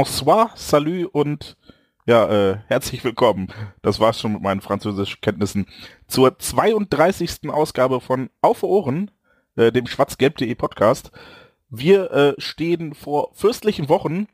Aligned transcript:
Bonsoir, 0.00 0.50
salut 0.54 1.10
und 1.12 1.58
ja, 2.06 2.26
äh, 2.26 2.58
herzlich 2.68 3.04
willkommen. 3.04 3.48
Das 3.82 4.00
war's 4.00 4.18
schon 4.18 4.32
mit 4.32 4.40
meinen 4.40 4.62
französischen 4.62 5.20
Kenntnissen 5.20 5.66
zur 6.06 6.38
32. 6.38 7.50
Ausgabe 7.50 8.00
von 8.00 8.30
Auf 8.40 8.62
Ohren, 8.62 9.10
äh, 9.56 9.70
dem 9.70 9.86
schwarzgelb.de 9.86 10.54
Podcast. 10.54 11.10
Wir 11.68 12.10
äh, 12.12 12.34
stehen 12.38 12.94
vor 12.94 13.32
fürstlichen 13.34 13.90
Wochen 13.90 14.26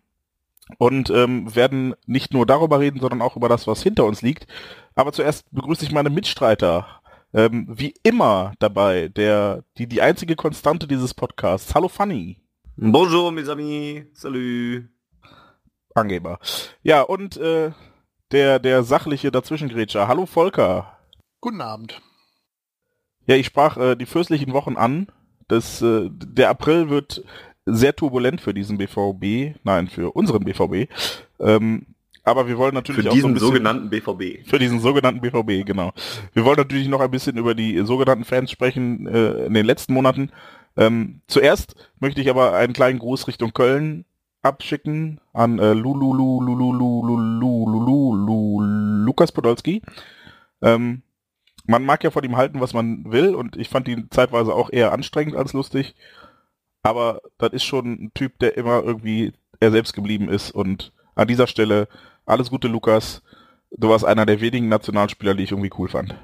und 0.78 1.10
ähm, 1.10 1.52
werden 1.56 1.96
nicht 2.06 2.32
nur 2.32 2.46
darüber 2.46 2.78
reden, 2.78 3.00
sondern 3.00 3.20
auch 3.20 3.34
über 3.34 3.48
das, 3.48 3.66
was 3.66 3.82
hinter 3.82 4.04
uns 4.04 4.22
liegt. 4.22 4.46
Aber 4.94 5.10
zuerst 5.10 5.50
begrüße 5.50 5.84
ich 5.84 5.90
meine 5.90 6.10
Mitstreiter. 6.10 6.86
Ähm, 7.34 7.66
wie 7.68 7.92
immer 8.04 8.52
dabei, 8.60 9.08
der, 9.08 9.64
die, 9.78 9.88
die 9.88 10.00
einzige 10.00 10.36
Konstante 10.36 10.86
dieses 10.86 11.12
Podcasts. 11.12 11.74
Hallo 11.74 11.88
Fanny. 11.88 12.40
Bonjour 12.76 13.32
mes 13.32 13.48
amis, 13.48 14.04
salut. 14.12 14.95
Angeber. 15.96 16.38
Ja, 16.82 17.02
und 17.02 17.36
äh, 17.36 17.70
der, 18.32 18.58
der 18.58 18.82
sachliche 18.82 19.30
Dazwischengrätscher. 19.30 20.08
Hallo 20.08 20.26
Volker. 20.26 20.98
Guten 21.40 21.60
Abend. 21.60 22.00
Ja, 23.26 23.36
ich 23.36 23.46
sprach 23.46 23.76
äh, 23.76 23.96
die 23.96 24.06
fürstlichen 24.06 24.52
Wochen 24.52 24.76
an. 24.76 25.08
Das, 25.48 25.82
äh, 25.82 26.08
der 26.10 26.50
April 26.50 26.90
wird 26.90 27.24
sehr 27.66 27.94
turbulent 27.94 28.40
für 28.40 28.54
diesen 28.54 28.78
BVB, 28.78 29.56
nein, 29.64 29.88
für 29.88 30.12
unseren 30.12 30.44
BVB. 30.44 30.88
Ähm, 31.40 31.86
aber 32.22 32.48
wir 32.48 32.58
wollen 32.58 32.74
natürlich 32.74 33.04
Für 33.04 33.10
auch 33.10 33.16
so 33.16 33.26
ein 33.28 33.34
diesen 33.34 33.34
bisschen, 33.34 33.48
sogenannten 33.48 33.90
BVB. 33.90 34.48
für 34.48 34.58
diesen 34.58 34.80
sogenannten 34.80 35.20
BVB, 35.20 35.64
genau. 35.64 35.92
Wir 36.32 36.44
wollen 36.44 36.56
natürlich 36.56 36.88
noch 36.88 37.00
ein 37.00 37.10
bisschen 37.10 37.36
über 37.36 37.54
die 37.54 37.78
sogenannten 37.84 38.24
Fans 38.24 38.50
sprechen 38.50 39.06
äh, 39.06 39.46
in 39.46 39.54
den 39.54 39.64
letzten 39.66 39.92
Monaten. 39.92 40.30
Ähm, 40.76 41.20
zuerst 41.28 41.74
möchte 42.00 42.20
ich 42.20 42.28
aber 42.28 42.54
einen 42.54 42.72
kleinen 42.72 42.98
Gruß 42.98 43.28
Richtung 43.28 43.52
Köln 43.52 44.04
abschicken 44.46 45.20
an 45.32 45.58
äh, 45.58 45.72
Lulu, 45.72 46.14
Lulu, 46.14 46.54
Lulu, 46.54 46.72
Lulu, 46.72 47.66
Lulu, 47.66 48.60
Lukas 49.04 49.32
Podolski. 49.32 49.82
Ähm, 50.62 51.02
man 51.66 51.84
mag 51.84 52.02
ja 52.04 52.10
von 52.10 52.24
ihm 52.24 52.36
halten, 52.36 52.60
was 52.60 52.72
man 52.74 53.10
will 53.10 53.34
und 53.34 53.56
ich 53.56 53.68
fand 53.68 53.88
ihn 53.88 54.08
zeitweise 54.10 54.54
auch 54.54 54.70
eher 54.70 54.92
anstrengend 54.92 55.36
als 55.36 55.52
lustig. 55.52 55.94
Aber 56.82 57.20
das 57.38 57.52
ist 57.52 57.64
schon 57.64 57.86
ein 57.92 58.10
Typ, 58.14 58.38
der 58.38 58.56
immer 58.56 58.82
irgendwie 58.82 59.32
er 59.58 59.70
selbst 59.72 59.92
geblieben 59.92 60.28
ist 60.28 60.52
und 60.52 60.92
an 61.14 61.26
dieser 61.26 61.46
Stelle 61.46 61.88
alles 62.26 62.50
Gute, 62.50 62.68
Lukas. 62.68 63.22
Du 63.70 63.88
warst 63.88 64.04
einer 64.04 64.26
der 64.26 64.40
wenigen 64.40 64.68
Nationalspieler, 64.68 65.34
die 65.34 65.44
ich 65.44 65.50
irgendwie 65.50 65.72
cool 65.78 65.88
fand. 65.88 66.14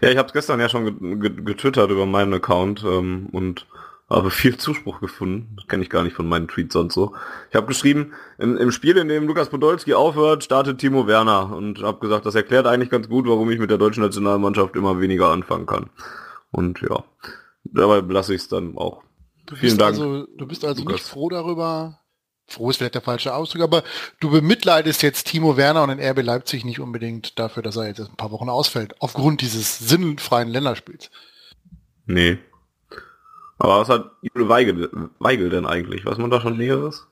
Ja, 0.00 0.10
ich 0.10 0.16
habe 0.16 0.26
es 0.26 0.32
gestern 0.32 0.60
ja 0.60 0.68
schon 0.68 0.84
ge- 0.98 1.16
ge- 1.30 1.44
getwittert 1.44 1.90
über 1.90 2.06
meinen 2.06 2.34
Account 2.34 2.82
ähm, 2.84 3.28
und 3.32 3.66
habe 4.08 4.30
viel 4.30 4.56
Zuspruch 4.56 5.00
gefunden. 5.00 5.54
Das 5.56 5.66
kenne 5.66 5.82
ich 5.82 5.90
gar 5.90 6.02
nicht 6.02 6.16
von 6.16 6.26
meinen 6.28 6.48
Tweets 6.48 6.72
sonst 6.72 6.94
so. 6.94 7.14
Ich 7.50 7.56
habe 7.56 7.66
geschrieben, 7.66 8.14
im, 8.38 8.56
im 8.56 8.72
Spiel, 8.72 8.96
in 8.96 9.08
dem 9.08 9.26
Lukas 9.26 9.50
Podolski 9.50 9.94
aufhört, 9.94 10.44
startet 10.44 10.78
Timo 10.78 11.06
Werner 11.06 11.54
und 11.54 11.82
habe 11.82 11.98
gesagt, 12.00 12.24
das 12.24 12.34
erklärt 12.34 12.66
eigentlich 12.66 12.90
ganz 12.90 13.08
gut, 13.08 13.26
warum 13.26 13.50
ich 13.50 13.58
mit 13.58 13.70
der 13.70 13.78
deutschen 13.78 14.02
Nationalmannschaft 14.02 14.76
immer 14.76 15.00
weniger 15.00 15.28
anfangen 15.30 15.66
kann. 15.66 15.90
Und 16.50 16.80
ja, 16.80 17.04
dabei 17.64 18.00
lasse 18.00 18.34
ich 18.34 18.42
es 18.42 18.48
dann 18.48 18.76
auch. 18.78 19.02
Du 19.46 19.56
Vielen 19.56 19.78
Dank, 19.78 19.98
Also, 19.98 20.26
du 20.36 20.46
bist 20.46 20.64
also 20.64 20.82
Lukas. 20.82 20.94
nicht 20.94 21.06
froh 21.06 21.28
darüber, 21.28 22.00
froh 22.46 22.70
ist 22.70 22.78
vielleicht 22.78 22.94
der 22.94 23.02
falsche 23.02 23.34
Ausdruck, 23.34 23.62
aber 23.62 23.82
du 24.20 24.30
bemitleidest 24.30 25.02
jetzt 25.02 25.26
Timo 25.26 25.58
Werner 25.58 25.82
und 25.82 25.90
den 25.90 26.00
RB 26.00 26.22
Leipzig 26.22 26.64
nicht 26.64 26.80
unbedingt 26.80 27.38
dafür, 27.38 27.62
dass 27.62 27.76
er 27.76 27.88
jetzt 27.88 28.00
ein 28.00 28.16
paar 28.16 28.30
Wochen 28.30 28.48
ausfällt, 28.48 28.94
aufgrund 29.00 29.42
dieses 29.42 29.78
sinnfreien 29.78 30.48
Länderspiels. 30.48 31.10
Nee. 32.06 32.38
Aber 33.58 33.80
was 33.80 33.88
hat 33.88 34.10
Jule 34.22 34.48
Weigel, 34.48 35.10
Weigel 35.18 35.50
denn 35.50 35.66
eigentlich? 35.66 36.04
Weiß 36.04 36.18
man 36.18 36.30
da 36.30 36.40
schon 36.40 36.56
Näheres? 36.56 37.06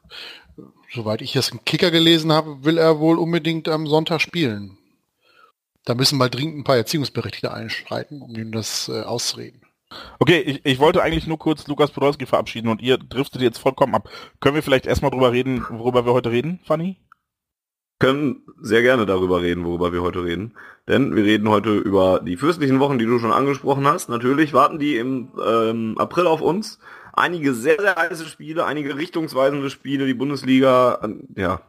Soweit 0.92 1.20
ich 1.20 1.32
das 1.32 1.50
im 1.50 1.64
Kicker 1.64 1.90
gelesen 1.90 2.32
habe, 2.32 2.64
will 2.64 2.78
er 2.78 3.00
wohl 3.00 3.18
unbedingt 3.18 3.68
am 3.68 3.86
Sonntag 3.86 4.20
spielen. 4.20 4.78
Da 5.84 5.94
müssen 5.94 6.18
mal 6.18 6.30
dringend 6.30 6.58
ein 6.58 6.64
paar 6.64 6.76
Erziehungsberechtigte 6.76 7.52
einschreiten, 7.52 8.22
um 8.22 8.34
ihm 8.34 8.52
das 8.52 8.88
äh, 8.88 9.02
auszureden. 9.02 9.62
Okay, 10.18 10.40
ich, 10.40 10.60
ich 10.64 10.78
wollte 10.78 11.02
eigentlich 11.02 11.26
nur 11.26 11.38
kurz 11.38 11.66
Lukas 11.66 11.90
Podolski 11.90 12.26
verabschieden 12.26 12.68
und 12.68 12.82
ihr 12.82 12.98
driftet 12.98 13.42
jetzt 13.42 13.58
vollkommen 13.58 13.94
ab. 13.94 14.08
Können 14.40 14.56
wir 14.56 14.62
vielleicht 14.62 14.86
erstmal 14.86 15.10
drüber 15.10 15.32
reden, 15.32 15.64
worüber 15.70 16.04
wir 16.04 16.12
heute 16.12 16.30
reden, 16.30 16.60
Fanny? 16.64 16.96
Können 17.98 18.42
sehr 18.60 18.82
gerne 18.82 19.06
darüber 19.06 19.42
reden, 19.42 19.64
worüber 19.64 19.92
wir 19.92 20.02
heute 20.02 20.24
reden. 20.24 20.54
Denn 20.88 21.16
wir 21.16 21.24
reden 21.24 21.48
heute 21.48 21.76
über 21.76 22.20
die 22.20 22.36
fürstlichen 22.36 22.78
Wochen, 22.78 22.98
die 22.98 23.06
du 23.06 23.18
schon 23.18 23.32
angesprochen 23.32 23.86
hast. 23.86 24.08
Natürlich 24.08 24.52
warten 24.52 24.78
die 24.78 24.96
im 24.96 25.30
ähm, 25.44 25.96
April 25.98 26.26
auf 26.26 26.40
uns. 26.40 26.78
Einige 27.12 27.54
sehr, 27.54 27.80
sehr 27.80 27.96
heiße 27.96 28.26
Spiele, 28.26 28.66
einige 28.66 28.96
richtungsweisende 28.96 29.70
Spiele. 29.70 30.06
Die 30.06 30.14
Bundesliga, 30.14 31.00
ähm, 31.02 31.28
ja, 31.36 31.62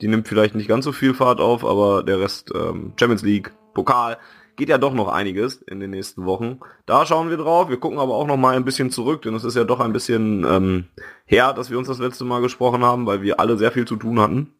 die 0.00 0.08
nimmt 0.08 0.26
vielleicht 0.26 0.54
nicht 0.54 0.68
ganz 0.68 0.84
so 0.84 0.92
viel 0.92 1.14
Fahrt 1.14 1.40
auf, 1.40 1.64
aber 1.64 2.02
der 2.02 2.20
Rest, 2.20 2.52
ähm, 2.54 2.94
Champions 2.98 3.22
League, 3.22 3.52
Pokal, 3.74 4.16
geht 4.56 4.70
ja 4.70 4.78
doch 4.78 4.94
noch 4.94 5.08
einiges 5.08 5.60
in 5.60 5.80
den 5.80 5.90
nächsten 5.90 6.24
Wochen. 6.24 6.60
Da 6.86 7.04
schauen 7.04 7.28
wir 7.28 7.36
drauf. 7.36 7.68
Wir 7.68 7.76
gucken 7.76 7.98
aber 7.98 8.14
auch 8.14 8.26
noch 8.26 8.38
mal 8.38 8.56
ein 8.56 8.64
bisschen 8.64 8.90
zurück, 8.90 9.22
denn 9.22 9.34
es 9.34 9.44
ist 9.44 9.54
ja 9.54 9.64
doch 9.64 9.80
ein 9.80 9.92
bisschen 9.92 10.44
ähm, 10.44 10.84
her, 11.26 11.52
dass 11.52 11.70
wir 11.70 11.76
uns 11.76 11.88
das 11.88 11.98
letzte 11.98 12.24
Mal 12.24 12.40
gesprochen 12.40 12.82
haben, 12.82 13.04
weil 13.06 13.20
wir 13.20 13.38
alle 13.38 13.58
sehr 13.58 13.70
viel 13.70 13.84
zu 13.84 13.96
tun 13.96 14.18
hatten 14.18 14.54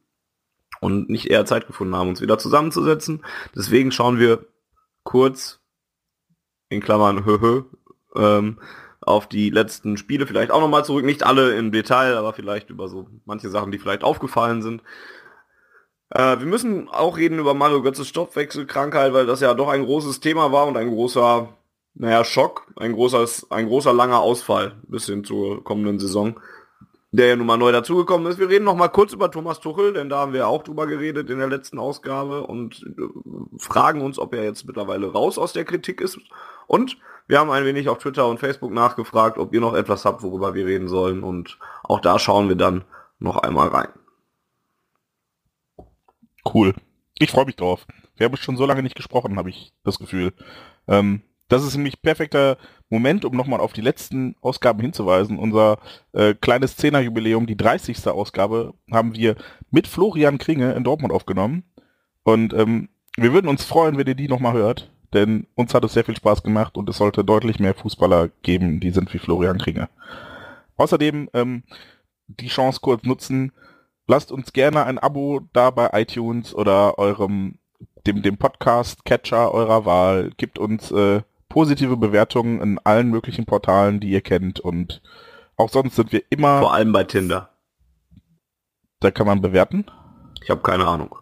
und 0.86 1.10
nicht 1.10 1.26
eher 1.26 1.44
Zeit 1.44 1.66
gefunden 1.66 1.97
haben, 1.97 2.08
uns 2.08 2.20
wieder 2.20 2.38
zusammenzusetzen. 2.38 3.24
Deswegen 3.56 3.91
schauen 3.91 4.20
wir 4.20 4.47
kurz 5.02 5.60
in 6.69 6.80
Klammern 6.80 7.24
höhö, 7.24 7.64
ähm, 8.14 8.60
auf 9.00 9.28
die 9.28 9.50
letzten 9.50 9.96
Spiele 9.96 10.26
vielleicht 10.26 10.52
auch 10.52 10.60
nochmal 10.60 10.84
zurück. 10.84 11.04
Nicht 11.04 11.25
alle 11.25 11.56
im 11.56 11.72
Detail, 11.72 12.16
aber 12.16 12.32
vielleicht 12.32 12.70
über 12.70 12.88
so 12.88 13.08
manche 13.25 13.50
Sachen, 13.50 13.72
die 13.72 13.78
vielleicht 13.78 14.04
aufgefallen 14.04 14.62
sind. 14.62 14.82
Äh, 16.10 16.38
wir 16.38 16.46
müssen 16.46 16.88
auch 16.88 17.16
reden 17.16 17.41
über 17.41 17.54
Mario 17.54 17.82
Götzes 17.82 18.06
Stoffwechselkrankheit, 18.06 19.12
weil 19.12 19.26
das 19.26 19.41
ja 19.41 19.54
doch 19.54 19.69
ein 19.69 19.84
großes 19.84 20.20
Thema 20.20 20.52
war 20.52 20.66
und 20.66 20.76
ein 20.76 20.88
großer, 20.88 21.48
naja, 21.94 22.25
Schock, 22.25 22.69
ein 22.76 22.92
großes, 22.92 23.50
ein 23.50 23.66
großer 23.66 23.92
langer 23.92 24.20
Ausfall 24.20 24.76
bis 24.86 25.06
hin 25.06 25.25
zur 25.25 25.64
kommenden 25.64 25.98
Saison 25.98 26.41
der 27.16 27.28
ja 27.28 27.37
nun 27.37 27.47
mal 27.47 27.56
neu 27.56 27.72
dazugekommen 27.72 28.27
ist. 28.31 28.38
Wir 28.38 28.49
reden 28.49 28.65
noch 28.65 28.77
mal 28.77 28.88
kurz 28.88 29.12
über 29.12 29.31
Thomas 29.31 29.60
Tuchel, 29.60 29.93
denn 29.93 30.09
da 30.09 30.19
haben 30.19 30.32
wir 30.32 30.49
auch 30.49 30.62
drüber 30.62 30.87
geredet 30.87 31.31
in 31.31 31.38
der 31.38 31.49
letzten 31.49 31.78
Ausgabe 31.78 32.47
und 32.47 32.82
äh, 32.82 33.59
fragen 33.59 34.03
uns, 34.03 34.19
ob 34.19 34.34
er 34.34 34.44
jetzt 34.44 34.66
mittlerweile 34.66 35.10
raus 35.12 35.38
aus 35.38 35.53
der 35.53 35.65
Kritik 35.65 36.00
ist. 36.00 36.19
Und 36.66 36.99
wir 37.28 37.41
haben 37.41 37.50
ein 37.50 37.65
wenig 37.65 37.88
auf 37.88 37.99
Twitter 37.99 38.26
und 38.28 38.38
Facebook 38.38 38.72
nachgefragt, 38.72 39.38
ob 39.38 39.53
ihr 39.53 39.60
noch 39.60 39.75
etwas 39.75 40.05
habt, 40.05 40.22
worüber 40.22 40.55
wir 40.55 40.66
reden 40.66 40.88
sollen. 40.88 41.22
Und 41.22 41.59
auch 41.82 42.00
da 42.00 42.19
schauen 42.19 42.49
wir 42.49 42.56
dann 42.56 42.84
noch 43.19 43.38
einmal 43.38 43.69
rein. 43.69 43.88
Cool. 46.44 46.75
Ich 47.19 47.31
freue 47.31 47.47
mich 47.47 47.56
drauf. 47.56 47.87
Wir 48.16 48.26
haben 48.26 48.37
schon 48.37 48.56
so 48.56 48.66
lange 48.66 48.82
nicht 48.82 48.94
gesprochen, 48.94 49.38
habe 49.38 49.50
ich 49.50 49.72
das 49.84 49.99
Gefühl. 49.99 50.32
Ähm, 50.87 51.22
das 51.48 51.64
ist 51.64 51.76
nämlich 51.76 52.02
perfekter 52.02 52.56
Moment, 52.88 53.24
um 53.24 53.37
nochmal 53.37 53.60
auf 53.60 53.72
die 53.72 53.81
letzten 53.81 54.37
Ausgaben 54.40 54.81
hinzuweisen. 54.81 55.38
Unser 55.38 55.78
äh, 56.12 56.34
kleines 56.34 56.76
Zehnerjubiläum, 56.76 57.46
die 57.46 57.56
30. 57.56 58.06
Ausgabe, 58.08 58.75
haben 58.90 59.14
wir 59.14 59.37
mit 59.70 59.87
Florian 59.87 60.38
Kringe 60.38 60.72
in 60.72 60.84
Dortmund 60.84 61.12
aufgenommen. 61.12 61.64
Und 62.22 62.52
ähm, 62.54 62.88
wir 63.16 63.32
würden 63.32 63.48
uns 63.48 63.64
freuen, 63.64 63.96
wenn 63.98 64.06
ihr 64.06 64.14
die 64.14 64.28
nochmal 64.28 64.54
hört, 64.54 64.90
denn 65.14 65.46
uns 65.54 65.72
hat 65.75 65.84
es 65.84 65.94
sehr 65.94 66.04
viel 66.04 66.16
Spaß 66.16 66.43
gemacht 66.43 66.76
und 66.76 66.88
es 66.88 66.98
sollte 66.98 67.25
deutlich 67.25 67.60
mehr 67.60 67.75
Fußballer 67.75 68.28
geben, 68.42 68.81
die 68.81 68.90
sind 68.90 69.12
wie 69.14 69.19
Florian 69.19 69.58
Kringe. 69.58 69.88
Außerdem 70.76 71.31
ähm, 71.32 71.62
die 72.26 72.49
Chance 72.49 72.81
kurz 72.82 73.04
nutzen, 73.04 73.52
lasst 74.06 74.32
uns 74.32 74.52
gerne 74.52 74.84
ein 74.84 74.99
Abo 74.99 75.40
da 75.52 75.70
bei 75.70 75.90
iTunes 75.92 76.54
oder 76.54 76.99
eurem 76.99 77.58
dem, 78.06 78.22
dem 78.22 78.37
Podcast-Catcher 78.37 79.52
eurer 79.52 79.84
Wahl. 79.84 80.31
Gibt 80.37 80.58
uns 80.58 80.90
äh, 80.90 81.22
positive 81.56 81.97
Bewertungen 81.97 82.61
in 82.61 82.79
allen 82.85 83.08
möglichen 83.08 83.47
Portalen, 83.47 83.99
die 83.99 84.11
ihr 84.11 84.20
kennt. 84.20 84.61
Und 84.61 85.00
auch 85.56 85.70
sonst 85.70 85.97
sind 85.97 86.12
wir 86.12 86.23
immer, 86.29 86.61
Vor 86.61 86.75
allem 86.75 86.93
bei 86.93 87.05
Tinder. 87.05 87.49
da 89.00 89.11
kann 89.11 89.26
man 89.26 89.41
bewerten. 89.41 89.87
Ich 90.43 90.50
habe 90.50 90.61
keine 90.61 90.87
Ahnung. 90.87 91.17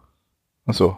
Achso. 0.67 0.97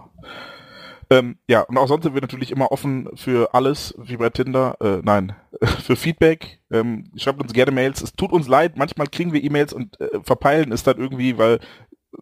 Ähm, 1.10 1.36
ja, 1.46 1.60
und 1.60 1.76
auch 1.76 1.86
sonst 1.86 2.04
sind 2.04 2.14
wir 2.14 2.22
natürlich 2.22 2.50
immer 2.50 2.72
offen 2.72 3.10
für 3.14 3.52
alles, 3.52 3.94
wie 3.98 4.16
bei 4.16 4.30
Tinder. 4.30 4.78
Äh, 4.80 5.02
nein, 5.02 5.36
für 5.82 5.96
Feedback. 5.96 6.62
Ähm, 6.70 7.12
schreibt 7.16 7.42
uns 7.42 7.52
gerne 7.52 7.72
Mails. 7.72 8.00
Es 8.00 8.14
tut 8.14 8.32
uns 8.32 8.48
leid, 8.48 8.78
manchmal 8.78 9.06
kriegen 9.06 9.34
wir 9.34 9.44
E-Mails 9.44 9.74
und 9.74 10.00
äh, 10.00 10.18
verpeilen 10.22 10.72
es 10.72 10.82
dann 10.82 10.96
irgendwie, 10.96 11.36
weil 11.36 11.60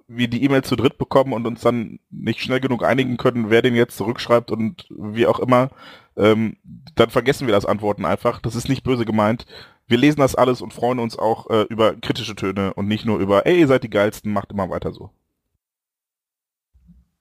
wir 0.09 0.27
die 0.27 0.43
E-Mail 0.43 0.63
zu 0.63 0.75
dritt 0.75 0.99
bekommen 0.99 1.33
und 1.33 1.47
uns 1.47 1.61
dann 1.61 2.01
nicht 2.11 2.41
schnell 2.41 2.59
genug 2.59 2.83
einigen 2.83 3.19
können, 3.19 3.51
wer 3.51 3.63
den 3.63 3.77
jetzt 3.77 3.97
zurückschreibt 3.97 4.51
und 4.51 4.89
wie 4.91 5.29
auch 5.29 5.39
immer, 5.39 5.71
ähm, 6.17 6.57
dann 6.95 7.11
vergessen 7.11 7.47
wir 7.47 7.55
das 7.55 7.67
Antworten 7.67 8.05
einfach. 8.05 8.41
Das 8.41 8.55
ist 8.55 8.69
nicht 8.69 8.85
böse 8.85 9.05
gemeint. 9.05 9.47
Wir 9.87 9.99
lesen 9.99 10.21
das 10.21 10.35
alles 10.35 10.63
und 10.63 10.73
freuen 10.73 10.99
uns 10.99 11.19
auch 11.19 11.51
äh, 11.51 11.63
über 11.69 11.95
kritische 11.95 12.37
Töne 12.37 12.73
und 12.75 12.89
nicht 12.89 13.05
nur 13.05 13.19
über, 13.19 13.47
ey, 13.47 13.61
ihr 13.61 13.67
seid 13.67 13.85
die 13.85 13.91
geilsten, 13.91 14.33
macht 14.33 14.53
immer 14.53 14.71
weiter 14.71 14.93
so. 14.93 15.11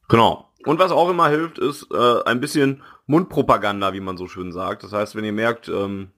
Genau. 0.08 0.50
Und 0.66 0.80
was 0.80 0.92
auch 0.92 1.10
immer 1.10 1.28
hilft, 1.28 1.60
ist 1.60 1.88
äh, 1.94 2.24
ein 2.24 2.40
bisschen 2.40 2.84
Mundpropaganda, 3.06 3.94
wie 3.94 4.00
man 4.00 4.16
so 4.16 4.28
schön 4.28 4.54
sagt. 4.54 4.84
Das 4.84 4.94
heißt, 4.94 5.16
wenn 5.16 5.26
ihr 5.26 5.34
merkt, 5.34 5.68
ähm, 5.68 6.12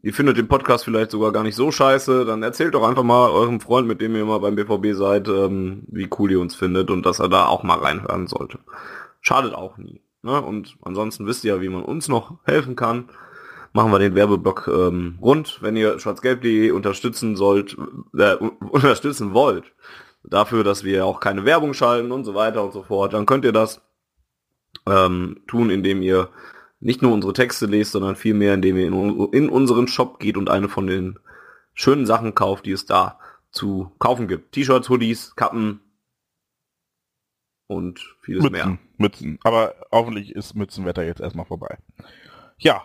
ihr 0.00 0.14
findet 0.14 0.36
den 0.36 0.46
Podcast 0.46 0.84
vielleicht 0.84 1.10
sogar 1.10 1.32
gar 1.32 1.42
nicht 1.42 1.56
so 1.56 1.72
scheiße, 1.72 2.24
dann 2.24 2.44
erzählt 2.44 2.74
doch 2.74 2.86
einfach 2.86 3.02
mal 3.02 3.30
eurem 3.30 3.60
Freund, 3.60 3.88
mit 3.88 4.00
dem 4.00 4.14
ihr 4.14 4.22
immer 4.22 4.38
beim 4.38 4.54
BVB 4.54 4.96
seid, 4.96 5.26
ähm, 5.26 5.82
wie 5.88 6.08
cool 6.18 6.30
ihr 6.30 6.40
uns 6.40 6.54
findet 6.54 6.90
und 6.90 7.04
dass 7.04 7.18
er 7.18 7.28
da 7.28 7.46
auch 7.46 7.64
mal 7.64 7.78
reinhören 7.78 8.28
sollte. 8.28 8.60
Schadet 9.20 9.54
auch 9.54 9.76
nie. 9.76 10.03
Ne? 10.24 10.40
Und 10.40 10.76
ansonsten 10.82 11.26
wisst 11.26 11.44
ihr 11.44 11.54
ja, 11.54 11.60
wie 11.60 11.68
man 11.68 11.84
uns 11.84 12.08
noch 12.08 12.38
helfen 12.44 12.74
kann. 12.76 13.10
Machen 13.72 13.92
wir 13.92 13.98
den 13.98 14.14
Werbeblock 14.14 14.68
ähm, 14.68 15.18
rund. 15.20 15.58
Wenn 15.60 15.76
ihr 15.76 15.98
schwarzgelb.de 15.98 16.70
unterstützen 16.70 17.36
sollt, 17.36 17.76
äh, 18.16 18.34
unterstützen 18.34 19.34
wollt, 19.34 19.64
dafür, 20.22 20.64
dass 20.64 20.84
wir 20.84 21.04
auch 21.04 21.20
keine 21.20 21.44
Werbung 21.44 21.74
schalten 21.74 22.10
und 22.10 22.24
so 22.24 22.34
weiter 22.34 22.64
und 22.64 22.72
so 22.72 22.82
fort, 22.82 23.12
dann 23.12 23.26
könnt 23.26 23.44
ihr 23.44 23.52
das 23.52 23.82
ähm, 24.86 25.42
tun, 25.46 25.70
indem 25.70 26.02
ihr 26.02 26.30
nicht 26.80 27.02
nur 27.02 27.12
unsere 27.12 27.32
Texte 27.32 27.66
lest, 27.66 27.92
sondern 27.92 28.16
vielmehr, 28.16 28.54
indem 28.54 28.76
ihr 28.76 28.86
in, 28.86 29.28
in 29.32 29.48
unseren 29.48 29.88
Shop 29.88 30.18
geht 30.18 30.36
und 30.36 30.48
eine 30.48 30.68
von 30.68 30.86
den 30.86 31.18
schönen 31.74 32.06
Sachen 32.06 32.34
kauft, 32.34 32.66
die 32.66 32.72
es 32.72 32.86
da 32.86 33.18
zu 33.50 33.92
kaufen 33.98 34.28
gibt. 34.28 34.52
T-Shirts, 34.52 34.88
Hoodies, 34.88 35.36
Kappen 35.36 35.80
und 37.66 38.00
vieles 38.20 38.42
Mützen, 38.42 38.52
mehr. 38.52 38.78
Mützen. 38.98 39.38
Aber 39.42 39.74
hoffentlich 39.90 40.34
ist 40.34 40.54
Mützenwetter 40.54 41.04
jetzt 41.04 41.20
erstmal 41.20 41.46
vorbei. 41.46 41.78
Ja. 42.58 42.84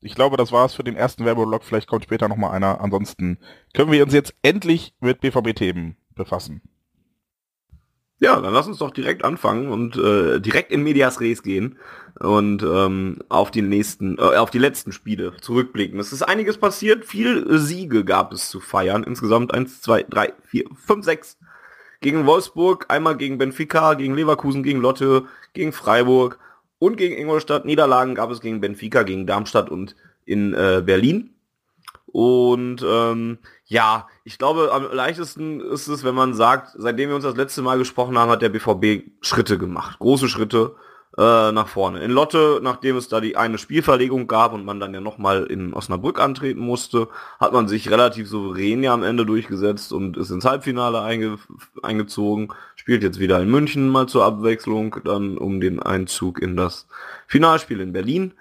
Ich 0.00 0.14
glaube, 0.14 0.36
das 0.36 0.52
war's 0.52 0.74
für 0.74 0.84
den 0.84 0.94
ersten 0.94 1.24
Werbeblock. 1.24 1.64
Vielleicht 1.64 1.88
kommt 1.88 2.04
später 2.04 2.28
nochmal 2.28 2.52
einer. 2.52 2.80
Ansonsten 2.80 3.38
können 3.74 3.90
wir 3.90 4.04
uns 4.04 4.12
jetzt 4.12 4.34
endlich 4.42 4.94
mit 5.00 5.20
BVB-Themen 5.20 5.96
befassen. 6.14 6.62
Ja, 8.18 8.40
dann 8.40 8.54
lass 8.54 8.66
uns 8.66 8.78
doch 8.78 8.92
direkt 8.92 9.24
anfangen 9.24 9.68
und 9.68 9.96
äh, 9.96 10.40
direkt 10.40 10.72
in 10.72 10.82
Medias 10.82 11.20
Res 11.20 11.42
gehen 11.42 11.78
und 12.18 12.62
ähm, 12.62 13.18
auf 13.28 13.50
die 13.50 13.60
nächsten, 13.60 14.16
äh, 14.16 14.36
auf 14.36 14.50
die 14.50 14.58
letzten 14.58 14.92
Spiele 14.92 15.36
zurückblicken. 15.42 16.00
Es 16.00 16.14
ist 16.14 16.22
einiges 16.22 16.56
passiert, 16.56 17.04
viel 17.04 17.58
Siege 17.58 18.06
gab 18.06 18.32
es 18.32 18.48
zu 18.48 18.60
feiern. 18.60 19.02
Insgesamt 19.02 19.52
eins, 19.52 19.82
zwei, 19.82 20.02
drei, 20.02 20.32
vier, 20.44 20.64
fünf, 20.74 21.04
sechs. 21.04 21.38
Gegen 22.00 22.26
Wolfsburg, 22.26 22.86
einmal 22.88 23.16
gegen 23.16 23.38
Benfica, 23.38 23.94
gegen 23.94 24.14
Leverkusen, 24.14 24.62
gegen 24.62 24.80
Lotte, 24.80 25.24
gegen 25.52 25.72
Freiburg 25.72 26.38
und 26.78 26.96
gegen 26.96 27.16
Ingolstadt. 27.16 27.64
Niederlagen 27.64 28.14
gab 28.14 28.30
es 28.30 28.40
gegen 28.40 28.60
Benfica, 28.60 29.02
gegen 29.02 29.26
Darmstadt 29.26 29.70
und 29.70 29.96
in 30.24 30.52
äh, 30.54 30.82
Berlin. 30.84 31.34
Und 32.06 32.84
ähm, 32.86 33.38
ja, 33.66 34.08
ich 34.24 34.38
glaube, 34.38 34.72
am 34.72 34.90
leichtesten 34.90 35.60
ist 35.60 35.88
es, 35.88 36.04
wenn 36.04 36.14
man 36.14 36.34
sagt, 36.34 36.70
seitdem 36.76 37.10
wir 37.10 37.16
uns 37.16 37.24
das 37.24 37.36
letzte 37.36 37.62
Mal 37.62 37.78
gesprochen 37.78 38.16
haben, 38.16 38.30
hat 38.30 38.42
der 38.42 38.48
BVB 38.48 39.10
Schritte 39.20 39.58
gemacht. 39.58 39.98
Große 39.98 40.28
Schritte 40.28 40.76
äh, 41.18 41.52
nach 41.52 41.68
vorne. 41.68 42.00
In 42.00 42.10
Lotte, 42.10 42.60
nachdem 42.62 42.96
es 42.96 43.08
da 43.08 43.20
die 43.20 43.36
eine 43.36 43.58
Spielverlegung 43.58 44.26
gab 44.26 44.52
und 44.52 44.64
man 44.64 44.80
dann 44.80 44.92
ja 44.92 45.00
nochmal 45.00 45.44
in 45.44 45.72
Osnabrück 45.72 46.20
antreten 46.20 46.60
musste, 46.60 47.08
hat 47.40 47.52
man 47.52 47.68
sich 47.68 47.90
relativ 47.90 48.28
souverän 48.28 48.82
ja 48.82 48.92
am 48.92 49.02
Ende 49.02 49.24
durchgesetzt 49.24 49.92
und 49.92 50.16
ist 50.16 50.30
ins 50.30 50.44
Halbfinale 50.44 51.00
einge 51.00 51.38
eingezogen. 51.82 52.48
Spielt 52.74 53.02
jetzt 53.02 53.18
wieder 53.18 53.40
in 53.40 53.50
München 53.50 53.88
mal 53.88 54.06
zur 54.06 54.24
Abwechslung, 54.24 54.96
dann 55.04 55.38
um 55.38 55.60
den 55.60 55.82
Einzug 55.82 56.40
in 56.40 56.56
das 56.56 56.86
Finalspiel 57.26 57.80
in 57.80 57.92
Berlin. 57.92 58.34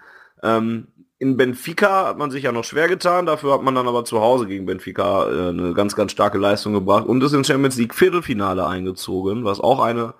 Ähm, 0.43 0.87
in 1.17 1.37
Benfica 1.37 2.07
hat 2.07 2.17
man 2.17 2.29
sich 2.29 2.43
ja 2.43 2.51
noch 2.51 2.65
schwer 2.65 2.89
getan, 2.89 3.25
dafür 3.25 3.53
hat 3.53 3.63
man 3.63 3.73
dann 3.73 3.87
aber 3.87 4.03
zu 4.03 4.19
Hause 4.19 4.47
gegen 4.47 4.65
Benfica 4.65 5.29
äh, 5.29 5.49
eine 5.49 5.73
ganz, 5.73 5.95
ganz 5.95 6.11
starke 6.11 6.37
Leistung 6.37 6.73
gebracht 6.73 7.05
und 7.05 7.23
ist 7.23 7.31
ins 7.31 7.47
Champions 7.47 7.77
League 7.77 7.95
Viertelfinale 7.95 8.67
eingezogen, 8.67 9.45
was 9.45 9.61
auch 9.61 9.79
eine 9.79 10.13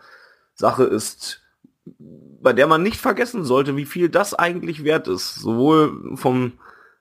Sache 0.54 0.86
ist, 0.86 1.42
bei 2.46 2.54
der 2.54 2.68
man 2.68 2.84
nicht 2.84 3.02
vergessen 3.02 3.44
sollte, 3.44 3.76
wie 3.76 3.86
viel 3.86 4.08
das 4.08 4.36
eigentlich 4.36 4.84
wert 4.84 5.08
ist. 5.08 5.34
Sowohl 5.34 6.16
vom 6.16 6.54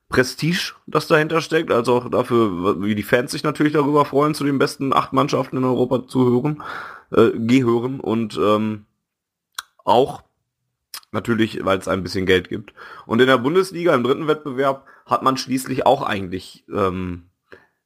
Prestige, 0.09 0.73
das 0.87 1.07
dahinter 1.07 1.43
steckt, 1.43 1.71
als 1.71 1.87
auch 1.89 2.09
dafür, 2.09 2.81
wie 2.83 2.95
die 2.95 3.03
Fans 3.03 3.31
sich 3.31 3.45
natürlich 3.45 3.75
darüber 3.75 4.07
freuen, 4.07 4.35
zu 4.35 4.45
den 4.45 4.59
besten 4.59 4.95
acht 4.95 5.13
Mannschaften 5.13 5.59
in 5.59 5.65
Europa 5.65 6.09
zu 6.09 6.25
hören, 6.25 6.63
äh, 7.13 7.39
gehören 7.39 8.01
und 8.01 8.41
ähm, 8.43 8.87
auch 9.85 10.23
Natürlich, 11.13 11.65
weil 11.65 11.79
es 11.79 11.87
ein 11.87 12.03
bisschen 12.03 12.27
Geld 12.27 12.49
gibt. 12.49 12.75
Und 13.07 13.21
in 13.21 13.29
der 13.29 13.39
Bundesliga, 13.39 13.95
im 13.95 14.03
dritten 14.03 14.27
Wettbewerb, 14.27 14.85
hat 15.07 15.23
man 15.23 15.37
schließlich 15.37 15.87
auch 15.87 16.03
eigentlich 16.03 16.65
ähm, 16.75 17.27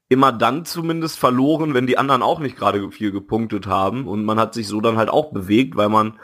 immer 0.09 0.33
dann 0.33 0.65
zumindest 0.65 1.19
verloren, 1.19 1.75
wenn 1.75 1.87
die 1.87 1.99
anderen 1.99 2.23
auch 2.23 2.41
nicht 2.41 2.57
gerade 2.57 2.91
viel 2.91 3.13
gepunktet 3.13 3.67
haben. 3.67 4.09
Und 4.09 4.25
man 4.25 4.41
hat 4.41 4.55
sich 4.55 4.67
so 4.67 4.81
dann 4.81 4.97
halt 4.97 5.11
auch 5.11 5.31
bewegt, 5.31 5.77
weil 5.77 5.91
man 5.91 6.19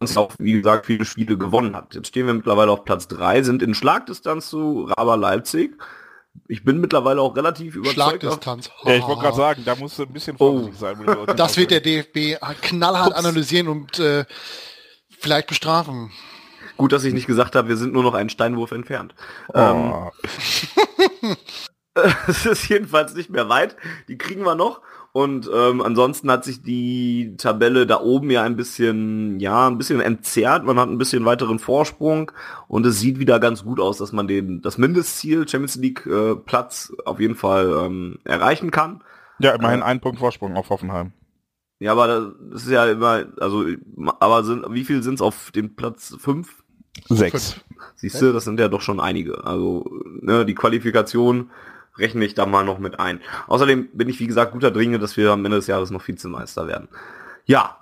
sonst 0.00 0.16
auch, 0.16 0.32
wie 0.38 0.52
gesagt, 0.52 0.86
viele 0.86 1.04
Spiele 1.04 1.36
gewonnen 1.38 1.74
hat. 1.76 1.94
Jetzt 1.94 2.08
stehen 2.08 2.26
wir 2.26 2.34
mittlerweile 2.34 2.70
auf 2.70 2.84
Platz 2.84 3.08
drei, 3.08 3.42
sind 3.42 3.62
in 3.62 3.74
Schlagdistanz 3.74 4.48
zu 4.48 4.84
Raber 4.84 5.16
Leipzig. 5.16 5.76
Ich 6.46 6.64
bin 6.64 6.80
mittlerweile 6.80 7.20
auch 7.20 7.36
relativ 7.36 7.74
überzeugt. 7.74 7.94
Schlagdistanz. 7.94 8.70
Ja, 8.84 8.94
ich 8.94 9.02
wollte 9.02 9.22
gerade 9.22 9.36
sagen, 9.36 9.62
da 9.64 9.74
musst 9.76 9.98
du 9.98 10.04
ein 10.04 10.12
bisschen 10.12 10.36
vorsichtig 10.38 10.74
Oh. 10.76 10.78
sein. 10.78 11.36
Das 11.36 11.56
wird 11.56 11.70
der 11.70 11.80
DFB 11.80 12.36
knallhart 12.62 13.08
Ups. 13.10 13.16
analysieren 13.18 13.68
und 13.68 13.98
äh, 13.98 14.24
vielleicht 15.18 15.48
bestrafen. 15.48 16.12
Gut, 16.76 16.92
dass 16.92 17.02
ich 17.02 17.12
nicht 17.12 17.26
gesagt 17.26 17.56
habe, 17.56 17.68
wir 17.68 17.76
sind 17.76 17.92
nur 17.92 18.04
noch 18.04 18.14
einen 18.14 18.30
Steinwurf 18.30 18.70
entfernt. 18.72 19.14
sind. 19.52 19.60
Ähm, 19.62 19.92
Oh. 19.92 20.10
Es 22.28 22.46
ist 22.46 22.68
jedenfalls 22.68 23.14
nicht 23.14 23.28
mehr 23.30 23.48
weit. 23.48 23.76
Die 24.06 24.16
kriegen 24.18 24.44
wir 24.44 24.54
noch. 24.54 24.82
Und 25.18 25.50
ähm, 25.52 25.82
ansonsten 25.82 26.30
hat 26.30 26.44
sich 26.44 26.62
die 26.62 27.34
Tabelle 27.38 27.88
da 27.88 28.00
oben 28.00 28.30
ja 28.30 28.44
ein 28.44 28.54
bisschen, 28.54 29.40
ja, 29.40 29.66
ein 29.66 29.76
bisschen 29.76 30.00
entzerrt. 30.00 30.62
Man 30.62 30.78
hat 30.78 30.88
ein 30.88 30.96
bisschen 30.96 31.24
weiteren 31.24 31.58
Vorsprung 31.58 32.30
und 32.68 32.86
es 32.86 33.00
sieht 33.00 33.18
wieder 33.18 33.40
ganz 33.40 33.64
gut 33.64 33.80
aus, 33.80 33.98
dass 33.98 34.12
man 34.12 34.28
den 34.28 34.62
das 34.62 34.78
Mindestziel 34.78 35.48
Champions 35.48 35.74
League 35.74 36.06
äh, 36.06 36.36
Platz 36.36 36.92
auf 37.04 37.18
jeden 37.18 37.34
Fall 37.34 37.68
ähm, 37.84 38.20
erreichen 38.22 38.70
kann. 38.70 39.02
Ja, 39.40 39.56
immerhin 39.56 39.80
Äh, 39.80 39.86
ein 39.86 40.00
Punkt 40.00 40.20
Vorsprung 40.20 40.56
auf 40.56 40.70
Hoffenheim. 40.70 41.10
Ja, 41.80 41.90
aber 41.90 42.36
das 42.52 42.62
ist 42.62 42.70
ja 42.70 42.86
immer, 42.86 43.24
also, 43.40 43.64
aber 44.20 44.44
sind, 44.44 44.66
wie 44.70 44.84
viel 44.84 45.02
sind 45.02 45.14
es 45.14 45.20
auf 45.20 45.50
dem 45.50 45.74
Platz 45.74 46.14
fünf? 46.20 46.62
Sechs. 47.08 47.60
Siehst 47.96 48.22
du, 48.22 48.32
das 48.32 48.44
sind 48.44 48.60
ja 48.60 48.68
doch 48.68 48.82
schon 48.82 49.00
einige. 49.00 49.44
Also 49.44 49.84
ne, 50.20 50.46
die 50.46 50.54
Qualifikation 50.54 51.50
rechne 51.98 52.24
ich 52.24 52.34
da 52.34 52.46
mal 52.46 52.64
noch 52.64 52.78
mit 52.78 53.00
ein. 53.00 53.20
Außerdem 53.46 53.88
bin 53.92 54.08
ich, 54.08 54.20
wie 54.20 54.26
gesagt, 54.26 54.52
guter 54.52 54.70
Dinge, 54.70 54.98
dass 54.98 55.16
wir 55.16 55.32
am 55.32 55.44
Ende 55.44 55.58
des 55.58 55.66
Jahres 55.66 55.90
noch 55.90 56.06
Vizemeister 56.06 56.66
werden. 56.66 56.88
Ja, 57.44 57.78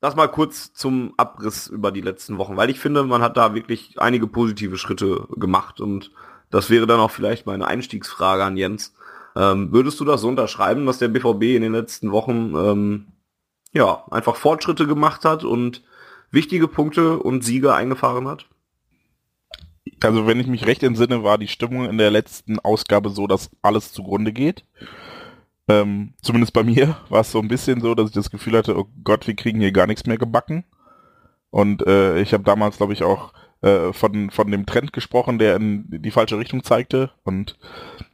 das 0.00 0.16
mal 0.16 0.28
kurz 0.28 0.72
zum 0.72 1.12
Abriss 1.16 1.66
über 1.66 1.92
die 1.92 2.00
letzten 2.00 2.38
Wochen, 2.38 2.56
weil 2.56 2.70
ich 2.70 2.80
finde, 2.80 3.02
man 3.04 3.22
hat 3.22 3.36
da 3.36 3.54
wirklich 3.54 4.00
einige 4.00 4.26
positive 4.26 4.78
Schritte 4.78 5.26
gemacht 5.36 5.80
und 5.80 6.10
das 6.50 6.70
wäre 6.70 6.86
dann 6.86 7.00
auch 7.00 7.10
vielleicht 7.10 7.46
meine 7.46 7.66
Einstiegsfrage 7.66 8.44
an 8.44 8.56
Jens. 8.56 8.94
Ähm, 9.36 9.72
würdest 9.72 10.00
du 10.00 10.04
das 10.04 10.22
so 10.22 10.28
unterschreiben, 10.28 10.86
dass 10.86 10.98
der 10.98 11.08
BVB 11.08 11.42
in 11.54 11.62
den 11.62 11.72
letzten 11.72 12.10
Wochen 12.12 12.54
ähm, 12.56 13.06
ja 13.72 14.04
einfach 14.10 14.36
Fortschritte 14.36 14.86
gemacht 14.86 15.24
hat 15.24 15.44
und 15.44 15.84
wichtige 16.30 16.66
Punkte 16.66 17.18
und 17.18 17.44
Siege 17.44 17.74
eingefahren 17.74 18.26
hat? 18.26 18.46
Also 20.02 20.26
wenn 20.26 20.40
ich 20.40 20.46
mich 20.46 20.66
recht 20.66 20.82
entsinne, 20.82 21.22
war 21.22 21.38
die 21.38 21.48
Stimmung 21.48 21.88
in 21.88 21.98
der 21.98 22.10
letzten 22.10 22.58
Ausgabe 22.58 23.10
so, 23.10 23.26
dass 23.26 23.50
alles 23.62 23.92
zugrunde 23.92 24.32
geht. 24.32 24.64
Ähm, 25.68 26.14
zumindest 26.22 26.52
bei 26.52 26.62
mir 26.62 26.96
war 27.08 27.20
es 27.20 27.32
so 27.32 27.38
ein 27.38 27.48
bisschen 27.48 27.80
so, 27.80 27.94
dass 27.94 28.08
ich 28.08 28.14
das 28.14 28.30
Gefühl 28.30 28.56
hatte, 28.56 28.76
oh 28.76 28.86
Gott, 29.04 29.26
wir 29.26 29.34
kriegen 29.34 29.60
hier 29.60 29.72
gar 29.72 29.86
nichts 29.86 30.06
mehr 30.06 30.18
gebacken. 30.18 30.64
Und 31.50 31.86
äh, 31.86 32.20
ich 32.20 32.32
habe 32.32 32.44
damals, 32.44 32.76
glaube 32.76 32.92
ich, 32.92 33.02
auch 33.02 33.32
äh, 33.62 33.92
von, 33.92 34.30
von 34.30 34.50
dem 34.50 34.66
Trend 34.66 34.92
gesprochen, 34.92 35.38
der 35.38 35.56
in 35.56 35.84
die 35.88 36.10
falsche 36.10 36.38
Richtung 36.38 36.62
zeigte. 36.62 37.10
Und 37.24 37.58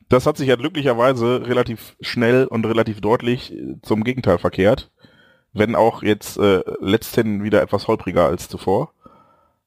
das 0.09 0.27
hat 0.27 0.37
sich 0.37 0.49
ja 0.49 0.57
glücklicherweise 0.57 1.47
relativ 1.47 1.97
schnell 2.01 2.47
und 2.47 2.67
relativ 2.67 3.01
deutlich 3.01 3.53
äh, 3.53 3.77
zum 3.83 4.05
Gegenteil 4.05 4.39
verkehrt. 4.39 4.91
Wenn 5.53 5.75
auch 5.75 6.03
jetzt 6.03 6.39
äh, 6.39 6.63
letzthin 6.81 7.43
wieder 7.43 7.63
etwas 7.63 7.89
holpriger 7.89 8.27
als 8.27 8.49
zuvor. 8.49 8.93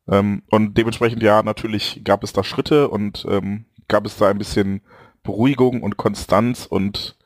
Ähm, 0.10 0.44
und 0.50 0.78
dementsprechend 0.78 1.24
ja, 1.24 1.44
natürlich 1.44 2.02
gab 2.04 2.24
es 2.24 2.34
da 2.34 2.44
Schritte 2.44 2.90
und 2.90 3.26
ähm, 3.30 3.66
gab 3.88 4.06
es 4.06 4.18
da 4.18 4.30
ein 4.30 4.38
bisschen 4.38 4.82
Beruhigung 5.24 5.84
und 5.84 5.98
Konstanz 5.98 6.66
und 6.66 7.18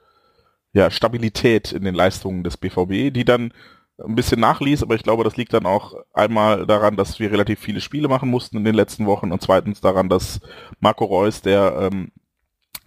ja, 0.74 0.90
Stabilität 0.90 1.72
in 1.72 1.84
den 1.84 1.96
Leistungen 1.96 2.44
des 2.44 2.58
BVB, 2.58 3.14
die 3.14 3.26
dann 3.26 3.54
ein 4.00 4.16
bisschen 4.16 4.40
nachließ, 4.40 4.82
aber 4.84 4.96
ich 4.96 5.04
glaube, 5.04 5.24
das 5.24 5.38
liegt 5.38 5.54
dann 5.54 5.68
auch 5.68 5.94
einmal 6.14 6.66
daran, 6.66 6.98
dass 6.98 7.20
wir 7.20 7.32
relativ 7.32 7.60
viele 7.60 7.80
Spiele 7.80 8.08
machen 8.08 8.30
mussten 8.30 8.58
in 8.58 8.64
den 8.64 8.76
letzten 8.76 9.06
Wochen 9.06 9.32
und 9.32 9.42
zweitens 9.42 9.82
daran, 9.82 10.10
dass 10.10 10.40
Marco 10.80 11.06
Reus, 11.06 11.42
der 11.42 11.90
ähm, 11.92 12.12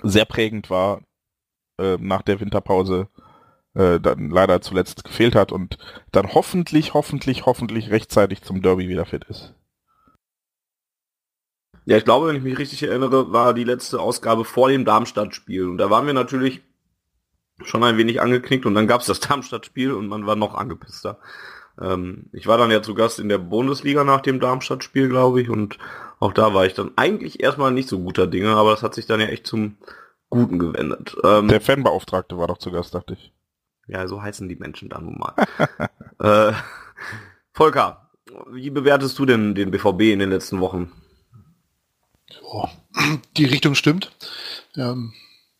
sehr 0.02 0.24
prägend 0.24 0.68
war 0.68 1.02
äh, 1.78 1.96
nach 2.00 2.22
der 2.22 2.40
Winterpause, 2.40 3.08
äh, 3.74 4.00
dann 4.00 4.30
leider 4.30 4.60
zuletzt 4.60 5.04
gefehlt 5.04 5.36
hat 5.36 5.52
und 5.52 5.78
dann 6.10 6.34
hoffentlich, 6.34 6.92
hoffentlich, 6.92 7.46
hoffentlich 7.46 7.90
rechtzeitig 7.90 8.42
zum 8.42 8.60
Derby 8.60 8.88
wieder 8.88 9.06
fit 9.06 9.24
ist. 9.24 9.54
Ja, 11.86 11.96
ich 11.96 12.04
glaube, 12.04 12.26
wenn 12.26 12.36
ich 12.36 12.42
mich 12.42 12.58
richtig 12.58 12.82
erinnere, 12.82 13.32
war 13.32 13.54
die 13.54 13.64
letzte 13.64 14.00
Ausgabe 14.00 14.44
vor 14.44 14.68
dem 14.68 14.84
Darmstadt-Spiel. 14.84 15.68
Und 15.68 15.78
da 15.78 15.88
waren 15.88 16.06
wir 16.06 16.14
natürlich 16.14 16.62
schon 17.64 17.84
ein 17.84 17.96
wenig 17.96 18.20
angeknickt 18.20 18.66
und 18.66 18.74
dann 18.74 18.88
gab 18.88 19.00
es 19.00 19.06
das 19.06 19.20
Darmstadt-Spiel 19.28 19.92
und 19.92 20.08
man 20.08 20.26
war 20.26 20.34
noch 20.36 20.54
angepisster. 20.54 21.18
Ähm, 21.80 22.26
ich 22.32 22.48
war 22.48 22.58
dann 22.58 22.72
ja 22.72 22.82
zu 22.82 22.94
Gast 22.94 23.20
in 23.20 23.28
der 23.28 23.38
Bundesliga 23.38 24.02
nach 24.02 24.20
dem 24.20 24.40
Darmstadt-Spiel, 24.40 25.08
glaube 25.08 25.40
ich, 25.40 25.48
und 25.48 25.78
auch 26.18 26.32
da 26.32 26.54
war 26.54 26.66
ich 26.66 26.74
dann 26.74 26.90
eigentlich 26.96 27.40
erstmal 27.40 27.70
nicht 27.70 27.88
so 27.88 28.00
guter 28.00 28.26
Dinge, 28.26 28.56
aber 28.56 28.72
das 28.72 28.82
hat 28.82 28.94
sich 28.94 29.06
dann 29.06 29.20
ja 29.20 29.26
echt 29.26 29.46
zum 29.46 29.76
Guten 30.28 30.58
gewendet. 30.58 31.16
Ähm, 31.22 31.46
der 31.46 31.60
Fanbeauftragte 31.60 32.36
war 32.36 32.48
doch 32.48 32.58
zu 32.58 32.72
Gast, 32.72 32.94
dachte 32.94 33.12
ich. 33.12 33.32
Ja, 33.86 34.08
so 34.08 34.20
heißen 34.20 34.48
die 34.48 34.56
Menschen 34.56 34.88
da 34.88 35.00
nun 35.00 35.18
mal. 35.18 35.34
äh, 36.50 36.52
Volker, 37.52 38.10
wie 38.50 38.70
bewertest 38.70 39.16
du 39.20 39.24
denn 39.24 39.54
den 39.54 39.70
BVB 39.70 40.00
in 40.00 40.18
den 40.18 40.30
letzten 40.30 40.58
Wochen? 40.58 40.90
Oh, 42.48 42.68
die 43.36 43.44
Richtung 43.44 43.74
stimmt. 43.74 44.12
Ähm, 44.76 45.12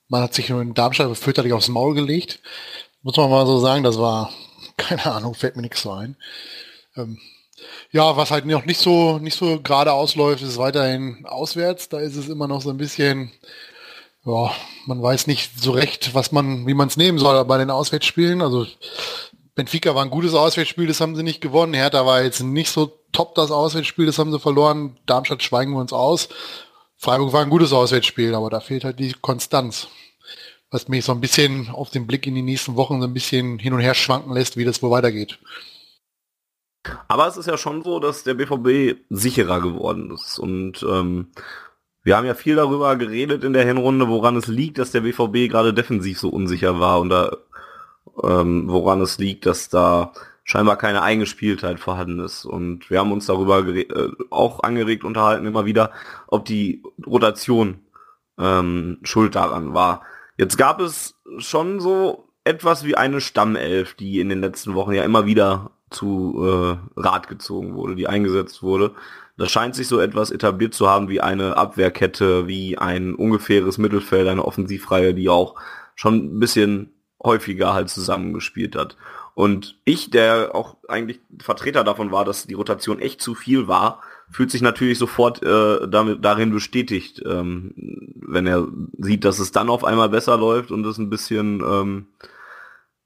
man 0.08 0.22
hat 0.22 0.34
sich 0.34 0.48
nur 0.48 0.62
in 0.62 0.74
Darmstadt 0.74 1.16
fürchterlich 1.16 1.52
aufs 1.52 1.68
Maul 1.68 1.94
gelegt. 1.94 2.40
Muss 3.02 3.16
man 3.16 3.28
mal 3.28 3.46
so 3.46 3.58
sagen, 3.58 3.82
das 3.82 3.98
war, 3.98 4.32
keine 4.76 5.04
Ahnung, 5.06 5.34
fällt 5.34 5.56
mir 5.56 5.62
nichts 5.62 5.82
so 5.82 5.92
ein. 5.92 6.16
Ähm, 6.96 7.18
ja, 7.90 8.16
was 8.16 8.30
halt 8.30 8.46
noch 8.46 8.66
nicht 8.66 8.80
so, 8.80 9.18
nicht 9.18 9.36
so 9.36 9.60
gerade 9.60 9.92
ausläuft, 9.92 10.42
ist 10.42 10.58
weiterhin 10.58 11.24
auswärts. 11.26 11.88
Da 11.88 11.98
ist 11.98 12.16
es 12.16 12.28
immer 12.28 12.46
noch 12.46 12.62
so 12.62 12.70
ein 12.70 12.76
bisschen, 12.76 13.32
ja, 14.24 14.52
man 14.86 15.02
weiß 15.02 15.26
nicht 15.26 15.60
so 15.60 15.72
recht, 15.72 16.14
was 16.14 16.30
man, 16.30 16.66
wie 16.66 16.74
man 16.74 16.88
es 16.88 16.96
nehmen 16.96 17.18
soll 17.18 17.44
bei 17.46 17.58
den 17.58 17.70
Auswärtsspielen. 17.70 18.42
Also 18.42 18.66
Benfica 19.54 19.94
war 19.94 20.04
ein 20.04 20.10
gutes 20.10 20.34
Auswärtsspiel, 20.34 20.86
das 20.86 21.00
haben 21.00 21.16
sie 21.16 21.22
nicht 21.22 21.40
gewonnen. 21.40 21.74
Hertha 21.74 22.06
war 22.06 22.22
jetzt 22.22 22.42
nicht 22.42 22.70
so 22.70 22.92
top 23.12 23.34
das 23.34 23.50
Auswärtsspiel, 23.50 24.06
das 24.06 24.18
haben 24.18 24.30
sie 24.30 24.38
verloren. 24.38 24.98
Darmstadt 25.06 25.42
schweigen 25.42 25.72
wir 25.72 25.80
uns 25.80 25.92
aus. 25.92 26.28
Freiburg 26.96 27.32
war 27.32 27.42
ein 27.42 27.50
gutes 27.50 27.72
Auswärtsspiel, 27.72 28.34
aber 28.34 28.50
da 28.50 28.60
fehlt 28.60 28.84
halt 28.84 28.98
die 28.98 29.12
Konstanz. 29.12 29.88
Was 30.70 30.88
mich 30.88 31.04
so 31.04 31.12
ein 31.12 31.20
bisschen 31.20 31.68
auf 31.68 31.90
den 31.90 32.06
Blick 32.06 32.26
in 32.26 32.34
die 32.34 32.42
nächsten 32.42 32.74
Wochen 32.74 33.00
so 33.00 33.06
ein 33.06 33.14
bisschen 33.14 33.58
hin 33.58 33.72
und 33.72 33.80
her 33.80 33.94
schwanken 33.94 34.32
lässt, 34.32 34.56
wie 34.56 34.64
das 34.64 34.82
wohl 34.82 34.90
weitergeht. 34.90 35.38
Aber 37.08 37.26
es 37.26 37.36
ist 37.36 37.46
ja 37.46 37.56
schon 37.56 37.82
so, 37.82 38.00
dass 38.00 38.24
der 38.24 38.34
BVB 38.34 39.00
sicherer 39.08 39.60
geworden 39.60 40.10
ist. 40.12 40.38
Und 40.38 40.84
ähm, 40.88 41.28
wir 42.02 42.16
haben 42.16 42.26
ja 42.26 42.34
viel 42.34 42.56
darüber 42.56 42.96
geredet 42.96 43.44
in 43.44 43.52
der 43.52 43.64
Hinrunde, 43.64 44.08
woran 44.08 44.36
es 44.36 44.46
liegt, 44.46 44.78
dass 44.78 44.92
der 44.92 45.00
BVB 45.02 45.50
gerade 45.50 45.74
defensiv 45.74 46.18
so 46.18 46.28
unsicher 46.28 46.80
war 46.80 47.00
und 47.00 47.10
da, 47.10 47.36
ähm, 48.22 48.68
woran 48.68 49.00
es 49.00 49.18
liegt, 49.18 49.46
dass 49.46 49.68
da 49.68 50.12
scheinbar 50.46 50.76
keine 50.76 51.02
Eingespieltheit 51.02 51.80
vorhanden 51.80 52.20
ist. 52.20 52.44
Und 52.44 52.88
wir 52.88 53.00
haben 53.00 53.10
uns 53.10 53.26
darüber 53.26 53.66
äh, 53.66 53.86
auch 54.30 54.62
angeregt 54.62 55.02
unterhalten 55.02 55.44
immer 55.44 55.66
wieder, 55.66 55.90
ob 56.28 56.44
die 56.44 56.84
Rotation 57.04 57.80
ähm, 58.38 58.98
schuld 59.02 59.34
daran 59.34 59.74
war. 59.74 60.02
Jetzt 60.38 60.56
gab 60.56 60.80
es 60.80 61.16
schon 61.38 61.80
so 61.80 62.28
etwas 62.44 62.84
wie 62.84 62.96
eine 62.96 63.20
Stammelf, 63.20 63.94
die 63.94 64.20
in 64.20 64.28
den 64.28 64.40
letzten 64.40 64.74
Wochen 64.74 64.92
ja 64.92 65.02
immer 65.02 65.26
wieder 65.26 65.72
zu 65.90 66.78
äh, 66.96 67.00
Rat 67.00 67.26
gezogen 67.26 67.74
wurde, 67.74 67.96
die 67.96 68.06
eingesetzt 68.06 68.62
wurde. 68.62 68.92
Das 69.36 69.50
scheint 69.50 69.74
sich 69.74 69.88
so 69.88 69.98
etwas 69.98 70.30
etabliert 70.30 70.74
zu 70.74 70.88
haben 70.88 71.08
wie 71.08 71.20
eine 71.20 71.56
Abwehrkette, 71.56 72.46
wie 72.46 72.78
ein 72.78 73.16
ungefähres 73.16 73.78
Mittelfeld, 73.78 74.28
eine 74.28 74.44
Offensivreihe, 74.44 75.12
die 75.12 75.28
auch 75.28 75.56
schon 75.96 76.36
ein 76.36 76.38
bisschen 76.38 76.92
häufiger 77.22 77.74
halt 77.74 77.88
zusammengespielt 77.88 78.76
hat. 78.76 78.96
Und 79.36 79.76
ich, 79.84 80.08
der 80.08 80.54
auch 80.54 80.78
eigentlich 80.88 81.20
Vertreter 81.42 81.84
davon 81.84 82.10
war, 82.10 82.24
dass 82.24 82.46
die 82.46 82.54
Rotation 82.54 83.00
echt 83.00 83.20
zu 83.20 83.34
viel 83.34 83.68
war, 83.68 84.00
fühlt 84.30 84.50
sich 84.50 84.62
natürlich 84.62 84.96
sofort 84.98 85.42
äh, 85.42 85.86
damit 85.86 86.24
darin 86.24 86.52
bestätigt, 86.52 87.22
ähm, 87.26 87.74
wenn 88.16 88.46
er 88.46 88.66
sieht, 88.96 89.26
dass 89.26 89.38
es 89.38 89.52
dann 89.52 89.68
auf 89.68 89.84
einmal 89.84 90.08
besser 90.08 90.38
läuft 90.38 90.70
und 90.70 90.86
es 90.86 90.96
ein 90.96 91.10
bisschen 91.10 91.60
ähm, 91.60 92.06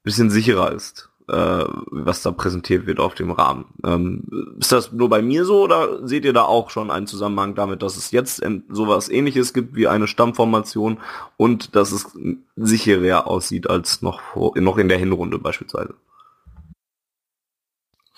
bisschen 0.03 0.29
sicherer 0.29 0.71
ist, 0.71 1.09
äh, 1.27 1.65
was 1.91 2.21
da 2.21 2.31
präsentiert 2.31 2.87
wird 2.87 3.01
auf 3.01 3.13
dem 3.13 3.31
Rahmen. 3.31 3.65
Ähm, 3.83 4.55
ist 4.57 4.71
das 4.71 4.93
nur 4.93 5.09
bei 5.09 5.21
mir 5.21 5.43
so 5.43 5.61
oder 5.61 6.07
seht 6.07 6.23
ihr 6.23 6.33
da 6.33 6.43
auch 6.43 6.69
schon 6.69 6.91
einen 6.91 7.07
Zusammenhang 7.07 7.55
damit, 7.55 7.81
dass 7.81 7.97
es 7.97 8.11
jetzt 8.11 8.41
sowas 8.69 9.09
ähnliches 9.09 9.53
gibt 9.53 9.75
wie 9.75 9.89
eine 9.89 10.07
Stammformation 10.07 10.97
und 11.35 11.75
dass 11.75 11.91
es 11.91 12.07
sicherer 12.55 13.27
aussieht 13.27 13.69
als 13.69 14.01
noch, 14.01 14.21
vor, 14.21 14.57
noch 14.57 14.77
in 14.77 14.87
der 14.87 14.97
Hinrunde 14.97 15.37
beispielsweise? 15.37 15.93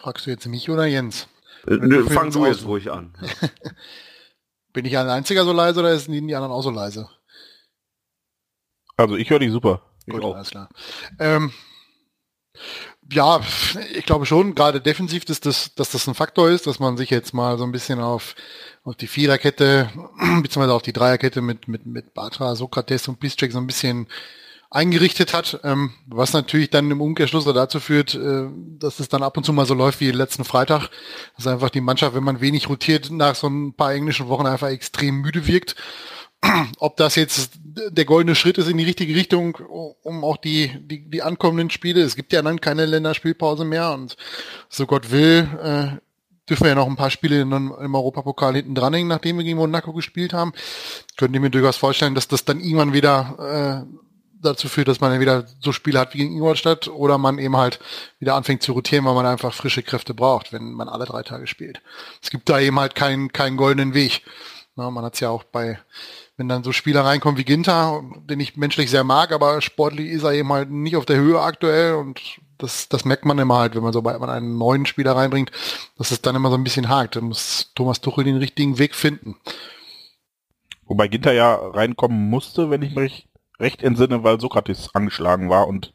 Fragst 0.03 0.25
du 0.25 0.31
jetzt 0.31 0.45
mich 0.47 0.69
oder 0.69 0.85
Jens? 0.85 1.29
Äh, 1.65 1.75
nö, 1.75 2.05
fang 2.09 2.29
du 2.29 2.45
jetzt 2.45 2.65
ruhig 2.65 2.91
an. 2.91 3.13
Bin 4.73 4.83
ich 4.83 4.97
ein 4.97 5.07
einziger 5.07 5.45
so 5.45 5.53
leise 5.53 5.79
oder 5.79 5.97
sind 5.97 6.11
die 6.11 6.35
anderen 6.35 6.51
auch 6.51 6.61
so 6.61 6.71
leise? 6.71 7.07
Also 8.97 9.15
ich 9.15 9.29
höre 9.29 9.39
dich 9.39 9.51
super. 9.53 9.81
Gut, 10.09 10.19
ich 10.19 10.25
alles 10.25 10.49
klar. 10.49 10.67
Ähm, 11.19 11.53
ja, 13.13 13.39
ich 13.93 14.05
glaube 14.05 14.25
schon, 14.25 14.55
gerade 14.55 14.81
defensiv, 14.81 15.23
dass 15.23 15.39
das, 15.39 15.73
dass 15.73 15.91
das 15.91 16.05
ein 16.05 16.15
Faktor 16.15 16.49
ist, 16.49 16.67
dass 16.67 16.79
man 16.79 16.97
sich 16.97 17.09
jetzt 17.09 17.33
mal 17.33 17.57
so 17.57 17.63
ein 17.63 17.71
bisschen 17.71 18.01
auf, 18.01 18.35
auf 18.83 18.97
die 18.97 19.07
Viererkette, 19.07 19.89
beziehungsweise 20.41 20.73
auf 20.73 20.81
die 20.81 20.91
Dreierkette 20.91 21.39
mit, 21.39 21.69
mit, 21.69 21.85
mit 21.85 22.13
Batra, 22.13 22.57
Sokrates 22.57 23.07
und 23.07 23.21
Piszczek 23.21 23.53
so 23.53 23.59
ein 23.59 23.67
bisschen 23.67 24.09
eingerichtet 24.73 25.33
hat, 25.33 25.59
ähm, 25.63 25.91
was 26.07 26.33
natürlich 26.33 26.71
dann 26.71 26.89
im 26.89 26.99
Umkehrschluss 26.99 27.45
dazu 27.45 27.79
führt, 27.79 28.15
äh, 28.15 28.47
dass 28.79 28.99
es 28.99 29.07
dann 29.07 29.21
ab 29.21 29.37
und 29.37 29.45
zu 29.45 29.53
mal 29.53 29.67
so 29.67 29.75
läuft 29.75 29.99
wie 29.99 30.09
letzten 30.09 30.43
Freitag, 30.43 30.89
dass 31.37 31.45
einfach 31.45 31.69
die 31.69 31.81
Mannschaft, 31.81 32.15
wenn 32.15 32.23
man 32.23 32.41
wenig 32.41 32.69
rotiert, 32.69 33.11
nach 33.11 33.35
so 33.35 33.47
ein 33.47 33.73
paar 33.73 33.93
englischen 33.93 34.27
Wochen 34.29 34.47
einfach 34.47 34.69
extrem 34.69 35.21
müde 35.21 35.45
wirkt. 35.45 35.75
Ob 36.79 36.97
das 36.97 37.15
jetzt 37.15 37.51
der 37.63 38.05
goldene 38.05 38.35
Schritt 38.35 38.57
ist 38.57 38.67
in 38.67 38.77
die 38.77 38.83
richtige 38.83 39.13
Richtung, 39.13 39.55
um 39.55 40.23
auch 40.23 40.37
die, 40.37 40.71
die, 40.81 41.07
die 41.07 41.21
ankommenden 41.21 41.69
Spiele, 41.69 42.01
es 42.01 42.15
gibt 42.15 42.33
ja 42.33 42.41
dann 42.41 42.59
keine 42.59 42.87
Länderspielpause 42.87 43.65
mehr 43.65 43.91
und 43.91 44.17
so 44.69 44.87
Gott 44.87 45.11
will, 45.11 45.47
äh, 45.61 45.99
dürfen 46.49 46.63
wir 46.63 46.69
ja 46.69 46.75
noch 46.75 46.87
ein 46.87 46.97
paar 46.97 47.11
Spiele 47.11 47.41
im 47.41 47.95
Europapokal 47.95 48.55
hinten 48.55 48.75
dranhängen, 48.75 49.07
nachdem 49.07 49.37
wir 49.37 49.45
gegen 49.45 49.57
Monaco 49.57 49.93
gespielt 49.93 50.33
haben. 50.33 50.51
Könnte 51.15 51.37
ich 51.37 51.41
mir 51.41 51.51
durchaus 51.51 51.77
vorstellen, 51.77 52.15
dass 52.15 52.27
das 52.27 52.43
dann 52.43 52.59
irgendwann 52.59 52.91
wieder 52.91 53.85
äh, 53.87 54.02
dazu 54.43 54.67
führt, 54.67 54.87
dass 54.87 55.01
man 55.01 55.11
dann 55.11 55.19
wieder 55.19 55.45
so 55.59 55.71
Spiele 55.71 55.99
hat 55.99 56.13
wie 56.13 56.19
gegen 56.19 56.33
Ingolstadt 56.33 56.87
oder 56.87 57.17
man 57.17 57.39
eben 57.39 57.57
halt 57.57 57.79
wieder 58.19 58.35
anfängt 58.35 58.63
zu 58.63 58.73
rotieren, 58.73 59.05
weil 59.05 59.15
man 59.15 59.25
einfach 59.25 59.53
frische 59.53 59.83
Kräfte 59.83 60.13
braucht, 60.13 60.53
wenn 60.53 60.73
man 60.73 60.89
alle 60.89 61.05
drei 61.05 61.23
Tage 61.23 61.47
spielt. 61.47 61.81
Es 62.21 62.29
gibt 62.29 62.49
da 62.49 62.59
eben 62.59 62.79
halt 62.79 62.95
keinen, 62.95 63.31
keinen 63.31 63.57
goldenen 63.57 63.93
Weg. 63.93 64.23
Na, 64.75 64.89
man 64.89 65.05
hat 65.05 65.13
es 65.13 65.19
ja 65.19 65.29
auch 65.29 65.43
bei, 65.43 65.79
wenn 66.37 66.49
dann 66.49 66.63
so 66.63 66.71
Spieler 66.71 67.05
reinkommen 67.05 67.37
wie 67.37 67.43
Ginter, 67.43 68.03
den 68.29 68.39
ich 68.39 68.57
menschlich 68.57 68.89
sehr 68.89 69.03
mag, 69.03 69.31
aber 69.31 69.61
sportlich 69.61 70.09
ist 70.09 70.23
er 70.23 70.33
eben 70.33 70.51
halt 70.51 70.71
nicht 70.71 70.95
auf 70.95 71.05
der 71.05 71.17
Höhe 71.17 71.39
aktuell 71.39 71.95
und 71.95 72.19
das, 72.57 72.89
das 72.89 73.05
merkt 73.05 73.25
man 73.25 73.37
immer 73.37 73.57
halt, 73.57 73.75
wenn 73.75 73.83
man 73.83 73.93
so 73.93 74.01
bei 74.01 74.17
man 74.17 74.29
einen 74.29 74.57
neuen 74.57 74.85
Spieler 74.85 75.15
reinbringt, 75.15 75.51
dass 75.97 76.11
es 76.11 76.21
dann 76.21 76.35
immer 76.35 76.49
so 76.49 76.55
ein 76.55 76.63
bisschen 76.63 76.89
hakt. 76.89 77.15
Da 77.15 77.21
muss 77.21 77.71
Thomas 77.75 78.01
Tuchel 78.01 78.23
den 78.23 78.37
richtigen 78.37 78.79
Weg 78.79 78.95
finden. 78.95 79.35
Wobei 80.85 81.07
Ginter 81.07 81.33
ja 81.33 81.55
reinkommen 81.55 82.29
musste, 82.29 82.69
wenn 82.69 82.81
ich 82.81 82.95
mich 82.95 83.27
recht 83.63 83.81
entsinne, 83.81 84.23
weil 84.23 84.39
Sokrates 84.39 84.93
angeschlagen 84.93 85.49
war 85.49 85.67
und 85.67 85.93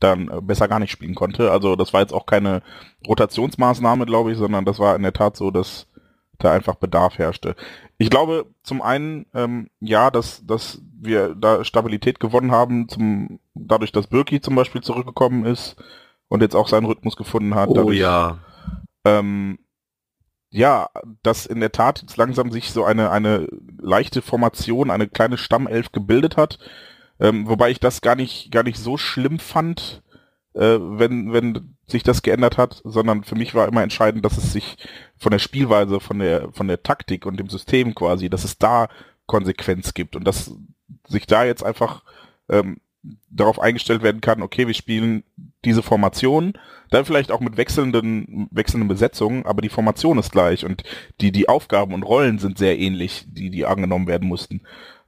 dann 0.00 0.28
äh, 0.28 0.40
besser 0.40 0.68
gar 0.68 0.78
nicht 0.78 0.92
spielen 0.92 1.14
konnte. 1.14 1.50
Also 1.50 1.76
das 1.76 1.92
war 1.92 2.00
jetzt 2.00 2.14
auch 2.14 2.26
keine 2.26 2.62
Rotationsmaßnahme, 3.06 4.06
glaube 4.06 4.32
ich, 4.32 4.38
sondern 4.38 4.64
das 4.64 4.78
war 4.78 4.96
in 4.96 5.02
der 5.02 5.12
Tat 5.12 5.36
so, 5.36 5.50
dass 5.50 5.86
da 6.38 6.52
einfach 6.52 6.76
Bedarf 6.76 7.18
herrschte. 7.18 7.56
Ich 7.98 8.10
glaube 8.10 8.46
zum 8.62 8.80
einen, 8.80 9.26
ähm, 9.34 9.70
ja, 9.80 10.10
dass, 10.10 10.46
dass 10.46 10.80
wir 11.00 11.34
da 11.34 11.64
Stabilität 11.64 12.20
gewonnen 12.20 12.52
haben, 12.52 12.88
zum, 12.88 13.40
dadurch, 13.54 13.90
dass 13.90 14.06
Birki 14.06 14.40
zum 14.40 14.54
Beispiel 14.54 14.80
zurückgekommen 14.80 15.44
ist 15.44 15.76
und 16.28 16.40
jetzt 16.40 16.54
auch 16.54 16.68
seinen 16.68 16.86
Rhythmus 16.86 17.16
gefunden 17.16 17.56
hat. 17.56 17.68
Oh 17.68 17.74
dadurch, 17.74 17.98
ja. 17.98 18.38
Ähm, 19.04 19.58
ja, 20.50 20.88
dass 21.22 21.44
in 21.44 21.60
der 21.60 21.72
Tat 21.72 22.00
jetzt 22.00 22.16
langsam 22.16 22.50
sich 22.52 22.70
so 22.70 22.84
eine, 22.84 23.10
eine 23.10 23.48
leichte 23.80 24.22
Formation, 24.22 24.90
eine 24.90 25.08
kleine 25.08 25.36
Stammelf 25.36 25.92
gebildet 25.92 26.36
hat, 26.36 26.58
ähm, 27.20 27.48
wobei 27.48 27.70
ich 27.70 27.80
das 27.80 28.00
gar 28.00 28.14
nicht, 28.14 28.50
gar 28.50 28.62
nicht 28.62 28.78
so 28.78 28.96
schlimm 28.96 29.38
fand, 29.38 30.02
äh, 30.54 30.78
wenn, 30.80 31.32
wenn 31.32 31.76
sich 31.86 32.02
das 32.02 32.22
geändert 32.22 32.58
hat, 32.58 32.80
sondern 32.84 33.24
für 33.24 33.34
mich 33.34 33.54
war 33.54 33.68
immer 33.68 33.82
entscheidend, 33.82 34.24
dass 34.24 34.36
es 34.36 34.52
sich 34.52 34.76
von 35.16 35.30
der 35.32 35.38
Spielweise, 35.38 36.00
von 36.00 36.18
der, 36.18 36.52
von 36.52 36.68
der 36.68 36.82
Taktik 36.82 37.26
und 37.26 37.38
dem 37.38 37.48
System 37.48 37.94
quasi, 37.94 38.28
dass 38.28 38.44
es 38.44 38.58
da 38.58 38.88
Konsequenz 39.26 39.94
gibt 39.94 40.16
und 40.16 40.24
dass 40.24 40.54
sich 41.06 41.26
da 41.26 41.44
jetzt 41.44 41.62
einfach 41.62 42.02
ähm, 42.48 42.78
darauf 43.30 43.60
eingestellt 43.60 44.02
werden 44.02 44.20
kann, 44.20 44.42
okay, 44.42 44.66
wir 44.66 44.74
spielen 44.74 45.22
diese 45.64 45.82
Formation, 45.82 46.54
dann 46.90 47.04
vielleicht 47.04 47.30
auch 47.30 47.40
mit 47.40 47.56
wechselnden, 47.56 48.48
wechselnden 48.50 48.88
Besetzungen, 48.88 49.46
aber 49.46 49.62
die 49.62 49.68
Formation 49.68 50.18
ist 50.18 50.32
gleich 50.32 50.64
und 50.64 50.82
die, 51.20 51.32
die 51.32 51.48
Aufgaben 51.48 51.94
und 51.94 52.02
Rollen 52.02 52.38
sind 52.38 52.58
sehr 52.58 52.78
ähnlich, 52.78 53.24
die, 53.28 53.50
die 53.50 53.66
angenommen 53.66 54.06
werden 54.06 54.28
mussten. 54.28 54.62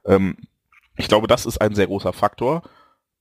Ähm, 0.05 0.37
ich 1.01 1.07
glaube, 1.07 1.27
das 1.27 1.45
ist 1.45 1.59
ein 1.59 1.75
sehr 1.75 1.87
großer 1.87 2.13
Faktor. 2.13 2.63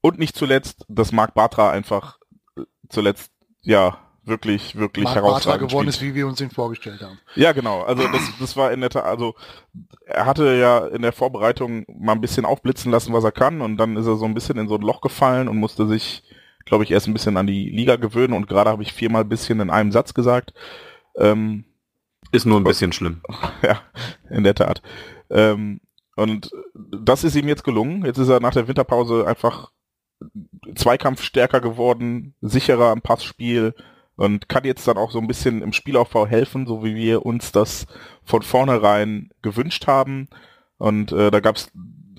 Und 0.00 0.18
nicht 0.18 0.36
zuletzt, 0.36 0.84
dass 0.88 1.12
Marc 1.12 1.34
Bartra 1.34 1.70
einfach 1.70 2.18
äh, 2.56 2.62
zuletzt, 2.88 3.32
ja, 3.62 3.98
wirklich, 4.24 4.76
wirklich 4.76 5.04
Marc 5.04 5.16
herausragend 5.16 5.68
geworden 5.68 5.92
spielt. 5.92 5.96
ist, 5.96 6.02
wie 6.02 6.14
wir 6.14 6.26
uns 6.26 6.40
ihn 6.40 6.50
vorgestellt 6.50 7.02
haben. 7.02 7.18
Ja, 7.34 7.52
genau. 7.52 7.82
Also 7.82 8.06
das, 8.08 8.22
das 8.38 8.56
war 8.56 8.72
in 8.72 8.80
der 8.80 8.90
Tat, 8.90 9.04
also 9.04 9.34
er 10.06 10.26
hatte 10.26 10.54
ja 10.56 10.86
in 10.86 11.02
der 11.02 11.12
Vorbereitung 11.12 11.84
mal 11.88 12.12
ein 12.12 12.20
bisschen 12.20 12.44
aufblitzen 12.44 12.92
lassen, 12.92 13.12
was 13.12 13.24
er 13.24 13.32
kann 13.32 13.60
und 13.60 13.76
dann 13.76 13.96
ist 13.96 14.06
er 14.06 14.16
so 14.16 14.24
ein 14.24 14.34
bisschen 14.34 14.58
in 14.58 14.68
so 14.68 14.76
ein 14.76 14.82
Loch 14.82 15.00
gefallen 15.00 15.48
und 15.48 15.56
musste 15.56 15.86
sich, 15.86 16.22
glaube 16.64 16.84
ich, 16.84 16.90
erst 16.90 17.08
ein 17.08 17.12
bisschen 17.12 17.36
an 17.36 17.46
die 17.46 17.70
Liga 17.70 17.96
gewöhnen 17.96 18.34
und 18.34 18.46
gerade 18.46 18.70
habe 18.70 18.82
ich 18.82 18.92
viermal 18.92 19.24
bisschen 19.24 19.60
in 19.60 19.70
einem 19.70 19.92
Satz 19.92 20.14
gesagt. 20.14 20.54
Ähm, 21.16 21.64
Ist 22.30 22.46
nur 22.46 22.60
ein 22.60 22.64
bisschen 22.64 22.92
schlimm. 22.92 23.22
ja, 23.62 23.80
in 24.28 24.44
der 24.44 24.54
Tat. 24.54 24.82
Ähm, 25.30 25.80
und 26.16 26.50
das 26.74 27.24
ist 27.24 27.36
ihm 27.36 27.48
jetzt 27.48 27.64
gelungen. 27.64 28.04
Jetzt 28.04 28.18
ist 28.18 28.28
er 28.28 28.40
nach 28.40 28.52
der 28.52 28.68
Winterpause 28.68 29.26
einfach 29.26 29.70
zweikampfstärker 30.74 31.60
geworden, 31.60 32.34
sicherer 32.40 32.90
am 32.90 33.00
Passspiel 33.00 33.74
und 34.16 34.48
kann 34.48 34.64
jetzt 34.64 34.86
dann 34.86 34.98
auch 34.98 35.10
so 35.10 35.18
ein 35.18 35.26
bisschen 35.26 35.62
im 35.62 35.72
Spielaufbau 35.72 36.26
helfen, 36.26 36.66
so 36.66 36.84
wie 36.84 36.94
wir 36.94 37.24
uns 37.24 37.52
das 37.52 37.86
von 38.22 38.42
vornherein 38.42 39.30
gewünscht 39.40 39.86
haben. 39.86 40.28
Und 40.76 41.12
äh, 41.12 41.30
da 41.30 41.40
gab 41.40 41.56
es 41.56 41.70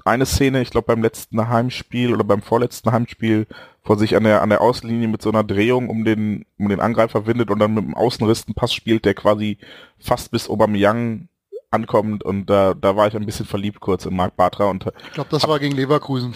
eine 0.03 0.25
Szene, 0.25 0.61
ich 0.61 0.71
glaube 0.71 0.87
beim 0.87 1.03
letzten 1.03 1.47
Heimspiel 1.47 2.13
oder 2.13 2.23
beim 2.23 2.41
vorletzten 2.41 2.91
Heimspiel, 2.91 3.45
vor 3.83 3.97
sich 3.97 4.15
an 4.15 4.23
der 4.23 4.41
an 4.41 4.49
der 4.49 4.61
Außenlinie 4.61 5.07
mit 5.07 5.21
so 5.21 5.29
einer 5.29 5.43
Drehung 5.43 5.89
um 5.89 6.03
den 6.03 6.45
um 6.57 6.69
den 6.69 6.79
Angreifer 6.79 7.25
windet 7.25 7.49
und 7.49 7.59
dann 7.59 7.73
mit 7.73 7.83
dem 7.83 7.95
Außenriss 7.95 8.45
einen 8.47 8.55
Pass 8.55 8.73
spielt, 8.73 9.05
der 9.05 9.13
quasi 9.13 9.57
fast 9.99 10.31
bis 10.31 10.49
Aubameyang 10.49 11.29
ankommt 11.71 12.23
und 12.23 12.49
da 12.49 12.73
da 12.73 12.95
war 12.95 13.07
ich 13.07 13.15
ein 13.15 13.25
bisschen 13.25 13.45
verliebt 13.45 13.79
kurz 13.79 14.05
in 14.05 14.15
Marc 14.15 14.35
Bartra 14.35 14.65
und 14.65 14.85
Ich 15.07 15.13
glaube, 15.13 15.29
das 15.31 15.47
war 15.47 15.59
gegen 15.59 15.75
Leverkusen. 15.75 16.33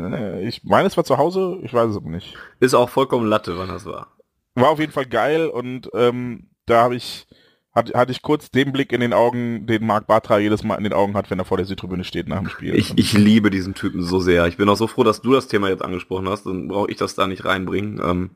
äh, 0.00 0.46
ich 0.46 0.64
meine 0.64 0.86
es 0.88 0.96
war 0.96 1.04
zu 1.04 1.18
Hause, 1.18 1.58
ich 1.62 1.72
weiß 1.74 1.90
es 1.90 1.96
aber 1.96 2.08
nicht. 2.08 2.34
Ist 2.60 2.74
auch 2.74 2.88
vollkommen 2.88 3.26
Latte, 3.26 3.58
wann 3.58 3.68
das 3.68 3.84
war. 3.84 4.16
War 4.54 4.70
auf 4.70 4.80
jeden 4.80 4.92
Fall 4.92 5.06
geil 5.06 5.48
und 5.48 5.90
ähm, 5.94 6.48
da 6.66 6.82
habe 6.82 6.96
ich 6.96 7.26
hatte, 7.74 7.92
hatte 7.92 8.10
ich 8.10 8.22
kurz 8.22 8.50
den 8.50 8.72
Blick 8.72 8.90
in 8.92 9.02
den 9.02 9.12
Augen, 9.12 9.66
den 9.66 9.86
Marc 9.86 10.06
Bartra 10.06 10.38
jedes 10.38 10.64
Mal 10.64 10.76
in 10.76 10.84
den 10.84 10.94
Augen 10.94 11.14
hat, 11.14 11.30
wenn 11.30 11.38
er 11.38 11.44
vor 11.44 11.58
der 11.58 11.66
Südtribüne 11.66 12.04
steht 12.04 12.26
nach 12.26 12.38
dem 12.38 12.48
Spiel. 12.48 12.74
Ich, 12.74 12.96
ich 12.96 13.12
liebe 13.12 13.50
diesen 13.50 13.74
Typen 13.74 14.02
so 14.02 14.18
sehr. 14.18 14.46
Ich 14.46 14.56
bin 14.56 14.68
auch 14.70 14.76
so 14.76 14.86
froh, 14.86 15.04
dass 15.04 15.20
du 15.20 15.32
das 15.32 15.46
Thema 15.46 15.68
jetzt 15.68 15.84
angesprochen 15.84 16.26
hast, 16.28 16.46
dann 16.46 16.68
brauche 16.68 16.90
ich 16.90 16.96
das 16.96 17.14
da 17.14 17.26
nicht 17.26 17.44
reinbringen. 17.44 18.00
Ähm, 18.02 18.30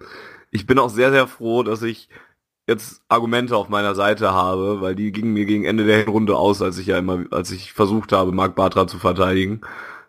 ich 0.50 0.67
bin 0.67 0.79
auch 0.79 0.91
sehr, 0.91 1.11
sehr 1.11 1.27
froh, 1.27 1.62
dass 1.62 1.81
ich 1.83 2.11
jetzt 2.71 3.03
Argumente 3.09 3.57
auf 3.57 3.69
meiner 3.69 3.95
Seite 3.95 4.33
habe, 4.33 4.81
weil 4.81 4.95
die 4.95 5.11
gingen 5.12 5.33
mir 5.33 5.45
gegen 5.45 5.65
Ende 5.65 5.85
der 5.85 6.07
Runde 6.07 6.37
aus, 6.37 6.62
als 6.62 6.79
ich 6.79 6.87
ja 6.87 6.99
immer, 6.99 7.25
als 7.33 7.50
ich 7.50 7.73
versucht 7.73 8.12
habe, 8.12 8.33
Marc 8.33 8.55
Bartra 8.55 8.87
zu 8.87 8.99
verteidigen. 8.99 9.61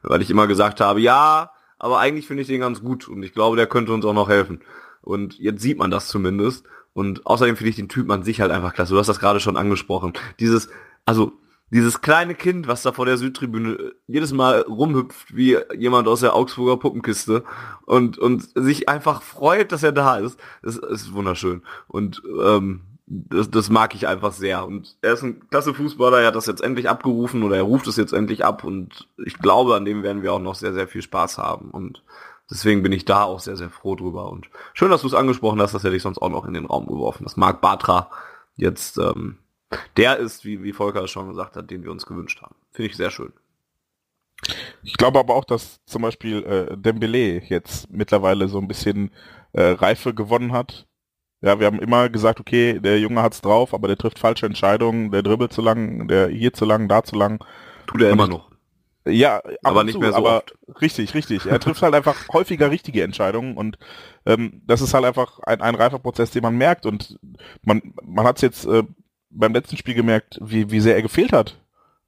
Weil 0.04 0.22
ich 0.22 0.30
immer 0.30 0.48
gesagt 0.48 0.80
habe, 0.80 1.02
ja, 1.02 1.52
aber 1.80 2.00
eigentlich 2.00 2.28
finde 2.28 2.42
ich 2.42 2.48
den 2.48 2.62
ganz 2.62 2.82
gut 2.82 3.08
und 3.08 3.24
ich 3.24 3.34
glaube, 3.34 3.58
der 3.58 3.68
könnte 3.68 3.94
uns 3.94 4.06
auch 4.06 4.14
noch 4.14 4.30
helfen. 4.30 4.62
Und 5.02 5.40
jetzt 5.40 5.62
sieht 5.62 5.80
man 5.80 5.92
das 5.92 6.08
zumindest. 6.08 6.66
Und 6.94 7.26
außerdem 7.26 7.56
finde 7.56 7.70
ich 7.72 7.76
den 7.76 7.90
Typen 7.90 8.12
an 8.12 8.24
sich 8.24 8.42
halt 8.42 8.52
einfach 8.52 8.74
klasse. 8.74 8.94
Du 8.94 9.00
hast 9.00 9.08
das 9.08 9.20
gerade 9.20 9.40
schon 9.40 9.58
angesprochen. 9.58 10.14
Dieses, 10.40 10.70
also 11.06 11.34
dieses 11.72 12.02
kleine 12.02 12.36
Kind, 12.36 12.68
was 12.68 12.82
da 12.84 12.92
vor 12.92 13.06
der 13.06 13.18
Südtribüne 13.18 13.94
jedes 14.08 14.34
Mal 14.34 14.62
rumhüpft 14.62 15.36
wie 15.36 15.58
jemand 15.78 16.08
aus 16.08 16.20
der 16.20 16.36
Augsburger 16.36 16.78
Puppenkiste 16.78 17.44
und, 17.86 18.18
und 18.18 18.44
sich 18.56 18.90
einfach 18.90 19.22
freut, 19.22 19.72
dass 19.72 19.82
er 19.82 19.94
da 19.94 20.18
ist, 20.18 20.40
das 20.62 20.78
ist 20.78 21.14
wunderschön. 21.14 21.64
Und 21.88 22.22
ähm, 22.44 22.82
das, 23.06 23.50
das 23.50 23.70
mag 23.70 23.96
ich 23.96 24.08
einfach 24.08 24.34
sehr. 24.34 24.66
Und 24.66 24.98
er 25.02 25.14
ist 25.14 25.24
ein 25.24 25.48
klasse 25.50 25.74
Fußballer, 25.74 26.20
er 26.20 26.28
hat 26.28 26.36
das 26.36 26.46
jetzt 26.46 26.62
endlich 26.62 26.90
abgerufen 26.90 27.44
oder 27.44 27.56
er 27.56 27.64
ruft 27.64 27.88
es 27.88 27.96
jetzt 27.96 28.14
endlich 28.14 28.44
ab 28.46 28.64
und 28.64 29.08
ich 29.26 29.38
glaube, 29.38 29.76
an 29.76 29.86
dem 29.86 30.04
werden 30.04 30.24
wir 30.24 30.34
auch 30.34 30.40
noch 30.40 30.56
sehr, 30.56 30.74
sehr 30.74 30.88
viel 30.88 31.02
Spaß 31.02 31.38
haben. 31.38 31.72
Und 31.72 32.04
deswegen 32.50 32.84
bin 32.84 32.92
ich 32.92 33.06
da 33.06 33.24
auch 33.24 33.40
sehr, 33.40 33.56
sehr 33.56 33.70
froh 33.70 33.96
drüber. 33.96 34.30
Und 34.30 34.50
schön, 34.74 34.92
dass 34.92 35.02
du 35.02 35.08
es 35.08 35.14
angesprochen 35.14 35.62
hast, 35.62 35.74
das 35.74 35.84
hätte 35.84 35.96
ich 35.96 36.04
sonst 36.04 36.22
auch 36.22 36.30
noch 36.30 36.46
in 36.46 36.54
den 36.54 36.66
Raum 36.66 36.86
geworfen, 36.86 37.24
dass 37.24 37.38
Marc 37.38 37.62
Bartra 37.62 38.10
jetzt 38.56 38.98
ähm, 38.98 39.38
der 39.98 40.18
ist, 40.18 40.46
wie, 40.46 40.64
wie 40.64 40.74
Volker 40.74 41.04
es 41.04 41.12
schon 41.12 41.30
gesagt 41.30 41.56
hat, 41.56 41.70
den 41.70 41.84
wir 41.84 41.92
uns 41.92 42.06
gewünscht 42.06 42.42
haben. 42.42 42.56
Finde 42.72 42.90
ich 42.90 42.98
sehr 42.98 43.12
schön. 43.12 43.34
Ich 44.84 44.94
glaube 44.98 45.20
aber 45.20 45.36
auch, 45.36 45.46
dass 45.46 45.84
zum 45.86 46.02
Beispiel 46.02 46.44
äh, 46.44 46.78
Dembele 46.78 47.42
jetzt 47.44 47.92
mittlerweile 47.92 48.48
so 48.48 48.58
ein 48.58 48.68
bisschen 48.68 49.12
äh, 49.54 49.64
Reife 49.64 50.14
gewonnen 50.14 50.52
hat. 50.52 50.88
Ja, 51.42 51.60
wir 51.60 51.68
haben 51.68 51.80
immer 51.80 52.10
gesagt, 52.10 52.40
okay, 52.40 52.80
der 52.80 53.00
Junge 53.00 53.22
hat's 53.22 53.42
drauf, 53.42 53.74
aber 53.74 53.88
der 53.88 53.98
trifft 53.98 54.20
falsche 54.20 54.46
Entscheidungen, 54.46 55.12
der 55.12 55.24
dribbelt 55.24 55.54
zu 55.54 55.62
lang, 55.62 56.08
der 56.08 56.28
hier 56.28 56.54
zu 56.54 56.66
lang, 56.66 56.88
da 56.88 57.04
zu 57.04 57.16
lang. 57.16 57.44
Tut 57.88 58.02
er 58.02 58.12
immer 58.12 58.28
noch. 58.28 58.52
Ja, 59.06 59.38
ab 59.38 59.44
Aber 59.64 59.84
nicht 59.84 59.94
zu, 59.94 60.00
mehr 60.00 60.12
so 60.12 60.18
aber 60.18 60.38
oft. 60.38 60.56
Richtig, 60.80 61.16
richtig. 61.16 61.48
Er 61.48 61.60
trifft 61.60 61.82
halt 61.82 61.96
einfach 61.96 62.28
häufiger 62.34 62.70
richtige 62.70 63.02
Entscheidungen 63.02 63.58
und 63.58 63.80
ähm, 64.28 64.62
das 64.68 64.82
ist 64.82 64.94
halt 64.94 65.06
einfach 65.06 65.40
ein, 65.40 65.62
ein 65.62 65.74
reifer 65.74 65.98
Prozess, 65.98 66.30
den 66.30 66.44
man 66.44 66.56
merkt 66.56 66.86
und 66.86 67.18
man, 67.64 67.82
man 68.04 68.26
hat 68.26 68.36
es 68.36 68.42
jetzt 68.44 68.66
äh, 68.66 68.84
beim 69.32 69.54
letzten 69.54 69.78
Spiel 69.78 69.94
gemerkt, 69.94 70.40
wie, 70.42 70.72
wie 70.72 70.80
sehr 70.80 70.96
er 70.96 71.02
gefehlt 71.02 71.34
hat. 71.34 71.58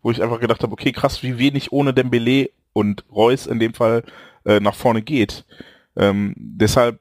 Wo 0.02 0.12
ich 0.12 0.22
einfach 0.22 0.40
gedacht 0.40 0.64
habe, 0.64 0.74
okay, 0.74 0.92
krass, 0.92 1.24
wie 1.24 1.38
wenig 1.38 1.72
ohne 1.72 1.94
Dembele 1.94 2.50
und 2.74 3.06
Reus 3.12 3.48
in 3.48 3.60
dem 3.60 3.74
Fall 3.74 4.04
äh, 4.46 4.60
nach 4.60 4.76
vorne 4.76 5.02
geht. 5.02 5.46
Ähm, 5.96 6.34
deshalb, 6.38 7.00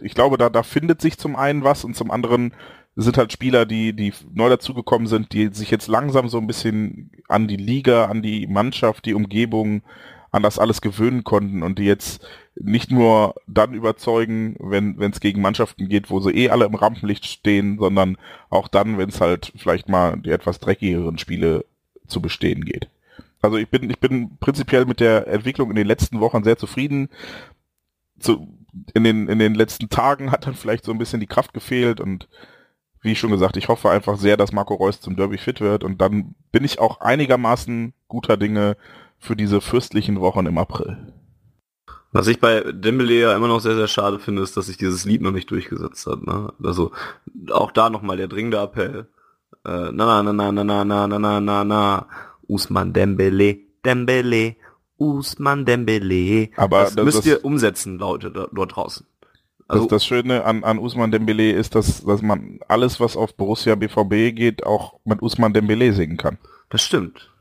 ich 0.00 0.14
glaube, 0.14 0.38
da, 0.38 0.48
da 0.48 0.62
findet 0.62 1.00
sich 1.00 1.18
zum 1.18 1.36
einen 1.36 1.62
was 1.62 1.84
und 1.84 1.94
zum 1.94 2.10
anderen 2.10 2.54
sind 2.96 3.18
halt 3.18 3.32
Spieler, 3.32 3.66
die, 3.66 3.92
die 3.92 4.12
neu 4.32 4.48
dazugekommen 4.48 5.06
sind, 5.06 5.32
die 5.32 5.48
sich 5.48 5.70
jetzt 5.70 5.88
langsam 5.88 6.28
so 6.28 6.38
ein 6.38 6.46
bisschen 6.46 7.10
an 7.28 7.48
die 7.48 7.56
Liga, 7.56 8.06
an 8.06 8.22
die 8.22 8.46
Mannschaft, 8.46 9.04
die 9.04 9.14
Umgebung, 9.14 9.82
an 10.30 10.42
das 10.42 10.58
alles 10.58 10.80
gewöhnen 10.80 11.24
konnten 11.24 11.62
und 11.62 11.78
die 11.78 11.84
jetzt 11.84 12.24
nicht 12.56 12.90
nur 12.90 13.34
dann 13.46 13.74
überzeugen, 13.74 14.56
wenn 14.60 14.98
es 15.00 15.20
gegen 15.20 15.40
Mannschaften 15.40 15.88
geht, 15.88 16.10
wo 16.10 16.20
sie 16.20 16.30
eh 16.30 16.50
alle 16.50 16.66
im 16.66 16.74
Rampenlicht 16.74 17.26
stehen, 17.26 17.78
sondern 17.78 18.16
auch 18.48 18.68
dann, 18.68 18.96
wenn 18.96 19.08
es 19.08 19.20
halt 19.20 19.52
vielleicht 19.56 19.88
mal 19.88 20.18
die 20.18 20.30
etwas 20.30 20.60
dreckigeren 20.60 21.18
Spiele 21.18 21.64
zu 22.06 22.20
bestehen 22.20 22.64
geht. 22.64 22.88
Also 23.42 23.56
ich 23.56 23.68
bin, 23.68 23.90
ich 23.90 23.98
bin 23.98 24.38
prinzipiell 24.38 24.86
mit 24.86 25.00
der 25.00 25.26
Entwicklung 25.26 25.70
in 25.70 25.76
den 25.76 25.86
letzten 25.86 26.20
Wochen 26.20 26.44
sehr 26.44 26.56
zufrieden. 26.56 27.08
Zu, 28.18 28.48
in, 28.94 29.04
den, 29.04 29.28
in 29.28 29.38
den 29.38 29.54
letzten 29.54 29.88
Tagen 29.88 30.30
hat 30.30 30.46
dann 30.46 30.54
vielleicht 30.54 30.84
so 30.84 30.92
ein 30.92 30.98
bisschen 30.98 31.20
die 31.20 31.26
Kraft 31.26 31.52
gefehlt 31.52 32.00
und 32.00 32.28
wie 33.02 33.16
schon 33.16 33.30
gesagt, 33.30 33.58
ich 33.58 33.68
hoffe 33.68 33.90
einfach 33.90 34.16
sehr, 34.16 34.38
dass 34.38 34.52
Marco 34.52 34.74
Reus 34.74 35.00
zum 35.00 35.16
Derby 35.16 35.36
fit 35.36 35.60
wird 35.60 35.84
und 35.84 36.00
dann 36.00 36.34
bin 36.52 36.64
ich 36.64 36.78
auch 36.78 37.00
einigermaßen 37.00 37.92
guter 38.08 38.38
Dinge 38.38 38.76
für 39.18 39.36
diese 39.36 39.60
fürstlichen 39.60 40.20
Wochen 40.20 40.46
im 40.46 40.56
April. 40.56 41.12
Was 42.14 42.28
ich 42.28 42.38
bei 42.38 42.60
Dembele 42.72 43.12
ja 43.14 43.34
immer 43.36 43.48
noch 43.48 43.58
sehr, 43.60 43.74
sehr 43.74 43.88
schade 43.88 44.20
finde, 44.20 44.40
ist, 44.42 44.56
dass 44.56 44.66
sich 44.66 44.76
dieses 44.76 45.04
Lied 45.04 45.20
noch 45.20 45.32
nicht 45.32 45.50
durchgesetzt 45.50 46.06
hat. 46.06 46.22
Ne? 46.24 46.52
Also 46.62 46.92
auch 47.50 47.72
da 47.72 47.90
nochmal 47.90 48.16
der 48.16 48.28
dringende 48.28 48.58
Appell. 48.58 49.08
Äh, 49.64 49.90
na, 49.92 50.22
na, 50.22 50.32
na, 50.32 50.52
na, 50.52 50.52
na, 50.52 50.84
na, 50.84 51.06
na, 51.08 51.18
na, 51.18 51.40
na, 51.40 51.64
na. 51.64 52.06
Usman 52.46 52.92
Dembele, 52.92 53.58
Dembele, 53.84 54.54
Usman 54.96 55.64
Dembele. 55.64 56.50
Aber 56.56 56.84
das, 56.84 56.94
das- 56.94 57.04
müsst 57.04 57.18
das- 57.18 57.26
ihr 57.26 57.44
umsetzen, 57.44 57.98
Leute, 57.98 58.30
da, 58.30 58.46
dort 58.52 58.76
draußen. 58.76 59.06
Also 59.66 59.82
Also, 59.84 59.84
das, 59.86 59.90
das 60.02 60.06
Schöne 60.06 60.44
an, 60.44 60.62
an 60.62 60.78
Usman 60.78 61.10
Dembele 61.10 61.50
ist, 61.52 61.74
dass, 61.74 62.04
dass 62.04 62.22
man 62.22 62.60
alles, 62.68 63.00
was 63.00 63.16
auf 63.16 63.34
Borussia 63.36 63.74
BVB 63.74 64.30
geht, 64.36 64.64
auch 64.64 65.00
mit 65.04 65.20
Usman 65.20 65.52
Dembele 65.52 65.92
singen 65.94 66.16
kann. 66.18 66.38
das 66.70 66.82
stimmt. 66.82 67.32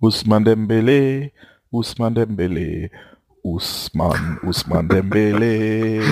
Usman 0.00 0.44
Dembele, 0.44 1.32
Usman 1.74 2.14
Dembele, 2.14 2.90
Usman, 3.42 4.38
Usman 4.42 4.88
Dembele, 4.88 6.02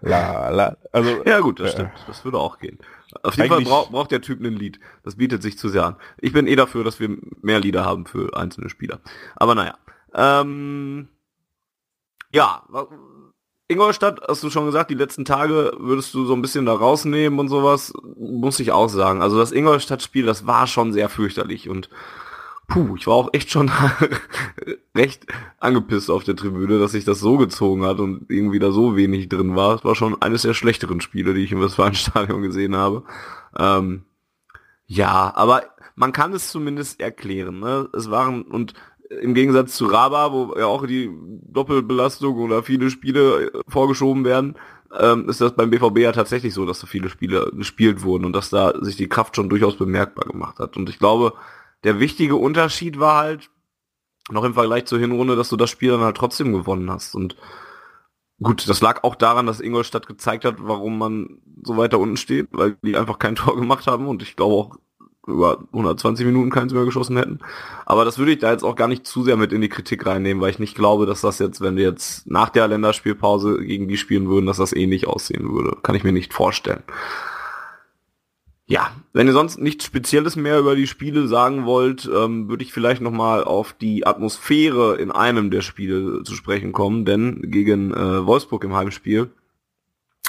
la 0.00 0.48
la. 0.48 0.76
Also 0.90 1.22
Ja 1.24 1.40
gut, 1.40 1.60
das 1.60 1.70
Äh. 1.70 1.72
stimmt. 1.72 1.90
Das 2.06 2.24
würde 2.24 2.38
auch 2.38 2.58
gehen. 2.58 2.78
Auf 3.22 3.36
jeden 3.36 3.48
Fall 3.50 3.60
braucht 3.60 3.92
braucht 3.92 4.10
der 4.10 4.22
Typ 4.22 4.40
ein 4.40 4.54
Lied. 4.54 4.80
Das 5.04 5.16
bietet 5.16 5.42
sich 5.42 5.58
zu 5.58 5.68
sehr 5.68 5.84
an. 5.84 5.96
Ich 6.18 6.32
bin 6.32 6.46
eh 6.46 6.56
dafür, 6.56 6.82
dass 6.82 6.98
wir 6.98 7.16
mehr 7.42 7.60
Lieder 7.60 7.84
haben 7.84 8.06
für 8.06 8.34
einzelne 8.36 8.70
Spieler. 8.70 9.00
Aber 9.36 9.54
naja. 9.54 9.76
Ähm, 10.14 11.08
ja, 12.32 12.62
Ingolstadt, 13.68 14.20
hast 14.26 14.42
du 14.42 14.50
schon 14.50 14.66
gesagt, 14.66 14.90
die 14.90 14.94
letzten 14.94 15.24
Tage 15.24 15.72
würdest 15.78 16.12
du 16.14 16.24
so 16.24 16.34
ein 16.34 16.42
bisschen 16.42 16.66
da 16.66 16.72
rausnehmen 16.74 17.38
und 17.38 17.48
sowas, 17.48 17.92
muss 18.18 18.60
ich 18.60 18.72
auch 18.72 18.88
sagen. 18.88 19.22
Also 19.22 19.38
das 19.38 19.52
Ingolstadt-Spiel, 19.52 20.26
das 20.26 20.46
war 20.46 20.66
schon 20.66 20.92
sehr 20.92 21.08
fürchterlich 21.08 21.68
und 21.68 21.88
puh, 22.72 22.96
ich 22.96 23.06
war 23.06 23.14
auch 23.14 23.28
echt 23.32 23.50
schon 23.50 23.70
recht 24.96 25.26
angepisst 25.58 26.10
auf 26.10 26.24
der 26.24 26.36
Tribüne, 26.36 26.78
dass 26.78 26.92
sich 26.92 27.04
das 27.04 27.20
so 27.20 27.36
gezogen 27.36 27.84
hat 27.84 28.00
und 28.00 28.30
irgendwie 28.30 28.58
da 28.58 28.70
so 28.70 28.96
wenig 28.96 29.28
drin 29.28 29.54
war. 29.54 29.76
Es 29.76 29.84
war 29.84 29.94
schon 29.94 30.20
eines 30.22 30.42
der 30.42 30.54
schlechteren 30.54 31.00
Spiele, 31.00 31.34
die 31.34 31.42
ich 31.42 31.52
im 31.52 31.60
Westfalenstadion 31.60 32.42
gesehen 32.42 32.74
habe. 32.74 33.04
Ähm, 33.58 34.04
ja, 34.86 35.32
aber 35.34 35.64
man 35.96 36.12
kann 36.12 36.32
es 36.32 36.50
zumindest 36.50 37.00
erklären. 37.00 37.60
Ne? 37.60 37.88
Es 37.92 38.10
waren 38.10 38.42
und 38.42 38.72
im 39.20 39.34
Gegensatz 39.34 39.76
zu 39.76 39.86
Raba, 39.86 40.32
wo 40.32 40.54
ja 40.56 40.64
auch 40.64 40.86
die 40.86 41.10
Doppelbelastung 41.42 42.38
oder 42.38 42.62
viele 42.62 42.88
Spiele 42.88 43.48
äh, 43.48 43.60
vorgeschoben 43.68 44.24
werden, 44.24 44.56
ähm, 44.98 45.28
ist 45.28 45.42
das 45.42 45.54
beim 45.54 45.68
BVB 45.68 45.98
ja 45.98 46.12
tatsächlich 46.12 46.54
so, 46.54 46.64
dass 46.64 46.80
so 46.80 46.86
viele 46.86 47.10
Spiele 47.10 47.50
gespielt 47.54 48.02
wurden 48.02 48.24
und 48.24 48.32
dass 48.32 48.48
da 48.48 48.72
sich 48.80 48.96
die 48.96 49.08
Kraft 49.08 49.36
schon 49.36 49.50
durchaus 49.50 49.76
bemerkbar 49.76 50.24
gemacht 50.24 50.58
hat. 50.58 50.78
Und 50.78 50.88
ich 50.88 50.98
glaube, 50.98 51.34
der 51.84 52.00
wichtige 52.00 52.36
Unterschied 52.36 52.98
war 52.98 53.18
halt 53.18 53.50
noch 54.30 54.44
im 54.44 54.54
Vergleich 54.54 54.86
zur 54.86 54.98
Hinrunde, 54.98 55.36
dass 55.36 55.48
du 55.48 55.56
das 55.56 55.70
Spiel 55.70 55.90
dann 55.90 56.00
halt 56.00 56.16
trotzdem 56.16 56.52
gewonnen 56.52 56.90
hast. 56.90 57.14
Und 57.14 57.36
gut, 58.40 58.68
das 58.68 58.80
lag 58.80 59.02
auch 59.04 59.14
daran, 59.14 59.46
dass 59.46 59.60
Ingolstadt 59.60 60.06
gezeigt 60.06 60.44
hat, 60.44 60.56
warum 60.58 60.98
man 60.98 61.40
so 61.62 61.76
weiter 61.76 61.98
unten 61.98 62.16
steht, 62.16 62.48
weil 62.52 62.76
die 62.82 62.96
einfach 62.96 63.18
kein 63.18 63.34
Tor 63.36 63.56
gemacht 63.56 63.86
haben 63.86 64.06
und 64.06 64.22
ich 64.22 64.36
glaube 64.36 64.54
auch 64.54 64.76
über 65.26 65.60
120 65.72 66.26
Minuten 66.26 66.50
keins 66.50 66.72
mehr 66.72 66.84
geschossen 66.84 67.16
hätten. 67.16 67.38
Aber 67.86 68.04
das 68.04 68.18
würde 68.18 68.32
ich 68.32 68.38
da 68.38 68.50
jetzt 68.50 68.64
auch 68.64 68.74
gar 68.74 68.88
nicht 68.88 69.06
zu 69.06 69.22
sehr 69.22 69.36
mit 69.36 69.52
in 69.52 69.60
die 69.60 69.68
Kritik 69.68 70.04
reinnehmen, 70.04 70.42
weil 70.42 70.50
ich 70.50 70.58
nicht 70.58 70.74
glaube, 70.74 71.06
dass 71.06 71.20
das 71.20 71.38
jetzt, 71.38 71.60
wenn 71.60 71.76
wir 71.76 71.84
jetzt 71.84 72.28
nach 72.28 72.48
der 72.48 72.66
Länderspielpause 72.66 73.62
gegen 73.64 73.86
die 73.86 73.96
spielen 73.96 74.28
würden, 74.28 74.46
dass 74.46 74.56
das 74.56 74.72
ähnlich 74.72 75.06
aussehen 75.06 75.52
würde. 75.52 75.76
Kann 75.82 75.94
ich 75.94 76.02
mir 76.02 76.12
nicht 76.12 76.34
vorstellen. 76.34 76.82
Ja, 78.66 78.92
wenn 79.12 79.26
ihr 79.26 79.32
sonst 79.32 79.58
nichts 79.58 79.84
Spezielles 79.84 80.36
mehr 80.36 80.58
über 80.58 80.76
die 80.76 80.86
Spiele 80.86 81.26
sagen 81.26 81.66
wollt, 81.66 82.08
ähm, 82.12 82.48
würde 82.48 82.62
ich 82.62 82.72
vielleicht 82.72 83.02
nochmal 83.02 83.44
auf 83.44 83.72
die 83.72 84.06
Atmosphäre 84.06 84.96
in 84.96 85.10
einem 85.10 85.50
der 85.50 85.62
Spiele 85.62 86.22
zu 86.22 86.34
sprechen 86.34 86.72
kommen, 86.72 87.04
denn 87.04 87.50
gegen 87.50 87.92
äh, 87.92 88.24
Wolfsburg 88.24 88.64
im 88.64 88.74
Heimspiel 88.74 89.30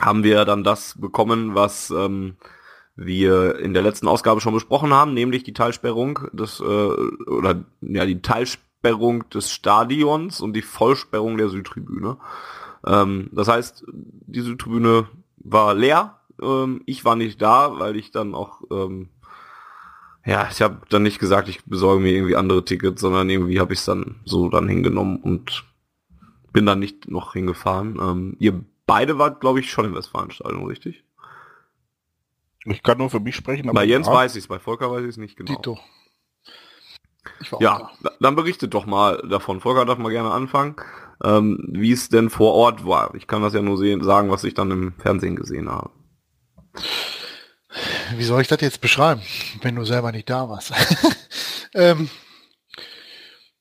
haben 0.02 0.24
wir 0.24 0.46
dann 0.46 0.63
das 0.63 1.00
bekommen, 1.00 1.54
was 1.54 1.91
ähm, 1.91 2.36
wir 2.96 3.60
in 3.60 3.74
der 3.74 3.84
letzten 3.84 4.08
Ausgabe 4.08 4.41
schon 4.41 4.54
besprochen 4.54 4.93
haben, 4.93 5.13
nämlich 5.13 5.43
die 5.43 5.54
Teilsperrung 5.54 6.28
des 6.32 6.60
äh, 6.60 6.63
oder 6.63 7.63
ja 7.82 8.06
die 8.06 8.22
Teilsperrung 8.22 9.30
des 9.30 9.52
Stadions 9.52 10.41
und 10.41 10.54
die 10.54 10.62
Vollsperrung 10.62 11.38
der 11.38 11.50
Südtribüne. 11.50 12.17
Ähm, 12.86 13.30
das 13.32 13.48
heißt, 13.48 13.86
die 13.88 14.41
Südtribüne 14.41 15.08
war 15.38 15.74
leer. 15.74 16.19
Ähm, 16.41 16.82
ich 16.86 17.06
war 17.06 17.15
nicht 17.15 17.41
da, 17.41 17.80
weil 17.80 17.96
ich 17.96 18.12
dann 18.12 18.36
auch 18.36 18.62
ähm, 18.72 19.10
ja, 20.26 20.48
ich 20.50 20.62
habe 20.62 20.82
dann 20.89 21.04
nicht 21.04 21.19
gesagt, 21.19 21.50
ich 21.50 21.65
besorge 21.65 22.02
mir 22.02 22.12
irgendwie 22.12 22.36
andere 22.36 22.63
Tickets, 22.63 23.02
sondern 23.02 23.30
irgendwie 23.30 23.60
habe 23.60 23.74
ich 23.74 23.80
es 23.80 23.86
dann 23.86 24.15
so 24.24 24.48
dann 24.50 24.69
hingenommen 24.69 25.17
und 25.17 25.65
bin 26.54 26.65
dann 26.65 26.80
nicht 26.80 27.10
noch 27.10 27.34
hingefahren. 27.34 28.00
Ähm, 28.02 28.38
ihr 28.39 28.63
beide 28.86 29.17
wart, 29.17 29.41
glaube 29.41 29.60
ich, 29.60 29.69
schon 29.69 29.86
im 29.86 29.96
Westfalenstadion, 29.96 30.65
richtig? 30.65 31.04
Ich 32.65 32.82
kann 32.84 33.00
nur 33.00 33.10
für 33.10 33.19
mich 33.19 33.36
sprechen. 33.36 33.69
bei 33.74 33.84
Jens 33.84 34.08
ja. 34.08 34.13
weiß 34.13 34.36
ich 34.38 34.43
es, 34.43 34.48
bei 34.48 34.60
Volker 34.60 34.89
weiß 34.89 35.04
ich 35.04 35.10
es 35.10 35.17
nicht 35.17 35.36
genau. 35.36 35.54
Tito. 35.56 35.80
Ja, 37.60 37.89
da. 38.02 38.12
dann 38.19 38.36
berichtet 38.36 38.74
doch 38.74 38.86
mal 38.86 39.17
davon. 39.28 39.60
Volker 39.60 39.86
darf 39.86 39.98
mal 39.98 40.12
gerne 40.12 40.32
anfangen, 40.32 40.76
ähm, 41.24 41.60
wie 41.69 41.91
es 41.91 42.08
denn 42.08 42.30
vor 42.30 42.54
Ort 42.54 42.86
war. 42.86 43.13
Ich 43.15 43.28
kann 43.28 43.41
das 43.41 43.54
ja 43.54 43.62
nur 43.62 43.78
sehen, 43.78 44.04
sagen, 44.04 44.30
was 44.30 44.46
ich 44.46 44.54
dann 44.54 44.72
im 44.72 44.93
Fernsehen 45.00 45.36
gesehen 45.36 45.69
habe. 45.69 45.89
Wie 48.16 48.24
soll 48.24 48.42
ich 48.42 48.48
das 48.48 48.62
jetzt 48.62 48.82
beschreiben, 48.82 49.22
wenn 49.62 49.76
du 49.76 49.86
selber 49.86 50.12
nicht 50.12 50.30
da 50.30 50.48
warst? 50.50 50.74
ähm, 51.74 52.10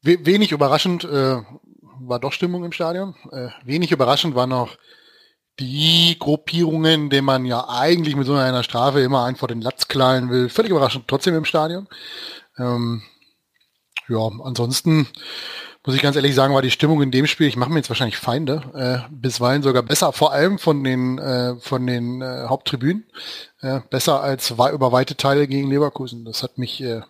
wenig 0.03 0.53
überraschend 0.53 1.05
äh, 1.05 1.37
war 2.01 2.19
doch 2.21 2.33
Stimmung 2.33 2.65
im 2.65 2.73
Stadion. 2.73 3.15
Äh, 3.31 3.49
wenig 3.65 3.93
überraschend 3.93 4.35
war 4.35 4.47
noch 4.47 4.77
die 5.61 6.17
Gruppierungen, 6.19 7.11
denen 7.11 7.27
man 7.27 7.45
ja 7.45 7.69
eigentlich 7.69 8.17
mit 8.17 8.27
so 8.27 8.35
einer 8.35 8.63
Strafe 8.63 9.01
immer 9.01 9.25
einen 9.25 9.37
vor 9.37 9.49
den 9.49 9.61
Latz 9.61 9.89
knallen 9.89 10.31
will, 10.31 10.49
völlig 10.49 10.71
überraschend 10.71 11.07
trotzdem 11.09 11.35
im 11.37 11.45
Stadion. 11.45 11.89
Ähm, 12.59 13.03
ja, 14.09 14.31
ansonsten 14.43 15.07
muss 15.85 15.95
ich 15.97 16.03
ganz 16.03 16.17
ehrlich 16.17 16.35
sagen, 16.35 16.55
war 16.55 16.63
die 16.63 16.71
Stimmung 16.71 17.03
in 17.03 17.11
dem 17.11 17.27
Spiel, 17.27 17.49
ich 17.49 17.57
mache 17.57 17.71
mir 17.71 17.79
jetzt 17.79 17.91
wahrscheinlich 17.91 18.17
Feinde, 18.17 18.63
äh, 18.75 19.13
bisweilen 19.13 19.63
sogar 19.63 19.83
besser, 19.83 20.13
vor 20.13 20.33
allem 20.33 20.59
von 20.59 20.85
den 20.85 21.19
äh, 21.19 21.57
von 21.57 21.87
den 21.87 22.23
äh, 22.23 22.45
Haupttribünen, 22.49 23.05
äh, 23.61 23.81
besser 23.91 24.21
als 24.21 24.51
über 24.51 24.93
weite 24.93 25.17
Teile 25.17 25.49
gegen 25.49 25.69
Leverkusen. 25.69 26.25
Das 26.25 26.43
hat 26.43 26.59
mich 26.59 26.81
äh, 26.83 27.03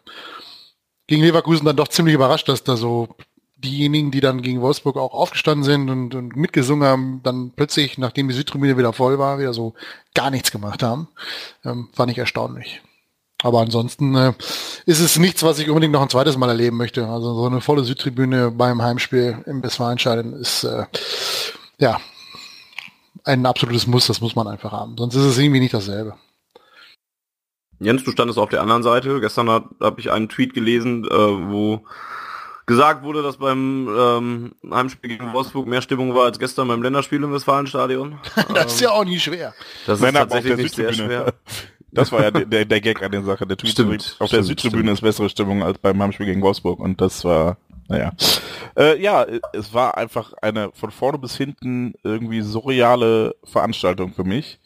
gegen 1.07 1.23
Leverkusen 1.23 1.67
dann 1.67 1.77
doch 1.77 1.89
ziemlich 1.89 2.15
überrascht, 2.15 2.49
dass 2.49 2.65
da 2.65 2.77
so 2.77 3.09
diejenigen, 3.63 4.11
die 4.11 4.21
dann 4.21 4.43
gegen 4.43 4.61
Wolfsburg 4.61 4.97
auch 4.97 5.15
aufgestanden 5.15 5.65
sind 5.65 5.89
und, 5.89 6.15
und 6.15 6.37
mitgesungen 6.37 6.87
haben, 6.87 7.21
dann 7.23 7.53
plötzlich, 7.55 7.99
nachdem 7.99 8.29
die 8.29 8.35
Südtribüne 8.35 8.77
wieder 8.77 8.93
voll 8.93 9.19
war, 9.19 9.39
wieder 9.39 9.55
so 9.55 9.75
gar 10.15 10.31
nichts 10.31 10.51
gemacht 10.51 10.83
haben. 10.83 11.09
Ähm, 11.65 11.89
fand 11.93 12.11
ich 12.11 12.19
erstaunlich. 12.19 12.83
Aber 13.43 13.61
ansonsten 13.61 14.15
äh, 14.15 14.33
ist 14.87 15.01
es 15.01 15.19
nichts, 15.19 15.43
was 15.43 15.59
ich 15.59 15.69
unbedingt 15.69 15.93
noch 15.93 16.03
ein 16.03 16.09
zweites 16.09 16.37
Mal 16.37 16.49
erleben 16.49 16.77
möchte. 16.77 17.07
Also 17.07 17.35
so 17.35 17.47
eine 17.47 17.61
volle 17.61 17.85
Südtribüne 17.85 18.51
beim 18.51 18.81
Heimspiel 18.81 19.43
im 19.47 19.63
Westfalenstadion 19.63 20.33
ist 20.35 20.65
äh, 20.65 20.87
ja 21.79 22.01
ein 23.25 23.47
absolutes 23.47 23.87
Muss, 23.87 24.07
das 24.07 24.21
muss 24.21 24.37
man 24.37 24.49
einfach 24.49 24.73
haben. 24.73 24.97
Sonst 24.97 25.15
ist 25.15 25.25
es 25.25 25.39
irgendwie 25.39 25.61
nicht 25.61 25.75
dasselbe. 25.75 26.15
Jens, 27.81 28.05
du 28.05 28.13
standest 28.13 28.39
auf 28.39 28.49
der 28.49 28.63
anderen 28.63 28.83
Seite. 28.83 29.21
Gestern 29.21 29.51
habe 29.51 29.71
hab 29.81 29.99
ich 29.99 30.11
einen 30.11 30.29
Tweet 30.29 30.55
gelesen, 30.55 31.05
äh, 31.05 31.11
wo 31.11 31.85
gesagt 32.67 33.03
wurde, 33.03 33.23
dass 33.23 33.39
beim 33.39 33.89
ähm, 33.89 34.53
Heimspiel 34.71 35.11
gegen 35.11 35.33
Wolfsburg 35.33 35.67
mehr 35.67 35.83
Stimmung 35.83 36.15
war 36.15 36.25
als 36.25 36.39
gestern 36.39 36.69
beim 36.69 36.83
Länderspiel 36.83 37.23
im 37.23 37.33
Westfalenstadion. 37.33 38.21
das 38.55 38.75
ist 38.75 38.81
ja 38.81 38.91
auch 38.91 39.05
nie 39.05 39.19
schwer. 39.19 39.53
Das 39.87 40.01
ist 40.01 40.13
tatsächlich 40.13 40.57
nicht 40.57 40.75
sehr 40.75 40.93
schwer. 40.93 41.35
Das 41.93 42.11
war 42.11 42.23
ja 42.23 42.31
der, 42.31 42.65
der 42.65 42.81
Gag 42.81 43.03
an 43.03 43.13
der 43.13 43.23
Sache. 43.23 43.47
Der 43.47 43.57
Tweet 43.57 43.73
stimmt, 43.73 44.17
auf 44.19 44.29
stimmt, 44.29 44.33
der 44.33 44.43
Südtribüne 44.45 44.83
stimmt. 44.83 44.95
ist 44.95 45.01
bessere 45.03 45.29
Stimmung 45.29 45.63
als 45.63 45.79
beim 45.79 46.03
Heimspiel 46.03 46.27
gegen 46.27 46.43
Wolfsburg 46.43 46.81
und 46.81 47.01
das 47.01 47.25
war, 47.25 47.59
naja. 47.89 48.13
Äh, 48.77 49.01
ja, 49.01 49.27
es 49.53 49.75
war 49.75 49.99
einfach 49.99 50.33
eine 50.41 50.71
von 50.73 50.91
vorne 50.91 51.19
bis 51.19 51.37
hinten 51.37 51.95
irgendwie 52.03 52.41
surreale 52.41 53.35
Veranstaltung 53.45 54.15
für 54.15 54.25
mich. 54.25 54.59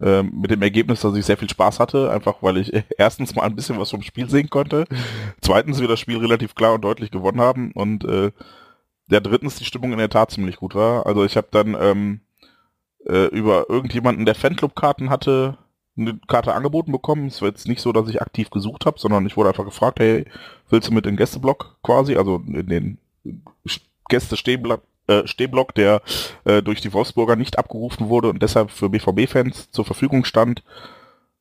Ähm, 0.00 0.32
mit 0.34 0.50
dem 0.50 0.60
Ergebnis, 0.62 1.00
dass 1.02 1.14
ich 1.14 1.24
sehr 1.24 1.36
viel 1.36 1.48
Spaß 1.48 1.78
hatte, 1.78 2.10
einfach 2.10 2.42
weil 2.42 2.56
ich 2.56 2.72
erstens 2.98 3.36
mal 3.36 3.44
ein 3.44 3.54
bisschen 3.54 3.78
was 3.78 3.90
vom 3.90 4.02
Spiel 4.02 4.28
sehen 4.28 4.50
konnte, 4.50 4.84
zweitens 5.40 5.80
wir 5.80 5.86
das 5.86 6.00
Spiel 6.00 6.18
relativ 6.18 6.56
klar 6.56 6.74
und 6.74 6.82
deutlich 6.82 7.12
gewonnen 7.12 7.40
haben 7.40 7.70
und 7.70 8.04
äh, 8.04 8.32
der 9.08 9.20
drittens 9.20 9.56
die 9.56 9.64
Stimmung 9.64 9.92
in 9.92 9.98
der 9.98 10.10
Tat 10.10 10.32
ziemlich 10.32 10.56
gut 10.56 10.74
war. 10.74 11.06
Also 11.06 11.24
ich 11.24 11.36
habe 11.36 11.46
dann 11.52 11.76
ähm, 11.78 12.20
äh, 13.06 13.26
über 13.26 13.66
irgendjemanden, 13.68 14.26
der 14.26 14.34
Fanclub-Karten 14.34 15.08
hatte, 15.08 15.58
eine 15.96 16.18
Karte 16.26 16.54
angeboten 16.54 16.92
bekommen. 16.92 17.26
Es 17.26 17.42
war 17.42 17.48
jetzt 17.48 17.68
nicht 17.68 17.80
so, 17.80 17.92
dass 17.92 18.08
ich 18.08 18.22
aktiv 18.22 18.50
gesucht 18.50 18.86
habe, 18.86 18.98
sondern 18.98 19.26
ich 19.26 19.36
wurde 19.36 19.50
einfach 19.50 19.64
gefragt, 19.64 20.00
hey, 20.00 20.24
willst 20.70 20.88
du 20.88 20.94
mit 20.94 21.06
in 21.06 21.12
den 21.12 21.16
Gästeblock 21.18 21.76
quasi, 21.82 22.16
also 22.16 22.42
in 22.46 22.66
den 22.66 22.98
Gäste-Stehblock 24.08 24.82
äh, 25.08 25.26
Stehblock, 25.26 25.74
der 25.74 26.00
äh, 26.44 26.62
durch 26.62 26.80
die 26.80 26.92
Wolfsburger 26.92 27.36
nicht 27.36 27.58
abgerufen 27.58 28.08
wurde 28.08 28.28
und 28.28 28.42
deshalb 28.42 28.70
für 28.70 28.88
BVB-Fans 28.88 29.70
zur 29.70 29.84
Verfügung 29.84 30.24
stand. 30.24 30.62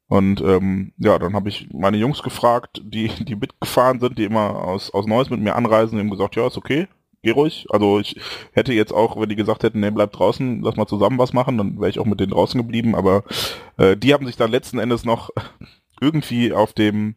Und 0.08 0.42
ähm, 0.42 0.92
ja, 0.98 1.18
dann 1.20 1.36
habe 1.36 1.50
ich 1.50 1.70
meine 1.72 1.98
Jungs 1.98 2.22
gefragt, 2.22 2.82
die 2.84 3.08
die 3.08 3.36
mitgefahren 3.36 4.00
sind, 4.00 4.18
die 4.18 4.26
immer 4.26 4.56
aus 4.64 4.92
aus 4.94 5.08
Neues 5.08 5.30
mit 5.30 5.40
mir 5.40 5.56
anreisen, 5.56 5.96
die 5.98 6.04
haben 6.04 6.10
gesagt, 6.10 6.36
ja, 6.36 6.48
ist 6.48 6.58
okay, 6.58 6.88
geh 7.23 7.31
ruhig. 7.31 7.67
Also 7.69 7.99
ich 7.99 8.19
hätte 8.53 8.73
jetzt 8.73 8.93
auch, 8.93 9.19
wenn 9.19 9.29
die 9.29 9.36
gesagt 9.36 9.63
hätten, 9.63 9.79
nee, 9.79 9.91
bleib 9.91 10.12
draußen, 10.12 10.62
lass 10.62 10.75
mal 10.75 10.88
zusammen 10.88 11.19
was 11.19 11.34
machen, 11.34 11.57
dann 11.57 11.79
wäre 11.79 11.89
ich 11.89 11.99
auch 11.99 12.05
mit 12.05 12.19
denen 12.19 12.31
draußen 12.31 12.60
geblieben. 12.60 12.95
Aber 12.95 13.23
äh, 13.77 13.95
die 13.97 14.13
haben 14.13 14.25
sich 14.25 14.38
dann 14.38 14.51
letzten 14.51 14.79
Endes 14.79 15.05
noch 15.05 15.29
irgendwie 16.01 16.53
auf 16.53 16.73
dem 16.73 17.15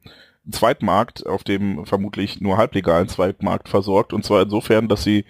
Zweitmarkt, 0.50 1.26
auf 1.26 1.42
dem 1.42 1.86
vermutlich 1.86 2.40
nur 2.40 2.58
halblegalen 2.58 3.08
Zweitmarkt 3.08 3.68
versorgt. 3.68 4.12
Und 4.12 4.24
zwar 4.24 4.42
insofern, 4.42 4.88
dass 4.88 5.02
sie 5.02 5.24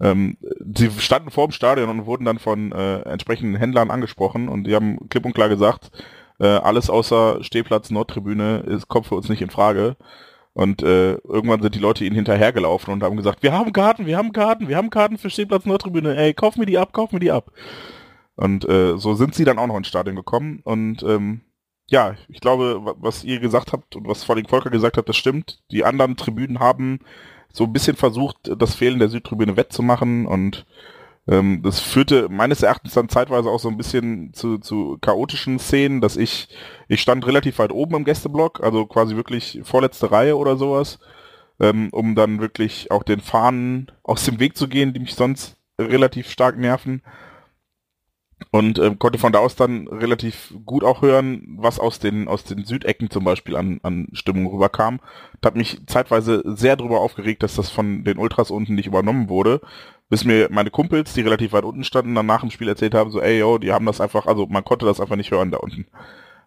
ähm, 0.00 0.38
sie 0.74 0.90
standen 0.90 1.30
vor 1.30 1.46
dem 1.46 1.52
Stadion 1.52 1.90
und 1.90 2.06
wurden 2.06 2.24
dann 2.24 2.38
von 2.38 2.72
äh, 2.72 3.00
entsprechenden 3.00 3.56
Händlern 3.56 3.90
angesprochen 3.90 4.48
und 4.48 4.64
die 4.64 4.74
haben 4.74 5.08
klipp 5.10 5.26
und 5.26 5.34
klar 5.34 5.50
gesagt, 5.50 5.90
äh, 6.38 6.46
alles 6.46 6.88
außer 6.88 7.44
Stehplatz 7.44 7.90
Nordtribüne 7.90 8.60
ist, 8.60 8.88
kommt 8.88 9.06
für 9.06 9.14
uns 9.14 9.28
nicht 9.28 9.42
in 9.42 9.50
Frage. 9.50 9.96
Und 10.60 10.82
äh, 10.82 11.12
irgendwann 11.12 11.62
sind 11.62 11.74
die 11.74 11.78
Leute 11.78 12.04
ihnen 12.04 12.16
hinterhergelaufen 12.16 12.92
und 12.92 13.02
haben 13.02 13.16
gesagt, 13.16 13.42
wir 13.42 13.54
haben 13.54 13.72
Karten, 13.72 14.04
wir 14.04 14.18
haben 14.18 14.34
Karten, 14.34 14.68
wir 14.68 14.76
haben 14.76 14.90
Karten 14.90 15.16
für 15.16 15.30
Stehplatz 15.30 15.64
Nordtribüne, 15.64 16.14
ey, 16.14 16.34
kauf 16.34 16.56
mir 16.56 16.66
die 16.66 16.76
ab, 16.76 16.92
kauf 16.92 17.12
mir 17.12 17.18
die 17.18 17.30
ab. 17.30 17.50
Und 18.36 18.68
äh, 18.68 18.98
so 18.98 19.14
sind 19.14 19.34
sie 19.34 19.46
dann 19.46 19.58
auch 19.58 19.68
noch 19.68 19.78
ins 19.78 19.88
Stadion 19.88 20.16
gekommen. 20.16 20.60
Und 20.62 21.02
ähm, 21.02 21.40
ja, 21.86 22.14
ich 22.28 22.40
glaube, 22.40 22.94
was 22.98 23.24
ihr 23.24 23.40
gesagt 23.40 23.72
habt 23.72 23.96
und 23.96 24.06
was 24.06 24.22
vor 24.22 24.36
allem 24.36 24.44
Volker 24.44 24.68
gesagt 24.68 24.98
hat, 24.98 25.08
das 25.08 25.16
stimmt. 25.16 25.62
Die 25.70 25.82
anderen 25.82 26.18
Tribünen 26.18 26.60
haben 26.60 26.98
so 27.50 27.64
ein 27.64 27.72
bisschen 27.72 27.96
versucht, 27.96 28.36
das 28.58 28.74
Fehlen 28.74 28.98
der 28.98 29.08
Südtribüne 29.08 29.56
wettzumachen 29.56 30.26
und 30.26 30.66
ähm, 31.30 31.62
das 31.62 31.78
führte 31.78 32.28
meines 32.28 32.62
Erachtens 32.62 32.94
dann 32.94 33.08
zeitweise 33.08 33.48
auch 33.48 33.60
so 33.60 33.68
ein 33.68 33.76
bisschen 33.76 34.34
zu, 34.34 34.58
zu 34.58 34.98
chaotischen 35.00 35.60
Szenen, 35.60 36.00
dass 36.00 36.16
ich, 36.16 36.48
ich 36.88 37.00
stand 37.00 37.24
relativ 37.24 37.60
weit 37.60 37.70
oben 37.70 37.94
im 37.94 38.04
Gästeblock, 38.04 38.62
also 38.64 38.84
quasi 38.84 39.14
wirklich 39.14 39.60
vorletzte 39.62 40.10
Reihe 40.10 40.36
oder 40.36 40.56
sowas, 40.56 40.98
ähm, 41.60 41.88
um 41.92 42.16
dann 42.16 42.40
wirklich 42.40 42.90
auch 42.90 43.04
den 43.04 43.20
Fahnen 43.20 43.92
aus 44.02 44.24
dem 44.24 44.40
Weg 44.40 44.56
zu 44.56 44.66
gehen, 44.66 44.92
die 44.92 44.98
mich 44.98 45.14
sonst 45.14 45.56
relativ 45.78 46.28
stark 46.28 46.58
nerven. 46.58 47.02
Und 48.50 48.78
äh, 48.78 48.94
konnte 48.96 49.18
von 49.18 49.32
da 49.32 49.38
aus 49.38 49.54
dann 49.54 49.86
relativ 49.88 50.54
gut 50.64 50.82
auch 50.82 51.02
hören, 51.02 51.56
was 51.58 51.78
aus 51.78 51.98
den 51.98 52.26
aus 52.28 52.44
den 52.44 52.64
Südecken 52.64 53.10
zum 53.10 53.24
Beispiel 53.24 53.56
an, 53.56 53.80
an 53.82 54.08
Stimmung 54.12 54.46
rüberkam. 54.46 55.00
Und 55.34 55.46
habe 55.46 55.58
mich 55.58 55.80
zeitweise 55.86 56.42
sehr 56.44 56.76
darüber 56.76 57.00
aufgeregt, 57.00 57.42
dass 57.42 57.54
das 57.54 57.70
von 57.70 58.04
den 58.04 58.18
Ultras 58.18 58.50
unten 58.50 58.74
nicht 58.74 58.86
übernommen 58.86 59.28
wurde, 59.28 59.60
bis 60.08 60.24
mir 60.24 60.48
meine 60.50 60.70
Kumpels, 60.70 61.12
die 61.14 61.20
relativ 61.20 61.52
weit 61.52 61.64
unten 61.64 61.84
standen, 61.84 62.14
dann 62.14 62.26
nach 62.26 62.40
dem 62.40 62.50
Spiel 62.50 62.68
erzählt 62.68 62.94
haben, 62.94 63.10
so 63.10 63.20
ey 63.20 63.38
yo, 63.38 63.58
die 63.58 63.72
haben 63.72 63.86
das 63.86 64.00
einfach, 64.00 64.26
also 64.26 64.46
man 64.46 64.64
konnte 64.64 64.86
das 64.86 65.00
einfach 65.00 65.16
nicht 65.16 65.30
hören 65.30 65.50
da 65.50 65.58
unten. 65.58 65.86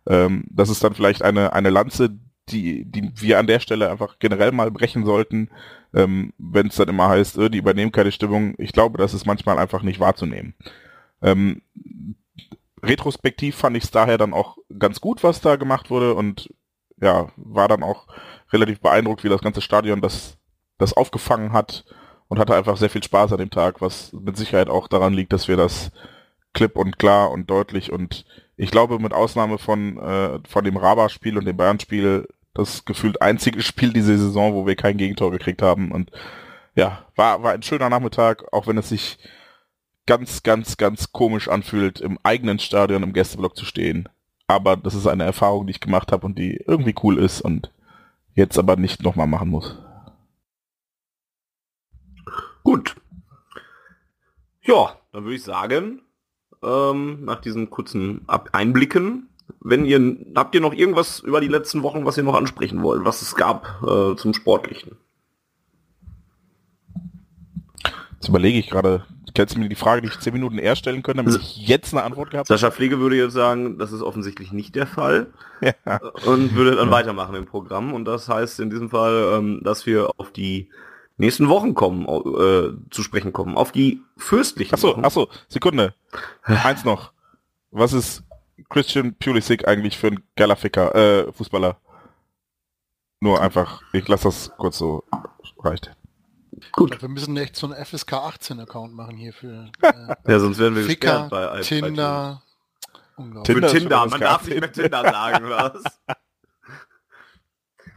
Ähm, 0.08 0.46
das 0.50 0.70
ist 0.70 0.84
dann 0.84 0.96
vielleicht 0.96 1.22
eine 1.22 1.54
eine 1.54 1.70
Lanze, 1.70 2.18
die 2.50 2.86
die 2.86 3.12
wir 3.16 3.40
an 3.40 3.48
der 3.48 3.60
Stelle 3.60 3.90
einfach 3.90 4.18
generell 4.20 4.52
mal 4.52 4.72
brechen 4.72 5.06
sollten, 5.06 5.50
ähm, 5.94 6.34
wenn 6.38 6.68
es 6.68 6.76
dann 6.76 6.90
immer 6.90 7.08
heißt, 7.10 7.38
äh, 7.38 7.50
die 7.50 7.60
übernehmen 7.60 7.92
keine 7.92 8.12
Stimmung. 8.12 8.56
Ich 8.58 8.74
glaube, 8.74 8.98
das 8.98 9.14
ist 9.14 9.26
manchmal 9.26 9.60
einfach 9.60 9.84
nicht 9.84 10.00
wahrzunehmen. 10.00 10.56
Ähm, 11.24 11.62
retrospektiv 12.84 13.56
fand 13.56 13.78
ich 13.78 13.86
es 13.86 13.92
daher 13.92 14.18
dann 14.18 14.34
auch 14.34 14.58
ganz 14.78 15.02
gut, 15.02 15.24
was 15.24 15.42
da 15.42 15.56
gemacht 15.56 15.90
wurde 15.90 16.14
und 16.14 16.54
ja, 17.02 17.30
war 17.38 17.68
dann 17.68 17.82
auch 17.82 18.08
relativ 18.52 18.82
beeindruckt, 18.82 19.24
wie 19.24 19.30
das 19.30 19.42
ganze 19.42 19.62
Stadion 19.62 20.02
das, 20.02 20.38
das 20.78 20.94
aufgefangen 20.94 21.54
hat 21.54 21.86
und 22.28 22.40
hatte 22.40 22.56
einfach 22.56 22.78
sehr 22.78 22.90
viel 22.90 23.04
Spaß 23.04 23.32
an 23.32 23.40
dem 23.40 23.50
Tag, 23.50 23.82
was 23.82 24.12
mit 24.14 24.38
Sicherheit 24.38 24.70
auch 24.70 24.88
daran 24.88 25.14
liegt, 25.14 25.34
dass 25.34 25.48
wir 25.48 25.58
das 25.58 25.92
klipp 26.54 26.78
und 26.78 27.00
klar 27.00 27.32
und 27.32 27.50
deutlich 27.50 27.92
und 27.92 28.26
ich 28.58 28.70
glaube 28.70 29.00
mit 29.00 29.14
Ausnahme 29.14 29.58
von, 29.58 29.98
äh, 29.98 30.40
von 30.48 30.64
dem 30.64 30.78
Raba-Spiel 30.78 31.38
und 31.38 31.46
dem 31.46 31.58
Bayern-Spiel 31.58 32.28
das 32.54 32.86
gefühlt 32.86 33.22
einzige 33.22 33.62
Spiel 33.62 33.94
diese 33.94 34.18
Saison, 34.18 34.54
wo 34.54 34.68
wir 34.68 34.76
kein 34.76 34.98
Gegentor 34.98 35.32
gekriegt 35.32 35.62
haben 35.62 35.92
und 35.92 36.12
ja, 36.76 37.06
war, 37.16 37.44
war 37.44 37.54
ein 37.54 37.64
schöner 37.64 37.90
Nachmittag, 37.90 38.52
auch 38.52 38.68
wenn 38.68 38.78
es 38.78 38.90
sich 38.90 39.18
ganz, 40.06 40.44
ganz, 40.44 40.78
ganz 40.78 41.12
komisch 41.12 41.48
anfühlt, 41.48 42.00
im 42.02 42.20
eigenen 42.24 42.60
Stadion 42.60 43.04
im 43.04 43.14
Gästeblock 43.14 43.56
zu 43.56 43.66
stehen. 43.66 44.10
Aber 44.48 44.76
das 44.76 44.94
ist 44.94 45.08
eine 45.08 45.24
Erfahrung, 45.24 45.68
die 45.68 45.72
ich 45.72 45.80
gemacht 45.80 46.12
habe 46.12 46.26
und 46.26 46.38
die 46.38 46.58
irgendwie 46.68 46.96
cool 47.04 47.18
ist 47.18 47.42
und 47.42 47.72
jetzt 48.36 48.58
aber 48.58 48.76
nicht 48.76 49.02
nochmal 49.04 49.28
machen 49.28 49.50
muss. 49.50 49.78
Gut. 52.64 52.96
Ja, 54.62 54.98
dann 55.12 55.24
würde 55.24 55.36
ich 55.36 55.44
sagen, 55.44 56.02
ähm, 56.64 57.26
nach 57.26 57.42
diesen 57.42 57.70
kurzen 57.70 58.22
Ab 58.28 58.50
Einblicken, 58.54 59.30
wenn 59.60 59.86
ihr, 59.86 60.18
habt 60.36 60.56
ihr 60.56 60.62
noch 60.62 60.74
irgendwas 60.74 61.20
über 61.20 61.42
die 61.42 61.48
letzten 61.48 61.84
Wochen, 61.84 62.06
was 62.06 62.18
ihr 62.18 62.24
noch 62.24 62.36
ansprechen 62.36 62.82
wollt, 62.82 63.06
was 63.06 63.22
es 63.22 63.36
gab 63.36 63.82
äh, 63.84 64.16
zum 64.16 64.34
Sportlichen? 64.34 64.98
Jetzt 68.14 68.30
überlege 68.30 68.58
ich 68.58 68.70
gerade, 68.70 69.06
Du 69.34 69.60
mir 69.60 69.70
die 69.70 69.76
Frage 69.76 70.06
nicht 70.06 70.22
zehn 70.22 70.34
Minuten 70.34 70.60
eher 70.60 70.76
stellen 70.76 71.02
können, 71.02 71.26
damit 71.26 71.42
ich 71.42 71.68
jetzt 71.68 71.94
eine 71.94 72.04
Antwort 72.04 72.30
gehabt 72.30 72.48
Sascha 72.48 72.70
Pflege 72.70 73.00
würde 73.00 73.16
jetzt 73.16 73.34
sagen, 73.34 73.80
das 73.80 73.92
ist 73.92 74.02
offensichtlich 74.02 74.52
nicht 74.52 74.76
der 74.76 74.86
Fall 74.86 75.34
ja. 75.62 75.98
und 76.26 76.56
würde 76.56 76.76
dann 76.76 76.92
weitermachen 76.92 77.36
im 77.36 77.46
Programm. 77.46 77.94
Und 77.94 78.06
das 78.06 78.30
heißt 78.30 78.60
in 78.60 78.70
diesem 78.70 78.90
Fall, 78.90 79.34
ähm, 79.36 79.62
dass 79.64 79.86
wir 79.86 80.12
auf 80.18 80.32
die 80.32 80.70
nächsten 81.18 81.50
Wochen 81.50 81.74
kommen, 81.74 82.06
äh, 82.06 82.92
zu 82.92 83.02
sprechen 83.02 83.34
kommen, 83.34 83.58
auf 83.58 83.72
die 83.72 84.02
fürstlichen 84.18 84.76
achso, 84.76 84.90
Wochen. 84.90 85.06
Achso, 85.06 85.28
Sekunde. 85.48 85.96
Eins 86.44 86.86
noch. 86.86 87.12
Was 87.72 87.94
ist 87.94 88.24
Christian 88.70 89.16
Pulisic 89.16 89.68
eigentlich 89.68 89.98
für 89.98 90.08
ein 90.08 90.24
geiler 90.36 90.56
Ficker, 90.56 90.94
äh, 90.94 91.32
Fußballer? 91.34 91.78
Nur 93.20 93.42
einfach, 93.42 93.82
ich 93.94 94.08
lasse 94.08 94.26
das 94.26 94.52
kurz 94.58 94.78
so, 94.78 95.04
reicht. 95.60 95.96
Gut. 96.72 97.02
Wir 97.02 97.10
müssen 97.10 97.36
echt 97.38 97.56
so 97.56 97.72
einen 97.72 97.86
FSK 97.86 98.14
18 98.14 98.60
Account 98.60 98.94
machen 98.94 99.18
hier 99.18 99.34
für. 99.34 99.72
Äh, 99.82 100.32
ja, 100.32 100.40
sonst 100.40 100.60
werden 100.60 100.76
wir 100.76 100.84
Ficker, 100.84 101.28
bei 101.30 101.62
Tinder. 101.62 102.42
Bei 103.18 103.42
Tinder, 103.44 103.68
Tinder, 103.68 104.06
man 104.08 104.20
darf 104.20 104.48
nicht 104.48 104.60
mehr 104.60 104.72
Tinder 104.72 105.02
sagen, 105.04 105.50
was? 105.50 105.84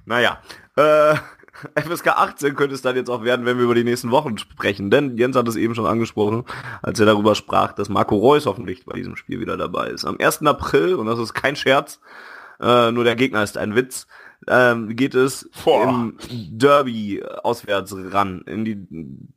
naja, 0.04 0.40
äh, 0.76 1.16
FSK 1.80 2.08
18 2.08 2.54
könnte 2.54 2.74
es 2.74 2.82
dann 2.82 2.96
jetzt 2.96 3.10
auch 3.10 3.22
werden, 3.24 3.46
wenn 3.46 3.56
wir 3.56 3.64
über 3.64 3.74
die 3.74 3.84
nächsten 3.84 4.10
Wochen 4.10 4.38
sprechen. 4.38 4.90
Denn 4.90 5.16
Jens 5.16 5.36
hat 5.36 5.48
es 5.48 5.56
eben 5.56 5.74
schon 5.74 5.86
angesprochen, 5.86 6.44
als 6.82 7.00
er 7.00 7.06
darüber 7.06 7.34
sprach, 7.34 7.72
dass 7.72 7.88
Marco 7.88 8.16
Reus 8.16 8.46
hoffentlich 8.46 8.84
bei 8.84 8.94
diesem 8.94 9.16
Spiel 9.16 9.40
wieder 9.40 9.56
dabei 9.56 9.88
ist. 9.88 10.04
Am 10.04 10.16
1. 10.18 10.42
April, 10.42 10.94
und 10.94 11.06
das 11.06 11.18
ist 11.18 11.34
kein 11.34 11.56
Scherz, 11.56 12.00
äh, 12.60 12.90
nur 12.90 13.04
der 13.04 13.16
Gegner 13.16 13.42
ist 13.42 13.58
ein 13.58 13.74
Witz, 13.74 14.06
ähm, 14.48 14.94
geht 14.96 15.14
es 15.14 15.48
Boah. 15.64 15.88
im 15.88 16.16
Derby 16.50 17.22
auswärts 17.42 17.94
ran, 17.96 18.42
in 18.46 18.64
die 18.64 18.86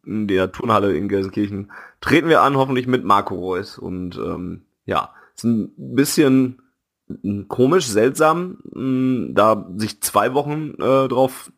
in 0.05 0.27
der 0.27 0.51
Turnhalle 0.51 0.95
in 0.95 1.09
Gelsenkirchen. 1.09 1.71
Treten 2.01 2.29
wir 2.29 2.41
an, 2.41 2.57
hoffentlich 2.57 2.87
mit 2.87 3.03
Marco 3.03 3.35
Reus. 3.35 3.77
Und 3.77 4.17
ähm, 4.17 4.63
ja, 4.85 5.13
ist 5.35 5.43
ein 5.43 5.73
bisschen 5.77 6.61
komisch, 7.47 7.87
seltsam, 7.87 8.59
mh, 8.71 9.33
da 9.33 9.67
sich 9.75 10.01
zwei 10.01 10.33
Wochen 10.33 10.73
äh, 10.79 11.07
drauf 11.07 11.51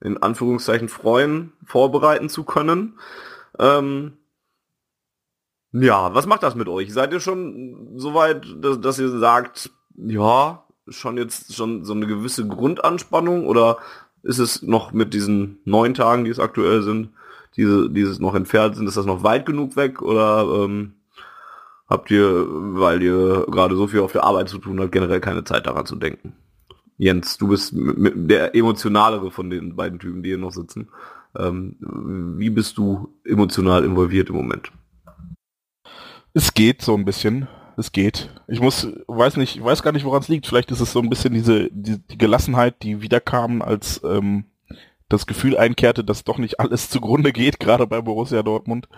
in 0.00 0.18
Anführungszeichen 0.18 0.88
freuen, 0.88 1.52
vorbereiten 1.64 2.28
zu 2.28 2.44
können. 2.44 2.98
Ähm, 3.58 4.14
ja, 5.72 6.14
was 6.14 6.26
macht 6.26 6.42
das 6.42 6.54
mit 6.54 6.68
euch? 6.68 6.92
Seid 6.92 7.12
ihr 7.12 7.20
schon 7.20 7.92
so 7.96 8.14
weit, 8.14 8.44
dass, 8.58 8.80
dass 8.80 8.98
ihr 8.98 9.10
sagt, 9.18 9.70
ja, 9.96 10.64
schon 10.90 11.16
jetzt 11.16 11.54
schon 11.54 11.84
so 11.84 11.92
eine 11.92 12.06
gewisse 12.06 12.46
Grundanspannung 12.46 13.46
oder 13.46 13.78
ist 14.22 14.38
es 14.38 14.62
noch 14.62 14.92
mit 14.92 15.14
diesen 15.14 15.58
neun 15.64 15.94
Tagen, 15.94 16.24
die 16.24 16.30
es 16.30 16.38
aktuell 16.38 16.82
sind, 16.82 17.10
diese, 17.56 17.90
dieses 17.90 18.20
noch 18.20 18.34
entfernt 18.34 18.76
sind, 18.76 18.86
ist 18.86 18.96
das 18.96 19.06
noch 19.06 19.22
weit 19.22 19.46
genug 19.46 19.76
weg 19.76 20.02
oder 20.02 20.64
ähm, 20.64 20.94
habt 21.88 22.10
ihr, 22.10 22.46
weil 22.48 23.02
ihr 23.02 23.46
gerade 23.50 23.76
so 23.76 23.86
viel 23.86 24.00
auf 24.00 24.12
der 24.12 24.24
Arbeit 24.24 24.48
zu 24.48 24.58
tun 24.58 24.80
habt, 24.80 24.92
generell 24.92 25.20
keine 25.20 25.44
Zeit 25.44 25.66
daran 25.66 25.86
zu 25.86 25.96
denken? 25.96 26.34
Jens, 26.96 27.38
du 27.38 27.48
bist 27.48 27.72
der 27.74 28.54
emotionalere 28.54 29.30
von 29.30 29.48
den 29.48 29.74
beiden 29.74 29.98
Typen, 29.98 30.22
die 30.22 30.30
hier 30.30 30.38
noch 30.38 30.52
sitzen. 30.52 30.88
Ähm, 31.36 31.76
wie 32.38 32.50
bist 32.50 32.76
du 32.76 33.14
emotional 33.24 33.84
involviert 33.84 34.28
im 34.28 34.36
Moment? 34.36 34.70
Es 36.34 36.52
geht 36.54 36.82
so 36.82 36.94
ein 36.94 37.04
bisschen 37.04 37.48
es 37.80 37.92
geht. 37.92 38.30
Ich 38.46 38.60
muss, 38.60 38.86
weiß 39.08 39.36
nicht, 39.36 39.62
weiß 39.62 39.82
gar 39.82 39.92
nicht, 39.92 40.04
woran 40.04 40.22
es 40.22 40.28
liegt. 40.28 40.46
Vielleicht 40.46 40.70
ist 40.70 40.80
es 40.80 40.92
so 40.92 41.00
ein 41.00 41.10
bisschen 41.10 41.34
diese 41.34 41.68
die, 41.72 41.98
die 41.98 42.18
Gelassenheit, 42.18 42.82
die 42.82 43.02
wiederkam, 43.02 43.62
als 43.62 44.00
ähm, 44.04 44.44
das 45.08 45.26
Gefühl 45.26 45.56
einkehrte, 45.56 46.04
dass 46.04 46.24
doch 46.24 46.38
nicht 46.38 46.60
alles 46.60 46.88
zugrunde 46.88 47.32
geht, 47.32 47.60
gerade 47.60 47.86
bei 47.86 48.00
Borussia 48.00 48.42
Dortmund, 48.42 48.88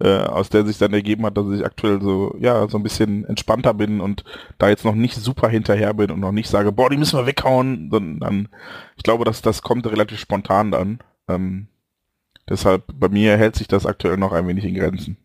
äh, 0.00 0.18
aus 0.18 0.50
der 0.50 0.66
sich 0.66 0.78
dann 0.78 0.92
ergeben 0.92 1.24
hat, 1.24 1.36
dass 1.36 1.50
ich 1.50 1.64
aktuell 1.64 2.00
so 2.02 2.36
ja 2.38 2.68
so 2.68 2.76
ein 2.76 2.82
bisschen 2.82 3.24
entspannter 3.24 3.74
bin 3.74 4.00
und 4.00 4.24
da 4.58 4.68
jetzt 4.68 4.84
noch 4.84 4.94
nicht 4.94 5.14
super 5.14 5.48
hinterher 5.48 5.94
bin 5.94 6.10
und 6.10 6.20
noch 6.20 6.32
nicht 6.32 6.48
sage, 6.48 6.72
boah, 6.72 6.90
die 6.90 6.98
müssen 6.98 7.18
wir 7.18 7.26
weghauen, 7.26 7.88
sondern 7.90 8.48
ich 8.96 9.02
glaube, 9.02 9.24
dass 9.24 9.42
das 9.42 9.62
kommt 9.62 9.86
relativ 9.86 10.18
spontan 10.18 10.70
dann. 10.70 10.98
Ähm, 11.28 11.68
deshalb 12.48 12.84
bei 12.94 13.08
mir 13.08 13.36
hält 13.36 13.56
sich 13.56 13.68
das 13.68 13.86
aktuell 13.86 14.18
noch 14.18 14.32
ein 14.32 14.46
wenig 14.46 14.64
in 14.64 14.74
Grenzen. 14.74 15.16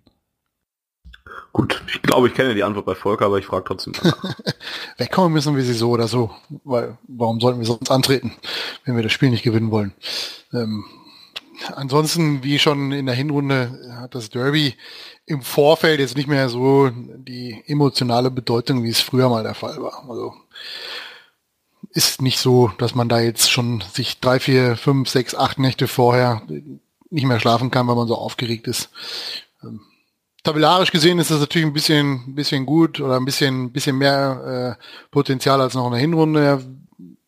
Gut, 1.59 1.83
ich 1.93 2.01
glaube, 2.01 2.29
ich 2.29 2.33
kenne 2.35 2.55
die 2.55 2.63
Antwort 2.63 2.85
bei 2.85 2.95
Volker, 2.95 3.25
aber 3.25 3.37
ich 3.37 3.45
frage 3.45 3.65
trotzdem. 3.65 3.91
Wegkommen 4.97 5.33
müssen 5.33 5.57
wir 5.57 5.63
sie 5.65 5.73
so 5.73 5.89
oder 5.89 6.07
so, 6.07 6.31
weil 6.63 6.97
warum 7.05 7.41
sollten 7.41 7.59
wir 7.59 7.65
sonst 7.65 7.91
antreten, 7.91 8.31
wenn 8.85 8.95
wir 8.95 9.03
das 9.03 9.11
Spiel 9.11 9.29
nicht 9.29 9.43
gewinnen 9.43 9.69
wollen? 9.69 9.91
Ähm, 10.53 10.85
ansonsten, 11.75 12.45
wie 12.45 12.59
schon 12.59 12.93
in 12.93 13.07
der 13.07 13.15
Hinrunde, 13.15 13.77
hat 13.99 14.15
das 14.15 14.29
Derby 14.29 14.75
im 15.25 15.41
Vorfeld 15.41 15.99
jetzt 15.99 16.15
nicht 16.15 16.29
mehr 16.29 16.47
so 16.47 16.91
die 16.93 17.61
emotionale 17.67 18.31
Bedeutung, 18.31 18.85
wie 18.85 18.89
es 18.89 19.01
früher 19.01 19.27
mal 19.27 19.43
der 19.43 19.53
Fall 19.53 19.81
war. 19.81 20.09
Also 20.09 20.33
ist 21.89 22.21
nicht 22.21 22.39
so, 22.39 22.71
dass 22.77 22.95
man 22.95 23.09
da 23.09 23.19
jetzt 23.19 23.51
schon 23.51 23.83
sich 23.91 24.21
drei, 24.21 24.39
vier, 24.39 24.77
fünf, 24.77 25.09
sechs, 25.09 25.35
acht 25.35 25.59
Nächte 25.59 25.89
vorher 25.89 26.41
nicht 27.09 27.25
mehr 27.25 27.41
schlafen 27.41 27.69
kann, 27.69 27.85
weil 27.89 27.97
man 27.97 28.07
so 28.07 28.15
aufgeregt 28.15 28.65
ist. 28.69 28.91
Ähm, 29.61 29.81
tabellarisch 30.49 30.91
gesehen 30.91 31.19
ist 31.19 31.29
das 31.29 31.39
natürlich 31.39 31.67
ein 31.67 31.73
bisschen, 31.73 32.33
bisschen 32.33 32.65
gut 32.65 32.99
oder 32.99 33.17
ein 33.17 33.25
bisschen, 33.25 33.71
bisschen 33.71 33.97
mehr 33.97 34.77
äh, 34.79 34.83
Potenzial 35.11 35.61
als 35.61 35.75
noch 35.75 35.85
in 35.85 35.91
der 35.91 36.01
Hinrunde, 36.01 36.65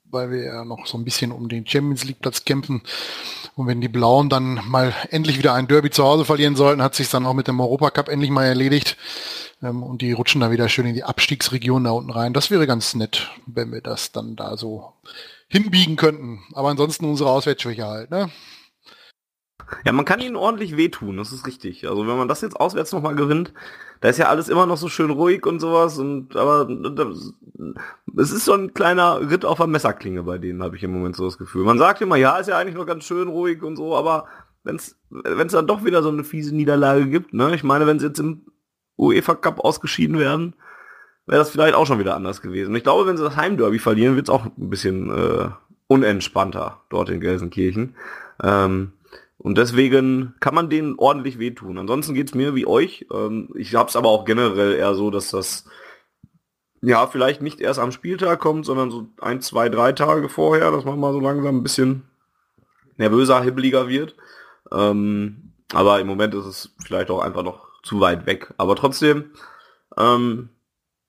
weil 0.06 0.32
wir 0.32 0.44
ja 0.44 0.66
noch 0.66 0.88
so 0.88 0.98
ein 0.98 1.06
bisschen 1.06 1.32
um 1.32 1.48
den 1.48 1.68
Champions 1.68 2.04
League 2.04 2.20
Platz 2.20 2.46
kämpfen. 2.46 2.82
Und 3.56 3.68
wenn 3.68 3.80
die 3.80 3.90
Blauen 3.90 4.30
dann 4.30 4.60
mal 4.66 4.96
endlich 5.12 5.38
wieder 5.38 5.54
ein 5.54 5.68
Derby 5.68 5.92
zu 5.92 6.04
Hause 6.04 6.26
verlieren 6.26 6.56
sollten, 6.56 6.82
hat 6.82 6.96
sich 6.96 7.10
dann 7.10 7.28
auch 7.28 7.36
mit 7.36 7.48
dem 7.48 7.60
Europacup 7.60 8.10
endlich 8.10 8.32
mal 8.32 8.46
erledigt. 8.46 8.98
Ähm, 9.62 9.84
und 9.84 10.02
die 10.02 10.14
rutschen 10.14 10.42
dann 10.42 10.52
wieder 10.52 10.68
schön 10.68 10.88
in 10.88 10.96
die 10.96 11.04
Abstiegsregion 11.04 11.84
da 11.84 11.92
unten 11.92 12.10
rein. 12.10 12.34
Das 12.34 12.50
wäre 12.50 12.66
ganz 12.66 12.96
nett, 12.96 13.30
wenn 13.46 13.72
wir 13.72 13.82
das 13.82 14.12
dann 14.12 14.36
da 14.36 14.58
so 14.58 14.94
hinbiegen 15.48 15.96
könnten. 15.96 16.40
Aber 16.54 16.70
ansonsten 16.70 17.06
unsere 17.06 17.30
Auswärtsschwäche 17.30 17.86
halt, 17.86 18.10
ne? 18.10 18.32
Ja, 19.86 19.92
man 19.92 20.06
kann 20.06 20.20
ihnen 20.20 20.36
ordentlich 20.36 20.78
wehtun, 20.78 21.18
das 21.18 21.32
ist 21.32 21.48
richtig. 21.48 21.88
Also 21.88 22.08
wenn 22.08 22.18
man 22.18 22.28
das 22.28 22.42
jetzt 22.42 22.60
auswärts 22.60 22.92
nochmal 22.92 23.16
gewinnt, 23.16 23.54
da 24.02 24.10
ist 24.10 24.18
ja 24.18 24.30
alles 24.30 24.50
immer 24.50 24.66
noch 24.66 24.78
so 24.78 24.90
schön 24.90 25.12
ruhig 25.12 25.46
und 25.46 25.60
sowas 25.60 25.98
und 25.98 26.36
aber 26.36 26.68
es 28.18 28.32
ist 28.32 28.46
so 28.46 28.54
ein 28.54 28.74
kleiner 28.74 29.30
Ritt 29.30 29.46
auf 29.46 29.58
der 29.58 29.68
Messerklinge 29.68 30.24
bei 30.24 30.38
denen, 30.38 30.64
habe 30.64 30.76
ich 30.76 30.84
im 30.84 30.92
Moment 30.92 31.16
so 31.16 31.26
das 31.26 31.38
Gefühl. 31.38 31.64
Man 31.64 31.78
sagt 31.78 32.02
immer, 32.02 32.16
ja, 32.16 32.38
ist 32.38 32.48
ja 32.48 32.58
eigentlich 32.58 32.76
nur 32.76 32.86
ganz 32.86 33.04
schön 33.04 33.28
ruhig 33.28 33.64
und 33.64 33.76
so, 33.76 33.96
aber 33.96 34.26
wenn 34.64 34.76
es 34.76 34.96
dann 35.52 35.68
doch 35.68 35.84
wieder 35.86 36.04
so 36.04 36.10
eine 36.10 36.24
fiese 36.24 36.56
Niederlage 36.56 37.08
gibt, 37.08 37.34
ne? 37.34 37.54
Ich 37.56 37.64
meine, 37.64 37.88
wenn 37.88 37.98
es 37.98 38.04
jetzt 38.04 38.20
im 38.20 38.46
UEFA 38.98 39.36
Cup 39.36 39.60
ausgeschieden 39.60 40.20
wären, 40.20 40.56
wäre 41.26 41.40
das 41.40 41.50
vielleicht 41.50 41.76
auch 41.76 41.88
schon 41.88 42.00
wieder 42.00 42.16
anders 42.16 42.42
gewesen. 42.42 42.70
Und 42.70 42.76
ich 42.76 42.84
glaube, 42.84 43.08
wenn 43.08 43.18
sie 43.18 43.24
das 43.24 43.36
Heimderby 43.36 43.80
verlieren, 43.80 44.16
wird 44.16 44.28
es 44.28 44.34
auch 44.34 44.46
ein 44.46 44.70
bisschen 44.70 45.10
äh, 45.10 45.50
unentspannter 45.88 46.82
dort 46.90 47.10
in 47.10 47.20
Gelsenkirchen. 47.20 47.96
Ähm, 48.44 48.94
und 49.44 49.58
deswegen 49.58 50.36
kann 50.40 50.54
man 50.54 50.70
denen 50.70 50.96
ordentlich 50.98 51.40
wehtun. 51.40 51.80
Ansonsten 51.80 52.14
geht's 52.14 52.36
mir 52.36 52.54
wie 52.54 52.68
euch. 52.68 53.08
Ähm, 53.12 53.50
ich 53.56 53.74
habe 53.74 53.90
es 53.90 53.96
aber 53.96 54.10
auch 54.10 54.24
generell 54.24 54.76
eher 54.76 54.94
so, 54.94 55.10
dass 55.10 55.32
das 55.32 55.66
ja 56.82 57.08
vielleicht 57.08 57.42
nicht 57.42 57.60
erst 57.60 57.80
am 57.80 57.92
Spieltag 57.92 58.40
kommt, 58.40 58.68
sondern 58.68 58.92
so 58.92 59.08
ein, 59.20 59.42
zwei, 59.42 59.70
drei 59.70 59.94
Tage 59.94 60.30
vorher, 60.30 60.70
dass 60.70 60.86
man 60.86 61.00
mal 61.00 61.12
so 61.12 61.20
langsam 61.20 61.58
ein 61.58 61.64
bisschen 61.64 62.04
nervöser, 62.98 63.42
hibbeliger 63.42 63.88
wird. 63.88 64.16
Ähm, 64.72 65.54
aber 65.74 66.00
im 66.00 66.08
Moment 66.08 66.36
ist 66.36 66.46
es 66.46 66.76
vielleicht 66.84 67.10
auch 67.10 67.22
einfach 67.22 67.44
noch 67.44 67.68
zu 67.82 68.00
weit 68.00 68.28
weg. 68.28 68.54
Aber 68.58 68.76
trotzdem, 68.76 69.32
ähm, 69.98 70.50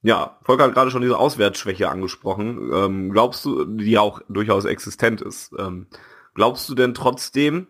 ja, 0.00 0.38
Volker 0.42 0.64
hat 0.64 0.74
gerade 0.74 0.90
schon 0.90 1.02
diese 1.02 1.18
Auswärtsschwäche 1.18 1.90
angesprochen. 1.90 2.70
Ähm, 2.72 3.10
glaubst 3.10 3.44
du, 3.44 3.66
die 3.66 3.98
auch 3.98 4.22
durchaus 4.30 4.64
existent 4.64 5.20
ist, 5.20 5.52
ähm, 5.58 5.86
glaubst 6.34 6.66
du 6.70 6.74
denn 6.74 6.94
trotzdem, 6.94 7.66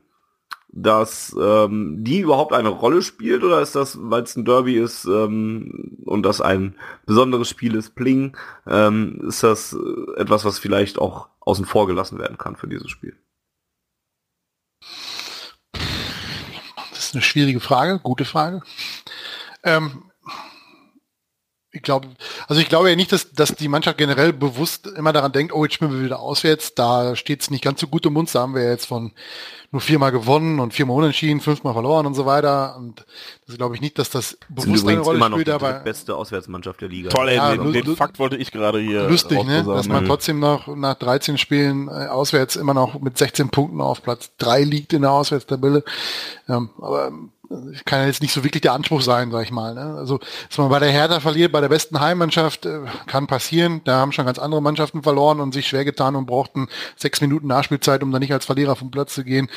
dass 0.72 1.37
ähm, 1.38 2.02
die 2.02 2.20
überhaupt 2.20 2.54
eine 2.54 2.70
Rolle 2.70 3.02
spielt 3.02 3.44
oder 3.44 3.61
ist 3.61 3.76
das, 3.76 3.98
weil 4.00 4.22
es 4.22 4.37
ein 4.37 4.46
Derby 4.46 4.76
ist 4.76 5.04
ähm, 5.04 5.98
und 6.04 6.24
das 6.24 6.40
ein 6.40 6.76
besonderes 7.04 7.48
Spiel 7.48 7.74
ist, 7.74 7.94
Pling, 7.94 8.37
ähm, 8.66 9.20
ist 9.28 9.42
das 9.42 9.74
äh, 9.74 10.20
etwas, 10.20 10.44
was 10.44 10.58
vielleicht 10.58 10.98
auch 10.98 11.28
außen 11.40 11.66
vor 11.66 11.87
gelassen 11.87 12.18
werden 12.18 12.38
kann 12.38 12.56
für 12.56 12.68
dieses 12.68 12.90
Spiel? 12.90 13.16
Das 16.90 17.06
ist 17.06 17.14
eine 17.14 17.22
schwierige 17.22 17.61
Frage, 17.61 18.00
gute 18.02 18.24
Frage. 18.24 18.62
Ähm, 19.64 20.11
ich 21.72 21.82
glaube, 21.82 22.08
also 22.48 22.61
ich 22.61 22.68
glaube 22.68 22.90
ja 22.90 22.96
nicht, 22.96 23.12
dass, 23.12 23.32
dass 23.32 23.54
die 23.54 23.68
Mannschaft 23.68 23.96
generell 23.96 24.32
bewusst 24.32 24.87
immer 24.87 25.12
daran 25.12 25.32
denkt, 25.32 25.54
oh, 25.54 25.64
jetzt 25.64 25.74
spielen 25.74 25.92
wir 25.92 26.04
wieder 26.04 26.20
auswärts, 26.20 26.74
da 26.74 27.16
steht 27.16 27.40
es 27.40 27.50
nicht 27.50 27.64
ganz 27.64 27.80
so 27.80 27.87
gut 27.87 28.04
um 28.06 28.16
uns, 28.16 28.32
da 28.32 28.40
haben 28.40 28.54
wir 28.54 28.68
jetzt 28.68 28.87
von 28.87 29.12
nur 29.72 29.80
viermal 29.80 30.12
gewonnen 30.12 30.61
und 30.61 30.74
viermal 30.74 30.98
unentschieden, 30.98 31.40
fünfmal 31.40 31.72
verloren 31.72 32.04
und 32.04 32.12
so 32.12 32.26
weiter. 32.26 32.76
Und 32.76 33.06
das 33.46 33.56
glaube 33.56 33.74
ich 33.74 33.80
nicht, 33.80 33.98
dass 33.98 34.11
das 34.11 34.37
bewusst 34.50 34.87
eine 34.87 35.00
Rolle 35.00 35.24
spielt, 35.24 35.48
aber 35.48 35.80
beste 35.80 36.14
Auswärtsmannschaft 36.14 36.82
der 36.82 36.90
Liga. 36.90 37.08
Toll, 37.08 37.30
ey, 37.30 37.37
ja, 37.37 37.56
den, 37.56 37.72
den 37.72 37.96
Fakt 37.96 38.18
wollte 38.18 38.37
ich 38.37 38.52
gerade 38.52 38.78
hier. 38.78 39.08
Lustig, 39.08 39.42
ne? 39.44 39.64
Dass 39.64 39.88
man 39.88 40.04
trotzdem 40.04 40.40
noch 40.40 40.66
nach 40.76 40.94
13 40.96 41.38
Spielen 41.38 41.88
äh, 41.88 42.08
auswärts 42.08 42.56
immer 42.56 42.74
noch 42.74 43.00
mit 43.00 43.16
16 43.16 43.48
Punkten 43.48 43.80
auf 43.80 44.02
Platz 44.02 44.32
3 44.37 44.62
liegt 44.62 44.92
in 44.92 45.02
der 45.02 45.12
Auswärtstabelle. 45.12 45.85
Ähm, 46.50 46.68
aber 46.78 47.11
kann 47.84 48.00
ja 48.00 48.06
jetzt 48.06 48.22
nicht 48.22 48.32
so 48.32 48.44
wirklich 48.44 48.62
der 48.62 48.72
Anspruch 48.72 49.02
sein, 49.02 49.30
sag 49.30 49.44
ich 49.44 49.50
mal. 49.50 49.74
Ne? 49.74 49.96
Also, 49.96 50.18
dass 50.48 50.58
man 50.58 50.68
bei 50.68 50.78
der 50.78 50.90
Hertha 50.90 51.20
verliert, 51.20 51.52
bei 51.52 51.60
der 51.60 51.68
besten 51.68 52.00
Heimmannschaft, 52.00 52.66
äh, 52.66 52.80
kann 53.06 53.26
passieren. 53.26 53.80
Da 53.84 53.96
haben 53.96 54.12
schon 54.12 54.26
ganz 54.26 54.38
andere 54.38 54.62
Mannschaften 54.62 55.02
verloren 55.02 55.40
und 55.40 55.52
sich 55.52 55.68
schwer 55.68 55.84
getan 55.84 56.16
und 56.16 56.26
brauchten 56.26 56.68
sechs 56.96 57.20
Minuten 57.20 57.46
Nachspielzeit, 57.46 58.02
um 58.02 58.12
da 58.12 58.18
nicht 58.18 58.32
als 58.32 58.44
Verlierer 58.44 58.76
vom 58.76 58.90
Platz 58.90 59.14
zu 59.14 59.24
gehen. 59.24 59.48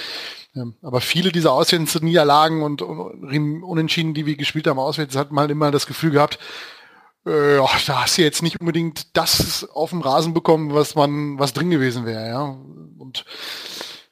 Ähm, 0.55 0.75
aber 0.81 1.01
viele 1.01 1.31
dieser 1.31 1.51
auswärts 1.51 2.01
Niederlagen 2.01 2.63
und, 2.63 2.81
Unentschieden, 2.81 4.13
die 4.13 4.25
wir 4.25 4.37
gespielt 4.37 4.67
haben, 4.67 4.79
auswärts, 4.79 5.15
hat 5.15 5.31
man 5.31 5.49
immer 5.49 5.71
das 5.71 5.87
Gefühl 5.87 6.11
gehabt, 6.11 6.39
äh, 7.25 7.57
da 7.87 8.03
hast 8.03 8.17
du 8.17 8.21
jetzt 8.21 8.43
nicht 8.43 8.59
unbedingt 8.59 9.17
das 9.17 9.67
auf 9.73 9.89
dem 9.89 10.01
Rasen 10.01 10.33
bekommen, 10.33 10.73
was 10.73 10.95
man, 10.95 11.39
was 11.39 11.53
drin 11.53 11.71
gewesen 11.71 12.05
wäre, 12.05 12.27
ja. 12.27 12.57
Und 12.97 13.25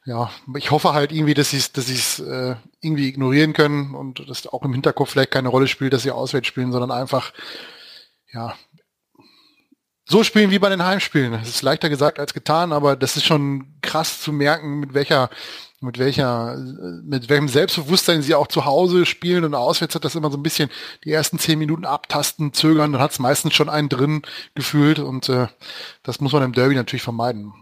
ja, 0.05 0.29
ich 0.57 0.71
hoffe 0.71 0.93
halt 0.93 1.11
irgendwie, 1.11 1.33
dass 1.33 1.51
sie 1.51 1.57
es 1.57 1.71
dass 1.71 1.85
sie's, 1.87 2.19
äh, 2.19 2.55
irgendwie 2.81 3.07
ignorieren 3.07 3.53
können 3.53 3.95
und 3.95 4.27
dass 4.29 4.47
auch 4.47 4.63
im 4.63 4.73
Hinterkopf 4.73 5.11
vielleicht 5.11 5.31
keine 5.31 5.49
Rolle 5.49 5.67
spielt, 5.67 5.93
dass 5.93 6.03
sie 6.03 6.11
auswärts 6.11 6.47
spielen, 6.47 6.71
sondern 6.71 6.91
einfach, 6.91 7.31
ja, 8.33 8.53
so 10.05 10.23
spielen 10.23 10.51
wie 10.51 10.59
bei 10.59 10.69
den 10.69 10.83
Heimspielen. 10.83 11.31
Das 11.31 11.47
ist 11.47 11.61
leichter 11.61 11.87
gesagt 11.87 12.19
als 12.19 12.33
getan, 12.33 12.73
aber 12.73 12.97
das 12.97 13.15
ist 13.15 13.25
schon 13.25 13.79
krass 13.81 14.21
zu 14.21 14.33
merken, 14.33 14.81
mit 14.81 14.93
welcher, 14.93 15.29
mit 15.79 15.97
welcher, 15.97 16.57
mit 17.03 17.29
welchem 17.29 17.47
Selbstbewusstsein 17.47 18.21
sie 18.21 18.35
auch 18.35 18.47
zu 18.47 18.65
Hause 18.65 19.05
spielen 19.05 19.45
und 19.45 19.55
auswärts 19.55 19.95
hat 19.95 20.03
das 20.03 20.15
immer 20.15 20.29
so 20.29 20.37
ein 20.37 20.43
bisschen 20.43 20.69
die 21.05 21.11
ersten 21.13 21.39
zehn 21.39 21.57
Minuten 21.57 21.85
abtasten, 21.85 22.51
zögern, 22.51 22.91
dann 22.91 23.01
hat 23.01 23.11
es 23.11 23.19
meistens 23.19 23.53
schon 23.53 23.69
einen 23.69 23.87
drin 23.87 24.23
gefühlt 24.55 24.99
und 24.99 25.29
äh, 25.29 25.47
das 26.03 26.19
muss 26.19 26.33
man 26.33 26.43
im 26.43 26.53
Derby 26.53 26.75
natürlich 26.75 27.03
vermeiden 27.03 27.53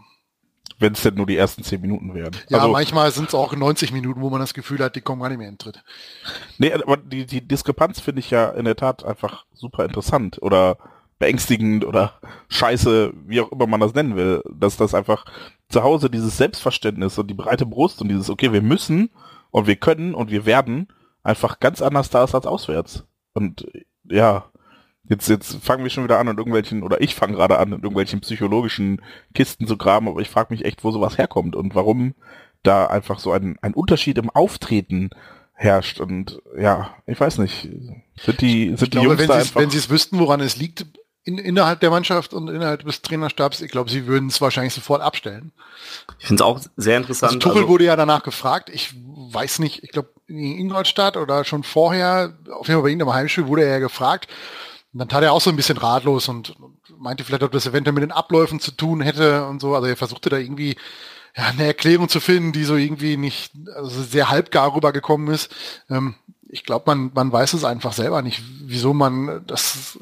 wenn 0.82 0.92
es 0.92 1.02
denn 1.02 1.14
nur 1.14 1.26
die 1.26 1.36
ersten 1.36 1.62
zehn 1.62 1.80
Minuten 1.80 2.14
werden. 2.14 2.36
Ja, 2.48 2.58
also, 2.58 2.72
manchmal 2.72 3.10
sind 3.12 3.28
es 3.28 3.34
auch 3.34 3.54
90 3.54 3.92
Minuten, 3.92 4.20
wo 4.20 4.28
man 4.28 4.40
das 4.40 4.52
Gefühl 4.52 4.80
hat, 4.80 4.96
die 4.96 5.00
kommen 5.00 5.22
gar 5.22 5.30
nicht 5.30 5.38
mehr 5.38 5.48
in 5.48 5.54
den 5.54 5.58
Tritt. 5.58 5.82
Nee, 6.58 6.72
aber 6.72 6.98
die, 6.98 7.24
die 7.24 7.46
Diskrepanz 7.46 8.00
finde 8.00 8.20
ich 8.20 8.30
ja 8.30 8.50
in 8.50 8.66
der 8.66 8.76
Tat 8.76 9.04
einfach 9.04 9.46
super 9.54 9.84
interessant 9.84 10.42
oder 10.42 10.76
beängstigend 11.18 11.84
oder 11.84 12.14
scheiße, 12.48 13.12
wie 13.26 13.40
auch 13.40 13.52
immer 13.52 13.68
man 13.68 13.80
das 13.80 13.94
nennen 13.94 14.16
will, 14.16 14.42
dass 14.52 14.76
das 14.76 14.92
einfach 14.92 15.24
zu 15.68 15.82
Hause 15.84 16.10
dieses 16.10 16.36
Selbstverständnis 16.36 17.16
und 17.16 17.28
die 17.28 17.34
breite 17.34 17.64
Brust 17.64 18.02
und 18.02 18.08
dieses, 18.08 18.28
okay, 18.28 18.52
wir 18.52 18.62
müssen 18.62 19.10
und 19.52 19.68
wir 19.68 19.76
können 19.76 20.14
und 20.14 20.30
wir 20.30 20.46
werden 20.46 20.88
einfach 21.22 21.60
ganz 21.60 21.80
anders 21.80 22.10
da 22.10 22.24
ist 22.24 22.34
als 22.34 22.46
auswärts. 22.46 23.04
Und 23.34 23.66
ja, 24.04 24.46
Jetzt, 25.12 25.28
jetzt 25.28 25.62
fangen 25.62 25.82
wir 25.82 25.90
schon 25.90 26.04
wieder 26.04 26.18
an 26.18 26.28
und 26.28 26.38
irgendwelchen, 26.38 26.82
oder 26.82 27.02
ich 27.02 27.14
fange 27.14 27.34
gerade 27.34 27.58
an, 27.58 27.68
in 27.68 27.80
irgendwelchen 27.80 28.22
psychologischen 28.22 29.02
Kisten 29.34 29.66
zu 29.66 29.76
graben, 29.76 30.08
aber 30.08 30.22
ich 30.22 30.30
frage 30.30 30.54
mich 30.54 30.64
echt, 30.64 30.84
wo 30.84 30.90
sowas 30.90 31.18
herkommt 31.18 31.54
und 31.54 31.74
warum 31.74 32.14
da 32.62 32.86
einfach 32.86 33.18
so 33.18 33.30
ein, 33.30 33.58
ein 33.60 33.74
Unterschied 33.74 34.16
im 34.16 34.30
Auftreten 34.30 35.10
herrscht. 35.52 36.00
Und 36.00 36.40
ja, 36.58 36.94
ich 37.04 37.20
weiß 37.20 37.38
nicht. 37.38 37.68
Sind 38.24 38.40
die, 38.40 38.68
sind 38.68 38.74
ich 38.74 38.78
die 38.78 38.90
glaube, 38.90 39.08
Jungs 39.08 39.18
wenn 39.20 39.28
da 39.28 39.34
einfach... 39.34 39.60
Wenn 39.60 39.68
sie 39.68 39.76
es 39.76 39.90
wüssten, 39.90 40.18
woran 40.18 40.40
es 40.40 40.56
liegt, 40.56 40.86
in, 41.24 41.36
innerhalb 41.36 41.80
der 41.80 41.90
Mannschaft 41.90 42.32
und 42.32 42.48
innerhalb 42.48 42.82
des 42.82 43.02
Trainerstabs, 43.02 43.60
ich 43.60 43.70
glaube, 43.70 43.90
sie 43.90 44.06
würden 44.06 44.30
es 44.30 44.40
wahrscheinlich 44.40 44.72
sofort 44.72 45.02
abstellen. 45.02 45.52
Ich 46.20 46.26
finde 46.26 46.42
es 46.42 46.46
auch 46.46 46.58
sehr 46.78 46.96
interessant. 46.96 47.34
Also, 47.34 47.38
Tuchel 47.38 47.58
also, 47.58 47.68
wurde 47.68 47.84
ja 47.84 47.96
danach 47.96 48.22
gefragt. 48.22 48.70
Ich 48.72 48.94
weiß 48.94 49.58
nicht, 49.58 49.84
ich 49.84 49.90
glaube, 49.90 50.08
in 50.26 50.38
Ingolstadt 50.38 51.18
oder 51.18 51.44
schon 51.44 51.64
vorher, 51.64 52.38
auf 52.50 52.66
jeden 52.66 52.80
Fall 52.80 52.90
bei 52.90 52.92
im 52.92 53.12
Heimspiel 53.12 53.46
wurde 53.46 53.64
er 53.64 53.72
ja 53.72 53.78
gefragt, 53.78 54.28
und 54.92 54.98
dann 54.98 55.08
tat 55.08 55.22
er 55.22 55.32
auch 55.32 55.40
so 55.40 55.50
ein 55.50 55.56
bisschen 55.56 55.78
ratlos 55.78 56.28
und 56.28 56.54
meinte 56.98 57.24
vielleicht, 57.24 57.42
ob 57.42 57.52
das 57.52 57.66
eventuell 57.66 57.94
mit 57.94 58.02
den 58.02 58.12
Abläufen 58.12 58.60
zu 58.60 58.72
tun 58.72 59.00
hätte 59.00 59.46
und 59.46 59.60
so. 59.60 59.74
Also 59.74 59.88
er 59.88 59.96
versuchte 59.96 60.28
da 60.28 60.36
irgendwie 60.36 60.76
ja, 61.36 61.44
eine 61.44 61.64
Erklärung 61.64 62.08
zu 62.08 62.20
finden, 62.20 62.52
die 62.52 62.64
so 62.64 62.76
irgendwie 62.76 63.16
nicht, 63.16 63.52
also 63.74 64.02
sehr 64.02 64.28
halbgar 64.28 64.74
rübergekommen 64.74 65.32
ist. 65.32 65.50
Ähm, 65.88 66.14
ich 66.48 66.64
glaube, 66.64 66.84
man, 66.86 67.10
man 67.14 67.32
weiß 67.32 67.54
es 67.54 67.64
einfach 67.64 67.94
selber 67.94 68.20
nicht, 68.20 68.42
wieso 68.64 68.92
man 68.92 69.42
das 69.46 69.98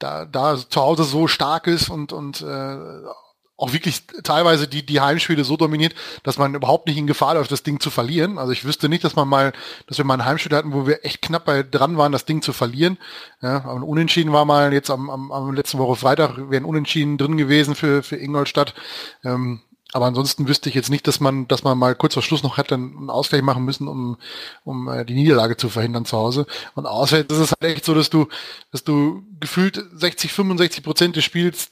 da, 0.00 0.24
da 0.24 0.56
zu 0.56 0.80
Hause 0.80 1.04
so 1.04 1.28
stark 1.28 1.68
ist 1.68 1.88
und, 1.88 2.12
und 2.12 2.42
äh, 2.42 2.76
auch 3.62 3.72
wirklich 3.72 4.02
teilweise 4.24 4.66
die, 4.66 4.84
die 4.84 5.00
Heimspiele 5.00 5.44
so 5.44 5.56
dominiert, 5.56 5.94
dass 6.24 6.36
man 6.36 6.54
überhaupt 6.54 6.88
nicht 6.88 6.96
in 6.96 7.06
Gefahr 7.06 7.34
läuft, 7.34 7.52
das 7.52 7.62
Ding 7.62 7.78
zu 7.78 7.90
verlieren. 7.90 8.36
Also 8.38 8.50
ich 8.50 8.64
wüsste 8.64 8.88
nicht, 8.88 9.04
dass 9.04 9.14
man 9.14 9.28
mal, 9.28 9.52
dass 9.86 9.98
wir 9.98 10.04
mal 10.04 10.14
ein 10.14 10.24
Heimspiel 10.24 10.56
hatten, 10.56 10.72
wo 10.72 10.86
wir 10.86 11.04
echt 11.04 11.22
knapp 11.22 11.44
bei 11.44 11.62
dran 11.62 11.96
waren, 11.96 12.10
das 12.10 12.24
Ding 12.24 12.42
zu 12.42 12.52
verlieren. 12.52 12.98
Ja, 13.40 13.64
aber 13.64 13.84
Unentschieden 13.84 14.32
war 14.32 14.44
mal 14.44 14.72
jetzt 14.72 14.90
am, 14.90 15.08
am, 15.08 15.30
am 15.30 15.54
letzten 15.54 15.78
Woche 15.78 15.94
Freitag, 15.94 16.50
wären 16.50 16.64
Unentschieden 16.64 17.18
drin 17.18 17.36
gewesen 17.36 17.76
für, 17.76 18.02
für 18.02 18.16
Ingolstadt. 18.16 18.74
Ähm, 19.22 19.60
aber 19.92 20.06
ansonsten 20.06 20.48
wüsste 20.48 20.68
ich 20.68 20.74
jetzt 20.74 20.90
nicht, 20.90 21.06
dass 21.06 21.20
man, 21.20 21.46
dass 21.46 21.62
man 21.62 21.78
mal 21.78 21.94
kurz 21.94 22.14
vor 22.14 22.22
Schluss 22.22 22.42
noch 22.42 22.56
hätte 22.56 22.74
einen 22.74 23.10
Ausgleich 23.10 23.42
machen 23.42 23.64
müssen, 23.64 23.86
um, 23.86 24.16
um 24.64 24.88
äh, 24.88 25.04
die 25.04 25.14
Niederlage 25.14 25.56
zu 25.56 25.68
verhindern 25.68 26.04
zu 26.04 26.16
Hause. 26.16 26.46
Und 26.74 26.86
außerdem 26.86 27.26
ist 27.28 27.42
es 27.42 27.52
halt 27.52 27.76
echt 27.76 27.84
so, 27.84 27.94
dass 27.94 28.10
du, 28.10 28.26
dass 28.72 28.82
du 28.82 29.22
gefühlt 29.38 29.84
60, 29.94 30.32
65 30.32 30.82
Prozent 30.82 31.14
des 31.14 31.24
Spiels 31.24 31.70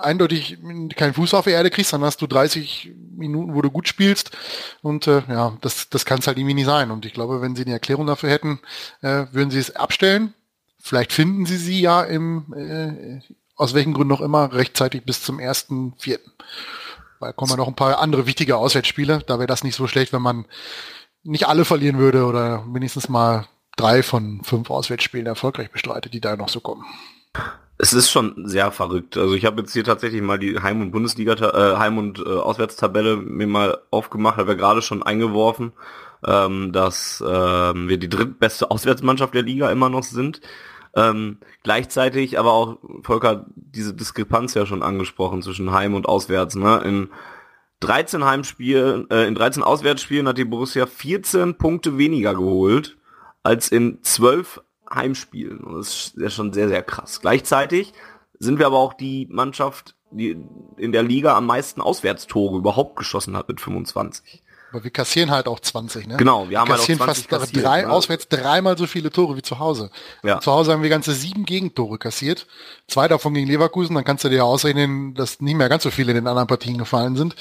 eindeutig 0.00 0.58
keinen 0.96 1.14
Fuß 1.14 1.34
auf 1.34 1.44
die 1.44 1.50
Erde 1.50 1.70
kriegst, 1.70 1.92
dann 1.92 2.02
hast 2.02 2.20
du 2.22 2.26
30 2.26 2.92
Minuten, 3.16 3.54
wo 3.54 3.62
du 3.62 3.70
gut 3.70 3.88
spielst. 3.88 4.36
Und 4.82 5.06
äh, 5.06 5.22
ja, 5.28 5.56
das, 5.60 5.88
das 5.88 6.04
kann 6.04 6.18
es 6.18 6.26
halt 6.26 6.38
irgendwie 6.38 6.54
nicht 6.54 6.66
sein. 6.66 6.90
Und 6.90 7.04
ich 7.04 7.12
glaube, 7.12 7.40
wenn 7.40 7.56
sie 7.56 7.64
eine 7.64 7.72
Erklärung 7.72 8.06
dafür 8.06 8.30
hätten, 8.30 8.60
äh, 9.02 9.26
würden 9.32 9.50
sie 9.50 9.58
es 9.58 9.76
abstellen. 9.76 10.34
Vielleicht 10.78 11.12
finden 11.12 11.46
sie 11.46 11.58
sie 11.58 11.80
ja 11.80 12.02
im, 12.02 12.54
äh, 12.54 13.20
aus 13.56 13.74
welchen 13.74 13.92
Gründen 13.92 14.12
noch 14.12 14.22
immer, 14.22 14.52
rechtzeitig 14.52 15.04
bis 15.04 15.22
zum 15.22 15.38
ersten 15.38 15.94
Vierten. 15.98 16.32
Weil 17.18 17.34
kommen 17.34 17.50
ja 17.50 17.56
noch 17.56 17.68
ein 17.68 17.76
paar 17.76 18.00
andere 18.00 18.26
wichtige 18.26 18.56
Auswärtsspiele. 18.56 19.22
Da 19.26 19.38
wäre 19.38 19.46
das 19.46 19.62
nicht 19.62 19.76
so 19.76 19.86
schlecht, 19.86 20.12
wenn 20.12 20.22
man 20.22 20.46
nicht 21.22 21.46
alle 21.46 21.66
verlieren 21.66 21.98
würde 21.98 22.24
oder 22.24 22.64
wenigstens 22.72 23.08
mal 23.10 23.46
drei 23.76 24.02
von 24.02 24.42
fünf 24.42 24.70
Auswärtsspielen 24.70 25.26
erfolgreich 25.26 25.70
bestreitet, 25.70 26.14
die 26.14 26.20
da 26.20 26.36
noch 26.36 26.48
so 26.48 26.60
kommen. 26.60 26.84
Es 27.82 27.94
ist 27.94 28.10
schon 28.10 28.46
sehr 28.46 28.72
verrückt. 28.72 29.16
Also 29.16 29.34
ich 29.34 29.46
habe 29.46 29.62
jetzt 29.62 29.72
hier 29.72 29.84
tatsächlich 29.84 30.20
mal 30.20 30.38
die 30.38 30.58
Heim- 30.60 30.82
und 30.82 30.90
Bundesliga, 30.90 31.32
äh, 31.32 31.78
Heim- 31.78 31.96
und 31.96 32.18
äh, 32.18 32.28
Auswärtstabelle 32.28 33.16
mir 33.16 33.46
mal 33.46 33.78
aufgemacht, 33.90 34.36
habe 34.36 34.50
ja 34.50 34.58
gerade 34.58 34.82
schon 34.82 35.02
eingeworfen, 35.02 35.72
ähm, 36.26 36.72
dass 36.72 37.24
ähm, 37.26 37.88
wir 37.88 37.96
die 37.96 38.10
drittbeste 38.10 38.70
Auswärtsmannschaft 38.70 39.32
der 39.32 39.44
Liga 39.44 39.70
immer 39.70 39.88
noch 39.88 40.02
sind. 40.02 40.42
Ähm, 40.94 41.38
gleichzeitig 41.62 42.38
aber 42.38 42.52
auch, 42.52 42.78
Volker, 43.02 43.46
diese 43.54 43.94
Diskrepanz 43.94 44.52
ja 44.52 44.66
schon 44.66 44.82
angesprochen 44.82 45.40
zwischen 45.40 45.72
Heim 45.72 45.94
und 45.94 46.06
Auswärts. 46.06 46.56
Ne? 46.56 46.82
In 46.84 47.08
13 47.80 48.26
Heimspielen, 48.26 49.08
äh, 49.08 49.26
in 49.26 49.34
13 49.34 49.62
Auswärtsspielen 49.62 50.28
hat 50.28 50.36
die 50.36 50.44
Borussia 50.44 50.84
14 50.84 51.54
Punkte 51.56 51.96
weniger 51.96 52.34
geholt 52.34 52.98
als 53.42 53.68
in 53.68 54.02
12 54.02 54.60
Heimspielen. 54.92 55.58
Und 55.60 55.78
das 55.78 55.88
ist 55.88 56.16
ja 56.16 56.30
schon 56.30 56.52
sehr, 56.52 56.68
sehr 56.68 56.82
krass. 56.82 57.20
Gleichzeitig 57.20 57.92
sind 58.38 58.58
wir 58.58 58.66
aber 58.66 58.78
auch 58.78 58.94
die 58.94 59.26
Mannschaft, 59.30 59.94
die 60.10 60.36
in 60.76 60.92
der 60.92 61.02
Liga 61.02 61.36
am 61.36 61.46
meisten 61.46 61.80
Auswärtstore 61.80 62.58
überhaupt 62.58 62.96
geschossen 62.96 63.36
hat 63.36 63.48
mit 63.48 63.60
25. 63.60 64.42
Aber 64.72 64.84
wir 64.84 64.90
kassieren 64.90 65.30
halt 65.30 65.48
auch 65.48 65.58
20, 65.58 66.06
ne? 66.06 66.16
Genau, 66.16 66.48
wir 66.48 66.60
haben 66.60 66.68
wir 66.68 66.74
halt 66.74 66.82
auch 66.82 66.86
kassieren 66.86 66.98
20 66.98 67.28
fast 67.28 67.28
kassiert, 67.28 67.64
drei, 67.64 67.82
ne? 67.82 67.90
auswärts 67.90 68.28
dreimal 68.28 68.78
so 68.78 68.86
viele 68.86 69.10
Tore 69.10 69.36
wie 69.36 69.42
zu 69.42 69.58
Hause. 69.58 69.90
Ja. 70.22 70.40
Zu 70.40 70.52
Hause 70.52 70.72
haben 70.72 70.82
wir 70.82 70.90
ganze 70.90 71.12
sieben 71.12 71.44
Gegentore 71.44 71.98
kassiert. 71.98 72.46
Zwei 72.86 73.08
davon 73.08 73.34
gegen 73.34 73.48
Leverkusen, 73.48 73.94
dann 73.94 74.04
kannst 74.04 74.24
du 74.24 74.28
dir 74.28 74.36
ja 74.36 74.42
ausrechnen, 74.44 75.14
dass 75.14 75.40
nicht 75.40 75.56
mehr 75.56 75.68
ganz 75.68 75.82
so 75.82 75.90
viele 75.90 76.12
in 76.12 76.16
den 76.16 76.26
anderen 76.28 76.46
Partien 76.46 76.78
gefallen 76.78 77.16
sind. 77.16 77.34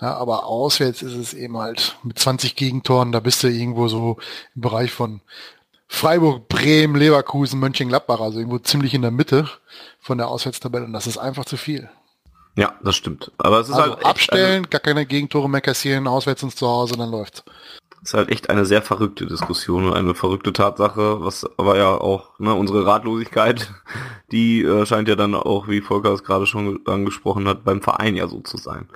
Ja, 0.00 0.16
aber 0.16 0.46
auswärts 0.46 1.02
ist 1.02 1.14
es 1.14 1.34
eben 1.34 1.56
halt 1.56 1.96
mit 2.02 2.18
20 2.18 2.56
Gegentoren, 2.56 3.12
da 3.12 3.20
bist 3.20 3.42
du 3.44 3.48
irgendwo 3.48 3.86
so 3.86 4.16
im 4.56 4.62
Bereich 4.62 4.90
von 4.90 5.20
Freiburg, 5.92 6.48
Bremen, 6.48 6.96
Leverkusen, 6.96 7.60
Mönchengladbach, 7.60 8.18
also 8.18 8.38
irgendwo 8.38 8.58
ziemlich 8.58 8.94
in 8.94 9.02
der 9.02 9.10
Mitte 9.10 9.48
von 10.00 10.16
der 10.16 10.28
Auswärtstabelle 10.28 10.86
und 10.86 10.94
das 10.94 11.06
ist 11.06 11.18
einfach 11.18 11.44
zu 11.44 11.58
viel. 11.58 11.90
Ja, 12.56 12.72
das 12.82 12.96
stimmt. 12.96 13.30
Aber 13.36 13.60
es 13.60 13.68
ist 13.68 13.74
Also 13.74 13.90
halt 13.90 13.98
echt 13.98 14.06
abstellen, 14.06 14.70
gar 14.70 14.80
keine 14.80 15.04
Gegentore 15.06 15.50
mehr 15.50 15.60
kassieren, 15.60 16.08
auswärts 16.08 16.42
ins 16.42 16.56
Zuhause, 16.56 16.96
dann 16.96 17.10
läuft's. 17.10 17.44
ist 18.02 18.14
halt 18.14 18.30
echt 18.30 18.48
eine 18.50 18.64
sehr 18.64 18.80
verrückte 18.82 19.26
Diskussion 19.26 19.86
und 19.86 19.92
eine 19.92 20.14
verrückte 20.14 20.52
Tatsache, 20.54 21.20
was 21.20 21.46
aber 21.58 21.76
ja 21.76 21.90
auch 21.90 22.38
ne, 22.40 22.54
unsere 22.54 22.84
Ratlosigkeit, 22.86 23.70
die 24.32 24.62
äh, 24.62 24.86
scheint 24.86 25.08
ja 25.08 25.14
dann 25.14 25.34
auch, 25.34 25.68
wie 25.68 25.82
Volker 25.82 26.12
es 26.12 26.24
gerade 26.24 26.46
schon 26.46 26.80
angesprochen 26.86 27.46
hat, 27.46 27.64
beim 27.64 27.82
Verein 27.82 28.16
ja 28.16 28.26
so 28.28 28.40
zu 28.40 28.56
sein. 28.56 28.88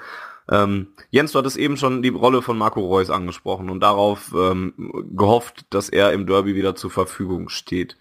Ähm, 0.48 0.88
Jens, 1.10 1.32
du 1.32 1.38
hattest 1.38 1.56
eben 1.56 1.76
schon 1.76 2.02
die 2.02 2.10
Rolle 2.10 2.42
von 2.42 2.56
Marco 2.56 2.80
Reus 2.80 3.10
angesprochen 3.10 3.68
und 3.68 3.80
darauf 3.80 4.32
ähm, 4.34 4.74
gehofft, 5.16 5.66
dass 5.70 5.88
er 5.88 6.12
im 6.12 6.26
Derby 6.26 6.54
wieder 6.54 6.76
zur 6.76 6.90
Verfügung 6.90 7.48
steht. 7.48 7.96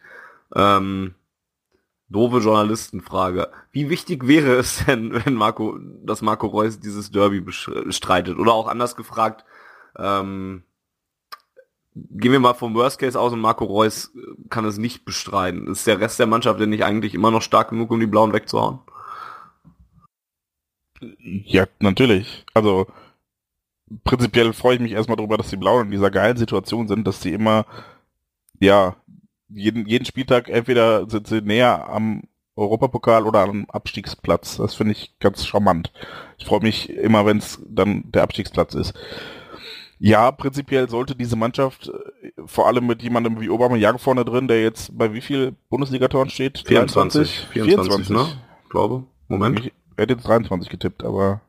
Ähm, 0.53 1.15
doofe 2.09 2.37
Journalistenfrage. 2.37 3.49
Wie 3.71 3.89
wichtig 3.89 4.27
wäre 4.27 4.55
es 4.55 4.85
denn, 4.85 5.13
wenn 5.25 5.33
Marco, 5.33 5.77
dass 6.03 6.21
Marco 6.21 6.47
Reus 6.47 6.79
dieses 6.79 7.11
Derby 7.11 7.41
bestreitet? 7.41 8.37
Oder 8.37 8.53
auch 8.53 8.67
anders 8.67 8.95
gefragt, 8.95 9.43
ähm, 9.97 10.63
gehen 11.95 12.31
wir 12.31 12.39
mal 12.39 12.53
vom 12.53 12.75
Worst 12.75 12.99
Case 12.99 13.19
aus 13.19 13.33
und 13.33 13.39
Marco 13.39 13.65
Reus 13.65 14.11
kann 14.49 14.65
es 14.65 14.77
nicht 14.77 15.05
bestreiten. 15.05 15.67
Ist 15.67 15.87
der 15.87 15.99
Rest 15.99 16.19
der 16.19 16.27
Mannschaft 16.27 16.59
denn 16.59 16.69
nicht 16.69 16.83
eigentlich 16.83 17.15
immer 17.15 17.31
noch 17.31 17.41
stark 17.41 17.69
genug, 17.69 17.89
um 17.89 17.99
die 17.99 18.05
Blauen 18.05 18.33
wegzuhauen? 18.33 18.79
Ja, 21.19 21.65
natürlich. 21.79 22.45
Also 22.53 22.87
prinzipiell 24.03 24.53
freue 24.53 24.75
ich 24.75 24.81
mich 24.81 24.93
erstmal 24.93 25.17
darüber, 25.17 25.37
dass 25.37 25.49
die 25.49 25.57
Blauen 25.57 25.85
in 25.85 25.91
dieser 25.91 26.11
geilen 26.11 26.37
Situation 26.37 26.87
sind, 26.87 27.05
dass 27.05 27.21
sie 27.21 27.33
immer, 27.33 27.65
ja, 28.59 28.95
jeden, 29.49 29.85
jeden 29.85 30.05
Spieltag 30.05 30.49
entweder 30.49 31.09
sind 31.09 31.27
sie 31.27 31.41
näher 31.41 31.87
am 31.89 32.23
Europapokal 32.55 33.25
oder 33.25 33.41
am 33.41 33.65
Abstiegsplatz. 33.69 34.57
Das 34.57 34.75
finde 34.75 34.93
ich 34.93 35.17
ganz 35.19 35.45
charmant. 35.45 35.91
Ich 36.37 36.45
freue 36.45 36.61
mich 36.61 36.89
immer, 36.89 37.25
wenn 37.25 37.37
es 37.37 37.61
dann 37.67 38.11
der 38.11 38.23
Abstiegsplatz 38.23 38.73
ist. 38.73 38.93
Ja, 39.99 40.31
prinzipiell 40.31 40.89
sollte 40.89 41.15
diese 41.15 41.35
Mannschaft, 41.35 41.89
äh, 41.89 42.31
vor 42.45 42.67
allem 42.67 42.87
mit 42.87 43.01
jemandem 43.01 43.39
wie 43.39 43.49
Obama 43.49 43.75
Young 43.77 43.97
vorne 43.97 44.25
drin, 44.25 44.47
der 44.47 44.61
jetzt 44.61 44.97
bei 44.97 45.13
wie 45.13 45.21
viel 45.21 45.55
Bundesligatoren 45.69 46.29
steht? 46.29 46.63
24, 46.65 47.47
24, 47.51 48.09
ne? 48.09 48.27
Glaube. 48.69 49.03
Moment. 49.27 49.59
Ich 49.59 49.73
hätte 49.97 50.13
jetzt 50.13 50.27
23 50.27 50.69
getippt, 50.69 51.03
aber 51.03 51.41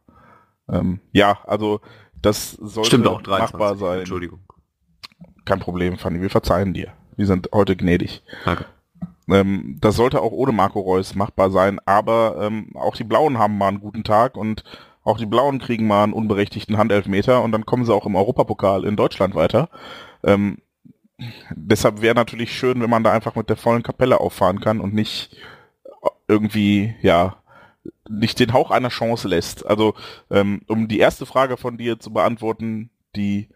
ähm, 0.68 1.00
ja, 1.12 1.38
also 1.44 1.80
das 2.20 2.52
sollte 2.52 2.88
Stimmt 2.88 3.06
auch, 3.06 3.22
23. 3.22 3.52
machbar 3.52 3.76
sein. 3.76 3.98
Entschuldigung. 4.00 4.40
Kein 5.44 5.60
Problem, 5.60 5.96
Fanny, 5.96 6.20
wir 6.20 6.30
verzeihen 6.30 6.74
dir. 6.74 6.92
Wir 7.16 7.26
sind 7.26 7.50
heute 7.52 7.76
gnädig. 7.76 8.22
Danke. 8.44 8.66
Ähm, 9.28 9.78
das 9.80 9.96
sollte 9.96 10.20
auch 10.20 10.32
ohne 10.32 10.52
Marco 10.52 10.80
Reus 10.80 11.14
machbar 11.14 11.50
sein, 11.50 11.80
aber 11.84 12.36
ähm, 12.40 12.70
auch 12.74 12.96
die 12.96 13.04
Blauen 13.04 13.38
haben 13.38 13.58
mal 13.58 13.68
einen 13.68 13.80
guten 13.80 14.04
Tag 14.04 14.36
und 14.36 14.64
auch 15.02 15.18
die 15.18 15.26
Blauen 15.26 15.58
kriegen 15.58 15.86
mal 15.86 16.04
einen 16.04 16.12
unberechtigten 16.12 16.78
Handelfmeter 16.78 17.42
und 17.42 17.52
dann 17.52 17.66
kommen 17.66 17.84
sie 17.84 17.94
auch 17.94 18.06
im 18.06 18.16
Europapokal 18.16 18.84
in 18.84 18.96
Deutschland 18.96 19.34
weiter. 19.34 19.68
Ähm, 20.24 20.58
deshalb 21.54 22.02
wäre 22.02 22.14
natürlich 22.14 22.56
schön, 22.56 22.80
wenn 22.80 22.90
man 22.90 23.04
da 23.04 23.12
einfach 23.12 23.36
mit 23.36 23.48
der 23.48 23.56
vollen 23.56 23.82
Kapelle 23.82 24.20
auffahren 24.20 24.60
kann 24.60 24.80
und 24.80 24.94
nicht 24.94 25.36
irgendwie, 26.28 26.94
ja, 27.02 27.36
nicht 28.08 28.38
den 28.38 28.52
Hauch 28.52 28.70
einer 28.70 28.88
Chance 28.88 29.28
lässt. 29.28 29.66
Also, 29.66 29.94
ähm, 30.30 30.62
um 30.68 30.88
die 30.88 30.98
erste 30.98 31.26
Frage 31.26 31.56
von 31.56 31.78
dir 31.78 31.98
zu 31.98 32.12
beantworten, 32.12 32.90
die 33.14 33.48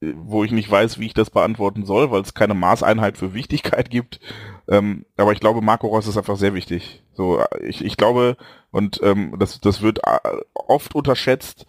äh, 0.00 0.14
wo 0.16 0.44
ich 0.44 0.52
nicht 0.52 0.70
weiß, 0.70 0.98
wie 0.98 1.06
ich 1.06 1.14
das 1.14 1.30
beantworten 1.30 1.84
soll, 1.84 2.10
weil 2.10 2.22
es 2.22 2.34
keine 2.34 2.54
Maßeinheit 2.54 3.18
für 3.18 3.34
Wichtigkeit 3.34 3.90
gibt. 3.90 4.20
Ähm, 4.68 5.04
aber 5.16 5.32
ich 5.32 5.40
glaube, 5.40 5.60
Marco 5.60 5.86
Reus 5.86 6.06
ist 6.06 6.16
einfach 6.16 6.36
sehr 6.36 6.54
wichtig. 6.54 7.02
So, 7.12 7.40
äh, 7.40 7.66
ich, 7.66 7.84
ich 7.84 7.96
glaube, 7.96 8.36
und 8.70 9.00
ähm, 9.02 9.36
das, 9.38 9.60
das 9.60 9.82
wird 9.82 10.00
äh, 10.04 10.18
oft 10.54 10.94
unterschätzt, 10.94 11.66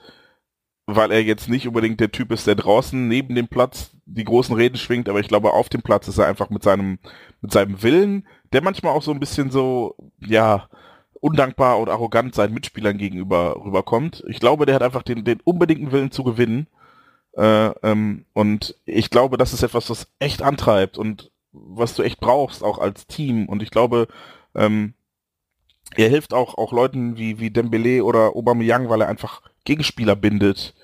weil 0.86 1.12
er 1.12 1.22
jetzt 1.22 1.50
nicht 1.50 1.68
unbedingt 1.68 2.00
der 2.00 2.12
Typ 2.12 2.32
ist, 2.32 2.48
der 2.48 2.56
draußen 2.56 3.08
neben 3.08 3.36
dem 3.36 3.50
Platz 3.50 3.92
die 4.06 4.24
großen 4.24 4.56
Reden 4.56 4.78
schwingt, 4.78 5.10
aber 5.10 5.20
ich 5.20 5.28
glaube, 5.28 5.52
auf 5.52 5.68
dem 5.68 5.82
Platz 5.82 6.08
ist 6.08 6.18
er 6.18 6.28
einfach 6.28 6.50
mit 6.50 6.64
seinem, 6.64 7.00
mit 7.42 7.52
seinem 7.52 7.84
Willen, 7.84 8.26
der 8.54 8.64
manchmal 8.64 8.94
auch 8.94 9.04
so 9.04 9.12
ein 9.12 9.20
bisschen 9.20 9.52
so, 9.52 9.96
ja, 10.20 10.70
undankbar 11.28 11.80
und 11.80 11.90
arrogant 11.90 12.34
seinen 12.34 12.54
Mitspielern 12.54 12.98
gegenüber 12.98 13.58
rüberkommt. 13.64 14.24
Ich 14.28 14.40
glaube, 14.40 14.66
der 14.66 14.76
hat 14.76 14.84
einfach 14.84 15.04
den, 15.04 15.24
den 15.26 15.42
unbedingten 15.44 15.92
Willen 15.92 16.12
zu 16.12 16.24
gewinnen. 16.24 16.68
Äh, 17.36 17.68
ähm, 17.84 18.26
und 18.34 18.76
ich 18.86 19.10
glaube, 19.10 19.38
das 19.38 19.54
ist 19.54 19.64
etwas, 19.64 19.90
was 19.90 20.08
echt 20.20 20.42
antreibt 20.42 20.98
und 20.98 21.32
was 21.52 21.96
du 21.96 22.04
echt 22.04 22.20
brauchst, 22.20 22.64
auch 22.64 22.80
als 22.80 23.08
Team. 23.08 23.48
Und 23.48 23.62
ich 23.62 23.72
glaube, 23.72 24.08
ähm, 24.56 24.94
er 25.96 26.10
hilft 26.10 26.34
auch, 26.34 26.58
auch 26.58 26.72
Leuten 26.72 27.18
wie, 27.18 27.40
wie 27.40 27.52
Dembele 27.52 28.04
oder 28.04 28.36
Aubameyang, 28.36 28.90
weil 28.90 29.02
er 29.02 29.10
einfach 29.10 29.42
Gegenspieler 29.66 30.16
bindet. 30.16 30.76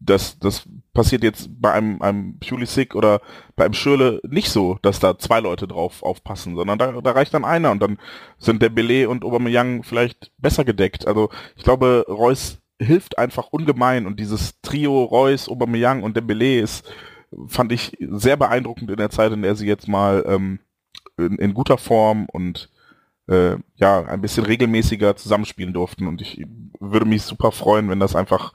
Das, 0.00 0.38
das 0.38 0.66
passiert 0.94 1.22
jetzt 1.22 1.48
bei 1.60 1.72
einem, 1.72 2.02
einem 2.02 2.38
Pulisic 2.38 2.94
oder 2.94 3.20
bei 3.56 3.64
einem 3.64 3.74
Schürle 3.74 4.20
nicht 4.28 4.50
so, 4.50 4.78
dass 4.82 5.00
da 5.00 5.18
zwei 5.18 5.40
Leute 5.40 5.68
drauf 5.68 6.02
aufpassen, 6.02 6.56
sondern 6.56 6.78
da, 6.78 7.00
da 7.00 7.10
reicht 7.12 7.34
dann 7.34 7.44
einer 7.44 7.70
und 7.70 7.80
dann 7.80 7.98
sind 8.38 8.62
Dembele 8.62 9.08
und 9.08 9.24
Aubameyang 9.24 9.82
vielleicht 9.82 10.32
besser 10.38 10.64
gedeckt. 10.64 11.06
Also 11.06 11.30
ich 11.56 11.62
glaube, 11.62 12.04
Reus 12.08 12.58
hilft 12.80 13.18
einfach 13.18 13.48
ungemein 13.48 14.06
und 14.06 14.20
dieses 14.20 14.60
Trio 14.60 15.04
Reus, 15.04 15.48
Aubameyang 15.48 16.02
und 16.02 16.16
Dembele 16.16 16.60
ist, 16.60 16.90
fand 17.46 17.72
ich 17.72 17.96
sehr 18.00 18.36
beeindruckend 18.36 18.90
in 18.90 18.96
der 18.96 19.10
Zeit, 19.10 19.32
in 19.32 19.42
der 19.42 19.56
sie 19.56 19.66
jetzt 19.66 19.88
mal 19.88 20.24
ähm, 20.26 20.60
in, 21.16 21.36
in 21.36 21.54
guter 21.54 21.78
Form 21.78 22.26
und 22.32 22.70
äh, 23.28 23.56
ja 23.76 24.04
ein 24.04 24.20
bisschen 24.20 24.46
regelmäßiger 24.46 25.16
zusammenspielen 25.16 25.74
durften 25.74 26.06
und 26.06 26.22
ich 26.22 26.44
würde 26.80 27.06
mich 27.06 27.22
super 27.22 27.52
freuen, 27.52 27.90
wenn 27.90 28.00
das 28.00 28.16
einfach 28.16 28.52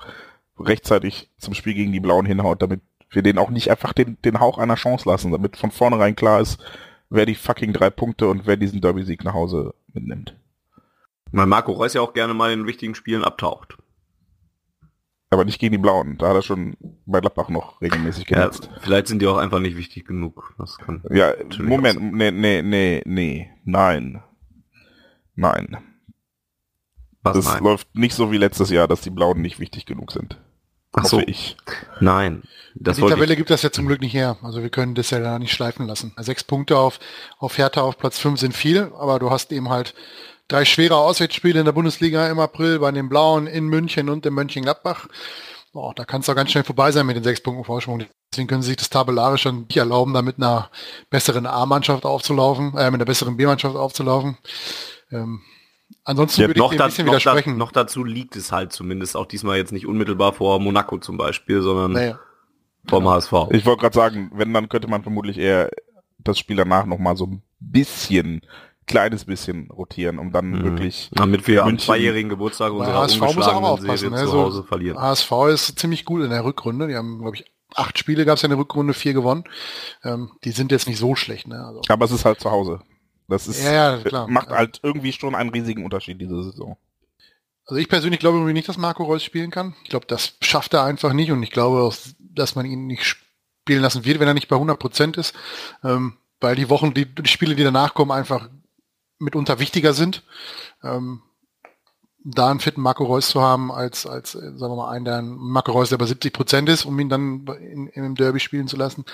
rechtzeitig 0.59 1.29
zum 1.37 1.53
Spiel 1.53 1.73
gegen 1.73 1.91
die 1.91 1.99
Blauen 1.99 2.25
hinhaut, 2.25 2.61
damit 2.61 2.81
wir 3.09 3.21
denen 3.21 3.39
auch 3.39 3.49
nicht 3.49 3.69
einfach 3.69 3.93
den, 3.93 4.17
den 4.23 4.39
Hauch 4.39 4.57
einer 4.57 4.75
Chance 4.75 5.07
lassen, 5.07 5.31
damit 5.31 5.57
von 5.57 5.71
vornherein 5.71 6.15
klar 6.15 6.39
ist, 6.41 6.59
wer 7.09 7.25
die 7.25 7.35
fucking 7.35 7.73
drei 7.73 7.89
Punkte 7.89 8.27
und 8.27 8.45
wer 8.47 8.57
diesen 8.57 8.81
Derby-Sieg 8.81 9.23
nach 9.23 9.33
Hause 9.33 9.73
mitnimmt. 9.93 10.35
Weil 11.31 11.45
Marco 11.47 11.71
Reus 11.71 11.93
ja 11.93 12.01
auch 12.01 12.13
gerne 12.13 12.33
mal 12.33 12.51
in 12.51 12.65
wichtigen 12.67 12.95
Spielen 12.95 13.23
abtaucht. 13.23 13.77
Aber 15.31 15.45
nicht 15.45 15.59
gegen 15.59 15.71
die 15.71 15.79
Blauen. 15.79 16.19
Da 16.19 16.29
hat 16.29 16.35
er 16.35 16.41
schon 16.43 16.77
bei 17.07 17.19
Gladbach 17.19 17.49
noch 17.49 17.81
regelmäßig 17.81 18.29
Ja, 18.29 18.41
genutzt. 18.41 18.69
vielleicht 18.81 19.07
sind 19.07 19.19
die 19.19 19.25
auch 19.27 19.37
einfach 19.37 19.59
nicht 19.59 19.75
wichtig 19.77 20.05
genug. 20.05 20.53
Das 20.59 20.77
kann 20.77 21.03
Ja, 21.09 21.33
Moment, 21.59 22.13
nee, 22.13 22.29
nee, 22.29 22.61
nee, 22.61 23.01
nee, 23.05 23.49
nein. 23.65 24.21
Nein. 25.35 25.77
Was, 27.23 27.35
Das 27.37 27.45
nein. 27.45 27.63
läuft 27.63 27.95
nicht 27.95 28.15
so 28.15 28.31
wie 28.31 28.37
letztes 28.37 28.69
Jahr, 28.69 28.87
dass 28.87 29.01
die 29.01 29.09
Blauen 29.09 29.41
nicht 29.41 29.59
wichtig 29.59 29.85
genug 29.85 30.11
sind. 30.11 30.37
Ach 30.93 31.05
so, 31.05 31.17
Hoffe 31.17 31.29
ich. 31.29 31.57
nein. 31.99 32.43
Das 32.75 32.97
die 32.97 33.03
Tabelle 33.03 33.33
ich, 33.33 33.37
gibt 33.37 33.49
das 33.49 33.61
ja 33.61 33.71
zum 33.71 33.85
Glück 33.87 34.01
nicht 34.01 34.13
her. 34.13 34.37
Also 34.41 34.61
wir 34.61 34.69
können 34.69 34.95
das 34.95 35.09
ja 35.11 35.19
da 35.19 35.37
nicht 35.39 35.53
schleifen 35.53 35.85
lassen. 35.87 36.13
Sechs 36.17 36.43
Punkte 36.43 36.77
auf, 36.77 36.99
auf 37.37 37.57
Hertha 37.57 37.81
auf 37.81 37.97
Platz 37.97 38.17
fünf 38.19 38.39
sind 38.39 38.55
viel, 38.55 38.91
aber 38.97 39.19
du 39.19 39.29
hast 39.29 39.51
eben 39.51 39.69
halt 39.69 39.93
drei 40.47 40.65
schwere 40.65 40.97
Auswärtsspiele 40.97 41.59
in 41.59 41.65
der 41.65 41.71
Bundesliga 41.71 42.27
im 42.29 42.39
April 42.39 42.79
bei 42.79 42.91
den 42.91 43.09
Blauen 43.09 43.45
in 43.47 43.65
München 43.65 44.09
und 44.09 44.25
in 44.25 44.33
Mönchengladbach. 44.33 45.07
Boah, 45.71 45.93
da 45.95 46.05
kann 46.05 46.21
es 46.21 46.27
doch 46.27 46.35
ganz 46.35 46.51
schnell 46.51 46.63
vorbei 46.63 46.91
sein 46.91 47.05
mit 47.05 47.15
den 47.15 47.23
sechs 47.23 47.41
Punkten 47.41 47.63
Vorsprung. 47.63 48.05
Deswegen 48.31 48.47
können 48.47 48.61
sie 48.63 48.69
sich 48.69 48.77
das 48.77 48.89
tabellarisch 48.89 49.41
schon 49.43 49.61
nicht 49.61 49.77
erlauben, 49.77 50.13
da 50.13 50.21
mit 50.21 50.37
einer 50.37 50.69
besseren 51.09 51.45
A-Mannschaft 51.47 52.05
aufzulaufen, 52.05 52.75
äh, 52.77 52.85
mit 52.91 52.95
einer 52.95 53.05
besseren 53.05 53.37
B-Mannschaft 53.37 53.75
aufzulaufen. 53.75 54.37
Ähm, 55.11 55.41
ansonsten 56.03 56.41
Ja, 56.41 56.47
würde 56.47 56.57
ich 56.57 56.63
noch, 56.63 56.71
dir 56.71 56.77
da, 56.77 56.83
ein 56.85 56.89
bisschen 56.89 57.05
noch, 57.05 57.13
da, 57.13 57.19
widersprechen. 57.19 57.57
noch 57.57 57.71
dazu 57.71 58.03
liegt 58.03 58.35
es 58.35 58.51
halt 58.51 58.71
zumindest 58.73 59.15
auch 59.17 59.25
diesmal 59.25 59.57
jetzt 59.57 59.71
nicht 59.71 59.85
unmittelbar 59.87 60.33
vor 60.33 60.59
Monaco 60.59 60.97
zum 60.97 61.17
Beispiel, 61.17 61.61
sondern 61.61 61.93
naja. 61.93 62.19
vom 62.87 63.07
HSV. 63.07 63.31
Ich 63.51 63.65
wollte 63.65 63.81
gerade 63.81 63.95
sagen, 63.95 64.31
wenn, 64.33 64.53
dann 64.53 64.69
könnte 64.69 64.87
man 64.87 65.03
vermutlich 65.03 65.37
eher 65.37 65.69
das 66.19 66.39
Spiel 66.39 66.55
danach 66.57 66.85
nochmal 66.85 67.17
so 67.17 67.25
ein 67.25 67.41
bisschen, 67.59 68.41
kleines 68.87 69.25
bisschen 69.25 69.69
rotieren, 69.71 70.19
um 70.19 70.31
dann 70.31 70.51
Mhm. 70.51 70.63
wirklich 70.63 71.09
Damit 71.13 71.47
wir 71.47 71.63
am 71.65 71.79
zweijährigen 71.79 72.29
Geburtstag 72.29 72.73
unserer 72.73 72.95
HSV 73.01 73.21
muss 73.21 73.47
auch 73.47 73.61
aufpassen. 73.63 74.09
Serie 74.09 74.11
Ne? 74.11 74.25
zu 74.25 74.31
So, 74.31 74.41
Hause 74.43 74.63
verlieren. 74.63 74.97
HSV 74.99 75.31
ist 75.53 75.79
ziemlich 75.79 76.03
gut 76.05 76.21
in 76.23 76.29
der 76.31 76.43
Rückrunde. 76.43 76.87
Die 76.87 76.95
haben, 76.95 77.19
glaube 77.19 77.37
ich, 77.37 77.45
acht 77.75 77.97
Spiele 77.97 78.25
gab 78.25 78.35
es 78.35 78.41
ja 78.41 78.47
in 78.47 78.51
der 78.51 78.59
Rückrunde, 78.59 78.93
vier 78.93 79.13
gewonnen. 79.13 79.45
Ähm, 80.03 80.31
die 80.43 80.51
sind 80.51 80.71
jetzt 80.71 80.87
nicht 80.87 80.99
so 80.99 81.15
schlecht. 81.15 81.47
Ne? 81.47 81.63
Also, 81.65 81.81
Aber 81.87 82.05
es 82.05 82.11
ist 82.11 82.25
halt 82.25 82.39
zu 82.39 82.51
Hause. 82.51 82.81
Das 83.33 83.47
ist, 83.47 83.63
Ja, 83.63 83.97
ja, 83.97 84.27
macht 84.27 84.49
halt 84.49 84.79
irgendwie 84.83 85.11
schon 85.11 85.35
einen 85.35 85.49
riesigen 85.49 85.83
Unterschied 85.83 86.21
diese 86.21 86.43
Saison. 86.43 86.77
also 87.65 87.79
ich 87.79 87.89
persönlich 87.89 88.19
glaube 88.19 88.37
irgendwie 88.37 88.53
nicht, 88.53 88.69
dass 88.69 88.77
Marco 88.77 89.03
Reus 89.03 89.23
spielen 89.23 89.51
kann. 89.51 89.75
Ich 89.83 89.89
glaube, 89.89 90.05
das 90.07 90.33
schafft 90.41 90.73
er 90.73 90.83
einfach 90.83 91.13
nicht 91.13 91.31
und 91.31 91.41
ich 91.43 91.51
glaube 91.51 91.81
auch, 91.81 91.95
dass 92.19 92.55
man 92.55 92.65
ihn 92.65 92.87
nicht 92.87 93.05
spielen 93.05 93.81
lassen 93.81 94.05
wird, 94.05 94.19
wenn 94.19 94.27
er 94.27 94.33
nicht 94.33 94.47
bei 94.47 94.55
100 94.55 94.77
Prozent 94.79 95.17
ist. 95.17 95.33
Ähm, 95.83 96.17
weil 96.39 96.55
die 96.55 96.69
Wochen, 96.69 96.93
die, 96.93 97.05
die 97.05 97.29
Spiele, 97.29 97.55
die 97.55 97.63
danach 97.63 97.93
kommen, 97.93 98.11
einfach 98.11 98.49
mitunter 99.17 99.59
wichtiger 99.59 99.93
sind. 99.93 100.23
Ähm, 100.83 101.21
da 102.25 102.51
einen 102.51 102.59
fitten 102.59 102.81
Marco 102.81 103.03
Reus 103.03 103.29
zu 103.29 103.41
haben, 103.41 103.71
als, 103.71 104.05
als, 104.05 104.31
sagen 104.33 104.59
wir 104.59 104.75
mal, 104.75 104.91
einen, 104.91 105.05
der 105.05 105.17
ein 105.17 105.29
Marco 105.29 105.71
Reus, 105.71 105.89
der 105.89 105.97
bei 105.97 106.05
70 106.05 106.33
Prozent 106.33 106.69
ist, 106.69 106.85
um 106.85 106.99
ihn 106.99 107.09
dann 107.09 107.45
in, 107.59 107.87
im 107.87 108.15
Derby 108.15 108.39
spielen 108.39 108.67
zu 108.67 108.77
lassen. 108.77 109.05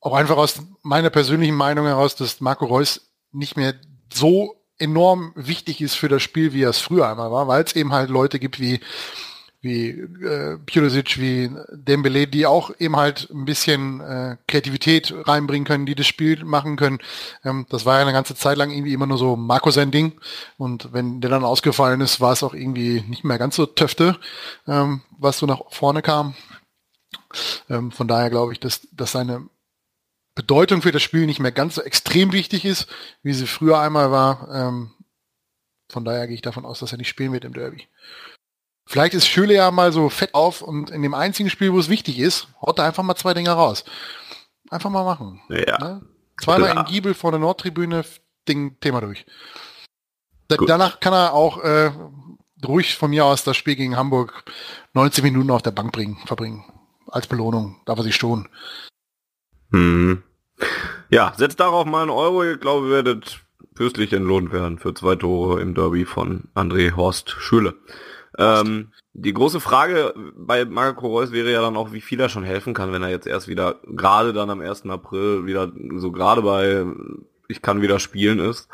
Auch 0.00 0.14
einfach 0.14 0.36
aus 0.36 0.60
meiner 0.82 1.10
persönlichen 1.10 1.56
Meinung 1.56 1.86
heraus, 1.86 2.16
dass 2.16 2.40
Marco 2.40 2.66
Reus 2.66 3.05
nicht 3.36 3.56
mehr 3.56 3.74
so 4.12 4.56
enorm 4.78 5.32
wichtig 5.34 5.80
ist 5.80 5.94
für 5.94 6.08
das 6.08 6.22
Spiel, 6.22 6.52
wie 6.52 6.62
es 6.62 6.78
früher 6.78 7.08
einmal 7.08 7.30
war, 7.30 7.48
weil 7.48 7.64
es 7.64 7.74
eben 7.74 7.92
halt 7.92 8.10
Leute 8.10 8.38
gibt 8.38 8.60
wie 8.60 8.80
wie 9.66 9.88
äh, 9.88 10.58
Pulisic, 10.58 11.18
wie 11.18 11.50
Dembele, 11.72 12.26
die 12.26 12.46
auch 12.46 12.70
eben 12.78 12.96
halt 12.96 13.28
ein 13.30 13.44
bisschen 13.44 14.00
äh, 14.00 14.36
Kreativität 14.46 15.12
reinbringen 15.26 15.66
können, 15.66 15.86
die 15.86 15.94
das 15.94 16.06
Spiel 16.06 16.44
machen 16.44 16.76
können. 16.76 16.98
Ähm, 17.44 17.66
das 17.68 17.84
war 17.84 17.96
ja 17.96 18.02
eine 18.02 18.12
ganze 18.12 18.36
Zeit 18.36 18.58
lang 18.58 18.70
irgendwie 18.70 18.92
immer 18.92 19.06
nur 19.06 19.18
so 19.18 19.34
Marco 19.34 19.70
sein 19.70 19.90
Ding. 19.90 20.12
Und 20.56 20.92
wenn 20.92 21.20
der 21.20 21.30
dann 21.30 21.44
ausgefallen 21.44 22.00
ist, 22.00 22.20
war 22.20 22.32
es 22.32 22.42
auch 22.42 22.54
irgendwie 22.54 23.02
nicht 23.08 23.24
mehr 23.24 23.38
ganz 23.38 23.56
so 23.56 23.66
töfte, 23.66 24.16
ähm, 24.68 25.02
was 25.18 25.38
so 25.38 25.46
nach 25.46 25.60
vorne 25.70 26.00
kam. 26.02 26.34
Ähm, 27.68 27.90
von 27.90 28.06
daher 28.06 28.30
glaube 28.30 28.52
ich, 28.52 28.60
dass, 28.60 28.86
dass 28.92 29.12
seine 29.12 29.48
Bedeutung 30.36 30.82
für 30.82 30.92
das 30.92 31.02
Spiel 31.02 31.26
nicht 31.26 31.40
mehr 31.40 31.50
ganz 31.50 31.74
so 31.74 31.82
extrem 31.82 32.32
wichtig 32.32 32.64
ist, 32.64 32.86
wie 33.22 33.32
sie 33.32 33.46
früher 33.46 33.80
einmal 33.80 34.12
war. 34.12 34.48
Ähm, 34.52 34.92
von 35.88 36.04
daher 36.04 36.26
gehe 36.26 36.34
ich 36.34 36.42
davon 36.42 36.66
aus, 36.66 36.78
dass 36.78 36.92
er 36.92 36.98
nicht 36.98 37.08
spielen 37.08 37.32
wird 37.32 37.44
im 37.44 37.54
Derby. 37.54 37.88
Vielleicht 38.84 39.14
ist 39.14 39.26
Schöle 39.26 39.54
ja 39.54 39.70
mal 39.70 39.92
so 39.92 40.10
fett 40.10 40.34
auf 40.34 40.62
und 40.62 40.90
in 40.90 41.02
dem 41.02 41.14
einzigen 41.14 41.50
Spiel, 41.50 41.72
wo 41.72 41.78
es 41.78 41.88
wichtig 41.88 42.18
ist, 42.20 42.48
haut 42.60 42.78
er 42.78 42.84
einfach 42.84 43.02
mal 43.02 43.16
zwei 43.16 43.34
Dinger 43.34 43.54
raus. 43.54 43.84
Einfach 44.70 44.90
mal 44.90 45.04
machen. 45.04 45.40
Ja. 45.48 45.78
Ne? 45.78 46.02
Zweimal 46.40 46.70
Klar. 46.70 46.86
in 46.86 46.92
Giebel 46.92 47.14
vor 47.14 47.30
der 47.30 47.40
Nordtribüne, 47.40 48.04
Ding, 48.46 48.78
Thema 48.80 49.00
durch. 49.00 49.24
Gut. 50.48 50.68
danach 50.68 51.00
kann 51.00 51.14
er 51.14 51.32
auch 51.32 51.58
äh, 51.64 51.90
ruhig 52.64 52.94
von 52.96 53.10
mir 53.10 53.24
aus 53.24 53.42
das 53.42 53.56
Spiel 53.56 53.74
gegen 53.74 53.96
Hamburg 53.96 54.44
90 54.92 55.24
Minuten 55.24 55.50
auf 55.50 55.62
der 55.62 55.72
Bank 55.72 55.92
bringen, 55.92 56.18
verbringen. 56.26 56.64
Als 57.08 57.26
Belohnung. 57.26 57.80
Darf 57.86 57.98
er 57.98 58.04
sich 58.04 58.16
schon. 58.16 58.48
Hm. 59.72 60.22
Ja, 61.10 61.32
setzt 61.36 61.60
darauf 61.60 61.86
mal 61.86 62.02
einen 62.02 62.10
Euro. 62.10 62.44
Ich 62.44 62.60
glaube, 62.60 62.86
ihr 62.86 62.92
werdet 62.92 63.40
fürstlich 63.74 64.12
entlohnt 64.12 64.52
werden 64.52 64.78
für 64.78 64.94
zwei 64.94 65.16
Tore 65.16 65.60
im 65.60 65.74
Derby 65.74 66.04
von 66.04 66.44
André 66.54 66.96
Horst 66.96 67.30
Schüle. 67.30 67.74
Ähm, 68.38 68.92
die 69.12 69.32
große 69.32 69.60
Frage 69.60 70.14
bei 70.36 70.64
Marco 70.64 71.06
Reus 71.06 71.32
wäre 71.32 71.50
ja 71.50 71.62
dann 71.62 71.76
auch, 71.76 71.92
wie 71.92 72.00
viel 72.00 72.20
er 72.20 72.28
schon 72.28 72.44
helfen 72.44 72.74
kann, 72.74 72.92
wenn 72.92 73.02
er 73.02 73.10
jetzt 73.10 73.26
erst 73.26 73.48
wieder, 73.48 73.76
gerade 73.86 74.32
dann 74.32 74.50
am 74.50 74.60
1. 74.60 74.86
April, 74.86 75.46
wieder 75.46 75.72
so 75.96 76.12
gerade 76.12 76.42
bei 76.42 76.84
ich 77.48 77.62
kann 77.62 77.82
wieder 77.82 77.98
spielen 77.98 78.38
ist. 78.38 78.68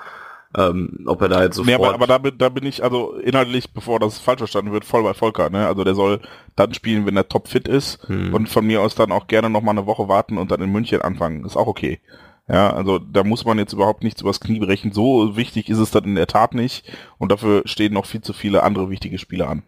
Ähm, 0.54 1.04
ob 1.06 1.22
er 1.22 1.28
da 1.28 1.42
jetzt 1.42 1.56
sofort... 1.56 1.66
Nee, 1.66 1.74
aber, 1.74 1.94
aber 1.94 2.06
da, 2.06 2.18
bin, 2.18 2.36
da 2.36 2.48
bin 2.50 2.66
ich 2.66 2.84
also 2.84 3.14
inhaltlich, 3.14 3.72
bevor 3.72 3.98
das 3.98 4.18
falsch 4.18 4.38
verstanden 4.38 4.72
wird, 4.72 4.84
voll 4.84 5.02
bei 5.02 5.14
Volker. 5.14 5.48
Ne? 5.48 5.66
Also 5.66 5.82
der 5.82 5.94
soll 5.94 6.20
dann 6.56 6.74
spielen, 6.74 7.06
wenn 7.06 7.16
er 7.16 7.28
topfit 7.28 7.68
ist 7.68 8.06
Hm. 8.08 8.34
und 8.34 8.48
von 8.48 8.66
mir 8.66 8.82
aus 8.82 8.94
dann 8.94 9.12
auch 9.12 9.28
gerne 9.28 9.48
noch 9.48 9.62
mal 9.62 9.70
eine 9.70 9.86
Woche 9.86 10.08
warten 10.08 10.36
und 10.36 10.50
dann 10.50 10.60
in 10.60 10.70
München 10.70 11.00
anfangen. 11.00 11.44
Ist 11.44 11.56
auch 11.56 11.66
okay. 11.68 12.00
Ja, 12.48 12.72
also 12.72 12.98
da 12.98 13.24
muss 13.24 13.44
man 13.44 13.58
jetzt 13.58 13.72
überhaupt 13.72 14.02
nichts 14.02 14.20
übers 14.20 14.40
Knie 14.40 14.58
brechen. 14.58 14.92
So 14.92 15.36
wichtig 15.36 15.70
ist 15.70 15.78
es 15.78 15.90
dann 15.90 16.04
in 16.04 16.16
der 16.16 16.26
Tat 16.26 16.54
nicht 16.54 16.84
und 17.16 17.32
dafür 17.32 17.62
stehen 17.64 17.94
noch 17.94 18.04
viel 18.04 18.20
zu 18.20 18.32
viele 18.32 18.62
andere 18.62 18.90
wichtige 18.90 19.18
Spiele 19.18 19.46
an. 19.46 19.62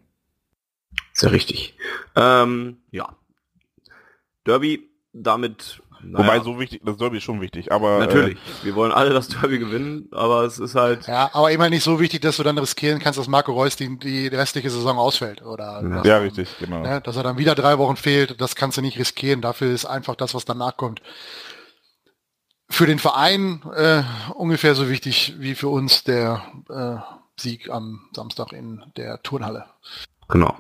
Sehr 1.13 1.33
richtig. 1.33 1.77
Ähm, 2.17 2.79
ja. 2.91 3.17
Derby, 4.45 4.91
damit... 5.13 5.81
Wobei 6.13 6.27
naja, 6.27 6.43
so 6.43 6.59
wichtig, 6.59 6.83
das 6.85 6.97
Derby 6.97 7.19
ist 7.19 7.25
schon 7.25 7.41
wichtig, 7.41 7.73
aber 7.73 7.99
Natürlich. 7.99 8.39
Wir 8.63 8.75
wollen 8.75 8.93
alle 8.93 9.11
das 9.11 9.29
Derby 9.29 9.59
gewinnen, 9.59 10.09
aber 10.13 10.45
es 10.45 10.59
ist 10.59 10.75
halt... 10.75 11.07
Ja, 11.07 11.31
aber 11.33 11.51
immer 11.51 11.71
nicht 11.71 11.85
so 11.85 12.01
wichtig, 12.01 12.23
dass 12.23 12.37
du 12.37 12.43
dann 12.43 12.59
riskieren 12.59 12.99
kannst, 12.99 13.19
dass 13.19 13.29
Marco 13.29 13.53
Reus 13.53 13.77
die, 13.77 13.99
die 13.99 14.29
restliche 14.29 14.71
Saison 14.71 14.99
ausfällt. 14.99 15.43
Oder 15.43 15.83
Ja. 15.83 16.03
Äh, 16.03 16.09
ja 16.09 16.19
richtig, 16.19 16.49
genau. 16.59 16.83
ne, 16.83 17.01
dass 17.01 17.17
er 17.17 17.23
dann 17.23 17.39
wieder 17.39 17.55
drei 17.55 17.79
Wochen 17.79 17.97
fehlt, 17.97 18.41
das 18.41 18.55
kannst 18.55 18.79
du 18.79 18.83
nicht 18.83 18.99
riskieren. 18.99 19.41
Dafür 19.41 19.73
ist 19.73 19.87
einfach 19.87 20.17
das, 20.17 20.35
was 20.35 20.45
danach 20.45 20.77
kommt. 20.77 21.03
Für 22.69 22.87
den 22.87 22.99
Verein 22.99 23.63
äh, 23.75 24.03
ungefähr 24.35 24.75
so 24.75 24.89
wichtig 24.89 25.35
wie 25.39 25.55
für 25.55 25.69
uns 25.69 26.03
der 26.05 26.43
äh, 26.69 26.97
Sieg 27.41 27.71
am 27.71 28.09
Samstag 28.13 28.53
in 28.53 28.83
der 28.97 29.23
Turnhalle. 29.23 29.67
Genau. 30.29 30.57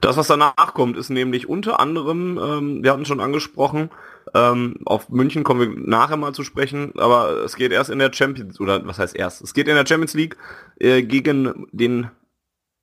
Das, 0.00 0.16
was 0.16 0.26
danach 0.26 0.74
kommt, 0.74 0.96
ist 0.96 1.10
nämlich 1.10 1.48
unter 1.48 1.78
anderem, 1.78 2.38
ähm, 2.38 2.82
wir 2.82 2.92
hatten 2.92 3.04
schon 3.04 3.20
angesprochen, 3.20 3.90
ähm, 4.34 4.76
auf 4.84 5.08
München 5.08 5.44
kommen 5.44 5.60
wir 5.60 5.82
nachher 5.88 6.16
mal 6.16 6.32
zu 6.32 6.44
sprechen, 6.44 6.92
aber 6.96 7.42
es 7.44 7.56
geht 7.56 7.72
erst 7.72 7.90
in 7.90 7.98
der 7.98 8.12
Champions, 8.12 8.60
oder 8.60 8.86
was 8.86 8.98
heißt 8.98 9.16
erst? 9.16 9.42
Es 9.42 9.54
geht 9.54 9.68
in 9.68 9.74
der 9.74 9.86
Champions 9.86 10.14
League 10.14 10.36
äh, 10.78 11.02
gegen 11.02 11.66
den 11.72 12.10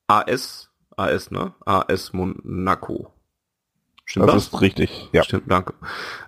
AS, 0.08 0.70
AS, 0.96 1.32
ne? 1.32 1.54
AS 1.66 2.14
Monaco. 2.14 3.14
Stimmt 4.06 4.28
das 4.28 4.36
das? 4.36 4.48
ist 4.48 4.62
richtig. 4.62 5.10
Ja. 5.12 5.24
Stimmt, 5.24 5.52
danke. 5.52 5.74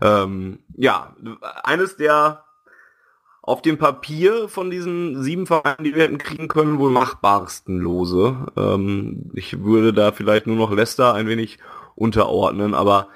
Ähm, 0.02 0.60
ja, 0.76 1.16
eines 1.64 1.98
der 1.98 2.44
auf 3.42 3.64
dem 3.64 3.80
Papier 3.80 4.48
von 4.48 4.70
diesen 4.70 5.24
sieben 5.24 5.48
Vereinen, 5.48 5.84
die 5.84 5.96
wir 5.96 6.04
hätten 6.04 6.20
kriegen 6.20 6.48
können, 6.48 6.78
wohl 6.78 6.92
machbarsten 6.92 7.80
Lose. 7.80 8.46
Ähm, 8.56 9.32
ich 9.34 9.64
würde 9.64 9.94
da 9.94 10.12
vielleicht 10.12 10.46
nur 10.46 10.58
noch 10.58 10.72
Leicester 10.72 11.16
ein 11.16 11.28
wenig 11.28 11.58
unterordnen, 11.96 12.76
aber 12.76 13.08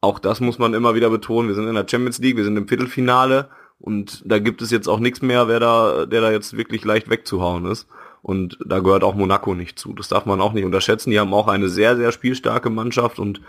auch 0.00 0.18
das 0.18 0.40
muss 0.40 0.58
man 0.58 0.74
immer 0.74 0.94
wieder 0.94 1.10
betonen. 1.10 1.48
Wir 1.48 1.54
sind 1.54 1.68
in 1.68 1.74
der 1.74 1.86
Champions 1.88 2.18
League, 2.18 2.36
wir 2.36 2.44
sind 2.44 2.56
im 2.56 2.68
Viertelfinale 2.68 3.48
und 3.80 4.22
da 4.24 4.38
gibt 4.38 4.62
es 4.62 4.70
jetzt 4.70 4.88
auch 4.88 4.98
nichts 4.98 5.22
mehr, 5.22 5.48
wer 5.48 5.60
da, 5.60 6.06
der 6.06 6.20
da 6.20 6.30
jetzt 6.30 6.56
wirklich 6.56 6.84
leicht 6.84 7.10
wegzuhauen 7.10 7.66
ist. 7.66 7.88
Und 8.22 8.58
da 8.64 8.80
gehört 8.80 9.04
auch 9.04 9.14
Monaco 9.14 9.54
nicht 9.54 9.78
zu. 9.78 9.92
Das 9.92 10.08
darf 10.08 10.26
man 10.26 10.40
auch 10.40 10.52
nicht 10.52 10.64
unterschätzen. 10.64 11.10
Die 11.10 11.20
haben 11.20 11.32
auch 11.32 11.48
eine 11.48 11.68
sehr, 11.68 11.96
sehr 11.96 12.12
spielstarke 12.12 12.68
Mannschaft 12.68 13.18
und 13.18 13.40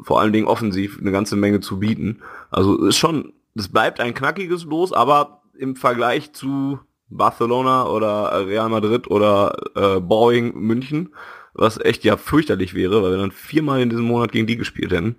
vor 0.00 0.20
allen 0.20 0.32
Dingen 0.32 0.46
offensiv 0.46 0.98
eine 1.00 1.12
ganze 1.12 1.36
Menge 1.36 1.60
zu 1.60 1.78
bieten. 1.80 2.20
Also 2.50 2.84
ist 2.84 2.96
schon, 2.96 3.32
es 3.54 3.68
bleibt 3.68 4.00
ein 4.00 4.14
knackiges 4.14 4.64
Los, 4.64 4.92
aber 4.92 5.42
im 5.58 5.74
Vergleich 5.74 6.32
zu 6.32 6.78
Barcelona 7.08 7.86
oder 7.86 8.46
Real 8.46 8.68
Madrid 8.68 9.08
oder 9.10 9.56
äh, 9.74 10.00
Boeing 10.00 10.54
München, 10.54 11.14
was 11.54 11.78
echt 11.78 12.04
ja 12.04 12.16
fürchterlich 12.16 12.74
wäre, 12.74 13.02
weil 13.02 13.12
wir 13.12 13.18
dann 13.18 13.30
viermal 13.30 13.80
in 13.80 13.90
diesem 13.90 14.04
Monat 14.04 14.32
gegen 14.32 14.46
die 14.46 14.56
gespielt 14.56 14.92
hätten, 14.92 15.16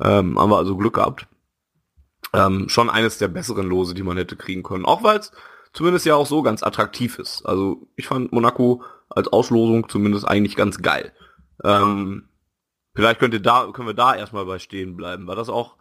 ähm, 0.00 0.38
haben 0.38 0.50
wir 0.50 0.58
also 0.58 0.76
Glück 0.76 0.94
gehabt. 0.94 1.26
Ähm, 2.32 2.68
schon 2.68 2.90
eines 2.90 3.18
der 3.18 3.28
besseren 3.28 3.68
Lose, 3.68 3.94
die 3.94 4.02
man 4.02 4.16
hätte 4.16 4.36
kriegen 4.36 4.62
können. 4.62 4.84
Auch 4.84 5.02
weil 5.02 5.18
es 5.18 5.32
zumindest 5.72 6.06
ja 6.06 6.16
auch 6.16 6.26
so 6.26 6.42
ganz 6.42 6.62
attraktiv 6.62 7.18
ist. 7.18 7.46
Also 7.46 7.86
ich 7.96 8.06
fand 8.06 8.32
Monaco 8.32 8.82
als 9.08 9.28
Auslosung 9.28 9.88
zumindest 9.88 10.26
eigentlich 10.26 10.56
ganz 10.56 10.78
geil. 10.78 11.12
Ähm, 11.62 12.28
Vielleicht 12.94 13.18
könnt 13.18 13.34
ihr 13.34 13.42
da, 13.42 13.70
können 13.72 13.88
wir 13.88 13.94
da 13.94 14.14
erstmal 14.14 14.46
bei 14.46 14.58
stehen 14.58 14.96
bleiben. 14.96 15.26
War 15.26 15.34
das 15.34 15.48
auch, 15.48 15.76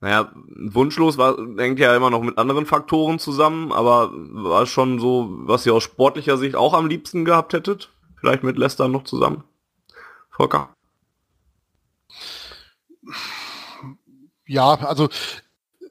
naja, 0.00 0.32
wunschlos 0.34 1.18
war, 1.18 1.36
hängt 1.58 1.80
ja 1.80 1.96
immer 1.96 2.10
noch 2.10 2.22
mit 2.22 2.38
anderen 2.38 2.64
Faktoren 2.64 3.18
zusammen, 3.18 3.72
aber 3.72 4.12
war 4.12 4.66
schon 4.66 5.00
so, 5.00 5.28
was 5.30 5.66
ihr 5.66 5.74
aus 5.74 5.82
sportlicher 5.82 6.38
Sicht 6.38 6.54
auch 6.54 6.74
am 6.74 6.86
liebsten 6.86 7.24
gehabt 7.24 7.52
hättet? 7.52 7.90
Vielleicht 8.20 8.44
mit 8.44 8.56
Leicester 8.56 8.86
noch 8.86 9.02
zusammen? 9.02 9.42
Volker? 10.30 10.74
Ja, 14.46 14.74
also 14.74 15.08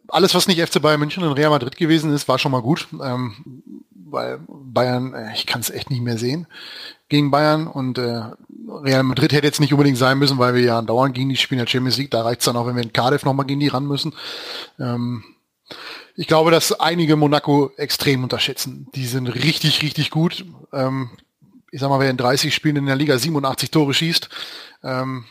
alles, 0.07 0.35
was 0.35 0.47
nicht 0.47 0.61
FC 0.61 0.81
Bayern 0.81 0.99
München 0.99 1.23
und 1.23 1.33
Real 1.33 1.49
Madrid 1.49 1.77
gewesen 1.77 2.13
ist, 2.13 2.27
war 2.27 2.37
schon 2.37 2.51
mal 2.51 2.61
gut. 2.61 2.87
Ähm, 3.01 3.83
weil 4.11 4.39
Bayern, 4.47 5.13
äh, 5.13 5.33
ich 5.33 5.45
kann 5.45 5.61
es 5.61 5.69
echt 5.69 5.89
nicht 5.89 6.01
mehr 6.01 6.17
sehen 6.17 6.47
gegen 7.09 7.31
Bayern 7.31 7.67
und 7.67 7.97
äh, 7.97 8.23
Real 8.67 9.03
Madrid 9.03 9.33
hätte 9.33 9.47
jetzt 9.47 9.59
nicht 9.59 9.73
unbedingt 9.73 9.97
sein 9.97 10.17
müssen, 10.17 10.37
weil 10.37 10.53
wir 10.53 10.61
ja 10.61 10.81
dauernd 10.81 11.15
gegen 11.15 11.29
die 11.29 11.37
spielen 11.37 11.59
der 11.59 11.67
Champions 11.67 11.97
League. 11.97 12.11
Da 12.11 12.21
reicht's 12.21 12.45
dann 12.45 12.55
auch, 12.55 12.67
wenn 12.67 12.75
wir 12.75 12.83
in 12.83 12.93
Cardiff 12.93 13.25
nochmal 13.25 13.45
gegen 13.45 13.59
die 13.59 13.67
ran 13.67 13.85
müssen. 13.85 14.13
Ähm, 14.79 15.23
ich 16.15 16.27
glaube, 16.27 16.51
dass 16.51 16.77
einige 16.79 17.15
Monaco 17.15 17.71
extrem 17.77 18.23
unterschätzen. 18.23 18.87
Die 18.95 19.05
sind 19.05 19.27
richtig, 19.27 19.81
richtig 19.81 20.11
gut. 20.11 20.45
Ähm, 20.73 21.09
ich 21.71 21.79
sag 21.79 21.89
mal, 21.89 21.99
wer 21.99 22.09
in 22.09 22.17
30 22.17 22.53
Spielen 22.53 22.75
in 22.75 22.85
der 22.85 22.97
Liga 22.97 23.17
87 23.17 23.71
Tore 23.71 23.93
schießt, 23.93 24.29
ähm, 24.83 25.25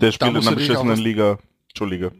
Der 0.00 0.12
spielt 0.12 0.30
in 0.30 0.36
einer 0.36 0.56
beschissenen 0.56 0.98
Liga. 0.98 1.38
Entschuldige. 1.68 2.12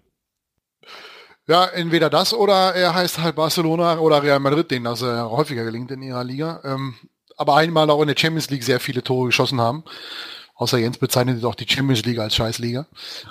Ja, 1.48 1.66
entweder 1.66 2.10
das 2.10 2.34
oder 2.34 2.74
er 2.74 2.94
heißt 2.94 3.18
halt 3.18 3.36
Barcelona 3.36 3.98
oder 3.98 4.22
Real 4.22 4.40
Madrid, 4.40 4.70
denen 4.70 4.84
das 4.84 5.02
äh, 5.02 5.20
häufiger 5.20 5.64
gelingt 5.64 5.90
in 5.92 6.02
ihrer 6.02 6.24
Liga. 6.24 6.60
Ähm, 6.64 6.94
aber 7.36 7.56
einmal 7.56 7.88
auch 7.90 8.00
in 8.02 8.08
der 8.08 8.16
Champions 8.18 8.50
League 8.50 8.64
sehr 8.64 8.80
viele 8.80 9.02
Tore 9.02 9.26
geschossen 9.26 9.60
haben. 9.60 9.84
Außer 10.54 10.78
Jens 10.78 10.98
bezeichnet 10.98 11.44
auch 11.44 11.54
die 11.54 11.68
Champions 11.68 12.04
League 12.04 12.18
als 12.18 12.34
Scheißliga. 12.34 12.86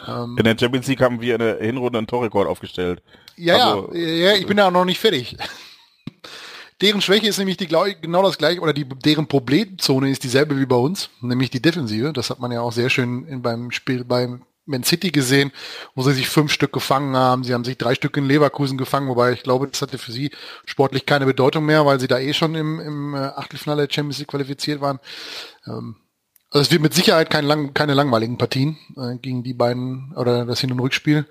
Ähm, 0.07 0.35
in 0.37 0.43
der 0.43 0.55
Champions 0.57 0.87
League 0.87 1.01
haben 1.01 1.21
wir 1.21 1.33
in 1.33 1.39
der 1.39 1.57
Hinrunde 1.57 1.97
einen 1.97 2.07
Torrekord 2.07 2.47
aufgestellt. 2.47 3.01
Ja, 3.35 3.73
also, 3.73 3.93
ja, 3.93 4.29
ja, 4.29 4.33
ich 4.35 4.45
bin 4.45 4.59
auch 4.59 4.71
noch 4.71 4.85
nicht 4.85 4.99
fertig. 4.99 5.35
Deren 6.82 7.01
Schwäche 7.01 7.28
ist 7.28 7.38
nämlich 7.38 7.57
die, 7.57 7.67
genau 7.67 8.23
das 8.23 8.38
gleiche, 8.38 8.59
oder 8.59 8.73
die, 8.73 8.84
deren 8.84 9.28
Problemzone 9.28 10.09
ist 10.09 10.23
dieselbe 10.23 10.59
wie 10.59 10.65
bei 10.65 10.76
uns, 10.76 11.09
nämlich 11.21 11.49
die 11.49 11.61
Defensive. 11.61 12.11
Das 12.11 12.30
hat 12.30 12.39
man 12.39 12.51
ja 12.51 12.61
auch 12.61 12.73
sehr 12.73 12.89
schön 12.89 13.26
in, 13.28 13.41
beim 13.41 13.71
Spiel 13.71 14.03
beim 14.03 14.43
Man 14.65 14.84
City 14.84 15.11
gesehen, 15.11 15.51
wo 15.93 16.03
sie 16.03 16.13
sich 16.13 16.28
fünf 16.28 16.51
Stück 16.51 16.73
gefangen 16.73 17.15
haben. 17.15 17.45
Sie 17.45 17.53
haben 17.53 17.63
sich 17.63 17.78
drei 17.78 17.95
Stück 17.95 18.17
in 18.17 18.26
Leverkusen 18.26 18.78
gefangen, 18.78 19.07
wobei 19.07 19.32
ich 19.32 19.43
glaube, 19.43 19.67
das 19.67 19.82
hatte 19.82 19.97
für 19.97 20.11
sie 20.11 20.32
sportlich 20.65 21.05
keine 21.05 21.26
Bedeutung 21.26 21.65
mehr, 21.65 21.86
weil 21.86 21.99
sie 21.99 22.07
da 22.07 22.19
eh 22.19 22.34
schon 22.34 22.55
im, 22.55 22.80
im 22.82 23.13
äh, 23.13 23.19
Achtelfinale 23.19 23.88
der 23.88 23.93
Champions 23.93 24.19
League 24.19 24.28
qualifiziert 24.28 24.82
waren. 24.82 24.99
Ähm, 25.67 25.95
also 26.49 26.63
es 26.63 26.71
wird 26.71 26.82
mit 26.82 26.93
Sicherheit 26.93 27.30
kein 27.30 27.45
lang, 27.45 27.73
keine 27.73 27.93
langweiligen 27.93 28.38
Partien 28.38 28.78
äh, 28.97 29.17
gegen 29.17 29.43
die 29.43 29.53
beiden 29.53 30.13
oder 30.15 30.45
das 30.45 30.59
Hin- 30.59 30.71
und 30.73 30.80
Rückspiel. 30.80 31.26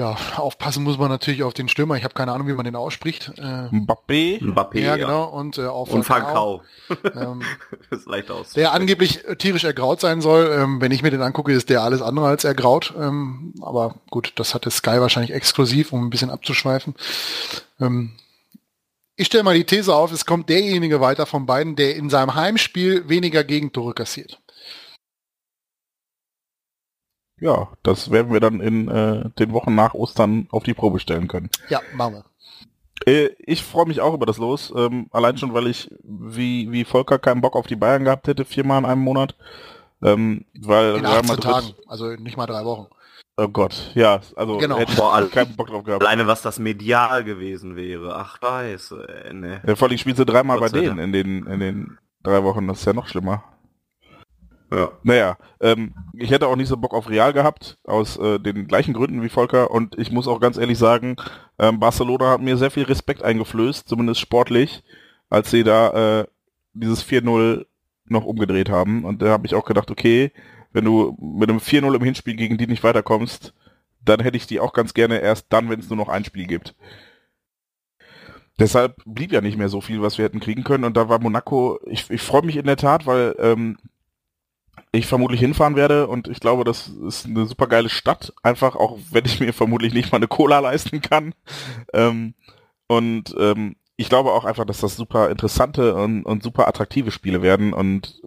Ja, 0.00 0.16
aufpassen 0.36 0.82
muss 0.82 0.96
man 0.96 1.10
natürlich 1.10 1.42
auf 1.42 1.52
den 1.52 1.68
Stürmer. 1.68 1.94
Ich 1.94 2.04
habe 2.04 2.14
keine 2.14 2.32
Ahnung, 2.32 2.48
wie 2.48 2.54
man 2.54 2.64
den 2.64 2.74
ausspricht. 2.74 3.32
Äh, 3.36 3.42
Mbappé. 3.42 4.40
Mbappé, 4.40 4.80
ja, 4.80 4.96
genau. 4.96 5.24
Und 5.24 5.58
äh, 5.58 5.66
auf 5.66 5.92
und 5.92 6.04
Falcao. 6.04 6.62
Ähm, 7.14 7.42
das 7.90 8.00
ist 8.00 8.08
leicht 8.08 8.30
aus. 8.30 8.54
Der 8.54 8.72
angeblich 8.72 9.20
tierisch 9.38 9.64
ergraut 9.64 10.00
sein 10.00 10.22
soll. 10.22 10.50
Ähm, 10.58 10.80
wenn 10.80 10.90
ich 10.90 11.02
mir 11.02 11.10
den 11.10 11.20
angucke, 11.20 11.52
ist 11.52 11.68
der 11.68 11.82
alles 11.82 12.00
andere 12.00 12.28
als 12.28 12.44
ergraut. 12.44 12.94
Ähm, 12.98 13.52
aber 13.60 13.96
gut, 14.10 14.32
das 14.36 14.54
hatte 14.54 14.70
Sky 14.70 15.00
wahrscheinlich 15.00 15.34
exklusiv, 15.34 15.92
um 15.92 16.06
ein 16.06 16.10
bisschen 16.10 16.30
abzuschweifen. 16.30 16.94
Ähm, 17.78 18.12
ich 19.16 19.26
stelle 19.26 19.44
mal 19.44 19.54
die 19.54 19.64
These 19.64 19.94
auf, 19.94 20.12
es 20.12 20.24
kommt 20.24 20.48
derjenige 20.48 21.02
weiter 21.02 21.26
von 21.26 21.44
beiden, 21.44 21.76
der 21.76 21.94
in 21.94 22.08
seinem 22.08 22.34
Heimspiel 22.34 23.06
weniger 23.08 23.44
Gegentore 23.44 23.92
kassiert. 23.92 24.40
Ja, 27.40 27.68
das 27.82 28.10
werden 28.10 28.32
wir 28.32 28.40
dann 28.40 28.60
in 28.60 28.88
äh, 28.88 29.30
den 29.38 29.52
Wochen 29.52 29.74
nach 29.74 29.94
Ostern 29.94 30.46
auf 30.50 30.62
die 30.62 30.74
Probe 30.74 31.00
stellen 31.00 31.26
können. 31.26 31.50
Ja, 31.68 31.80
machen 31.94 32.14
wir. 32.14 32.24
Äh, 33.06 33.30
ich 33.38 33.62
freue 33.62 33.86
mich 33.86 34.00
auch 34.00 34.14
über 34.14 34.26
das 34.26 34.38
Los, 34.38 34.72
ähm, 34.76 35.08
allein 35.10 35.38
schon, 35.38 35.54
weil 35.54 35.66
ich 35.66 35.90
wie, 36.02 36.70
wie 36.70 36.84
Volker 36.84 37.18
keinen 37.18 37.40
Bock 37.40 37.56
auf 37.56 37.66
die 37.66 37.76
Bayern 37.76 38.04
gehabt 38.04 38.28
hätte, 38.28 38.44
viermal 38.44 38.78
in 38.80 38.84
einem 38.86 39.00
Monat. 39.00 39.34
Ähm, 40.02 40.44
weil 40.60 40.96
in 40.96 41.06
18 41.06 41.26
Madrid, 41.26 41.44
Tagen, 41.44 41.74
also 41.86 42.10
nicht 42.10 42.36
mal 42.36 42.46
drei 42.46 42.64
Wochen. 42.64 42.86
Oh 43.36 43.48
Gott, 43.48 43.90
ja, 43.94 44.20
also 44.36 44.58
genau. 44.58 44.78
hätte 44.78 44.92
Vor 44.92 45.14
allem 45.14 45.30
keinen 45.30 45.56
Bock 45.56 45.68
drauf 45.68 45.84
gehabt. 45.84 46.02
Alleine 46.02 46.26
was 46.26 46.42
das 46.42 46.58
medial 46.58 47.24
gewesen 47.24 47.76
wäre. 47.76 48.14
Ach 48.14 48.38
scheiße, 48.38 49.24
ey, 49.24 49.34
ne. 49.34 49.62
Ja, 49.66 49.76
vor 49.76 49.88
allem 49.88 49.98
spielst 49.98 50.18
du 50.18 50.24
dreimal 50.24 50.58
bei 50.58 50.68
denen 50.68 50.98
in 50.98 51.12
den, 51.12 51.46
in 51.46 51.60
den 51.60 51.98
drei 52.22 52.42
Wochen, 52.42 52.66
das 52.68 52.80
ist 52.80 52.84
ja 52.84 52.92
noch 52.92 53.08
schlimmer. 53.08 53.44
Ja. 54.72 54.92
Naja, 55.02 55.36
ähm, 55.60 55.94
ich 56.14 56.30
hätte 56.30 56.46
auch 56.46 56.56
nicht 56.56 56.68
so 56.68 56.76
Bock 56.76 56.94
auf 56.94 57.08
Real 57.08 57.32
gehabt, 57.32 57.78
aus 57.84 58.16
äh, 58.18 58.38
den 58.38 58.68
gleichen 58.68 58.94
Gründen 58.94 59.22
wie 59.22 59.28
Volker. 59.28 59.70
Und 59.70 59.98
ich 59.98 60.12
muss 60.12 60.28
auch 60.28 60.40
ganz 60.40 60.58
ehrlich 60.58 60.78
sagen, 60.78 61.16
ähm, 61.58 61.80
Barcelona 61.80 62.30
hat 62.30 62.40
mir 62.40 62.56
sehr 62.56 62.70
viel 62.70 62.84
Respekt 62.84 63.22
eingeflößt, 63.22 63.88
zumindest 63.88 64.20
sportlich, 64.20 64.84
als 65.28 65.50
sie 65.50 65.64
da 65.64 66.20
äh, 66.20 66.26
dieses 66.72 67.04
4-0 67.04 67.66
noch 68.06 68.24
umgedreht 68.24 68.70
haben. 68.70 69.04
Und 69.04 69.22
da 69.22 69.28
habe 69.30 69.46
ich 69.46 69.54
auch 69.54 69.64
gedacht, 69.64 69.90
okay, 69.90 70.32
wenn 70.72 70.84
du 70.84 71.16
mit 71.20 71.50
einem 71.50 71.58
4-0 71.58 71.96
im 71.96 72.04
Hinspiel 72.04 72.36
gegen 72.36 72.56
die 72.56 72.68
nicht 72.68 72.84
weiterkommst, 72.84 73.54
dann 74.04 74.20
hätte 74.20 74.36
ich 74.36 74.46
die 74.46 74.60
auch 74.60 74.72
ganz 74.72 74.94
gerne 74.94 75.18
erst 75.18 75.46
dann, 75.50 75.68
wenn 75.68 75.80
es 75.80 75.88
nur 75.90 75.96
noch 75.96 76.08
ein 76.08 76.24
Spiel 76.24 76.46
gibt. 76.46 76.74
Deshalb 78.58 79.02
blieb 79.04 79.32
ja 79.32 79.40
nicht 79.40 79.58
mehr 79.58 79.68
so 79.68 79.80
viel, 79.80 80.02
was 80.02 80.18
wir 80.18 80.26
hätten 80.26 80.40
kriegen 80.40 80.64
können. 80.64 80.84
Und 80.84 80.96
da 80.96 81.08
war 81.08 81.18
Monaco, 81.18 81.80
ich, 81.86 82.08
ich 82.10 82.22
freue 82.22 82.44
mich 82.44 82.56
in 82.56 82.66
der 82.66 82.76
Tat, 82.76 83.06
weil 83.06 83.34
ähm, 83.38 83.78
ich 84.92 85.06
vermutlich 85.06 85.40
hinfahren 85.40 85.76
werde 85.76 86.08
und 86.08 86.28
ich 86.28 86.40
glaube, 86.40 86.64
das 86.64 86.88
ist 86.88 87.26
eine 87.26 87.46
super 87.46 87.68
geile 87.68 87.88
Stadt, 87.88 88.32
einfach 88.42 88.74
auch 88.74 88.98
wenn 89.10 89.24
ich 89.24 89.38
mir 89.40 89.52
vermutlich 89.52 89.94
nicht 89.94 90.10
mal 90.10 90.16
eine 90.16 90.28
Cola 90.28 90.58
leisten 90.58 91.00
kann. 91.00 91.34
Ähm, 91.92 92.34
und 92.88 93.34
ähm, 93.38 93.76
ich 93.96 94.08
glaube 94.08 94.32
auch 94.32 94.44
einfach, 94.44 94.64
dass 94.64 94.80
das 94.80 94.96
super 94.96 95.30
interessante 95.30 95.94
und, 95.94 96.24
und 96.24 96.42
super 96.42 96.66
attraktive 96.66 97.12
Spiele 97.12 97.42
werden 97.42 97.72
und 97.72 98.20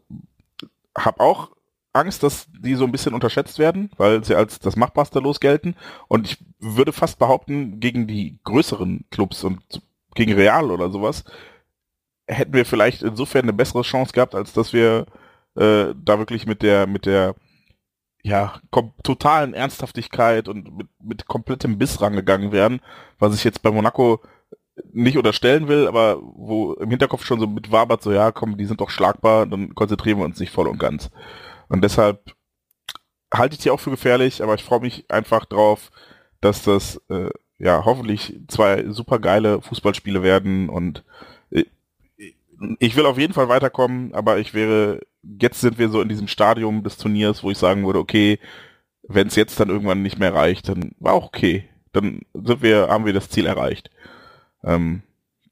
habe 0.98 1.20
auch 1.20 1.52
Angst, 1.92 2.24
dass 2.24 2.48
die 2.52 2.76
so 2.76 2.86
ein 2.86 2.92
bisschen 2.92 3.14
unterschätzt 3.14 3.60
werden, 3.60 3.92
weil 3.98 4.24
sie 4.24 4.36
als 4.36 4.60
das 4.60 4.76
Machbarste 4.76 5.20
losgelten. 5.20 5.76
Und 6.08 6.28
ich 6.28 6.38
würde 6.60 6.94
fast 6.94 7.20
behaupten, 7.20 7.80
gegen 7.80 8.08
die 8.08 8.40
größeren 8.44 9.06
Clubs 9.12 9.44
und 9.44 9.62
gegen 10.16 10.34
Real 10.34 10.72
oder 10.72 10.90
sowas 10.90 11.24
hätten 12.28 12.54
wir 12.54 12.66
vielleicht 12.66 13.02
insofern 13.02 13.44
eine 13.44 13.54
bessere 13.54 13.82
Chance 13.82 14.14
gehabt, 14.14 14.36
als 14.36 14.54
dass 14.54 14.74
wir 14.74 15.06
äh, 15.56 15.94
da 15.96 16.20
wirklich 16.20 16.46
mit 16.46 16.62
der, 16.62 16.88
mit 16.88 17.06
der 17.06 17.36
ja, 18.24 18.62
totalen 19.04 19.54
Ernsthaftigkeit 19.54 20.48
und 20.48 20.78
mit, 20.78 20.88
mit 21.00 21.28
komplettem 21.28 21.78
Biss 21.78 22.02
rangegangen 22.02 22.52
werden, 22.54 22.80
was 23.20 23.36
ich 23.36 23.44
jetzt 23.44 23.62
bei 23.62 23.72
Monaco 23.72 24.22
nicht 24.92 25.18
unterstellen 25.18 25.68
will, 25.68 25.88
aber 25.88 26.20
wo 26.22 26.74
im 26.74 26.90
Hinterkopf 26.90 27.26
schon 27.26 27.40
so 27.40 27.48
mit 27.48 27.72
wabert, 27.72 28.02
so 28.02 28.12
ja, 28.12 28.32
komm, 28.32 28.58
die 28.58 28.66
sind 28.66 28.82
doch 28.82 28.90
schlagbar, 28.90 29.46
dann 29.46 29.76
konzentrieren 29.76 30.20
wir 30.20 30.26
uns 30.26 30.40
nicht 30.40 30.52
voll 30.52 30.68
und 30.68 30.80
ganz. 30.80 31.12
Und 31.70 31.84
deshalb 31.84 32.34
halte 33.34 33.56
ich 33.56 33.62
die 33.62 33.72
auch 33.72 33.80
für 33.80 33.92
gefährlich, 33.92 34.42
aber 34.42 34.56
ich 34.56 34.64
freue 34.64 34.80
mich 34.80 35.10
einfach 35.12 35.46
drauf, 35.46 35.92
dass 36.42 36.64
das 36.64 37.02
äh, 37.10 37.30
ja 37.58 37.84
hoffentlich 37.86 38.40
zwei 38.48 38.86
super 38.90 39.20
geile 39.20 39.62
Fußballspiele 39.62 40.24
werden 40.24 40.70
und 40.70 41.04
äh, 41.52 41.66
ich 42.80 42.96
will 42.96 43.06
auf 43.06 43.20
jeden 43.20 43.34
Fall 43.34 43.50
weiterkommen, 43.50 44.14
aber 44.14 44.40
ich 44.40 44.54
wäre 44.54 45.02
jetzt 45.24 45.62
sind 45.62 45.78
wir 45.80 45.90
so 45.90 46.02
in 46.02 46.10
diesem 46.10 46.28
Stadium 46.28 46.84
des 46.84 46.98
Turniers, 46.98 47.44
wo 47.44 47.52
ich 47.52 47.58
sagen 47.58 47.86
würde, 47.86 48.00
okay, 48.00 48.40
wenn 49.08 49.28
es 49.28 49.36
jetzt 49.36 49.60
dann 49.60 49.70
irgendwann 49.70 50.02
nicht 50.02 50.20
mehr 50.20 50.34
reicht, 50.34 50.70
dann 50.70 50.92
war 51.00 51.14
auch 51.14 51.26
okay. 51.26 51.68
Dann 51.92 52.22
sind 52.34 52.62
wir, 52.62 52.88
haben 52.88 53.06
wir 53.06 53.14
das 53.14 53.30
Ziel 53.30 53.46
erreicht. 53.46 53.90
Ähm, 54.64 55.04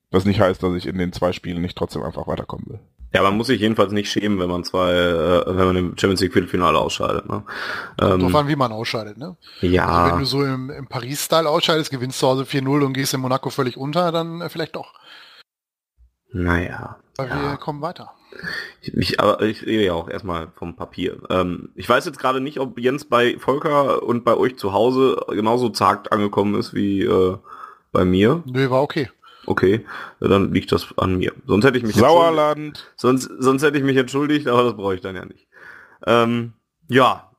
was 0.09 0.25
nicht 0.25 0.39
heißt, 0.39 0.61
dass 0.61 0.75
ich 0.75 0.87
in 0.87 0.97
den 0.97 1.13
zwei 1.13 1.31
Spielen 1.31 1.61
nicht 1.61 1.77
trotzdem 1.77 2.03
einfach 2.03 2.27
weiterkommen 2.27 2.65
will. 2.67 2.79
Ja, 3.13 3.23
man 3.23 3.35
muss 3.35 3.47
sich 3.47 3.59
jedenfalls 3.59 3.91
nicht 3.91 4.09
schämen, 4.09 4.39
wenn 4.39 4.49
man 4.49 4.63
zwei, 4.63 4.93
äh, 4.93 5.43
wenn 5.45 5.65
man 5.65 5.75
im 5.75 5.97
Champions 5.97 6.21
League 6.21 6.31
Viertelfinale 6.31 6.77
ausscheidet. 6.77 7.27
Ne? 7.27 7.43
Ähm, 8.01 8.21
Drauf 8.21 8.35
an, 8.35 8.47
wie 8.47 8.55
man 8.55 8.71
ausscheidet, 8.71 9.17
ne? 9.17 9.35
Ja. 9.59 9.85
Also 9.85 10.11
wenn 10.11 10.19
du 10.19 10.25
so 10.25 10.45
im, 10.45 10.69
im 10.69 10.87
Paris-Style 10.87 11.49
ausscheidest, 11.49 11.91
gewinnst 11.91 12.19
zu 12.19 12.27
Hause 12.27 12.43
4-0 12.43 12.85
und 12.85 12.93
gehst 12.93 13.13
in 13.13 13.19
Monaco 13.19 13.49
völlig 13.49 13.75
unter, 13.75 14.13
dann 14.13 14.39
äh, 14.39 14.47
vielleicht 14.47 14.77
doch. 14.77 14.93
Naja. 16.31 16.99
Aber 17.17 17.27
ja. 17.27 17.41
wir 17.41 17.57
kommen 17.57 17.81
weiter. 17.81 18.13
Ich, 18.81 19.19
aber 19.19 19.41
ich 19.41 19.65
rede 19.65 19.85
ja 19.85 19.93
auch 19.93 20.09
erstmal 20.09 20.49
vom 20.55 20.75
Papier. 20.75 21.17
Ähm, 21.29 21.69
ich 21.75 21.87
weiß 21.87 22.05
jetzt 22.05 22.19
gerade 22.19 22.41
nicht, 22.41 22.59
ob 22.59 22.79
Jens 22.79 23.05
bei 23.05 23.37
Volker 23.37 24.03
und 24.03 24.23
bei 24.23 24.35
euch 24.35 24.57
zu 24.57 24.73
Hause 24.73 25.17
genauso 25.29 25.69
zagt 25.69 26.11
angekommen 26.11 26.55
ist 26.55 26.73
wie 26.73 27.03
äh, 27.03 27.37
bei 27.91 28.05
mir. 28.05 28.43
Nö, 28.45 28.69
war 28.69 28.81
okay. 28.81 29.09
Okay, 29.45 29.85
dann 30.19 30.53
liegt 30.53 30.71
das 30.71 30.87
an 30.97 31.17
mir. 31.17 31.33
Sonst 31.47 31.65
hätte 31.65 31.77
ich 31.77 31.83
mich 31.83 31.95
Sauerland. 31.95 32.91
Sonst, 32.95 33.29
sonst 33.39 33.63
hätte 33.63 33.77
ich 33.77 33.83
mich 33.83 33.97
entschuldigt, 33.97 34.47
aber 34.47 34.63
das 34.63 34.75
brauche 34.75 34.95
ich 34.95 35.01
dann 35.01 35.15
ja 35.15 35.25
nicht. 35.25 35.47
Ähm, 36.05 36.53
ja, 36.87 37.31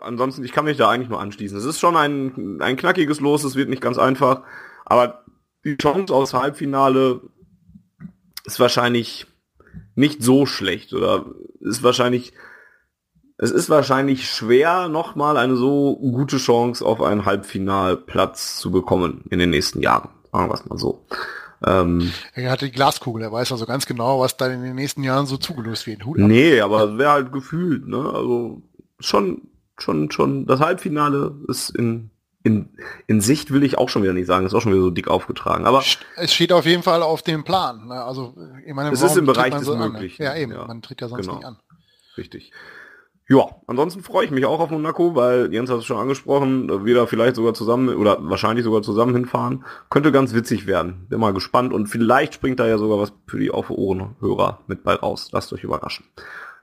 ansonsten, 0.00 0.44
ich 0.44 0.52
kann 0.52 0.66
mich 0.66 0.76
da 0.76 0.90
eigentlich 0.90 1.08
nur 1.08 1.20
anschließen. 1.20 1.56
Es 1.56 1.64
ist 1.64 1.80
schon 1.80 1.96
ein, 1.96 2.60
ein 2.60 2.76
knackiges 2.76 3.20
Los, 3.20 3.44
es 3.44 3.56
wird 3.56 3.70
nicht 3.70 3.82
ganz 3.82 3.98
einfach, 3.98 4.42
aber 4.84 5.24
die 5.64 5.76
Chance 5.76 6.14
aus 6.14 6.34
Halbfinale 6.34 7.20
ist 8.44 8.60
wahrscheinlich 8.60 9.26
nicht 9.94 10.22
so 10.22 10.46
schlecht 10.46 10.92
oder 10.92 11.26
ist 11.60 11.82
wahrscheinlich 11.82 12.32
es 13.42 13.50
ist 13.50 13.70
wahrscheinlich 13.70 14.28
schwer, 14.28 14.88
nochmal 14.88 15.38
eine 15.38 15.56
so 15.56 15.96
gute 15.96 16.36
Chance 16.36 16.84
auf 16.84 17.00
einen 17.00 17.24
Halbfinalplatz 17.24 18.58
zu 18.58 18.70
bekommen 18.70 19.24
in 19.30 19.38
den 19.38 19.48
nächsten 19.48 19.80
Jahren. 19.80 20.10
Sagen 20.30 20.50
wir 20.50 20.54
es 20.54 20.66
mal 20.66 20.76
so. 20.76 21.06
Ähm, 21.64 22.12
er 22.34 22.50
hatte 22.50 22.66
die 22.66 22.72
Glaskugel, 22.72 23.22
er 23.22 23.32
weiß 23.32 23.52
also 23.52 23.64
ganz 23.64 23.86
genau, 23.86 24.20
was 24.20 24.36
da 24.36 24.46
in 24.48 24.62
den 24.62 24.74
nächsten 24.74 25.02
Jahren 25.02 25.24
so 25.24 25.38
zugelöst 25.38 25.86
wird. 25.86 26.04
Hut 26.04 26.18
nee, 26.18 26.60
aber 26.60 26.84
es 26.84 26.98
wäre 26.98 27.12
halt 27.12 27.32
gefühlt, 27.32 27.88
ne? 27.88 28.10
Also 28.14 28.62
schon, 28.98 29.48
schon, 29.78 30.10
schon, 30.10 30.44
das 30.44 30.60
Halbfinale 30.60 31.34
ist 31.48 31.70
in 31.70 32.09
in, 32.42 32.70
in 33.06 33.20
Sicht 33.20 33.52
will 33.52 33.62
ich 33.64 33.76
auch 33.76 33.88
schon 33.88 34.02
wieder 34.02 34.12
nicht 34.12 34.26
sagen, 34.26 34.46
ist 34.46 34.54
auch 34.54 34.62
schon 34.62 34.72
wieder 34.72 34.82
so 34.82 34.90
dick 34.90 35.08
aufgetragen. 35.08 35.66
Aber 35.66 35.82
es 36.16 36.32
steht 36.32 36.52
auf 36.52 36.64
jeden 36.64 36.82
Fall 36.82 37.02
auf 37.02 37.22
dem 37.22 37.44
Plan. 37.44 37.88
Ne? 37.88 38.02
Also 38.02 38.34
ich 38.64 38.72
meine, 38.72 38.90
es 38.92 39.02
ist 39.02 39.16
im 39.16 39.26
Bereich 39.26 39.54
des 39.54 39.64
so 39.64 39.76
Möglichen. 39.76 40.22
Ja 40.22 40.34
eben, 40.36 40.52
ja. 40.52 40.66
man 40.66 40.80
tritt 40.80 41.00
ja 41.00 41.08
sonst 41.08 41.26
genau. 41.26 41.36
nicht 41.36 41.46
an. 41.46 41.58
Richtig. 42.16 42.52
Ja, 43.28 43.46
ansonsten 43.68 44.02
freue 44.02 44.24
ich 44.24 44.32
mich 44.32 44.44
auch 44.44 44.58
auf 44.58 44.70
Monaco, 44.70 45.14
weil 45.14 45.52
Jens 45.52 45.70
hat 45.70 45.78
es 45.78 45.84
schon 45.84 45.98
angesprochen, 45.98 46.84
wir 46.84 46.94
da 46.96 47.06
vielleicht 47.06 47.36
sogar 47.36 47.54
zusammen 47.54 47.88
oder 47.90 48.18
wahrscheinlich 48.28 48.64
sogar 48.64 48.82
zusammen 48.82 49.14
hinfahren. 49.14 49.64
Könnte 49.88 50.10
ganz 50.10 50.34
witzig 50.34 50.66
werden. 50.66 51.06
Bin 51.08 51.20
mal 51.20 51.32
gespannt 51.32 51.72
und 51.72 51.86
vielleicht 51.86 52.34
springt 52.34 52.58
da 52.58 52.66
ja 52.66 52.76
sogar 52.76 52.98
was 52.98 53.12
für 53.28 53.38
die 53.38 53.52
Auf 53.52 53.70
Ohrenhörer 53.70 54.62
mit 54.66 54.82
bei 54.82 54.94
raus. 54.94 55.28
Lasst 55.30 55.52
euch 55.52 55.62
überraschen. 55.62 56.06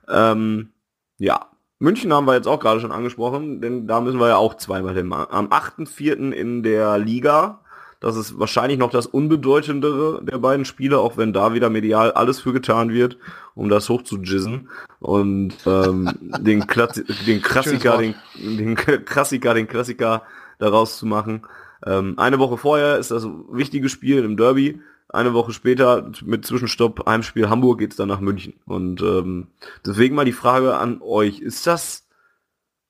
Ähm, 0.08 0.68
ja, 1.16 1.46
München 1.78 2.12
haben 2.12 2.26
wir 2.26 2.34
jetzt 2.34 2.48
auch 2.48 2.58
gerade 2.58 2.80
schon 2.80 2.92
angesprochen, 2.92 3.60
denn 3.60 3.86
da 3.86 4.00
müssen 4.00 4.18
wir 4.18 4.28
ja 4.28 4.36
auch 4.36 4.56
zweimal 4.56 4.94
hin. 4.94 5.12
Am 5.12 5.46
8.4. 5.46 6.32
in 6.32 6.62
der 6.62 6.98
Liga, 6.98 7.60
Das 8.00 8.16
ist 8.16 8.38
wahrscheinlich 8.38 8.78
noch 8.78 8.90
das 8.90 9.06
unbedeutendere 9.06 10.22
der 10.24 10.38
beiden 10.38 10.64
Spiele, 10.64 10.98
auch 10.98 11.16
wenn 11.16 11.32
da 11.32 11.54
wieder 11.54 11.70
medial 11.70 12.12
alles 12.12 12.40
für 12.40 12.52
getan 12.52 12.90
wird, 12.90 13.16
um 13.54 13.68
das 13.68 13.88
hochzujizzen. 13.88 14.68
Und 15.00 15.54
ähm, 15.66 16.10
den, 16.40 16.66
Klassi 16.66 17.04
den 17.26 17.42
Klassiker, 17.42 17.98
den, 17.98 18.14
den 18.36 18.74
Klassiker, 18.76 19.54
den 19.54 19.68
Klassiker 19.68 20.22
daraus 20.58 20.98
zu 20.98 21.06
machen. 21.06 21.42
Ähm, 21.86 22.14
eine 22.18 22.38
Woche 22.38 22.56
vorher 22.56 22.98
ist 22.98 23.10
das 23.10 23.26
wichtige 23.50 23.88
Spiel 23.88 24.24
im 24.24 24.36
Derby. 24.36 24.80
Eine 25.08 25.32
Woche 25.32 25.52
später 25.52 26.10
mit 26.24 26.44
Zwischenstopp 26.44 27.06
Heimspiel 27.06 27.48
Hamburg 27.48 27.78
geht's 27.78 27.96
dann 27.96 28.08
nach 28.08 28.20
München. 28.20 28.54
Und 28.66 29.00
ähm, 29.00 29.48
deswegen 29.84 30.14
mal 30.14 30.24
die 30.24 30.32
Frage 30.32 30.76
an 30.76 31.00
euch: 31.00 31.40
Ist 31.40 31.66
das 31.66 32.08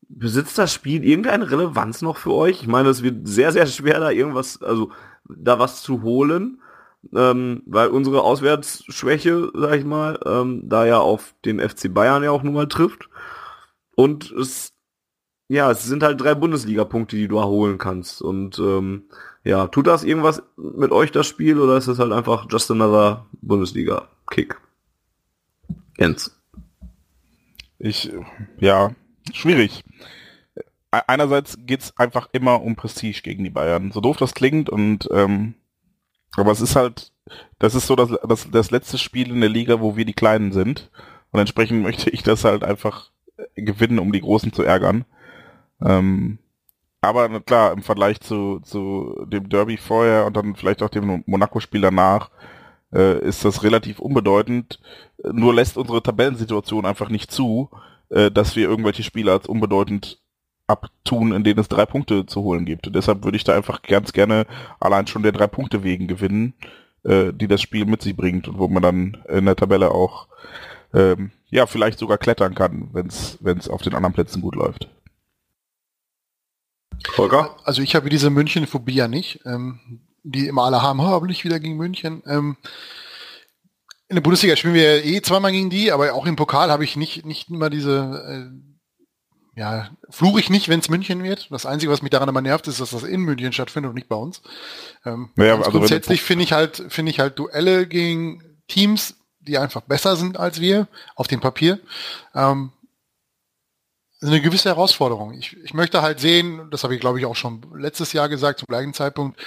besitzt 0.08 0.58
das 0.58 0.72
Spiel 0.72 1.04
irgendeine 1.04 1.50
Relevanz 1.50 2.02
noch 2.02 2.16
für 2.16 2.32
euch? 2.32 2.62
Ich 2.62 2.68
meine, 2.68 2.88
es 2.88 3.02
wird 3.02 3.28
sehr, 3.28 3.52
sehr 3.52 3.66
schwer, 3.66 4.00
da 4.00 4.10
irgendwas, 4.10 4.62
also 4.62 4.90
da 5.28 5.58
was 5.58 5.82
zu 5.82 6.02
holen, 6.02 6.60
ähm, 7.14 7.62
weil 7.66 7.88
unsere 7.88 8.22
Auswärtsschwäche, 8.22 9.50
sag 9.54 9.76
ich 9.76 9.84
mal, 9.84 10.18
ähm, 10.24 10.62
da 10.64 10.86
ja 10.86 10.98
auf 10.98 11.34
den 11.44 11.60
FC 11.60 11.92
Bayern 11.92 12.22
ja 12.22 12.30
auch 12.30 12.42
nun 12.42 12.54
mal 12.54 12.68
trifft. 12.68 13.08
Und 13.94 14.30
es, 14.32 14.72
ja, 15.48 15.70
es 15.70 15.84
sind 15.84 16.02
halt 16.02 16.20
drei 16.20 16.34
Bundesliga-Punkte, 16.34 17.16
die 17.16 17.28
du 17.28 17.38
erholen 17.38 17.78
kannst. 17.78 18.22
Und 18.22 18.58
ähm, 18.58 19.04
ja, 19.45 19.66
tut 19.68 19.86
das 19.86 20.05
irgendwas 20.05 20.43
mit 20.57 20.93
euch 20.93 21.12
das 21.12 21.26
Spiel 21.26 21.59
oder 21.61 21.76
ist 21.76 21.86
es 21.86 21.99
halt 21.99 22.12
einfach 22.12 22.47
just 22.51 22.70
another 22.70 23.26
Bundesliga-Kick? 23.41 24.61
Jens. 25.99 26.34
Ich, 27.78 28.12
ja, 28.59 28.93
schwierig. 29.32 29.84
Einerseits 30.91 31.57
geht's 31.61 31.97
einfach 31.99 32.28
immer 32.32 32.62
um 32.62 32.74
Prestige 32.74 33.22
gegen 33.22 33.45
die 33.45 33.51
Bayern. 33.51 33.93
So 33.93 34.01
doof 34.01 34.16
das 34.16 34.34
klingt 34.34 34.70
und 34.70 35.09
ähm, 35.12 35.55
aber 36.36 36.53
es 36.53 36.61
ist 36.61 36.76
halt, 36.76 37.12
das 37.59 37.74
ist 37.74 37.86
so 37.86 37.97
das, 37.97 38.11
das, 38.26 38.51
das 38.51 38.70
letzte 38.70 38.99
Spiel 38.99 39.30
in 39.30 39.41
der 39.41 39.51
Liga, 39.51 39.80
wo 39.80 39.97
wir 39.97 40.05
die 40.05 40.14
Kleinen 40.14 40.53
sind. 40.53 40.91
Und 41.30 41.41
entsprechend 41.41 41.82
möchte 41.82 42.11
ich 42.11 42.22
das 42.22 42.45
halt 42.45 42.64
einfach 42.64 43.11
gewinnen, 43.55 43.99
um 43.99 44.12
die 44.12 44.20
Großen 44.20 44.53
zu 44.53 44.62
ärgern. 44.62 45.05
Ähm, 45.84 46.39
aber 47.01 47.40
klar, 47.40 47.72
im 47.72 47.82
Vergleich 47.82 48.20
zu, 48.20 48.61
zu 48.61 49.24
dem 49.26 49.49
Derby 49.49 49.76
vorher 49.76 50.26
und 50.26 50.36
dann 50.36 50.57
vielleicht 50.57 50.82
auch 50.82 50.88
dem 50.88 51.22
Monaco-Spiel 51.26 51.80
danach, 51.80 52.30
äh, 52.92 53.18
ist 53.20 53.44
das 53.44 53.62
relativ 53.62 53.99
unbedeutend. 54.01 54.80
Nur 55.22 55.55
lässt 55.55 55.76
unsere 55.76 56.03
Tabellensituation 56.03 56.86
einfach 56.86 57.09
nicht 57.11 57.30
zu, 57.30 57.70
äh, 58.11 58.30
dass 58.30 58.57
wir 58.57 58.68
irgendwelche 58.68 59.03
Spiele 59.03 59.32
als 59.32 59.46
unbedeutend 59.46 60.20
abtun, 60.66 61.32
in 61.32 61.44
denen 61.44 61.61
es 61.61 61.68
drei 61.68 61.86
Punkte 61.86 62.26
zu 62.26 62.42
holen 62.42 62.64
gibt. 62.64 62.86
Und 62.86 62.96
deshalb 62.96 63.24
würde 63.24 63.36
ich 63.36 63.44
da 63.44 63.55
einfach 63.55 63.82
ganz 63.82 64.12
gerne 64.12 64.46
allein 64.80 65.07
schon 65.07 65.22
der 65.22 65.32
drei 65.32 65.46
Punkte 65.46 65.82
wegen 65.82 66.09
gewinnen, 66.09 66.55
äh, 67.05 67.32
die 67.32 67.49
das 67.49 67.62
Spiel 67.62 67.86
mit 67.86 68.03
sich 68.03 68.16
bringt 68.16 68.49
und 68.49 68.59
wo 68.59 68.68
man 68.68 68.82
dann 68.82 69.18
in 69.28 69.46
der 69.46 69.57
Tabelle 69.57 69.90
auch 69.90 70.28
ähm, 70.94 71.30
ja 71.49 71.66
vielleicht 71.66 71.99
sogar 71.99 72.18
klettern 72.18 72.55
kann, 72.55 72.90
wenn 72.92 73.07
es 73.07 73.68
auf 73.68 73.82
den 73.82 73.94
anderen 73.94 74.14
Plätzen 74.14 74.42
gut 74.42 74.57
läuft. 74.57 74.88
Volker? 77.12 77.57
Also 77.64 77.82
ich 77.82 77.94
habe 77.94 78.11
diese 78.11 78.30
München-Phobie 78.30 78.94
ja 78.94 79.09
nicht, 79.09 79.40
ähm, 79.44 80.01
die 80.22 80.46
immer 80.46 80.64
alle 80.64 80.82
haben, 80.82 81.01
oh, 81.01 81.24
nicht 81.24 81.44
wieder 81.44 81.61
gegen 81.61 81.76
München. 81.76 82.22
Ähm, 82.26 82.57
in 84.09 84.16
der 84.16 84.22
Bundesliga 84.22 84.57
spielen 84.57 84.74
wir 84.74 85.05
eh 85.05 85.20
zweimal 85.20 85.53
gegen 85.53 85.68
die, 85.68 85.92
aber 85.92 86.14
auch 86.14 86.26
im 86.26 86.36
Pokal 86.36 86.70
habe 86.70 86.84
ich 86.84 86.96
nicht, 86.96 87.26
nicht 87.26 87.51
immer 87.51 87.68
diese, 87.68 88.51
äh, 88.55 89.59
ja, 89.59 89.90
fluche 90.09 90.40
ich 90.40 90.51
nicht, 90.51 90.68
wenn 90.68 90.80
es 90.80 90.88
München 90.88 91.22
wird. 91.22 91.49
Das 91.51 91.66
Einzige, 91.66 91.92
was 91.92 92.01
mich 92.01 92.11
daran 92.11 92.28
immer 92.28 92.40
nervt, 92.40 92.68
ist, 92.68 92.80
dass 92.80 92.90
das 92.90 93.03
in 93.03 93.20
München 93.20 93.53
stattfindet 93.53 93.90
und 93.90 93.96
nicht 93.96 94.09
bei 94.09 94.16
uns. 94.16 94.40
Ähm, 95.05 95.30
ja, 95.36 95.57
also 95.57 95.70
grundsätzlich 95.72 96.22
finde 96.22 96.44
ich 96.44 96.53
halt, 96.53 96.82
finde 96.88 97.11
ich 97.11 97.20
halt 97.20 97.38
Duelle 97.38 97.86
gegen 97.86 98.42
Teams, 98.68 99.16
die 99.40 99.59
einfach 99.59 99.82
besser 99.82 100.16
sind 100.16 100.38
als 100.38 100.61
wir 100.61 100.86
auf 101.16 101.26
dem 101.26 101.40
Papier. 101.40 101.80
Ähm, 102.34 102.72
eine 104.20 104.40
gewisse 104.40 104.68
Herausforderung. 104.68 105.32
Ich, 105.34 105.56
ich 105.64 105.74
möchte 105.74 106.02
halt 106.02 106.20
sehen, 106.20 106.68
das 106.70 106.84
habe 106.84 106.94
ich 106.94 107.00
glaube 107.00 107.18
ich 107.18 107.26
auch 107.26 107.36
schon 107.36 107.62
letztes 107.74 108.12
Jahr 108.12 108.28
gesagt, 108.28 108.60
zum 108.60 108.66
gleichen 108.66 108.94
Zeitpunkt, 108.94 109.40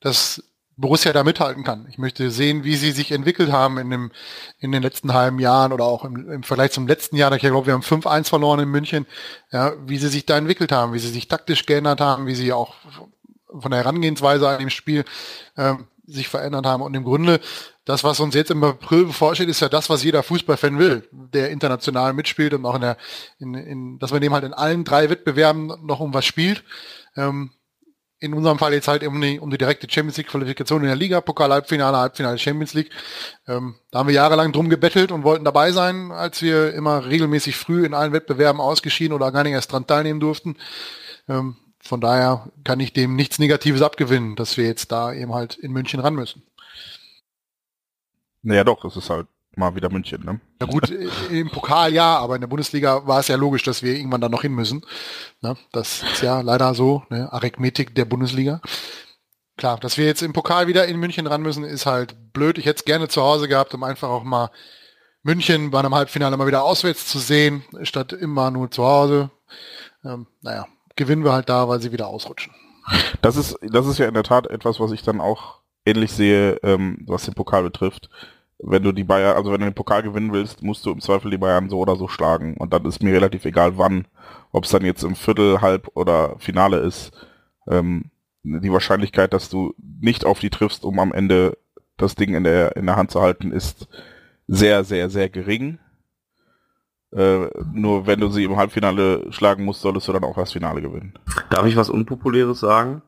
dass 0.00 0.42
Borussia 0.78 1.12
da 1.12 1.24
mithalten 1.24 1.64
kann. 1.64 1.86
Ich 1.90 1.98
möchte 1.98 2.30
sehen, 2.30 2.62
wie 2.62 2.76
sie 2.76 2.92
sich 2.92 3.10
entwickelt 3.10 3.50
haben 3.50 3.78
in, 3.78 3.90
dem, 3.90 4.12
in 4.60 4.70
den 4.70 4.82
letzten 4.82 5.12
halben 5.12 5.40
Jahren 5.40 5.72
oder 5.72 5.84
auch 5.84 6.04
im, 6.04 6.30
im 6.30 6.42
Vergleich 6.44 6.70
zum 6.70 6.86
letzten 6.86 7.16
Jahr. 7.16 7.32
Ich 7.32 7.40
glaube, 7.40 7.66
wir 7.66 7.74
haben 7.74 7.82
5-1 7.82 8.28
verloren 8.28 8.60
in 8.60 8.68
München. 8.68 9.06
Ja, 9.50 9.72
wie 9.86 9.98
sie 9.98 10.08
sich 10.08 10.24
da 10.24 10.38
entwickelt 10.38 10.70
haben, 10.70 10.92
wie 10.92 11.00
sie 11.00 11.08
sich 11.08 11.26
taktisch 11.26 11.66
geändert 11.66 12.00
haben, 12.00 12.26
wie 12.26 12.36
sie 12.36 12.52
auch 12.52 12.74
von 13.58 13.72
der 13.72 13.80
Herangehensweise 13.80 14.48
an 14.48 14.60
dem 14.60 14.70
Spiel 14.70 15.04
äh, 15.56 15.74
sich 16.06 16.28
verändert 16.28 16.64
haben. 16.64 16.82
Und 16.82 16.94
im 16.94 17.04
Grunde, 17.04 17.40
das, 17.88 18.04
was 18.04 18.20
uns 18.20 18.34
jetzt 18.34 18.50
im 18.50 18.62
April 18.62 19.06
bevorsteht, 19.06 19.48
ist 19.48 19.60
ja 19.60 19.70
das, 19.70 19.88
was 19.88 20.04
jeder 20.04 20.22
Fußballfan 20.22 20.78
will, 20.78 21.08
der 21.10 21.48
international 21.48 22.12
mitspielt 22.12 22.52
und 22.52 22.66
auch 22.66 22.74
in 22.74 22.82
der, 22.82 22.98
in, 23.38 23.54
in, 23.54 23.98
dass 23.98 24.10
man 24.10 24.20
dem 24.20 24.34
halt 24.34 24.44
in 24.44 24.52
allen 24.52 24.84
drei 24.84 25.08
Wettbewerben 25.08 25.86
noch 25.86 25.98
um 26.00 26.12
was 26.12 26.26
spielt. 26.26 26.64
Ähm, 27.16 27.50
in 28.20 28.34
unserem 28.34 28.58
Fall 28.58 28.74
jetzt 28.74 28.88
halt 28.88 29.06
um 29.06 29.18
die, 29.18 29.40
um 29.40 29.48
die 29.48 29.56
direkte 29.56 29.86
Champions 29.88 30.18
League 30.18 30.28
Qualifikation 30.28 30.82
in 30.82 30.88
der 30.88 30.96
Liga, 30.96 31.22
Pokal, 31.22 31.50
Halbfinale, 31.50 31.96
Halbfinale 31.96 32.36
Champions 32.36 32.74
League. 32.74 32.90
Ähm, 33.46 33.76
da 33.90 34.00
haben 34.00 34.08
wir 34.08 34.14
jahrelang 34.14 34.52
drum 34.52 34.68
gebettelt 34.68 35.10
und 35.10 35.24
wollten 35.24 35.46
dabei 35.46 35.72
sein, 35.72 36.12
als 36.12 36.42
wir 36.42 36.74
immer 36.74 37.06
regelmäßig 37.06 37.56
früh 37.56 37.86
in 37.86 37.94
allen 37.94 38.12
Wettbewerben 38.12 38.60
ausgeschieden 38.60 39.14
oder 39.14 39.32
gar 39.32 39.44
nicht 39.44 39.54
erst 39.54 39.72
dran 39.72 39.86
teilnehmen 39.86 40.20
durften. 40.20 40.56
Ähm, 41.26 41.56
von 41.80 42.02
daher 42.02 42.50
kann 42.64 42.80
ich 42.80 42.92
dem 42.92 43.16
nichts 43.16 43.38
Negatives 43.38 43.80
abgewinnen, 43.80 44.36
dass 44.36 44.58
wir 44.58 44.66
jetzt 44.66 44.92
da 44.92 45.10
eben 45.14 45.32
halt 45.32 45.56
in 45.56 45.72
München 45.72 46.00
ran 46.00 46.14
müssen. 46.14 46.42
Naja 48.42 48.64
doch, 48.64 48.84
es 48.84 48.96
ist 48.96 49.10
halt 49.10 49.26
mal 49.56 49.74
wieder 49.74 49.90
München, 49.90 50.24
ne? 50.24 50.40
Ja 50.60 50.66
gut, 50.66 50.90
im 51.30 51.50
Pokal 51.50 51.92
ja, 51.92 52.16
aber 52.18 52.36
in 52.36 52.40
der 52.40 52.48
Bundesliga 52.48 53.06
war 53.06 53.20
es 53.20 53.28
ja 53.28 53.36
logisch, 53.36 53.64
dass 53.64 53.82
wir 53.82 53.94
irgendwann 53.94 54.20
da 54.20 54.28
noch 54.28 54.42
hin 54.42 54.54
müssen. 54.54 54.84
Ne? 55.40 55.56
Das 55.72 56.02
ist 56.02 56.22
ja 56.22 56.40
leider 56.40 56.74
so, 56.74 57.02
ne? 57.10 57.32
Arithmetik 57.32 57.94
der 57.94 58.04
Bundesliga. 58.04 58.60
Klar, 59.56 59.78
dass 59.78 59.98
wir 59.98 60.06
jetzt 60.06 60.22
im 60.22 60.32
Pokal 60.32 60.68
wieder 60.68 60.86
in 60.86 61.00
München 61.00 61.26
ran 61.26 61.42
müssen, 61.42 61.64
ist 61.64 61.84
halt 61.84 62.32
blöd. 62.32 62.58
Ich 62.58 62.66
hätte 62.66 62.78
es 62.78 62.84
gerne 62.84 63.08
zu 63.08 63.22
Hause 63.22 63.48
gehabt, 63.48 63.74
um 63.74 63.82
einfach 63.82 64.08
auch 64.08 64.22
mal 64.22 64.50
München 65.24 65.72
bei 65.72 65.80
einem 65.80 65.94
Halbfinale 65.94 66.36
mal 66.36 66.46
wieder 66.46 66.62
auswärts 66.62 67.06
zu 67.06 67.18
sehen, 67.18 67.64
statt 67.82 68.12
immer 68.12 68.52
nur 68.52 68.70
zu 68.70 68.84
Hause. 68.84 69.30
Ähm, 70.04 70.28
naja, 70.42 70.68
gewinnen 70.94 71.24
wir 71.24 71.32
halt 71.32 71.48
da, 71.48 71.68
weil 71.68 71.80
sie 71.80 71.90
wieder 71.90 72.06
ausrutschen. 72.06 72.54
Das 73.20 73.36
ist, 73.36 73.58
das 73.62 73.86
ist 73.86 73.98
ja 73.98 74.06
in 74.06 74.14
der 74.14 74.22
Tat 74.22 74.46
etwas, 74.46 74.78
was 74.78 74.92
ich 74.92 75.02
dann 75.02 75.20
auch 75.20 75.58
ähnlich 75.88 76.12
sehe, 76.12 76.58
ähm, 76.62 76.98
was 77.06 77.24
den 77.24 77.34
Pokal 77.34 77.62
betrifft 77.62 78.08
wenn 78.58 78.82
du 78.82 78.92
die 78.92 79.04
Bayern, 79.04 79.36
also 79.36 79.52
wenn 79.52 79.60
du 79.60 79.66
den 79.66 79.74
Pokal 79.74 80.02
gewinnen 80.02 80.32
willst, 80.32 80.62
musst 80.62 80.84
du 80.84 80.90
im 80.90 81.00
Zweifel 81.00 81.30
die 81.30 81.38
Bayern 81.38 81.70
so 81.70 81.78
oder 81.78 81.96
so 81.96 82.08
schlagen. 82.08 82.56
Und 82.56 82.72
dann 82.72 82.84
ist 82.84 83.02
mir 83.02 83.12
relativ 83.12 83.44
egal 83.44 83.78
wann, 83.78 84.06
ob 84.50 84.64
es 84.64 84.70
dann 84.70 84.84
jetzt 84.84 85.04
im 85.04 85.14
Viertel, 85.14 85.60
Halb 85.60 85.88
oder 85.94 86.36
Finale 86.38 86.78
ist. 86.78 87.12
Ähm, 87.68 88.10
die 88.42 88.72
Wahrscheinlichkeit, 88.72 89.32
dass 89.32 89.48
du 89.48 89.74
nicht 89.78 90.24
auf 90.24 90.40
die 90.40 90.50
triffst, 90.50 90.84
um 90.84 90.98
am 90.98 91.12
Ende 91.12 91.56
das 91.96 92.14
Ding 92.14 92.34
in 92.34 92.44
der, 92.44 92.76
in 92.76 92.86
der 92.86 92.96
Hand 92.96 93.10
zu 93.10 93.20
halten, 93.20 93.52
ist 93.52 93.88
sehr, 94.48 94.84
sehr, 94.84 95.10
sehr 95.10 95.28
gering. 95.28 95.78
Äh, 97.12 97.48
nur 97.72 98.06
wenn 98.06 98.20
du 98.20 98.28
sie 98.28 98.44
im 98.44 98.56
Halbfinale 98.56 99.32
schlagen 99.32 99.64
musst, 99.64 99.82
solltest 99.82 100.08
du 100.08 100.12
dann 100.12 100.24
auch 100.24 100.36
das 100.36 100.52
Finale 100.52 100.82
gewinnen. 100.82 101.14
Darf 101.50 101.66
ich 101.66 101.76
was 101.76 101.90
Unpopuläres 101.90 102.60
sagen? 102.60 103.02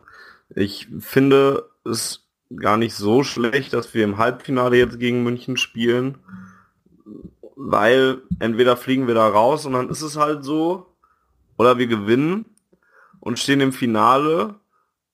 Ich 0.55 0.89
finde 0.99 1.69
es 1.85 2.30
gar 2.55 2.77
nicht 2.77 2.95
so 2.95 3.23
schlecht, 3.23 3.73
dass 3.73 3.95
wir 3.95 4.05
im 4.05 4.19
Halbfinale 4.19 4.77
jetzt 4.77 4.99
gegen 4.99 5.23
München 5.23 5.57
spielen, 5.57 6.19
weil 7.57 8.23
entweder 8.39 8.77
fliegen 8.77 9.07
wir 9.07 9.15
da 9.15 9.29
raus 9.29 9.67
und 9.67 9.73
dann 9.75 9.89
ist 9.89 10.03
es 10.03 10.17
halt 10.17 10.45
so, 10.45 10.87
oder 11.57 11.79
wir 11.79 11.87
gewinnen 11.87 12.47
und 13.21 13.39
stehen 13.39 13.61
im 13.61 13.73
Finale 13.73 14.57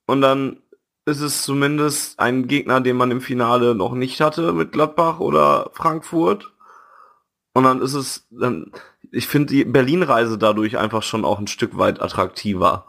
und 0.07 0.20
dann 0.20 0.59
ist 1.05 1.20
es 1.20 1.43
zumindest 1.43 2.18
ein 2.18 2.49
Gegner, 2.49 2.80
den 2.80 2.97
man 2.97 3.12
im 3.12 3.20
Finale 3.20 3.74
noch 3.74 3.93
nicht 3.93 4.20
hatte 4.20 4.53
mit 4.53 4.72
Gladbach 4.72 5.20
oder 5.20 5.70
Frankfurt. 5.72 6.53
Und 7.53 7.62
dann 7.62 7.80
ist 7.80 7.95
es, 7.95 8.26
dann, 8.30 8.72
ich 9.12 9.28
finde 9.28 9.55
die 9.55 9.64
Berlin-Reise 9.64 10.37
dadurch 10.37 10.78
einfach 10.78 11.05
schon 11.05 11.24
auch 11.24 11.39
ein 11.39 11.47
Stück 11.47 11.78
weit 11.78 12.03
attraktiver. 12.03 12.87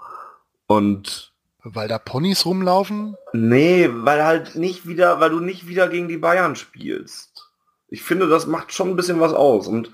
Und 0.65 1.31
weil 1.73 1.87
da 1.87 1.99
Ponys 1.99 2.45
rumlaufen? 2.45 3.15
Nee, 3.33 3.89
weil 3.91 4.23
halt 4.23 4.55
nicht 4.55 4.87
wieder, 4.87 5.19
weil 5.19 5.29
du 5.29 5.39
nicht 5.39 5.67
wieder 5.67 5.87
gegen 5.87 6.07
die 6.07 6.17
Bayern 6.17 6.55
spielst. 6.55 7.49
Ich 7.89 8.03
finde, 8.03 8.27
das 8.27 8.47
macht 8.47 8.73
schon 8.73 8.89
ein 8.89 8.95
bisschen 8.95 9.19
was 9.19 9.33
aus. 9.33 9.67
Und 9.67 9.91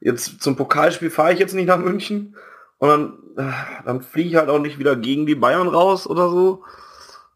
jetzt 0.00 0.42
zum 0.42 0.56
Pokalspiel 0.56 1.10
fahre 1.10 1.32
ich 1.32 1.38
jetzt 1.38 1.54
nicht 1.54 1.66
nach 1.66 1.78
München 1.78 2.36
und 2.78 2.88
dann, 2.88 3.12
äh, 3.36 3.52
dann 3.84 4.02
fliege 4.02 4.28
ich 4.28 4.36
halt 4.36 4.48
auch 4.48 4.58
nicht 4.58 4.78
wieder 4.78 4.96
gegen 4.96 5.26
die 5.26 5.34
Bayern 5.34 5.68
raus 5.68 6.06
oder 6.06 6.28
so. 6.28 6.62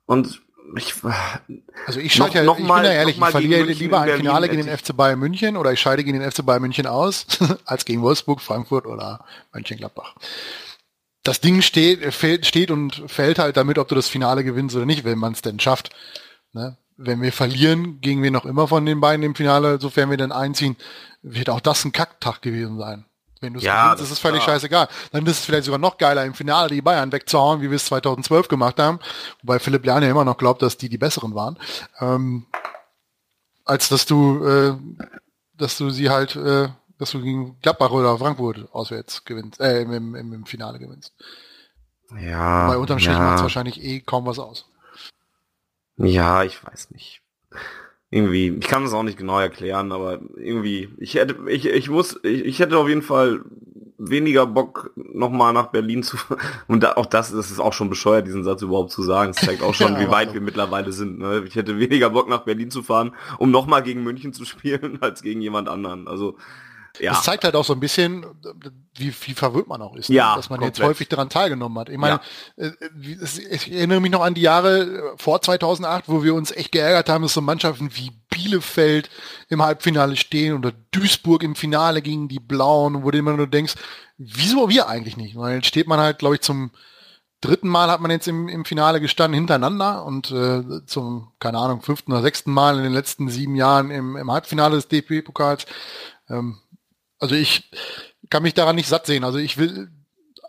Und 0.07 0.43
ich, 0.75 0.95
also 1.87 2.01
ich 2.01 2.13
schalte 2.13 2.39
ja, 2.39 2.45
noch 2.45 2.59
ich 2.59 2.65
mal, 2.65 2.83
bin 2.83 2.91
ja 2.91 2.97
ehrlich, 2.97 3.19
ich 3.19 3.25
verliere 3.25 3.63
lieber 3.63 4.01
ein 4.01 4.17
Finale 4.17 4.49
gegen 4.49 4.67
den 4.67 4.77
FC 4.77 4.97
Bayern 4.97 5.19
München 5.19 5.57
oder 5.57 5.73
ich 5.73 5.81
scheide 5.81 6.03
gegen 6.03 6.19
den 6.19 6.31
FC 6.31 6.45
Bayern 6.45 6.63
München 6.63 6.87
aus, 6.87 7.27
als 7.65 7.85
gegen 7.85 8.03
Wolfsburg, 8.03 8.41
Frankfurt 8.41 8.87
oder 8.87 9.25
Mönchengladbach. 9.53 10.15
Das 11.27 11.41
Ding 11.41 11.63
steht, 11.63 12.15
fällt, 12.15 12.47
steht 12.47 12.71
und 12.71 13.03
fällt 13.07 13.39
halt 13.39 13.57
damit, 13.57 13.79
ob 13.79 13.89
du 13.89 13.95
das 13.95 14.09
Finale 14.09 14.45
gewinnst 14.45 14.77
oder 14.77 14.87
nicht, 14.87 15.05
wenn 15.05 15.19
man 15.19 15.33
es 15.33 15.43
denn 15.43 15.61
schafft. 15.61 15.91
Ne? 16.53 16.77
Wenn 16.97 17.21
wir 17.21 17.33
verlieren, 17.33 18.01
gegen 18.01 18.23
wir 18.23 18.31
noch 18.31 18.47
immer 18.47 18.69
von 18.69 18.87
den 18.87 19.01
beiden 19.01 19.23
im 19.25 19.35
Finale, 19.35 19.79
sofern 19.81 20.11
wir 20.11 20.17
dann 20.17 20.33
einziehen, 20.33 20.77
wird 21.23 21.51
auch 21.51 21.61
das 21.61 21.85
ein 21.85 21.93
Kacktag 21.93 22.41
gewesen 22.43 22.79
sein. 22.79 23.05
Wenn 23.41 23.53
du 23.53 23.59
es 23.59 23.65
Ja, 23.65 23.83
gewinnst, 23.85 24.01
das 24.03 24.07
ist 24.09 24.13
es 24.15 24.19
völlig 24.21 24.43
klar. 24.43 24.55
scheißegal. 24.55 24.89
Dann 25.13 25.27
ist 25.27 25.41
es 25.41 25.45
vielleicht 25.45 25.65
sogar 25.65 25.79
noch 25.79 25.99
geiler, 25.99 26.25
im 26.25 26.33
Finale 26.35 26.71
die 26.71 26.81
Bayern 26.81 27.13
wegzuhauen, 27.13 27.61
wie 27.61 27.69
wir 27.71 27.77
es 27.77 27.85
2012 27.87 28.49
gemacht 28.49 28.79
haben. 28.79 28.99
Wobei 29.43 29.59
Philipp 29.59 29.85
Lahn 29.85 30.03
ja 30.03 30.09
immer 30.11 30.25
noch 30.25 30.39
glaubt, 30.39 30.63
dass 30.63 30.79
die 30.79 30.89
die 30.89 30.97
besseren 30.99 31.35
waren. 31.35 31.59
Ähm, 32.01 32.47
als 33.65 33.89
dass 33.89 34.07
du, 34.07 34.45
äh, 34.47 34.75
dass 35.55 35.77
du 35.77 35.91
sie 35.91 36.09
halt, 36.09 36.37
äh, 36.37 36.69
dass 36.99 37.11
du 37.11 37.23
gegen 37.23 37.59
Gladbach 37.61 37.91
oder 37.91 38.19
Frankfurt 38.19 38.69
auswärts 38.73 39.25
gewinnst, 39.25 39.61
äh, 39.61 39.83
im, 39.83 40.15
im, 40.15 40.33
im 40.33 40.47
Finale 40.47 40.79
gewinnst. 40.79 41.15
Ja. 42.21 42.69
Weil 42.69 42.77
unterm 42.77 42.99
Strich 42.99 43.15
ja. 43.15 43.21
macht 43.21 43.37
es 43.37 43.43
wahrscheinlich 43.43 43.83
eh 43.83 44.01
kaum 44.01 44.27
was 44.27 44.39
aus. 44.39 44.67
Ja, 45.97 46.45
ich 46.45 46.63
weiß 46.65 46.91
nicht. 46.91 47.23
Irgendwie, 48.11 48.49
ich 48.49 48.67
kann 48.67 48.85
es 48.85 48.93
auch 48.93 49.03
nicht 49.03 49.19
genau 49.19 49.41
erklären, 49.41 49.91
aber 49.93 50.21
irgendwie, 50.37 50.91
ich 50.99 51.15
hätte, 51.15 51.37
ich, 51.51 51.67
ich 51.67 51.91
muss, 51.91 52.21
ich, 52.23 52.45
ich 52.45 52.59
hätte 52.61 52.79
auf 52.79 52.89
jeden 52.89 53.03
Fall 53.03 53.43
weniger 53.99 54.47
Bock, 54.47 54.93
nochmal 54.95 55.53
nach 55.53 55.67
Berlin 55.67 56.03
zu 56.03 56.17
fahren. 56.17 56.41
Und 56.69 56.83
da, 56.83 56.93
auch 56.95 57.07
das, 57.07 57.33
das 57.33 57.51
ist 57.51 57.61
auch 57.61 57.73
schon 57.73 57.91
bescheuert, 57.91 58.27
diesen 58.27 58.45
Satz 58.45 58.63
überhaupt 58.63 58.93
zu 58.93 59.03
sagen. 59.03 59.31
Es 59.31 59.45
zeigt 59.45 59.63
auch 59.63 59.75
schon, 59.75 59.93
Ja, 59.95 60.01
wie 60.01 60.09
weit 60.09 60.29
also. 60.29 60.35
wir 60.35 60.41
mittlerweile 60.41 60.93
sind. 60.93 61.19
Ne? 61.19 61.45
Ich 61.47 61.57
hätte 61.57 61.79
weniger 61.79 62.11
Bock, 62.11 62.29
nach 62.29 62.45
Berlin 62.45 62.71
zu 62.71 62.83
fahren, 62.83 63.15
um 63.39 63.51
nochmal 63.51 63.83
gegen 63.83 64.03
München 64.03 64.33
zu 64.33 64.45
spielen, 64.47 65.03
als 65.03 65.23
gegen 65.23 65.41
jemand 65.41 65.69
anderen. 65.69 66.09
Also, 66.09 66.37
ja. 67.01 67.13
Es 67.13 67.23
zeigt 67.23 67.45
halt 67.45 67.55
auch 67.57 67.65
so 67.65 67.73
ein 67.73 67.81
bisschen, 67.81 68.25
wie, 68.95 69.15
wie 69.23 69.35
verwirrt 69.35 69.67
man 69.69 69.83
auch 69.83 69.95
ist, 69.97 70.09
ne? 70.11 70.17
Ja, 70.17 70.37
dass 70.37 70.51
man 70.51 70.61
jetzt 70.63 70.77
komplett. 70.77 70.89
häufig 70.89 71.09
daran 71.09 71.29
teilgenommen 71.29 71.79
hat. 71.79 71.89
Ich 71.89 71.99
meine, 71.99 72.21
äh, 72.57 72.71
wie- 72.95 73.13
es- 73.21 73.39
ich 73.39 73.71
erinnere 73.73 74.01
mich 74.01 74.11
noch 74.11 74.23
an 74.23 74.35
die 74.35 74.41
Jahre 74.43 74.81
äh, 74.83 75.03
vor 75.17 75.41
2008, 75.43 76.05
wo 76.09 76.23
wir 76.25 76.35
uns 76.35 76.51
echt 76.53 76.73
geärgert 76.73 77.09
haben, 77.09 77.23
dass 77.23 77.35
so 77.35 77.41
Mannschaften 77.41 77.91
wie 77.95 78.11
Bielefeld 78.31 79.11
im 79.49 79.63
Halbfinale 79.63 80.17
stehen 80.17 80.55
oder 80.57 80.73
Duisburg 80.91 81.43
im 81.43 81.55
Finale 81.57 82.03
gegen 82.03 82.29
die 82.29 82.41
Blauen, 82.41 83.03
wo 83.03 83.11
du 83.11 83.19
immer 83.19 83.33
nur 83.37 83.47
denkst, 83.47 83.75
wieso 84.19 84.69
wir 84.69 84.89
eigentlich 84.89 85.17
nicht? 85.17 85.37
Weil 85.37 85.57
jetzt 85.57 85.67
steht 85.67 85.87
man 85.87 85.99
halt, 86.01 86.19
glaube 86.19 86.37
ich, 86.37 86.41
zum 86.41 86.71
dritten 87.43 87.69
Mal 87.69 87.91
hat 87.91 88.01
man 88.01 88.11
jetzt 88.11 88.27
im, 88.29 88.49
im 88.49 88.65
Finale 88.65 88.99
gestanden 89.01 89.35
hintereinander 89.39 90.05
und 90.07 90.31
äh, 90.31 90.63
zum, 90.87 91.33
keine 91.39 91.59
Ahnung, 91.59 91.83
fünften 91.83 92.13
oder 92.13 92.23
sechsten 92.23 92.51
Mal 92.51 92.79
in 92.79 92.85
den 92.85 92.93
letzten 92.95 93.29
sieben 93.29 93.55
Jahren 93.57 93.91
im, 93.91 94.17
im 94.17 94.31
Halbfinale 94.33 94.77
des 94.77 94.89
DP-Pokals. 94.89 95.67
Ähm, 96.31 96.59
also 97.19 97.35
ich 97.35 97.71
kann 98.31 98.43
mich 98.43 98.55
daran 98.55 98.77
nicht 98.77 98.89
satt 98.89 99.07
sehen. 99.07 99.25
Also 99.25 99.39
ich 99.39 99.59
will 99.59 99.89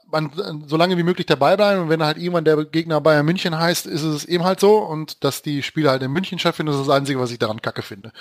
man, 0.10 0.32
so 0.68 0.78
lange 0.78 0.98
wie 0.98 1.04
möglich 1.04 1.26
dabei 1.26 1.58
bleiben 1.58 1.82
und 1.82 1.90
wenn 1.90 2.04
halt 2.04 2.18
irgendwann 2.18 2.46
der 2.46 2.64
Gegner 2.66 3.02
Bayern 3.02 3.26
München 3.26 3.58
heißt, 3.58 3.86
ist 3.88 4.04
es 4.04 4.26
eben 4.26 4.44
halt 4.44 4.60
so 4.60 4.78
und 4.78 5.24
dass 5.24 5.42
die 5.42 5.64
Spiele 5.64 5.90
halt 5.90 6.02
in 6.02 6.12
München 6.12 6.40
stattfinden, 6.40 6.72
das 6.72 6.80
ist 6.82 6.88
das 6.88 6.96
Einzige, 6.96 7.20
was 7.20 7.32
ich 7.32 7.40
daran 7.40 7.62
kacke 7.62 7.82
finde. 7.82 8.12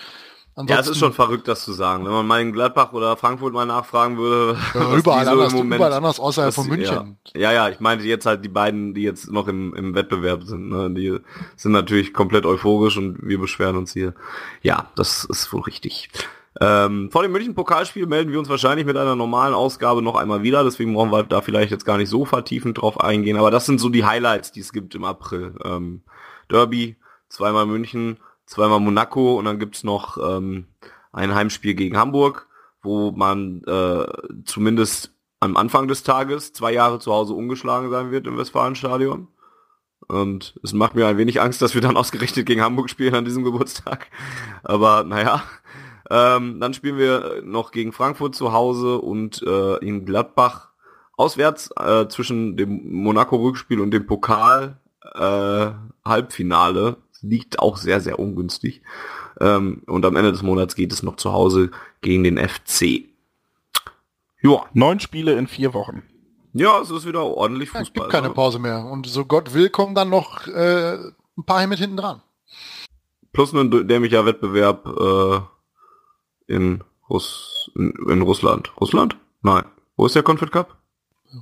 Ja, 0.68 0.80
es 0.80 0.88
ist 0.88 0.99
schon 0.99 1.12
verrückt, 1.12 1.49
das 1.49 1.64
zu 1.64 1.74
sagen. 1.74 2.07
Wenn 2.07 2.12
man 2.12 2.26
mal 2.26 2.40
in 2.40 2.51
Gladbach 2.51 2.94
oder 2.94 3.18
Frankfurt 3.18 3.53
mal 3.53 3.66
nachfragen 3.66 4.16
würde, 4.16 4.59
Ja, 4.74 4.97
überall, 4.97 5.26
so 5.26 5.30
anders, 5.32 5.53
im 5.53 5.59
Moment- 5.59 5.74
überall 5.74 5.92
anders 5.92 6.18
außerhalb 6.18 6.55
von 6.55 6.66
München. 6.66 7.18
Ja. 7.34 7.40
ja, 7.40 7.53
ja, 7.53 7.68
ich 7.68 7.78
meinte 7.80 8.07
jetzt 8.07 8.24
halt 8.24 8.42
die 8.42 8.49
beiden, 8.49 8.94
die 8.94 9.03
jetzt 9.03 9.30
noch 9.30 9.49
im, 9.49 9.74
im 9.74 9.94
Wettbewerb 9.94 10.44
sind. 10.44 10.70
Ne? 10.70 10.90
Die 10.92 11.18
sind 11.57 11.72
natürlich 11.72 12.14
komplett 12.14 12.47
euphorisch 12.47 12.97
und 12.97 13.18
wir 13.20 13.38
beschweren 13.38 13.76
uns 13.76 13.92
hier. 13.92 14.14
Ja, 14.62 14.90
das 14.97 15.24
ist 15.24 15.53
wohl 15.53 15.61
richtig. 15.61 16.09
Ähm, 16.61 17.11
vor 17.11 17.22
dem 17.22 17.32
München-Pokalspiel 17.32 18.07
melden 18.07 18.32
wir 18.32 18.38
uns 18.38 18.48
wahrscheinlich 18.48 18.86
mit 18.86 18.96
einer 18.96 19.14
normalen 19.14 19.52
Ausgabe 19.52 20.00
noch 20.00 20.14
einmal 20.16 20.42
wieder, 20.42 20.64
deswegen 20.64 20.94
brauchen 20.94 21.12
wir 21.12 21.22
da 21.22 21.42
vielleicht 21.42 21.70
jetzt 21.70 21.84
gar 21.84 21.98
nicht 21.98 22.09
so 22.09 22.24
vertiefend 22.24 22.80
drauf 22.80 23.00
eingehen, 23.00 23.36
aber 23.36 23.50
das 23.50 23.66
sind 23.66 23.78
so 23.78 23.90
die 23.90 24.04
Highlights, 24.04 24.52
die 24.52 24.61
es 24.61 24.72
gibt 24.72 24.94
im 24.94 25.04
April. 25.04 25.54
Ähm, 25.64 26.02
Derby, 26.50 26.96
zweimal 27.28 27.66
München, 27.66 28.18
zweimal 28.46 28.80
Monaco 28.80 29.38
und 29.38 29.44
dann 29.44 29.59
gibt's 29.59 29.84
noch 29.84 30.16
ähm, 30.16 30.66
ein 31.12 31.34
Heimspiel 31.34 31.74
gegen 31.74 31.98
Hamburg, 31.98 32.48
wo 32.82 33.11
man 33.11 33.62
äh, 33.64 34.07
zumindest 34.44 35.12
am 35.40 35.59
Anfang 35.59 35.88
des 35.88 36.04
Tages 36.04 36.54
zwei 36.54 36.72
Jahre 36.72 36.98
zu 37.00 37.12
Hause 37.12 37.34
ungeschlagen 37.34 37.90
sein 37.90 38.11
wird 38.11 38.26
im 38.26 38.38
Westfalenstadion. 38.38 39.28
Und 40.09 40.59
es 40.62 40.72
macht 40.72 40.94
mir 40.94 41.07
ein 41.07 41.18
wenig 41.18 41.40
Angst, 41.40 41.61
dass 41.61 41.74
wir 41.74 41.80
dann 41.80 41.96
ausgerechnet 41.96 42.46
gegen 42.46 42.62
Hamburg 42.62 42.88
spielen 42.88 43.14
an 43.14 43.24
diesem 43.24 43.44
Geburtstag. 43.44 44.07
Aber 44.62 45.04
naja. 45.04 45.42
Ähm, 46.11 46.61
dann 46.61 46.74
spielen 46.74 46.98
wir 46.98 47.42
noch 47.44 47.70
gegen 47.72 47.92
Frankfurt 47.92 48.34
zu 48.34 48.52
Hause 48.52 48.98
und 48.98 49.42
äh, 49.42 49.76
in 49.78 50.04
Gladbach 50.04 50.70
auswärts 51.16 51.70
äh, 51.78 52.07
zwischen 52.09 52.57
dem 52.57 52.92
Monaco-Rückspiel 52.92 53.80
und 53.80 53.90
dem 53.90 54.07
Pokal 54.07 54.78
äh, 55.14 55.70
Halbfinale. 56.04 56.96
Liegt 57.22 57.59
auch 57.59 57.76
sehr, 57.78 58.00
sehr 58.00 58.18
ungünstig. 58.18 58.82
Ähm, 59.40 59.82
und 59.86 60.04
am 60.04 60.16
Ende 60.16 60.32
des 60.32 60.42
Monats 60.42 60.76
geht 60.76 60.92
es 60.92 61.02
noch 61.02 61.16
zu 61.16 61.32
Hause 61.32 61.70
gegen 62.02 62.22
den 62.24 62.36
FC. 62.38 63.04
Ja, 64.42 64.64
Neun 64.74 65.00
Spiele 65.00 65.32
in 65.34 65.46
vier 65.48 65.74
Wochen. 65.74 66.02
ja, 66.52 66.80
es 66.80 66.90
ist 66.90 67.07
wieder 67.07 67.24
ordentlich 67.24 67.72
Ja, 67.72 67.80
Fußball. 67.80 68.02
gibt 68.02 68.12
keine 68.12 68.28
ne? 68.28 68.34
Pause 68.34 68.59
mehr. 68.59 68.84
Und 68.84 69.07
so 69.07 69.24
Gott 69.24 69.54
will, 69.54 69.70
kommen 69.70 69.94
dann 69.94 70.11
noch 70.11 70.46
äh, 70.46 70.94
ein 71.36 71.44
paar 71.44 71.66
mit 71.66 71.78
hinten 71.78 71.96
dran. 71.96 72.22
Plus 73.32 73.52
ein 73.52 73.70
dämlicher 73.88 74.24
Wettbewerb 74.24 74.86
äh, 74.86 75.40
in, 76.47 76.82
Russ 77.09 77.70
in, 77.74 77.92
in 78.09 78.22
Russland. 78.22 78.72
Russland? 78.80 79.16
Nein. 79.42 79.64
Wo 79.97 80.07
ist 80.07 80.14
der 80.14 80.22
Confed 80.22 80.51
Cup? 80.53 80.76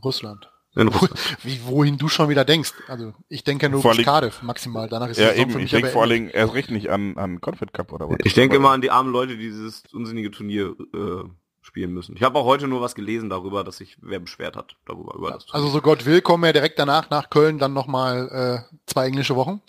Russland. 0.04 0.50
In 0.76 0.88
Russland. 0.88 1.38
Wie, 1.44 1.60
wohin 1.66 1.98
du 1.98 2.08
schon 2.08 2.28
wieder 2.28 2.44
denkst. 2.44 2.72
Also 2.88 3.14
ich 3.28 3.44
denke 3.44 3.68
nur 3.68 3.82
Vor 3.82 3.94
bis 3.94 4.04
Cardiff 4.04 4.42
maximal. 4.42 4.88
Danach 4.88 5.08
ist 5.08 5.18
Ja, 5.18 5.32
eben. 5.32 5.50
für 5.50 5.58
Ich 5.58 5.64
mich 5.64 5.70
denke 5.70 5.86
aber 5.88 5.92
vor 5.92 6.02
allen. 6.02 6.10
Dingen 6.10 6.28
erst 6.30 6.54
recht 6.54 6.70
nicht 6.70 6.90
an, 6.90 7.16
an 7.16 7.40
Confed 7.40 7.72
Cup 7.72 7.92
oder 7.92 8.08
was. 8.08 8.18
Ich 8.24 8.34
denke 8.34 8.56
immer 8.56 8.70
an 8.70 8.80
die 8.80 8.90
armen 8.90 9.12
Leute, 9.12 9.36
die 9.36 9.44
dieses 9.44 9.84
unsinnige 9.92 10.30
Turnier 10.32 10.74
äh, 10.94 11.24
spielen 11.62 11.92
müssen. 11.92 12.16
Ich 12.16 12.22
habe 12.22 12.38
auch 12.38 12.44
heute 12.44 12.66
nur 12.68 12.80
was 12.80 12.94
gelesen 12.94 13.30
darüber, 13.30 13.62
dass 13.64 13.76
sich 13.78 13.96
wer 14.02 14.18
beschwert 14.20 14.56
hat 14.56 14.76
darüber. 14.84 15.14
Über 15.14 15.30
das 15.30 15.46
Also 15.52 15.68
so 15.68 15.80
Gott 15.80 16.04
will, 16.06 16.20
kommen 16.22 16.42
wir 16.42 16.52
direkt 16.52 16.78
danach 16.78 17.08
nach 17.08 17.30
Köln 17.30 17.58
dann 17.58 17.72
nochmal 17.72 18.66
äh, 18.68 18.76
zwei 18.86 19.06
englische 19.06 19.36
Wochen. 19.36 19.62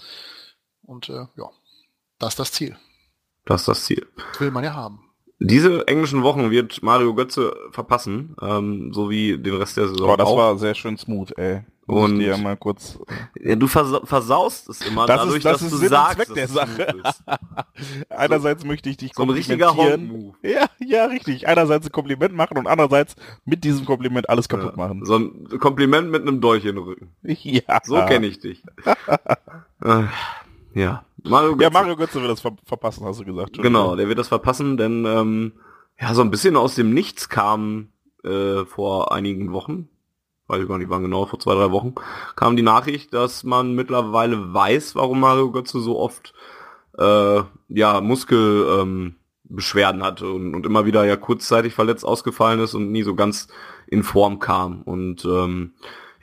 Und 0.81 1.09
äh, 1.09 1.27
ja, 1.37 1.49
das 2.19 2.29
ist 2.33 2.39
das 2.39 2.51
Ziel. 2.51 2.77
das 3.45 3.61
ist 3.61 3.67
das 3.67 3.85
Ziel. 3.85 4.07
Das 4.31 4.41
will 4.41 4.51
man 4.51 4.63
ja 4.63 4.73
haben. 4.73 5.01
Diese 5.39 5.85
englischen 5.87 6.23
Wochen 6.23 6.49
wird 6.49 6.81
Mario 6.81 7.13
Götze 7.13 7.53
verpassen, 7.71 8.35
ähm, 8.41 8.93
so 8.93 9.09
wie 9.09 9.37
den 9.37 9.55
Rest 9.55 9.75
der 9.75 9.89
Saison 9.89 10.09
Oh, 10.11 10.15
das 10.15 10.27
auch. 10.27 10.37
war 10.37 10.57
sehr 10.57 10.75
schön 10.75 10.97
smooth, 10.97 11.37
ey. 11.37 11.61
Muss 11.87 12.09
Und- 12.09 12.21
ja 12.21 12.35
mal 12.37 12.57
kurz. 12.57 12.97
ja, 13.39 13.55
du 13.55 13.67
versa 13.67 13.99
versaust 14.05 14.69
es 14.69 14.81
immer 14.87 15.05
Das 15.05 15.17
ist- 15.17 15.25
dadurch, 15.25 15.43
das 15.43 15.51
dass 15.53 15.61
ist 15.63 15.71
du 15.73 15.77
Sinn 15.77 15.89
sagst, 15.89 16.15
Zweck 16.15 16.33
der 16.33 16.47
Sache. 16.47 16.81
ist. 17.03 17.23
Einerseits 18.09 18.63
möchte 18.65 18.89
ich 18.89 18.97
dich 18.97 19.11
So 19.13 19.23
komplimentieren. 19.25 20.33
Ja, 20.41 20.65
ja, 20.79 21.05
richtig. 21.05 21.47
Einerseits 21.47 21.85
ein 21.85 21.91
Kompliment 21.91 22.33
machen 22.33 22.57
und 22.57 22.65
andererseits 22.65 23.15
mit 23.43 23.63
diesem 23.63 23.85
Kompliment 23.85 24.29
alles 24.29 24.49
kaputt 24.49 24.77
machen. 24.77 25.05
So 25.05 25.17
ein 25.17 25.47
Kompliment 25.59 26.09
mit 26.09 26.21
einem 26.23 26.41
Dolch 26.41 26.65
in 26.65 26.75
den 26.75 26.83
Rücken. 26.85 27.11
Ja. 27.23 27.81
So 27.83 27.95
kenne 28.05 28.25
ich 28.27 28.39
dich. 28.39 28.63
äh, 29.83 30.03
ja. 30.73 31.05
Mario 31.29 31.51
Ja, 31.51 31.55
Götze. 31.55 31.73
Mario 31.73 31.95
Götze 31.95 32.21
will 32.21 32.27
das 32.27 32.41
ver 32.41 32.55
verpassen, 32.65 33.05
hast 33.05 33.19
du 33.19 33.25
gesagt. 33.25 33.61
Genau, 33.61 33.95
der 33.95 34.07
wird 34.07 34.19
das 34.19 34.27
verpassen, 34.27 34.77
denn 34.77 35.05
ähm, 35.05 35.53
ja, 35.99 36.13
so 36.13 36.21
ein 36.21 36.31
bisschen 36.31 36.55
aus 36.55 36.75
dem 36.75 36.93
Nichts 36.93 37.29
kam 37.29 37.89
äh, 38.23 38.65
vor 38.65 39.11
einigen 39.11 39.51
Wochen, 39.51 39.89
weiß 40.47 40.61
ich 40.61 40.67
gar 40.67 40.77
nicht 40.77 40.89
wann 40.89 41.03
genau, 41.03 41.25
vor 41.25 41.39
zwei, 41.39 41.55
drei 41.55 41.71
Wochen, 41.71 41.95
kam 42.35 42.55
die 42.55 42.63
Nachricht, 42.63 43.13
dass 43.13 43.43
man 43.43 43.75
mittlerweile 43.75 44.53
weiß, 44.53 44.95
warum 44.95 45.19
Mario 45.19 45.51
Götze 45.51 45.79
so 45.79 45.99
oft 45.99 46.33
äh, 46.97 47.41
ja, 47.69 48.01
Muskelbeschwerden 48.01 50.01
ähm, 50.01 50.05
hatte 50.05 50.29
und, 50.29 50.55
und 50.55 50.65
immer 50.65 50.85
wieder 50.85 51.05
ja 51.05 51.15
kurzzeitig 51.15 51.73
verletzt 51.73 52.05
ausgefallen 52.05 52.59
ist 52.59 52.73
und 52.73 52.91
nie 52.91 53.03
so 53.03 53.15
ganz 53.15 53.47
in 53.87 54.03
Form 54.03 54.39
kam. 54.39 54.81
Und 54.83 55.25
ähm, 55.25 55.73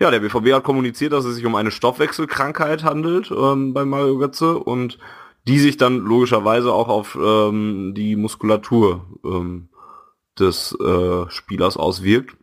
ja, 0.03 0.11
der 0.11 0.19
BVB 0.19 0.53
hat 0.53 0.65
kommuniziert, 0.65 1.13
dass 1.13 1.25
es 1.25 1.37
sich 1.37 1.47
um 1.47 1.55
eine 1.55 1.71
Stoffwechselkrankheit 1.71 2.83
handelt 2.83 3.31
ähm, 3.31 3.73
bei 3.73 3.85
Mario 3.85 4.19
Götze 4.19 4.59
und 4.59 4.99
die 5.47 5.61
sich 5.61 5.77
dann 5.77 5.99
logischerweise 5.99 6.73
auch 6.73 6.89
auf 6.89 7.17
ähm, 7.21 7.95
die 7.95 8.17
Muskulatur 8.17 9.07
ähm, 9.25 9.69
des 10.37 10.77
äh, 10.81 11.31
Spielers 11.31 11.77
auswirkt. 11.77 12.37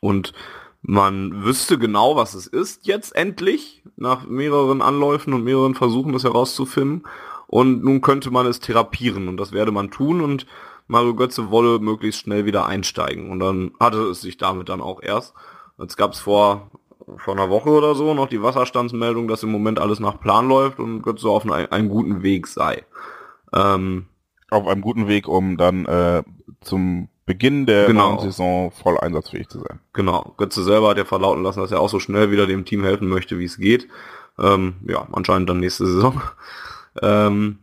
Und 0.00 0.34
man 0.82 1.42
wüsste 1.42 1.78
genau, 1.78 2.16
was 2.16 2.34
es 2.34 2.46
ist 2.46 2.86
jetzt 2.86 3.16
endlich, 3.16 3.82
nach 3.96 4.26
mehreren 4.26 4.82
Anläufen 4.82 5.32
und 5.32 5.42
mehreren 5.42 5.74
Versuchen, 5.74 6.12
das 6.12 6.24
herauszufinden. 6.24 7.04
Und 7.46 7.82
nun 7.82 8.02
könnte 8.02 8.30
man 8.30 8.44
es 8.44 8.60
therapieren 8.60 9.28
und 9.28 9.38
das 9.38 9.52
werde 9.52 9.72
man 9.72 9.90
tun 9.90 10.20
und 10.20 10.46
Mario 10.86 11.14
Götze 11.14 11.50
wolle 11.50 11.78
möglichst 11.78 12.20
schnell 12.20 12.44
wieder 12.44 12.66
einsteigen. 12.66 13.30
Und 13.30 13.40
dann 13.40 13.72
hatte 13.80 14.02
es 14.02 14.20
sich 14.20 14.36
damit 14.36 14.68
dann 14.68 14.82
auch 14.82 15.02
erst. 15.02 15.34
Jetzt 15.78 15.96
gab 15.96 16.12
es 16.12 16.20
vor, 16.20 16.70
vor 17.18 17.34
einer 17.34 17.50
Woche 17.50 17.70
oder 17.70 17.94
so 17.94 18.14
noch 18.14 18.28
die 18.28 18.42
Wasserstandsmeldung, 18.42 19.28
dass 19.28 19.42
im 19.42 19.52
Moment 19.52 19.78
alles 19.78 20.00
nach 20.00 20.20
Plan 20.20 20.48
läuft 20.48 20.78
und 20.78 21.02
Götze 21.02 21.28
auf 21.28 21.44
einem, 21.44 21.68
einem 21.70 21.88
guten 21.88 22.22
Weg 22.22 22.46
sei. 22.46 22.84
Ähm, 23.52 24.06
Auf 24.50 24.66
einem 24.66 24.80
guten 24.80 25.08
Weg, 25.08 25.28
um 25.28 25.56
dann 25.56 25.86
äh, 25.86 26.22
zum 26.60 27.08
Beginn 27.26 27.66
der 27.66 27.86
Genau. 27.86 28.18
Saison 28.20 28.70
voll 28.70 28.96
einsatzfähig 28.98 29.48
zu 29.48 29.58
sein. 29.58 29.80
Genau. 29.92 30.34
Götze 30.36 30.62
selber 30.62 30.90
hat 30.90 30.98
ja 30.98 31.04
verlauten 31.04 31.42
lassen, 31.42 31.60
dass 31.60 31.72
er 31.72 31.80
auch 31.80 31.88
so 31.88 31.98
schnell 31.98 32.30
wieder 32.30 32.46
dem 32.46 32.64
Team 32.64 32.84
helfen 32.84 33.08
möchte, 33.08 33.38
wie 33.38 33.44
es 33.44 33.58
geht. 33.58 33.88
Ähm, 34.38 34.76
ja, 34.86 35.06
anscheinend 35.12 35.50
dann 35.50 35.60
nächste 35.60 35.86
Saison. 35.86 36.20
ähm, 37.02 37.58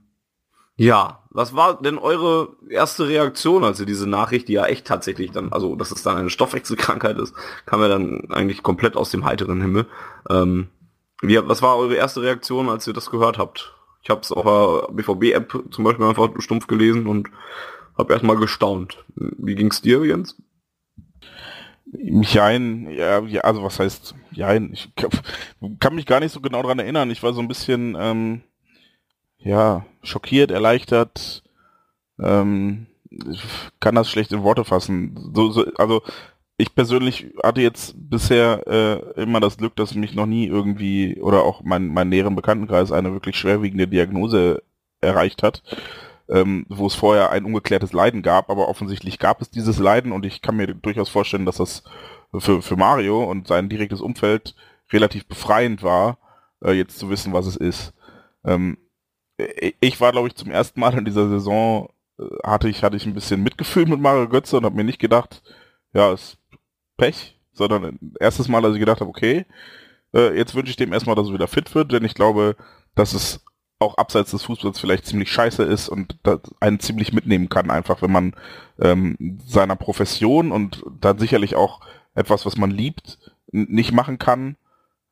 ja, 0.75 1.22
was 1.33 1.55
war 1.55 1.81
denn 1.81 1.97
eure 1.97 2.55
erste 2.69 3.07
Reaktion, 3.07 3.63
als 3.63 3.79
ihr 3.79 3.85
diese 3.85 4.07
Nachricht, 4.07 4.47
die 4.47 4.53
ja 4.53 4.65
echt 4.65 4.85
tatsächlich 4.85 5.31
dann, 5.31 5.51
also 5.51 5.75
dass 5.75 5.91
es 5.91 6.03
dann 6.03 6.17
eine 6.17 6.29
Stoffwechselkrankheit 6.29 7.17
ist, 7.17 7.33
kam 7.65 7.81
ja 7.81 7.87
dann 7.87 8.31
eigentlich 8.31 8.63
komplett 8.63 8.95
aus 8.95 9.09
dem 9.09 9.25
heiteren 9.25 9.61
Himmel. 9.61 9.87
Ähm, 10.29 10.67
wie, 11.21 11.39
was 11.47 11.61
war 11.61 11.77
eure 11.77 11.95
erste 11.95 12.21
Reaktion, 12.21 12.69
als 12.69 12.87
ihr 12.87 12.93
das 12.93 13.09
gehört 13.09 13.37
habt? 13.37 13.73
Ich 14.03 14.09
habe 14.09 14.21
es 14.21 14.31
auf 14.31 14.43
der 14.43 14.93
BVB-App 14.93 15.63
zum 15.71 15.83
Beispiel 15.83 16.05
einfach 16.05 16.29
stumpf 16.39 16.67
gelesen 16.67 17.07
und 17.07 17.29
habe 17.97 18.13
erstmal 18.13 18.35
gestaunt. 18.35 19.03
Wie 19.15 19.55
ging's 19.55 19.81
dir, 19.81 20.03
Jens? 20.05 20.35
Jein, 21.95 22.89
ja, 22.89 23.19
ja, 23.21 23.41
also 23.41 23.63
was 23.63 23.79
heißt 23.79 24.15
Jein? 24.31 24.73
Ich 24.73 24.91
kann, 25.79 25.95
mich 25.95 26.05
gar 26.05 26.19
nicht 26.19 26.31
so 26.31 26.41
genau 26.41 26.61
dran 26.63 26.79
erinnern. 26.79 27.11
Ich 27.11 27.21
war 27.23 27.33
so 27.33 27.41
ein 27.41 27.47
bisschen, 27.47 27.95
ähm, 27.99 28.41
ja, 29.43 29.85
schockiert, 30.01 30.51
erleichtert, 30.51 31.43
ähm, 32.19 32.87
kann 33.79 33.95
das 33.95 34.09
schlecht 34.09 34.31
in 34.31 34.43
Worte 34.43 34.65
fassen. 34.65 35.31
So, 35.33 35.51
so, 35.51 35.65
also 35.77 36.01
ich 36.57 36.75
persönlich 36.75 37.27
hatte 37.43 37.61
jetzt 37.61 37.95
bisher 37.95 38.65
äh, 38.67 39.21
immer 39.21 39.39
das 39.39 39.57
Glück, 39.57 39.75
dass 39.75 39.95
mich 39.95 40.15
noch 40.15 40.25
nie 40.25 40.47
irgendwie 40.47 41.19
oder 41.19 41.43
auch 41.43 41.61
mein, 41.63 41.87
mein 41.87 42.09
näheren 42.09 42.35
Bekanntenkreis 42.35 42.91
eine 42.91 43.11
wirklich 43.11 43.35
schwerwiegende 43.37 43.87
Diagnose 43.87 44.63
erreicht 45.01 45.43
hat, 45.43 45.63
ähm, 46.29 46.65
wo 46.69 46.87
es 46.87 46.95
vorher 46.95 47.31
ein 47.31 47.45
ungeklärtes 47.45 47.93
Leiden 47.93 48.21
gab, 48.21 48.49
aber 48.49 48.69
offensichtlich 48.69 49.19
gab 49.19 49.41
es 49.41 49.49
dieses 49.49 49.79
Leiden 49.79 50.11
und 50.11 50.25
ich 50.25 50.41
kann 50.41 50.55
mir 50.55 50.67
durchaus 50.73 51.09
vorstellen, 51.09 51.45
dass 51.45 51.57
das 51.57 51.83
für, 52.37 52.61
für 52.61 52.77
Mario 52.77 53.23
und 53.23 53.47
sein 53.47 53.69
direktes 53.69 54.01
Umfeld 54.01 54.55
relativ 54.91 55.27
befreiend 55.27 55.83
war, 55.83 56.17
äh, 56.63 56.71
jetzt 56.71 56.97
zu 56.97 57.09
wissen, 57.09 57.33
was 57.33 57.45
es 57.45 57.55
ist. 57.55 57.93
Ähm, 58.45 58.77
ich 59.37 59.99
war, 59.99 60.11
glaube 60.11 60.27
ich, 60.27 60.35
zum 60.35 60.51
ersten 60.51 60.79
Mal 60.79 60.97
in 60.97 61.05
dieser 61.05 61.27
Saison 61.29 61.89
äh, 62.19 62.23
hatte 62.43 62.69
ich, 62.69 62.83
hatte 62.83 62.97
ich 62.97 63.05
ein 63.05 63.13
bisschen 63.13 63.43
Mitgefühl 63.43 63.85
mit 63.85 63.99
Mario 63.99 64.29
Götze 64.29 64.57
und 64.57 64.65
habe 64.65 64.75
mir 64.75 64.83
nicht 64.83 64.99
gedacht, 64.99 65.41
ja, 65.93 66.13
ist 66.13 66.37
Pech, 66.97 67.39
sondern 67.51 67.99
erstes 68.19 68.47
Mal, 68.47 68.63
als 68.63 68.75
ich 68.75 68.79
gedacht 68.79 69.01
habe, 69.01 69.09
okay, 69.09 69.45
äh, 70.13 70.35
jetzt 70.37 70.55
wünsche 70.55 70.69
ich 70.69 70.75
dem 70.75 70.93
erstmal, 70.93 71.15
dass 71.15 71.27
er 71.27 71.33
wieder 71.33 71.47
fit 71.47 71.73
wird, 71.75 71.91
denn 71.91 72.05
ich 72.05 72.15
glaube, 72.15 72.55
dass 72.95 73.13
es 73.13 73.43
auch 73.79 73.97
abseits 73.97 74.31
des 74.31 74.43
Fußballs 74.43 74.79
vielleicht 74.79 75.05
ziemlich 75.05 75.31
scheiße 75.31 75.63
ist 75.63 75.89
und 75.89 76.17
einen 76.59 76.79
ziemlich 76.79 77.11
mitnehmen 77.11 77.49
kann, 77.49 77.69
einfach 77.69 78.01
wenn 78.01 78.11
man 78.11 78.35
ähm, 78.79 79.39
seiner 79.45 79.75
Profession 79.75 80.51
und 80.51 80.83
dann 81.01 81.19
sicherlich 81.19 81.55
auch 81.55 81.81
etwas, 82.15 82.45
was 82.45 82.57
man 82.57 82.71
liebt, 82.71 83.19
nicht 83.51 83.91
machen 83.91 84.19
kann, 84.19 84.55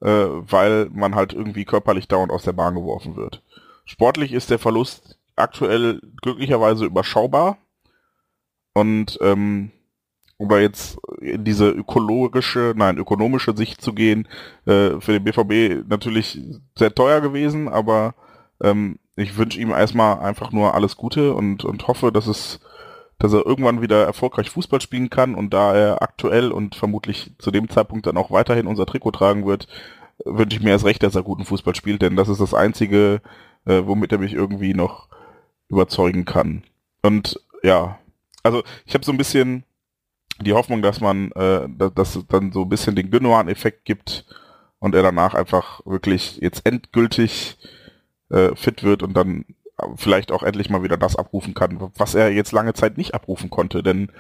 äh, 0.01 0.07
weil 0.07 0.89
man 0.91 1.15
halt 1.15 1.34
irgendwie 1.34 1.65
körperlich 1.65 2.07
dauernd 2.07 2.32
aus 2.32 2.43
der 2.43 2.53
Bahn 2.53 2.76
geworfen 2.76 3.15
wird. 3.15 3.43
Sportlich 3.86 4.34
ist 4.34 4.49
der 4.49 4.59
Verlust 4.59 5.17
aktuell 5.36 6.01
glücklicherweise 6.21 6.86
überschaubar. 6.86 7.57
Und 8.73 9.17
ähm, 9.21 9.71
um 10.38 10.49
da 10.49 10.57
jetzt 10.57 10.97
in 11.19 11.43
diese 11.43 11.69
ökologische, 11.69 12.73
nein, 12.75 12.97
ökonomische 12.97 13.55
Sicht 13.55 13.82
zu 13.82 13.93
gehen, 13.93 14.27
äh, 14.65 14.99
für 14.99 15.19
den 15.19 15.23
BVB 15.23 15.88
natürlich 15.88 16.39
sehr 16.75 16.95
teuer 16.95 17.21
gewesen, 17.21 17.67
aber 17.67 18.15
ähm, 18.61 18.97
ich 19.15 19.38
wünsche 19.38 19.59
ihm 19.59 19.69
erstmal 19.69 20.19
einfach 20.19 20.51
nur 20.51 20.73
alles 20.73 20.97
Gute 20.97 21.34
und, 21.34 21.63
und 21.63 21.88
hoffe, 21.88 22.11
dass 22.11 22.25
es, 22.25 22.59
dass 23.19 23.34
er 23.34 23.45
irgendwann 23.45 23.84
wieder 23.84 24.03
erfolgreich 24.03 24.49
Fußball 24.49 24.82
spielen 24.82 25.11
kann 25.11 25.36
und 25.36 25.53
da 25.53 25.75
er 25.75 26.01
aktuell 26.01 26.51
und 26.51 26.73
vermutlich 26.73 27.34
zu 27.38 27.51
dem 27.51 27.69
Zeitpunkt 27.69 28.07
dann 28.07 28.17
auch 28.17 28.32
weiterhin 28.32 28.65
unser 28.65 28.88
Trikot 28.88 29.11
tragen 29.11 29.45
wird, 29.45 29.67
wünsche 30.25 30.57
ich 30.57 30.63
mir 30.63 30.71
erst 30.71 30.86
recht, 30.86 31.03
dass 31.03 31.13
er 31.13 31.21
guten 31.21 31.45
Fußball 31.45 31.75
spielt, 31.75 32.01
denn 32.01 32.15
das 32.15 32.29
ist 32.29 32.41
das 32.41 32.55
einzige, 32.55 33.21
äh, 33.66 33.82
womit 33.86 34.12
er 34.12 34.18
mich 34.20 34.34
irgendwie 34.34 34.74
noch 34.74 35.07
überzeugen 35.70 36.26
kann. 36.26 36.64
Und 37.01 37.39
ja, 37.64 37.99
also 38.43 38.64
ich 38.86 38.93
habe 38.93 39.05
so 39.05 39.12
ein 39.12 39.18
bisschen 39.18 39.64
die 40.41 40.53
Hoffnung, 40.53 40.82
dass 40.82 40.99
man, 41.01 41.32
äh, 41.34 41.68
da- 41.70 41.89
dass 41.89 42.16
es 42.16 42.26
dann 42.28 42.51
so 42.51 42.64
ein 42.64 42.70
bisschen 42.70 42.95
den 42.95 43.12
Gündogan-Effekt 43.12 43.86
gibt 43.86 44.26
und 44.80 44.95
er 44.95 45.03
danach 45.03 45.34
einfach 45.36 45.82
wirklich 45.86 46.38
jetzt 46.38 46.66
endgültig 46.66 47.57
äh, 48.30 48.55
fit 48.55 48.84
wird 48.84 49.03
und 49.03 49.14
dann 49.14 49.45
vielleicht 49.95 50.32
auch 50.32 50.43
endlich 50.43 50.70
mal 50.70 50.84
wieder 50.84 50.97
das 50.97 51.16
abrufen 51.16 51.53
kann, 51.53 51.80
was 51.97 52.16
er 52.16 52.32
jetzt 52.32 52.51
lange 52.51 52.74
Zeit 52.74 52.97
nicht 52.97 53.14
abrufen 53.14 53.49
konnte. 53.49 53.84
Denn 53.84 54.12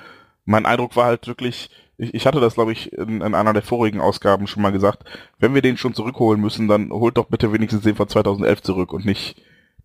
mein 0.45 0.65
Eindruck 0.65 0.95
war 0.95 1.05
halt 1.05 1.27
wirklich, 1.27 1.69
ich, 2.01 2.15
ich 2.15 2.25
hatte 2.25 2.39
das, 2.39 2.55
glaube 2.55 2.71
ich, 2.71 2.91
in, 2.93 3.21
in 3.21 3.35
einer 3.35 3.53
der 3.53 3.61
vorigen 3.61 4.01
Ausgaben 4.01 4.47
schon 4.47 4.63
mal 4.63 4.71
gesagt, 4.71 5.03
wenn 5.37 5.53
wir 5.53 5.61
den 5.61 5.77
schon 5.77 5.93
zurückholen 5.93 6.41
müssen, 6.41 6.67
dann 6.67 6.91
holt 6.91 7.17
doch 7.17 7.25
bitte 7.25 7.53
wenigstens 7.53 7.83
den 7.83 7.95
von 7.95 8.07
2011 8.07 8.63
zurück 8.63 8.91
und 8.91 9.05
nicht 9.05 9.41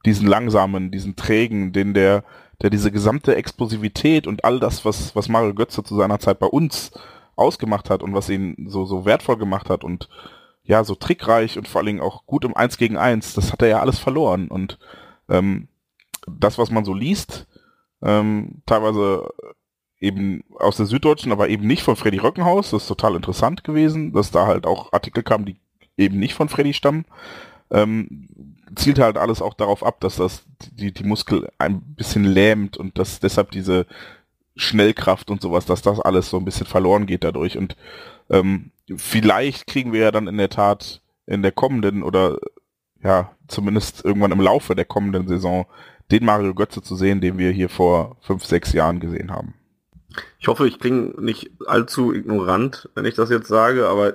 diesen 0.06 0.26
langsamen, 0.26 0.90
diesen 0.90 1.16
trägen, 1.16 1.72
den 1.72 1.92
der, 1.92 2.24
der 2.62 2.70
diese 2.70 2.90
gesamte 2.90 3.36
Explosivität 3.36 4.26
und 4.26 4.44
all 4.44 4.58
das, 4.60 4.84
was, 4.86 5.14
was 5.14 5.28
Mario 5.28 5.52
Götze 5.52 5.84
zu 5.84 5.94
seiner 5.94 6.18
Zeit 6.18 6.38
bei 6.38 6.46
uns 6.46 6.92
ausgemacht 7.36 7.90
hat 7.90 8.02
und 8.02 8.14
was 8.14 8.30
ihn 8.30 8.66
so, 8.68 8.86
so 8.86 9.04
wertvoll 9.04 9.36
gemacht 9.36 9.68
hat 9.68 9.84
und 9.84 10.08
ja, 10.62 10.84
so 10.84 10.94
trickreich 10.94 11.58
und 11.58 11.68
vor 11.68 11.80
allen 11.80 11.86
Dingen 11.86 12.00
auch 12.00 12.24
gut 12.24 12.44
im 12.44 12.56
Eins 12.56 12.78
gegen 12.78 12.96
Eins, 12.96 13.34
das 13.34 13.52
hat 13.52 13.60
er 13.60 13.68
ja 13.68 13.80
alles 13.80 13.98
verloren. 13.98 14.48
Und 14.48 14.78
ähm, 15.28 15.68
das, 16.26 16.56
was 16.56 16.70
man 16.70 16.84
so 16.84 16.94
liest, 16.94 17.46
ähm, 18.02 18.62
teilweise 18.64 19.28
eben 20.00 20.44
aus 20.58 20.76
der 20.76 20.86
Süddeutschen, 20.86 21.32
aber 21.32 21.48
eben 21.48 21.66
nicht 21.66 21.82
von 21.82 21.96
Freddy 21.96 22.18
Röckenhaus, 22.18 22.70
das 22.70 22.82
ist 22.82 22.88
total 22.88 23.16
interessant 23.16 23.64
gewesen, 23.64 24.12
dass 24.12 24.30
da 24.30 24.46
halt 24.46 24.66
auch 24.66 24.92
Artikel 24.92 25.22
kamen, 25.22 25.46
die 25.46 25.56
eben 25.96 26.18
nicht 26.18 26.34
von 26.34 26.48
Freddy 26.48 26.74
stammen, 26.74 27.06
ähm, 27.70 28.28
zielt 28.74 28.98
halt 28.98 29.16
alles 29.16 29.40
auch 29.40 29.54
darauf 29.54 29.84
ab, 29.84 30.00
dass 30.00 30.16
das 30.16 30.44
die, 30.72 30.92
die 30.92 31.04
Muskel 31.04 31.48
ein 31.58 31.80
bisschen 31.80 32.24
lähmt 32.24 32.76
und 32.76 32.98
dass 32.98 33.20
deshalb 33.20 33.50
diese 33.50 33.86
Schnellkraft 34.56 35.30
und 35.30 35.40
sowas, 35.40 35.66
dass 35.66 35.82
das 35.82 36.00
alles 36.00 36.30
so 36.30 36.38
ein 36.38 36.44
bisschen 36.44 36.66
verloren 36.66 37.06
geht 37.06 37.24
dadurch. 37.24 37.56
Und 37.56 37.76
ähm, 38.30 38.72
vielleicht 38.96 39.66
kriegen 39.66 39.92
wir 39.92 40.00
ja 40.00 40.10
dann 40.10 40.28
in 40.28 40.38
der 40.38 40.50
Tat 40.50 41.02
in 41.26 41.42
der 41.42 41.52
kommenden 41.52 42.02
oder 42.02 42.38
ja, 43.02 43.32
zumindest 43.48 44.04
irgendwann 44.04 44.32
im 44.32 44.40
Laufe 44.40 44.74
der 44.74 44.84
kommenden 44.84 45.28
Saison 45.28 45.66
den 46.10 46.24
Mario 46.24 46.54
Götze 46.54 46.82
zu 46.82 46.96
sehen, 46.96 47.20
den 47.20 47.38
wir 47.38 47.50
hier 47.50 47.68
vor 47.68 48.16
fünf, 48.20 48.44
sechs 48.44 48.72
Jahren 48.72 49.00
gesehen 49.00 49.30
haben. 49.30 49.54
Ich 50.38 50.48
hoffe, 50.48 50.66
ich 50.66 50.78
klinge 50.78 51.20
nicht 51.20 51.50
allzu 51.66 52.12
ignorant, 52.12 52.88
wenn 52.94 53.04
ich 53.04 53.14
das 53.14 53.30
jetzt 53.30 53.48
sage, 53.48 53.88
aber 53.88 54.14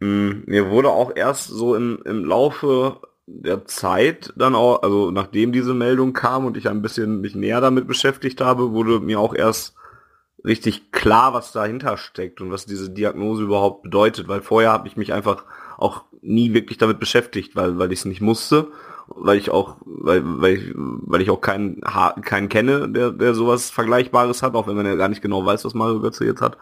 mh, 0.00 0.42
mir 0.46 0.70
wurde 0.70 0.90
auch 0.90 1.12
erst 1.14 1.48
so 1.48 1.74
im, 1.74 2.00
im 2.04 2.24
Laufe 2.24 3.00
der 3.26 3.64
Zeit 3.64 4.32
dann 4.36 4.54
auch, 4.54 4.82
also 4.82 5.10
nachdem 5.10 5.52
diese 5.52 5.74
Meldung 5.74 6.12
kam 6.12 6.46
und 6.46 6.56
ich 6.56 6.68
ein 6.68 6.82
bisschen 6.82 7.20
mich 7.20 7.34
näher 7.34 7.60
damit 7.60 7.88
beschäftigt 7.88 8.40
habe, 8.40 8.70
wurde 8.70 9.00
mir 9.00 9.18
auch 9.18 9.34
erst 9.34 9.74
richtig 10.44 10.92
klar, 10.92 11.34
was 11.34 11.50
dahinter 11.50 11.96
steckt 11.96 12.40
und 12.40 12.52
was 12.52 12.66
diese 12.66 12.88
Diagnose 12.90 13.42
überhaupt 13.42 13.82
bedeutet, 13.82 14.28
weil 14.28 14.42
vorher 14.42 14.70
habe 14.70 14.86
ich 14.86 14.96
mich 14.96 15.12
einfach 15.12 15.44
auch 15.76 16.04
nie 16.22 16.54
wirklich 16.54 16.78
damit 16.78 17.00
beschäftigt, 17.00 17.56
weil, 17.56 17.78
weil 17.78 17.92
ich 17.92 18.00
es 18.00 18.04
nicht 18.04 18.20
musste, 18.20 18.68
weil 19.08 19.38
ich 19.38 19.50
auch, 19.50 19.76
weil, 19.84 20.22
weil 20.24 20.54
ich, 20.54 20.72
weil 20.74 21.20
ich 21.20 21.30
auch 21.30 21.40
keinen, 21.40 21.80
keinen 21.80 22.48
kenne, 22.48 22.88
der, 22.88 23.10
der 23.12 23.34
sowas 23.34 23.70
Vergleichbares 23.70 24.42
hat, 24.42 24.54
auch 24.54 24.66
wenn 24.66 24.76
man 24.76 24.86
ja 24.86 24.96
gar 24.96 25.08
nicht 25.08 25.22
genau 25.22 25.44
weiß, 25.44 25.64
was 25.64 25.74
Mario 25.74 26.00
Götze 26.00 26.24
jetzt 26.24 26.42
hat. 26.42 26.56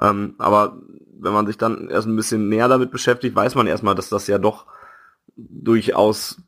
Ähm, 0.00 0.34
aber 0.38 0.78
wenn 1.20 1.32
man 1.32 1.46
sich 1.46 1.58
dann 1.58 1.88
erst 1.88 2.06
ein 2.06 2.16
bisschen 2.16 2.48
näher 2.48 2.68
damit 2.68 2.90
beschäftigt, 2.90 3.34
weiß 3.34 3.54
man 3.54 3.66
erstmal, 3.66 3.94
dass 3.94 4.08
das 4.08 4.26
ja 4.28 4.38
doch 4.38 4.66
durchaus 5.36 6.40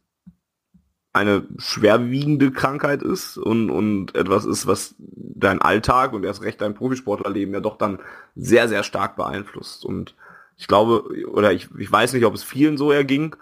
eine 1.13 1.45
schwerwiegende 1.59 2.53
Krankheit 2.53 3.03
ist 3.03 3.37
und, 3.37 3.71
und 3.71 4.15
etwas 4.15 4.45
ist, 4.45 4.69
was 4.69 4.95
dein 4.99 5.61
Alltag 5.61 6.13
und 6.13 6.25
erst 6.25 6.43
recht 6.43 6.61
dein 6.61 6.75
Profisportlerleben 6.75 7.53
ja 7.53 7.61
doch 7.61 7.77
dann 7.77 7.99
sehr, 8.37 8.69
sehr 8.69 8.85
stark 8.85 9.17
beeinflusst. 9.17 9.85
Und 9.85 10.15
ich 10.57 10.69
glaube, 10.69 11.05
oder 11.29 11.53
ich, 11.53 11.69
ich 11.79 11.91
weiß 11.91 12.13
nicht, 12.13 12.25
ob 12.27 12.35
es 12.35 12.45
vielen 12.45 12.77
so 12.77 12.93
erging, 12.93 13.35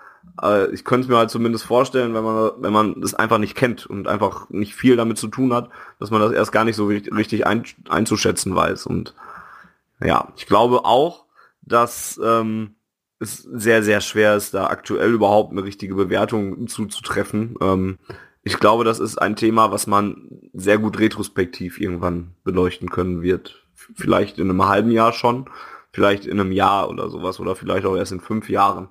äh, 0.43 0.71
ich 0.73 0.85
könnte 0.85 1.05
es 1.05 1.09
mir 1.09 1.17
halt 1.17 1.31
zumindest 1.31 1.65
vorstellen, 1.65 2.15
wenn 2.15 2.25
man, 2.25 2.51
wenn 2.59 2.73
man 2.73 3.01
das 3.01 3.15
einfach 3.15 3.39
nicht 3.39 3.55
kennt 3.55 3.87
und 3.87 4.09
einfach 4.09 4.49
nicht 4.51 4.75
viel 4.75 4.97
damit 4.97 5.19
zu 5.19 5.29
tun 5.29 5.53
hat, 5.53 5.71
dass 5.99 6.11
man 6.11 6.21
das 6.21 6.33
erst 6.33 6.53
gar 6.53 6.65
nicht 6.65 6.77
so 6.77 6.87
richtig, 6.87 7.47
ein, 7.47 7.65
einzuschätzen 7.89 8.55
weiß. 8.55 8.87
Und 8.87 9.15
ja, 10.01 10.29
ich 10.37 10.47
glaube 10.47 10.85
auch, 10.85 11.25
dass 11.63 12.21
ähm, 12.23 12.75
es 13.21 13.43
sehr, 13.43 13.83
sehr 13.83 14.01
schwer 14.01 14.37
ist, 14.37 14.55
da 14.55 14.69
aktuell 14.69 15.13
überhaupt 15.13 15.53
eine 15.53 15.65
richtige 15.65 15.95
Bewertung 15.95 16.69
zuzutreffen. 16.69 17.57
Ähm, 17.61 17.99
ich 18.43 18.59
glaube, 18.59 18.85
das 18.85 19.01
ist 19.01 19.19
ein 19.19 19.37
Thema, 19.37 19.73
was 19.73 19.87
man 19.87 20.29
sehr 20.55 20.79
gut 20.79 20.99
retrospektiv 20.99 21.81
irgendwann 21.81 22.35
beleuchten 22.45 22.89
können 22.89 23.23
wird. 23.23 23.63
Vielleicht 23.75 24.39
in 24.39 24.49
einem 24.49 24.67
halben 24.67 24.91
Jahr 24.91 25.13
schon, 25.13 25.51
vielleicht 25.93 26.27
in 26.27 26.41
einem 26.41 26.53
Jahr 26.53 26.89
oder 26.89 27.11
sowas 27.11 27.41
oder 27.41 27.57
vielleicht 27.57 27.85
auch 27.85 27.97
erst 27.97 28.13
in 28.13 28.21
fünf 28.21 28.49
Jahren. 28.49 28.89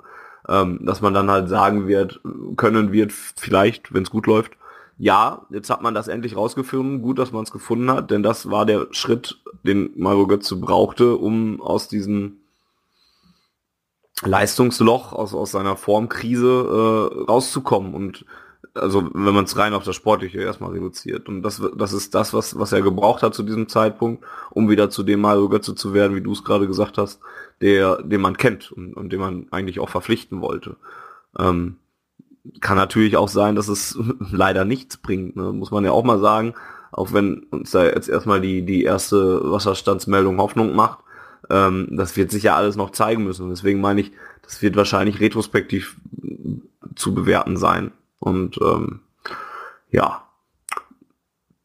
Ähm, 0.50 0.80
dass 0.84 1.02
man 1.02 1.14
dann 1.14 1.30
halt 1.30 1.50
sagen 1.50 1.88
wird, 1.88 2.22
können 2.56 2.91
wird, 2.91 3.12
vielleicht, 3.12 3.93
wenn 3.93 4.04
es 4.04 4.10
gut 4.10 4.28
läuft, 4.28 4.54
ja, 4.98 5.45
jetzt 5.52 5.70
hat 5.70 5.82
man 5.82 5.93
das 5.93 6.08
endlich 6.08 6.36
rausgefunden, 6.36 7.02
gut, 7.02 7.20
dass 7.20 7.32
man 7.32 7.43
es 7.43 7.52
gefunden 7.52 7.91
hat, 7.91 8.10
denn 8.10 8.24
das 8.24 8.50
war 8.50 8.66
der 8.66 8.88
Schritt, 8.91 9.39
den 9.64 9.91
Mario 9.95 10.26
Götze 10.26 10.56
brauchte, 10.56 11.16
um 11.18 11.62
aus 11.62 11.88
diesem 11.88 12.38
Leistungsloch, 14.24 15.14
aus, 15.14 15.36
aus 15.36 15.52
seiner 15.52 15.76
Formkrise 15.76 16.48
äh, 16.48 17.24
rauszukommen. 17.30 17.93
Und 17.93 18.26
also 18.78 19.09
wenn 19.13 19.34
man 19.34 19.45
es 19.45 19.57
rein 19.57 19.73
auf 19.73 19.84
das 19.84 19.95
Sportliche 19.95 20.39
erstmal 20.39 20.71
reduziert. 20.71 21.28
Und 21.28 21.41
das, 21.41 21.61
das 21.75 21.93
ist 21.93 22.15
das, 22.15 22.34
was, 22.34 22.57
was 22.57 22.71
er 22.71 22.82
gebraucht 22.82 23.23
hat 23.23 23.34
zu 23.34 23.43
diesem 23.43 23.67
Zeitpunkt, 23.67 24.23
um 24.51 24.69
wieder 24.69 24.89
zu 24.89 25.03
dem 25.03 25.21
Mario 25.21 25.49
Götze 25.49 25.75
zu 25.75 25.93
werden, 25.93 26.15
wie 26.15 26.21
du 26.21 26.32
es 26.32 26.43
gerade 26.43 26.67
gesagt 26.67 26.97
hast, 26.97 27.19
der, 27.61 28.01
den 28.03 28.21
man 28.21 28.38
kennt 28.38 28.71
und, 28.71 28.93
und 28.93 29.11
den 29.11 29.19
man 29.19 29.47
eigentlich 29.51 29.80
auch 29.80 29.89
verpflichten 29.89 30.41
wollte. 30.41 30.78
Ähm, 31.38 31.78
kann 32.61 32.78
natürlich 32.78 33.17
auch 33.17 33.30
sein, 33.30 33.55
dass 33.55 33.67
es 33.67 33.97
leider 34.32 34.65
nichts 34.65 34.97
bringt, 34.97 35.36
ne? 35.36 35.51
muss 35.51 35.71
man 35.71 35.84
ja 35.84 35.91
auch 35.91 36.03
mal 36.03 36.19
sagen, 36.19 36.53
auch 36.91 37.13
wenn 37.13 37.43
uns 37.51 37.71
da 37.71 37.86
jetzt 37.86 38.09
erstmal 38.09 38.41
die, 38.41 38.63
die 38.63 38.84
erste 38.84 39.51
Wasserstandsmeldung 39.51 40.38
Hoffnung 40.39 40.75
macht, 40.75 40.99
ähm, 41.49 41.89
das 41.91 42.15
wird 42.15 42.32
sich 42.32 42.43
ja 42.43 42.55
alles 42.55 42.75
noch 42.75 42.91
zeigen 42.91 43.23
müssen. 43.23 43.43
Und 43.43 43.49
deswegen 43.49 43.82
meine 43.82 44.01
ich, 44.01 44.11
das 44.41 44.61
wird 44.61 44.75
wahrscheinlich 44.75 45.19
retrospektiv 45.19 45.97
zu 46.95 47.13
bewerten 47.13 47.57
sein. 47.57 47.91
Und 48.28 48.59
ähm, 48.61 48.99
ja, 49.89 50.23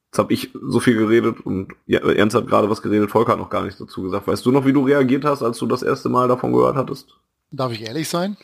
jetzt 0.06 0.18
habe 0.18 0.32
ich 0.32 0.50
so 0.60 0.80
viel 0.80 0.96
geredet 0.96 1.40
und 1.40 1.72
ja, 1.86 2.00
Ernst 2.00 2.36
hat 2.36 2.46
gerade 2.46 2.68
was 2.68 2.82
geredet, 2.82 3.10
Volker 3.10 3.32
hat 3.32 3.38
noch 3.38 3.50
gar 3.50 3.62
nichts 3.62 3.78
dazu 3.78 4.02
gesagt. 4.02 4.26
Weißt 4.26 4.44
du 4.44 4.52
noch, 4.52 4.66
wie 4.66 4.72
du 4.72 4.84
reagiert 4.84 5.24
hast, 5.24 5.42
als 5.42 5.58
du 5.58 5.66
das 5.66 5.82
erste 5.82 6.08
Mal 6.08 6.28
davon 6.28 6.52
gehört 6.52 6.76
hattest? 6.76 7.16
Darf 7.50 7.72
ich 7.72 7.82
ehrlich 7.82 8.08
sein? 8.08 8.36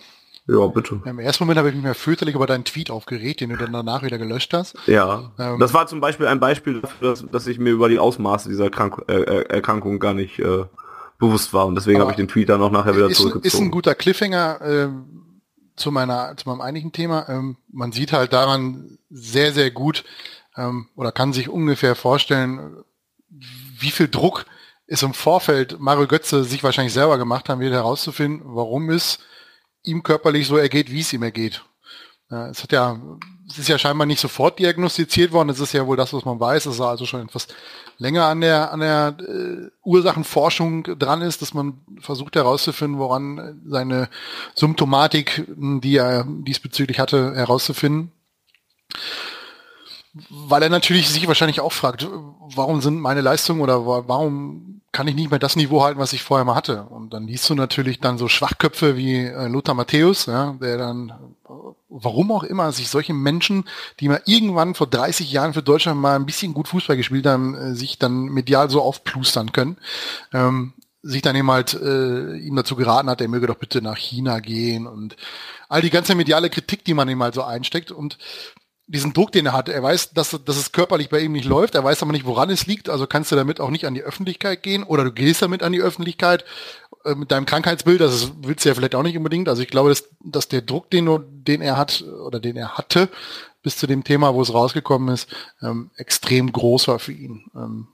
Ja, 0.46 0.66
bitte. 0.66 1.02
Im 1.04 1.18
ersten 1.18 1.44
Moment 1.44 1.58
habe 1.58 1.68
ich 1.68 1.74
mich 1.74 1.84
mehr 1.84 1.94
fürchterlich 1.94 2.34
über 2.34 2.46
deinen 2.46 2.64
Tweet 2.64 2.90
aufgeregt, 2.90 3.42
den 3.42 3.50
du 3.50 3.56
dann 3.56 3.72
danach 3.72 4.02
wieder 4.02 4.16
gelöscht 4.16 4.54
hast. 4.54 4.76
Ja, 4.86 5.30
ähm, 5.38 5.58
das 5.58 5.74
war 5.74 5.86
zum 5.86 6.00
Beispiel 6.00 6.26
ein 6.26 6.40
Beispiel 6.40 6.80
dafür, 6.80 7.10
dass, 7.10 7.26
dass 7.30 7.46
ich 7.46 7.58
mir 7.58 7.70
über 7.70 7.90
die 7.90 7.98
Ausmaße 7.98 8.48
dieser 8.48 8.70
Krank 8.70 9.02
äh, 9.08 9.12
äh 9.12 9.42
Erkrankung 9.50 9.98
gar 9.98 10.14
nicht 10.14 10.38
äh, 10.38 10.64
bewusst 11.18 11.52
war 11.52 11.66
und 11.66 11.74
deswegen 11.74 12.00
habe 12.00 12.12
ich 12.12 12.16
den 12.16 12.28
Tweet 12.28 12.48
dann 12.48 12.62
auch 12.62 12.70
nachher 12.70 12.96
wieder 12.96 13.10
ist, 13.10 13.18
zurückgezogen. 13.18 13.46
Ist 13.46 13.60
ein 13.60 13.70
guter 13.70 13.94
Cliffhanger 13.94 14.60
äh, 14.62 14.88
zu 15.78 15.90
meiner 15.90 16.36
zu 16.36 16.48
meinem 16.48 16.60
eigentlichen 16.60 16.92
Thema. 16.92 17.28
Ähm, 17.28 17.56
man 17.68 17.92
sieht 17.92 18.12
halt 18.12 18.32
daran 18.32 18.98
sehr 19.10 19.52
sehr 19.52 19.70
gut 19.70 20.04
ähm, 20.56 20.88
oder 20.96 21.12
kann 21.12 21.32
sich 21.32 21.48
ungefähr 21.48 21.94
vorstellen, 21.94 22.84
wie 23.28 23.90
viel 23.90 24.08
Druck 24.08 24.46
es 24.86 25.02
im 25.02 25.14
Vorfeld 25.14 25.78
Mario 25.78 26.06
Götze 26.06 26.44
sich 26.44 26.64
wahrscheinlich 26.64 26.94
selber 26.94 27.18
gemacht 27.18 27.48
haben, 27.48 27.60
wieder 27.60 27.76
herauszufinden, 27.76 28.42
warum 28.44 28.90
es 28.90 29.18
ihm 29.82 30.02
körperlich 30.02 30.46
so 30.46 30.56
ergeht, 30.56 30.90
wie 30.90 31.00
es 31.00 31.12
ihm 31.12 31.22
ergeht. 31.22 31.64
Ja, 32.30 32.48
es 32.48 32.62
hat 32.62 32.72
ja, 32.72 33.00
es 33.48 33.58
ist 33.58 33.68
ja 33.68 33.78
scheinbar 33.78 34.06
nicht 34.06 34.20
sofort 34.20 34.58
diagnostiziert 34.58 35.32
worden. 35.32 35.48
Es 35.48 35.60
ist 35.60 35.72
ja 35.72 35.86
wohl 35.86 35.96
das, 35.96 36.12
was 36.12 36.24
man 36.24 36.38
weiß. 36.38 36.64
dass 36.64 36.78
er 36.78 36.88
also 36.88 37.06
schon 37.06 37.22
etwas 37.22 37.48
länger 37.96 38.26
an 38.26 38.40
der 38.40 38.72
an 38.72 38.80
der 38.80 39.16
äh, 39.18 39.70
Ursachenforschung 39.82 40.84
dran 40.98 41.22
ist, 41.22 41.42
dass 41.42 41.54
man 41.54 41.80
versucht 42.00 42.36
herauszufinden, 42.36 42.98
woran 42.98 43.60
seine 43.66 44.08
Symptomatik, 44.54 45.44
die 45.48 45.96
er 45.96 46.24
diesbezüglich 46.26 46.98
hatte, 46.98 47.34
herauszufinden 47.34 48.12
weil 50.30 50.62
er 50.62 50.68
natürlich 50.68 51.08
sich 51.08 51.26
wahrscheinlich 51.28 51.60
auch 51.60 51.72
fragt, 51.72 52.08
warum 52.54 52.80
sind 52.80 53.00
meine 53.00 53.20
Leistungen 53.20 53.60
oder 53.60 53.86
warum 53.86 54.77
kann 54.92 55.06
ich 55.06 55.14
nicht 55.14 55.30
mehr 55.30 55.38
das 55.38 55.56
Niveau 55.56 55.82
halten, 55.82 56.00
was 56.00 56.12
ich 56.12 56.22
vorher 56.22 56.44
mal 56.44 56.54
hatte? 56.54 56.84
Und 56.84 57.12
dann 57.12 57.26
liest 57.26 57.48
du 57.50 57.54
natürlich 57.54 58.00
dann 58.00 58.18
so 58.18 58.28
Schwachköpfe 58.28 58.96
wie 58.96 59.16
äh, 59.16 59.48
Lothar 59.48 59.74
Matthäus, 59.74 60.26
ja, 60.26 60.56
der 60.60 60.78
dann, 60.78 61.12
warum 61.88 62.32
auch 62.32 62.42
immer, 62.42 62.72
sich 62.72 62.88
solche 62.88 63.14
Menschen, 63.14 63.64
die 64.00 64.08
mal 64.08 64.22
irgendwann 64.24 64.74
vor 64.74 64.86
30 64.86 65.30
Jahren 65.30 65.52
für 65.52 65.62
Deutschland 65.62 66.00
mal 66.00 66.16
ein 66.16 66.26
bisschen 66.26 66.54
gut 66.54 66.68
Fußball 66.68 66.96
gespielt 66.96 67.26
haben, 67.26 67.54
äh, 67.54 67.74
sich 67.74 67.98
dann 67.98 68.24
medial 68.24 68.70
so 68.70 68.82
aufplustern 68.82 69.52
können. 69.52 69.76
Ähm, 70.32 70.72
sich 71.02 71.22
dann 71.22 71.36
eben 71.36 71.50
halt 71.50 71.74
äh, 71.74 72.36
ihm 72.36 72.56
dazu 72.56 72.74
geraten 72.74 73.08
hat, 73.08 73.20
er 73.20 73.28
möge 73.28 73.46
doch 73.46 73.56
bitte 73.56 73.80
nach 73.80 73.96
China 73.96 74.40
gehen 74.40 74.86
und 74.86 75.16
all 75.68 75.80
die 75.80 75.90
ganze 75.90 76.14
mediale 76.14 76.50
Kritik, 76.50 76.84
die 76.84 76.94
man 76.94 77.08
ihm 77.08 77.22
halt 77.22 77.34
so 77.34 77.44
einsteckt. 77.44 77.92
Und 77.92 78.18
diesen 78.88 79.12
Druck, 79.12 79.32
den 79.32 79.46
er 79.46 79.52
hat. 79.52 79.68
Er 79.68 79.82
weiß, 79.82 80.12
dass, 80.14 80.30
dass 80.44 80.56
es 80.56 80.72
körperlich 80.72 81.10
bei 81.10 81.20
ihm 81.20 81.32
nicht 81.32 81.44
läuft. 81.44 81.74
Er 81.74 81.84
weiß 81.84 82.02
aber 82.02 82.12
nicht, 82.12 82.24
woran 82.24 82.50
es 82.50 82.66
liegt. 82.66 82.88
Also 82.88 83.06
kannst 83.06 83.30
du 83.30 83.36
damit 83.36 83.60
auch 83.60 83.70
nicht 83.70 83.86
an 83.86 83.94
die 83.94 84.02
Öffentlichkeit 84.02 84.62
gehen 84.62 84.82
oder 84.82 85.04
du 85.04 85.12
gehst 85.12 85.42
damit 85.42 85.62
an 85.62 85.72
die 85.72 85.80
Öffentlichkeit 85.80 86.44
äh, 87.04 87.14
mit 87.14 87.30
deinem 87.30 87.46
Krankheitsbild. 87.46 88.00
Das 88.00 88.32
willst 88.40 88.64
du 88.64 88.70
ja 88.70 88.74
vielleicht 88.74 88.94
auch 88.94 89.02
nicht 89.02 89.16
unbedingt. 89.16 89.48
Also 89.48 89.62
ich 89.62 89.68
glaube, 89.68 89.90
dass, 89.90 90.08
dass 90.24 90.48
der 90.48 90.62
Druck, 90.62 90.90
den, 90.90 91.06
den 91.44 91.60
er 91.60 91.76
hat 91.76 92.02
oder 92.02 92.40
den 92.40 92.56
er 92.56 92.78
hatte, 92.78 93.10
bis 93.62 93.76
zu 93.76 93.86
dem 93.86 94.04
Thema, 94.04 94.34
wo 94.34 94.40
es 94.40 94.54
rausgekommen 94.54 95.14
ist, 95.14 95.28
ähm, 95.60 95.90
extrem 95.96 96.50
groß 96.50 96.88
war 96.88 96.98
für 96.98 97.12
ihn. 97.12 97.44
Ähm, 97.54 97.88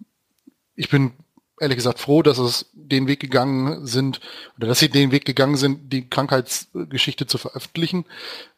ich 0.76 0.88
bin 0.88 1.12
ehrlich 1.60 1.76
gesagt 1.76 1.98
froh, 1.98 2.22
dass 2.22 2.38
es 2.38 2.70
den 2.72 3.08
Weg 3.08 3.20
gegangen 3.20 3.86
sind 3.86 4.20
oder 4.56 4.68
dass 4.68 4.78
sie 4.78 4.88
den 4.88 5.10
Weg 5.10 5.24
gegangen 5.24 5.56
sind, 5.56 5.92
die 5.92 6.08
Krankheitsgeschichte 6.08 7.26
zu 7.26 7.38
veröffentlichen. 7.38 8.04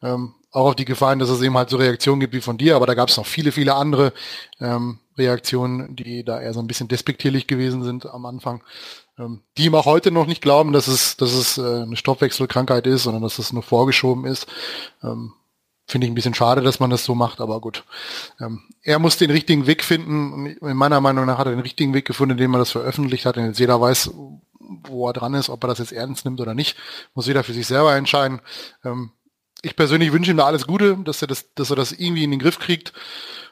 Ähm, 0.03 0.34
auch 0.51 0.66
auf 0.66 0.76
die 0.76 0.84
Gefahren, 0.84 1.18
dass 1.18 1.28
es 1.28 1.42
eben 1.42 1.57
halt 1.57 1.70
so 1.70 1.76
Reaktionen 1.76 2.20
gibt 2.20 2.34
wie 2.34 2.40
von 2.40 2.59
dir, 2.59 2.76
aber 2.76 2.86
da 2.86 2.94
gab 2.94 3.09
es 3.09 3.16
noch 3.16 3.26
viele, 3.26 3.53
viele 3.53 3.74
andere 3.74 4.12
ähm, 4.61 4.99
Reaktionen, 5.18 5.97
die 5.97 6.24
da 6.24 6.40
eher 6.40 6.55
so 6.55 6.61
ein 6.61 6.66
bisschen 6.66 6.88
despektierlich 6.88 7.47
gewesen 7.47 7.82
sind 7.82 8.07
am 8.07 8.26
Anfang, 8.26 8.62
ähm, 9.18 9.42
die 9.57 9.66
ihm 9.66 9.74
auch 9.74 9.86
heute 9.86 10.11
noch 10.11 10.26
nicht 10.26 10.42
glauben, 10.42 10.72
dass 10.72 10.88
es, 10.88 11.16
dass 11.16 11.32
es 11.32 11.59
äh, 11.59 11.82
eine 11.82 11.97
Stoffwechselkrankheit 11.97 12.86
ist, 12.86 13.05
sondern 13.05 13.22
dass 13.22 13.38
es 13.38 13.53
nur 13.53 13.62
vorgeschoben 13.62 14.24
ist. 14.24 14.47
Ähm, 15.03 15.32
Finde 15.88 16.07
ich 16.07 16.11
ein 16.11 16.16
bisschen 16.16 16.34
schade, 16.34 16.62
dass 16.62 16.80
man 16.80 16.90
das 16.90 17.05
so 17.05 17.14
macht, 17.14 17.40
aber 17.40 17.61
gut. 17.61 17.84
Ähm, 18.40 18.62
er 18.82 18.99
muss 18.99 19.18
den 19.18 19.30
richtigen 19.30 19.68
Weg 19.68 19.84
finden. 19.84 20.47
In 20.47 20.76
meiner 20.76 21.01
Meinung 21.01 21.26
nach 21.26 21.38
hat 21.38 21.47
er 21.47 21.53
den 21.53 21.61
richtigen 21.61 21.94
Weg 21.94 22.05
gefunden, 22.05 22.32
indem 22.32 22.55
er 22.55 22.59
das 22.59 22.72
veröffentlicht 22.72 23.24
hat. 23.24 23.36
Und 23.36 23.47
jetzt 23.47 23.61
jeder 23.61 23.80
weiß, 23.80 24.11
wo 24.88 25.09
er 25.09 25.12
dran 25.12 25.34
ist, 25.34 25.49
ob 25.49 25.62
er 25.62 25.68
das 25.68 25.78
jetzt 25.78 25.92
ernst 25.92 26.24
nimmt 26.24 26.40
oder 26.40 26.55
nicht. 26.55 26.76
Muss 27.14 27.28
jeder 27.28 27.44
für 27.44 27.53
sich 27.53 27.68
selber 27.68 27.94
entscheiden. 27.94 28.40
Ähm, 28.84 29.12
ich 29.66 29.74
persönlich 29.74 30.12
wünsche 30.12 30.30
ihm 30.30 30.36
da 30.36 30.46
alles 30.46 30.66
Gute, 30.66 30.96
dass 30.98 31.20
er 31.22 31.28
das, 31.28 31.52
dass 31.54 31.70
er 31.70 31.76
das 31.76 31.90
irgendwie 31.90 32.22
in 32.22 32.30
den 32.30 32.38
Griff 32.38 32.60
kriegt 32.60 32.92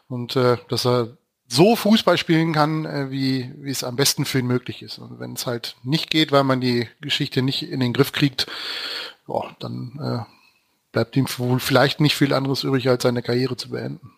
und 0.09 0.37
äh, 0.37 0.59
dass 0.69 0.87
er 0.87 1.17
so 1.49 1.75
Fußball 1.75 2.17
spielen 2.17 2.53
kann, 2.53 2.85
äh, 2.85 3.11
wie, 3.11 3.53
wie 3.59 3.71
es 3.71 3.83
am 3.83 3.97
besten 3.97 4.25
für 4.25 4.39
ihn 4.39 4.47
möglich 4.47 4.83
ist. 4.83 4.99
Und 4.99 5.19
wenn 5.19 5.33
es 5.33 5.47
halt 5.47 5.75
nicht 5.83 6.11
geht, 6.11 6.31
weil 6.31 6.45
man 6.45 6.61
die 6.61 6.89
Geschichte 7.01 7.43
nicht 7.43 7.69
in 7.69 7.81
den 7.81 7.93
Griff 7.93 8.13
kriegt, 8.13 8.47
boah, 9.27 9.57
dann 9.59 9.99
äh, 10.01 10.33
bleibt 10.93 11.17
ihm 11.17 11.27
wohl 11.37 11.59
vielleicht 11.59 12.01
nicht 12.01 12.15
viel 12.15 12.33
anderes 12.33 12.63
übrig, 12.63 12.89
als 12.89 13.03
seine 13.03 13.23
Karriere 13.23 13.57
zu 13.57 13.71
beenden. 13.71 14.13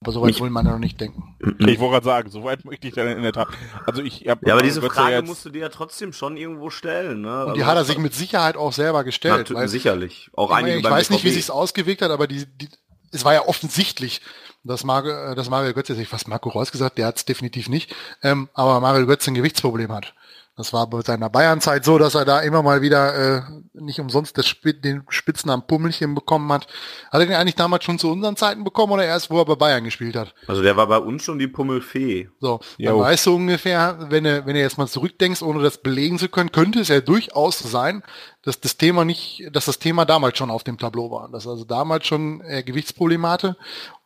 Aber 0.00 0.12
soweit 0.12 0.30
ich, 0.30 0.40
will 0.40 0.50
man 0.50 0.64
ja 0.64 0.72
noch 0.72 0.78
nicht 0.78 1.00
denken. 1.00 1.36
Ich 1.58 1.80
wollte 1.80 1.94
gerade 1.94 2.04
sagen, 2.04 2.30
soweit 2.30 2.64
möchte 2.64 2.86
ich 2.86 2.94
dann 2.94 3.08
in 3.08 3.22
der 3.22 3.32
Tat. 3.32 3.48
Also 3.84 4.00
ich 4.00 4.28
hab, 4.28 4.46
Ja, 4.46 4.54
aber 4.54 4.62
diese 4.62 4.80
Frage 4.80 5.12
ja 5.12 5.22
musst 5.22 5.44
du 5.44 5.50
dir 5.50 5.62
ja 5.62 5.68
trotzdem 5.70 6.12
schon 6.12 6.36
irgendwo 6.36 6.70
stellen. 6.70 7.22
Ne? 7.22 7.46
Und 7.46 7.54
die 7.54 7.62
also 7.62 7.70
hat 7.70 7.76
er 7.78 7.84
sich 7.84 7.98
mit 7.98 8.14
Sicherheit 8.14 8.56
auch 8.56 8.72
selber 8.72 9.02
gestellt. 9.02 9.52
weil, 9.52 9.66
sicherlich. 9.66 10.30
Auch 10.34 10.50
ich 10.50 10.56
einige 10.56 10.78
Ich 10.78 10.84
weiß 10.84 11.10
nicht, 11.10 11.24
wie 11.24 11.30
sich's 11.30 11.50
ausgewirkt 11.50 12.02
hat, 12.02 12.12
aber 12.12 12.28
die, 12.28 12.46
die, 12.46 12.68
es 13.10 13.24
war 13.24 13.34
ja 13.34 13.46
offensichtlich, 13.46 14.20
dass 14.62 14.84
Mario, 14.84 15.32
äh, 15.32 15.34
dass 15.34 15.50
Mario 15.50 15.74
Götze, 15.74 16.00
ich 16.00 16.08
fast 16.08 16.28
Marco 16.28 16.48
Reus 16.48 16.70
gesagt, 16.70 16.98
der 16.98 17.06
hat 17.06 17.16
es 17.16 17.24
definitiv 17.24 17.68
nicht, 17.68 17.92
ähm, 18.22 18.48
aber 18.54 18.78
Mario 18.80 19.06
Götze 19.06 19.32
ein 19.32 19.34
Gewichtsproblem 19.34 19.90
hat. 19.90 20.14
Das 20.58 20.72
war 20.72 20.90
bei 20.90 21.02
seiner 21.02 21.30
Bayernzeit 21.30 21.84
so, 21.84 21.98
dass 21.98 22.16
er 22.16 22.24
da 22.24 22.40
immer 22.40 22.64
mal 22.64 22.82
wieder 22.82 23.14
äh, 23.36 23.42
nicht 23.74 24.00
umsonst 24.00 24.36
das, 24.36 24.56
den 24.64 25.04
Spitznamen 25.08 25.64
Pummelchen 25.64 26.16
bekommen 26.16 26.52
hat. 26.52 26.66
Hat 27.12 27.20
er 27.20 27.26
den 27.26 27.36
eigentlich 27.36 27.54
damals 27.54 27.84
schon 27.84 28.00
zu 28.00 28.10
unseren 28.10 28.34
Zeiten 28.34 28.64
bekommen 28.64 28.92
oder 28.92 29.04
erst, 29.04 29.30
wo 29.30 29.38
er 29.38 29.44
bei 29.44 29.54
Bayern 29.54 29.84
gespielt 29.84 30.16
hat? 30.16 30.34
Also 30.48 30.60
der 30.60 30.76
war 30.76 30.88
bei 30.88 30.98
uns 30.98 31.22
schon 31.22 31.38
die 31.38 31.46
Pummelfee. 31.46 32.28
So, 32.40 32.58
jo. 32.76 32.90
dann 32.90 32.98
weißt 32.98 33.26
du 33.26 33.36
ungefähr, 33.36 34.06
wenn 34.10 34.24
du, 34.24 34.46
wenn 34.46 34.54
du 34.54 34.60
jetzt 34.60 34.78
mal 34.78 34.88
zurückdenkst, 34.88 35.42
ohne 35.42 35.62
das 35.62 35.78
belegen 35.78 36.18
zu 36.18 36.28
können, 36.28 36.50
könnte 36.50 36.80
es 36.80 36.88
ja 36.88 37.00
durchaus 37.00 37.60
sein, 37.60 38.02
dass 38.42 38.58
das 38.58 38.76
Thema 38.76 39.04
nicht, 39.04 39.44
dass 39.52 39.66
das 39.66 39.78
Thema 39.78 40.06
damals 40.06 40.38
schon 40.38 40.50
auf 40.50 40.64
dem 40.64 40.76
Tableau 40.76 41.12
war. 41.12 41.28
Dass 41.30 41.46
also 41.46 41.64
damals 41.64 42.08
schon 42.08 42.40
äh, 42.40 42.64
Gewichtsprobleme 42.64 43.28
hatte 43.28 43.56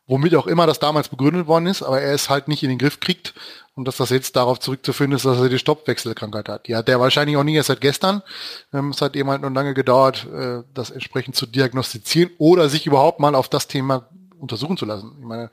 womit 0.07 0.35
auch 0.35 0.47
immer 0.47 0.67
das 0.67 0.79
damals 0.79 1.09
begründet 1.09 1.47
worden 1.47 1.67
ist, 1.67 1.83
aber 1.83 2.01
er 2.01 2.13
es 2.13 2.29
halt 2.29 2.49
nicht 2.49 2.63
in 2.63 2.69
den 2.69 2.79
Griff 2.79 3.01
kriegt 3.01 3.35
und 3.75 3.89
dass 3.89 3.97
das 3.97 4.11
jetzt 4.11 4.37
darauf 4.37 4.61
zurückzuführen 4.61 5.13
ist, 5.13 5.25
dass 5.25 5.39
er 5.39 5.49
die 5.49 5.59
Stoppwechselkrankheit 5.59 6.49
hat. 6.49 6.69
Die 6.69 6.77
hat 6.77 6.89
der 6.89 7.01
wahrscheinlich 7.01 7.37
auch 7.37 7.45
nie 7.45 7.55
erst 7.55 7.69
seit 7.69 7.81
gestern. 7.81 8.23
Ähm, 8.73 8.91
es 8.91 9.01
hat 9.01 9.17
eben 9.17 9.31
halt 9.31 9.43
noch 9.43 9.51
lange 9.51 9.75
gedauert, 9.75 10.27
äh, 10.33 10.63
das 10.75 10.91
entsprechend 10.91 11.37
zu 11.37 11.47
diagnostizieren 11.47 12.31
oder 12.39 12.69
sich 12.69 12.87
überhaupt 12.87 13.21
mal 13.21 13.35
auf 13.35 13.49
das 13.49 13.69
Thema 13.69 14.09
untersuchen 14.43 14.77
zu 14.77 14.85
lassen. 14.85 15.17
Ich 15.21 15.25
meine, 15.25 15.51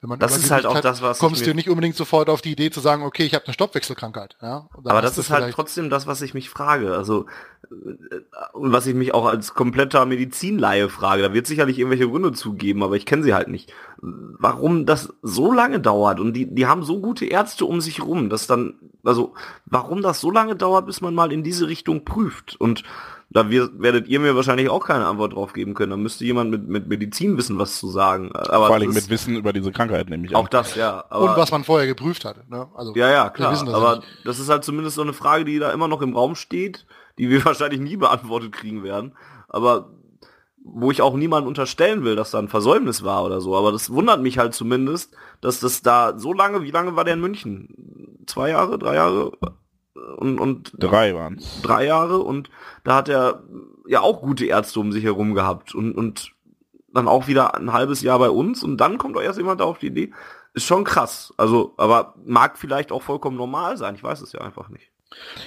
wenn 0.00 0.10
man 0.10 0.18
das 0.18 0.36
ist 0.36 0.50
halt 0.50 0.66
auch 0.66 0.74
hat, 0.74 0.84
das, 0.84 1.00
was 1.00 1.20
kommst 1.20 1.46
du 1.46 1.54
nicht 1.54 1.70
unbedingt 1.70 1.94
sofort 1.94 2.28
auf 2.28 2.42
die 2.42 2.50
Idee 2.50 2.70
zu 2.72 2.80
sagen, 2.80 3.04
okay, 3.04 3.22
ich 3.22 3.34
habe 3.34 3.44
eine 3.46 3.54
Stoffwechselkrankheit. 3.54 4.36
Ja? 4.42 4.68
Aber 4.84 5.00
das 5.00 5.16
ist 5.16 5.30
halt 5.30 5.54
trotzdem 5.54 5.88
das, 5.90 6.08
was 6.08 6.22
ich 6.22 6.34
mich 6.34 6.50
frage. 6.50 6.96
Also 6.96 7.26
äh, 7.70 8.18
und 8.52 8.72
was 8.72 8.86
ich 8.86 8.94
mich 8.94 9.14
auch 9.14 9.26
als 9.26 9.54
kompletter 9.54 10.04
Medizinlaie 10.06 10.88
frage. 10.88 11.22
Da 11.22 11.32
wird 11.32 11.46
sicherlich 11.46 11.78
irgendwelche 11.78 12.08
Gründe 12.08 12.32
zugeben, 12.32 12.82
aber 12.82 12.96
ich 12.96 13.06
kenne 13.06 13.22
sie 13.22 13.32
halt 13.32 13.46
nicht. 13.46 13.72
Warum 14.04 14.84
das 14.84 15.14
so 15.22 15.52
lange 15.52 15.78
dauert 15.78 16.18
und 16.18 16.32
die 16.32 16.52
die 16.52 16.66
haben 16.66 16.82
so 16.82 17.00
gute 17.00 17.24
Ärzte 17.24 17.66
um 17.66 17.80
sich 17.80 18.02
rum, 18.02 18.30
dass 18.30 18.48
dann 18.48 18.74
also 19.04 19.34
warum 19.66 20.02
das 20.02 20.20
so 20.20 20.30
lange 20.30 20.56
dauert, 20.56 20.86
bis 20.86 21.00
man 21.00 21.14
mal 21.14 21.32
in 21.32 21.44
diese 21.44 21.68
Richtung 21.68 22.04
prüft 22.04 22.60
und 22.60 22.82
Da 23.34 23.48
wir, 23.48 23.70
werdet 23.80 24.08
ihr 24.08 24.20
mir 24.20 24.36
wahrscheinlich 24.36 24.68
auch 24.68 24.84
keine 24.84 25.06
Antwort 25.06 25.32
drauf 25.32 25.54
geben 25.54 25.72
können. 25.72 25.90
Da 25.90 25.96
müsste 25.96 26.24
jemand 26.24 26.50
mit, 26.50 26.68
mit 26.68 26.88
Medizin 26.88 27.38
wissen, 27.38 27.58
was 27.58 27.78
zu 27.78 27.88
sagen. 27.88 28.30
Aber 28.34 28.66
Vor 28.66 28.76
allem 28.76 28.92
mit 28.92 29.08
Wissen 29.08 29.36
über 29.36 29.54
diese 29.54 29.72
Krankheit 29.72 30.10
nämlich 30.10 30.34
auch. 30.34 30.44
Auch 30.44 30.48
das, 30.48 30.74
ja. 30.74 31.04
Aber, 31.08 31.30
Und 31.30 31.36
was 31.38 31.50
man 31.50 31.64
vorher 31.64 31.86
geprüft 31.86 32.26
hat. 32.26 32.48
Ne? 32.50 32.68
Also, 32.74 32.94
ja, 32.94 33.10
ja, 33.10 33.30
klar. 33.30 33.52
Das 33.52 33.66
aber 33.66 33.96
nicht. 33.96 34.08
das 34.24 34.38
ist 34.38 34.50
halt 34.50 34.64
zumindest 34.64 34.96
so 34.96 35.02
eine 35.02 35.14
Frage, 35.14 35.46
die 35.46 35.58
da 35.58 35.70
immer 35.70 35.88
noch 35.88 36.02
im 36.02 36.14
Raum 36.14 36.34
steht, 36.34 36.84
die 37.16 37.30
wir 37.30 37.42
wahrscheinlich 37.46 37.80
nie 37.80 37.96
beantwortet 37.96 38.52
kriegen 38.52 38.82
werden. 38.82 39.14
Aber 39.48 39.88
wo 40.64 40.90
ich 40.90 41.02
auch 41.02 41.14
niemanden 41.14 41.48
unterstellen 41.48 42.04
will, 42.04 42.16
dass 42.16 42.30
da 42.30 42.38
ein 42.38 42.48
Versäumnis 42.48 43.02
war 43.02 43.24
oder 43.24 43.40
so. 43.40 43.56
Aber 43.56 43.72
das 43.72 43.90
wundert 43.90 44.20
mich 44.20 44.38
halt 44.38 44.54
zumindest, 44.54 45.14
dass 45.40 45.60
das 45.60 45.82
da 45.82 46.18
so 46.18 46.32
lange, 46.32 46.62
wie 46.62 46.70
lange 46.70 46.96
war 46.96 47.04
der 47.04 47.14
in 47.14 47.20
München? 47.20 48.22
Zwei 48.26 48.50
Jahre, 48.50 48.78
drei 48.78 48.94
Jahre? 48.94 49.32
Und, 50.16 50.38
und 50.38 50.72
drei 50.78 51.14
waren's. 51.14 51.60
Drei 51.62 51.86
Jahre 51.86 52.18
und 52.18 52.50
da 52.84 52.96
hat 52.96 53.08
er 53.08 53.42
ja 53.86 54.00
auch 54.00 54.22
gute 54.22 54.46
Ärzte 54.46 54.80
um 54.80 54.92
sich 54.92 55.04
herum 55.04 55.34
gehabt 55.34 55.74
und, 55.74 55.92
und 55.94 56.32
dann 56.92 57.08
auch 57.08 57.26
wieder 57.26 57.54
ein 57.54 57.72
halbes 57.72 58.02
Jahr 58.02 58.18
bei 58.18 58.30
uns 58.30 58.62
und 58.62 58.78
dann 58.78 58.98
kommt 58.98 59.16
doch 59.16 59.22
erst 59.22 59.38
jemand 59.38 59.60
da 59.60 59.64
auf 59.64 59.78
die 59.78 59.86
Idee. 59.86 60.12
Ist 60.54 60.66
schon 60.66 60.84
krass. 60.84 61.32
Also, 61.38 61.74
aber 61.78 62.14
mag 62.24 62.58
vielleicht 62.58 62.92
auch 62.92 63.02
vollkommen 63.02 63.36
normal 63.36 63.76
sein. 63.78 63.94
Ich 63.94 64.02
weiß 64.02 64.20
es 64.20 64.32
ja 64.32 64.40
einfach 64.40 64.68
nicht. 64.68 64.90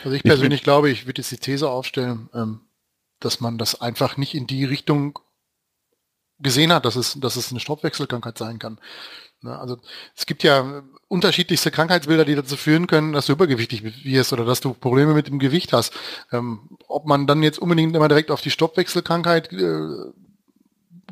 Also 0.04 0.16
ich 0.16 0.24
persönlich 0.24 0.60
ich 0.62 0.64
glaube, 0.64 0.90
ich 0.90 1.06
würde 1.06 1.22
jetzt 1.22 1.32
die 1.32 1.38
These 1.38 1.70
aufstellen, 1.70 2.30
ähm, 2.34 2.62
dass 3.20 3.40
man 3.40 3.58
das 3.58 3.82
einfach 3.82 4.18
nicht 4.18 4.36
in 4.36 4.48
die 4.48 4.66
Richtung 4.66 5.20
gesehen 6.40 6.74
hat, 6.74 6.86
dass 6.86 6.96
es, 6.96 7.20
dass 7.20 7.36
es 7.36 7.52
eine 7.52 7.60
Stoffwechselkrankheit 7.60 8.38
sein 8.38 8.60
kann. 8.60 8.80
Ne, 9.42 9.58
also 9.58 9.78
es 10.16 10.26
gibt 10.26 10.44
ja 10.44 10.84
unterschiedlichste 11.08 11.72
Krankheitsbilder, 11.72 12.26
die 12.26 12.36
dazu 12.36 12.58
führen 12.58 12.88
können, 12.88 13.14
dass 13.14 13.28
du 13.28 13.34
übergewichtig 13.34 13.84
wirst 14.04 14.34
oder 14.34 14.44
dass 14.44 14.60
du 14.60 14.74
Probleme 14.74 15.14
mit 15.14 15.28
dem 15.28 15.40
Gewicht 15.40 15.72
hast. 15.72 15.94
Ähm, 16.32 16.78
ob 16.88 17.06
man 17.06 17.28
dann 17.28 17.44
jetzt 17.44 17.60
unbedingt 17.60 17.96
immer 17.96 18.08
direkt 18.08 18.32
auf 18.32 18.42
die 18.42 18.52
Stoffwechselkrankheit 18.52 19.54
äh, 19.54 20.12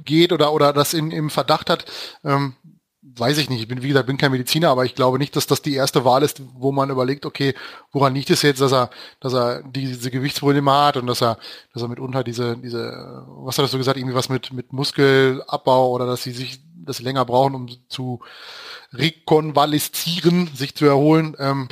geht 0.04 0.34
oder 0.34 0.52
oder 0.52 0.74
das 0.74 0.94
in, 0.94 1.12
im 1.12 1.30
Verdacht 1.30 1.70
hat, 1.70 1.86
ähm, 2.24 2.56
weiß 3.04 3.38
ich 3.38 3.50
nicht. 3.50 3.62
Ich 3.62 3.68
bin, 3.68 3.84
wie 3.84 3.90
gesagt, 3.90 4.08
bin 4.08 4.18
kein 4.18 4.32
Mediziner, 4.32 4.70
aber 4.70 4.86
ich 4.86 4.96
glaube 4.96 5.20
nicht, 5.20 5.36
dass 5.36 5.46
das 5.46 5.62
die 5.62 5.76
erste 5.76 6.06
Wahl 6.06 6.24
ist, 6.24 6.42
wo 6.56 6.72
man 6.72 6.90
überlegt, 6.90 7.26
okay, 7.26 7.54
woran 7.92 8.16
liegt 8.16 8.30
es 8.30 8.42
jetzt, 8.42 8.62
dass 8.62 8.72
er, 8.72 8.90
dass 9.20 9.34
er 9.34 9.64
diese 9.64 10.10
Gewichtsprobleme 10.10 10.72
hat 10.72 10.98
und 10.98 11.08
dass 11.08 11.22
er, 11.22 11.38
dass 11.74 11.82
er 11.84 11.90
mitunter 11.90 12.24
diese, 12.24 12.58
diese, 12.58 13.26
was 13.28 13.58
hat 13.58 13.66
er 13.66 13.70
so 13.70 13.78
gesagt, 13.78 13.98
irgendwie 13.98 14.16
was 14.16 14.30
mit, 14.30 14.54
mit 14.54 14.74
Muskelabbau 14.74 15.92
oder 15.92 16.06
dass 16.06 16.24
sie 16.24 16.32
sich 16.32 16.62
das 16.76 17.02
länger 17.02 17.26
brauchen, 17.26 17.56
um 17.56 17.70
zu 17.90 18.22
rekonvaleszieren, 18.94 20.50
sich 20.54 20.76
zu 20.76 20.86
erholen. 20.86 21.36
Ähm, 21.40 21.68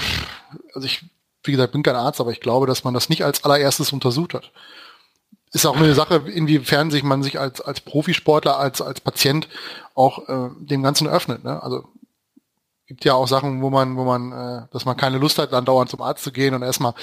also 0.74 0.86
ich, 0.86 1.06
wie 1.44 1.52
gesagt, 1.52 1.72
bin 1.72 1.84
kein 1.84 1.95
Arzt, 1.95 2.20
aber 2.20 2.32
ich 2.32 2.41
glaube, 2.41 2.68
dass 2.68 2.84
man 2.84 2.94
das 2.94 3.10
nicht 3.10 3.24
als 3.24 3.44
allererstes 3.44 3.94
untersucht 3.94 4.34
hat 4.34 4.52
ist 5.52 5.65
auch 5.65 5.76
eine 5.76 5.94
Sache, 5.94 6.23
inwiefern 6.28 6.91
sich 6.91 7.03
man 7.03 7.23
sich 7.23 7.40
als, 7.40 7.61
als 7.61 7.82
Profisportler, 7.82 8.57
als, 8.57 8.82
als 8.82 9.02
Patient 9.02 9.49
auch 9.95 10.30
äh, 10.30 10.49
dem 10.60 10.82
Ganzen 10.82 11.07
öffnet. 11.07 11.44
Ne? 11.44 11.61
Also 11.61 11.86
gibt 12.88 13.06
ja 13.06 13.14
auch 13.14 13.28
Sachen, 13.28 13.61
wo 13.61 13.69
man, 13.69 13.95
wo 13.95 14.03
man, 14.03 14.32
äh, 14.32 14.61
dass 14.72 14.86
man 14.86 14.98
keine 14.98 15.18
Lust 15.18 15.38
hat, 15.38 15.53
dann 15.53 15.65
dauernd 15.65 15.90
zum 15.90 16.02
Arzt 16.02 16.23
zu 16.23 16.32
gehen 16.32 16.53
und 16.53 16.61
erstmal 16.61 16.94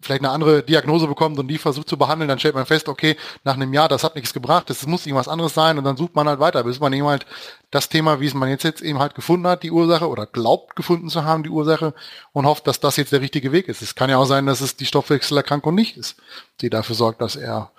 vielleicht 0.00 0.22
eine 0.22 0.30
andere 0.30 0.62
Diagnose 0.62 1.06
bekommt 1.06 1.38
und 1.38 1.48
die 1.48 1.58
versucht 1.58 1.88
zu 1.88 1.96
behandeln, 1.96 2.28
dann 2.28 2.38
stellt 2.38 2.54
man 2.54 2.66
fest, 2.66 2.88
okay, 2.88 3.16
nach 3.44 3.54
einem 3.54 3.72
Jahr, 3.72 3.88
das 3.88 4.04
hat 4.04 4.14
nichts 4.14 4.32
gebracht, 4.32 4.70
das 4.70 4.86
muss 4.86 5.06
irgendwas 5.06 5.28
anderes 5.28 5.54
sein 5.54 5.78
und 5.78 5.84
dann 5.84 5.96
sucht 5.96 6.14
man 6.14 6.28
halt 6.28 6.40
weiter, 6.40 6.64
bis 6.64 6.80
man 6.80 6.92
eben 6.92 7.06
halt 7.06 7.26
das 7.70 7.88
Thema, 7.88 8.20
wie 8.20 8.26
es 8.26 8.34
man 8.34 8.48
jetzt, 8.48 8.64
jetzt 8.64 8.82
eben 8.82 8.98
halt 8.98 9.14
gefunden 9.14 9.46
hat, 9.46 9.62
die 9.62 9.70
Ursache 9.70 10.08
oder 10.08 10.26
glaubt 10.26 10.76
gefunden 10.76 11.08
zu 11.08 11.24
haben, 11.24 11.42
die 11.42 11.50
Ursache 11.50 11.94
und 12.32 12.46
hofft, 12.46 12.66
dass 12.66 12.80
das 12.80 12.96
jetzt 12.96 13.12
der 13.12 13.20
richtige 13.20 13.52
Weg 13.52 13.68
ist. 13.68 13.82
Es 13.82 13.94
kann 13.94 14.10
ja 14.10 14.18
auch 14.18 14.24
sein, 14.24 14.46
dass 14.46 14.60
es 14.60 14.76
die 14.76 14.86
Stoffwechselerkrankung 14.86 15.74
nicht 15.74 15.96
ist, 15.96 16.16
die 16.60 16.70
dafür 16.70 16.96
sorgt, 16.96 17.20
dass 17.20 17.36
er 17.36 17.70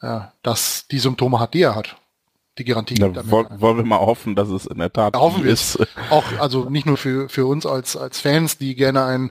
äh, 0.00 0.20
dass 0.42 0.86
die 0.88 0.98
Symptome 0.98 1.40
hat, 1.40 1.54
die 1.54 1.62
er 1.62 1.74
hat. 1.74 1.96
Die 2.58 2.64
Garantie. 2.64 2.94
Da 2.94 3.30
wollen, 3.30 3.48
wollen 3.60 3.76
wir 3.76 3.84
mal 3.84 4.00
hoffen, 4.00 4.34
dass 4.34 4.48
es 4.48 4.64
in 4.64 4.78
der 4.78 4.90
Tat 4.90 5.14
da 5.14 5.20
hoffen 5.20 5.44
ist. 5.44 5.78
Auch 6.10 6.24
also 6.38 6.70
nicht 6.70 6.86
nur 6.86 6.96
für 6.96 7.28
für 7.28 7.44
uns 7.44 7.66
als 7.66 7.98
als 7.98 8.20
Fans, 8.20 8.56
die 8.56 8.74
gerne 8.74 9.04
ein 9.04 9.30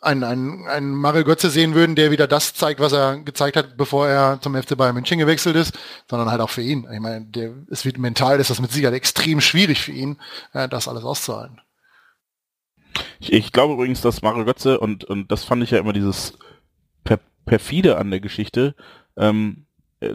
einen, 0.00 0.24
einen, 0.24 0.66
einen 0.66 0.94
Mario 0.94 1.24
Götze 1.24 1.50
sehen 1.50 1.74
würden, 1.74 1.96
der 1.96 2.10
wieder 2.10 2.26
das 2.26 2.54
zeigt, 2.54 2.80
was 2.80 2.92
er 2.92 3.18
gezeigt 3.18 3.56
hat, 3.56 3.76
bevor 3.76 4.08
er 4.08 4.40
zum 4.40 4.54
FC 4.54 4.76
Bayern 4.76 4.94
München 4.94 5.18
gewechselt 5.18 5.56
ist, 5.56 5.78
sondern 6.08 6.30
halt 6.30 6.40
auch 6.40 6.50
für 6.50 6.62
ihn. 6.62 6.86
Ich 6.92 7.00
meine, 7.00 7.24
der, 7.26 7.52
es 7.70 7.84
wird 7.84 7.98
mental, 7.98 8.38
ist 8.40 8.50
das 8.50 8.60
mit 8.60 8.70
Sicherheit 8.70 8.94
extrem 8.94 9.40
schwierig 9.40 9.80
für 9.80 9.92
ihn, 9.92 10.18
äh, 10.52 10.68
das 10.68 10.88
alles 10.88 11.04
auszuhalten. 11.04 11.60
Ich, 13.20 13.32
ich 13.32 13.52
glaube 13.52 13.74
übrigens, 13.74 14.00
dass 14.00 14.22
Mario 14.22 14.44
Götze, 14.44 14.78
und, 14.78 15.04
und 15.04 15.30
das 15.32 15.44
fand 15.44 15.62
ich 15.62 15.70
ja 15.70 15.78
immer 15.78 15.92
dieses 15.92 16.38
per, 17.04 17.18
perfide 17.44 17.98
an 17.98 18.10
der 18.10 18.20
Geschichte, 18.20 18.74
ähm, 19.16 19.66
äh, 20.00 20.14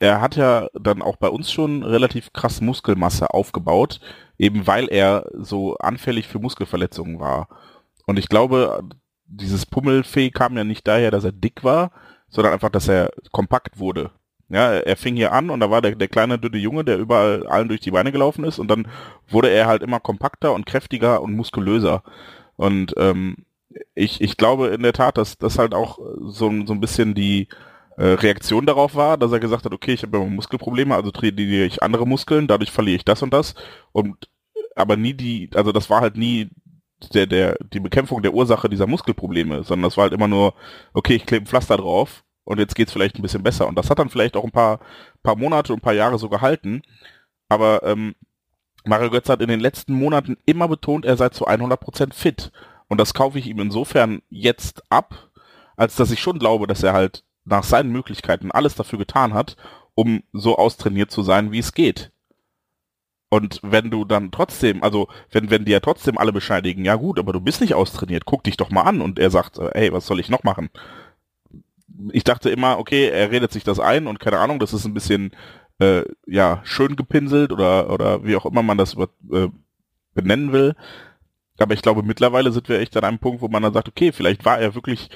er 0.00 0.20
hat 0.20 0.36
ja 0.36 0.68
dann 0.74 1.02
auch 1.02 1.16
bei 1.16 1.28
uns 1.28 1.50
schon 1.52 1.82
relativ 1.82 2.32
krass 2.32 2.60
Muskelmasse 2.60 3.32
aufgebaut, 3.32 4.00
eben 4.38 4.66
weil 4.66 4.88
er 4.88 5.30
so 5.34 5.76
anfällig 5.76 6.26
für 6.26 6.40
Muskelverletzungen 6.40 7.20
war. 7.20 7.48
Und 8.04 8.18
ich 8.18 8.28
glaube, 8.28 8.82
dieses 9.26 9.66
Pummelfee 9.66 10.30
kam 10.30 10.56
ja 10.56 10.64
nicht 10.64 10.86
daher, 10.86 11.10
dass 11.10 11.24
er 11.24 11.32
dick 11.32 11.64
war, 11.64 11.90
sondern 12.28 12.52
einfach, 12.52 12.70
dass 12.70 12.88
er 12.88 13.10
kompakt 13.32 13.78
wurde. 13.78 14.10
Ja, 14.48 14.72
er 14.72 14.96
fing 14.96 15.16
hier 15.16 15.32
an 15.32 15.50
und 15.50 15.60
da 15.60 15.70
war 15.70 15.80
der, 15.80 15.94
der 15.94 16.08
kleine 16.08 16.38
dünne 16.38 16.58
Junge, 16.58 16.84
der 16.84 16.98
überall 16.98 17.46
allen 17.46 17.68
durch 17.68 17.80
die 17.80 17.90
Beine 17.90 18.12
gelaufen 18.12 18.44
ist 18.44 18.58
und 18.58 18.68
dann 18.68 18.86
wurde 19.28 19.48
er 19.48 19.66
halt 19.66 19.82
immer 19.82 20.00
kompakter 20.00 20.52
und 20.52 20.66
kräftiger 20.66 21.22
und 21.22 21.34
muskulöser. 21.34 22.02
Und 22.56 22.94
ähm, 22.98 23.46
ich, 23.94 24.20
ich 24.20 24.36
glaube 24.36 24.68
in 24.68 24.82
der 24.82 24.92
Tat, 24.92 25.18
dass 25.18 25.38
das 25.38 25.58
halt 25.58 25.74
auch 25.74 25.98
so, 26.20 26.52
so 26.66 26.72
ein 26.72 26.80
bisschen 26.80 27.14
die 27.14 27.48
äh, 27.96 28.06
Reaktion 28.06 28.66
darauf 28.66 28.94
war, 28.94 29.16
dass 29.16 29.32
er 29.32 29.40
gesagt 29.40 29.64
hat, 29.64 29.72
okay, 29.72 29.92
ich 29.92 30.02
habe 30.02 30.16
immer 30.16 30.26
Muskelprobleme, 30.26 30.94
also 30.94 31.10
trainiere 31.10 31.64
ich 31.64 31.82
andere 31.82 32.06
Muskeln, 32.06 32.46
dadurch 32.46 32.70
verliere 32.70 32.96
ich 32.96 33.04
das 33.04 33.22
und 33.22 33.32
das. 33.32 33.54
Und 33.92 34.28
aber 34.76 34.96
nie 34.96 35.14
die, 35.14 35.50
also 35.54 35.72
das 35.72 35.88
war 35.90 36.00
halt 36.00 36.16
nie 36.16 36.50
der, 37.12 37.26
der, 37.26 37.56
die 37.72 37.80
Bekämpfung 37.80 38.22
der 38.22 38.34
Ursache 38.34 38.68
dieser 38.68 38.86
Muskelprobleme, 38.86 39.64
sondern 39.64 39.88
das 39.88 39.96
war 39.96 40.04
halt 40.04 40.12
immer 40.12 40.28
nur, 40.28 40.54
okay, 40.92 41.14
ich 41.14 41.26
klebe 41.26 41.44
ein 41.44 41.46
Pflaster 41.46 41.76
drauf 41.76 42.24
und 42.44 42.58
jetzt 42.58 42.74
geht's 42.74 42.92
vielleicht 42.92 43.16
ein 43.16 43.22
bisschen 43.22 43.42
besser. 43.42 43.66
Und 43.66 43.76
das 43.76 43.90
hat 43.90 43.98
dann 43.98 44.10
vielleicht 44.10 44.36
auch 44.36 44.44
ein 44.44 44.50
paar, 44.50 44.80
paar 45.22 45.36
Monate 45.36 45.72
und 45.72 45.80
ein 45.80 45.82
paar 45.82 45.94
Jahre 45.94 46.18
so 46.18 46.28
gehalten. 46.28 46.82
Aber 47.48 47.82
ähm, 47.82 48.14
Mario 48.84 49.10
Götze 49.10 49.32
hat 49.32 49.40
in 49.40 49.48
den 49.48 49.60
letzten 49.60 49.94
Monaten 49.94 50.36
immer 50.46 50.68
betont, 50.68 51.04
er 51.04 51.16
sei 51.16 51.30
zu 51.30 51.48
100% 51.48 52.12
fit. 52.12 52.52
Und 52.88 52.98
das 52.98 53.14
kaufe 53.14 53.38
ich 53.38 53.46
ihm 53.46 53.60
insofern 53.60 54.22
jetzt 54.28 54.82
ab, 54.90 55.30
als 55.76 55.96
dass 55.96 56.10
ich 56.10 56.20
schon 56.20 56.38
glaube, 56.38 56.66
dass 56.66 56.82
er 56.82 56.92
halt 56.92 57.24
nach 57.44 57.64
seinen 57.64 57.90
Möglichkeiten 57.90 58.50
alles 58.50 58.74
dafür 58.74 58.98
getan 58.98 59.34
hat, 59.34 59.56
um 59.94 60.22
so 60.32 60.56
austrainiert 60.56 61.10
zu 61.10 61.22
sein, 61.22 61.52
wie 61.52 61.58
es 61.58 61.72
geht. 61.72 62.12
Und 63.28 63.60
wenn 63.62 63.90
du 63.90 64.04
dann 64.04 64.30
trotzdem, 64.30 64.82
also 64.82 65.08
wenn, 65.30 65.50
wenn 65.50 65.64
die 65.64 65.72
ja 65.72 65.80
trotzdem 65.80 66.18
alle 66.18 66.32
bescheidigen, 66.32 66.84
ja 66.84 66.94
gut, 66.94 67.18
aber 67.18 67.32
du 67.32 67.40
bist 67.40 67.60
nicht 67.60 67.74
austrainiert, 67.74 68.24
guck 68.26 68.44
dich 68.44 68.56
doch 68.56 68.70
mal 68.70 68.82
an. 68.82 69.00
Und 69.00 69.18
er 69.18 69.30
sagt, 69.30 69.58
äh, 69.58 69.70
hey, 69.74 69.92
was 69.92 70.06
soll 70.06 70.20
ich 70.20 70.28
noch 70.28 70.44
machen? 70.44 70.70
Ich 72.12 72.24
dachte 72.24 72.50
immer, 72.50 72.78
okay, 72.78 73.08
er 73.08 73.30
redet 73.30 73.52
sich 73.52 73.64
das 73.64 73.80
ein 73.80 74.06
und 74.06 74.20
keine 74.20 74.38
Ahnung, 74.38 74.58
das 74.58 74.72
ist 74.72 74.84
ein 74.84 74.94
bisschen 74.94 75.32
äh, 75.80 76.02
ja 76.26 76.60
schön 76.64 76.96
gepinselt 76.96 77.52
oder 77.52 77.90
oder 77.90 78.24
wie 78.24 78.36
auch 78.36 78.46
immer 78.46 78.62
man 78.62 78.78
das 78.78 78.96
äh, 78.96 79.48
benennen 80.14 80.52
will. 80.52 80.74
Aber 81.58 81.74
ich 81.74 81.82
glaube, 81.82 82.02
mittlerweile 82.02 82.52
sind 82.52 82.68
wir 82.68 82.80
echt 82.80 82.96
an 82.96 83.04
einem 83.04 83.18
Punkt, 83.18 83.40
wo 83.40 83.48
man 83.48 83.62
dann 83.62 83.72
sagt, 83.72 83.88
okay, 83.88 84.12
vielleicht 84.12 84.44
war 84.44 84.58
er 84.58 84.74
wirklich 84.74 85.08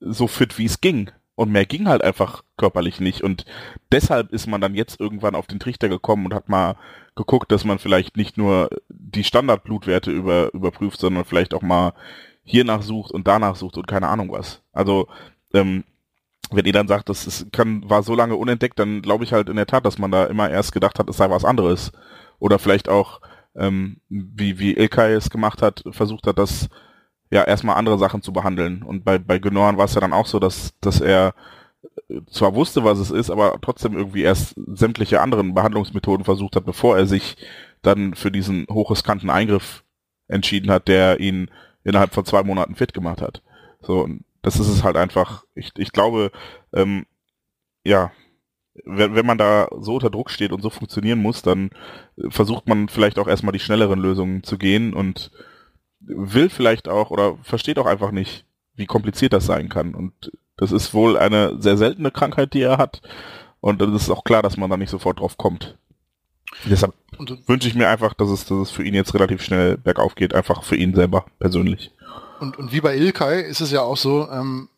so 0.00 0.26
fit, 0.26 0.58
wie 0.58 0.64
es 0.64 0.80
ging. 0.80 1.10
Und 1.42 1.50
mehr 1.50 1.66
ging 1.66 1.88
halt 1.88 2.04
einfach 2.04 2.44
körperlich 2.56 3.00
nicht. 3.00 3.22
Und 3.22 3.46
deshalb 3.90 4.30
ist 4.30 4.46
man 4.46 4.60
dann 4.60 4.76
jetzt 4.76 5.00
irgendwann 5.00 5.34
auf 5.34 5.48
den 5.48 5.58
Trichter 5.58 5.88
gekommen 5.88 6.24
und 6.24 6.34
hat 6.34 6.48
mal 6.48 6.76
geguckt, 7.16 7.50
dass 7.50 7.64
man 7.64 7.80
vielleicht 7.80 8.16
nicht 8.16 8.38
nur 8.38 8.70
die 8.88 9.24
Standardblutwerte 9.24 10.12
über, 10.12 10.54
überprüft, 10.54 11.00
sondern 11.00 11.24
vielleicht 11.24 11.52
auch 11.52 11.62
mal 11.62 11.94
hier 12.44 12.64
nachsucht 12.64 13.10
und 13.10 13.26
danach 13.26 13.56
sucht 13.56 13.76
und 13.76 13.88
keine 13.88 14.06
Ahnung 14.06 14.30
was. 14.30 14.62
Also, 14.72 15.08
ähm, 15.52 15.82
wenn 16.52 16.64
ihr 16.64 16.72
dann 16.72 16.86
sagt, 16.86 17.08
das 17.08 17.26
ist, 17.26 17.52
kann, 17.52 17.90
war 17.90 18.04
so 18.04 18.14
lange 18.14 18.36
unentdeckt, 18.36 18.78
dann 18.78 19.02
glaube 19.02 19.24
ich 19.24 19.32
halt 19.32 19.48
in 19.48 19.56
der 19.56 19.66
Tat, 19.66 19.84
dass 19.84 19.98
man 19.98 20.12
da 20.12 20.26
immer 20.26 20.48
erst 20.48 20.70
gedacht 20.70 21.00
hat, 21.00 21.10
es 21.10 21.16
sei 21.16 21.28
was 21.28 21.44
anderes. 21.44 21.90
Oder 22.38 22.60
vielleicht 22.60 22.88
auch, 22.88 23.20
ähm, 23.56 23.96
wie, 24.08 24.60
wie 24.60 24.76
Ilkay 24.76 25.12
es 25.14 25.28
gemacht 25.28 25.60
hat, 25.60 25.82
versucht 25.90 26.28
hat, 26.28 26.38
das 26.38 26.68
ja 27.32 27.44
erstmal 27.44 27.76
andere 27.76 27.98
Sachen 27.98 28.22
zu 28.22 28.32
behandeln. 28.32 28.82
Und 28.82 29.04
bei, 29.04 29.18
bei 29.18 29.38
Genoan 29.38 29.78
war 29.78 29.86
es 29.86 29.94
ja 29.94 30.00
dann 30.02 30.12
auch 30.12 30.26
so, 30.26 30.38
dass, 30.38 30.78
dass 30.80 31.00
er 31.00 31.34
zwar 32.30 32.54
wusste, 32.54 32.84
was 32.84 32.98
es 32.98 33.10
ist, 33.10 33.30
aber 33.30 33.58
trotzdem 33.62 33.96
irgendwie 33.96 34.22
erst 34.22 34.54
sämtliche 34.66 35.20
anderen 35.22 35.54
Behandlungsmethoden 35.54 36.24
versucht 36.24 36.56
hat, 36.56 36.66
bevor 36.66 36.96
er 36.96 37.06
sich 37.06 37.36
dann 37.80 38.14
für 38.14 38.30
diesen 38.30 38.66
hochriskanten 38.70 39.30
Eingriff 39.30 39.82
entschieden 40.28 40.70
hat, 40.70 40.88
der 40.88 41.20
ihn 41.20 41.50
innerhalb 41.84 42.12
von 42.12 42.26
zwei 42.26 42.42
Monaten 42.42 42.74
fit 42.74 42.92
gemacht 42.92 43.22
hat. 43.22 43.42
So, 43.80 44.00
und 44.02 44.24
das 44.42 44.60
ist 44.60 44.68
es 44.68 44.84
halt 44.84 44.96
einfach, 44.96 45.44
ich, 45.54 45.72
ich 45.78 45.90
glaube, 45.90 46.32
ähm, 46.74 47.06
ja, 47.82 48.12
wenn, 48.84 49.14
wenn 49.14 49.26
man 49.26 49.38
da 49.38 49.68
so 49.80 49.94
unter 49.94 50.10
Druck 50.10 50.30
steht 50.30 50.52
und 50.52 50.60
so 50.60 50.68
funktionieren 50.68 51.20
muss, 51.20 51.40
dann 51.40 51.70
versucht 52.28 52.68
man 52.68 52.88
vielleicht 52.88 53.18
auch 53.18 53.26
erstmal 53.26 53.52
die 53.52 53.58
schnelleren 53.58 53.98
Lösungen 53.98 54.42
zu 54.42 54.58
gehen 54.58 54.92
und 54.92 55.30
will 56.04 56.50
vielleicht 56.50 56.88
auch 56.88 57.10
oder 57.10 57.36
versteht 57.42 57.78
auch 57.78 57.86
einfach 57.86 58.10
nicht, 58.10 58.44
wie 58.74 58.86
kompliziert 58.86 59.32
das 59.32 59.46
sein 59.46 59.68
kann. 59.68 59.94
Und 59.94 60.32
das 60.56 60.72
ist 60.72 60.94
wohl 60.94 61.16
eine 61.16 61.60
sehr 61.60 61.76
seltene 61.76 62.10
Krankheit, 62.10 62.54
die 62.54 62.62
er 62.62 62.78
hat. 62.78 63.02
Und 63.60 63.80
dann 63.80 63.94
ist 63.94 64.10
auch 64.10 64.24
klar, 64.24 64.42
dass 64.42 64.56
man 64.56 64.70
da 64.70 64.76
nicht 64.76 64.90
sofort 64.90 65.20
drauf 65.20 65.36
kommt. 65.36 65.76
Deshalb 66.64 66.94
wünsche 67.46 67.68
ich 67.68 67.74
mir 67.74 67.88
einfach, 67.88 68.14
dass 68.14 68.28
es, 68.28 68.44
dass 68.44 68.58
es 68.58 68.70
für 68.70 68.84
ihn 68.84 68.94
jetzt 68.94 69.14
relativ 69.14 69.42
schnell 69.42 69.78
bergauf 69.78 70.14
geht, 70.14 70.34
einfach 70.34 70.62
für 70.64 70.76
ihn 70.76 70.94
selber 70.94 71.24
persönlich. 71.38 71.92
Und, 72.40 72.58
und 72.58 72.72
wie 72.72 72.80
bei 72.80 72.96
Ilkay 72.96 73.42
ist 73.42 73.60
es 73.60 73.70
ja 73.70 73.82
auch 73.82 73.96
so, 73.96 74.28
ähm, 74.30 74.68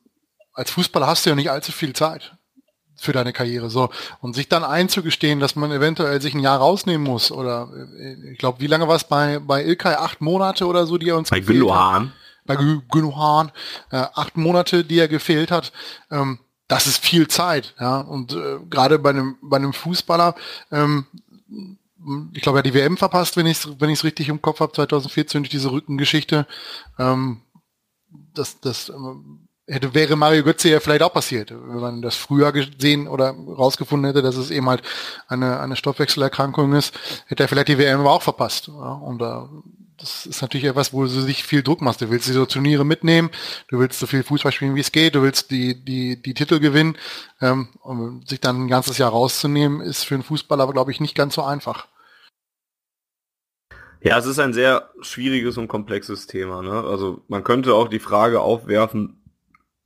als 0.53 0.71
Fußballer 0.71 1.07
hast 1.07 1.27
du 1.27 1.31
ja 1.31 1.37
nicht 1.37 1.51
allzu 1.51 1.73
viel 1.73 1.95
Zeit 1.95 2.37
für 2.97 3.13
deine 3.13 3.33
Karriere. 3.33 3.71
So. 3.71 3.91
Und 4.21 4.35
sich 4.35 4.49
dann 4.49 4.65
einzugestehen, 4.65 5.41
dass 5.41 5.57
man 5.57 5.71
eventuell 5.73 6.21
sich 6.21 6.35
ein 6.35 6.41
Jahr 6.41 6.59
rausnehmen 6.59 7.07
muss, 7.07 7.31
oder 7.31 7.69
äh, 7.99 8.33
ich 8.33 8.39
glaube, 8.39 8.61
wie 8.61 8.67
lange 8.67 8.89
war 8.89 8.97
es 8.97 9.05
bei, 9.05 9.39
bei 9.39 9.65
Ilkay? 9.65 9.95
Acht 9.95 10.21
Monate 10.21 10.67
oder 10.67 10.87
so, 10.87 10.99
die 10.99 11.09
er 11.09 11.17
uns 11.17 11.31
Bei 11.31 11.41
Gündogan. 11.41 12.13
Bei 12.47 12.57
Gündogan, 12.57 13.53
äh, 13.91 13.97
acht 13.97 14.37
Monate, 14.37 14.85
die 14.85 14.99
er 14.99 15.09
gefehlt 15.09 15.51
hat. 15.51 15.73
Ähm, 16.11 16.39
das 16.69 16.87
ist 16.87 17.05
viel 17.05 17.29
Zeit, 17.29 17.75
ja. 17.79 18.01
Und 18.01 18.33
äh, 18.33 18.59
gerade 18.71 18.99
bei 18.99 19.11
einem, 19.11 19.37
bei 19.43 19.57
einem 19.57 19.73
Fußballer, 19.73 20.35
ähm, 20.71 21.07
ich 22.33 22.43
glaube, 22.43 22.59
er 22.59 22.61
hat 22.61 22.67
die 22.67 22.75
WM 22.75 22.97
verpasst, 22.97 23.37
wenn 23.37 23.47
ich 23.47 23.65
es 23.65 23.81
wenn 23.81 23.89
ich's 23.89 24.05
richtig 24.05 24.29
im 24.29 24.43
Kopf 24.43 24.61
habe, 24.61 24.73
2014 24.73 25.43
durch 25.43 25.51
diese 25.51 25.73
Rückengeschichte. 25.73 26.47
Ähm, 26.99 27.41
das, 28.35 28.61
das 28.61 28.91
ähm, 28.91 29.44
hätte, 29.67 29.95
wäre 29.95 30.17
Mario 30.17 30.43
Götze 30.43 30.69
ja 30.69 30.81
vielleicht 30.81 31.03
auch 31.03 31.13
passiert, 31.13 31.51
wenn 31.51 31.81
man 31.81 32.03
das 32.03 32.17
früher 32.17 32.53
gesehen 32.53 33.09
oder 33.09 33.31
rausgefunden 33.31 34.07
hätte, 34.07 34.23
dass 34.23 34.37
es 34.37 34.51
eben 34.51 34.69
halt 34.69 34.83
eine, 35.29 35.61
eine 35.61 35.77
Stoffwechselerkrankung 35.77 36.75
ist, 36.75 36.99
hätte 37.27 37.45
er 37.45 37.49
vielleicht 37.49 37.69
die 37.69 37.79
WM 37.79 38.07
auch 38.07 38.23
verpasst. 38.23 38.69
Ja, 38.69 38.93
und 38.93 39.19
da, 39.19 39.49
das 39.99 40.27
ist 40.27 40.43
natürlich 40.43 40.67
etwas, 40.67 40.93
wo 40.93 41.03
du 41.03 41.09
sich 41.09 41.45
viel 41.45 41.63
Druck 41.63 41.81
machst. 41.81 42.01
Du 42.01 42.11
willst 42.11 42.29
diese 42.29 42.47
Turniere 42.47 42.85
mitnehmen, 42.85 43.31
du 43.69 43.79
willst 43.79 43.99
so 43.99 44.07
viel 44.07 44.23
Fußball 44.23 44.53
spielen, 44.53 44.75
wie 44.75 44.81
es 44.81 44.93
geht, 44.93 45.15
du 45.15 45.23
willst 45.23 45.51
die, 45.51 45.83
die, 45.83 46.21
die 46.21 46.35
Titel 46.35 46.61
gewinnen. 46.61 46.99
Ähm, 47.41 47.69
um 47.81 48.23
sich 48.27 48.41
dann 48.41 48.65
ein 48.65 48.69
ganzes 48.69 48.99
Jahr 48.99 49.11
rauszunehmen, 49.11 49.81
ist 49.81 50.05
für 50.05 50.15
einen 50.15 50.25
Fußballer, 50.25 50.71
glaube 50.73 50.91
ich, 50.91 51.01
nicht 51.01 51.15
ganz 51.15 51.35
so 51.35 51.43
einfach. 51.43 51.87
Ja, 54.03 54.19
es 54.19 54.27
ist 54.27 54.39
ein 54.39 54.53
sehr 54.53 54.91
schwieriges 55.01 55.57
und 55.57 55.69
komplexes 55.69 56.27
Thema. 56.27 56.61
Ne? 56.61 56.73
Also 56.73 57.23
man 57.29 57.43
könnte 57.43 57.75
auch 57.75 57.89
die 57.89 58.01
Frage 58.01 58.43
aufwerfen, 58.43 59.24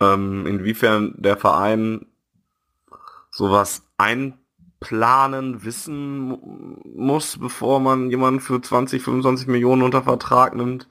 ähm, 0.00 0.46
inwiefern 0.46 1.14
der 1.16 1.36
Verein 1.36 2.06
sowas 3.30 3.82
einplanen, 3.96 5.64
wissen 5.64 6.78
muss, 6.84 7.38
bevor 7.38 7.80
man 7.80 8.10
jemanden 8.10 8.40
für 8.40 8.60
20, 8.60 9.02
25 9.02 9.48
Millionen 9.48 9.82
unter 9.82 10.02
Vertrag 10.02 10.54
nimmt. 10.54 10.88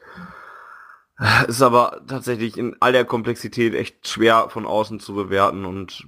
Ist 1.48 1.64
aber 1.64 2.02
tatsächlich 2.06 2.58
in 2.58 2.76
all 2.80 2.92
der 2.92 3.06
Komplexität 3.06 3.74
echt 3.74 4.08
schwer 4.08 4.50
von 4.50 4.68
außen 4.68 5.00
zu 5.00 5.16
bewerten 5.16 5.66
und 5.66 6.08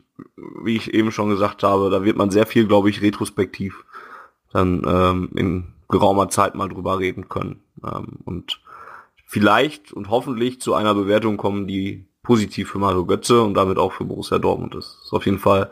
wie 0.61 0.75
ich 0.75 0.93
eben 0.93 1.11
schon 1.11 1.29
gesagt 1.29 1.63
habe, 1.63 1.89
da 1.89 2.03
wird 2.03 2.15
man 2.15 2.29
sehr 2.29 2.45
viel, 2.45 2.67
glaube 2.67 2.91
ich, 2.91 3.01
retrospektiv 3.01 3.85
dann 4.51 4.83
ähm, 4.85 5.29
in 5.35 5.73
geraumer 5.89 6.29
Zeit 6.29 6.55
mal 6.55 6.69
drüber 6.69 6.99
reden 6.99 7.27
können 7.29 7.61
ähm, 7.83 8.19
und 8.25 8.61
vielleicht 9.25 9.91
und 9.91 10.09
hoffentlich 10.09 10.61
zu 10.61 10.73
einer 10.73 10.93
Bewertung 10.93 11.37
kommen, 11.37 11.67
die 11.67 12.08
positiv 12.29 12.69
für 12.69 12.77
Mario 12.77 13.07
Götze 13.07 13.41
und 13.41 13.55
damit 13.55 13.79
auch 13.79 13.91
für 13.91 14.05
Borussia 14.05 14.37
Dortmund 14.37 14.75
ist. 14.75 14.99
Ist 15.03 15.13
auf 15.13 15.25
jeden 15.25 15.39
Fall 15.39 15.71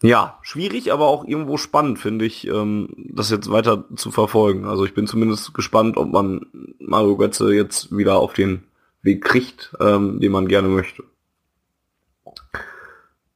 ja 0.00 0.38
schwierig, 0.40 0.90
aber 0.90 1.04
auch 1.04 1.26
irgendwo 1.26 1.58
spannend 1.58 1.98
finde 1.98 2.24
ich, 2.24 2.46
ähm, 2.46 2.88
das 2.96 3.28
jetzt 3.28 3.50
weiter 3.50 3.84
zu 3.94 4.10
verfolgen. 4.10 4.64
Also 4.64 4.86
ich 4.86 4.94
bin 4.94 5.06
zumindest 5.06 5.52
gespannt, 5.52 5.98
ob 5.98 6.10
man 6.10 6.46
Mario 6.78 7.18
Götze 7.18 7.52
jetzt 7.52 7.94
wieder 7.94 8.16
auf 8.16 8.32
den 8.32 8.62
Weg 9.02 9.22
kriegt, 9.22 9.74
ähm, 9.80 10.18
den 10.18 10.32
man 10.32 10.48
gerne 10.48 10.68
möchte. 10.68 11.04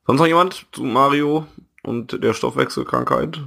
Sonst 0.07 0.21
noch 0.21 0.27
jemand 0.27 0.65
zu 0.73 0.85
Mario 0.85 1.47
und 1.83 2.25
der 2.25 2.33
Stoffwechselkrankheit? 2.33 3.43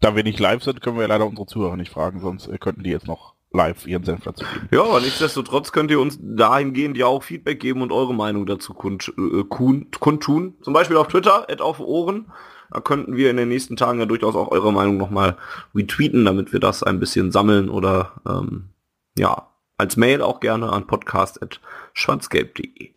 Da 0.00 0.16
wir 0.16 0.24
nicht 0.24 0.40
live 0.40 0.64
sind, 0.64 0.82
können 0.82 0.98
wir 0.98 1.06
leider 1.06 1.28
unsere 1.28 1.46
Zuhörer 1.46 1.76
nicht 1.76 1.92
fragen, 1.92 2.18
sonst 2.18 2.48
äh, 2.48 2.58
könnten 2.58 2.82
die 2.82 2.90
jetzt 2.90 3.06
noch 3.06 3.35
live 3.56 3.86
ihren 3.86 4.04
Senf 4.04 4.24
dazu 4.24 4.44
geben. 4.44 4.68
Ja, 4.70 4.84
aber 4.84 5.00
nichtsdestotrotz 5.00 5.72
könnt 5.72 5.90
ihr 5.90 5.98
uns 5.98 6.18
dahingehend 6.20 6.96
ja 6.96 7.06
auch 7.06 7.22
Feedback 7.22 7.60
geben 7.60 7.82
und 7.82 7.92
eure 7.92 8.14
Meinung 8.14 8.46
dazu 8.46 8.74
kund, 8.74 9.12
äh, 9.18 9.44
kundtun. 9.44 10.54
Zum 10.62 10.72
Beispiel 10.72 10.96
auf 10.96 11.08
Twitter, 11.08 11.50
at 11.50 11.60
auf 11.60 11.80
Ohren. 11.80 12.30
Da 12.70 12.80
könnten 12.80 13.16
wir 13.16 13.30
in 13.30 13.36
den 13.36 13.48
nächsten 13.48 13.76
Tagen 13.76 14.00
ja 14.00 14.06
durchaus 14.06 14.34
auch 14.34 14.50
eure 14.50 14.72
Meinung 14.72 14.96
nochmal 14.96 15.36
retweeten, 15.74 16.24
damit 16.24 16.52
wir 16.52 16.60
das 16.60 16.82
ein 16.82 17.00
bisschen 17.00 17.32
sammeln 17.32 17.68
oder 17.68 18.20
ähm, 18.28 18.70
ja, 19.16 19.48
als 19.78 19.96
Mail 19.96 20.20
auch 20.22 20.40
gerne 20.40 20.72
an 20.72 20.86
podcast.schwanzgelb.de. 20.86 22.90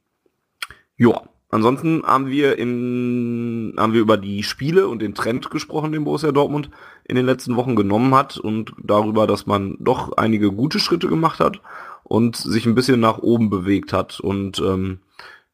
Ja, 0.98 1.22
Ansonsten 1.52 2.04
haben 2.04 2.28
wir 2.28 2.60
in, 2.60 3.74
haben 3.78 3.94
wir 3.94 4.02
über 4.02 4.18
die 4.18 4.44
Spiele 4.44 4.88
und 4.88 5.02
den 5.02 5.16
Trend 5.16 5.50
gesprochen, 5.50 5.92
den 5.92 6.04
Borussia 6.04 6.32
Dortmund 6.32 6.70
in 7.06 7.16
den 7.16 7.26
letzten 7.26 7.56
Wochen 7.56 7.76
genommen 7.76 8.14
hat 8.14 8.38
und 8.38 8.74
darüber, 8.84 9.26
dass 9.26 9.48
man 9.48 9.76
doch 9.80 10.14
einige 10.14 10.52
gute 10.52 10.80
Schritte 10.80 11.08
gemacht 11.08 11.40
hat 11.40 11.60
und 12.04 12.36
sich 12.36 12.68
ein 12.68 12.76
bisschen 12.76 13.00
nach 13.00 13.18
oben 13.18 13.50
bewegt 13.50 13.94
hat. 13.94 14.20
Und 14.20 14.60
ähm, 14.60 15.00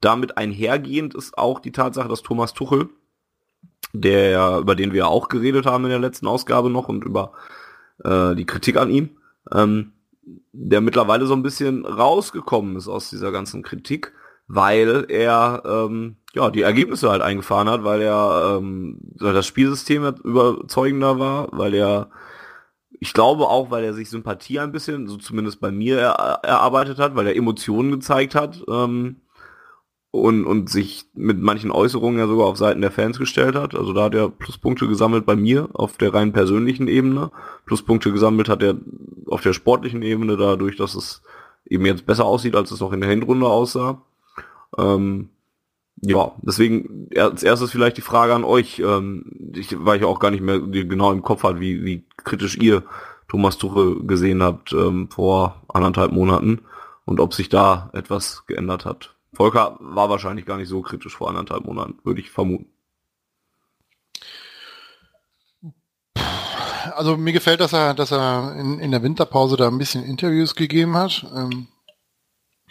damit 0.01 0.37
einhergehend 0.37 1.15
ist 1.15 1.37
auch 1.37 1.61
die 1.61 1.71
Tatsache, 1.71 2.09
dass 2.09 2.23
Thomas 2.23 2.53
Tuchel, 2.53 2.89
der, 3.93 4.57
über 4.57 4.75
den 4.75 4.91
wir 4.91 5.07
auch 5.07 5.29
geredet 5.29 5.65
haben 5.65 5.85
in 5.85 5.91
der 5.91 5.99
letzten 5.99 6.27
Ausgabe 6.27 6.69
noch 6.69 6.89
und 6.89 7.05
über 7.05 7.31
äh, 8.03 8.35
die 8.35 8.45
Kritik 8.45 8.75
an 8.75 8.89
ihm, 8.89 9.11
ähm, 9.53 9.93
der 10.51 10.81
mittlerweile 10.81 11.25
so 11.25 11.33
ein 11.33 11.43
bisschen 11.43 11.85
rausgekommen 11.85 12.75
ist 12.75 12.89
aus 12.89 13.09
dieser 13.09 13.31
ganzen 13.31 13.63
Kritik 13.63 14.11
weil 14.47 15.05
er 15.09 15.63
ähm, 15.65 16.17
ja 16.33 16.49
die 16.49 16.61
Ergebnisse 16.61 17.09
halt 17.09 17.21
eingefahren 17.21 17.69
hat, 17.69 17.83
weil 17.83 18.01
er 18.01 18.57
ähm, 18.57 18.99
das 19.19 19.45
Spielsystem 19.45 20.03
überzeugender 20.23 21.19
war, 21.19 21.49
weil 21.51 21.73
er 21.73 22.09
ich 22.99 23.13
glaube 23.13 23.47
auch, 23.47 23.71
weil 23.71 23.83
er 23.83 23.93
sich 23.93 24.09
Sympathie 24.09 24.59
ein 24.59 24.71
bisschen, 24.71 25.07
so 25.07 25.17
zumindest 25.17 25.59
bei 25.59 25.71
mir 25.71 25.99
er, 25.99 26.39
erarbeitet 26.43 26.97
hat, 26.97 27.15
weil 27.15 27.27
er 27.27 27.35
Emotionen 27.35 27.91
gezeigt 27.91 28.35
hat 28.35 28.63
ähm, 28.69 29.17
und, 30.11 30.45
und 30.45 30.69
sich 30.69 31.05
mit 31.13 31.39
manchen 31.39 31.71
Äußerungen 31.71 32.19
ja 32.19 32.27
sogar 32.27 32.47
auf 32.47 32.57
Seiten 32.57 32.81
der 32.81 32.91
Fans 32.91 33.19
gestellt 33.19 33.55
hat. 33.55 33.75
Also 33.75 33.93
da 33.93 34.05
hat 34.05 34.15
er 34.15 34.29
Pluspunkte 34.29 34.87
gesammelt 34.87 35.25
bei 35.25 35.35
mir 35.35 35.69
auf 35.73 35.97
der 35.97 36.13
rein 36.13 36.31
persönlichen 36.31 36.87
Ebene. 36.87 37.31
Pluspunkte 37.65 38.11
gesammelt 38.11 38.47
hat 38.47 38.63
er 38.63 38.75
auf 39.27 39.41
der 39.41 39.53
sportlichen 39.53 40.01
Ebene 40.01 40.37
dadurch, 40.37 40.77
dass 40.77 40.95
es 40.95 41.21
eben 41.65 41.85
jetzt 41.85 42.05
besser 42.05 42.25
aussieht, 42.25 42.55
als 42.55 42.71
es 42.71 42.79
noch 42.79 42.93
in 42.93 43.01
der 43.01 43.09
Hinrunde 43.09 43.47
aussah. 43.47 44.01
Ähm, 44.77 45.29
ja, 46.01 46.33
deswegen 46.37 47.09
als 47.17 47.43
erstes 47.43 47.71
vielleicht 47.71 47.97
die 47.97 48.01
Frage 48.01 48.35
an 48.35 48.43
euch, 48.43 48.79
ähm, 48.79 49.51
ich, 49.55 49.75
weil 49.85 49.97
ich 49.97 50.05
auch 50.05 50.19
gar 50.19 50.31
nicht 50.31 50.43
mehr 50.43 50.59
genau 50.59 51.11
im 51.11 51.23
Kopf 51.23 51.43
hat, 51.43 51.59
wie, 51.59 51.85
wie 51.85 52.05
kritisch 52.17 52.57
ihr 52.57 52.83
Thomas 53.27 53.57
Tuchel 53.57 54.05
gesehen 54.05 54.43
habt 54.43 54.73
ähm, 54.73 55.09
vor 55.09 55.61
anderthalb 55.67 56.11
Monaten 56.11 56.61
und 57.05 57.19
ob 57.19 57.33
sich 57.33 57.49
da 57.49 57.89
etwas 57.93 58.45
geändert 58.45 58.85
hat. 58.85 59.15
Volker 59.33 59.77
war 59.79 60.09
wahrscheinlich 60.09 60.45
gar 60.45 60.57
nicht 60.57 60.69
so 60.69 60.81
kritisch 60.81 61.15
vor 61.15 61.29
anderthalb 61.29 61.65
Monaten, 61.65 61.99
würde 62.03 62.21
ich 62.21 62.29
vermuten. 62.29 62.67
Also 66.95 67.17
mir 67.17 67.33
gefällt, 67.33 67.59
dass 67.59 67.73
er, 67.73 67.93
dass 67.93 68.11
er 68.11 68.55
in, 68.57 68.79
in 68.79 68.91
der 68.91 69.01
Winterpause 69.01 69.57
da 69.57 69.67
ein 69.67 69.77
bisschen 69.77 70.03
Interviews 70.03 70.55
gegeben 70.55 70.95
hat. 70.95 71.25
Ähm, 71.35 71.67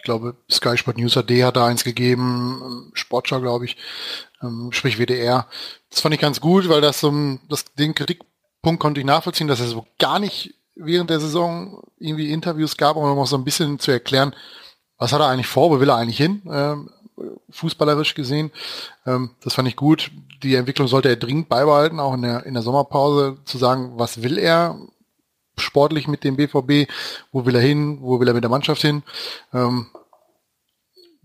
ich 0.05 0.06
glaube, 0.06 0.36
Sky 0.51 0.76
Sport 0.76 0.98
News 0.98 1.16
AD 1.16 1.44
hat 1.44 1.56
da 1.56 1.66
eins 1.66 1.82
gegeben, 1.82 2.90
Sportschau, 2.93 3.40
glaube 3.40 3.64
ich, 3.64 3.78
ähm, 4.43 4.68
sprich 4.70 4.98
WDR. 4.98 5.47
Das 5.89 6.02
fand 6.02 6.14
ich 6.14 6.20
ganz 6.20 6.43
gut, 6.43 6.68
weil 6.68 6.82
das 6.82 7.01
so 7.01 7.39
das, 7.48 7.64
den 7.78 7.94
Kritikpunkt 7.94 8.81
konnte 8.81 9.01
ich 9.01 9.06
nachvollziehen, 9.06 9.48
dass 9.48 9.60
er 9.60 9.66
so 9.66 9.86
gar 9.98 10.18
nicht 10.18 10.56
während 10.74 11.09
der 11.09 11.20
Saison 11.20 11.82
irgendwie 11.98 12.32
Interviews 12.32 12.76
gab, 12.76 12.97
um 12.97 13.16
noch 13.16 13.26
so 13.26 13.39
ein 13.39 13.44
bisschen 13.44 13.78
zu 13.78 13.93
erklären, 13.93 14.36
was 14.98 15.14
hat 15.14 15.22
er 15.22 15.28
eigentlich 15.28 15.47
vor, 15.47 15.70
wo 15.70 15.81
will 15.81 15.89
er 15.89 15.97
eigentlich 15.97 16.18
hin, 16.18 16.43
ähm, 16.52 16.90
fußballerisch 17.48 18.14
gesehen. 18.14 18.51
Ähm, 19.06 19.31
das 19.43 19.55
fand 19.55 19.68
ich 19.68 19.76
gut. 19.76 20.10
Die 20.43 20.55
Entwicklung 20.56 20.86
sollte 20.86 21.09
er 21.09 21.16
dringend 21.16 21.48
beibehalten, 21.48 21.98
auch 21.98 22.12
in 22.12 22.20
der, 22.20 22.44
in 22.44 22.52
der 22.52 22.62
Sommerpause 22.62 23.39
zu 23.47 23.56
sagen, 23.56 23.93
was 23.97 24.22
will 24.22 24.36
er, 24.36 24.78
sportlich 25.56 26.09
mit 26.09 26.24
dem 26.24 26.36
BVB, 26.36 26.90
wo 27.32 27.44
will 27.47 27.55
er 27.55 27.60
hin, 27.60 27.98
wo 28.01 28.20
will 28.20 28.28
er 28.28 28.35
mit 28.35 28.44
der 28.44 28.51
Mannschaft 28.51 28.82
hin. 28.82 29.02
Ähm, 29.52 29.86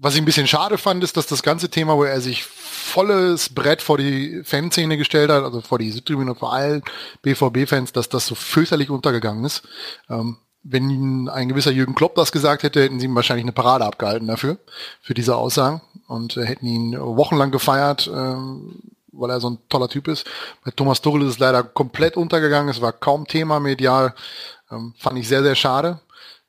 was 0.01 0.15
ich 0.15 0.21
ein 0.21 0.25
bisschen 0.25 0.47
schade 0.47 0.77
fand, 0.77 1.03
ist, 1.03 1.17
dass 1.17 1.27
das 1.27 1.43
ganze 1.43 1.69
Thema, 1.69 1.97
wo 1.97 2.05
er 2.05 2.21
sich 2.21 2.45
volles 2.45 3.49
Brett 3.49 3.81
vor 3.81 3.97
die 3.97 4.41
Fanszene 4.45 4.97
gestellt 4.97 5.29
hat, 5.29 5.43
also 5.43 5.59
vor 5.59 5.77
die 5.77 5.91
Südtribüne, 5.91 6.35
vor 6.35 6.53
allen 6.53 6.83
BVB-Fans, 7.21 7.91
dass 7.91 8.07
das 8.07 8.25
so 8.25 8.33
fürchterlich 8.33 8.89
untergegangen 8.89 9.43
ist. 9.43 9.63
Ähm, 10.09 10.37
wenn 10.63 11.29
ein 11.29 11.49
gewisser 11.49 11.71
Jürgen 11.71 11.95
Klopp 11.95 12.15
das 12.15 12.31
gesagt 12.31 12.63
hätte, 12.63 12.81
hätten 12.81 12.99
sie 12.99 13.05
ihm 13.05 13.15
wahrscheinlich 13.15 13.45
eine 13.45 13.51
Parade 13.51 13.85
abgehalten 13.85 14.27
dafür, 14.27 14.57
für 15.01 15.13
diese 15.13 15.35
Aussagen 15.35 15.81
und 16.07 16.37
äh, 16.37 16.45
hätten 16.45 16.65
ihn 16.65 16.97
wochenlang 16.97 17.51
gefeiert, 17.51 18.09
ähm, 18.13 18.79
weil 19.11 19.29
er 19.29 19.39
so 19.39 19.49
ein 19.49 19.59
toller 19.69 19.89
Typ 19.89 20.07
ist. 20.07 20.25
Bei 20.63 20.71
Thomas 20.71 21.01
Tuchel 21.01 21.23
ist 21.23 21.33
es 21.33 21.39
leider 21.39 21.63
komplett 21.63 22.17
untergegangen. 22.17 22.69
Es 22.69 22.81
war 22.81 22.91
kaum 22.91 23.25
Thema 23.27 23.59
medial. 23.59 24.13
Ähm, 24.71 24.93
fand 24.97 25.17
ich 25.17 25.27
sehr, 25.27 25.43
sehr 25.43 25.55
schade. 25.55 25.99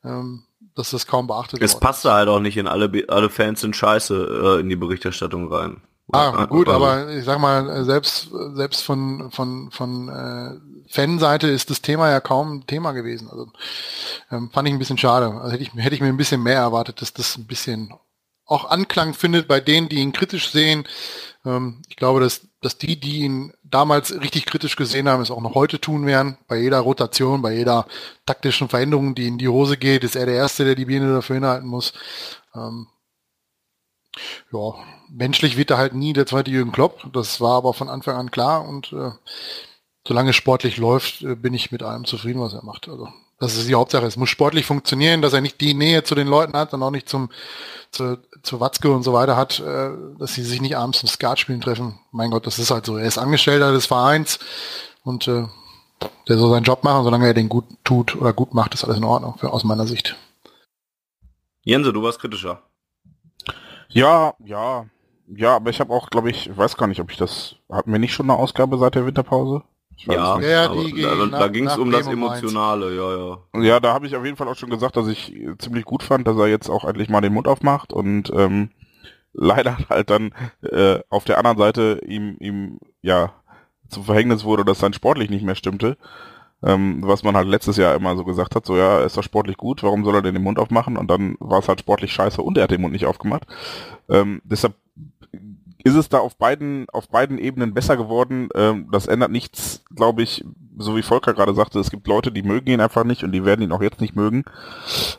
Ähm, 0.05 0.45
dass 0.75 0.91
das 0.91 1.07
kaum 1.07 1.27
beachtet 1.27 1.61
Es 1.61 1.75
worden 1.75 1.83
passte 1.83 2.13
halt 2.13 2.29
auch 2.29 2.41
nicht 2.41 2.57
in 2.57 2.67
alle, 2.67 2.91
alle 3.09 3.29
Fans 3.29 3.61
sind 3.61 3.77
scheiße 3.77 4.57
äh, 4.59 4.61
in 4.61 4.69
die 4.69 4.77
Berichterstattung 4.77 5.53
rein. 5.53 5.83
Ah, 6.13 6.47
gut, 6.47 6.69
Also, 6.69 6.85
aber 6.85 7.11
ich 7.11 7.25
sag 7.25 7.39
mal, 7.39 7.85
selbst, 7.85 8.31
selbst 8.55 8.83
von, 8.83 9.31
von, 9.31 9.71
von 9.71 10.09
äh, 10.09 10.93
Fanseite 10.93 11.47
ist 11.47 11.71
das 11.71 11.83
Thema 11.83 12.11
ja 12.11 12.21
kaum 12.21 12.67
Thema 12.67 12.93
gewesen. 12.93 13.29
Also 13.31 13.49
ähm, 14.31 14.51
fand 14.53 14.67
ich 14.67 14.75
ein 14.75 14.79
bisschen 14.79 14.99
schade. 14.99 15.27
Also 15.27 15.53
hätte 15.53 15.63
ich, 15.63 15.73
hätte 15.75 15.95
ich 15.95 16.01
mir 16.01 16.09
ein 16.09 16.17
bisschen 16.17 16.43
mehr 16.43 16.59
erwartet, 16.59 17.01
dass 17.01 17.13
das 17.13 17.37
ein 17.37 17.47
bisschen 17.47 17.95
auch 18.51 18.65
Anklang 18.65 19.15
findet 19.15 19.49
bei 19.49 19.61
denen, 19.61 19.89
die 19.89 19.97
ihn 19.97 20.13
kritisch 20.13 20.51
sehen. 20.51 20.87
Ähm, 21.45 21.83
ich 21.89 21.97
glaube, 21.97 22.21
dass, 22.21 22.49
dass 22.61 22.79
die, 22.79 22.99
die 22.99 23.21
ihn 23.21 23.53
damals 23.63 24.13
richtig 24.13 24.47
kritisch 24.47 24.77
gesehen 24.77 25.09
haben, 25.09 25.23
es 25.23 25.31
auch 25.31 25.41
noch 25.41 25.55
heute 25.55 25.81
tun 25.81 26.05
werden. 26.07 26.37
Bei 26.49 26.59
jeder 26.59 26.81
Rotation, 26.81 27.43
bei 27.43 27.55
jeder 27.55 27.87
taktischen 28.27 28.69
Veränderung, 28.69 29.15
die 29.15 29.29
in 29.29 29.39
die 29.39 29.49
Hose 29.49 29.77
geht, 29.77 30.05
ist 30.05 30.17
er 30.17 30.27
der 30.27 30.35
Erste, 30.35 30.65
der 30.65 30.75
die 30.75 30.87
Biene 30.87 31.13
dafür 31.13 31.37
hinhalten 31.37 31.69
muss. 31.69 31.93
Ähm, 32.55 32.89
ja, 34.53 34.75
menschlich 35.09 35.57
wird 35.57 35.71
er 35.71 35.79
halt 35.79 35.95
nie 35.95 36.13
der 36.13 36.27
zweite 36.27 36.51
Jürgen 36.51 36.73
Klopp. 36.73 37.09
Das 37.13 37.41
war 37.41 37.57
aber 37.57 37.73
von 37.73 37.89
Anfang 37.89 38.17
an 38.17 38.31
klar 38.31 38.67
und 38.69 38.93
äh, 38.93 39.13
solange 40.07 40.31
es 40.31 40.37
sportlich 40.37 40.77
läuft, 40.77 41.23
äh, 41.23 41.37
bin 41.37 41.55
ich 41.55 41.71
mit 41.71 41.85
allem 41.85 42.05
zufrieden, 42.05 42.41
was 42.41 42.55
er 42.55 42.65
macht. 42.65 42.89
Also 42.89 43.09
das 43.41 43.57
ist 43.57 43.69
die 43.69 43.75
Hauptsache. 43.75 44.07
Es 44.07 44.17
muss 44.17 44.29
sportlich 44.29 44.67
funktionieren, 44.67 45.23
dass 45.23 45.33
er 45.33 45.41
nicht 45.41 45.61
die 45.61 45.75
Nähe 45.75 46.05
zu 46.05 46.15
den 46.15 46.29
Leuten 46.29 46.53
hat 46.53 46.73
und 46.75 46.83
auch 46.83 46.91
nicht 46.91 47.09
zum 47.09 47.31
zu, 47.91 48.19
zu 48.43 48.61
Watzke 48.61 48.93
und 48.93 49.03
so 49.03 49.13
weiter 49.13 49.37
hat, 49.37 49.59
äh, 49.59 49.91
dass 50.19 50.35
sie 50.35 50.45
sich 50.45 50.61
nicht 50.61 50.77
abends 50.77 51.01
zum 51.01 51.09
Skatspielen 51.09 51.61
treffen. 51.61 51.99
Mein 52.13 52.31
Gott, 52.31 52.47
das 52.47 52.59
ist 52.59 52.71
halt 52.71 52.87
so. 52.87 52.97
Er 52.97 53.07
ist 53.07 53.19
Angestellter 53.19 53.73
des 53.73 53.87
Vereins 53.87 54.39
und 55.03 55.27
äh, 55.27 55.47
der 56.29 56.39
soll 56.39 56.51
seinen 56.51 56.65
Job 56.65 56.85
machen, 56.85 57.03
solange 57.03 57.27
er 57.27 57.35
den 57.35 57.49
gut 57.49 57.65
tut 57.83 58.15
oder 58.15 58.33
gut 58.33 58.55
macht, 58.55 58.75
ist 58.75 58.85
alles 58.85 58.99
in 58.99 59.05
Ordnung, 59.05 59.37
für, 59.39 59.53
aus 59.53 59.65
meiner 59.65 59.87
Sicht. 59.87 60.17
Jense, 61.63 61.93
du 61.93 62.03
warst 62.03 62.21
kritischer. 62.21 62.63
Ja, 63.89 64.35
ja, 64.45 64.87
ja, 65.27 65.57
aber 65.57 65.71
ich 65.71 65.81
habe 65.81 65.93
auch, 65.93 66.11
glaube 66.11 66.31
ich, 66.31 66.57
weiß 66.57 66.77
gar 66.77 66.87
nicht, 66.87 67.01
ob 67.01 67.11
ich 67.11 67.17
das, 67.17 67.57
hatten 67.71 67.93
wir 67.93 67.99
nicht 67.99 68.15
schon 68.15 68.31
eine 68.31 68.39
Ausgabe 68.39 68.79
seit 68.79 68.95
der 68.95 69.07
Winterpause? 69.07 69.63
Ja. 70.07 70.41
Ja, 70.41 70.69
da, 70.69 71.27
da 71.27 71.49
ging 71.49 71.67
es 71.67 71.77
um 71.77 71.91
das. 71.91 72.07
Emotionale, 72.07 72.95
ja, 72.95 73.17
ja. 73.17 73.63
Ja, 73.63 73.81
da 73.81 73.93
habe 73.93 74.07
ich 74.07 74.17
auf 74.17 74.25
jeden 74.25 74.37
Fall 74.37 74.49
auch 74.49 74.57
schon 74.57 74.71
gesagt, 74.71 74.97
dass 74.97 75.07
ich 75.09 75.35
ziemlich 75.59 75.85
gut 75.85 76.03
fand, 76.03 76.27
dass 76.27 76.37
er 76.37 76.47
jetzt 76.47 76.69
auch 76.69 76.85
endlich 76.85 77.09
mal 77.09 77.21
den 77.21 77.35
Mund 77.35 77.47
aufmacht 77.47 77.93
und 77.93 78.31
ähm, 78.35 78.71
leider 79.33 79.79
halt 79.89 80.11
dann 80.11 80.33
äh, 80.63 81.01
auf 81.09 81.25
der 81.25 81.39
anderen 81.39 81.59
Seite 81.59 82.01
ihm, 82.07 82.37
ihm 82.41 82.79
ja 83.03 83.33
zum 83.89 84.05
Verhängnis 84.05 84.45
wurde, 84.45 84.65
dass 84.65 84.79
sein 84.79 84.93
sportlich 84.93 85.31
nicht 85.31 85.45
mehr 85.45 85.55
stimmte. 85.57 85.97
Ähm, 86.63 87.01
was 87.03 87.23
man 87.23 87.37
halt 87.37 87.49
letztes 87.49 87.79
Jahr 87.79 87.95
immer 87.95 88.17
so 88.17 88.25
gesagt 88.25 88.55
hat, 88.55 88.67
so 88.67 88.77
ja, 88.77 89.01
ist 89.01 89.17
doch 89.17 89.23
sportlich 89.23 89.57
gut, 89.57 89.83
warum 89.83 90.05
soll 90.05 90.17
er 90.17 90.23
denn 90.23 90.35
den 90.35 90.43
Mund 90.43 90.59
aufmachen? 90.59 90.99
Und 90.99 91.11
dann 91.11 91.37
war 91.41 91.61
es 91.61 91.69
halt 91.69 91.81
sportlich 91.81 92.13
scheiße 92.13 92.43
und 92.43 92.59
er 92.59 92.65
hat 92.65 92.71
den 92.71 92.83
Mund 92.83 92.93
nicht 92.93 93.07
aufgemacht. 93.07 93.47
Ähm, 94.11 94.43
deshalb 94.45 94.75
ist 95.85 95.95
es 95.95 96.09
da 96.09 96.19
auf 96.19 96.37
beiden, 96.37 96.89
auf 96.91 97.09
beiden 97.09 97.39
Ebenen 97.39 97.75
besser 97.75 97.97
geworden. 97.97 98.49
Ähm, 98.55 98.89
das 98.91 99.07
ändert 99.07 99.31
nichts, 99.31 99.85
glaube 99.95 100.23
ich, 100.23 100.45
so 100.79 100.97
wie 100.97 101.03
Volker 101.03 101.35
gerade 101.35 101.55
sagte, 101.55 101.79
es 101.79 101.91
gibt 101.91 102.07
Leute, 102.07 102.33
die 102.33 102.43
mögen 102.43 102.71
ihn 102.71 102.81
einfach 102.81 103.05
nicht 103.05 103.25
und 103.25 103.33
die 103.33 103.45
werden 103.45 103.63
ihn 103.63 103.73
auch 103.73 103.83
jetzt 103.83 104.01
nicht 104.01 104.17
mögen. 104.17 104.45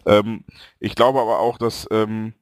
Ähm, 0.05 0.43
ich 0.79 0.95
glaube 0.95 1.19
aber 1.19 1.39
auch, 1.39 1.57
dass 1.57 1.87
ähm, 1.91 2.33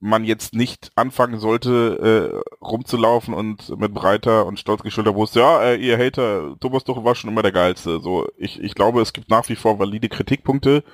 man 0.00 0.24
jetzt 0.24 0.54
nicht 0.54 0.92
anfangen 0.96 1.38
sollte, 1.38 2.42
äh, 2.42 2.64
rumzulaufen 2.64 3.32
und 3.32 3.78
mit 3.78 3.94
breiter 3.94 4.44
und 4.44 4.58
stolz 4.58 4.82
geschulter 4.82 5.14
Brust, 5.14 5.34
ja, 5.34 5.62
äh, 5.62 5.76
ihr 5.76 5.98
Hater, 5.98 6.56
Thomas 6.60 6.84
Tuchel 6.84 7.04
war 7.04 7.14
schon 7.14 7.30
immer 7.30 7.42
der 7.42 7.52
Geilste. 7.52 8.00
So, 8.00 8.26
ich, 8.36 8.60
ich 8.62 8.74
glaube, 8.74 9.00
es 9.00 9.14
gibt 9.14 9.30
nach 9.30 9.48
wie 9.48 9.56
vor 9.56 9.78
valide 9.78 10.10
Kritikpunkte. 10.10 10.84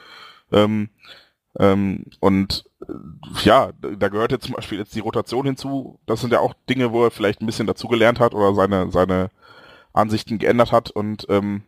Ähm, 0.53 0.91
ähm, 1.61 2.07
und 2.21 2.65
äh, 2.81 2.93
ja, 3.45 3.71
da 3.81 4.09
gehört 4.09 4.33
jetzt 4.33 4.47
zum 4.47 4.55
Beispiel 4.55 4.79
jetzt 4.79 4.95
die 4.95 5.01
Rotation 5.01 5.45
hinzu. 5.45 6.01
Das 6.07 6.23
sind 6.23 6.33
ja 6.33 6.41
auch 6.41 6.55
Dinge, 6.71 6.91
wo 6.91 7.05
er 7.05 7.11
vielleicht 7.11 7.43
ein 7.43 7.47
bisschen 7.47 7.67
dazugelernt 7.67 8.19
hat 8.19 8.35
oder 8.35 8.55
seine, 8.55 8.91
seine 8.91 9.31
Ansichten 9.93 10.39
geändert 10.39 10.73
hat. 10.73 10.91
Und 10.91 11.27
ähm, 11.29 11.63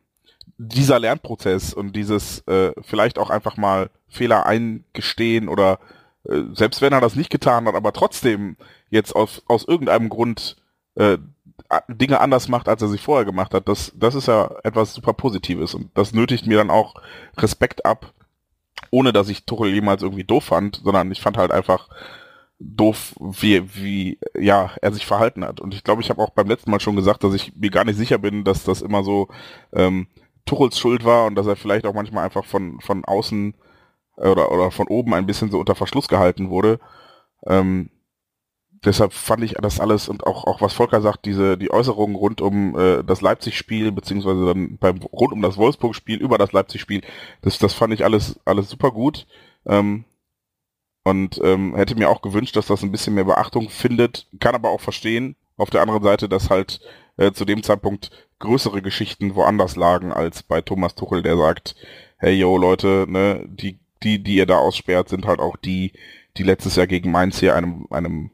dieser 0.57 0.99
Lernprozess 0.99 1.75
und 1.75 1.95
dieses 1.95 2.41
äh, 2.49 2.73
vielleicht 2.81 3.19
auch 3.19 3.29
einfach 3.29 3.59
mal 3.59 3.91
Fehler 4.09 4.47
eingestehen 4.47 5.49
oder 5.49 5.79
äh, 6.25 6.43
selbst 6.55 6.81
wenn 6.81 6.95
er 6.95 7.01
das 7.03 7.15
nicht 7.15 7.31
getan 7.31 7.67
hat, 7.67 7.75
aber 7.75 7.93
trotzdem 7.93 8.57
jetzt 8.89 9.15
aus, 9.15 9.43
aus 9.47 9.69
irgendeinem 9.69 10.09
Grund 10.09 10.57
äh, 10.95 11.19
Dinge 11.89 12.21
anders 12.21 12.49
macht, 12.49 12.69
als 12.69 12.81
er 12.81 12.89
sie 12.89 12.99
vorher 12.99 13.25
gemacht 13.25 13.53
hat, 13.55 13.69
das, 13.69 13.93
das 13.95 14.15
ist 14.15 14.29
ja 14.29 14.51
etwas 14.63 14.95
super 14.95 15.13
Positives 15.13 15.75
und 15.75 15.91
das 15.95 16.13
nötigt 16.13 16.47
mir 16.47 16.59
dann 16.59 16.71
auch 16.71 16.95
Respekt 17.37 17.85
ab, 17.85 18.13
ohne 18.93 19.13
dass 19.13 19.29
ich 19.29 19.47
Tuchel 19.47 19.73
jemals 19.73 20.03
irgendwie 20.03 20.23
doof 20.23 20.45
fand, 20.45 20.83
sondern 20.85 21.11
ich 21.11 21.21
fand 21.21 21.37
halt 21.39 21.51
einfach 21.51 21.89
doof, 22.61 23.15
wie, 23.19 23.75
wie 23.75 24.19
ja, 24.39 24.71
er 24.81 24.93
sich 24.93 25.07
verhalten 25.07 25.45
hat. 25.45 25.61
Und 25.61 25.75
ich 25.75 25.83
glaube, 25.83 26.03
ich 26.03 26.11
habe 26.11 26.23
auch 26.23 26.31
beim 26.31 26.47
letzten 26.47 26.71
Mal 26.71 26.79
schon 26.79 26.95
gesagt, 26.95 27.25
dass 27.25 27.35
ich 27.35 27.57
mir 27.57 27.71
gar 27.71 27.85
nicht 27.85 27.97
sicher 27.97 28.19
bin, 28.19 28.45
dass 28.45 28.65
das 28.65 28.83
immer 28.83 29.03
so 29.03 29.29
ähm, 29.73 30.07
Tuchels 30.45 30.79
Schuld 30.79 31.05
war 31.05 31.27
und 31.27 31.35
dass 31.35 31.47
er 31.47 31.57
vielleicht 31.57 31.87
auch 31.87 31.95
manchmal 31.95 32.25
einfach 32.25 32.45
von, 32.45 32.81
von 32.81 33.05
außen 33.05 33.55
äh, 34.19 34.29
oder, 34.29 34.53
oder 34.53 34.71
von 34.71 34.87
oben 34.89 35.15
ein 35.15 35.27
bisschen 35.27 35.51
so 35.51 35.59
unter 35.59 35.75
Verschluss 35.75 36.07
gehalten 36.07 36.51
wurde. 36.51 36.79
Ähm, 37.47 37.91
deshalb 38.85 39.13
fand 39.13 39.45
ich 39.45 39.55
das 39.55 39.81
alles 39.81 40.09
und 40.09 40.27
auch, 40.27 40.45
auch 40.45 40.61
was 40.61 40.73
Volker 40.73 41.01
sagt, 41.01 41.25
diese, 41.25 41.57
die 41.57 41.71
Äußerungen 41.71 42.17
rund 42.17 42.41
um 42.41 42.79
äh, 42.79 43.03
das 43.05 43.21
Leipzig-Spiel, 43.21 43.93
beziehungsweise 43.93 44.45
dann 44.47 44.79
beim, 44.79 44.99
rund 44.99 45.33
um 45.33 45.43
das 45.43 45.57
Wolfsburg-Spiel, 45.57 46.21
über 46.21 46.39
das 46.39 46.53
Leipzig-Spiel, 46.53 47.03
das, 47.43 47.59
das 47.59 47.75
fand 47.75 47.95
ich 47.95 48.05
alles, 48.05 48.41
alles 48.45 48.69
super 48.69 48.91
gut. 48.91 49.27
Ähm, 49.67 50.05
und 51.05 51.41
ähm, 51.43 51.75
hätte 51.75 51.97
mir 51.97 52.09
auch 52.09 52.23
gewünscht, 52.23 52.57
dass 52.57 52.67
das 52.67 52.83
ein 52.83 52.93
bisschen 52.93 53.15
mehr 53.15 53.25
Beachtung 53.25 53.69
findet, 53.69 54.29
kann 54.39 54.55
aber 54.55 54.71
auch 54.71 54.81
verstehen, 54.81 55.37
auf 55.57 55.71
der 55.71 55.83
anderen 55.83 56.03
Seite, 56.03 56.29
dass 56.29 56.51
halt 56.51 56.81
äh, 57.17 57.33
zu 57.33 57.45
dem 57.45 57.63
Zeitpunkt 57.63 58.11
größere 58.39 58.83
Geschichten 58.83 59.35
woanders 59.35 59.77
lagen 59.77 60.13
als 60.13 60.43
bei 60.43 60.61
Thomas 60.61 60.95
Tuchel, 60.95 61.23
der 61.23 61.37
sagt, 61.37 61.77
hey 62.19 62.35
yo 62.35 62.57
Leute, 62.57 63.07
ne, 63.09 63.45
die, 63.47 63.79
die, 64.03 64.23
die 64.23 64.37
ihr 64.37 64.47
da 64.47 64.59
aussperrt, 64.59 65.09
sind 65.09 65.27
halt 65.27 65.41
auch 65.41 65.57
die, 65.57 65.93
die 66.37 66.43
letztes 66.43 66.77
Jahr 66.77 66.87
gegen 66.87 67.11
Mainz 67.11 67.39
hier 67.41 67.55
einem, 67.55 67.87
einem, 67.91 68.31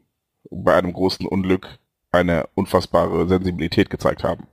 bei 0.49 0.75
einem 0.75 0.93
großen 0.93 1.25
Unglück 1.25 1.79
eine 2.11 2.47
unfassbare 2.55 3.27
Sensibilität 3.27 3.89
gezeigt 3.89 4.23
haben. 4.23 4.47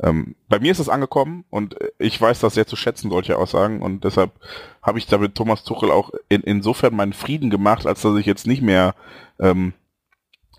Ähm, 0.00 0.36
bei 0.48 0.58
mir 0.58 0.72
ist 0.72 0.78
es 0.78 0.88
angekommen 0.88 1.44
und 1.48 1.76
ich 1.98 2.20
weiß 2.20 2.40
das 2.40 2.54
sehr 2.54 2.66
zu 2.66 2.76
schätzen, 2.76 3.10
solche 3.10 3.38
Aussagen 3.38 3.80
und 3.80 4.04
deshalb 4.04 4.32
habe 4.82 4.98
ich 4.98 5.06
damit 5.06 5.34
Thomas 5.34 5.64
Tuchel 5.64 5.90
auch 5.90 6.10
in, 6.28 6.42
insofern 6.42 6.94
meinen 6.94 7.14
Frieden 7.14 7.48
gemacht, 7.48 7.86
als 7.86 8.02
dass 8.02 8.16
ich 8.16 8.26
jetzt 8.26 8.46
nicht 8.46 8.60
mehr 8.60 8.94
ähm, 9.40 9.72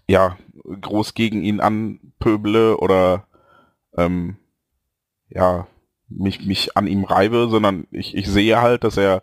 ja 0.08 0.38
groß 0.82 1.14
gegen 1.14 1.44
ihn 1.44 1.60
anpöble 1.60 2.78
oder 2.78 3.28
ähm, 3.95 4.38
ja 5.30 5.68
mich 6.10 6.45
mich 6.45 6.76
an 6.76 6.88
ihm 6.88 7.04
reibe, 7.04 7.48
sondern 7.49 7.86
ich, 7.91 8.16
ich 8.16 8.28
sehe 8.28 8.60
halt, 8.60 8.84
dass 8.84 8.98
er 8.98 9.22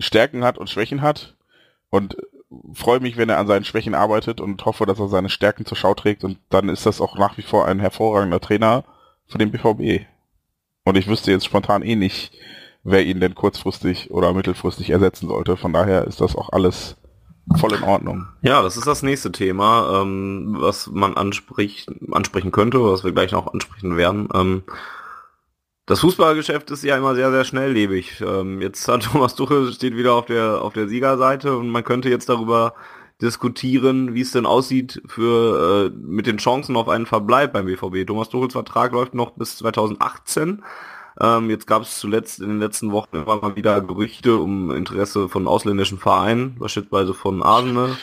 Stärken 0.00 0.42
hat 0.42 0.58
und 0.58 0.70
Schwächen 0.70 1.02
hat 1.02 1.36
und 1.90 2.16
freue 2.72 3.00
mich, 3.00 3.16
wenn 3.16 3.28
er 3.28 3.38
an 3.38 3.46
seinen 3.46 3.64
Schwächen 3.64 3.94
arbeitet 3.94 4.40
und 4.40 4.64
hoffe, 4.64 4.86
dass 4.86 4.98
er 4.98 5.08
seine 5.08 5.30
Stärken 5.30 5.64
zur 5.64 5.76
Schau 5.76 5.94
trägt 5.94 6.24
und 6.24 6.38
dann 6.48 6.68
ist 6.68 6.86
das 6.86 7.00
auch 7.00 7.16
nach 7.16 7.36
wie 7.38 7.42
vor 7.42 7.66
ein 7.66 7.80
hervorragender 7.80 8.40
Trainer 8.40 8.84
für 9.26 9.38
den 9.38 9.50
BVB. 9.50 10.06
Und 10.84 10.96
ich 10.96 11.06
wüsste 11.06 11.30
jetzt 11.30 11.44
spontan 11.44 11.82
eh 11.82 11.94
nicht, 11.94 12.32
wer 12.82 13.04
ihn 13.04 13.20
denn 13.20 13.34
kurzfristig 13.34 14.10
oder 14.10 14.32
mittelfristig 14.32 14.90
ersetzen 14.90 15.28
sollte. 15.28 15.56
Von 15.56 15.72
daher 15.72 16.06
ist 16.06 16.20
das 16.20 16.34
auch 16.34 16.50
alles 16.50 16.96
voll 17.56 17.74
in 17.74 17.82
Ordnung. 17.82 18.26
Ja, 18.42 18.62
das 18.62 18.76
ist 18.76 18.86
das 18.86 19.02
nächste 19.02 19.32
Thema, 19.32 20.02
ähm, 20.02 20.56
was 20.58 20.88
man 20.88 21.16
anspricht, 21.16 21.90
ansprechen 22.10 22.52
könnte, 22.52 22.82
was 22.82 23.04
wir 23.04 23.12
gleich 23.12 23.32
noch 23.32 23.52
ansprechen 23.52 23.96
werden. 23.96 24.28
Ähm, 24.34 24.62
das 25.90 26.00
Fußballgeschäft 26.00 26.70
ist 26.70 26.84
ja 26.84 26.96
immer 26.96 27.16
sehr, 27.16 27.32
sehr 27.32 27.44
schnelllebig. 27.44 28.20
Ähm, 28.20 28.62
jetzt 28.62 28.86
hat 28.86 29.02
Thomas 29.12 29.34
Tuchel 29.34 29.72
steht 29.72 29.96
wieder 29.96 30.14
auf 30.14 30.26
der 30.26 30.62
auf 30.62 30.72
der 30.72 30.86
Siegerseite 30.86 31.56
und 31.56 31.68
man 31.68 31.82
könnte 31.82 32.08
jetzt 32.08 32.28
darüber 32.28 32.74
diskutieren, 33.20 34.14
wie 34.14 34.20
es 34.20 34.30
denn 34.30 34.46
aussieht 34.46 35.02
für 35.06 35.90
äh, 35.90 35.98
mit 36.00 36.26
den 36.26 36.38
Chancen 36.38 36.76
auf 36.76 36.88
einen 36.88 37.06
Verbleib 37.06 37.52
beim 37.52 37.66
BVB. 37.66 38.06
Thomas 38.06 38.28
Tuchels 38.28 38.52
Vertrag 38.52 38.92
läuft 38.92 39.14
noch 39.14 39.32
bis 39.32 39.56
2018. 39.58 40.62
Ähm, 41.20 41.50
jetzt 41.50 41.66
gab 41.66 41.82
es 41.82 41.98
zuletzt 41.98 42.38
in 42.38 42.48
den 42.48 42.60
letzten 42.60 42.92
Wochen 42.92 43.16
immer 43.16 43.40
mal 43.40 43.56
wieder 43.56 43.80
Gerüchte 43.80 44.36
um 44.36 44.70
Interesse 44.70 45.28
von 45.28 45.48
ausländischen 45.48 45.98
Vereinen, 45.98 46.56
beispielsweise 46.58 47.14
von 47.14 47.42
Arsenal. 47.42 47.96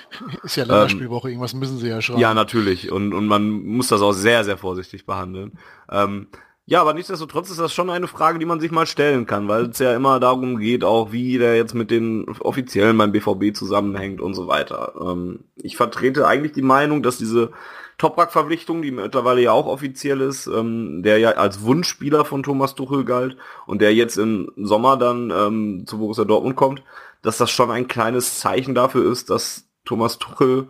Ist 0.44 0.58
ja 0.58 0.66
Länderspielwoche, 0.66 1.30
irgendwas 1.30 1.54
müssen 1.54 1.78
sie 1.78 1.88
ja 1.88 2.02
schreiben. 2.02 2.20
Ja, 2.20 2.34
natürlich. 2.34 2.92
Und, 2.92 3.14
und 3.14 3.28
man 3.28 3.50
muss 3.50 3.88
das 3.88 4.02
auch 4.02 4.12
sehr, 4.12 4.44
sehr 4.44 4.58
vorsichtig 4.58 5.06
behandeln. 5.06 5.58
Ähm, 5.90 6.28
ja, 6.70 6.82
aber 6.82 6.94
nichtsdestotrotz 6.94 7.50
ist 7.50 7.62
das 7.62 7.74
schon 7.74 7.90
eine 7.90 8.10
Frage, 8.10 8.40
die 8.40 8.46
man 8.46 8.60
sich 8.60 8.72
mal 8.72 8.86
stellen 8.86 9.26
kann, 9.26 9.48
weil 9.48 9.68
es 9.70 9.80
ja 9.80 9.96
immer 9.96 10.20
darum 10.20 10.58
geht, 10.58 10.84
auch 10.84 11.14
wie 11.14 11.38
der 11.38 11.56
jetzt 11.56 11.74
mit 11.74 11.90
den 11.92 12.28
Offiziellen 12.42 12.98
beim 12.98 13.14
BVB 13.14 13.56
zusammenhängt 13.56 14.20
und 14.20 14.34
so 14.34 14.48
weiter. 14.48 14.92
Ähm, 15.00 15.46
ich 15.56 15.78
vertrete 15.78 16.28
eigentlich 16.28 16.52
die 16.52 16.62
Meinung, 16.62 17.04
dass 17.04 17.18
diese 17.18 17.52
Toprak-Verpflichtung, 17.98 18.82
die 18.82 18.92
mittlerweile 18.92 19.42
ja 19.42 19.54
auch 19.54 19.66
offiziell 19.66 20.20
ist, 20.20 20.48
ähm, 20.48 21.04
der 21.04 21.20
ja 21.20 21.30
als 21.32 21.62
Wunschspieler 21.62 22.26
von 22.26 22.44
Thomas 22.44 22.76
Tuchel 22.76 23.06
galt 23.06 23.38
und 23.66 23.82
der 23.82 23.96
jetzt 23.96 24.18
im 24.18 24.52
Sommer 24.58 24.98
dann 24.98 25.32
ähm, 25.32 25.86
zu 25.88 26.00
Borussia 26.00 26.26
Dortmund 26.26 26.58
kommt, 26.58 26.84
dass 27.22 27.38
das 27.38 27.50
schon 27.50 27.72
ein 27.72 27.88
kleines 27.88 28.42
Zeichen 28.42 28.76
dafür 28.76 29.10
ist, 29.10 29.30
dass 29.30 29.70
Thomas 29.86 30.20
Tuchel 30.20 30.68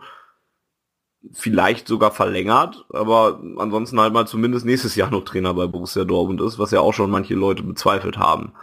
vielleicht 1.34 1.88
sogar 1.88 2.12
verlängert, 2.12 2.86
aber 2.90 3.42
ansonsten 3.58 4.00
halt 4.00 4.14
mal 4.14 4.28
zumindest 4.28 4.66
nächstes 4.66 4.96
Jahr 4.96 5.10
noch 5.10 5.26
Trainer 5.26 5.54
bei 5.54 5.68
Borussia 5.68 6.06
Dortmund 6.06 6.42
ist, 6.42 6.60
was 6.60 6.72
ja 6.72 6.80
auch 6.80 6.94
schon 6.94 7.10
manche 7.10 7.36
Leute 7.36 7.64
bezweifelt 7.64 8.18
haben. 8.18 8.54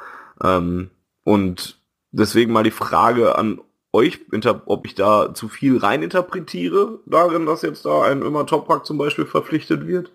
Ähm, 0.43 0.91
und 1.25 1.81
deswegen 2.13 2.53
mal 2.53 2.63
die 2.63 2.71
Frage 2.71 3.37
an 3.37 3.61
euch, 3.93 4.21
ob 4.67 4.87
ich 4.87 4.95
da 4.95 5.35
zu 5.35 5.49
viel 5.49 5.79
reininterpretiere 5.79 7.01
darin, 7.07 7.47
dass 7.47 7.63
jetzt 7.63 7.85
da 7.85 8.03
ein 8.03 8.23
immer 8.23 8.47
Toprak 8.47 8.85
zum 8.87 8.99
Beispiel 8.99 9.27
verpflichtet 9.27 9.87
wird. 9.87 10.13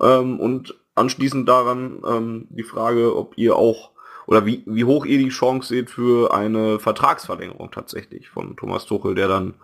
Ähm, 0.00 0.38
und 0.38 0.74
anschließend 0.94 1.48
daran 1.48 2.02
ähm, 2.06 2.46
die 2.50 2.62
Frage, 2.62 3.16
ob 3.16 3.36
ihr 3.36 3.56
auch 3.56 3.90
oder 4.26 4.44
wie, 4.44 4.62
wie 4.66 4.84
hoch 4.84 5.06
ihr 5.06 5.18
die 5.18 5.28
Chance 5.28 5.68
seht 5.68 5.90
für 5.90 6.34
eine 6.34 6.80
Vertragsverlängerung 6.80 7.70
tatsächlich 7.70 8.28
von 8.28 8.56
Thomas 8.56 8.84
Tuchel, 8.84 9.14
der 9.14 9.28
dann 9.28 9.54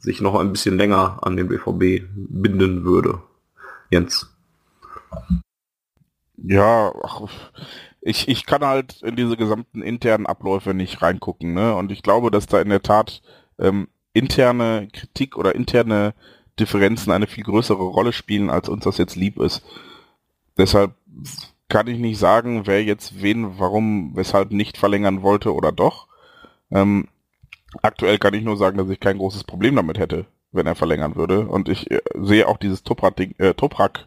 sich 0.00 0.20
noch 0.20 0.34
ein 0.34 0.50
bisschen 0.50 0.76
länger 0.76 1.18
an 1.22 1.36
den 1.36 1.48
BVB 1.48 2.06
binden 2.12 2.84
würde. 2.84 3.22
Jens. 3.90 4.34
Ja, 6.36 6.92
ich, 8.00 8.28
ich 8.28 8.46
kann 8.46 8.64
halt 8.64 9.02
in 9.02 9.14
diese 9.14 9.36
gesamten 9.36 9.82
internen 9.82 10.26
Abläufe 10.26 10.72
nicht 10.72 11.02
reingucken, 11.02 11.52
ne? 11.52 11.74
Und 11.74 11.92
ich 11.92 12.02
glaube, 12.02 12.30
dass 12.30 12.46
da 12.46 12.60
in 12.60 12.70
der 12.70 12.82
Tat 12.82 13.20
ähm, 13.58 13.88
interne 14.14 14.88
Kritik 14.92 15.36
oder 15.36 15.54
interne 15.54 16.14
Differenzen 16.58 17.12
eine 17.12 17.26
viel 17.26 17.44
größere 17.44 17.82
Rolle 17.82 18.12
spielen, 18.12 18.48
als 18.48 18.68
uns 18.68 18.84
das 18.84 18.96
jetzt 18.96 19.16
lieb 19.16 19.38
ist. 19.38 19.62
Deshalb 20.56 20.94
kann 21.68 21.86
ich 21.86 21.98
nicht 21.98 22.18
sagen, 22.18 22.66
wer 22.66 22.82
jetzt 22.82 23.22
wen, 23.22 23.58
warum, 23.58 24.16
weshalb 24.16 24.50
nicht 24.50 24.78
verlängern 24.78 25.22
wollte 25.22 25.54
oder 25.54 25.72
doch. 25.72 26.08
Ähm, 26.70 27.08
aktuell 27.82 28.18
kann 28.18 28.34
ich 28.34 28.42
nur 28.42 28.56
sagen, 28.56 28.78
dass 28.78 28.90
ich 28.90 29.00
kein 29.00 29.18
großes 29.18 29.44
Problem 29.44 29.76
damit 29.76 29.98
hätte, 29.98 30.26
wenn 30.52 30.66
er 30.66 30.74
verlängern 30.74 31.16
würde. 31.16 31.46
Und 31.46 31.68
ich 31.68 31.90
äh, 31.90 32.00
sehe 32.14 32.48
auch 32.48 32.56
dieses 32.56 32.82
Toprak-Ding 32.82 33.34
äh, 33.38 33.54
Toprak 33.54 34.06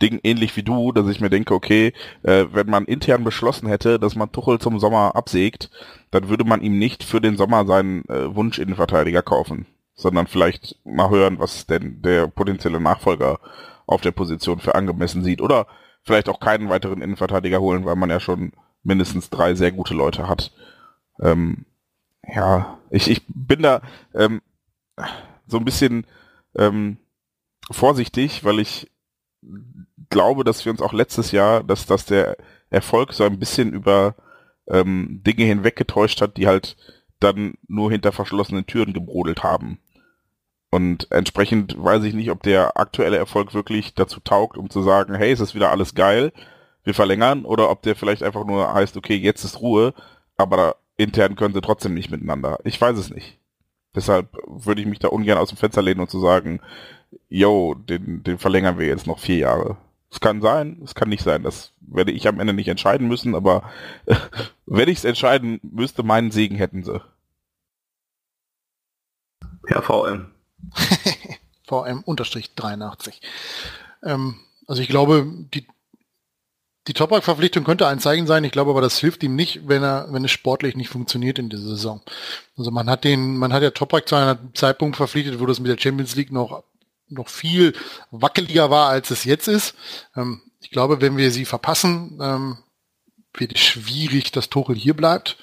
-Ding 0.00 0.20
ähnlich 0.22 0.56
wie 0.56 0.62
du, 0.62 0.92
dass 0.92 1.08
ich 1.08 1.20
mir 1.20 1.30
denke, 1.30 1.54
okay, 1.54 1.92
äh, 2.22 2.46
wenn 2.52 2.68
man 2.68 2.84
intern 2.84 3.24
beschlossen 3.24 3.68
hätte, 3.68 3.98
dass 3.98 4.16
man 4.16 4.32
Tuchel 4.32 4.58
zum 4.58 4.78
Sommer 4.78 5.14
absägt, 5.14 5.70
dann 6.10 6.28
würde 6.28 6.44
man 6.44 6.62
ihm 6.62 6.78
nicht 6.78 7.04
für 7.04 7.20
den 7.20 7.36
Sommer 7.36 7.66
seinen 7.66 8.04
äh, 8.08 8.34
Wunsch-Innenverteidiger 8.34 9.22
kaufen, 9.22 9.66
sondern 9.94 10.26
vielleicht 10.26 10.76
mal 10.84 11.10
hören, 11.10 11.38
was 11.38 11.66
denn 11.66 12.02
der 12.02 12.26
potenzielle 12.26 12.80
Nachfolger 12.80 13.38
auf 13.86 14.00
der 14.00 14.12
Position 14.12 14.58
für 14.58 14.74
angemessen 14.74 15.22
sieht. 15.22 15.40
Oder 15.40 15.66
vielleicht 16.02 16.28
auch 16.28 16.40
keinen 16.40 16.68
weiteren 16.68 17.02
Innenverteidiger 17.02 17.60
holen, 17.60 17.84
weil 17.84 17.96
man 17.96 18.10
ja 18.10 18.20
schon 18.20 18.52
mindestens 18.82 19.30
drei 19.30 19.54
sehr 19.54 19.72
gute 19.72 19.94
Leute 19.94 20.28
hat. 20.28 20.52
Ähm, 21.20 21.66
ja, 22.26 22.78
ich, 22.90 23.10
ich 23.10 23.22
bin 23.28 23.62
da 23.62 23.82
ähm, 24.14 24.42
so 25.46 25.58
ein 25.58 25.64
bisschen 25.64 26.06
ähm, 26.56 26.98
vorsichtig, 27.70 28.44
weil 28.44 28.60
ich 28.60 28.90
glaube, 30.10 30.44
dass 30.44 30.64
wir 30.64 30.72
uns 30.72 30.82
auch 30.82 30.92
letztes 30.92 31.32
Jahr, 31.32 31.62
dass, 31.62 31.86
dass 31.86 32.04
der 32.04 32.36
Erfolg 32.70 33.12
so 33.12 33.24
ein 33.24 33.38
bisschen 33.38 33.72
über 33.72 34.14
ähm, 34.68 35.22
Dinge 35.26 35.44
hinweggetäuscht 35.44 36.20
hat, 36.20 36.36
die 36.36 36.46
halt 36.46 36.76
dann 37.20 37.54
nur 37.68 37.90
hinter 37.90 38.12
verschlossenen 38.12 38.66
Türen 38.66 38.92
gebrodelt 38.92 39.42
haben. 39.42 39.78
Und 40.70 41.10
entsprechend 41.10 41.74
weiß 41.76 42.02
ich 42.04 42.14
nicht, 42.14 42.30
ob 42.30 42.42
der 42.42 42.78
aktuelle 42.78 43.18
Erfolg 43.18 43.52
wirklich 43.52 43.94
dazu 43.94 44.20
taugt, 44.20 44.56
um 44.56 44.70
zu 44.70 44.82
sagen, 44.82 45.14
hey, 45.14 45.30
es 45.30 45.40
ist 45.40 45.54
wieder 45.54 45.70
alles 45.70 45.94
geil, 45.94 46.32
wir 46.84 46.94
verlängern, 46.94 47.44
oder 47.44 47.70
ob 47.70 47.82
der 47.82 47.94
vielleicht 47.94 48.22
einfach 48.22 48.44
nur 48.46 48.72
heißt, 48.72 48.96
okay, 48.96 49.14
jetzt 49.14 49.44
ist 49.44 49.60
Ruhe, 49.60 49.94
aber 50.36 50.76
intern 50.96 51.36
können 51.36 51.54
sie 51.54 51.60
trotzdem 51.60 51.94
nicht 51.94 52.10
miteinander. 52.10 52.58
Ich 52.64 52.80
weiß 52.80 52.98
es 52.98 53.10
nicht. 53.10 53.38
Deshalb 53.94 54.36
würde 54.46 54.80
ich 54.80 54.86
mich 54.86 54.98
da 54.98 55.08
ungern 55.08 55.38
aus 55.38 55.50
dem 55.50 55.58
Fenster 55.58 55.82
lehnen 55.82 56.00
und 56.00 56.10
zu 56.10 56.20
sagen, 56.20 56.60
yo, 57.28 57.74
den, 57.74 58.22
den 58.22 58.38
verlängern 58.38 58.78
wir 58.78 58.86
jetzt 58.86 59.06
noch 59.06 59.18
vier 59.18 59.36
Jahre. 59.36 59.76
Es 60.10 60.20
kann 60.20 60.42
sein, 60.42 60.80
es 60.84 60.94
kann 60.94 61.08
nicht 61.08 61.22
sein. 61.22 61.42
Das 61.42 61.72
werde 61.80 62.12
ich 62.12 62.28
am 62.28 62.40
Ende 62.40 62.52
nicht 62.52 62.68
entscheiden 62.68 63.08
müssen, 63.08 63.34
aber 63.34 63.70
wenn 64.66 64.88
ich 64.88 64.98
es 64.98 65.04
entscheiden 65.04 65.60
müsste, 65.62 66.02
meinen 66.02 66.30
Segen 66.30 66.56
hätten 66.56 66.84
sie. 66.84 67.00
Herr 69.66 69.82
VM. 69.82 70.30
VM 71.66 72.02
unterstrich 72.04 72.54
83. 72.54 73.20
Ähm, 74.02 74.36
also 74.66 74.82
ich 74.82 74.88
glaube, 74.88 75.26
die 75.54 75.66
die 76.88 76.94
Toprak-Verpflichtung 76.94 77.64
könnte 77.64 77.86
ein 77.86 78.00
Zeichen 78.00 78.26
sein. 78.26 78.42
Ich 78.44 78.52
glaube 78.52 78.70
aber, 78.70 78.80
das 78.80 78.98
hilft 78.98 79.22
ihm 79.22 79.36
nicht, 79.36 79.68
wenn 79.68 79.82
er, 79.82 80.08
wenn 80.10 80.24
es 80.24 80.32
sportlich 80.32 80.74
nicht 80.74 80.88
funktioniert 80.88 81.38
in 81.38 81.48
dieser 81.48 81.68
Saison. 81.68 82.02
Also 82.56 82.70
man 82.70 82.90
hat 82.90 83.04
den, 83.04 83.36
man 83.36 83.52
hat 83.52 83.62
ja 83.62 83.70
Toprak 83.70 84.08
zu 84.08 84.16
einem 84.16 84.54
Zeitpunkt 84.54 84.96
verpflichtet, 84.96 85.38
wo 85.38 85.46
das 85.46 85.60
mit 85.60 85.70
der 85.70 85.80
Champions 85.80 86.16
League 86.16 86.32
noch, 86.32 86.64
noch 87.08 87.28
viel 87.28 87.72
wackeliger 88.10 88.70
war, 88.70 88.88
als 88.88 89.10
es 89.10 89.24
jetzt 89.24 89.46
ist. 89.46 89.74
Ähm, 90.16 90.42
ich 90.60 90.70
glaube, 90.70 91.00
wenn 91.00 91.16
wir 91.16 91.30
sie 91.30 91.44
verpassen, 91.44 92.18
ähm, 92.20 92.58
wird 93.34 93.54
es 93.54 93.60
schwierig, 93.60 94.32
dass 94.32 94.50
Tuchel 94.50 94.74
hier 94.74 94.94
bleibt. 94.94 95.36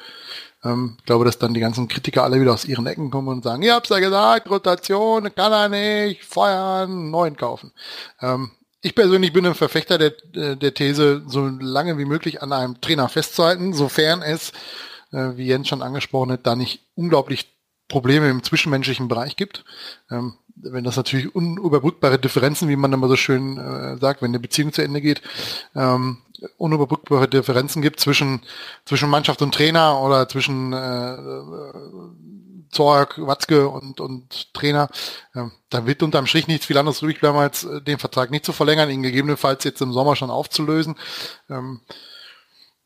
Ähm, 0.63 0.97
ich 0.99 1.05
glaube, 1.05 1.23
dass 1.23 1.39
dann 1.39 1.53
die 1.53 1.61
ganzen 1.61 1.87
Kritiker 1.87 2.23
alle 2.23 2.41
wieder 2.41 2.53
aus 2.53 2.65
ihren 2.65 2.85
Ecken 2.85 3.11
kommen 3.11 3.29
und 3.29 3.43
sagen, 3.43 3.63
ihr 3.63 3.75
habt's 3.75 3.89
ja 3.89 3.99
gesagt, 3.99 4.49
Rotation, 4.49 5.33
kann 5.33 5.53
er 5.53 5.69
nicht, 5.69 6.25
feuern, 6.25 7.11
neuen 7.11 7.37
kaufen. 7.37 7.71
Ähm, 8.21 8.51
ich 8.81 8.95
persönlich 8.95 9.33
bin 9.33 9.45
ein 9.45 9.55
Verfechter 9.55 9.97
der, 9.97 10.55
der 10.55 10.73
These, 10.73 11.23
so 11.27 11.47
lange 11.47 11.97
wie 11.97 12.05
möglich 12.05 12.41
an 12.41 12.53
einem 12.53 12.79
Trainer 12.81 13.09
festzuhalten, 13.09 13.73
sofern 13.73 14.21
es, 14.21 14.51
äh, 15.11 15.31
wie 15.35 15.47
Jens 15.47 15.67
schon 15.67 15.81
angesprochen 15.81 16.31
hat, 16.31 16.47
da 16.47 16.55
nicht 16.55 16.81
unglaublich 16.95 17.47
Probleme 17.87 18.29
im 18.29 18.43
zwischenmenschlichen 18.43 19.07
Bereich 19.07 19.35
gibt. 19.35 19.65
Ähm, 20.09 20.35
wenn 20.61 20.83
das 20.83 20.97
natürlich 20.97 21.33
unüberbrückbare 21.33 22.19
Differenzen, 22.19 22.67
wie 22.69 22.75
man 22.75 22.93
immer 22.93 23.07
so 23.07 23.15
schön 23.15 23.57
äh, 23.57 23.97
sagt, 23.97 24.21
wenn 24.21 24.31
eine 24.31 24.39
Beziehung 24.39 24.73
zu 24.73 24.81
Ende 24.81 25.01
geht, 25.01 25.21
ähm, 25.75 26.17
unüberbrückbare 26.57 27.27
Differenzen 27.27 27.81
gibt 27.81 27.99
zwischen, 27.99 28.41
zwischen 28.85 29.09
Mannschaft 29.09 29.41
und 29.41 29.53
Trainer 29.53 30.01
oder 30.01 30.27
zwischen 30.27 30.73
äh, 30.73 31.17
Zorg, 32.71 33.15
Watzke 33.17 33.67
und, 33.67 33.99
und 33.99 34.53
Trainer, 34.53 34.89
da 35.69 35.85
wird 35.85 36.03
unterm 36.03 36.25
Strich 36.25 36.47
nichts 36.47 36.65
viel 36.65 36.77
anderes 36.77 37.01
übrig 37.01 37.19
bleiben, 37.19 37.37
als 37.37 37.63
äh, 37.63 37.81
den 37.81 37.99
Vertrag 37.99 38.31
nicht 38.31 38.45
zu 38.45 38.53
verlängern, 38.53 38.89
ihn 38.89 39.03
gegebenenfalls 39.03 39.63
jetzt 39.63 39.81
im 39.81 39.93
Sommer 39.93 40.15
schon 40.15 40.31
aufzulösen. 40.31 40.95
Ähm, 41.49 41.81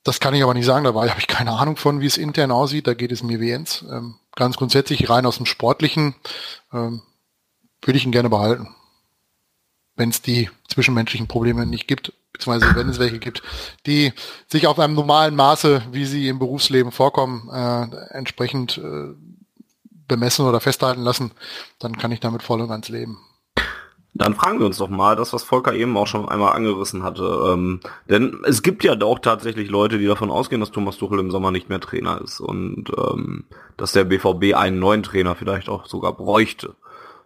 das 0.03 0.19
kann 0.19 0.33
ich 0.33 0.43
aber 0.43 0.53
nicht 0.53 0.65
sagen, 0.65 0.83
dabei 0.83 1.09
habe 1.09 1.19
ich 1.19 1.27
keine 1.27 1.53
Ahnung 1.53 1.77
von, 1.77 2.01
wie 2.01 2.05
es 2.05 2.17
intern 2.17 2.51
aussieht, 2.51 2.87
da 2.87 2.93
geht 2.93 3.11
es 3.11 3.23
mir 3.23 3.39
wie 3.39 3.49
Jens. 3.49 3.85
Ähm, 3.89 4.15
ganz 4.35 4.57
grundsätzlich 4.57 5.09
rein 5.09 5.25
aus 5.25 5.37
dem 5.37 5.45
Sportlichen 5.45 6.15
ähm, 6.73 7.01
würde 7.81 7.97
ich 7.97 8.05
ihn 8.05 8.11
gerne 8.11 8.29
behalten. 8.29 8.75
Wenn 9.95 10.09
es 10.09 10.21
die 10.21 10.49
zwischenmenschlichen 10.67 11.27
Probleme 11.27 11.65
nicht 11.65 11.87
gibt, 11.87 12.11
beziehungsweise 12.33 12.75
wenn 12.75 12.89
es 12.89 12.99
welche 12.99 13.19
gibt, 13.19 13.43
die 13.85 14.11
sich 14.47 14.67
auf 14.67 14.79
einem 14.79 14.95
normalen 14.95 15.35
Maße, 15.35 15.83
wie 15.91 16.05
sie 16.05 16.27
im 16.27 16.39
Berufsleben 16.39 16.91
vorkommen, 16.91 17.49
äh, 17.53 17.95
entsprechend 18.17 18.79
äh, 18.79 19.13
bemessen 20.13 20.45
oder 20.45 20.59
festhalten 20.59 21.01
lassen, 21.01 21.31
dann 21.79 21.97
kann 21.97 22.11
ich 22.11 22.19
damit 22.19 22.43
voll 22.43 22.61
und 22.61 22.69
ganz 22.69 22.89
leben. 22.89 23.17
Dann 24.15 24.35
fragen 24.35 24.59
wir 24.59 24.67
uns 24.67 24.77
doch 24.77 24.89
mal, 24.89 25.15
das, 25.15 25.33
was 25.33 25.41
Volker 25.41 25.73
eben 25.73 25.97
auch 25.97 26.05
schon 26.05 26.29
einmal 26.29 26.53
angerissen 26.53 27.01
hatte. 27.01 27.23
Ähm, 27.51 27.79
denn 28.07 28.41
es 28.45 28.61
gibt 28.61 28.83
ja 28.83 28.95
auch 29.01 29.17
tatsächlich 29.17 29.71
Leute, 29.71 29.97
die 29.97 30.05
davon 30.05 30.29
ausgehen, 30.29 30.61
dass 30.61 30.69
Thomas 30.69 30.97
Tuchel 30.97 31.19
im 31.19 31.31
Sommer 31.31 31.49
nicht 31.49 31.67
mehr 31.67 31.79
Trainer 31.79 32.21
ist 32.21 32.39
und 32.39 32.91
ähm, 32.95 33.45
dass 33.75 33.91
der 33.91 34.03
BVB 34.03 34.53
einen 34.55 34.77
neuen 34.77 35.01
Trainer 35.01 35.33
vielleicht 35.33 35.67
auch 35.67 35.87
sogar 35.87 36.13
bräuchte. 36.13 36.75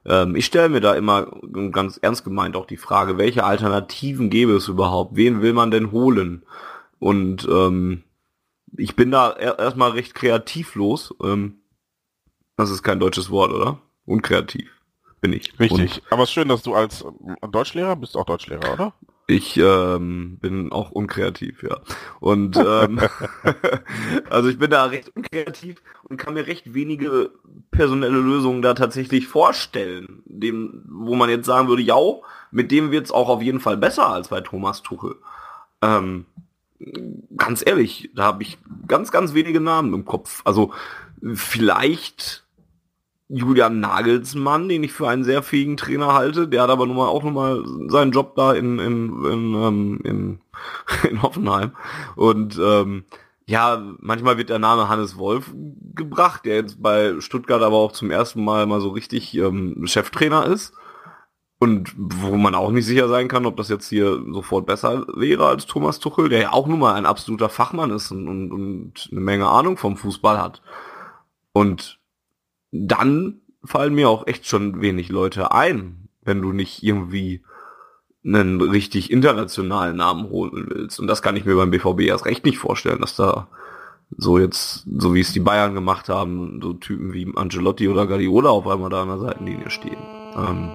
Ähm, 0.06 0.38
ich 0.38 0.46
stelle 0.46 0.70
mir 0.70 0.80
da 0.80 0.94
immer 0.94 1.28
ganz 1.74 2.00
ernst 2.02 2.24
gemeint 2.24 2.56
auch 2.56 2.66
die 2.66 2.78
Frage, 2.78 3.18
welche 3.18 3.44
Alternativen 3.44 4.30
gäbe 4.30 4.54
es 4.54 4.70
überhaupt? 4.70 5.18
Wen 5.18 5.42
will 5.42 5.52
man 5.52 5.72
denn 5.72 5.92
holen? 5.92 6.44
Und 7.00 7.46
ähm, 7.52 8.04
ich 8.78 8.96
bin 8.96 9.12
da 9.12 9.34
erstmal 9.34 9.92
recht 9.92 10.16
kreativlos. 10.16 11.14
Ähm, 11.22 11.60
das 12.58 12.70
ist 12.70 12.84
kein 12.84 13.00
deutsches 13.00 13.30
Wort, 13.30 13.52
oder? 13.52 13.80
Unkreativ 14.06 14.70
bin 15.22 15.34
ich. 15.34 15.60
Richtig. 15.60 15.98
Und 15.98 16.12
Aber 16.12 16.24
es 16.24 16.30
ist 16.30 16.34
schön, 16.34 16.48
dass 16.48 16.64
du 16.64 16.74
als 16.74 17.06
Deutschlehrer 17.50 17.96
bist 17.96 18.16
auch 18.18 18.26
Deutschlehrer, 18.26 18.74
oder? 18.74 18.94
Ich 19.30 19.58
ähm, 19.58 20.38
bin 20.40 20.72
auch 20.72 20.92
unkreativ, 20.92 21.62
ja. 21.62 21.78
Und 22.20 22.56
ähm, 22.56 23.00
also 24.30 24.50
ich 24.50 24.58
bin 24.58 24.72
da 24.72 24.86
recht 24.86 25.12
unkreativ 25.16 25.82
und 26.04 26.18
kann 26.18 26.34
mir 26.34 26.48
recht 26.48 26.74
wenige 26.74 27.32
personelle 27.72 28.20
Lösungen 28.20 28.62
da 28.62 28.74
tatsächlich 28.74 29.28
vorstellen, 29.28 30.24
dem, 30.26 30.84
wo 30.88 31.16
man 31.16 31.30
jetzt 31.30 31.46
sagen 31.46 31.68
würde, 31.68 31.82
ja, 31.82 31.98
mit 32.52 32.72
dem 32.72 32.92
wird's 32.92 33.12
auch 33.12 33.28
auf 33.28 33.42
jeden 33.42 33.60
Fall 33.60 33.76
besser 33.76 34.08
als 34.08 34.30
bei 34.30 34.40
Thomas 34.40 34.82
Tuchel. 34.82 35.18
Ähm, 35.82 36.26
ganz 37.36 37.64
ehrlich, 37.66 38.10
da 38.16 38.24
habe 38.24 38.44
ich 38.44 38.58
ganz, 38.88 39.12
ganz 39.12 39.34
wenige 39.34 39.60
Namen 39.60 39.94
im 39.94 40.06
Kopf. 40.06 40.42
Also 40.46 40.72
vielleicht 41.34 42.47
Julian 43.30 43.80
Nagelsmann, 43.82 44.70
den 44.70 44.84
ich 44.84 44.94
für 44.94 45.08
einen 45.08 45.24
sehr 45.24 45.44
fähigen 45.44 45.76
Trainer 45.76 46.14
halte. 46.14 46.48
Der 46.48 46.64
hat 46.64 46.70
aber 46.70 46.86
nun 46.86 46.96
mal 46.96 47.08
auch 47.08 47.24
nun 47.24 47.34
mal 47.34 47.64
seinen 47.90 48.12
Job 48.12 48.36
da 48.36 48.54
in, 48.54 48.80
in, 48.80 49.26
in, 49.26 49.54
ähm, 49.54 50.00
in, 50.04 50.40
in 51.10 51.22
Hoffenheim. 51.22 51.72
Und 52.16 52.58
ähm, 52.62 53.04
ja, 53.46 53.82
manchmal 54.00 54.38
wird 54.38 54.50
der 54.50 54.60
Name 54.60 54.90
Hannes 54.90 55.18
Wolf 55.18 55.52
gebracht, 55.96 56.46
der 56.46 56.56
jetzt 56.56 56.82
bei 56.82 57.20
Stuttgart 57.20 57.62
aber 57.62 57.78
auch 57.78 57.92
zum 57.92 58.12
ersten 58.12 58.44
Mal 58.44 58.66
mal 58.66 58.82
so 58.82 58.90
richtig 58.90 59.36
ähm, 59.38 59.86
Cheftrainer 59.88 60.46
ist. 60.46 60.74
Und 61.60 61.94
wo 61.98 62.36
man 62.36 62.54
auch 62.54 62.70
nicht 62.70 62.86
sicher 62.86 63.08
sein 63.08 63.28
kann, 63.28 63.48
ob 63.48 63.58
das 63.58 63.68
jetzt 63.68 63.90
hier 63.90 64.22
sofort 64.32 64.68
besser 64.68 65.08
wäre 65.16 65.48
als 65.48 65.66
Thomas 65.66 66.00
Tuchel, 66.00 66.30
der 66.30 66.40
ja 66.40 66.54
auch 66.54 66.68
nun 66.68 66.80
mal 66.80 66.94
ein 66.94 67.08
absoluter 67.08 67.50
Fachmann 67.50 67.90
ist 67.90 68.12
und, 68.12 68.28
und, 68.28 68.52
und 68.52 69.10
eine 69.12 69.22
Menge 69.22 69.48
Ahnung 69.48 69.76
vom 69.76 69.98
Fußball 69.98 70.40
hat. 70.40 70.62
Und 71.54 71.97
dann 72.72 73.42
fallen 73.64 73.96
mir 73.96 74.10
auch 74.10 74.28
echt 74.28 74.48
schon 74.48 74.82
wenig 74.82 75.10
Leute 75.10 75.52
ein, 75.52 76.10
wenn 76.22 76.42
du 76.42 76.54
nicht 76.54 76.84
irgendwie 76.84 77.44
einen 78.24 78.60
richtig 78.62 79.12
internationalen 79.12 79.96
Namen 79.96 80.30
holen 80.30 80.68
willst. 80.70 81.00
Und 81.00 81.08
das 81.08 81.22
kann 81.22 81.36
ich 81.36 81.46
mir 81.46 81.56
beim 81.56 81.72
BVB 81.72 82.02
erst 82.02 82.26
recht 82.26 82.46
nicht 82.46 82.58
vorstellen, 82.58 83.00
dass 83.00 83.16
da 83.16 83.48
so 84.16 84.40
jetzt, 84.40 84.86
so 84.98 85.14
wie 85.14 85.20
es 85.20 85.34
die 85.34 85.40
Bayern 85.40 85.74
gemacht 85.74 86.10
haben, 86.10 86.60
so 86.62 86.74
Typen 86.74 87.14
wie 87.14 87.32
Angelotti 87.36 87.88
oder 87.88 88.08
Guardiola 88.08 88.50
auf 88.50 88.68
einmal 88.68 88.90
da 88.90 89.02
an 89.02 89.10
der 89.10 89.20
Seitenlinie 89.20 89.70
stehen. 89.70 89.98
Ähm, 90.36 90.72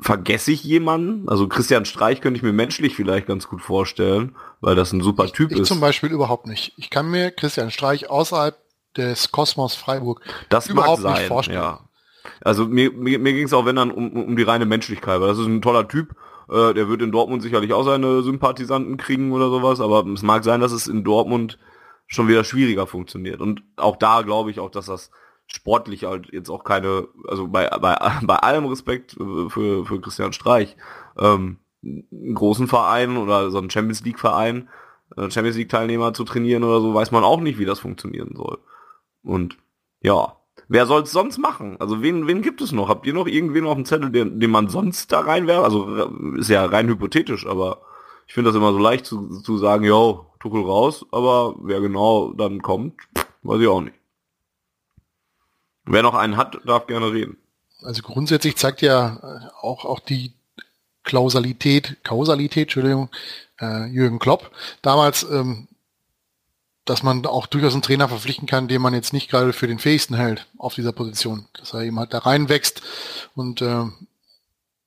vergesse 0.00 0.52
ich 0.52 0.64
jemanden? 0.64 1.28
Also 1.28 1.48
Christian 1.48 1.84
Streich 1.84 2.20
könnte 2.20 2.38
ich 2.38 2.42
mir 2.42 2.52
menschlich 2.52 2.96
vielleicht 2.96 3.26
ganz 3.26 3.48
gut 3.48 3.60
vorstellen, 3.60 4.34
weil 4.60 4.74
das 4.74 4.92
ein 4.92 5.02
super 5.02 5.26
Typ 5.26 5.52
ich 5.52 5.58
ist. 5.58 5.68
zum 5.68 5.80
Beispiel 5.80 6.10
überhaupt 6.10 6.46
nicht. 6.46 6.72
Ich 6.76 6.90
kann 6.90 7.10
mir 7.10 7.30
Christian 7.30 7.70
Streich 7.70 8.08
außerhalb 8.08 8.56
des 8.96 9.30
Kosmos 9.32 9.74
Freiburg 9.74 10.20
das 10.48 10.68
überhaupt 10.68 11.02
mag 11.02 11.12
nicht 11.12 11.20
sein, 11.20 11.28
vorstellen. 11.28 11.58
ja. 11.58 11.80
Also 12.40 12.66
mir, 12.66 12.92
mir, 12.92 13.18
mir 13.18 13.32
ging 13.32 13.46
es 13.46 13.52
auch, 13.52 13.66
wenn 13.66 13.76
dann, 13.76 13.90
um, 13.90 14.12
um 14.12 14.36
die 14.36 14.42
reine 14.42 14.66
Menschlichkeit, 14.66 15.20
weil 15.20 15.28
das 15.28 15.38
ist 15.38 15.46
ein 15.46 15.62
toller 15.62 15.88
Typ, 15.88 16.14
äh, 16.48 16.74
der 16.74 16.88
wird 16.88 17.02
in 17.02 17.12
Dortmund 17.12 17.42
sicherlich 17.42 17.72
auch 17.72 17.84
seine 17.84 18.22
Sympathisanten 18.22 18.96
kriegen 18.96 19.32
oder 19.32 19.48
sowas, 19.48 19.80
aber 19.80 20.06
es 20.06 20.22
mag 20.22 20.44
sein, 20.44 20.60
dass 20.60 20.72
es 20.72 20.86
in 20.86 21.04
Dortmund 21.04 21.58
schon 22.06 22.28
wieder 22.28 22.44
schwieriger 22.44 22.86
funktioniert. 22.86 23.40
Und 23.40 23.62
auch 23.76 23.96
da 23.96 24.22
glaube 24.22 24.50
ich 24.50 24.60
auch, 24.60 24.70
dass 24.70 24.86
das 24.86 25.10
sportlich 25.46 26.04
halt 26.04 26.32
jetzt 26.32 26.50
auch 26.50 26.64
keine, 26.64 27.08
also 27.28 27.48
bei, 27.48 27.68
bei, 27.68 27.96
bei 28.22 28.36
allem 28.36 28.66
Respekt 28.66 29.14
äh, 29.14 29.48
für, 29.48 29.84
für 29.84 30.00
Christian 30.00 30.32
Streich, 30.32 30.76
ähm, 31.18 31.58
einen 31.82 32.34
großen 32.34 32.68
Verein 32.68 33.16
oder 33.16 33.50
so 33.50 33.58
einen 33.58 33.70
Champions 33.70 34.04
League 34.04 34.20
Verein, 34.20 34.68
äh, 35.16 35.30
Champions 35.30 35.56
League 35.56 35.68
Teilnehmer 35.68 36.14
zu 36.14 36.24
trainieren 36.24 36.64
oder 36.64 36.80
so, 36.80 36.94
weiß 36.94 37.10
man 37.10 37.24
auch 37.24 37.40
nicht, 37.40 37.58
wie 37.58 37.64
das 37.64 37.80
funktionieren 37.80 38.34
soll. 38.34 38.58
Und 39.22 39.56
ja, 40.00 40.36
wer 40.68 40.86
soll 40.86 41.02
es 41.02 41.12
sonst 41.12 41.38
machen? 41.38 41.76
Also 41.80 42.02
wen, 42.02 42.26
wen 42.26 42.42
gibt 42.42 42.60
es 42.60 42.72
noch? 42.72 42.88
Habt 42.88 43.06
ihr 43.06 43.14
noch 43.14 43.26
irgendwen 43.26 43.66
auf 43.66 43.74
dem 43.74 43.84
Zettel, 43.84 44.10
den, 44.10 44.40
den 44.40 44.50
man 44.50 44.68
sonst 44.68 45.12
da 45.12 45.20
reinwerfen? 45.20 45.64
Also 45.64 45.96
äh, 45.96 46.40
ist 46.40 46.48
ja 46.48 46.64
rein 46.64 46.88
hypothetisch, 46.88 47.46
aber 47.46 47.82
ich 48.26 48.34
finde 48.34 48.50
das 48.50 48.56
immer 48.56 48.72
so 48.72 48.78
leicht 48.78 49.06
zu, 49.06 49.40
zu 49.40 49.58
sagen, 49.58 49.84
yo, 49.84 50.26
Tuchel 50.40 50.62
raus, 50.62 51.06
aber 51.12 51.54
wer 51.60 51.80
genau 51.80 52.32
dann 52.32 52.62
kommt, 52.62 52.94
weiß 53.42 53.60
ich 53.60 53.68
auch 53.68 53.80
nicht. 53.80 53.94
Wer 55.84 56.02
noch 56.02 56.14
einen 56.14 56.36
hat, 56.36 56.58
darf 56.64 56.86
gerne 56.86 57.12
reden. 57.12 57.36
Also 57.82 58.02
grundsätzlich 58.02 58.56
zeigt 58.56 58.82
ja 58.82 59.16
äh, 59.16 59.48
auch, 59.60 59.84
auch 59.84 60.00
die 60.00 60.32
Klausalität, 61.02 61.98
Kausalität, 62.04 62.64
Entschuldigung, 62.64 63.08
äh, 63.60 63.86
Jürgen 63.86 64.18
Klopp 64.18 64.50
damals, 64.82 65.24
ähm, 65.24 65.68
dass 66.84 67.02
man 67.02 67.24
auch 67.26 67.46
durchaus 67.46 67.74
einen 67.74 67.82
Trainer 67.82 68.08
verpflichten 68.08 68.46
kann, 68.46 68.68
den 68.68 68.82
man 68.82 68.94
jetzt 68.94 69.12
nicht 69.12 69.30
gerade 69.30 69.52
für 69.52 69.68
den 69.68 69.78
fähigsten 69.78 70.16
hält 70.16 70.46
auf 70.58 70.74
dieser 70.74 70.92
Position. 70.92 71.46
Dass 71.54 71.74
er 71.74 71.82
eben 71.82 71.98
halt 71.98 72.12
da 72.12 72.18
reinwächst 72.18 72.82
und 73.34 73.62
äh, 73.62 73.84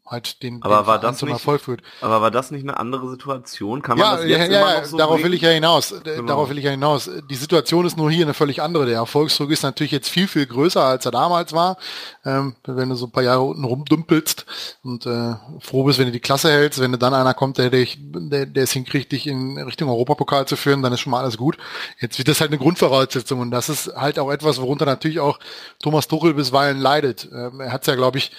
halt 0.08 0.44
den, 0.44 0.62
Aber 0.62 0.78
den 0.82 0.88
war 0.88 1.00
das 1.00 1.18
zum 1.18 1.30
nicht- 1.30 1.36
Erfolg 1.40 1.62
führt. 1.62 1.82
Aber 2.02 2.22
war 2.22 2.30
das 2.32 2.52
nicht 2.52 2.62
eine 2.64 2.78
andere 2.78 3.10
Situation? 3.10 3.82
Kann 3.82 3.98
man 3.98 4.06
Ja, 4.08 4.16
das 4.18 4.26
jetzt 4.26 4.52
ja, 4.52 4.60
immer 4.62 4.74
ja 4.74 4.80
noch 4.82 4.86
so 4.86 4.98
darauf 4.98 5.14
bringen? 5.16 5.26
will 5.26 5.34
ich 5.34 5.42
ja 5.42 5.50
hinaus. 5.50 5.92
Äh, 5.92 6.02
Genau. 6.04 6.28
Darauf 6.28 6.50
will 6.50 6.58
ich 6.60 6.64
ja 6.66 6.72
hinaus. 6.72 7.10
Die 7.30 7.36
Situation 7.36 7.86
ist 7.86 7.98
nur 7.98 8.12
hier 8.12 8.26
eine 8.26 8.34
völlig 8.34 8.62
andere. 8.62 8.86
Der 8.86 8.96
Erfolgsdruck 8.98 9.50
ist 9.52 9.64
natürlich 9.64 9.92
jetzt 9.92 10.10
viel, 10.10 10.28
viel 10.28 10.46
größer, 10.46 10.84
als 10.84 11.06
er 11.06 11.12
damals 11.12 11.54
war. 11.54 11.78
Ähm, 12.24 12.56
wenn 12.66 12.90
du 12.90 12.96
so 12.96 13.08
ein 13.08 13.12
paar 13.12 13.24
Jahre 13.24 13.42
unten 13.42 13.64
rumdümpelst 13.64 14.46
und 14.84 15.06
äh, 15.06 15.36
froh 15.60 15.84
bist, 15.84 15.98
wenn 16.00 16.06
du 16.06 16.12
die 16.12 16.20
Klasse 16.20 16.52
hältst, 16.52 16.80
wenn 16.80 16.92
du 16.92 16.98
dann 16.98 17.14
einer 17.14 17.34
kommt, 17.34 17.58
der 17.58 17.70
dich, 17.70 17.98
der, 18.00 18.46
der 18.46 18.64
es 18.64 18.72
hinkriegt, 18.72 19.12
dich 19.12 19.28
in 19.28 19.58
Richtung 19.58 19.90
Europapokal 19.90 20.48
zu 20.48 20.56
führen, 20.56 20.84
dann 20.84 20.94
ist 20.94 21.00
schon 21.00 21.12
mal 21.12 21.22
alles 21.22 21.38
gut. 21.38 21.58
Jetzt 22.00 22.18
wird 22.18 22.28
das 22.28 22.42
halt 22.42 22.52
eine 22.52 22.60
Grundvoraussetzung 22.60 23.40
und 23.40 23.52
das 23.52 23.70
ist 23.70 23.92
halt 23.96 24.20
auch 24.20 24.32
etwas, 24.32 24.62
worunter 24.62 24.86
natürlich 24.86 25.20
auch 25.20 25.40
Thomas 25.82 26.08
Tuchel 26.08 26.34
bisweilen 26.36 26.78
leidet. 26.80 27.28
Ähm, 27.34 27.60
er 27.60 27.72
hat 27.72 27.82
es 27.82 27.88
ja, 27.88 27.96
glaube 27.96 28.18
ich, 28.20 28.32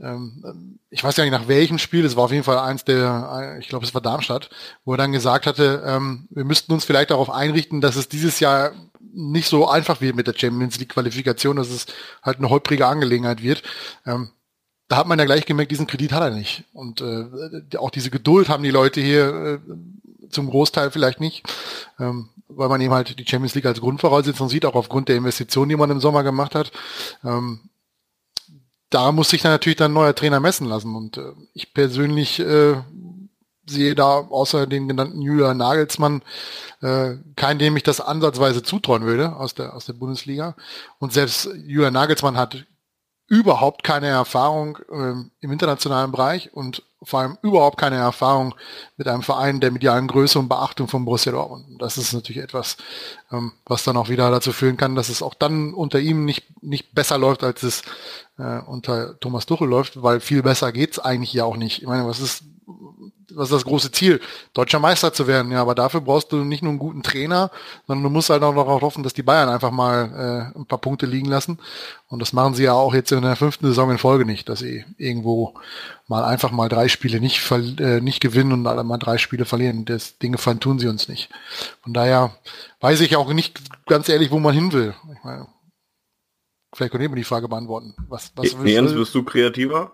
ähm, 0.00 0.78
ich 0.90 1.04
weiß 1.04 1.16
ja 1.16 1.24
nicht 1.24 1.32
nach 1.32 1.48
welchem 1.48 1.78
Spiel, 1.78 2.04
es 2.04 2.16
war 2.16 2.24
auf 2.24 2.32
jeden 2.32 2.44
Fall 2.44 2.58
eins 2.58 2.84
der, 2.84 3.56
äh, 3.56 3.60
ich 3.60 3.68
glaube 3.68 3.84
es 3.84 3.94
war 3.94 4.00
Darmstadt, 4.00 4.50
wo 4.84 4.94
er 4.94 4.98
dann 4.98 5.12
gesagt 5.12 5.46
hatte, 5.46 5.82
ähm, 5.86 6.26
wir 6.30 6.44
müssten 6.44 6.72
uns 6.72 6.84
vielleicht 6.84 7.10
darauf 7.10 7.30
einrichten, 7.30 7.80
dass 7.80 7.96
es 7.96 8.08
dieses 8.08 8.40
Jahr 8.40 8.72
nicht 9.12 9.48
so 9.48 9.68
einfach 9.68 10.00
wird 10.00 10.16
mit 10.16 10.26
der 10.26 10.34
Champions 10.36 10.78
League 10.78 10.90
Qualifikation, 10.90 11.56
dass 11.56 11.70
es 11.70 11.86
halt 12.22 12.38
eine 12.38 12.50
holprige 12.50 12.86
Angelegenheit 12.86 13.42
wird. 13.42 13.62
Ähm, 14.04 14.30
da 14.88 14.96
hat 14.96 15.06
man 15.06 15.18
ja 15.18 15.24
gleich 15.24 15.46
gemerkt, 15.46 15.70
diesen 15.70 15.86
Kredit 15.86 16.12
hat 16.12 16.22
er 16.22 16.30
nicht. 16.30 16.64
Und 16.72 17.00
äh, 17.00 17.76
auch 17.78 17.90
diese 17.90 18.10
Geduld 18.10 18.48
haben 18.48 18.64
die 18.64 18.70
Leute 18.70 19.00
hier 19.00 19.60
äh, 19.66 20.28
zum 20.30 20.50
Großteil 20.50 20.90
vielleicht 20.90 21.20
nicht, 21.20 21.46
weil 21.96 22.68
man 22.68 22.80
eben 22.80 22.92
halt 22.92 23.18
die 23.18 23.26
Champions 23.26 23.54
League 23.54 23.66
als 23.66 23.80
Grundvoraussetzung 23.80 24.48
sieht, 24.48 24.64
auch 24.64 24.74
aufgrund 24.74 25.08
der 25.08 25.16
Investitionen, 25.16 25.68
die 25.68 25.76
man 25.76 25.90
im 25.90 26.00
Sommer 26.00 26.24
gemacht 26.24 26.56
hat. 26.56 26.72
Da 28.94 29.10
muss 29.10 29.30
sich 29.30 29.42
dann 29.42 29.52
natürlich 29.52 29.76
dann 29.76 29.92
neuer 29.92 30.14
Trainer 30.14 30.40
messen 30.40 30.68
lassen. 30.68 30.94
Und 30.94 31.16
äh, 31.16 31.32
ich 31.52 31.74
persönlich 31.74 32.38
äh, 32.38 32.76
sehe 33.66 33.94
da 33.94 34.18
außer 34.18 34.66
den 34.66 34.86
genannten 34.88 35.20
Julian 35.20 35.56
Nagelsmann 35.56 36.22
äh, 36.80 37.14
keinen, 37.34 37.58
dem 37.58 37.76
ich 37.76 37.82
das 37.82 38.00
ansatzweise 38.00 38.62
zutrauen 38.62 39.04
würde 39.04 39.34
aus 39.36 39.54
der, 39.54 39.74
aus 39.74 39.86
der 39.86 39.94
Bundesliga. 39.94 40.54
Und 40.98 41.12
selbst 41.12 41.48
Julian 41.66 41.94
Nagelsmann 41.94 42.36
hat 42.36 42.64
überhaupt 43.26 43.82
keine 43.82 44.08
Erfahrung 44.08 44.78
ähm, 44.92 45.30
im 45.40 45.50
internationalen 45.50 46.12
Bereich 46.12 46.52
und 46.52 46.82
vor 47.02 47.20
allem 47.20 47.38
überhaupt 47.42 47.78
keine 47.78 47.96
Erfahrung 47.96 48.54
mit 48.96 49.08
einem 49.08 49.22
Verein 49.22 49.60
der 49.60 49.70
medialen 49.70 50.08
Größe 50.08 50.38
und 50.38 50.48
Beachtung 50.48 50.88
von 50.88 51.04
Borussia 51.04 51.32
Dortmund. 51.32 51.66
Und 51.68 51.82
Das 51.82 51.98
ist 51.98 52.12
natürlich 52.12 52.42
etwas, 52.42 52.76
ähm, 53.32 53.52
was 53.66 53.84
dann 53.84 53.96
auch 53.96 54.08
wieder 54.08 54.30
dazu 54.30 54.52
führen 54.52 54.76
kann, 54.76 54.94
dass 54.94 55.08
es 55.08 55.22
auch 55.22 55.34
dann 55.34 55.74
unter 55.74 56.00
ihm 56.00 56.24
nicht, 56.24 56.62
nicht 56.62 56.94
besser 56.94 57.18
läuft, 57.18 57.44
als 57.44 57.62
es 57.62 57.82
äh, 58.38 58.58
unter 58.60 59.18
Thomas 59.20 59.46
Tuchel 59.46 59.68
läuft, 59.68 60.02
weil 60.02 60.20
viel 60.20 60.42
besser 60.42 60.72
geht's 60.72 60.98
eigentlich 60.98 61.32
ja 61.32 61.44
auch 61.44 61.56
nicht. 61.56 61.82
Ich 61.82 61.88
meine, 61.88 62.06
was 62.06 62.20
ist, 62.20 62.44
was 63.30 63.48
ist 63.48 63.54
das 63.54 63.64
große 63.64 63.92
Ziel? 63.92 64.20
Deutscher 64.52 64.78
Meister 64.78 65.12
zu 65.12 65.26
werden. 65.26 65.52
Ja, 65.52 65.60
aber 65.60 65.74
dafür 65.74 66.00
brauchst 66.00 66.32
du 66.32 66.36
nicht 66.38 66.62
nur 66.62 66.70
einen 66.70 66.78
guten 66.78 67.02
Trainer, 67.02 67.50
sondern 67.86 68.04
du 68.04 68.10
musst 68.10 68.30
halt 68.30 68.42
auch 68.42 68.54
darauf 68.54 68.82
hoffen, 68.82 69.02
dass 69.02 69.14
die 69.14 69.22
Bayern 69.22 69.48
einfach 69.48 69.70
mal 69.70 70.52
äh, 70.54 70.58
ein 70.58 70.66
paar 70.66 70.78
Punkte 70.78 71.06
liegen 71.06 71.28
lassen. 71.28 71.58
Und 72.08 72.20
das 72.20 72.32
machen 72.32 72.54
sie 72.54 72.64
ja 72.64 72.72
auch 72.72 72.94
jetzt 72.94 73.12
in 73.12 73.22
der 73.22 73.36
fünften 73.36 73.66
Saison 73.66 73.90
in 73.90 73.98
Folge 73.98 74.24
nicht, 74.24 74.48
dass 74.48 74.60
sie 74.60 74.84
irgendwo 74.98 75.54
mal 76.06 76.24
einfach 76.24 76.50
mal 76.50 76.68
drei 76.68 76.88
Spiele 76.88 77.20
nicht, 77.20 77.50
äh, 77.50 78.00
nicht 78.00 78.20
gewinnen 78.20 78.52
und 78.52 78.66
alle 78.66 78.84
mal 78.84 78.98
drei 78.98 79.18
Spiele 79.18 79.44
verlieren. 79.44 79.84
Das 79.84 80.18
Dinge 80.18 80.36
tun 80.60 80.78
sie 80.78 80.88
uns 80.88 81.08
nicht. 81.08 81.30
Von 81.82 81.94
daher 81.94 82.32
weiß 82.80 83.00
ich 83.00 83.16
auch 83.16 83.32
nicht 83.32 83.60
ganz 83.86 84.08
ehrlich, 84.08 84.30
wo 84.30 84.38
man 84.38 84.54
hin 84.54 84.72
will. 84.72 84.94
Ich 85.12 85.24
meine, 85.24 85.46
vielleicht 86.74 86.92
können 86.92 87.10
wir 87.10 87.16
die 87.16 87.24
Frage 87.24 87.48
beantworten. 87.48 87.94
Was, 88.08 88.32
was 88.36 88.56
Nee, 88.58 88.72
Jens, 88.72 88.94
willst 88.94 88.94
du? 88.94 88.98
bist 89.00 89.14
du 89.14 89.22
kreativer? 89.24 89.92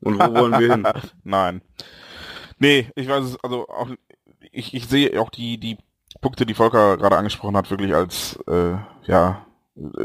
Und 0.00 0.18
wo 0.18 0.34
wollen 0.34 0.58
wir 0.58 0.72
hin? 0.72 0.86
Nein. 1.24 1.62
Nee, 2.58 2.90
ich 2.94 3.08
weiß 3.08 3.24
es, 3.24 3.44
also 3.44 3.68
auch, 3.68 3.88
ich, 4.52 4.74
ich 4.74 4.86
sehe 4.86 5.20
auch 5.20 5.30
die, 5.30 5.58
die 5.58 5.78
Punkte, 6.20 6.46
die 6.46 6.54
Volker 6.54 6.96
gerade 6.96 7.16
angesprochen 7.16 7.56
hat, 7.56 7.70
wirklich 7.70 7.94
als, 7.94 8.38
äh, 8.48 8.76
ja, 9.06 9.46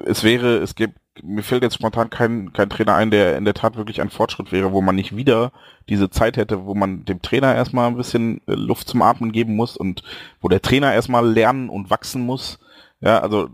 es 0.05 0.23
wäre, 0.23 0.57
es 0.57 0.75
gibt, 0.75 0.97
mir 1.21 1.43
fällt 1.43 1.63
jetzt 1.63 1.75
spontan 1.75 2.09
kein, 2.09 2.53
kein 2.53 2.69
Trainer 2.69 2.95
ein, 2.95 3.11
der 3.11 3.37
in 3.37 3.45
der 3.45 3.53
Tat 3.53 3.75
wirklich 3.77 4.01
ein 4.01 4.09
Fortschritt 4.09 4.51
wäre, 4.51 4.71
wo 4.71 4.81
man 4.81 4.95
nicht 4.95 5.15
wieder 5.15 5.51
diese 5.89 6.09
Zeit 6.09 6.37
hätte, 6.37 6.65
wo 6.65 6.75
man 6.75 7.05
dem 7.05 7.21
Trainer 7.21 7.55
erstmal 7.55 7.87
ein 7.87 7.97
bisschen 7.97 8.41
äh, 8.47 8.53
Luft 8.53 8.87
zum 8.87 9.01
Atmen 9.01 9.31
geben 9.31 9.55
muss 9.55 9.75
und 9.77 10.03
wo 10.41 10.47
der 10.47 10.61
Trainer 10.61 10.93
erstmal 10.93 11.27
lernen 11.27 11.69
und 11.69 11.89
wachsen 11.89 12.25
muss. 12.25 12.59
Ja, 13.01 13.19
also 13.19 13.49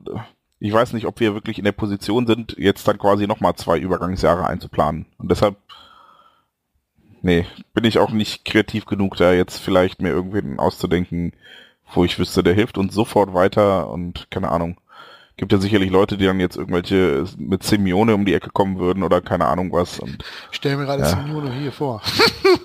ich 0.61 0.71
weiß 0.71 0.93
nicht, 0.93 1.07
ob 1.07 1.19
wir 1.19 1.33
wirklich 1.33 1.57
in 1.57 1.65
der 1.65 1.71
Position 1.71 2.27
sind, 2.27 2.55
jetzt 2.57 2.87
dann 2.87 2.97
quasi 2.97 3.27
nochmal 3.27 3.55
zwei 3.55 3.77
Übergangsjahre 3.79 4.45
einzuplanen. 4.45 5.07
Und 5.17 5.31
deshalb 5.31 5.57
Nee, 7.23 7.45
bin 7.73 7.83
ich 7.83 7.99
auch 7.99 8.09
nicht 8.09 8.45
kreativ 8.45 8.85
genug, 8.85 9.15
da 9.15 9.31
jetzt 9.31 9.57
vielleicht 9.59 10.01
mir 10.01 10.09
irgendwen 10.09 10.57
auszudenken, 10.59 11.33
wo 11.93 12.03
ich 12.03 12.17
wüsste, 12.17 12.41
der 12.41 12.55
hilft 12.55 12.79
uns 12.79 12.95
sofort 12.95 13.33
weiter 13.33 13.89
und 13.91 14.27
keine 14.31 14.49
Ahnung. 14.49 14.77
Gibt 15.41 15.53
ja 15.53 15.57
sicherlich 15.57 15.89
Leute, 15.89 16.17
die 16.19 16.25
dann 16.25 16.39
jetzt 16.39 16.55
irgendwelche 16.55 17.25
mit 17.35 17.63
Simeone 17.63 18.13
um 18.13 18.25
die 18.25 18.33
Ecke 18.35 18.51
kommen 18.51 18.77
würden 18.77 19.01
oder 19.01 19.21
keine 19.21 19.47
Ahnung 19.47 19.71
was. 19.71 19.97
Und 19.99 20.23
Ich 20.51 20.57
stelle 20.57 20.77
mir 20.77 20.85
gerade 20.85 21.01
Ja. 21.01 21.09
Simeone 21.09 21.51
hier 21.51 21.71
vor. 21.71 21.99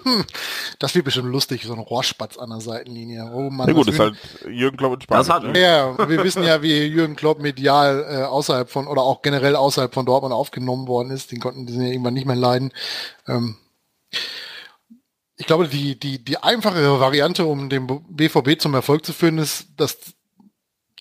das 0.78 0.94
wird 0.94 1.06
bestimmt 1.06 1.32
lustig, 1.32 1.64
so 1.64 1.72
ein 1.72 1.78
Rohrspatz 1.78 2.36
an 2.36 2.50
der 2.50 2.60
Seitenlinie. 2.60 3.30
Oh 3.32 3.48
Mann, 3.48 3.66
na 3.66 3.72
gut, 3.72 3.86
das 3.88 3.94
ist 3.94 3.98
halt 4.00 4.16
Jürgen 4.46 4.76
Klopp 4.76 4.92
in 4.92 4.98
Das 5.08 5.24
Spanien. 5.26 5.48
hat- 5.48 5.54
ne? 5.54 5.58
Ja, 5.62 6.08
wir 6.08 6.22
wissen 6.22 6.42
ja, 6.42 6.60
wie 6.60 6.84
Jürgen 6.84 7.16
Klopp 7.16 7.40
medial 7.40 8.04
äh, 8.10 8.22
außerhalb 8.24 8.68
von 8.68 8.86
oder 8.88 9.00
auch 9.00 9.22
generell 9.22 9.56
außerhalb 9.56 9.94
von 9.94 10.04
Dortmund 10.04 10.34
aufgenommen 10.34 10.86
worden 10.86 11.10
ist. 11.12 11.32
Den 11.32 11.40
konnten 11.40 11.64
die 11.64 11.74
ja 11.76 11.84
irgendwann 11.84 12.12
nicht 12.12 12.26
mehr 12.26 12.36
leiden. 12.36 12.72
Ähm, 13.26 13.56
ich 15.38 15.46
glaube, 15.46 15.68
die, 15.68 15.98
die, 15.98 16.22
die 16.22 16.36
einfachere 16.38 17.00
Variante, 17.00 17.46
um 17.46 17.70
den 17.70 17.86
BVB 17.86 18.60
zum 18.60 18.74
Erfolg 18.74 19.06
zu 19.06 19.14
führen, 19.14 19.38
ist, 19.38 19.68
dass 19.78 19.96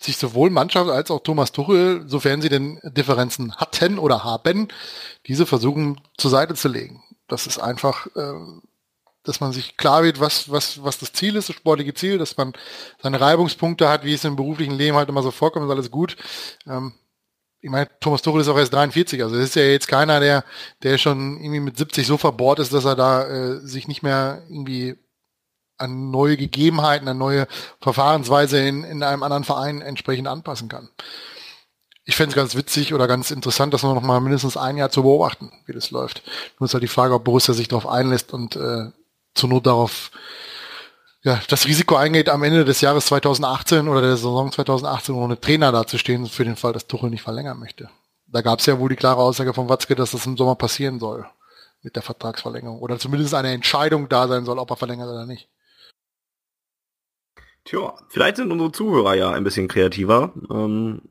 sich 0.05 0.17
sowohl 0.17 0.49
Mannschaft 0.49 0.89
als 0.89 1.11
auch 1.11 1.21
Thomas 1.21 1.51
Tuchel, 1.51 2.03
sofern 2.07 2.41
sie 2.41 2.49
denn 2.49 2.79
Differenzen 2.83 3.55
hatten 3.55 3.99
oder 3.99 4.23
haben, 4.23 4.67
diese 5.27 5.45
versuchen 5.45 6.01
zur 6.17 6.31
Seite 6.31 6.55
zu 6.55 6.67
legen. 6.67 7.03
Das 7.27 7.47
ist 7.47 7.59
einfach, 7.59 8.07
äh, 8.15 8.33
dass 9.23 9.39
man 9.39 9.51
sich 9.51 9.77
klar 9.77 10.03
wird, 10.03 10.19
was, 10.19 10.51
was, 10.51 10.83
was 10.83 10.99
das 10.99 11.13
Ziel 11.13 11.35
ist, 11.35 11.49
das 11.49 11.55
sportliche 11.55 11.93
Ziel, 11.93 12.17
dass 12.17 12.37
man 12.37 12.53
seine 13.01 13.19
Reibungspunkte 13.19 13.89
hat, 13.89 14.03
wie 14.03 14.13
es 14.13 14.23
im 14.23 14.35
beruflichen 14.35 14.75
Leben 14.75 14.95
halt 14.95 15.09
immer 15.09 15.23
so 15.23 15.31
vorkommt, 15.31 15.65
ist 15.65 15.71
alles 15.71 15.91
gut. 15.91 16.15
Ähm, 16.67 16.93
ich 17.61 17.71
meine, 17.71 17.89
Thomas 17.99 18.21
Tuchel 18.21 18.41
ist 18.41 18.47
auch 18.47 18.57
erst 18.57 18.73
43, 18.73 19.23
also 19.23 19.35
das 19.35 19.45
ist 19.45 19.55
ja 19.55 19.63
jetzt 19.63 19.87
keiner, 19.87 20.19
der, 20.19 20.43
der 20.83 20.99
schon 20.99 21.37
irgendwie 21.39 21.61
mit 21.61 21.77
70 21.77 22.05
so 22.05 22.17
verbohrt 22.17 22.59
ist, 22.59 22.71
dass 22.71 22.85
er 22.85 22.95
da 22.95 23.27
äh, 23.27 23.59
sich 23.61 23.87
nicht 23.87 24.03
mehr 24.03 24.43
irgendwie 24.47 24.95
an 25.77 26.11
neue 26.11 26.37
Gegebenheiten, 26.37 27.07
an 27.07 27.17
neue 27.17 27.47
Verfahrensweise 27.81 28.59
in, 28.59 28.83
in 28.83 29.03
einem 29.03 29.23
anderen 29.23 29.43
Verein 29.43 29.81
entsprechend 29.81 30.27
anpassen 30.27 30.69
kann. 30.69 30.89
Ich 32.05 32.15
fände 32.15 32.31
es 32.31 32.35
ganz 32.35 32.55
witzig 32.55 32.93
oder 32.93 33.07
ganz 33.07 33.31
interessant, 33.31 33.73
das 33.73 33.81
noch 33.81 33.99
mal 34.01 34.19
mindestens 34.19 34.57
ein 34.57 34.77
Jahr 34.77 34.91
zu 34.91 35.01
beobachten, 35.01 35.51
wie 35.65 35.73
das 35.73 35.89
läuft. 35.89 36.21
Nur 36.59 36.65
ist 36.65 36.73
halt 36.73 36.83
die 36.83 36.87
Frage, 36.87 37.15
ob 37.15 37.23
Borussia 37.23 37.53
sich 37.53 37.67
darauf 37.67 37.87
einlässt 37.87 38.31
und 38.31 38.55
äh, 38.55 38.91
zur 39.33 39.49
Not 39.49 39.65
darauf 39.65 40.11
ja, 41.23 41.41
das 41.49 41.65
Risiko 41.65 41.95
eingeht, 41.95 42.29
am 42.29 42.43
Ende 42.43 42.63
des 42.63 42.81
Jahres 42.81 43.07
2018 43.07 43.87
oder 43.87 43.99
der 43.99 44.11
Saison 44.11 44.51
2018 44.51 45.15
ohne 45.15 45.41
Trainer 45.41 45.71
dazustehen, 45.71 46.27
für 46.27 46.45
den 46.45 46.55
Fall, 46.55 46.73
dass 46.73 46.85
Tuchel 46.85 47.09
nicht 47.09 47.23
verlängern 47.23 47.57
möchte. 47.57 47.89
Da 48.27 48.41
gab 48.41 48.59
es 48.59 48.67
ja 48.67 48.77
wohl 48.77 48.89
die 48.89 48.95
klare 48.95 49.21
Aussage 49.21 49.51
von 49.51 49.67
Watzke, 49.67 49.95
dass 49.95 50.11
das 50.11 50.27
im 50.27 50.37
Sommer 50.37 50.53
passieren 50.53 50.99
soll 50.99 51.25
mit 51.81 51.95
der 51.95 52.03
Vertragsverlängerung. 52.03 52.79
Oder 52.79 52.99
zumindest 52.99 53.33
eine 53.33 53.53
Entscheidung 53.53 54.07
da 54.07 54.27
sein 54.27 54.45
soll, 54.45 54.59
ob 54.59 54.69
er 54.69 54.75
verlängert 54.75 55.09
oder 55.09 55.25
nicht. 55.25 55.47
Tja, 57.65 57.95
vielleicht 58.09 58.37
sind 58.37 58.51
unsere 58.51 58.71
Zuhörer 58.71 59.15
ja 59.15 59.31
ein 59.31 59.43
bisschen 59.43 59.67
kreativer. 59.67 60.31
Ähm, 60.51 61.01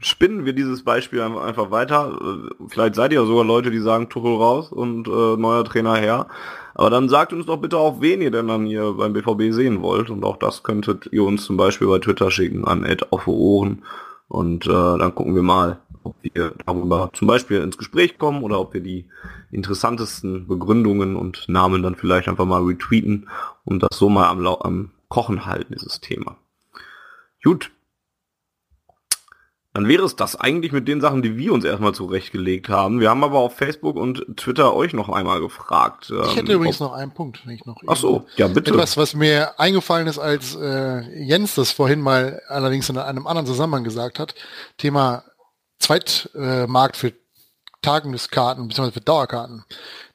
spinnen 0.00 0.44
wir 0.44 0.52
dieses 0.52 0.84
Beispiel 0.84 1.22
einfach 1.22 1.70
weiter. 1.70 2.18
Äh, 2.20 2.64
vielleicht 2.68 2.96
seid 2.96 3.14
ihr 3.14 3.24
sogar 3.24 3.44
Leute, 3.44 3.70
die 3.70 3.78
sagen 3.78 4.10
Tuchel 4.10 4.36
raus 4.36 4.70
und 4.70 5.08
äh, 5.08 5.36
neuer 5.38 5.64
Trainer 5.64 5.96
her. 5.96 6.26
Aber 6.74 6.90
dann 6.90 7.08
sagt 7.08 7.32
uns 7.32 7.46
doch 7.46 7.56
bitte 7.56 7.78
auch, 7.78 8.02
wen 8.02 8.20
ihr 8.20 8.30
denn 8.30 8.48
dann 8.48 8.66
hier 8.66 8.92
beim 8.92 9.14
BVB 9.14 9.54
sehen 9.54 9.80
wollt. 9.80 10.10
Und 10.10 10.22
auch 10.22 10.36
das 10.36 10.62
könntet 10.62 11.08
ihr 11.12 11.24
uns 11.24 11.46
zum 11.46 11.56
Beispiel 11.56 11.88
bei 11.88 11.98
Twitter 11.98 12.30
schicken 12.30 12.66
an 12.66 12.84
Ed 12.84 13.10
auf 13.10 13.26
Ohren. 13.26 13.82
Und 14.28 14.66
äh, 14.66 14.68
dann 14.70 15.14
gucken 15.14 15.34
wir 15.34 15.42
mal, 15.42 15.78
ob 16.04 16.14
wir 16.20 16.52
darüber 16.66 17.08
zum 17.14 17.26
Beispiel 17.26 17.62
ins 17.62 17.78
Gespräch 17.78 18.18
kommen 18.18 18.42
oder 18.42 18.60
ob 18.60 18.74
wir 18.74 18.82
die 18.82 19.06
interessantesten 19.50 20.46
Begründungen 20.46 21.16
und 21.16 21.48
Namen 21.48 21.82
dann 21.82 21.94
vielleicht 21.94 22.28
einfach 22.28 22.44
mal 22.44 22.62
retweeten 22.62 23.30
und 23.64 23.82
das 23.82 23.96
so 23.96 24.10
mal 24.10 24.28
am, 24.28 24.46
am 24.46 24.90
Kochen 25.08 25.46
halten, 25.46 25.74
dieses 25.74 26.00
Thema. 26.00 26.36
Gut. 27.42 27.70
Dann 29.72 29.88
wäre 29.88 30.04
es 30.04 30.16
das 30.16 30.36
eigentlich 30.36 30.72
mit 30.72 30.88
den 30.88 31.02
Sachen, 31.02 31.20
die 31.20 31.36
wir 31.36 31.52
uns 31.52 31.62
erstmal 31.62 31.92
zurechtgelegt 31.92 32.70
haben. 32.70 32.98
Wir 32.98 33.10
haben 33.10 33.22
aber 33.22 33.40
auf 33.40 33.56
Facebook 33.56 33.96
und 33.96 34.24
Twitter 34.38 34.74
euch 34.74 34.94
noch 34.94 35.10
einmal 35.10 35.38
gefragt. 35.40 36.10
Ich 36.10 36.34
hätte 36.34 36.52
ähm, 36.52 36.56
übrigens 36.56 36.80
noch 36.80 36.94
einen 36.94 37.12
Punkt, 37.12 37.46
wenn 37.46 37.54
ich 37.54 37.66
noch. 37.66 37.76
Ach 37.86 37.96
so, 37.96 38.24
ja 38.36 38.48
bitte. 38.48 38.70
Etwas, 38.70 38.96
was 38.96 39.14
mir 39.14 39.60
eingefallen 39.60 40.06
ist, 40.06 40.18
als 40.18 40.56
äh, 40.56 41.02
Jens 41.22 41.56
das 41.56 41.72
vorhin 41.72 42.00
mal 42.00 42.40
allerdings 42.48 42.88
in 42.88 42.96
einem 42.96 43.26
anderen 43.26 43.46
Zusammenhang 43.46 43.84
gesagt 43.84 44.18
hat. 44.18 44.34
Thema 44.78 45.24
Zweitmarkt 45.78 46.96
äh, 46.96 46.98
für 46.98 47.12
Tageskarten 47.82 48.68
bzw. 48.68 48.92
für 48.92 49.00
Dauerkarten. 49.00 49.64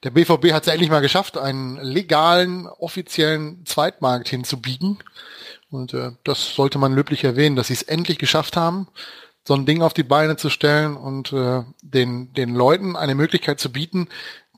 Der 0.03 0.11
BVB 0.11 0.51
hat 0.51 0.63
es 0.63 0.71
endlich 0.71 0.89
mal 0.89 1.01
geschafft, 1.01 1.37
einen 1.37 1.77
legalen, 1.77 2.67
offiziellen 2.67 3.65
Zweitmarkt 3.65 4.27
hinzubiegen. 4.29 4.99
Und 5.69 5.93
äh, 5.93 6.11
das 6.23 6.55
sollte 6.55 6.79
man 6.79 6.93
löblich 6.93 7.23
erwähnen, 7.23 7.55
dass 7.55 7.67
sie 7.67 7.73
es 7.73 7.83
endlich 7.83 8.17
geschafft 8.17 8.57
haben, 8.57 8.87
so 9.47 9.53
ein 9.53 9.65
Ding 9.65 9.81
auf 9.81 9.93
die 9.93 10.03
Beine 10.03 10.35
zu 10.35 10.49
stellen 10.49 10.95
und 10.95 11.33
äh, 11.33 11.63
den, 11.81 12.33
den 12.33 12.53
Leuten 12.53 12.95
eine 12.95 13.15
Möglichkeit 13.15 13.59
zu 13.59 13.71
bieten, 13.71 14.07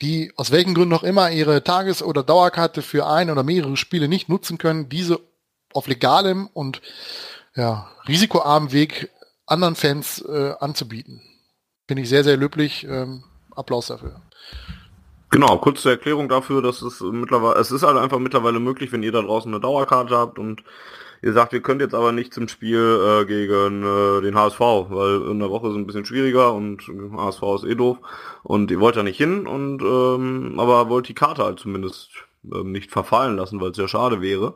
die 0.02 0.34
aus 0.36 0.52
welchen 0.52 0.74
Gründen 0.74 0.94
auch 0.94 1.04
immer 1.04 1.32
ihre 1.32 1.64
Tages- 1.64 2.04
oder 2.04 2.24
Dauerkarte 2.24 2.82
für 2.82 3.06
ein 3.08 3.30
oder 3.30 3.44
mehrere 3.44 3.78
Spiele 3.78 4.08
nicht 4.08 4.28
nutzen 4.28 4.58
können, 4.58 4.90
diese 4.90 5.20
auf 5.74 5.88
legalem 5.88 6.50
und 6.54 6.82
ja, 7.56 7.90
risikoarmen 8.08 8.72
Weg 8.72 9.10
anderen 9.46 9.76
Fans 9.76 10.22
äh, 10.22 10.54
anzubieten. 10.60 11.22
Finde 11.88 12.03
ich 12.03 12.10
sehr, 12.10 12.23
sehr 12.23 12.38
löblich. 12.38 12.88
Ähm, 12.89 13.23
Applaus 13.55 13.88
dafür. 13.88 14.22
Genau, 15.30 15.57
kurze 15.57 15.89
Erklärung 15.89 16.30
dafür, 16.30 16.61
dass 16.61 16.81
es 16.81 17.01
mittlerweile, 17.01 17.60
es 17.60 17.72
ist 17.72 17.84
halt 17.84 17.97
einfach 17.97 18.19
mittlerweile 18.19 18.60
möglich, 18.60 18.91
wenn 18.91 19.03
ihr 19.03 19.11
da 19.11 19.22
draußen 19.22 19.51
eine 19.51 19.60
Dauerkarte 19.60 20.15
habt 20.15 20.38
und 20.38 20.64
ihr 21.23 21.34
sagt, 21.34 21.53
ihr 21.53 21.61
könnt 21.61 21.81
jetzt 21.81 21.95
aber 21.95 22.11
nicht 22.11 22.34
zum 22.34 22.47
Spiel 22.47 22.99
äh, 23.23 23.26
gegen 23.26 23.84
äh, 23.84 24.22
den 24.22 24.35
HSV, 24.35 24.60
weil 24.60 25.31
in 25.31 25.39
der 25.39 25.49
Woche 25.49 25.68
ist 25.68 25.73
es 25.73 25.77
ein 25.80 25.88
bisschen 25.88 26.05
schwieriger 26.05 26.53
und 26.53 26.84
HSV 27.18 27.41
ist 27.55 27.64
eh 27.64 27.73
doof 27.73 27.97
und 28.43 28.69
ihr 28.69 28.80
wollt 28.80 28.95
da 28.95 29.01
nicht 29.01 29.18
hin 29.18 29.47
und 29.47 29.81
ähm, 29.81 30.60
aber 30.60 30.88
wollt 30.89 31.07
die 31.10 31.15
Karte 31.15 31.43
halt 31.43 31.60
zumindest 31.60 32.11
ähm, 32.53 32.72
nicht 32.72 32.91
verfallen 32.91 33.35
lassen, 33.35 33.60
weil 33.60 33.72
es 33.72 33.77
ja 33.77 33.88
schade 33.88 34.22
wäre. 34.22 34.53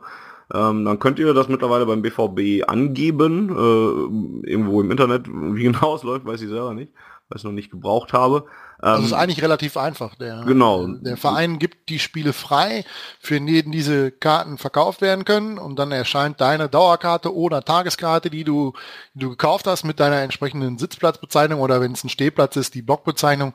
Ähm, 0.54 0.84
dann 0.84 1.00
könnt 1.00 1.18
ihr 1.18 1.34
das 1.34 1.48
mittlerweile 1.48 1.86
beim 1.86 2.02
BVB 2.02 2.68
angeben, 2.68 3.48
äh, 3.50 4.48
irgendwo 4.48 4.80
im 4.80 4.92
Internet, 4.92 5.26
wie 5.28 5.64
genau 5.64 5.96
es 5.96 6.02
läuft, 6.04 6.24
weiß 6.24 6.40
ich 6.40 6.48
selber 6.48 6.72
nicht 6.72 6.92
weil 7.28 7.38
ich 7.38 7.44
noch 7.44 7.52
nicht 7.52 7.70
gebraucht 7.70 8.12
habe. 8.12 8.46
Also 8.80 9.06
ist 9.06 9.12
ähm, 9.12 9.18
eigentlich 9.18 9.42
relativ 9.42 9.76
einfach. 9.76 10.14
Der, 10.14 10.44
genau. 10.46 10.86
der 10.86 11.16
Verein 11.16 11.58
gibt 11.58 11.88
die 11.88 11.98
Spiele 11.98 12.32
frei, 12.32 12.84
für 13.18 13.36
jeden 13.36 13.72
diese 13.72 14.12
Karten 14.12 14.56
verkauft 14.56 15.00
werden 15.00 15.24
können 15.24 15.58
und 15.58 15.78
dann 15.78 15.90
erscheint 15.90 16.40
deine 16.40 16.68
Dauerkarte 16.68 17.34
oder 17.34 17.64
Tageskarte, 17.64 18.30
die 18.30 18.44
du, 18.44 18.74
die 19.14 19.20
du 19.20 19.30
gekauft 19.30 19.66
hast 19.66 19.84
mit 19.84 19.98
deiner 19.98 20.20
entsprechenden 20.20 20.78
Sitzplatzbezeichnung 20.78 21.60
oder 21.60 21.80
wenn 21.80 21.92
es 21.92 22.04
ein 22.04 22.08
Stehplatz 22.08 22.54
ist, 22.56 22.74
die 22.74 22.82
Blockbezeichnung 22.82 23.52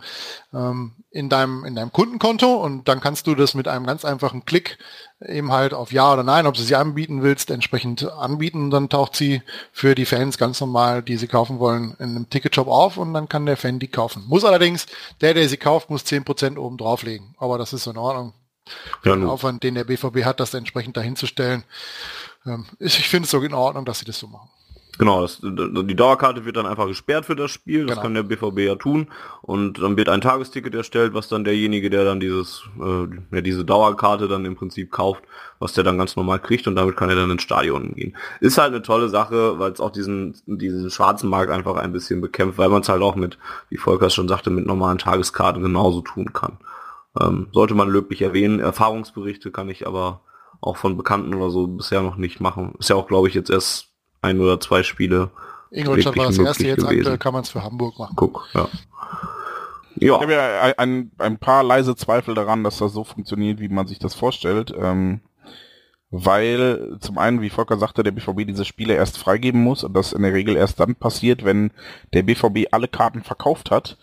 in 0.54 1.30
deinem, 1.30 1.66
in 1.66 1.74
deinem 1.74 1.92
Kundenkonto 1.92 2.54
und 2.56 2.88
dann 2.88 3.02
kannst 3.02 3.26
du 3.26 3.34
das 3.34 3.56
mit 3.56 3.68
einem 3.68 3.88
ganz 3.88 4.06
einfachen 4.06 4.46
Klick 4.46 4.78
eben 5.20 5.52
halt 5.52 5.74
auf 5.74 5.92
Ja 5.92 6.14
oder 6.14 6.24
Nein, 6.24 6.46
ob 6.46 6.54
du 6.54 6.62
sie 6.62 6.76
anbieten 6.76 7.24
willst, 7.24 7.50
entsprechend 7.50 8.04
anbieten. 8.12 8.66
Und 8.66 8.72
dann 8.72 8.90
taucht 8.90 9.16
sie 9.16 9.42
für 9.72 9.96
die 9.96 10.06
Fans 10.06 10.38
ganz 10.38 10.60
normal, 10.62 11.02
die 11.02 11.18
sie 11.18 11.28
kaufen 11.28 11.58
wollen, 11.58 11.96
in 11.98 12.10
einem 12.10 12.30
Ticketshop 12.30 12.68
auf 12.68 12.98
und 12.98 13.14
dann 13.14 13.30
kann 13.30 13.48
der 13.48 13.58
Fan 13.58 13.80
die 13.80 13.88
kaufen. 13.88 14.26
Muss 14.28 14.46
allerdings, 14.46 14.86
der, 15.22 15.34
der 15.34 15.50
sie 15.50 15.58
kauft, 15.58 15.90
muss 15.90 16.06
zehn 16.06 16.24
Prozent 16.24 16.60
oben 16.60 16.78
drauflegen. 16.78 17.36
Aber 17.40 17.58
das 17.58 17.74
ist 17.74 17.88
in 17.88 17.98
Ordnung. 17.98 18.34
Ja, 19.04 19.16
den 19.16 19.26
Aufwand, 19.26 19.64
den 19.64 19.76
der 19.76 19.84
BVB 19.84 20.24
hat, 20.24 20.40
das 20.40 20.54
entsprechend 20.54 20.96
dahinzustellen. 20.96 21.64
Ähm, 22.46 22.66
ich 22.80 23.10
finde 23.10 23.26
es 23.26 23.32
so 23.32 23.42
in 23.42 23.54
Ordnung, 23.54 23.86
dass 23.86 24.00
sie 24.00 24.06
das 24.06 24.20
so 24.20 24.28
machen. 24.28 24.50
Genau, 25.00 25.22
das, 25.22 25.42
die 25.42 25.96
Dauerkarte 25.96 26.46
wird 26.46 26.56
dann 26.56 26.68
einfach 26.68 26.86
gesperrt 26.86 27.26
für 27.26 27.36
das 27.36 27.50
Spiel, 27.50 27.88
das 27.88 27.96
genau. 27.96 28.02
kann 28.04 28.14
der 28.14 28.24
BVB 28.24 28.60
ja 28.60 28.76
tun 28.76 29.08
und 29.42 29.82
dann 29.82 29.98
wird 29.98 30.08
ein 30.08 30.22
Tagesticket 30.22 30.76
erstellt, 30.76 31.16
was 31.16 31.28
dann 31.28 31.44
derjenige, 31.44 31.90
der 31.90 32.06
dann 32.06 32.20
dieses, 32.20 32.64
äh, 32.80 33.08
ja, 33.32 33.42
diese 33.42 33.66
Dauerkarte 33.66 34.28
dann 34.28 34.46
im 34.46 34.56
Prinzip 34.56 34.92
kauft, 34.92 35.24
was 35.58 35.74
der 35.74 35.84
dann 35.84 35.98
ganz 35.98 36.16
normal 36.16 36.38
kriegt 36.38 36.68
und 36.68 36.76
damit 36.76 36.96
kann 36.96 37.10
er 37.10 37.16
dann 37.16 37.32
ins 37.32 37.42
Stadion 37.42 37.96
gehen. 37.96 38.16
Ist 38.40 38.60
halt 38.60 38.72
eine 38.72 38.84
tolle 38.84 39.10
Sache, 39.10 39.58
weil 39.58 39.72
es 39.72 39.80
auch 39.80 39.90
diesen, 39.90 40.36
diesen 40.46 40.92
schwarzen 40.92 41.28
Markt 41.28 41.52
einfach 41.52 41.76
ein 41.78 41.92
bisschen 41.92 42.22
bekämpft, 42.22 42.60
weil 42.60 42.70
man 42.70 42.84
es 42.84 42.90
halt 42.90 43.02
auch 43.02 43.16
mit, 43.16 43.40
wie 43.70 43.78
Volker 43.78 44.12
schon 44.12 44.28
sagte, 44.28 44.52
mit 44.52 44.68
normalen 44.68 45.00
Tageskarten 45.00 45.64
genauso 45.64 46.02
tun 46.02 46.34
kann. 46.34 46.60
Ähm, 47.20 47.48
sollte 47.52 47.74
man 47.74 47.90
löblich 47.90 48.22
erwähnen. 48.22 48.60
Erfahrungsberichte 48.60 49.50
kann 49.50 49.70
ich 49.70 49.88
aber 49.88 50.22
auch 50.62 50.78
von 50.78 50.98
Bekannten 50.98 51.34
oder 51.34 51.50
so 51.50 51.66
bisher 51.66 52.04
noch 52.04 52.16
nicht 52.16 52.40
machen. 52.40 52.76
Ist 52.78 52.90
ja 52.90 52.96
auch, 52.96 53.08
glaube 53.08 53.28
ich, 53.28 53.34
jetzt 53.34 53.50
erst 53.50 53.93
ein 54.24 54.40
oder 54.40 54.60
zwei 54.60 54.84
Spiele. 54.84 55.32
Ingolstadt 55.72 56.18
war 56.18 56.28
das 56.28 56.38
erste, 56.38 56.68
jetzt 56.68 56.82
gewesen. 56.82 57.00
aktuell 57.00 57.18
kann 57.18 57.34
man 57.34 57.44
es 57.44 57.50
für 57.50 57.64
Hamburg 57.64 57.98
machen. 57.98 58.14
Guck, 58.16 58.48
ja. 58.54 58.68
Ja. 59.96 60.16
Ich 60.16 60.22
habe 60.22 60.34
ja 60.34 60.74
ein, 60.78 61.12
ein 61.18 61.38
paar 61.38 61.64
leise 61.64 61.96
Zweifel 61.96 62.34
daran, 62.36 62.64
dass 62.64 62.80
das 62.80 62.94
so 62.94 63.04
funktioniert, 63.04 63.60
wie 63.60 63.70
man 63.70 63.88
sich 63.88 64.00
das 64.00 64.16
vorstellt. 64.16 64.74
Ähm, 64.78 65.22
weil 66.16 66.98
zum 67.00 67.18
einen, 67.18 67.42
wie 67.42 67.50
Volker 67.50 67.78
sagte, 67.78 68.04
der 68.04 68.12
BVB 68.12 68.46
diese 68.46 68.66
Spiele 68.66 68.94
erst 68.94 69.18
freigeben 69.18 69.64
muss 69.64 69.84
und 69.84 69.96
das 69.96 70.14
in 70.14 70.22
der 70.22 70.32
Regel 70.32 70.56
erst 70.56 70.80
dann 70.80 70.94
passiert, 70.94 71.44
wenn 71.44 71.72
der 72.14 72.22
BVB 72.22 72.68
alle 72.70 72.88
Karten 72.88 73.24
verkauft 73.24 73.72
hat. 73.72 73.98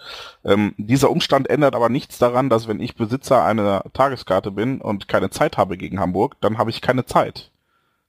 Ähm, 0.44 0.74
dieser 0.76 1.12
Umstand 1.12 1.48
ändert 1.48 1.76
aber 1.76 1.88
nichts 1.88 2.18
daran, 2.18 2.50
dass 2.50 2.66
wenn 2.66 2.80
ich 2.80 2.96
Besitzer 2.96 3.44
einer 3.44 3.84
Tageskarte 3.92 4.50
bin 4.50 4.80
und 4.80 5.06
keine 5.06 5.30
Zeit 5.30 5.56
habe 5.56 5.76
gegen 5.76 6.00
Hamburg, 6.00 6.34
dann 6.40 6.58
habe 6.58 6.70
ich 6.70 6.80
keine 6.80 7.06
Zeit. 7.06 7.49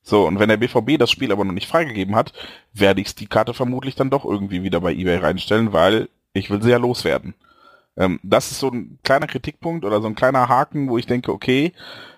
So, 0.03 0.25
und 0.27 0.39
wenn 0.39 0.49
der 0.49 0.57
BVB 0.57 0.97
das 0.97 1.11
Spiel 1.11 1.31
aber 1.31 1.45
noch 1.45 1.53
nicht 1.53 1.67
freigegeben 1.67 2.15
hat, 2.15 2.33
werde 2.73 3.01
ich 3.01 3.15
die 3.15 3.27
Karte 3.27 3.53
vermutlich 3.53 3.95
dann 3.95 4.09
doch 4.09 4.25
irgendwie 4.25 4.63
wieder 4.63 4.81
bei 4.81 4.93
eBay 4.93 5.17
reinstellen, 5.17 5.73
weil 5.73 6.09
ich 6.33 6.49
will 6.49 6.61
sie 6.61 6.71
ja 6.71 6.77
loswerden. 6.77 7.35
Ähm, 7.97 8.19
das 8.23 8.51
ist 8.51 8.59
so 8.59 8.69
ein 8.69 8.99
kleiner 9.03 9.27
Kritikpunkt 9.27 9.85
oder 9.85 10.01
so 10.01 10.07
ein 10.07 10.15
kleiner 10.15 10.49
Haken, 10.49 10.89
wo 10.89 10.97
ich 10.97 11.05
denke, 11.05 11.31
okay, 11.31 11.73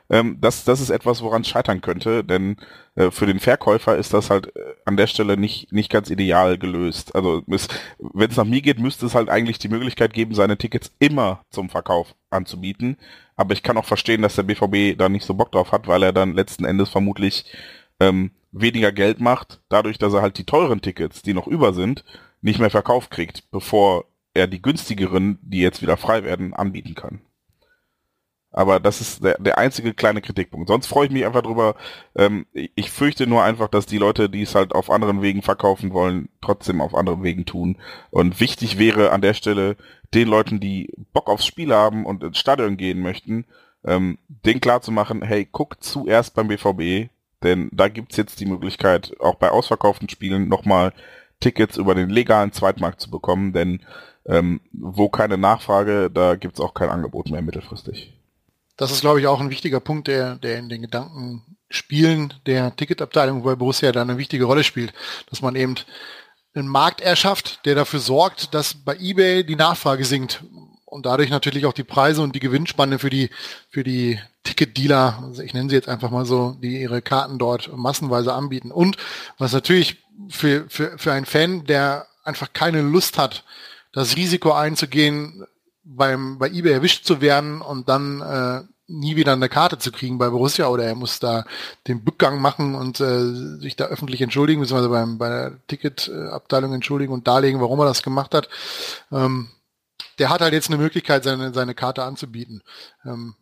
ähm, 0.10 0.38
das, 0.39 0.64
das 0.64 0.80
ist 0.80 0.89
etwas, 0.91 1.22
woran 1.22 1.41
es 1.41 1.47
scheitern 1.47 1.81
könnte, 1.81 2.23
denn 2.23 2.57
äh, 2.95 3.10
für 3.10 3.26
den 3.26 3.39
Verkäufer 3.39 3.97
ist 3.97 4.14
das 4.14 4.30
halt 4.30 4.55
äh, 4.55 4.60
an 4.85 4.97
der 4.97 5.07
Stelle 5.07 5.38
nicht, 5.38 5.72
nicht 5.72 5.89
ganz 5.91 6.10
ideal 6.10 6.57
gelöst. 6.57 7.15
Also 7.15 7.41
wenn 7.47 8.30
es 8.30 8.38
nach 8.38 8.45
mir 8.45 8.61
geht, 8.61 8.80
müsste 8.80 9.05
es 9.05 9.15
halt 9.15 9.30
eigentlich 9.30 9.60
die 9.60 9.69
Möglichkeit 9.69 10.14
geben, 10.14 10.35
seine 10.35 10.57
Tickets 10.57 10.91
immer 10.99 11.41
zum 11.49 11.69
Verkauf 11.69 12.15
anzubieten. 12.30 12.97
Aber 13.35 13.53
ich 13.53 13.64
kann 13.64 13.77
auch 13.77 13.85
verstehen, 13.85 14.22
dass 14.22 14.35
der 14.35 14.43
BVB 14.43 14.97
da 14.97 15.10
nicht 15.10 15.26
so 15.26 15.34
Bock 15.34 15.51
drauf 15.51 15.72
hat, 15.72 15.88
weil 15.88 16.03
er 16.03 16.14
dann 16.14 16.34
letzten 16.34 16.65
Endes 16.65 16.89
vermutlich 16.89 17.45
ähm, 17.99 18.31
weniger 18.51 18.91
Geld 18.91 19.19
macht, 19.19 19.61
dadurch, 19.69 19.97
dass 19.97 20.14
er 20.14 20.22
halt 20.22 20.38
die 20.38 20.45
teuren 20.45 20.81
Tickets, 20.81 21.22
die 21.22 21.34
noch 21.34 21.47
über 21.47 21.73
sind, 21.73 22.03
nicht 22.41 22.60
mehr 22.60 22.69
verkauft 22.69 23.10
kriegt, 23.11 23.49
bevor 23.51 24.05
er 24.34 24.47
die 24.47 24.61
günstigeren, 24.61 25.39
die 25.41 25.60
jetzt 25.60 25.81
wieder 25.81 25.97
frei 25.97 26.23
werden, 26.23 26.53
anbieten 26.53 26.95
kann. 26.95 27.22
Aber 28.53 28.80
das 28.80 29.01
ist 29.01 29.23
der, 29.23 29.38
der 29.39 29.57
einzige 29.57 29.95
kleine 29.95 30.21
Kritikpunkt. 30.21 30.67
Sonst 30.67 30.85
freue 30.85 31.07
ich 31.07 31.11
mich 31.11 31.25
einfach 31.25 31.41
drüber. 31.41 31.75
Ähm, 32.15 32.45
ich 32.53 32.91
fürchte 32.91 33.25
nur 33.25 33.43
einfach, 33.43 33.67
dass 33.67 33.88
die 33.88 33.97
Leute, 33.97 34.30
die 34.30 34.43
es 34.43 34.53
halt 34.53 34.73
auf 34.75 34.91
anderen 34.91 35.23
Wegen 35.23 35.41
verkaufen 35.41 35.91
wollen, 35.91 36.30
trotzdem 36.39 36.80
auf 36.80 36.93
anderen 36.93 37.23
Wegen 37.23 37.45
tun. 37.45 37.77
Und 38.11 38.39
wichtig 38.39 38.77
wäre 38.77 39.11
an 39.11 39.21
der 39.21 39.34
Stelle 39.34 39.75
den 40.13 40.27
Leuten, 40.27 40.59
die 40.59 40.93
Bock 41.13 41.30
aufs 41.30 41.47
Spiel 41.47 41.73
haben 41.73 42.05
und 42.05 42.23
ins 42.23 42.38
Stadion 42.38 42.77
gehen 42.77 43.01
möchten, 43.01 43.45
ähm, 43.84 44.19
den 44.27 44.61
klar 44.61 44.81
zu 44.81 44.91
machen, 44.91 45.23
hey, 45.23 45.47
guckt 45.51 45.84
zuerst 45.84 46.35
beim 46.35 46.47
BVB, 46.47 47.09
denn 47.41 47.69
da 47.73 47.88
gibt's 47.88 48.17
jetzt 48.17 48.39
die 48.39 48.45
Möglichkeit, 48.45 49.15
auch 49.19 49.35
bei 49.35 49.49
ausverkauften 49.49 50.09
Spielen 50.09 50.47
nochmal 50.47 50.93
Tickets 51.39 51.77
über 51.77 51.95
den 51.95 52.09
legalen 52.09 52.51
Zweitmarkt 52.51 53.01
zu 53.01 53.09
bekommen, 53.09 53.51
denn 53.51 53.81
ähm, 54.25 54.61
wo 54.71 55.09
keine 55.09 55.38
Nachfrage, 55.38 56.09
da 56.11 56.35
gibt's 56.35 56.61
auch 56.61 56.75
kein 56.75 56.89
Angebot 56.89 57.30
mehr 57.31 57.41
mittelfristig. 57.41 58.13
Das 58.77 58.91
ist, 58.91 59.01
glaube 59.01 59.19
ich, 59.19 59.27
auch 59.27 59.39
ein 59.39 59.49
wichtiger 59.49 59.79
Punkt, 59.79 60.07
der, 60.07 60.35
der 60.35 60.57
in 60.57 60.69
den 60.69 60.81
Gedankenspielen 60.81 62.33
der 62.45 62.75
Ticketabteilung 62.75 63.43
bei 63.43 63.55
Borussia 63.55 63.91
da 63.91 64.01
eine 64.01 64.17
wichtige 64.17 64.45
Rolle 64.45 64.63
spielt, 64.63 64.93
dass 65.29 65.41
man 65.41 65.55
eben 65.55 65.75
einen 66.55 66.67
Markt 66.67 67.01
erschafft, 67.01 67.65
der 67.65 67.75
dafür 67.75 67.99
sorgt, 67.99 68.53
dass 68.53 68.73
bei 68.73 68.95
eBay 68.97 69.43
die 69.43 69.55
Nachfrage 69.55 70.05
sinkt 70.05 70.43
und 70.85 71.05
dadurch 71.05 71.29
natürlich 71.29 71.65
auch 71.65 71.73
die 71.73 71.83
Preise 71.83 72.21
und 72.21 72.35
die 72.35 72.39
Gewinnspanne 72.39 72.99
für 72.99 73.09
die 73.09 73.29
für 73.69 73.83
die 73.83 74.19
Ticketdealer, 74.43 75.23
also 75.23 75.41
ich 75.41 75.53
nenne 75.53 75.69
sie 75.69 75.75
jetzt 75.75 75.87
einfach 75.87 76.11
mal 76.11 76.25
so, 76.25 76.57
die 76.61 76.81
ihre 76.81 77.01
Karten 77.01 77.39
dort 77.39 77.75
massenweise 77.75 78.33
anbieten. 78.33 78.71
Und 78.71 78.97
was 79.37 79.53
natürlich 79.53 80.03
für, 80.29 80.65
für, 80.69 80.97
für 80.97 81.13
einen 81.13 81.25
Fan, 81.25 81.65
der 81.65 82.07
einfach 82.23 82.53
keine 82.53 82.81
Lust 82.81 83.17
hat, 83.17 83.43
das 83.93 84.15
Risiko 84.15 84.51
einzugehen, 84.51 85.45
beim, 85.84 86.38
bei 86.39 86.49
eBay 86.49 86.73
erwischt 86.73 87.05
zu 87.05 87.22
werden 87.22 87.61
und 87.61 87.89
dann 87.89 88.22
äh, 88.22 88.61
nie 88.88 89.15
wieder 89.15 89.34
eine 89.34 89.49
Karte 89.49 89.77
zu 89.77 89.91
kriegen 89.91 90.18
bei 90.18 90.30
Borussia 90.30 90.68
oder 90.68 90.84
er 90.85 90.95
muss 90.95 91.19
da 91.19 91.45
den 91.88 92.03
Bückgang 92.03 92.41
machen 92.41 92.76
und 92.76 92.99
äh, 92.99 93.60
sich 93.60 93.76
da 93.76 93.85
öffentlich 93.85 94.22
entschuldigen, 94.22 94.61
beziehungsweise 94.61 94.89
beim, 94.89 95.18
bei 95.18 95.30
der 95.30 95.68
Ticketabteilung 95.68 96.73
entschuldigen 96.73 97.14
und 97.14 97.27
darlegen, 97.27 97.61
warum 97.61 97.80
er 97.80 97.85
das 97.85 98.03
gemacht 98.03 98.34
hat. 98.34 98.49
Ähm, 99.11 99.49
der 100.19 100.30
hat 100.30 100.41
halt 100.41 100.53
jetzt 100.53 100.69
eine 100.69 100.77
Möglichkeit, 100.77 101.23
seine, 101.23 101.53
seine 101.53 101.76
Karte 101.76 102.03
anzubieten. 102.03 102.61
Ähm, 103.05 103.35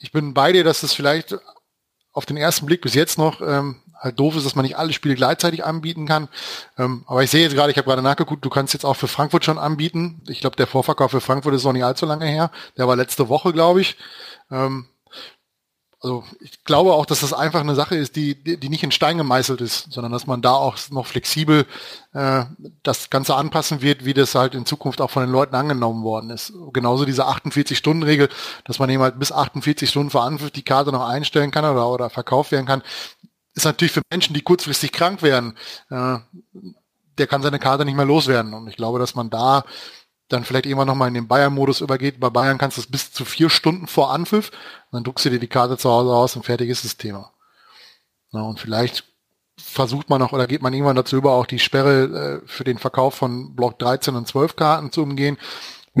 ich 0.00 0.12
bin 0.12 0.32
bei 0.32 0.52
dir, 0.52 0.64
dass 0.64 0.82
es 0.82 0.94
vielleicht 0.94 1.36
auf 2.12 2.24
den 2.24 2.36
ersten 2.36 2.66
Blick 2.66 2.80
bis 2.80 2.94
jetzt 2.94 3.18
noch 3.18 3.40
ähm, 3.40 3.82
halt 3.98 4.18
doof 4.18 4.36
ist, 4.36 4.46
dass 4.46 4.54
man 4.54 4.64
nicht 4.64 4.78
alle 4.78 4.92
Spiele 4.92 5.14
gleichzeitig 5.14 5.64
anbieten 5.64 6.06
kann. 6.06 6.28
Ähm, 6.76 7.04
aber 7.06 7.22
ich 7.22 7.30
sehe 7.30 7.42
jetzt 7.42 7.54
gerade, 7.54 7.70
ich 7.70 7.78
habe 7.78 7.86
gerade 7.86 8.02
nachgeguckt, 8.02 8.44
du 8.44 8.50
kannst 8.50 8.72
jetzt 8.74 8.84
auch 8.84 8.94
für 8.94 9.08
Frankfurt 9.08 9.44
schon 9.44 9.58
anbieten. 9.58 10.22
Ich 10.28 10.40
glaube, 10.40 10.56
der 10.56 10.66
Vorverkauf 10.66 11.10
für 11.10 11.20
Frankfurt 11.20 11.54
ist 11.54 11.64
noch 11.64 11.72
nicht 11.72 11.84
allzu 11.84 12.06
lange 12.06 12.26
her. 12.26 12.50
Der 12.76 12.88
war 12.88 12.96
letzte 12.96 13.28
Woche, 13.28 13.52
glaube 13.52 13.80
ich. 13.80 13.96
Ähm, 14.50 14.86
also 16.00 16.22
ich 16.38 16.62
glaube 16.62 16.92
auch, 16.92 17.06
dass 17.06 17.20
das 17.20 17.32
einfach 17.32 17.60
eine 17.60 17.74
Sache 17.74 17.96
ist, 17.96 18.14
die, 18.14 18.36
die, 18.36 18.68
nicht 18.68 18.84
in 18.84 18.92
Stein 18.92 19.18
gemeißelt 19.18 19.60
ist, 19.60 19.90
sondern 19.90 20.12
dass 20.12 20.28
man 20.28 20.42
da 20.42 20.52
auch 20.52 20.76
noch 20.90 21.06
flexibel 21.06 21.66
äh, 22.12 22.44
das 22.84 23.10
Ganze 23.10 23.34
anpassen 23.34 23.82
wird, 23.82 24.04
wie 24.04 24.14
das 24.14 24.36
halt 24.36 24.54
in 24.54 24.64
Zukunft 24.64 25.00
auch 25.00 25.10
von 25.10 25.24
den 25.24 25.32
Leuten 25.32 25.56
angenommen 25.56 26.04
worden 26.04 26.30
ist. 26.30 26.52
Genauso 26.72 27.04
diese 27.04 27.26
48-Stunden-Regel, 27.26 28.28
dass 28.64 28.78
man 28.78 28.90
eben 28.90 29.02
halt 29.02 29.18
bis 29.18 29.32
48 29.32 29.90
Stunden 29.90 30.10
vor 30.10 30.30
die 30.54 30.62
Karte 30.62 30.92
noch 30.92 31.08
einstellen 31.08 31.50
kann 31.50 31.64
oder, 31.64 31.88
oder 31.88 32.10
verkauft 32.10 32.52
werden 32.52 32.66
kann, 32.66 32.82
ist 33.58 33.64
natürlich 33.64 33.92
für 33.92 34.02
Menschen, 34.10 34.34
die 34.34 34.42
kurzfristig 34.42 34.92
krank 34.92 35.22
werden, 35.22 35.56
äh, 35.90 36.18
der 37.18 37.26
kann 37.26 37.42
seine 37.42 37.58
Karte 37.58 37.84
nicht 37.84 37.96
mehr 37.96 38.04
loswerden. 38.04 38.54
Und 38.54 38.68
ich 38.68 38.76
glaube, 38.76 38.98
dass 38.98 39.14
man 39.14 39.30
da 39.30 39.64
dann 40.28 40.44
vielleicht 40.44 40.66
irgendwann 40.66 40.86
nochmal 40.86 41.08
in 41.08 41.14
den 41.14 41.28
Bayern-Modus 41.28 41.80
übergeht. 41.80 42.20
Bei 42.20 42.30
Bayern 42.30 42.58
kannst 42.58 42.76
du 42.76 42.82
es 42.82 42.90
bis 42.90 43.12
zu 43.12 43.24
vier 43.24 43.50
Stunden 43.50 43.86
vor 43.86 44.12
Anpfiff, 44.12 44.50
dann 44.92 45.02
druckst 45.02 45.24
du 45.24 45.30
dir 45.30 45.38
die 45.38 45.48
Karte 45.48 45.78
zu 45.78 45.90
Hause 45.90 46.10
aus 46.10 46.36
und 46.36 46.44
fertig 46.44 46.68
ist 46.68 46.84
das 46.84 46.96
Thema. 46.96 47.32
Und 48.30 48.60
vielleicht 48.60 49.04
versucht 49.56 50.10
man 50.10 50.20
noch 50.20 50.32
oder 50.32 50.46
geht 50.46 50.62
man 50.62 50.72
irgendwann 50.72 50.96
dazu 50.96 51.16
über, 51.16 51.32
auch 51.32 51.46
die 51.46 51.58
Sperre 51.58 52.42
äh, 52.44 52.46
für 52.46 52.64
den 52.64 52.78
Verkauf 52.78 53.14
von 53.14 53.56
Block 53.56 53.78
13 53.78 54.14
und 54.14 54.28
12 54.28 54.54
Karten 54.54 54.92
zu 54.92 55.02
umgehen. 55.02 55.38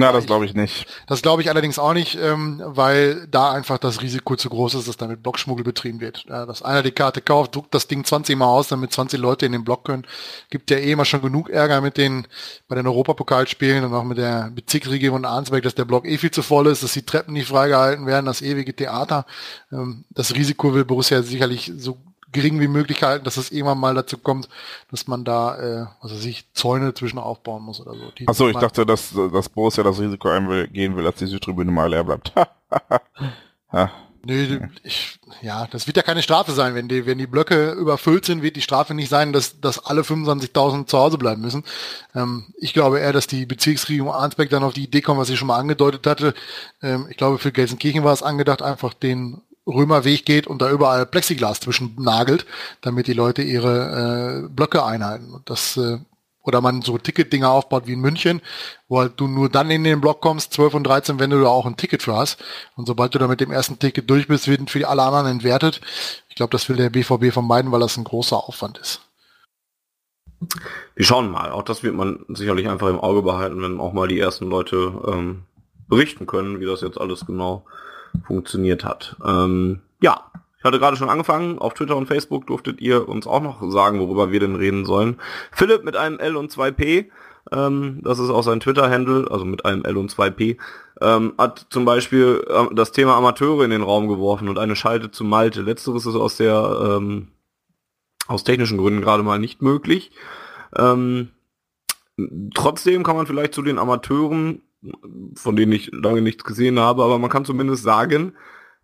Na, 0.00 0.12
das 0.12 0.26
glaube 0.26 0.44
ich 0.44 0.54
nicht. 0.54 0.86
Das 1.08 1.22
glaube 1.22 1.42
ich 1.42 1.50
allerdings 1.50 1.76
auch 1.76 1.92
nicht, 1.92 2.16
ähm, 2.22 2.62
weil 2.64 3.26
da 3.26 3.50
einfach 3.50 3.78
das 3.78 4.00
Risiko 4.00 4.36
zu 4.36 4.48
groß 4.48 4.74
ist, 4.74 4.86
dass 4.86 4.96
damit 4.96 5.24
Blockschmuggel 5.24 5.64
betrieben 5.64 5.98
wird. 5.98 6.24
Ja, 6.28 6.46
dass 6.46 6.62
einer 6.62 6.84
die 6.84 6.92
Karte 6.92 7.20
kauft, 7.20 7.56
druckt 7.56 7.74
das 7.74 7.88
Ding 7.88 8.04
20 8.04 8.36
Mal 8.36 8.46
aus, 8.46 8.68
damit 8.68 8.92
20 8.92 9.18
Leute 9.18 9.46
in 9.46 9.50
den 9.50 9.64
Block 9.64 9.86
können. 9.86 10.06
Gibt 10.50 10.70
ja 10.70 10.76
eh 10.76 10.92
immer 10.92 11.04
schon 11.04 11.20
genug 11.20 11.50
Ärger 11.50 11.80
mit 11.80 11.96
den, 11.96 12.28
bei 12.68 12.76
den 12.76 12.86
Europapokalspielen 12.86 13.84
und 13.86 13.92
auch 13.92 14.04
mit 14.04 14.18
der 14.18 14.52
Bezirksregierung 14.54 15.24
Arnsberg, 15.24 15.64
dass 15.64 15.74
der 15.74 15.84
Block 15.84 16.06
eh 16.06 16.16
viel 16.16 16.30
zu 16.30 16.42
voll 16.42 16.68
ist, 16.68 16.84
dass 16.84 16.92
die 16.92 17.04
Treppen 17.04 17.34
nicht 17.34 17.48
freigehalten 17.48 18.06
werden, 18.06 18.26
das 18.26 18.40
ewige 18.40 18.76
Theater. 18.76 19.26
Ähm, 19.72 20.04
das 20.10 20.32
Risiko 20.32 20.74
will 20.74 20.84
Borussia 20.84 21.22
sicherlich 21.22 21.72
so 21.76 21.98
gering 22.32 22.60
wie 22.60 22.68
möglich 22.68 23.02
halten, 23.02 23.24
dass 23.24 23.36
es 23.36 23.50
irgendwann 23.50 23.78
mal 23.78 23.94
dazu 23.94 24.18
kommt, 24.18 24.48
dass 24.90 25.06
man 25.06 25.24
da, 25.24 25.58
äh, 25.58 25.86
was 26.02 26.12
weiß 26.12 26.24
ich, 26.26 26.52
Zäune 26.52 26.94
zwischen 26.94 27.18
aufbauen 27.18 27.62
muss 27.62 27.80
oder 27.80 27.94
so. 27.94 28.12
Achso, 28.26 28.48
ich 28.48 28.56
dachte, 28.56 28.84
dass, 28.84 29.14
dass 29.32 29.48
Borussia 29.48 29.82
das 29.82 29.98
Risiko 30.00 30.28
eingehen 30.28 30.96
will, 30.96 31.04
dass 31.04 31.16
die 31.16 31.26
Südtribüne 31.26 31.70
mal 31.70 31.88
leer 31.88 32.04
bleibt. 32.04 32.32
ja. 33.72 33.90
Nee, 34.24 34.60
ich, 34.82 35.18
ja, 35.42 35.66
das 35.68 35.86
wird 35.86 35.96
ja 35.96 36.02
keine 36.02 36.22
Strafe 36.22 36.52
sein. 36.52 36.74
Wenn 36.74 36.88
die, 36.88 37.06
wenn 37.06 37.18
die 37.18 37.26
Blöcke 37.26 37.72
überfüllt 37.72 38.24
sind, 38.24 38.42
wird 38.42 38.56
die 38.56 38.62
Strafe 38.62 38.92
nicht 38.92 39.08
sein, 39.08 39.32
dass, 39.32 39.60
dass 39.60 39.78
alle 39.86 40.02
25.000 40.02 40.86
zu 40.86 40.98
Hause 40.98 41.18
bleiben 41.18 41.40
müssen. 41.40 41.64
Ähm, 42.14 42.52
ich 42.58 42.74
glaube 42.74 42.98
eher, 42.98 43.12
dass 43.12 43.26
die 43.26 43.46
Bezirksregierung 43.46 44.10
Arnsberg 44.10 44.50
dann 44.50 44.64
auf 44.64 44.74
die 44.74 44.84
Idee 44.84 45.00
kommt, 45.02 45.20
was 45.20 45.30
ich 45.30 45.38
schon 45.38 45.48
mal 45.48 45.56
angedeutet 45.56 46.06
hatte. 46.06 46.34
Ähm, 46.82 47.06
ich 47.08 47.16
glaube, 47.16 47.38
für 47.38 47.52
Gelsenkirchen 47.52 48.04
war 48.04 48.12
es 48.12 48.22
angedacht, 48.22 48.60
einfach 48.60 48.92
den 48.92 49.40
Römerweg 49.68 50.24
geht 50.24 50.46
und 50.46 50.62
da 50.62 50.70
überall 50.70 51.06
Plexiglas 51.06 51.60
zwischen 51.60 51.94
nagelt, 51.98 52.46
damit 52.80 53.06
die 53.06 53.12
Leute 53.12 53.42
ihre 53.42 54.46
äh, 54.46 54.48
Blöcke 54.48 54.84
einhalten. 54.84 55.32
Und 55.32 55.48
das 55.48 55.76
äh, 55.76 55.98
oder 56.42 56.62
man 56.62 56.80
so 56.80 56.96
Ticketdinger 56.96 57.50
aufbaut 57.50 57.86
wie 57.86 57.92
in 57.92 58.00
München, 58.00 58.40
wo 58.88 59.00
halt 59.00 59.20
du 59.20 59.28
nur 59.28 59.50
dann 59.50 59.70
in 59.70 59.84
den 59.84 60.00
Block 60.00 60.22
kommst, 60.22 60.54
12 60.54 60.74
und 60.74 60.84
13, 60.84 61.18
wenn 61.18 61.28
du 61.28 61.42
da 61.42 61.48
auch 61.48 61.66
ein 61.66 61.76
Ticket 61.76 62.02
für 62.02 62.16
hast. 62.16 62.42
Und 62.74 62.86
sobald 62.86 63.14
du 63.14 63.18
da 63.18 63.28
mit 63.28 63.40
dem 63.40 63.52
ersten 63.52 63.78
Ticket 63.78 64.08
durch 64.08 64.28
bist, 64.28 64.48
wird 64.48 64.70
für 64.70 64.88
alle 64.88 65.02
anderen 65.02 65.26
entwertet. 65.26 65.82
Ich 66.30 66.36
glaube, 66.36 66.50
das 66.50 66.68
will 66.70 66.76
der 66.76 66.88
BVB 66.88 67.32
vermeiden, 67.32 67.70
weil 67.70 67.80
das 67.80 67.98
ein 67.98 68.04
großer 68.04 68.36
Aufwand 68.36 68.78
ist. 68.78 69.02
Wir 70.94 71.04
schauen 71.04 71.30
mal. 71.30 71.50
Auch 71.50 71.62
das 71.62 71.82
wird 71.82 71.94
man 71.94 72.24
sicherlich 72.28 72.66
einfach 72.68 72.88
im 72.88 73.00
Auge 73.00 73.22
behalten, 73.22 73.60
wenn 73.60 73.78
auch 73.78 73.92
mal 73.92 74.08
die 74.08 74.18
ersten 74.18 74.48
Leute 74.48 75.02
ähm, 75.06 75.42
berichten 75.86 76.26
können, 76.26 76.60
wie 76.60 76.66
das 76.66 76.80
jetzt 76.80 76.98
alles 76.98 77.26
genau 77.26 77.64
funktioniert 78.26 78.84
hat. 78.84 79.16
Ähm, 79.24 79.80
ja, 80.00 80.30
ich 80.58 80.64
hatte 80.64 80.78
gerade 80.78 80.96
schon 80.96 81.10
angefangen. 81.10 81.58
Auf 81.58 81.74
Twitter 81.74 81.96
und 81.96 82.06
Facebook 82.06 82.46
durftet 82.46 82.80
ihr 82.80 83.08
uns 83.08 83.26
auch 83.26 83.40
noch 83.40 83.62
sagen, 83.70 84.00
worüber 84.00 84.32
wir 84.32 84.40
denn 84.40 84.56
reden 84.56 84.84
sollen. 84.84 85.16
Philipp 85.52 85.84
mit 85.84 85.96
einem 85.96 86.18
L 86.18 86.36
und 86.36 86.50
2P, 86.50 87.06
ähm, 87.52 88.00
das 88.02 88.18
ist 88.18 88.30
auch 88.30 88.42
sein 88.42 88.60
Twitter-Handle, 88.60 89.28
also 89.30 89.44
mit 89.44 89.64
einem 89.64 89.84
L 89.84 89.96
und 89.96 90.12
2P, 90.12 90.56
ähm, 91.00 91.34
hat 91.38 91.66
zum 91.70 91.84
Beispiel 91.84 92.44
äh, 92.48 92.74
das 92.74 92.92
Thema 92.92 93.16
Amateure 93.16 93.64
in 93.64 93.70
den 93.70 93.82
Raum 93.82 94.08
geworfen 94.08 94.48
und 94.48 94.58
eine 94.58 94.74
Schalte 94.74 95.10
zu 95.10 95.24
Malte. 95.24 95.62
Letzteres 95.62 96.06
ist 96.06 96.16
aus 96.16 96.36
der 96.36 96.96
ähm, 96.98 97.28
aus 98.26 98.44
technischen 98.44 98.78
Gründen 98.78 99.00
gerade 99.00 99.22
mal 99.22 99.38
nicht 99.38 99.62
möglich. 99.62 100.10
Ähm, 100.76 101.30
trotzdem 102.54 103.04
kann 103.04 103.16
man 103.16 103.26
vielleicht 103.26 103.54
zu 103.54 103.62
den 103.62 103.78
Amateuren 103.78 104.62
von 105.34 105.56
denen 105.56 105.72
ich 105.72 105.90
lange 105.92 106.22
nichts 106.22 106.44
gesehen 106.44 106.78
habe, 106.78 107.02
aber 107.02 107.18
man 107.18 107.30
kann 107.30 107.44
zumindest 107.44 107.82
sagen, 107.82 108.32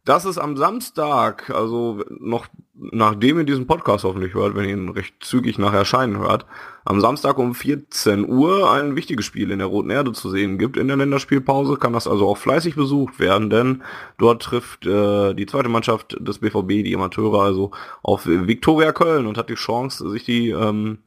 dass 0.04 0.26
es 0.26 0.36
am 0.36 0.56
Samstag, 0.56 1.50
also 1.50 2.04
noch 2.08 2.46
nachdem 2.74 3.38
ihr 3.38 3.44
diesen 3.44 3.66
Podcast 3.66 4.04
hoffentlich 4.04 4.34
hört, 4.34 4.54
wenn 4.54 4.68
ihr 4.68 4.74
ihn 4.74 4.88
recht 4.90 5.14
zügig 5.20 5.58
nach 5.58 5.72
Erscheinen 5.72 6.18
hört, 6.18 6.44
am 6.84 7.00
Samstag 7.00 7.38
um 7.38 7.54
14 7.54 8.28
Uhr 8.28 8.70
ein 8.70 8.96
wichtiges 8.96 9.24
Spiel 9.24 9.50
in 9.50 9.60
der 9.60 9.68
Roten 9.68 9.90
Erde 9.90 10.12
zu 10.12 10.28
sehen 10.28 10.58
gibt. 10.58 10.76
In 10.76 10.88
der 10.88 10.96
Länderspielpause 10.96 11.76
kann 11.76 11.92
das 11.92 12.06
also 12.06 12.28
auch 12.28 12.36
fleißig 12.36 12.74
besucht 12.74 13.18
werden, 13.18 13.48
denn 13.48 13.82
dort 14.18 14.42
trifft 14.42 14.86
äh, 14.86 15.34
die 15.34 15.46
zweite 15.46 15.68
Mannschaft 15.68 16.16
des 16.20 16.38
BVB, 16.40 16.84
die 16.84 16.94
Amateure, 16.94 17.42
also 17.42 17.70
auf 18.02 18.26
Viktoria 18.26 18.92
Köln 18.92 19.26
und 19.26 19.38
hat 19.38 19.48
die 19.48 19.54
Chance, 19.54 20.10
sich 20.10 20.24
die 20.24 20.50
ähm, 20.50 20.98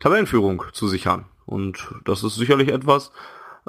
Tabellenführung 0.00 0.64
zu 0.72 0.88
sichern. 0.88 1.24
Und 1.46 1.94
das 2.04 2.24
ist 2.24 2.34
sicherlich 2.34 2.68
etwas, 2.68 3.12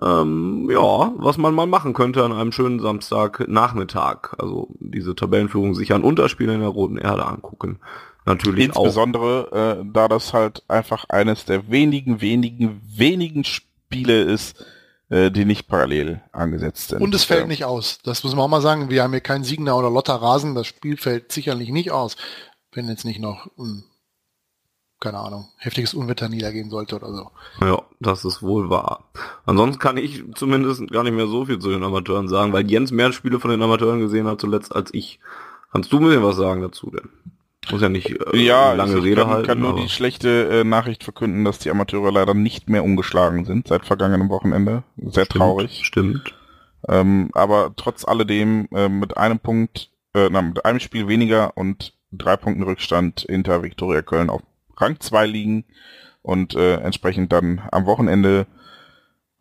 ähm, 0.02 0.70
ja, 0.72 1.14
was 1.18 1.38
man 1.38 1.54
mal 1.54 1.68
machen 1.68 1.94
könnte 1.94 2.24
an 2.24 2.32
einem 2.32 2.52
schönen 2.52 2.80
Samstagnachmittag. 2.80 4.34
Also 4.38 4.70
diese 4.80 5.16
Tabellenführung 5.16 5.76
sich 5.76 5.94
an 5.94 6.04
Unterspielen 6.04 6.56
in 6.56 6.62
der 6.62 6.70
Roten 6.70 6.98
Erde 6.98 7.26
angucken. 7.26 7.80
Natürlich 8.26 8.66
Insbesondere, 8.66 9.50
auch. 9.52 9.82
Äh, 9.82 9.86
da 9.94 10.08
das 10.08 10.34
halt 10.34 10.64
einfach 10.68 11.06
eines 11.10 11.46
der 11.46 11.70
wenigen, 11.70 12.22
wenigen, 12.22 12.82
wenigen 12.84 13.44
Spiele 13.44 14.22
ist, 14.22 14.66
äh, 15.10 15.30
die 15.30 15.46
nicht 15.46 15.68
parallel 15.68 16.22
angesetzt 16.32 16.90
sind. 16.90 17.02
Und 17.02 17.14
es 17.14 17.26
fällt 17.26 17.44
Äh, 17.44 17.48
nicht 17.48 17.66
aus. 17.66 18.00
Das 18.04 18.24
muss 18.24 18.34
man 18.34 18.46
auch 18.46 18.50
mal 18.50 18.62
sagen. 18.62 18.90
Wir 18.90 19.04
haben 19.04 19.12
hier 19.12 19.22
keinen 19.22 19.44
Siegner 19.44 19.78
oder 19.78 19.92
Lotter 19.92 20.16
Rasen. 20.16 20.56
Das 20.56 20.68
Spiel 20.68 20.98
fällt 20.98 21.32
sicherlich 21.32 21.70
nicht 21.70 21.92
aus, 21.92 22.16
wenn 22.72 22.88
jetzt 22.88 23.06
nicht 23.06 23.20
noch, 23.20 23.48
hm, 23.58 23.84
keine 25.04 25.20
Ahnung, 25.20 25.48
heftiges 25.58 25.94
Unwetter 25.94 26.30
niedergehen 26.30 26.70
sollte 26.70 26.96
oder 26.96 27.14
so. 27.14 27.32
Ja, 27.62 27.82
das 28.00 28.24
ist 28.26 28.42
wohl 28.42 28.70
wahr. 28.70 29.04
Ansonsten 29.46 29.80
kann 29.80 29.98
ich 29.98 30.24
zumindest 30.36 30.90
gar 30.92 31.04
nicht 31.04 31.14
mehr 31.14 31.28
so 31.28 31.46
viel 31.46 31.60
zu 31.60 31.70
den 31.70 31.84
Amateuren 31.84 32.28
sagen, 32.30 32.54
weil 32.54 32.70
Jens 32.70 32.92
mehr 32.92 33.12
Spiele 33.14 33.40
von 33.40 33.52
den 33.52 33.62
Amateuren 33.62 34.00
gesehen 34.00 34.28
hat 34.28 34.40
zuletzt 34.42 34.76
als 34.76 34.94
ich. 34.94 35.20
Kannst 35.72 35.92
du 35.92 36.00
mir 36.00 36.24
was 36.24 36.38
sagen 36.38 36.62
dazu 36.62 36.90
denn? 36.92 37.10
Muss 37.72 37.82
ja 37.82 37.90
nicht 37.90 38.10
äh, 38.10 38.38
Ja, 38.38 38.74
lange 38.74 38.98
ich 38.98 39.04
Rede 39.04 39.22
kann, 39.22 39.30
halten. 39.32 39.48
kann 39.48 39.60
nur 39.60 39.72
aber- 39.72 39.82
die 39.82 39.90
schlechte 39.90 40.50
äh, 40.50 40.64
Nachricht 40.64 41.04
verkünden, 41.04 41.46
dass 41.46 41.60
die 41.60 41.70
Amateure 41.72 42.12
leider 42.12 42.34
nicht 42.34 42.70
mehr 42.70 42.84
umgeschlagen 42.84 43.46
sind 43.46 43.68
seit 43.68 43.86
vergangenem 43.86 44.30
Wochenende. 44.30 44.84
Sehr 44.98 45.26
Stimmt, 45.26 45.42
traurig. 45.42 45.82
Stimmt. 45.84 46.34
Ähm, 46.88 47.30
aber 47.34 47.74
trotz 47.78 48.06
alledem 48.06 48.68
äh, 48.74 48.90
mit 48.90 49.16
einem 49.18 49.40
Punkt, 49.40 49.90
äh, 50.14 50.28
na, 50.30 50.42
mit 50.42 50.66
einem 50.66 50.80
Spiel 50.80 51.08
weniger 51.08 51.56
und 51.56 51.94
drei 52.12 52.36
Punkten 52.38 52.64
Rückstand 52.64 53.26
hinter 53.30 53.64
Viktoria 53.64 54.02
Köln 54.02 54.30
auf 54.30 54.42
Rang 54.84 55.00
2 55.00 55.26
liegen 55.26 55.66
und 56.22 56.56
äh, 56.56 56.76
entsprechend 56.76 57.32
dann 57.32 57.62
am 57.72 57.86
Wochenende 57.86 58.48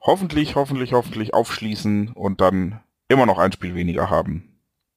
hoffentlich, 0.01 0.55
hoffentlich, 0.55 0.93
hoffentlich 0.93 1.35
aufschließen 1.35 2.13
und 2.13 2.41
dann 2.41 2.81
immer 3.09 3.27
noch 3.27 3.39
ein 3.39 3.53
Spiel 3.53 3.75
weniger 3.75 4.11
haben 4.11 4.49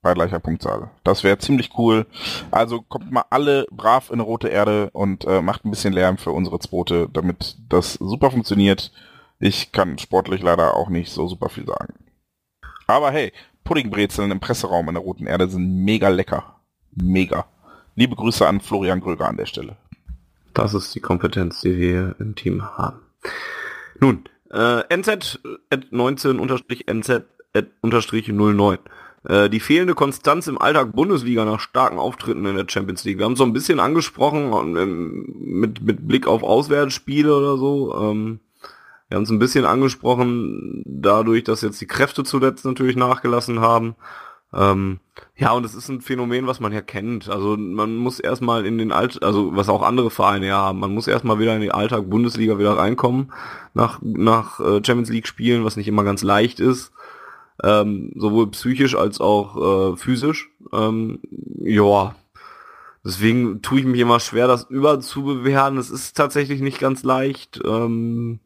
bei 0.01 0.13
gleicher 0.13 0.39
Punktzahl. 0.39 0.91
Das 1.03 1.23
wäre 1.23 1.39
ziemlich 1.39 1.71
cool. 1.79 2.05
Also 2.51 2.83
kommt 2.83 3.11
mal 3.11 3.25
alle 3.31 3.65
brav 3.71 4.11
in 4.11 4.19
rote 4.19 4.49
Erde 4.49 4.91
und 4.91 5.25
äh, 5.25 5.41
macht 5.41 5.65
ein 5.65 5.71
bisschen 5.71 5.93
Lärm 5.93 6.19
für 6.19 6.31
unsere 6.31 6.59
Zweite, 6.59 7.09
damit 7.11 7.57
das 7.69 7.93
super 7.93 8.29
funktioniert. 8.29 8.91
Ich 9.39 9.71
kann 9.71 9.97
sportlich 9.97 10.43
leider 10.43 10.75
auch 10.75 10.89
nicht 10.89 11.11
so 11.11 11.27
super 11.27 11.49
viel 11.49 11.65
sagen. 11.65 11.95
Aber 12.85 13.09
hey, 13.09 13.33
Puddingbrezeln 13.63 14.29
im 14.29 14.39
Presseraum 14.39 14.87
in 14.89 14.93
der 14.93 15.03
Roten 15.03 15.25
Erde 15.25 15.49
sind 15.49 15.83
mega 15.83 16.09
lecker. 16.09 16.61
Mega. 16.91 17.47
Liebe 17.95 18.15
Grüße 18.15 18.47
an 18.47 18.61
Florian 18.61 19.01
Gröger 19.01 19.27
an 19.27 19.37
der 19.37 19.47
Stelle. 19.47 19.77
Das 20.55 20.73
ist 20.73 20.95
die 20.95 21.01
Kompetenz, 21.01 21.61
die 21.61 21.77
wir 21.77 22.15
im 22.17 22.33
Team 22.33 22.63
haben. 22.63 23.01
Nun, 23.99 24.23
äh, 24.51 24.83
NZ 24.95 25.39
at 25.69 25.91
19 25.91 26.39
unterstrich 26.39 26.87
NZ 26.87 27.25
at 27.53 27.67
unterstrich 27.81 28.29
09. 28.29 28.79
Äh, 29.27 29.49
die 29.49 29.59
fehlende 29.59 29.95
Konstanz 29.95 30.47
im 30.47 30.59
Alltag 30.59 30.93
Bundesliga 30.93 31.43
nach 31.43 31.59
starken 31.59 31.99
Auftritten 31.99 32.45
in 32.45 32.55
der 32.55 32.67
Champions 32.69 33.03
League. 33.03 33.17
Wir 33.17 33.25
haben 33.25 33.33
es 33.33 33.39
so 33.39 33.43
ein 33.43 33.51
bisschen 33.51 33.81
angesprochen 33.81 34.77
ähm, 34.77 35.25
mit, 35.37 35.81
mit 35.81 36.07
Blick 36.07 36.25
auf 36.25 36.41
Auswärtsspiele 36.41 37.35
oder 37.35 37.57
so. 37.57 37.93
Ähm, 37.93 38.39
wir 39.09 39.17
haben 39.17 39.23
es 39.23 39.29
ein 39.29 39.39
bisschen 39.39 39.65
angesprochen, 39.65 40.83
dadurch, 40.85 41.43
dass 41.43 41.61
jetzt 41.61 41.81
die 41.81 41.87
Kräfte 41.87 42.23
zuletzt 42.23 42.63
natürlich 42.63 42.95
nachgelassen 42.95 43.59
haben. 43.59 43.95
Ähm, 44.55 44.99
ja, 45.35 45.51
und 45.51 45.65
es 45.65 45.75
ist 45.75 45.89
ein 45.89 46.01
Phänomen, 46.01 46.47
was 46.47 46.61
man 46.61 46.71
ja 46.71 46.81
kennt. 46.81 47.29
Also 47.29 47.57
man 47.57 47.95
muss 47.97 48.19
erstmal 48.19 48.65
in 48.65 48.77
den 48.77 48.93
Alt, 48.93 49.21
also 49.21 49.55
was 49.55 49.67
auch 49.67 49.81
andere 49.81 50.09
Vereine 50.09 50.47
ja 50.47 50.57
haben, 50.57 50.79
man 50.79 50.93
muss 50.93 51.07
erstmal 51.07 51.39
wieder 51.39 51.53
in 51.55 51.61
den 51.61 51.71
Alltag 51.71 52.09
Bundesliga 52.09 52.57
wieder 52.57 52.77
reinkommen 52.77 53.33
nach, 53.73 53.99
nach 54.01 54.59
äh, 54.61 54.81
Champions 54.85 55.09
League 55.09 55.27
Spielen, 55.27 55.65
was 55.65 55.75
nicht 55.75 55.89
immer 55.89 56.05
ganz 56.05 56.23
leicht 56.23 56.59
ist. 56.59 56.93
Ähm, 57.63 58.13
sowohl 58.15 58.51
psychisch 58.51 58.95
als 58.95 59.19
auch 59.21 59.93
äh, 59.93 59.97
physisch. 59.97 60.49
Ähm, 60.73 61.19
ja. 61.59 62.15
Deswegen 63.03 63.61
tue 63.61 63.79
ich 63.79 63.85
mich 63.85 63.99
immer 63.99 64.19
schwer, 64.19 64.47
das 64.47 64.63
überzubewerten. 64.63 65.77
Es 65.77 65.91
ist 65.91 66.17
tatsächlich 66.17 66.61
nicht 66.61 66.79
ganz 66.79 67.03
leicht. 67.03 67.61
Ähm, 67.63 68.39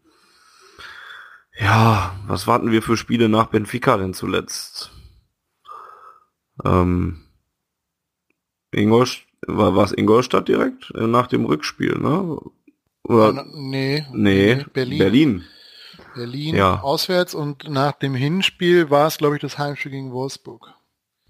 ja, 1.59 2.13
was 2.27 2.45
warten 2.45 2.71
wir 2.71 2.81
für 2.81 2.97
Spiele 2.97 3.29
nach 3.29 3.47
Benfica 3.47 3.97
denn 3.97 4.13
zuletzt? 4.13 4.91
Ähm, 6.65 7.21
Ingolstadt, 8.71 9.25
war 9.47 9.75
was 9.75 9.91
Ingolstadt 9.91 10.47
direkt 10.47 10.91
äh, 10.95 11.07
nach 11.07 11.27
dem 11.27 11.45
Rückspiel, 11.45 11.97
ne? 11.97 12.37
Oder, 13.03 13.45
nee, 13.53 14.05
nee, 14.13 14.63
Berlin. 14.73 14.97
Berlin. 14.99 15.43
Berlin 16.15 16.55
Ja. 16.55 16.81
auswärts 16.81 17.33
und 17.33 17.67
nach 17.69 17.93
dem 17.93 18.13
Hinspiel 18.13 18.89
war 18.89 19.07
es, 19.07 19.17
glaube 19.17 19.35
ich, 19.35 19.41
das 19.41 19.57
Heimspiel 19.57 19.91
gegen 19.91 20.11
Wolfsburg. 20.11 20.73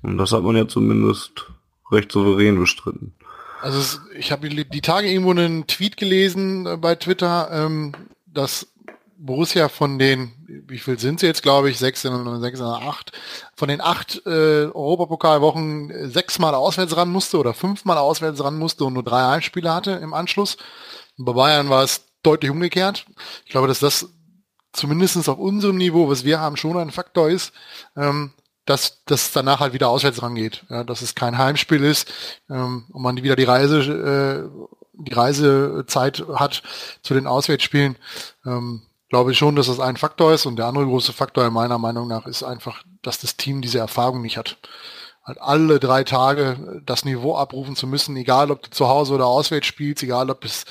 Und 0.01 0.17
das 0.17 0.31
hat 0.31 0.43
man 0.43 0.55
ja 0.55 0.67
zumindest 0.67 1.51
recht 1.91 2.11
souverän 2.11 2.59
bestritten. 2.59 3.13
Also 3.61 3.79
es, 3.79 4.01
ich 4.17 4.31
habe 4.31 4.49
die 4.49 4.63
die 4.67 4.81
Tage 4.81 5.09
irgendwo 5.09 5.31
einen 5.31 5.67
Tweet 5.67 5.97
gelesen 5.97 6.65
äh, 6.65 6.77
bei 6.77 6.95
Twitter, 6.95 7.49
ähm, 7.51 7.93
dass 8.25 8.67
Borussia 9.21 9.67
von 9.67 9.99
den, 9.99 10.31
wie 10.47 10.79
viel 10.79 10.97
sind 10.97 11.19
sie 11.19 11.25
jetzt, 11.25 11.43
glaube 11.43 11.69
ich, 11.69 11.77
sechs 11.77 12.05
oder 12.05 12.39
sechs 12.39 12.61
oder 12.61 12.81
acht, 12.81 13.11
von 13.55 13.67
den 13.67 13.81
acht 13.81 14.21
äh, 14.25 14.65
Europapokalwochen 14.65 15.91
äh, 15.91 16.07
sechsmal 16.07 16.55
auswärts 16.55 16.95
ran 16.95 17.11
musste 17.11 17.37
oder 17.37 17.53
fünfmal 17.53 17.97
auswärts 17.97 18.41
ran 18.41 18.57
musste 18.57 18.85
und 18.85 18.93
nur 18.93 19.03
drei 19.03 19.23
Heimspiele 19.23 19.73
hatte 19.73 19.91
im 19.91 20.13
Anschluss. 20.13 20.57
Und 21.17 21.25
bei 21.25 21.33
Bayern 21.33 21.69
war 21.69 21.83
es 21.83 22.05
deutlich 22.23 22.49
umgekehrt. 22.49 23.05
Ich 23.45 23.51
glaube, 23.51 23.67
dass 23.67 23.79
das 23.79 24.07
zumindest 24.71 25.27
auf 25.27 25.37
unserem 25.37 25.77
Niveau, 25.77 26.09
was 26.09 26.23
wir 26.23 26.39
haben, 26.39 26.55
schon 26.55 26.77
ein 26.77 26.91
Faktor 26.91 27.29
ist, 27.29 27.51
ähm, 27.97 28.31
dass 28.65 29.03
das 29.05 29.31
danach 29.31 29.59
halt 29.59 29.73
wieder 29.73 29.89
auswärts 29.89 30.21
rangeht, 30.21 30.63
ja, 30.69 30.83
dass 30.83 31.01
es 31.01 31.15
kein 31.15 31.37
Heimspiel 31.37 31.83
ist 31.83 32.09
ähm, 32.49 32.85
und 32.89 33.01
man 33.01 33.17
wieder 33.17 33.35
die 33.35 33.43
Reise, 33.43 33.79
äh, 33.81 34.69
die 34.93 35.13
Reisezeit 35.13 36.23
hat 36.35 36.61
zu 37.01 37.13
den 37.13 37.27
Auswärtsspielen. 37.27 37.97
Ähm, 38.45 38.83
glaube 39.09 39.31
ich 39.31 39.37
schon, 39.37 39.55
dass 39.55 39.67
das 39.67 39.79
ein 39.79 39.97
Faktor 39.97 40.33
ist 40.33 40.45
und 40.45 40.55
der 40.55 40.67
andere 40.67 40.85
große 40.85 41.13
Faktor 41.13 41.45
in 41.45 41.53
meiner 41.53 41.77
Meinung 41.77 42.07
nach 42.07 42.25
ist 42.25 42.43
einfach, 42.43 42.83
dass 43.01 43.19
das 43.19 43.37
Team 43.37 43.61
diese 43.61 43.79
Erfahrung 43.79 44.21
nicht 44.21 44.37
hat. 44.37 44.57
Halt 45.23 45.41
alle 45.41 45.79
drei 45.79 46.03
Tage 46.03 46.81
das 46.85 47.05
Niveau 47.05 47.35
abrufen 47.35 47.75
zu 47.75 47.85
müssen, 47.87 48.15
egal 48.15 48.51
ob 48.51 48.63
du 48.63 48.69
zu 48.69 48.87
Hause 48.87 49.13
oder 49.13 49.25
auswärts 49.27 49.67
spielst, 49.67 50.01
egal 50.03 50.29
ob 50.29 50.45
es 50.45 50.65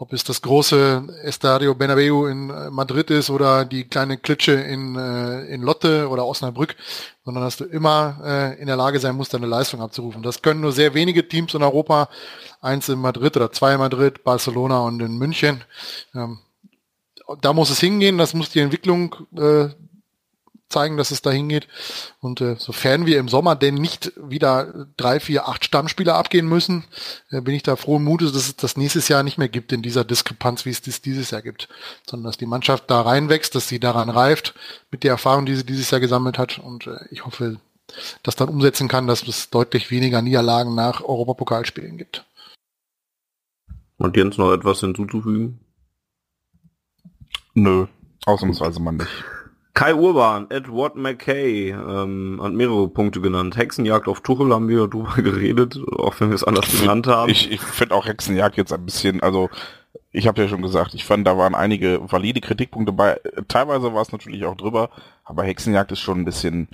ob 0.00 0.12
es 0.12 0.22
das 0.22 0.40
große 0.42 1.02
Estadio 1.24 1.74
Bernabeu 1.74 2.28
in 2.28 2.50
äh, 2.50 2.70
Madrid 2.70 3.10
ist 3.10 3.30
oder 3.30 3.64
die 3.64 3.82
kleine 3.82 4.16
Klitsche 4.16 4.52
in, 4.52 4.94
äh, 4.94 5.46
in 5.46 5.60
Lotte 5.60 6.08
oder 6.08 6.24
Osnabrück, 6.24 6.76
sondern 7.24 7.42
dass 7.42 7.56
du 7.56 7.64
immer 7.64 8.20
äh, 8.24 8.60
in 8.60 8.68
der 8.68 8.76
Lage 8.76 9.00
sein 9.00 9.16
musst, 9.16 9.34
deine 9.34 9.48
Leistung 9.48 9.80
abzurufen. 9.82 10.22
Das 10.22 10.40
können 10.40 10.60
nur 10.60 10.70
sehr 10.70 10.94
wenige 10.94 11.28
Teams 11.28 11.52
in 11.52 11.64
Europa, 11.64 12.08
eins 12.60 12.88
in 12.88 13.00
Madrid 13.00 13.36
oder 13.36 13.50
zwei 13.50 13.72
in 13.72 13.80
Madrid, 13.80 14.22
Barcelona 14.22 14.78
und 14.82 15.00
in 15.00 15.18
München. 15.18 15.64
Da 17.40 17.52
muss 17.52 17.70
es 17.70 17.80
hingehen, 17.80 18.18
das 18.18 18.34
muss 18.34 18.50
die 18.50 18.60
Entwicklung 18.60 19.14
äh, 19.36 19.68
zeigen, 20.68 20.96
dass 20.96 21.10
es 21.10 21.22
da 21.22 21.30
hingeht. 21.30 21.66
Und 22.20 22.40
äh, 22.40 22.56
sofern 22.58 23.06
wir 23.06 23.18
im 23.18 23.28
Sommer 23.28 23.56
denn 23.56 23.74
nicht 23.74 24.12
wieder 24.16 24.86
drei, 24.96 25.20
vier, 25.20 25.48
acht 25.48 25.64
Stammspieler 25.64 26.14
abgehen 26.14 26.48
müssen, 26.48 26.84
äh, 27.30 27.40
bin 27.40 27.54
ich 27.54 27.62
da 27.62 27.76
frohen 27.76 28.04
Mutes, 28.04 28.32
dass 28.32 28.48
es 28.48 28.56
das 28.56 28.76
nächstes 28.76 29.08
Jahr 29.08 29.22
nicht 29.22 29.38
mehr 29.38 29.48
gibt 29.48 29.72
in 29.72 29.82
dieser 29.82 30.04
Diskrepanz, 30.04 30.64
wie 30.64 30.70
es 30.70 30.82
das 30.82 31.00
dieses 31.02 31.30
Jahr 31.30 31.42
gibt, 31.42 31.68
sondern 32.06 32.26
dass 32.26 32.36
die 32.36 32.46
Mannschaft 32.46 32.90
da 32.90 33.00
reinwächst, 33.00 33.54
dass 33.54 33.68
sie 33.68 33.80
daran 33.80 34.10
reift 34.10 34.54
mit 34.90 35.04
der 35.04 35.12
Erfahrung, 35.12 35.46
die 35.46 35.56
sie 35.56 35.64
dieses 35.64 35.90
Jahr 35.90 36.00
gesammelt 36.00 36.38
hat. 36.38 36.58
Und 36.58 36.86
äh, 36.86 36.98
ich 37.10 37.24
hoffe, 37.24 37.58
das 38.22 38.36
dann 38.36 38.48
umsetzen 38.48 38.88
kann, 38.88 39.06
dass 39.06 39.26
es 39.26 39.50
deutlich 39.50 39.90
weniger 39.90 40.20
Niederlagen 40.22 40.74
nach 40.74 41.00
Europapokalspielen 41.02 41.96
gibt. 41.96 42.24
Und 43.96 44.16
Jens 44.16 44.38
noch 44.38 44.52
etwas 44.52 44.80
hinzuzufügen? 44.80 45.60
Nö, 47.62 47.86
ausnahmsweise 48.24 48.80
mal 48.80 48.92
nicht. 48.92 49.24
Kai 49.74 49.94
Urban, 49.94 50.50
Edward 50.50 50.96
McKay, 50.96 51.70
ähm, 51.70 52.40
hat 52.42 52.52
mehrere 52.52 52.88
Punkte 52.88 53.20
genannt. 53.20 53.56
Hexenjagd 53.56 54.08
auf 54.08 54.20
Tuchel 54.20 54.52
haben 54.52 54.68
wir 54.68 54.86
drüber 54.86 55.14
geredet, 55.22 55.78
auch 55.98 56.18
wenn 56.20 56.28
wir 56.28 56.36
es 56.36 56.44
anders 56.44 56.70
genannt 56.70 57.06
haben. 57.08 57.30
Ich, 57.30 57.50
ich 57.50 57.60
finde 57.60 57.94
auch 57.94 58.06
Hexenjagd 58.06 58.56
jetzt 58.56 58.72
ein 58.72 58.84
bisschen, 58.84 59.20
also 59.22 59.50
ich 60.12 60.26
habe 60.26 60.40
ja 60.40 60.48
schon 60.48 60.62
gesagt, 60.62 60.94
ich 60.94 61.04
fand, 61.04 61.26
da 61.26 61.36
waren 61.36 61.54
einige 61.54 62.00
valide 62.10 62.40
Kritikpunkte 62.40 62.92
bei. 62.92 63.20
Teilweise 63.48 63.92
war 63.92 64.02
es 64.02 64.12
natürlich 64.12 64.44
auch 64.44 64.56
drüber, 64.56 64.90
aber 65.24 65.42
Hexenjagd 65.44 65.90
ist 65.92 66.00
schon 66.00 66.20
ein 66.20 66.24
bisschen, 66.24 66.68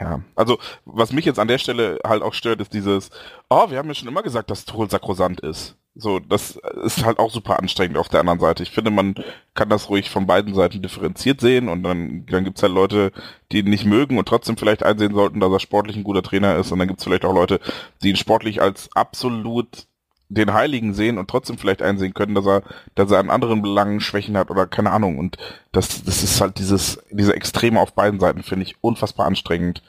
ja. 0.00 0.20
Also 0.34 0.58
was 0.84 1.12
mich 1.12 1.24
jetzt 1.24 1.38
an 1.38 1.48
der 1.48 1.58
Stelle 1.58 1.98
halt 2.04 2.22
auch 2.22 2.34
stört, 2.34 2.60
ist 2.60 2.72
dieses, 2.72 3.10
oh, 3.48 3.70
wir 3.70 3.78
haben 3.78 3.88
ja 3.88 3.94
schon 3.94 4.08
immer 4.08 4.22
gesagt, 4.22 4.50
dass 4.50 4.64
Tuchel 4.64 4.90
sakrosant 4.90 5.40
ist. 5.40 5.76
So, 5.98 6.18
das 6.18 6.60
ist 6.84 7.06
halt 7.06 7.18
auch 7.18 7.30
super 7.30 7.58
anstrengend 7.58 7.96
auf 7.96 8.10
der 8.10 8.20
anderen 8.20 8.38
Seite. 8.38 8.62
Ich 8.62 8.70
finde, 8.70 8.90
man 8.90 9.14
kann 9.54 9.70
das 9.70 9.88
ruhig 9.88 10.10
von 10.10 10.26
beiden 10.26 10.54
Seiten 10.54 10.82
differenziert 10.82 11.40
sehen 11.40 11.70
und 11.70 11.82
dann, 11.82 12.26
dann 12.26 12.44
gibt's 12.44 12.62
halt 12.62 12.72
Leute, 12.72 13.12
die 13.50 13.60
ihn 13.60 13.70
nicht 13.70 13.86
mögen 13.86 14.18
und 14.18 14.28
trotzdem 14.28 14.58
vielleicht 14.58 14.82
einsehen 14.82 15.14
sollten, 15.14 15.40
dass 15.40 15.50
er 15.50 15.60
sportlich 15.60 15.96
ein 15.96 16.04
guter 16.04 16.22
Trainer 16.22 16.56
ist 16.56 16.70
und 16.70 16.78
dann 16.78 16.88
gibt's 16.88 17.04
vielleicht 17.04 17.24
auch 17.24 17.32
Leute, 17.32 17.60
die 18.02 18.10
ihn 18.10 18.16
sportlich 18.16 18.60
als 18.60 18.90
absolut 18.94 19.86
den 20.28 20.52
Heiligen 20.52 20.92
sehen 20.92 21.16
und 21.16 21.30
trotzdem 21.30 21.56
vielleicht 21.56 21.80
einsehen 21.80 22.12
können, 22.12 22.34
dass 22.34 22.46
er, 22.46 22.62
dass 22.94 23.10
er 23.10 23.18
an 23.18 23.30
anderen 23.30 23.62
Belangen 23.62 24.00
Schwächen 24.00 24.36
hat 24.36 24.50
oder 24.50 24.66
keine 24.66 24.90
Ahnung. 24.90 25.18
Und 25.18 25.38
das, 25.72 26.04
das 26.04 26.22
ist 26.22 26.40
halt 26.42 26.58
dieses, 26.58 27.02
diese 27.10 27.34
Extreme 27.34 27.80
auf 27.80 27.94
beiden 27.94 28.20
Seiten 28.20 28.42
finde 28.42 28.64
ich 28.64 28.76
unfassbar 28.82 29.26
anstrengend. 29.26 29.82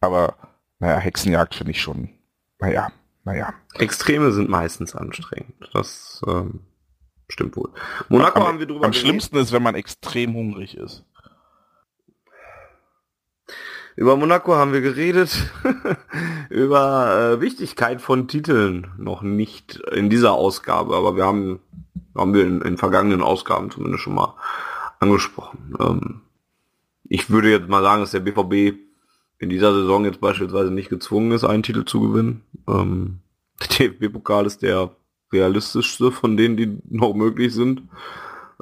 Aber, 0.00 0.34
naja, 0.78 0.98
Hexenjagd 0.98 1.54
finde 1.54 1.70
ich 1.70 1.80
schon, 1.80 2.10
naja, 2.58 2.90
naja. 3.24 3.54
Extreme 3.74 4.32
sind 4.32 4.48
meistens 4.48 4.94
anstrengend. 4.94 5.70
Das 5.72 6.22
ähm, 6.26 6.60
stimmt 7.28 7.56
wohl. 7.56 7.70
Monaco 8.08 8.40
am, 8.40 8.46
haben 8.46 8.58
wir 8.58 8.66
drüber 8.66 8.84
Am 8.84 8.92
geredet. 8.92 9.00
schlimmsten 9.00 9.36
ist, 9.36 9.52
wenn 9.52 9.62
man 9.62 9.74
extrem 9.74 10.34
hungrig 10.34 10.76
ist. 10.76 11.04
Über 13.96 14.16
Monaco 14.16 14.54
haben 14.56 14.72
wir 14.72 14.80
geredet. 14.80 15.50
Über 16.50 17.36
äh, 17.36 17.40
Wichtigkeit 17.40 18.00
von 18.00 18.28
Titeln 18.28 18.92
noch 18.98 19.22
nicht 19.22 19.76
in 19.92 20.10
dieser 20.10 20.32
Ausgabe, 20.32 20.96
aber 20.96 21.16
wir 21.16 21.24
haben, 21.24 21.60
haben 22.14 22.34
wir 22.34 22.44
in, 22.44 22.60
in 22.60 22.76
vergangenen 22.76 23.22
Ausgaben 23.22 23.70
zumindest 23.70 24.02
schon 24.02 24.14
mal 24.14 24.34
angesprochen. 24.98 25.74
Ähm, 25.80 26.20
ich 27.04 27.30
würde 27.30 27.50
jetzt 27.50 27.68
mal 27.68 27.82
sagen, 27.82 28.00
dass 28.00 28.10
der 28.10 28.20
BVB 28.20 28.78
in 29.38 29.50
dieser 29.50 29.74
Saison 29.74 30.04
jetzt 30.04 30.20
beispielsweise 30.20 30.70
nicht 30.70 30.88
gezwungen 30.88 31.32
ist, 31.32 31.44
einen 31.44 31.62
Titel 31.62 31.84
zu 31.84 32.00
gewinnen. 32.00 32.42
Ähm, 32.68 33.18
der 33.60 33.88
DFB-Pokal 33.88 34.46
ist 34.46 34.62
der 34.62 34.90
realistischste 35.32 36.12
von 36.12 36.36
denen, 36.36 36.56
die 36.56 36.78
noch 36.88 37.14
möglich 37.14 37.52
sind. 37.52 37.82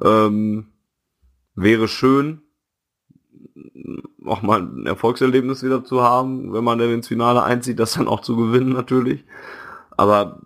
Ähm, 0.03 0.67
wäre 1.55 1.89
schön, 1.89 2.43
auch 4.25 4.43
mal 4.43 4.63
ein 4.63 4.87
Erfolgserlebnis 4.87 5.63
wieder 5.63 5.85
zu 5.85 6.03
haben, 6.03 6.53
wenn 6.53 6.65
man 6.65 6.79
dann 6.79 6.91
ins 6.91 7.09
Finale 7.09 7.43
einzieht, 7.43 7.79
das 7.79 7.95
dann 7.95 8.09
auch 8.09 8.21
zu 8.21 8.37
gewinnen 8.37 8.71
natürlich. 8.71 9.25
Aber 9.97 10.41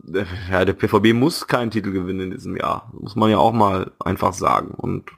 ja, 0.50 0.64
der 0.64 0.72
PVB 0.72 1.14
muss 1.14 1.46
keinen 1.46 1.70
Titel 1.70 1.92
gewinnen 1.92 2.20
in 2.20 2.30
diesem 2.32 2.56
Jahr. 2.56 2.90
Muss 2.92 3.14
man 3.14 3.30
ja 3.30 3.38
auch 3.38 3.52
mal 3.52 3.92
einfach 4.00 4.32
sagen. 4.32 4.74
Und 4.74 5.10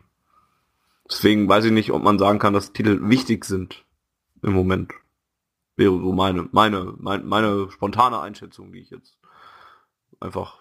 deswegen 1.09 1.49
weiß 1.49 1.65
ich 1.65 1.73
nicht, 1.73 1.93
ob 1.93 2.03
man 2.03 2.19
sagen 2.19 2.39
kann, 2.39 2.53
dass 2.53 2.73
Titel 2.73 3.01
wichtig 3.09 3.47
sind 3.47 3.85
im 4.43 4.53
Moment. 4.53 4.93
Wäre 5.77 5.93
so 5.93 6.13
meine, 6.13 6.49
meine, 6.53 6.95
meine, 6.99 7.25
meine 7.25 7.71
spontane 7.71 8.21
Einschätzung, 8.21 8.73
die 8.73 8.81
ich 8.81 8.91
jetzt 8.91 9.19
einfach 10.21 10.57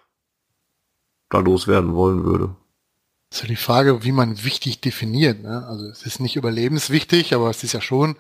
da 1.30 1.40
loswerden 1.40 1.96
wollen 1.96 2.24
würde. 2.24 2.56
Das 3.30 3.40
ist 3.40 3.44
ja 3.44 3.50
die 3.50 3.56
Frage, 3.56 4.04
wie 4.04 4.12
man 4.12 4.44
wichtig 4.44 4.80
definiert. 4.80 5.42
Ne? 5.42 5.66
Also 5.68 5.86
es 5.86 6.04
ist 6.04 6.20
nicht 6.20 6.36
überlebenswichtig, 6.36 7.34
aber 7.34 7.50
es 7.50 7.64
ist 7.64 7.74
ja 7.74 7.82
schon 7.82 8.16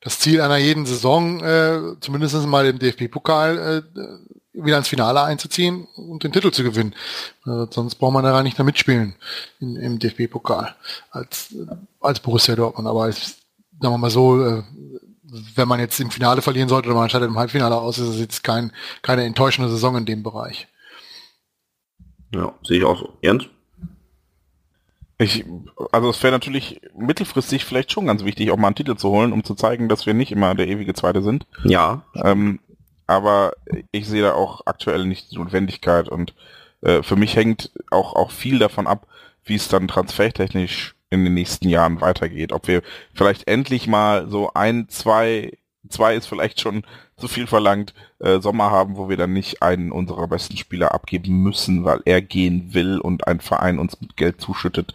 das 0.00 0.18
Ziel 0.20 0.40
einer 0.40 0.56
jeden 0.56 0.86
Saison, 0.86 1.40
äh, 1.40 1.80
zumindest 2.00 2.34
mal 2.46 2.66
im 2.66 2.78
DFB-Pokal, 2.78 3.84
äh, 3.96 4.62
wieder 4.64 4.78
ins 4.78 4.88
Finale 4.88 5.22
einzuziehen 5.22 5.86
und 5.96 6.24
den 6.24 6.32
Titel 6.32 6.50
zu 6.50 6.62
gewinnen. 6.64 6.94
Äh, 7.46 7.66
sonst 7.70 7.96
braucht 7.96 8.12
man 8.12 8.24
da 8.24 8.42
nicht 8.42 8.58
mehr 8.58 8.64
mitspielen 8.64 9.14
in, 9.60 9.76
im 9.76 9.98
DFB-Pokal 9.98 10.74
als, 11.10 11.54
als 12.00 12.20
Borussia 12.20 12.56
Dortmund. 12.56 12.88
Aber 12.88 13.04
als, 13.04 13.37
sagen 13.80 13.94
wir 13.94 13.98
mal 13.98 14.10
so, 14.10 14.44
äh, 14.44 14.62
wenn 15.54 15.68
man 15.68 15.80
jetzt 15.80 16.00
im 16.00 16.10
Finale 16.10 16.42
verlieren 16.42 16.68
sollte 16.68 16.88
oder 16.88 16.98
man 16.98 17.10
scheidet 17.10 17.28
im 17.28 17.38
Halbfinale 17.38 17.76
aus, 17.76 17.98
ist 17.98 18.08
es 18.08 18.18
jetzt 18.18 18.44
kein, 18.44 18.72
keine 19.02 19.24
enttäuschende 19.24 19.70
Saison 19.70 19.96
in 19.96 20.06
dem 20.06 20.22
Bereich. 20.22 20.68
Ja, 22.34 22.52
sehe 22.62 22.78
ich 22.78 22.84
auch 22.84 22.98
so. 22.98 23.18
Jens? 23.22 23.44
Ich, 25.18 25.44
also 25.90 26.10
es 26.10 26.22
wäre 26.22 26.32
natürlich 26.32 26.80
mittelfristig 26.96 27.64
vielleicht 27.64 27.90
schon 27.90 28.06
ganz 28.06 28.24
wichtig, 28.24 28.50
auch 28.50 28.56
mal 28.56 28.68
einen 28.68 28.76
Titel 28.76 28.96
zu 28.96 29.10
holen, 29.10 29.32
um 29.32 29.42
zu 29.42 29.54
zeigen, 29.54 29.88
dass 29.88 30.06
wir 30.06 30.14
nicht 30.14 30.30
immer 30.30 30.54
der 30.54 30.68
ewige 30.68 30.94
Zweite 30.94 31.22
sind. 31.22 31.46
Ja. 31.64 32.02
Ähm, 32.14 32.60
aber 33.06 33.52
ich 33.90 34.06
sehe 34.06 34.22
da 34.22 34.34
auch 34.34 34.62
aktuell 34.66 35.06
nicht 35.06 35.32
die 35.32 35.36
Notwendigkeit 35.36 36.08
und 36.08 36.34
äh, 36.82 37.02
für 37.02 37.16
mich 37.16 37.34
hängt 37.34 37.72
auch, 37.90 38.14
auch 38.14 38.30
viel 38.30 38.58
davon 38.58 38.86
ab, 38.86 39.08
wie 39.44 39.56
es 39.56 39.68
dann 39.68 39.88
transfertechnisch 39.88 40.94
in 41.10 41.24
den 41.24 41.34
nächsten 41.34 41.68
Jahren 41.68 42.00
weitergeht. 42.00 42.52
Ob 42.52 42.68
wir 42.68 42.82
vielleicht 43.14 43.48
endlich 43.48 43.86
mal 43.86 44.28
so 44.28 44.50
ein, 44.54 44.88
zwei, 44.88 45.52
zwei 45.88 46.14
ist 46.14 46.26
vielleicht 46.26 46.60
schon 46.60 46.82
zu 47.16 47.28
viel 47.28 47.46
verlangt, 47.46 47.94
äh, 48.20 48.40
Sommer 48.40 48.70
haben, 48.70 48.96
wo 48.96 49.08
wir 49.08 49.16
dann 49.16 49.32
nicht 49.32 49.62
einen 49.62 49.90
unserer 49.90 50.28
besten 50.28 50.56
Spieler 50.56 50.94
abgeben 50.94 51.42
müssen, 51.42 51.84
weil 51.84 52.00
er 52.04 52.22
gehen 52.22 52.74
will 52.74 52.98
und 52.98 53.26
ein 53.26 53.40
Verein 53.40 53.78
uns 53.78 54.00
mit 54.00 54.16
Geld 54.16 54.40
zuschüttet, 54.40 54.94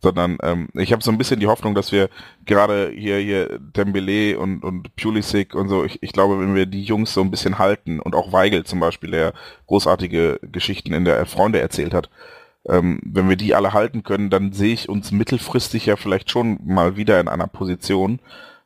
sondern 0.00 0.38
ähm, 0.42 0.68
ich 0.74 0.92
habe 0.92 1.02
so 1.02 1.10
ein 1.10 1.18
bisschen 1.18 1.40
die 1.40 1.48
Hoffnung, 1.48 1.74
dass 1.74 1.90
wir 1.90 2.08
gerade 2.44 2.92
hier 2.94 3.16
hier 3.18 3.58
Dembele 3.58 4.38
und 4.38 4.62
und 4.62 4.94
Pulisic 4.96 5.54
und 5.54 5.68
so, 5.68 5.84
ich, 5.84 6.02
ich 6.02 6.12
glaube, 6.12 6.38
wenn 6.38 6.54
wir 6.54 6.66
die 6.66 6.84
Jungs 6.84 7.12
so 7.12 7.22
ein 7.22 7.30
bisschen 7.30 7.58
halten 7.58 7.98
und 7.98 8.14
auch 8.14 8.32
Weigel 8.32 8.64
zum 8.64 8.78
Beispiel, 8.78 9.10
der 9.10 9.32
großartige 9.66 10.38
Geschichten 10.42 10.92
in 10.92 11.04
der 11.04 11.26
Freunde 11.26 11.60
erzählt 11.60 11.94
hat, 11.94 12.10
ähm, 12.68 13.00
wenn 13.04 13.28
wir 13.28 13.36
die 13.36 13.54
alle 13.54 13.72
halten 13.72 14.02
können, 14.02 14.30
dann 14.30 14.52
sehe 14.52 14.74
ich 14.74 14.88
uns 14.88 15.12
mittelfristig 15.12 15.86
ja 15.86 15.96
vielleicht 15.96 16.30
schon 16.30 16.58
mal 16.64 16.96
wieder 16.96 17.20
in 17.20 17.28
einer 17.28 17.46
Position, 17.46 18.20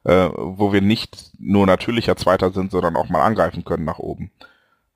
äh, 0.04 0.28
wo 0.34 0.72
wir 0.72 0.80
nicht 0.80 1.32
nur 1.38 1.66
natürlicher 1.66 2.16
Zweiter 2.16 2.50
sind, 2.50 2.70
sondern 2.70 2.96
auch 2.96 3.08
mal 3.08 3.22
angreifen 3.22 3.64
können 3.64 3.84
nach 3.84 3.98
oben. 3.98 4.30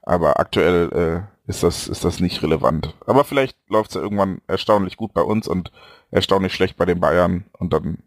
Aber 0.03 0.39
aktuell 0.41 0.91
äh, 0.93 1.51
ist 1.51 1.63
das 1.63 1.89
ist 1.89 2.05
das 2.05 2.21
nicht 2.21 2.43
relevant. 2.43 2.95
Aber 3.07 3.25
vielleicht 3.25 3.57
läuft 3.69 3.91
es 3.91 3.95
ja 3.97 4.03
irgendwann 4.03 4.41
erstaunlich 4.47 4.97
gut 4.97 5.13
bei 5.13 5.23
uns 5.23 5.49
und 5.49 5.73
erstaunlich 6.11 6.55
schlecht 6.55 6.77
bei 6.77 6.87
den 6.87 7.01
Bayern 7.01 7.45
und 7.59 7.73
dann 7.73 7.99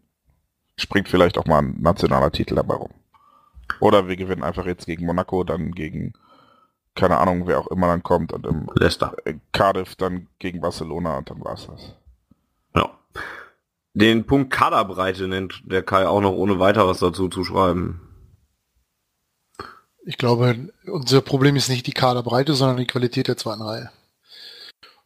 springt 0.76 1.08
vielleicht 1.08 1.38
auch 1.38 1.46
mal 1.46 1.60
ein 1.60 1.80
nationaler 1.80 2.32
Titel 2.32 2.54
dabei 2.54 2.74
rum. 2.74 2.90
Oder 3.80 4.08
wir 4.08 4.16
gewinnen 4.16 4.42
einfach 4.42 4.66
jetzt 4.66 4.86
gegen 4.86 5.06
Monaco, 5.06 5.44
dann 5.44 5.72
gegen 5.72 6.14
keine 6.98 7.18
Ahnung, 7.18 7.46
wer 7.46 7.60
auch 7.60 7.68
immer 7.68 7.86
dann 7.86 8.02
kommt 8.02 8.32
und 8.32 8.44
im 8.44 8.68
Leicester. 8.74 9.14
Cardiff 9.52 9.94
dann 9.94 10.26
gegen 10.40 10.60
Barcelona 10.60 11.18
und 11.18 11.30
dann 11.30 11.42
war's 11.44 11.68
das. 11.68 11.94
Ja. 12.74 12.90
Den 13.94 14.26
Punkt 14.26 14.52
Kaderbreite 14.52 15.28
nennt 15.28 15.62
der 15.64 15.82
Kai 15.82 16.06
auch 16.06 16.20
noch 16.20 16.32
ohne 16.32 16.58
weiteres 16.58 16.98
dazu 16.98 17.28
zu 17.28 17.44
schreiben. 17.44 18.00
Ich 20.04 20.18
glaube, 20.18 20.70
unser 20.86 21.20
Problem 21.20 21.54
ist 21.54 21.68
nicht 21.68 21.86
die 21.86 21.92
Kaderbreite, 21.92 22.54
sondern 22.54 22.78
die 22.78 22.86
Qualität 22.86 23.28
der 23.28 23.36
zweiten 23.36 23.62
Reihe. 23.62 23.90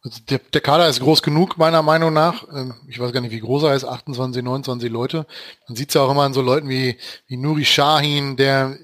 Also 0.01 0.19
der, 0.29 0.39
der 0.39 0.61
Kader 0.61 0.89
ist 0.89 0.99
groß 0.99 1.21
genug, 1.21 1.57
meiner 1.57 1.83
Meinung 1.83 2.11
nach. 2.11 2.45
Ähm, 2.51 2.73
ich 2.87 2.99
weiß 2.99 3.13
gar 3.13 3.21
nicht, 3.21 3.31
wie 3.31 3.39
groß 3.39 3.63
er 3.63 3.75
ist, 3.75 3.85
28, 3.85 4.43
29 4.43 4.91
Leute. 4.91 5.27
Man 5.67 5.75
sieht 5.75 5.89
es 5.89 5.93
ja 5.93 6.01
auch 6.01 6.11
immer 6.11 6.23
an 6.23 6.33
so 6.33 6.41
Leuten 6.41 6.69
wie, 6.69 6.97
wie 7.27 7.37
Nuri 7.37 7.65
Shahin, 7.65 8.35
der, 8.35 8.77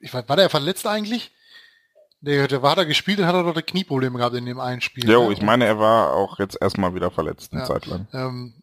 ich 0.00 0.12
weiß, 0.12 0.28
war 0.28 0.36
der 0.36 0.50
verletzt 0.50 0.86
eigentlich? 0.86 1.32
Der, 2.20 2.48
der 2.48 2.62
war 2.62 2.74
da 2.74 2.84
gespielt 2.84 3.20
und 3.20 3.26
hat 3.26 3.34
er 3.34 3.44
doch 3.44 3.54
Knieprobleme 3.64 4.18
gehabt 4.18 4.34
in 4.34 4.46
dem 4.46 4.58
einen 4.58 4.80
Spiel. 4.80 5.08
Jo, 5.08 5.28
ne? 5.28 5.32
ich 5.32 5.42
meine, 5.42 5.66
er 5.66 5.78
war 5.78 6.14
auch 6.14 6.38
jetzt 6.38 6.58
erstmal 6.60 6.94
wieder 6.94 7.10
verletzt 7.10 7.52
eine 7.52 7.62
Ja. 7.62 7.66
Zeit 7.66 7.86
lang. 7.86 8.08
Ähm, 8.12 8.54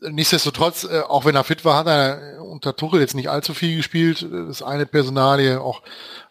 nichtsdestotrotz, 0.00 0.84
äh, 0.84 1.00
auch 1.00 1.24
wenn 1.24 1.36
er 1.36 1.44
fit 1.44 1.64
war, 1.64 1.76
hat 1.76 1.86
er 1.86 2.42
unter 2.42 2.74
Tuchel 2.74 3.00
jetzt 3.00 3.14
nicht 3.14 3.30
allzu 3.30 3.54
viel 3.54 3.76
gespielt. 3.76 4.26
Das 4.30 4.62
eine 4.62 4.86
Personalie, 4.86 5.60
auch 5.60 5.82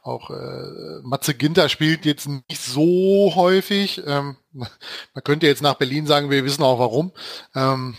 auch 0.05 0.29
äh, 0.29 1.01
Matze 1.01 1.33
Ginter 1.33 1.67
spielt 1.67 2.05
jetzt 2.05 2.27
nicht 2.27 2.61
so 2.61 3.31
häufig. 3.35 4.01
Ähm, 4.05 4.37
man 4.53 5.23
könnte 5.23 5.47
jetzt 5.47 5.63
nach 5.63 5.75
Berlin 5.75 6.05
sagen, 6.05 6.29
wir 6.29 6.45
wissen 6.45 6.63
auch 6.63 6.79
warum. 6.79 7.11
Ähm, 7.55 7.95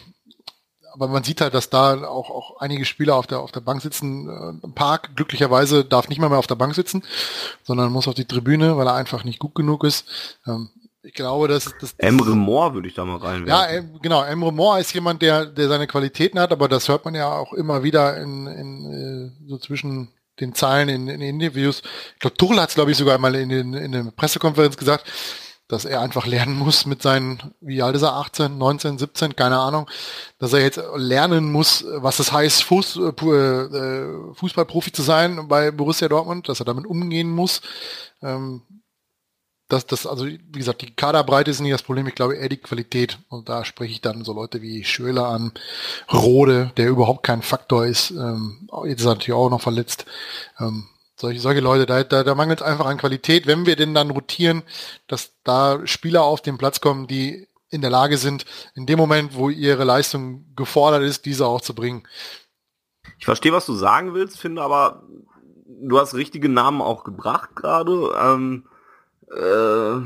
aber 0.96 1.08
man 1.08 1.24
sieht 1.24 1.40
halt, 1.40 1.54
dass 1.54 1.70
da 1.70 2.04
auch, 2.04 2.30
auch 2.30 2.60
einige 2.60 2.84
Spieler 2.84 3.16
auf 3.16 3.26
der, 3.26 3.40
auf 3.40 3.52
der 3.52 3.60
Bank 3.60 3.82
sitzen. 3.82 4.60
Äh, 4.64 4.68
Park 4.74 5.14
glücklicherweise 5.14 5.84
darf 5.84 6.08
nicht 6.08 6.18
mal 6.18 6.30
mehr 6.30 6.38
auf 6.38 6.46
der 6.46 6.54
Bank 6.54 6.74
sitzen, 6.74 7.04
sondern 7.62 7.92
muss 7.92 8.08
auf 8.08 8.14
die 8.14 8.24
Tribüne, 8.24 8.76
weil 8.76 8.86
er 8.86 8.94
einfach 8.94 9.24
nicht 9.24 9.38
gut 9.38 9.54
genug 9.54 9.84
ist. 9.84 10.06
Ähm, 10.46 10.70
ich 11.02 11.14
glaube, 11.14 11.46
dass, 11.46 11.72
dass 11.80 11.94
Emre 11.98 12.34
Moore 12.34 12.74
würde 12.74 12.88
ich 12.88 12.94
da 12.94 13.04
mal 13.04 13.18
reinwerfen. 13.18 13.46
ja, 13.46 13.98
genau. 14.02 14.24
Emre 14.24 14.52
Moore 14.52 14.80
ist 14.80 14.92
jemand, 14.92 15.22
der, 15.22 15.46
der 15.46 15.68
seine 15.68 15.86
Qualitäten 15.86 16.40
hat, 16.40 16.50
aber 16.50 16.66
das 16.66 16.88
hört 16.88 17.04
man 17.04 17.14
ja 17.14 17.30
auch 17.30 17.52
immer 17.52 17.84
wieder 17.84 18.16
in, 18.16 18.46
in 18.46 18.92
äh, 19.44 19.48
so 19.48 19.58
zwischen 19.58 20.08
den 20.40 20.54
Zeilen 20.54 20.88
in, 20.88 21.08
in 21.08 21.20
Interviews. 21.20 21.82
Ich 22.14 22.20
glaube, 22.20 22.36
Tuchel 22.36 22.60
hat 22.60 22.70
es, 22.70 22.74
glaube 22.74 22.90
ich, 22.90 22.96
sogar 22.96 23.14
einmal 23.14 23.34
in, 23.36 23.48
den, 23.48 23.74
in 23.74 23.92
der 23.92 24.02
Pressekonferenz 24.16 24.76
gesagt, 24.76 25.06
dass 25.68 25.84
er 25.84 26.00
einfach 26.00 26.26
lernen 26.26 26.56
muss 26.58 26.86
mit 26.86 27.02
seinen, 27.02 27.42
wie 27.60 27.82
alt 27.82 27.96
ist 27.96 28.02
er, 28.02 28.14
18, 28.14 28.56
19, 28.56 28.98
17, 28.98 29.34
keine 29.36 29.58
Ahnung, 29.58 29.88
dass 30.38 30.52
er 30.52 30.60
jetzt 30.60 30.80
lernen 30.96 31.50
muss, 31.50 31.84
was 31.96 32.18
es 32.20 32.30
heißt, 32.32 32.62
Fuß, 32.64 32.96
äh, 32.96 33.00
pu- 33.12 33.34
äh, 33.74 34.34
Fußballprofi 34.34 34.92
zu 34.92 35.02
sein 35.02 35.48
bei 35.48 35.70
Borussia 35.70 36.08
Dortmund, 36.08 36.48
dass 36.48 36.60
er 36.60 36.66
damit 36.66 36.86
umgehen 36.86 37.30
muss. 37.30 37.62
Ähm, 38.22 38.62
das, 39.68 39.84
das, 39.86 40.06
also 40.06 40.26
wie 40.26 40.38
gesagt, 40.52 40.82
die 40.82 40.94
Kaderbreite 40.94 41.50
ist 41.50 41.60
nicht 41.60 41.72
das 41.74 41.82
Problem, 41.82 42.06
ich 42.06 42.14
glaube 42.14 42.36
eher 42.36 42.48
die 42.48 42.56
Qualität. 42.56 43.18
Und 43.28 43.48
da 43.48 43.64
spreche 43.64 43.92
ich 43.92 44.00
dann 44.00 44.24
so 44.24 44.32
Leute 44.32 44.62
wie 44.62 44.84
Schöler 44.84 45.26
an, 45.26 45.50
Rode, 46.12 46.70
der 46.76 46.88
überhaupt 46.88 47.24
kein 47.24 47.42
Faktor 47.42 47.84
ist, 47.86 48.12
ähm, 48.12 48.68
jetzt 48.84 49.00
ist 49.00 49.06
er 49.06 49.14
natürlich 49.14 49.32
auch 49.32 49.50
noch 49.50 49.60
verletzt. 49.60 50.06
Ähm, 50.60 50.86
solche, 51.16 51.40
solche 51.40 51.60
Leute, 51.60 51.86
da, 51.86 52.04
da, 52.04 52.22
da 52.22 52.34
mangelt 52.34 52.60
es 52.60 52.66
einfach 52.66 52.86
an 52.86 52.98
Qualität. 52.98 53.46
Wenn 53.46 53.66
wir 53.66 53.76
denn 53.76 53.94
dann 53.94 54.10
rotieren, 54.10 54.62
dass 55.06 55.32
da 55.44 55.86
Spieler 55.86 56.22
auf 56.22 56.42
den 56.42 56.58
Platz 56.58 56.80
kommen, 56.80 57.06
die 57.06 57.48
in 57.68 57.80
der 57.80 57.90
Lage 57.90 58.18
sind, 58.18 58.44
in 58.74 58.86
dem 58.86 58.98
Moment, 58.98 59.34
wo 59.34 59.50
ihre 59.50 59.84
Leistung 59.84 60.44
gefordert 60.54 61.02
ist, 61.02 61.24
diese 61.24 61.46
auch 61.46 61.60
zu 61.60 61.74
bringen. 61.74 62.06
Ich 63.18 63.24
verstehe, 63.24 63.52
was 63.52 63.66
du 63.66 63.74
sagen 63.74 64.14
willst, 64.14 64.38
finde 64.38 64.62
aber, 64.62 65.02
du 65.66 65.98
hast 65.98 66.14
richtige 66.14 66.48
Namen 66.48 66.80
auch 66.80 67.02
gebracht 67.02 67.56
gerade. 67.56 68.14
Ähm, 68.20 68.68
äh, 69.28 70.00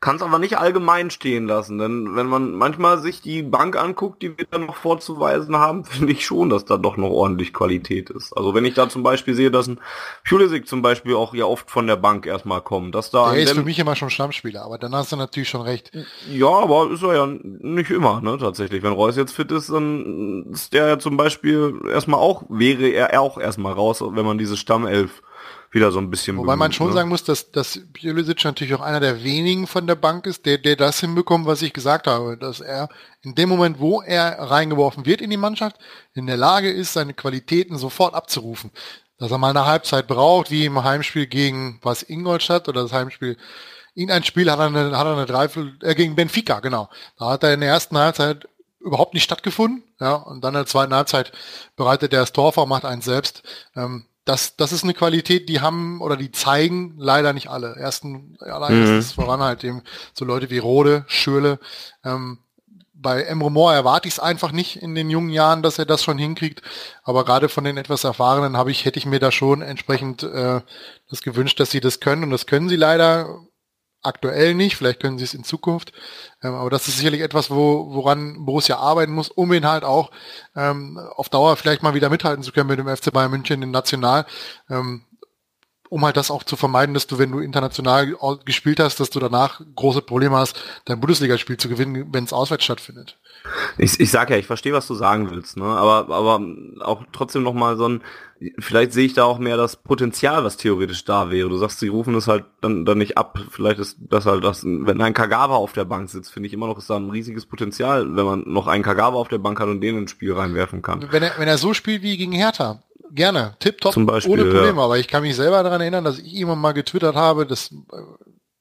kann 0.00 0.16
es 0.16 0.22
aber 0.22 0.38
nicht 0.38 0.58
allgemein 0.58 1.10
stehen 1.10 1.46
lassen, 1.46 1.78
denn 1.78 2.14
wenn 2.14 2.26
man 2.26 2.52
manchmal 2.52 2.98
sich 2.98 3.20
die 3.20 3.42
Bank 3.42 3.76
anguckt, 3.76 4.22
die 4.22 4.38
wir 4.38 4.46
dann 4.48 4.66
noch 4.66 4.76
vorzuweisen 4.76 5.56
haben, 5.56 5.84
finde 5.86 6.12
ich 6.12 6.24
schon, 6.24 6.50
dass 6.50 6.64
da 6.64 6.76
doch 6.76 6.96
noch 6.96 7.10
ordentlich 7.10 7.52
Qualität 7.52 8.10
ist. 8.10 8.32
Also 8.32 8.54
wenn 8.54 8.64
ich 8.64 8.74
da 8.74 8.88
zum 8.88 9.02
Beispiel 9.02 9.34
sehe, 9.34 9.50
dass 9.50 9.66
ein 9.66 9.80
Pulisic 10.26 10.68
zum 10.68 10.82
Beispiel 10.82 11.16
auch 11.16 11.34
ja 11.34 11.46
oft 11.46 11.68
von 11.68 11.88
der 11.88 11.96
Bank 11.96 12.26
erstmal 12.26 12.60
kommt, 12.60 12.94
dass 12.94 13.10
da 13.10 13.32
der 13.32 13.42
ist 13.42 13.52
für 13.52 13.64
mich 13.64 13.78
immer 13.78 13.96
schon 13.96 14.10
Stammspieler, 14.10 14.62
aber 14.62 14.78
dann 14.78 14.94
hast 14.94 15.10
du 15.10 15.16
natürlich 15.16 15.48
schon 15.48 15.62
recht. 15.62 15.90
Ja, 16.30 16.48
aber 16.48 16.90
ist 16.92 17.02
er 17.02 17.14
ja 17.14 17.26
nicht 17.26 17.90
immer, 17.90 18.20
ne, 18.20 18.38
tatsächlich. 18.38 18.84
Wenn 18.84 18.92
Reus 18.92 19.16
jetzt 19.16 19.32
fit 19.32 19.50
ist, 19.50 19.70
dann 19.70 20.46
ist 20.52 20.72
der 20.72 20.86
ja 20.86 20.98
zum 20.98 21.16
Beispiel 21.16 21.80
erstmal 21.92 22.20
auch, 22.20 22.44
wäre 22.48 22.88
er 22.88 23.20
auch 23.20 23.36
erstmal 23.36 23.72
raus, 23.72 24.00
wenn 24.00 24.24
man 24.24 24.38
diese 24.38 24.56
Stammelf 24.56 25.22
wieder 25.70 25.92
so 25.92 26.00
ein 26.00 26.10
bisschen. 26.10 26.36
Wobei 26.36 26.56
man 26.56 26.72
schon 26.72 26.88
ne? 26.88 26.94
sagen 26.94 27.08
muss, 27.08 27.24
dass, 27.24 27.52
dass 27.52 27.80
Pulisic 27.92 28.44
natürlich 28.44 28.74
auch 28.74 28.80
einer 28.80 29.00
der 29.00 29.22
wenigen 29.22 29.66
von 29.66 29.86
der 29.86 29.94
Bank 29.94 30.26
ist, 30.26 30.46
der, 30.46 30.58
der 30.58 30.76
das 30.76 31.00
hinbekommt, 31.00 31.46
was 31.46 31.62
ich 31.62 31.72
gesagt 31.72 32.06
habe, 32.06 32.36
dass 32.36 32.60
er 32.60 32.88
in 33.22 33.34
dem 33.34 33.48
Moment, 33.48 33.78
wo 33.78 34.02
er 34.02 34.38
reingeworfen 34.38 35.06
wird 35.06 35.20
in 35.20 35.30
die 35.30 35.36
Mannschaft, 35.36 35.76
in 36.14 36.26
der 36.26 36.36
Lage 36.36 36.70
ist, 36.70 36.92
seine 36.92 37.14
Qualitäten 37.14 37.78
sofort 37.78 38.14
abzurufen. 38.14 38.70
Dass 39.18 39.30
er 39.30 39.38
mal 39.38 39.50
eine 39.50 39.66
Halbzeit 39.66 40.06
braucht, 40.08 40.50
wie 40.50 40.64
im 40.64 40.82
Heimspiel 40.82 41.26
gegen 41.26 41.78
was 41.82 42.02
Ingolstadt 42.02 42.68
oder 42.68 42.82
das 42.82 42.92
Heimspiel 42.92 43.36
in 43.94 44.10
ein 44.10 44.24
Spiel 44.24 44.50
hat 44.50 44.58
er 44.58 44.66
eine, 44.66 44.96
hat 44.96 45.06
er 45.06 45.16
eine 45.16 45.26
Dreiviertel, 45.26 45.76
äh, 45.82 45.94
gegen 45.94 46.14
Benfica, 46.14 46.60
genau. 46.60 46.88
Da 47.18 47.30
hat 47.30 47.42
er 47.42 47.54
in 47.54 47.60
der 47.60 47.70
ersten 47.70 47.98
Halbzeit 47.98 48.48
überhaupt 48.78 49.14
nicht 49.14 49.24
stattgefunden, 49.24 49.82
ja, 50.00 50.14
und 50.14 50.42
dann 50.42 50.54
in 50.54 50.60
der 50.60 50.66
zweiten 50.66 50.94
Halbzeit 50.94 51.32
bereitet 51.76 52.12
er 52.12 52.20
das 52.20 52.32
Tor 52.32 52.52
vor, 52.52 52.66
macht 52.66 52.84
eins 52.84 53.04
selbst. 53.04 53.42
Ähm, 53.76 54.06
das, 54.30 54.54
das 54.54 54.70
ist 54.70 54.84
eine 54.84 54.94
Qualität, 54.94 55.48
die 55.48 55.60
haben 55.60 56.00
oder 56.00 56.16
die 56.16 56.30
zeigen 56.30 56.94
leider 56.96 57.32
nicht 57.32 57.48
alle. 57.48 57.74
Ersten, 57.74 58.36
allein 58.38 58.76
mhm. 58.76 58.98
ist 58.98 59.06
es 59.06 59.12
voran 59.12 59.40
halt 59.40 59.64
eben 59.64 59.82
so 60.14 60.24
Leute 60.24 60.50
wie 60.50 60.58
Rode, 60.58 61.04
Schöle. 61.08 61.58
Ähm, 62.04 62.38
bei 62.94 63.22
Emre 63.22 63.50
Moore 63.50 63.74
erwarte 63.74 64.06
ich 64.06 64.14
es 64.14 64.20
einfach 64.20 64.52
nicht 64.52 64.76
in 64.76 64.94
den 64.94 65.10
jungen 65.10 65.30
Jahren, 65.30 65.62
dass 65.62 65.80
er 65.80 65.84
das 65.84 66.04
schon 66.04 66.16
hinkriegt. 66.16 66.62
Aber 67.02 67.24
gerade 67.24 67.48
von 67.48 67.64
den 67.64 67.76
etwas 67.76 68.04
Erfahrenen 68.04 68.56
habe 68.56 68.70
ich, 68.70 68.84
hätte 68.84 69.00
ich 69.00 69.06
mir 69.06 69.18
da 69.18 69.32
schon 69.32 69.62
entsprechend 69.62 70.22
äh, 70.22 70.60
das 71.08 71.22
gewünscht, 71.22 71.58
dass 71.58 71.72
sie 71.72 71.80
das 71.80 71.98
können. 71.98 72.22
Und 72.22 72.30
das 72.30 72.46
können 72.46 72.68
sie 72.68 72.76
leider 72.76 73.40
aktuell 74.02 74.54
nicht, 74.54 74.76
vielleicht 74.76 75.00
können 75.00 75.18
sie 75.18 75.24
es 75.24 75.34
in 75.34 75.44
Zukunft. 75.44 75.92
Ähm, 76.42 76.54
aber 76.54 76.70
das 76.70 76.88
ist 76.88 76.98
sicherlich 76.98 77.20
etwas, 77.20 77.50
wo, 77.50 77.94
woran 77.94 78.44
Borussia 78.44 78.76
arbeiten 78.76 79.12
muss, 79.12 79.28
um 79.28 79.52
ihn 79.52 79.66
halt 79.66 79.84
auch 79.84 80.10
ähm, 80.56 80.98
auf 81.16 81.28
Dauer 81.28 81.56
vielleicht 81.56 81.82
mal 81.82 81.94
wieder 81.94 82.10
mithalten 82.10 82.42
zu 82.42 82.52
können 82.52 82.68
mit 82.68 82.78
dem 82.78 82.88
FC 82.88 83.12
Bayern 83.12 83.30
München 83.30 83.62
in 83.62 83.70
National. 83.70 84.26
Ähm, 84.68 85.04
um 85.90 86.04
halt 86.04 86.16
das 86.16 86.30
auch 86.30 86.44
zu 86.44 86.56
vermeiden, 86.56 86.94
dass 86.94 87.08
du, 87.08 87.18
wenn 87.18 87.32
du 87.32 87.40
international 87.40 88.16
gespielt 88.44 88.78
hast, 88.78 89.00
dass 89.00 89.10
du 89.10 89.18
danach 89.18 89.60
große 89.74 90.02
Probleme 90.02 90.36
hast, 90.36 90.56
dein 90.84 91.00
Bundesligaspiel 91.00 91.56
zu 91.56 91.68
gewinnen, 91.68 92.14
wenn 92.14 92.24
es 92.24 92.32
auswärts 92.32 92.64
stattfindet. 92.64 93.18
Ich, 93.78 93.98
ich 93.98 94.10
sag 94.10 94.30
ja, 94.30 94.36
ich 94.36 94.46
verstehe, 94.46 94.72
was 94.72 94.86
du 94.86 94.94
sagen 94.94 95.30
willst, 95.30 95.56
ne? 95.56 95.64
Aber, 95.64 96.14
aber 96.14 96.40
auch 96.80 97.04
trotzdem 97.12 97.42
noch 97.42 97.54
mal 97.54 97.76
so 97.76 97.88
ein, 97.88 98.02
vielleicht 98.58 98.92
sehe 98.92 99.06
ich 99.06 99.14
da 99.14 99.24
auch 99.24 99.38
mehr 99.38 99.56
das 99.56 99.76
Potenzial, 99.76 100.44
was 100.44 100.56
theoretisch 100.56 101.04
da 101.04 101.30
wäre. 101.30 101.48
Du 101.48 101.56
sagst, 101.56 101.80
sie 101.80 101.88
rufen 101.88 102.14
es 102.14 102.26
halt 102.26 102.44
dann, 102.60 102.84
dann 102.84 102.98
nicht 102.98 103.18
ab. 103.18 103.38
Vielleicht 103.50 103.78
ist 103.78 103.98
das 104.00 104.26
halt 104.26 104.44
das, 104.44 104.64
wenn 104.64 105.00
ein 105.00 105.14
Kagawa 105.14 105.56
auf 105.56 105.72
der 105.72 105.84
Bank 105.84 106.08
sitzt, 106.10 106.32
finde 106.32 106.46
ich 106.46 106.52
immer 106.52 106.66
noch, 106.66 106.78
ist 106.78 106.90
da 106.90 106.96
ein 106.96 107.10
riesiges 107.10 107.46
Potenzial, 107.46 108.16
wenn 108.16 108.24
man 108.24 108.44
noch 108.46 108.66
einen 108.66 108.84
Kagawa 108.84 109.16
auf 109.16 109.28
der 109.28 109.38
Bank 109.38 109.60
hat 109.60 109.68
und 109.68 109.80
den 109.80 109.98
ins 109.98 110.10
Spiel 110.10 110.32
reinwerfen 110.32 110.82
kann. 110.82 111.06
Wenn 111.10 111.22
er, 111.22 111.32
wenn 111.38 111.48
er 111.48 111.58
so 111.58 111.74
spielt 111.74 112.02
wie 112.02 112.16
gegen 112.16 112.32
Hertha, 112.32 112.82
gerne, 113.12 113.56
tipptopp, 113.58 113.96
ohne 113.96 114.44
Probleme. 114.44 114.78
Ja. 114.78 114.84
Aber 114.84 114.98
ich 114.98 115.08
kann 115.08 115.22
mich 115.22 115.36
selber 115.36 115.62
daran 115.62 115.80
erinnern, 115.80 116.04
dass 116.04 116.18
ich 116.18 116.34
immer 116.36 116.56
mal 116.56 116.72
getwittert 116.72 117.16
habe, 117.16 117.46
das 117.46 117.72
äh, 117.72 117.96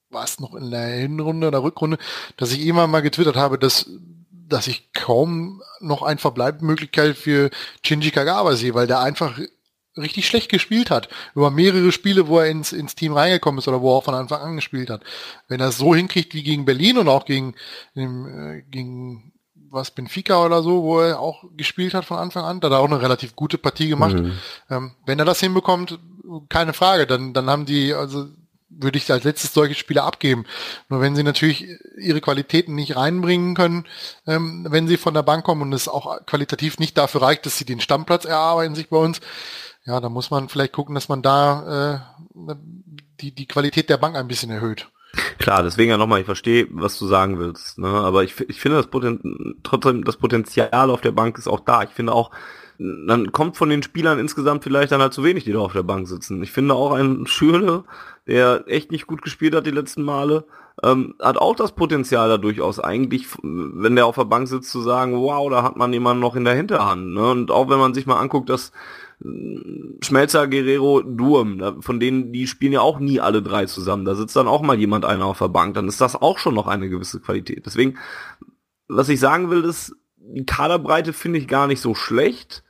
war 0.09 0.23
es 0.23 0.39
noch 0.39 0.55
in 0.55 0.71
der 0.71 0.87
Hinrunde 0.87 1.47
oder 1.47 1.63
Rückrunde, 1.63 1.97
dass 2.37 2.51
ich 2.51 2.65
immer 2.65 2.87
mal 2.87 3.01
getwittert 3.01 3.35
habe, 3.35 3.57
dass 3.57 3.89
dass 4.49 4.67
ich 4.67 4.91
kaum 4.93 5.61
noch 5.79 6.01
ein 6.01 6.17
Verbleibmöglichkeit 6.17 7.15
für 7.15 7.49
Shinji 7.85 8.11
Kagawa 8.11 8.55
sehe, 8.55 8.73
weil 8.73 8.87
der 8.87 8.99
einfach 8.99 9.39
richtig 9.97 10.27
schlecht 10.27 10.49
gespielt 10.49 10.91
hat. 10.91 11.09
Über 11.35 11.51
mehrere 11.51 11.91
Spiele, 11.91 12.27
wo 12.27 12.39
er 12.39 12.49
ins, 12.49 12.71
ins 12.71 12.95
Team 12.95 13.13
reingekommen 13.13 13.59
ist 13.59 13.67
oder 13.67 13.81
wo 13.81 13.91
er 13.91 13.97
auch 13.97 14.03
von 14.03 14.15
Anfang 14.15 14.41
an 14.41 14.55
gespielt 14.55 14.89
hat. 14.89 15.03
Wenn 15.47 15.59
er 15.59 15.69
es 15.69 15.77
so 15.77 15.93
hinkriegt 15.93 16.33
wie 16.33 16.43
gegen 16.43 16.65
Berlin 16.65 16.97
und 16.97 17.07
auch 17.07 17.25
gegen, 17.25 17.53
äh, 17.95 18.61
gegen 18.69 19.33
was 19.71 19.91
Benfica 19.91 20.43
oder 20.43 20.63
so, 20.63 20.83
wo 20.83 21.01
er 21.01 21.19
auch 21.19 21.43
gespielt 21.55 21.93
hat 21.93 22.05
von 22.05 22.17
Anfang 22.17 22.43
an, 22.43 22.59
da 22.59 22.67
hat 22.67 22.73
er 22.73 22.79
auch 22.79 22.85
eine 22.85 23.01
relativ 23.01 23.35
gute 23.35 23.57
Partie 23.57 23.87
gemacht. 23.87 24.15
Mhm. 24.15 24.33
Ähm, 24.69 24.95
wenn 25.05 25.19
er 25.19 25.25
das 25.25 25.39
hinbekommt, 25.39 25.99
keine 26.49 26.73
Frage, 26.73 27.05
dann, 27.07 27.33
dann 27.33 27.49
haben 27.49 27.65
die, 27.65 27.93
also 27.93 28.27
würde 28.69 28.97
ich 28.97 29.11
als 29.11 29.23
letztes 29.23 29.53
solche 29.53 29.75
Spieler 29.75 30.03
abgeben. 30.03 30.45
Nur 30.89 31.01
wenn 31.01 31.15
sie 31.15 31.23
natürlich 31.23 31.67
ihre 31.97 32.21
Qualitäten 32.21 32.75
nicht 32.75 32.95
reinbringen 32.95 33.55
können, 33.55 33.85
ähm, 34.27 34.67
wenn 34.69 34.87
sie 34.87 34.97
von 34.97 35.13
der 35.13 35.23
Bank 35.23 35.43
kommen 35.43 35.61
und 35.63 35.73
es 35.73 35.87
auch 35.87 36.25
qualitativ 36.25 36.79
nicht 36.79 36.97
dafür 36.97 37.23
reicht, 37.23 37.45
dass 37.45 37.57
sie 37.57 37.65
den 37.65 37.81
Stammplatz 37.81 38.25
erarbeiten 38.25 38.75
sich 38.75 38.89
bei 38.89 38.97
uns, 38.97 39.19
ja, 39.85 39.99
da 39.99 40.09
muss 40.09 40.29
man 40.29 40.49
vielleicht 40.49 40.73
gucken, 40.73 40.95
dass 40.95 41.09
man 41.09 41.21
da 41.21 42.03
äh, 42.35 42.55
die, 43.21 43.33
die 43.33 43.47
Qualität 43.47 43.89
der 43.89 43.97
Bank 43.97 44.15
ein 44.15 44.27
bisschen 44.27 44.51
erhöht. 44.51 44.87
Klar, 45.39 45.63
deswegen 45.63 45.89
ja 45.89 45.97
nochmal, 45.97 46.19
ich 46.19 46.25
verstehe, 46.25 46.67
was 46.69 46.99
du 46.99 47.07
sagen 47.07 47.39
willst, 47.39 47.79
ne? 47.79 47.87
aber 47.87 48.23
ich, 48.23 48.39
ich 48.47 48.59
finde 48.59 48.77
das 48.77 48.87
Poten 48.87 49.59
trotzdem 49.63 50.03
das 50.03 50.17
Potenzial 50.17 50.91
auf 50.91 51.01
der 51.01 51.11
Bank 51.11 51.37
ist 51.37 51.47
auch 51.47 51.61
da. 51.61 51.81
Ich 51.81 51.89
finde 51.89 52.13
auch, 52.13 52.29
dann 52.79 53.33
kommt 53.33 53.57
von 53.57 53.69
den 53.69 53.83
Spielern 53.83 54.19
insgesamt 54.19 54.63
vielleicht 54.63 54.93
dann 54.93 55.01
halt 55.01 55.13
zu 55.13 55.23
wenig, 55.23 55.43
die 55.43 55.51
da 55.51 55.59
auf 55.59 55.73
der 55.73 55.83
Bank 55.83 56.07
sitzen. 56.07 56.41
Ich 56.41 56.51
finde 56.51 56.75
auch 56.75 56.93
ein 56.93 57.27
Schürle, 57.27 57.83
der 58.25 58.63
echt 58.67 58.91
nicht 58.91 59.05
gut 59.05 59.21
gespielt 59.21 59.53
hat 59.53 59.65
die 59.65 59.71
letzten 59.71 60.01
Male, 60.01 60.45
ähm, 60.81 61.15
hat 61.19 61.37
auch 61.37 61.57
das 61.57 61.73
Potenzial 61.73 62.29
da 62.29 62.37
durchaus 62.37 62.79
eigentlich, 62.79 63.27
wenn 63.43 63.97
der 63.97 64.05
auf 64.05 64.15
der 64.15 64.23
Bank 64.23 64.47
sitzt, 64.47 64.71
zu 64.71 64.79
sagen, 64.79 65.13
wow, 65.17 65.49
da 65.49 65.61
hat 65.61 65.75
man 65.75 65.91
jemanden 65.91 66.21
noch 66.21 66.37
in 66.37 66.45
der 66.45 66.55
Hinterhand. 66.55 67.13
Ne? 67.13 67.29
Und 67.29 67.51
auch 67.51 67.69
wenn 67.69 67.79
man 67.79 67.93
sich 67.93 68.05
mal 68.05 68.17
anguckt, 68.17 68.49
dass 68.49 68.71
äh, 69.25 69.27
Schmelzer, 70.01 70.47
Guerrero, 70.47 71.01
Durm, 71.01 71.81
von 71.81 71.99
denen, 71.99 72.31
die 72.31 72.47
spielen 72.47 72.71
ja 72.71 72.79
auch 72.79 72.99
nie 72.99 73.19
alle 73.19 73.41
drei 73.41 73.65
zusammen. 73.65 74.05
Da 74.05 74.15
sitzt 74.15 74.37
dann 74.37 74.47
auch 74.47 74.61
mal 74.61 74.79
jemand 74.79 75.03
einer 75.03 75.25
auf 75.25 75.39
der 75.39 75.49
Bank, 75.49 75.73
dann 75.73 75.89
ist 75.89 75.99
das 75.99 76.15
auch 76.15 76.37
schon 76.37 76.55
noch 76.55 76.67
eine 76.67 76.87
gewisse 76.87 77.19
Qualität. 77.19 77.65
Deswegen, 77.65 77.97
was 78.87 79.09
ich 79.09 79.19
sagen 79.19 79.49
will, 79.49 79.65
ist, 79.65 79.97
die 80.15 80.45
Kaderbreite 80.45 81.11
finde 81.11 81.39
ich 81.39 81.47
gar 81.49 81.67
nicht 81.67 81.81
so 81.81 81.93
schlecht 81.93 82.63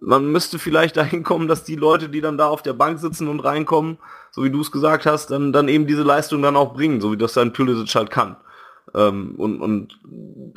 man 0.00 0.30
müsste 0.30 0.58
vielleicht 0.58 0.96
dahin 0.96 1.22
kommen, 1.22 1.48
dass 1.48 1.64
die 1.64 1.76
Leute, 1.76 2.08
die 2.08 2.20
dann 2.20 2.38
da 2.38 2.48
auf 2.48 2.62
der 2.62 2.74
Bank 2.74 2.98
sitzen 2.98 3.28
und 3.28 3.40
reinkommen, 3.40 3.98
so 4.30 4.44
wie 4.44 4.50
du 4.50 4.60
es 4.60 4.70
gesagt 4.70 5.06
hast, 5.06 5.30
dann, 5.30 5.52
dann 5.52 5.68
eben 5.68 5.86
diese 5.86 6.02
Leistung 6.02 6.42
dann 6.42 6.56
auch 6.56 6.74
bringen, 6.74 7.00
so 7.00 7.12
wie 7.12 7.16
das 7.16 7.32
dann 7.32 7.52
Pulisic 7.52 7.94
halt 7.94 8.10
kann. 8.10 8.36
Ähm, 8.94 9.34
und, 9.36 9.60
und 9.60 9.98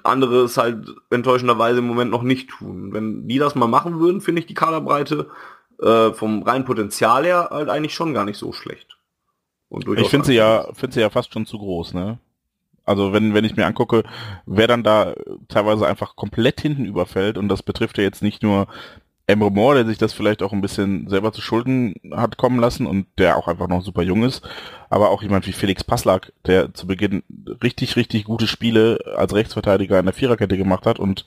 andere 0.03 0.43
es 0.43 0.57
halt 0.57 0.93
enttäuschenderweise 1.09 1.79
im 1.79 1.87
Moment 1.87 2.11
noch 2.11 2.23
nicht 2.23 2.49
tun. 2.49 2.93
Wenn 2.93 3.27
die 3.27 3.37
das 3.37 3.55
mal 3.55 3.67
machen 3.67 3.99
würden, 3.99 4.21
finde 4.21 4.41
ich 4.41 4.47
die 4.47 4.53
Kaderbreite 4.53 5.29
äh, 5.81 6.11
vom 6.11 6.43
reinen 6.43 6.65
Potenzial 6.65 7.25
her 7.25 7.49
halt 7.51 7.69
eigentlich 7.69 7.93
schon 7.93 8.13
gar 8.13 8.25
nicht 8.25 8.37
so 8.37 8.51
schlecht. 8.51 8.97
ich 9.95 10.09
finde 10.09 10.25
sie 10.25 10.35
ja, 10.35 10.67
finde 10.73 10.95
sie 10.95 11.01
ja 11.01 11.09
fast 11.09 11.33
schon 11.33 11.45
zu 11.45 11.57
groß, 11.57 11.93
ne? 11.93 12.19
Also 12.85 13.13
wenn, 13.13 13.35
wenn 13.35 13.45
ich 13.45 13.55
mir 13.55 13.67
angucke, 13.67 14.03
wer 14.47 14.65
dann 14.65 14.83
da 14.83 15.13
teilweise 15.47 15.85
einfach 15.85 16.15
komplett 16.15 16.59
hinten 16.59 16.85
überfällt, 16.85 17.37
und 17.37 17.47
das 17.47 17.61
betrifft 17.61 17.99
ja 17.99 18.03
jetzt 18.03 18.23
nicht 18.23 18.41
nur 18.41 18.67
Emre 19.29 19.51
Moore, 19.51 19.75
der 19.75 19.85
sich 19.85 19.99
das 19.99 20.11
vielleicht 20.11 20.41
auch 20.41 20.53
ein 20.53 20.61
bisschen 20.61 21.07
selber 21.07 21.31
zu 21.31 21.41
Schulden 21.41 21.93
hat 22.11 22.37
kommen 22.37 22.59
lassen 22.59 22.87
und 22.87 23.05
der 23.19 23.37
auch 23.37 23.47
einfach 23.47 23.67
noch 23.67 23.83
super 23.83 24.01
jung 24.01 24.23
ist, 24.23 24.41
aber 24.89 25.11
auch 25.11 25.21
jemand 25.21 25.45
wie 25.45 25.51
Felix 25.51 25.83
Passlack, 25.83 26.33
der 26.47 26.73
zu 26.73 26.87
Beginn 26.87 27.21
richtig, 27.63 27.95
richtig 27.95 28.23
gute 28.23 28.47
Spiele 28.47 28.99
als 29.15 29.35
Rechtsverteidiger 29.35 29.99
in 29.99 30.05
der 30.05 30.15
Viererkette 30.15 30.57
gemacht 30.57 30.87
hat 30.87 30.97
und 30.97 31.25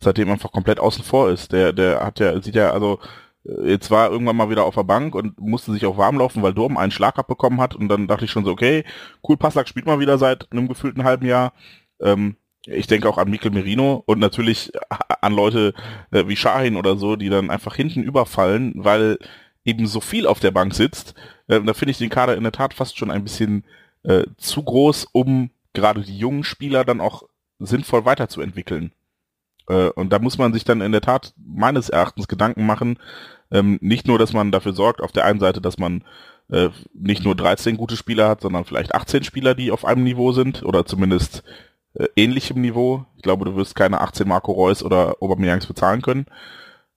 seitdem 0.00 0.30
einfach 0.30 0.52
komplett 0.52 0.80
außen 0.80 1.04
vor 1.04 1.28
ist. 1.30 1.52
Der, 1.52 1.74
der 1.74 2.00
hat 2.02 2.18
ja, 2.18 2.40
sieht 2.40 2.54
ja, 2.54 2.70
also 2.70 2.98
jetzt 3.44 3.90
war 3.90 4.10
irgendwann 4.10 4.36
mal 4.36 4.48
wieder 4.48 4.64
auf 4.64 4.76
der 4.76 4.84
Bank 4.84 5.14
und 5.14 5.38
musste 5.38 5.72
sich 5.72 5.84
auch 5.84 5.98
warm 5.98 6.16
laufen, 6.16 6.42
weil 6.42 6.54
Durm 6.54 6.78
einen 6.78 6.92
Schlag 6.92 7.18
abbekommen 7.18 7.60
hat 7.60 7.74
und 7.74 7.88
dann 7.88 8.06
dachte 8.06 8.24
ich 8.24 8.30
schon 8.30 8.46
so, 8.46 8.52
okay, 8.52 8.84
cool, 9.28 9.36
Passlack 9.36 9.68
spielt 9.68 9.84
mal 9.84 10.00
wieder 10.00 10.16
seit 10.16 10.50
einem 10.50 10.66
gefühlten 10.66 11.04
halben 11.04 11.26
Jahr. 11.26 11.52
Ähm, 12.00 12.36
ich 12.66 12.86
denke 12.86 13.08
auch 13.08 13.18
an 13.18 13.30
Mikel 13.30 13.50
Merino 13.50 14.02
und 14.06 14.18
natürlich 14.18 14.72
an 15.20 15.32
Leute 15.32 15.74
äh, 16.10 16.26
wie 16.26 16.36
Shahin 16.36 16.76
oder 16.76 16.96
so, 16.96 17.16
die 17.16 17.28
dann 17.28 17.50
einfach 17.50 17.74
hinten 17.74 18.02
überfallen, 18.02 18.72
weil 18.76 19.18
eben 19.64 19.86
so 19.86 20.00
viel 20.00 20.26
auf 20.26 20.40
der 20.40 20.50
Bank 20.50 20.74
sitzt. 20.74 21.14
Äh, 21.46 21.60
da 21.60 21.74
finde 21.74 21.92
ich 21.92 21.98
den 21.98 22.10
Kader 22.10 22.36
in 22.36 22.42
der 22.42 22.52
Tat 22.52 22.74
fast 22.74 22.98
schon 22.98 23.10
ein 23.10 23.22
bisschen 23.22 23.64
äh, 24.02 24.24
zu 24.36 24.62
groß, 24.62 25.08
um 25.12 25.50
gerade 25.72 26.02
die 26.02 26.18
jungen 26.18 26.44
Spieler 26.44 26.84
dann 26.84 27.00
auch 27.00 27.22
sinnvoll 27.58 28.04
weiterzuentwickeln. 28.04 28.92
Äh, 29.68 29.88
und 29.90 30.12
da 30.12 30.18
muss 30.18 30.38
man 30.38 30.52
sich 30.52 30.64
dann 30.64 30.80
in 30.80 30.92
der 30.92 31.00
Tat 31.00 31.34
meines 31.36 31.88
Erachtens 31.88 32.28
Gedanken 32.28 32.66
machen, 32.66 32.98
ähm, 33.50 33.78
nicht 33.80 34.06
nur, 34.06 34.18
dass 34.18 34.32
man 34.32 34.52
dafür 34.52 34.72
sorgt, 34.72 35.00
auf 35.00 35.12
der 35.12 35.24
einen 35.24 35.40
Seite, 35.40 35.60
dass 35.60 35.78
man 35.78 36.04
äh, 36.50 36.68
nicht 36.94 37.24
nur 37.24 37.34
13 37.34 37.76
gute 37.76 37.96
Spieler 37.96 38.28
hat, 38.28 38.40
sondern 38.40 38.64
vielleicht 38.64 38.94
18 38.94 39.24
Spieler, 39.24 39.54
die 39.54 39.70
auf 39.70 39.84
einem 39.84 40.04
Niveau 40.04 40.32
sind 40.32 40.62
oder 40.62 40.86
zumindest 40.86 41.42
äh, 41.98 42.06
ähnlichem 42.16 42.60
Niveau. 42.60 43.04
Ich 43.16 43.22
glaube, 43.22 43.44
du 43.44 43.56
wirst 43.56 43.74
keine 43.74 44.00
18 44.00 44.26
Marco 44.26 44.52
Reus 44.52 44.82
oder 44.82 45.16
Aubameyangs 45.20 45.66
bezahlen 45.66 46.02
können. 46.02 46.26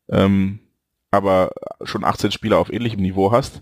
Ähm, 0.10 0.60
aber 1.10 1.52
schon 1.84 2.04
18 2.06 2.32
Spieler 2.32 2.58
auf 2.58 2.72
ähnlichem 2.72 3.02
Niveau 3.02 3.32
hast, 3.32 3.62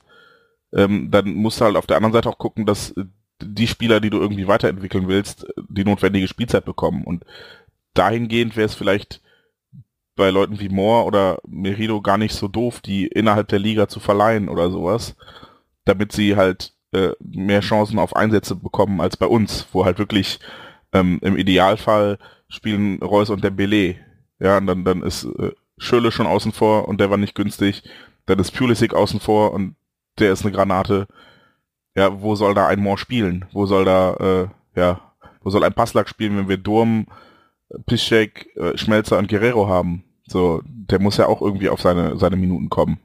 ähm, 0.74 1.10
dann 1.10 1.34
musst 1.34 1.60
du 1.60 1.66
halt 1.66 1.76
auf 1.76 1.88
der 1.88 1.98
anderen 1.98 2.14
Seite 2.14 2.30
auch 2.30 2.38
gucken, 2.38 2.66
dass 2.66 2.94
die 3.42 3.68
Spieler, 3.68 4.00
die 4.02 4.10
du 4.10 4.20
irgendwie 4.20 4.48
weiterentwickeln 4.48 5.08
willst, 5.08 5.48
die 5.70 5.86
notwendige 5.86 6.28
Spielzeit 6.28 6.66
bekommen. 6.66 7.04
Und 7.04 7.26
dahingehend 7.94 8.56
wäre 8.56 8.66
es 8.66 8.76
vielleicht 8.76 9.22
bei 10.16 10.30
Leuten 10.30 10.60
wie 10.60 10.70
Moore 10.70 11.06
oder 11.06 11.40
Merido 11.48 12.02
gar 12.02 12.18
nicht 12.18 12.34
so 12.34 12.50
doof, 12.50 12.82
die 12.82 13.08
innerhalb 13.08 13.48
der 13.48 13.60
Liga 13.60 13.88
zu 13.88 14.02
verleihen 14.02 14.50
oder 14.50 14.70
sowas, 14.70 15.16
damit 15.86 16.12
sie 16.12 16.36
halt 16.36 16.74
äh, 16.92 17.12
mehr 17.20 17.62
Chancen 17.62 17.98
auf 18.00 18.16
Einsätze 18.16 18.56
bekommen 18.56 19.00
als 19.00 19.16
bei 19.16 19.28
uns, 19.28 19.68
wo 19.72 19.86
halt 19.86 19.98
wirklich 19.98 20.40
ähm, 20.94 21.20
im 21.22 21.38
Idealfall 21.38 22.18
spielen 22.48 23.02
Reus 23.02 23.30
und 23.30 23.44
Dembele. 23.44 23.96
Ja, 24.40 24.58
und 24.58 24.68
dann, 24.68 24.86
dann 24.86 25.04
ist 25.04 25.26
äh, 25.26 25.52
Schöle 25.78 26.12
schon 26.12 26.28
außen 26.28 26.52
vor 26.52 26.88
und 26.88 27.00
der 27.00 27.10
war 27.10 27.18
nicht 27.18 27.36
günstig. 27.36 27.84
Dann 28.26 28.40
ist 28.40 28.52
Pulisic 28.52 28.94
außen 28.94 29.20
vor 29.20 29.54
und 29.54 29.76
der 30.20 30.32
ist 30.32 30.44
eine 30.44 30.52
Granate. 30.52 31.08
Ja, 31.96 32.22
wo 32.22 32.36
soll 32.36 32.54
da 32.54 32.68
ein 32.68 32.80
Moore 32.80 32.98
spielen? 32.98 33.46
Wo 33.52 33.66
soll 33.66 33.86
da, 33.86 34.14
äh, 34.14 34.80
ja, 34.80 35.14
wo 35.42 35.50
soll 35.50 35.64
ein 35.64 35.74
Passlack 35.74 36.10
spielen, 36.10 36.38
wenn 36.38 36.50
wir 36.50 36.58
Durm, 36.58 37.08
Piszczek, 37.86 38.50
äh, 38.56 38.78
Schmelzer 38.78 39.18
und 39.18 39.30
Guerrero 39.30 39.68
haben? 39.68 40.04
So, 40.28 40.62
der 40.66 41.00
muss 41.00 41.18
ja 41.18 41.28
auch 41.28 41.42
irgendwie 41.42 41.70
auf 41.70 41.82
seine, 41.82 42.18
seine 42.18 42.36
Minuten 42.36 42.70
kommen. 42.70 43.00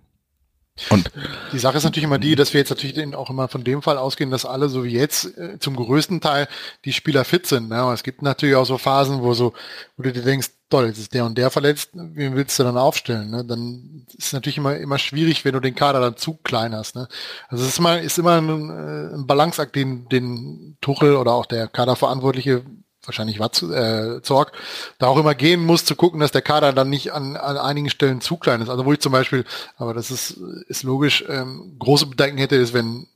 Und 0.90 1.10
die 1.52 1.58
Sache 1.60 1.76
ist 1.78 1.84
natürlich 1.84 2.04
immer 2.04 2.18
die, 2.18 2.34
dass 2.34 2.52
wir 2.52 2.58
jetzt 2.58 2.70
natürlich 2.70 3.14
auch 3.14 3.30
immer 3.30 3.46
von 3.46 3.62
dem 3.62 3.80
Fall 3.80 3.96
ausgehen, 3.96 4.32
dass 4.32 4.44
alle 4.44 4.68
so 4.68 4.82
wie 4.82 4.90
jetzt 4.90 5.38
äh, 5.38 5.58
zum 5.60 5.76
größten 5.76 6.20
Teil 6.20 6.48
die 6.84 6.92
Spieler 6.92 7.24
fit 7.24 7.46
sind. 7.46 7.68
Ne? 7.68 7.76
Aber 7.76 7.94
es 7.94 8.02
gibt 8.02 8.22
natürlich 8.22 8.56
auch 8.56 8.66
so 8.66 8.76
Phasen, 8.76 9.22
wo 9.22 9.34
so, 9.34 9.52
wo 9.96 10.02
du 10.02 10.12
dir 10.12 10.22
denkst, 10.22 10.50
toll, 10.70 10.86
jetzt 10.86 10.98
ist 10.98 11.14
der 11.14 11.26
und 11.26 11.38
der 11.38 11.50
verletzt, 11.50 11.90
wen 11.92 12.34
willst 12.34 12.58
du 12.58 12.64
dann 12.64 12.76
aufstellen? 12.76 13.30
Ne? 13.30 13.44
Dann 13.44 14.04
ist 14.08 14.26
es 14.26 14.32
natürlich 14.32 14.56
immer 14.56 14.76
immer 14.76 14.98
schwierig, 14.98 15.44
wenn 15.44 15.52
du 15.52 15.60
den 15.60 15.76
Kader 15.76 16.00
dann 16.00 16.16
zu 16.16 16.34
klein 16.42 16.74
hast. 16.74 16.96
Ne? 16.96 17.06
Also 17.48 17.62
es 17.62 17.70
ist 17.70 17.78
immer 17.78 18.00
ist 18.00 18.18
immer 18.18 18.38
ein, 18.38 18.70
äh, 18.70 19.14
ein 19.14 19.26
Balanceakt, 19.28 19.76
den 19.76 20.08
den 20.08 20.76
Tuchel 20.80 21.14
oder 21.14 21.34
auch 21.34 21.46
der 21.46 21.68
Kaderverantwortliche 21.68 22.64
wahrscheinlich 23.06 23.40
Watz, 23.40 23.62
äh, 23.62 24.22
Zorg, 24.22 24.52
da 24.98 25.06
auch 25.06 25.18
immer 25.18 25.34
gehen 25.34 25.64
muss, 25.64 25.84
zu 25.84 25.96
gucken, 25.96 26.20
dass 26.20 26.32
der 26.32 26.42
Kader 26.42 26.72
dann 26.72 26.90
nicht 26.90 27.12
an, 27.12 27.36
an 27.36 27.56
einigen 27.56 27.90
Stellen 27.90 28.20
zu 28.20 28.36
klein 28.36 28.60
ist. 28.60 28.68
Also 28.68 28.84
wo 28.84 28.92
ich 28.92 29.00
zum 29.00 29.12
Beispiel, 29.12 29.44
aber 29.76 29.94
das 29.94 30.10
ist, 30.10 30.38
ist 30.68 30.82
logisch, 30.82 31.24
ähm, 31.28 31.76
große 31.78 32.06
Bedenken 32.06 32.38
hätte, 32.38 32.56
ist, 32.56 32.74
wenn 32.74 33.06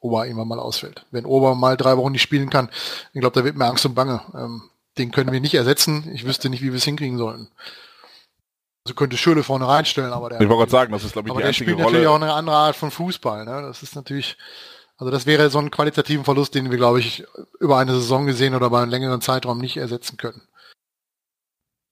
Ober 0.00 0.26
immer 0.26 0.44
mal 0.44 0.60
ausfällt. 0.60 1.06
Wenn 1.10 1.24
Ober 1.24 1.54
mal 1.54 1.76
drei 1.76 1.96
Wochen 1.96 2.12
nicht 2.12 2.22
spielen 2.22 2.50
kann, 2.50 2.68
ich 3.12 3.20
glaube, 3.20 3.38
da 3.38 3.44
wird 3.44 3.56
mir 3.56 3.66
Angst 3.66 3.84
und 3.84 3.94
Bange. 3.94 4.20
Ähm, 4.34 4.62
den 4.96 5.10
können 5.10 5.32
wir 5.32 5.40
nicht 5.40 5.54
ersetzen. 5.54 6.10
Ich 6.12 6.24
wüsste 6.24 6.50
nicht, 6.50 6.62
wie 6.62 6.70
wir 6.70 6.76
es 6.76 6.84
hinkriegen 6.84 7.18
sollen. 7.18 7.48
Also 8.84 8.94
könnte 8.94 9.16
Schöle 9.16 9.42
vorne 9.42 9.68
reinstellen, 9.68 10.12
aber 10.12 10.30
der. 10.30 10.40
Ich 10.40 10.48
wollte 10.48 10.60
gerade 10.60 10.70
sagen, 10.70 10.92
das 10.92 11.04
ist, 11.04 11.12
glaube 11.12 11.28
ich, 11.28 11.36
die 11.36 11.44
einzige 11.44 11.72
Rolle. 11.72 11.84
natürlich 11.84 12.06
auch 12.06 12.14
eine 12.14 12.32
andere 12.32 12.56
Art 12.56 12.76
von 12.76 12.90
Fußball. 12.90 13.44
Ne? 13.44 13.62
Das 13.62 13.82
ist 13.82 13.94
natürlich, 13.94 14.36
also 14.98 15.12
das 15.12 15.26
wäre 15.26 15.48
so 15.48 15.60
ein 15.60 15.70
qualitativen 15.70 16.24
Verlust, 16.24 16.54
den 16.56 16.70
wir, 16.70 16.76
glaube 16.76 16.98
ich, 16.98 17.24
über 17.60 17.78
eine 17.78 17.92
Saison 17.92 18.26
gesehen 18.26 18.54
oder 18.54 18.66
über 18.66 18.80
einen 18.80 18.90
längeren 18.90 19.20
Zeitraum 19.20 19.58
nicht 19.58 19.76
ersetzen 19.76 20.16
können. 20.16 20.42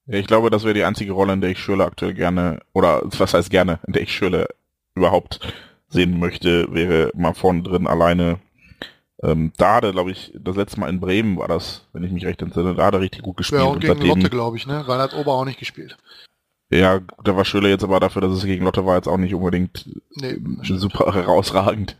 Ja, 0.06 0.18
ich 0.18 0.26
glaube, 0.26 0.50
das 0.50 0.64
wäre 0.64 0.74
die 0.74 0.84
einzige 0.84 1.12
Rolle, 1.12 1.32
in 1.32 1.40
der 1.40 1.50
ich 1.50 1.58
Schürle 1.58 1.84
aktuell 1.84 2.14
gerne, 2.14 2.60
oder 2.72 3.02
was 3.04 3.32
heißt 3.32 3.48
gerne, 3.48 3.78
in 3.86 3.92
der 3.92 4.02
ich 4.02 4.12
Schürle 4.12 4.48
überhaupt 4.96 5.40
sehen 5.88 6.18
möchte, 6.18 6.72
wäre 6.74 7.12
mal 7.14 7.34
vorne 7.34 7.62
drin 7.62 7.86
alleine. 7.86 8.40
Ähm, 9.22 9.52
da 9.56 9.76
hatte, 9.76 9.92
glaube 9.92 10.10
ich, 10.10 10.32
das 10.34 10.56
letzte 10.56 10.80
Mal 10.80 10.90
in 10.90 11.00
Bremen 11.00 11.38
war 11.38 11.48
das, 11.48 11.86
wenn 11.92 12.02
ich 12.02 12.10
mich 12.10 12.26
recht 12.26 12.42
entsinne, 12.42 12.74
da 12.74 12.86
hat 12.86 12.94
er 12.94 13.00
richtig 13.00 13.22
gut 13.22 13.36
gespielt. 13.36 13.62
Ja, 13.62 13.68
und 13.68 13.80
gegen 13.80 14.02
Lotte, 14.02 14.30
glaube 14.30 14.56
ich, 14.56 14.66
ne? 14.66 14.82
Weil 14.86 14.98
er 14.98 15.04
hat 15.04 15.14
Ober 15.14 15.32
auch 15.32 15.44
nicht 15.44 15.60
gespielt. 15.60 15.96
Ja, 16.68 16.98
der 17.24 17.36
war 17.36 17.44
Schöler 17.44 17.68
jetzt 17.68 17.84
aber 17.84 18.00
dafür, 18.00 18.22
dass 18.22 18.32
es 18.32 18.44
gegen 18.44 18.64
Lotte 18.64 18.84
war, 18.84 18.96
jetzt 18.96 19.06
auch 19.06 19.18
nicht 19.18 19.34
unbedingt 19.34 19.88
nee, 20.16 20.36
super 20.62 21.14
herausragend. 21.14 21.96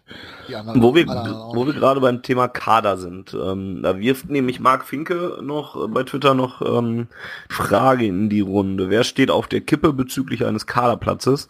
Anderen, 0.53 0.83
wo 0.83 0.95
wir, 0.95 1.07
wo 1.07 1.67
wir 1.67 1.73
gerade 1.73 2.01
beim 2.01 2.23
Thema 2.23 2.49
Kader 2.49 2.97
sind, 2.97 3.33
ähm, 3.35 3.81
da 3.83 3.99
wirft 4.01 4.29
nämlich 4.29 4.59
Marc 4.59 4.85
Finke 4.85 5.39
noch 5.41 5.77
äh, 5.77 5.89
bei 5.89 6.03
Twitter 6.03 6.35
noch 6.35 6.63
ähm, 6.63 7.07
Frage 7.49 8.07
in 8.07 8.29
die 8.29 8.41
Runde. 8.41 8.91
Wer 8.91 9.05
steht 9.05 9.31
auf 9.31 9.47
der 9.47 9.61
Kippe 9.61 9.93
bezüglich 9.93 10.45
eines 10.45 10.67
Kaderplatzes? 10.67 11.49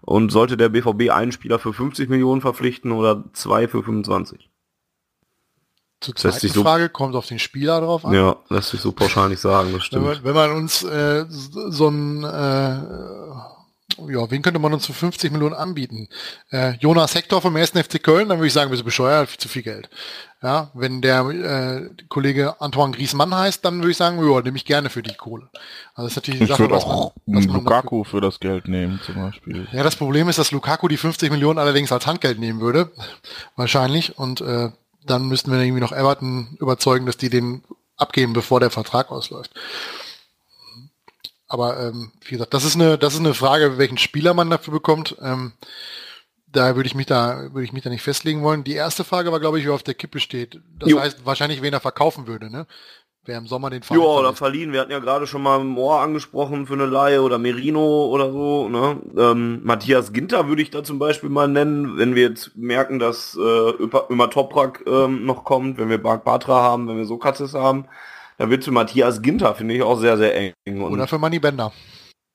Und 0.00 0.30
sollte 0.30 0.56
der 0.56 0.68
BVB 0.68 1.10
einen 1.10 1.32
Spieler 1.32 1.58
für 1.58 1.72
50 1.72 2.08
Millionen 2.08 2.40
verpflichten 2.40 2.92
oder 2.92 3.24
zwei 3.32 3.66
für 3.66 3.82
25? 3.82 4.50
Zur 6.00 6.14
zweiten 6.14 6.48
so, 6.48 6.62
Frage 6.62 6.88
kommt 6.88 7.14
auf 7.14 7.26
den 7.26 7.38
Spieler 7.38 7.80
drauf 7.80 8.04
an. 8.04 8.12
Ja, 8.12 8.36
lässt 8.50 8.70
sich 8.70 8.80
so 8.80 8.92
pauschal 8.92 9.30
nicht 9.30 9.40
sagen, 9.40 9.72
das 9.72 9.84
stimmt. 9.84 10.04
Wenn 10.04 10.12
man, 10.12 10.24
wenn 10.24 10.34
man 10.34 10.52
uns 10.52 10.82
äh, 10.82 11.24
so 11.28 11.88
ein, 11.88 12.22
äh, 12.22 12.76
ja, 13.98 14.30
wen 14.30 14.42
könnte 14.42 14.60
man 14.60 14.74
uns 14.74 14.86
für 14.86 14.92
50 14.92 15.32
Millionen 15.32 15.54
anbieten? 15.54 16.08
Äh, 16.50 16.74
Jonas 16.80 17.14
Hector 17.14 17.40
vom 17.40 17.56
1. 17.56 17.70
FC 17.70 18.02
Köln, 18.02 18.28
dann 18.28 18.38
würde 18.38 18.48
ich 18.48 18.52
sagen, 18.52 18.70
wir 18.70 18.76
sind 18.76 18.84
bescheuert, 18.84 19.30
zu 19.30 19.48
viel 19.48 19.62
Geld. 19.62 19.88
Ja, 20.42 20.70
wenn 20.74 21.00
der 21.00 21.20
äh, 21.30 21.88
Kollege 22.08 22.60
Antoine 22.60 22.92
Griezmann 22.94 23.34
heißt, 23.34 23.64
dann 23.64 23.78
würde 23.78 23.92
ich 23.92 23.96
sagen, 23.96 24.18
ja, 24.18 24.40
nehme 24.42 24.58
ich 24.58 24.66
gerne 24.66 24.90
für 24.90 25.02
die 25.02 25.14
Kohle. 25.14 25.48
Also 25.94 26.08
das 26.08 26.12
ist 26.12 26.16
natürlich 26.16 26.40
die 26.40 26.44
ich 26.44 26.50
Sache, 26.50 26.70
was 26.70 26.84
auch 26.84 27.14
man, 27.24 27.38
was 27.38 27.46
man 27.46 27.56
Lukaku 27.56 28.02
dafür, 28.02 28.10
für 28.10 28.20
das 28.20 28.38
Geld 28.38 28.68
nehmen 28.68 29.00
zum 29.04 29.14
Beispiel. 29.14 29.66
Ja, 29.72 29.82
das 29.82 29.96
Problem 29.96 30.28
ist, 30.28 30.38
dass 30.38 30.50
Lukaku 30.50 30.88
die 30.88 30.98
50 30.98 31.30
Millionen 31.30 31.58
allerdings 31.58 31.90
als 31.90 32.06
Handgeld 32.06 32.38
nehmen 32.38 32.60
würde, 32.60 32.92
wahrscheinlich. 33.56 34.18
Und 34.18 34.42
äh, 34.42 34.70
dann 35.06 35.28
müssten 35.28 35.50
wir 35.50 35.60
irgendwie 35.60 35.80
noch 35.80 35.92
Everton 35.92 36.56
überzeugen, 36.60 37.06
dass 37.06 37.16
die 37.16 37.30
den 37.30 37.62
abgeben, 37.96 38.32
bevor 38.32 38.60
der 38.60 38.70
Vertrag 38.70 39.10
ausläuft. 39.10 39.52
Aber 41.48 41.78
ähm, 41.80 42.12
wie 42.22 42.32
gesagt, 42.32 42.54
das 42.54 42.64
ist 42.64 42.74
eine, 42.74 42.98
das 42.98 43.14
ist 43.14 43.20
eine 43.20 43.34
Frage, 43.34 43.78
welchen 43.78 43.98
Spieler 43.98 44.34
man 44.34 44.50
dafür 44.50 44.72
bekommt. 44.72 45.16
Ähm, 45.20 45.52
da 46.46 46.74
würde 46.74 46.86
ich 46.86 46.94
mich 46.94 47.06
da, 47.06 47.52
würde 47.52 47.64
ich 47.64 47.72
mich 47.72 47.82
da 47.82 47.90
nicht 47.90 48.02
festlegen 48.02 48.42
wollen. 48.42 48.64
Die 48.64 48.74
erste 48.74 49.04
Frage 49.04 49.30
war, 49.30 49.40
glaube 49.40 49.58
ich, 49.58 49.66
wer 49.66 49.74
auf 49.74 49.82
der 49.82 49.94
Kippe 49.94 50.20
steht. 50.20 50.60
Das 50.78 50.90
jo. 50.90 51.00
heißt 51.00 51.24
wahrscheinlich, 51.24 51.62
wen 51.62 51.72
er 51.72 51.80
verkaufen 51.80 52.26
würde, 52.26 52.50
ne? 52.50 52.66
Wer 53.26 53.38
im 53.38 53.46
Sommer 53.46 53.70
den 53.70 53.82
Verein 53.82 54.00
Ja, 54.00 54.06
oder 54.06 54.34
verliehen. 54.34 54.72
Wir 54.72 54.80
hatten 54.80 54.92
ja 54.92 54.98
gerade 54.98 55.26
schon 55.26 55.42
mal 55.42 55.58
Moore 55.62 56.00
angesprochen 56.00 56.66
für 56.66 56.74
eine 56.74 56.86
Laie 56.86 57.22
oder 57.22 57.38
Merino 57.38 58.06
oder 58.06 58.32
so. 58.32 58.68
Ne? 58.68 59.00
Ähm, 59.16 59.60
Matthias 59.64 60.12
Ginter 60.12 60.48
würde 60.48 60.62
ich 60.62 60.70
da 60.70 60.84
zum 60.84 60.98
Beispiel 60.98 61.30
mal 61.30 61.48
nennen, 61.48 61.98
wenn 61.98 62.14
wir 62.14 62.22
jetzt 62.22 62.56
merken, 62.56 62.98
dass 62.98 63.36
äh, 63.36 63.72
immer 64.08 64.30
Toprak 64.30 64.84
ähm, 64.86 65.26
noch 65.26 65.44
kommt, 65.44 65.78
wenn 65.78 65.88
wir 65.88 66.02
Bark 66.02 66.24
Batra 66.24 66.62
haben, 66.62 66.88
wenn 66.88 66.96
wir 66.96 67.06
Sokrates 67.06 67.54
haben. 67.54 67.86
Dann 68.38 68.50
wird 68.50 68.64
für 68.64 68.70
Matthias 68.70 69.22
Ginter, 69.22 69.54
finde 69.54 69.74
ich, 69.74 69.82
auch 69.82 69.98
sehr, 69.98 70.16
sehr 70.16 70.36
eng. 70.36 70.52
Und 70.66 70.92
oder 70.92 71.06
für 71.06 71.18
Manny 71.18 71.38
Bender. 71.38 71.72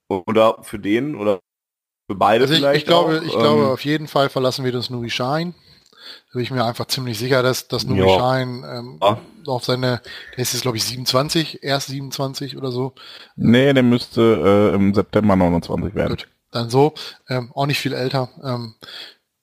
Oder 0.09 0.57
für 0.63 0.79
den 0.79 1.15
oder 1.15 1.39
für 2.09 2.15
beide 2.15 2.43
also 2.43 2.53
ich, 2.53 2.59
vielleicht. 2.59 2.81
Ich 2.81 2.85
glaube, 2.85 3.19
auch. 3.19 3.25
ich 3.25 3.33
ähm, 3.33 3.39
glaube, 3.39 3.67
auf 3.67 3.85
jeden 3.85 4.07
Fall 4.07 4.29
verlassen 4.29 4.65
wir 4.65 4.71
das 4.71 4.89
Nuri 4.89 5.09
Shine. 5.09 5.53
Da 6.31 6.37
bin 6.37 6.43
ich 6.43 6.51
mir 6.51 6.63
einfach 6.63 6.85
ziemlich 6.87 7.19
sicher, 7.19 7.43
dass, 7.43 7.67
dass 7.67 7.85
Nuri 7.85 8.09
ja. 8.09 8.17
Schein 8.17 8.63
ähm, 8.65 8.99
ja. 9.01 9.19
auf 9.47 9.65
seine, 9.65 10.01
der 10.35 10.41
ist 10.41 10.53
jetzt 10.53 10.61
glaube 10.61 10.77
ich 10.77 10.85
27, 10.85 11.61
erst 11.61 11.87
27 11.87 12.55
oder 12.55 12.71
so. 12.71 12.93
Nee, 13.35 13.73
der 13.73 13.83
müsste 13.83 14.71
äh, 14.71 14.75
im 14.75 14.93
September 14.93 15.35
29 15.35 15.93
werden. 15.93 16.09
Gut, 16.11 16.29
dann 16.51 16.69
so, 16.69 16.93
ähm, 17.27 17.51
auch 17.53 17.65
nicht 17.65 17.79
viel 17.79 17.93
älter. 17.93 18.29
Ähm, 18.43 18.75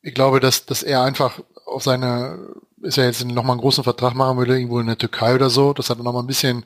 ich 0.01 0.15
glaube, 0.15 0.41
dass, 0.41 0.65
dass 0.65 0.83
er 0.83 1.03
einfach 1.03 1.41
auf 1.67 1.83
seine, 1.83 2.39
ist 2.81 2.97
ja 2.97 3.05
jetzt 3.05 3.23
nochmal 3.23 3.53
einen 3.53 3.61
großen 3.61 3.85
Vertrag 3.85 4.15
machen 4.15 4.39
würde, 4.39 4.55
irgendwo 4.55 4.81
in 4.81 4.87
der 4.87 4.97
Türkei 4.97 5.35
oder 5.35 5.51
so, 5.51 5.75
dass 5.75 5.91
er 5.91 5.97
dann 5.97 6.05
nochmal 6.05 6.23
ein 6.23 6.27
bisschen 6.29 6.65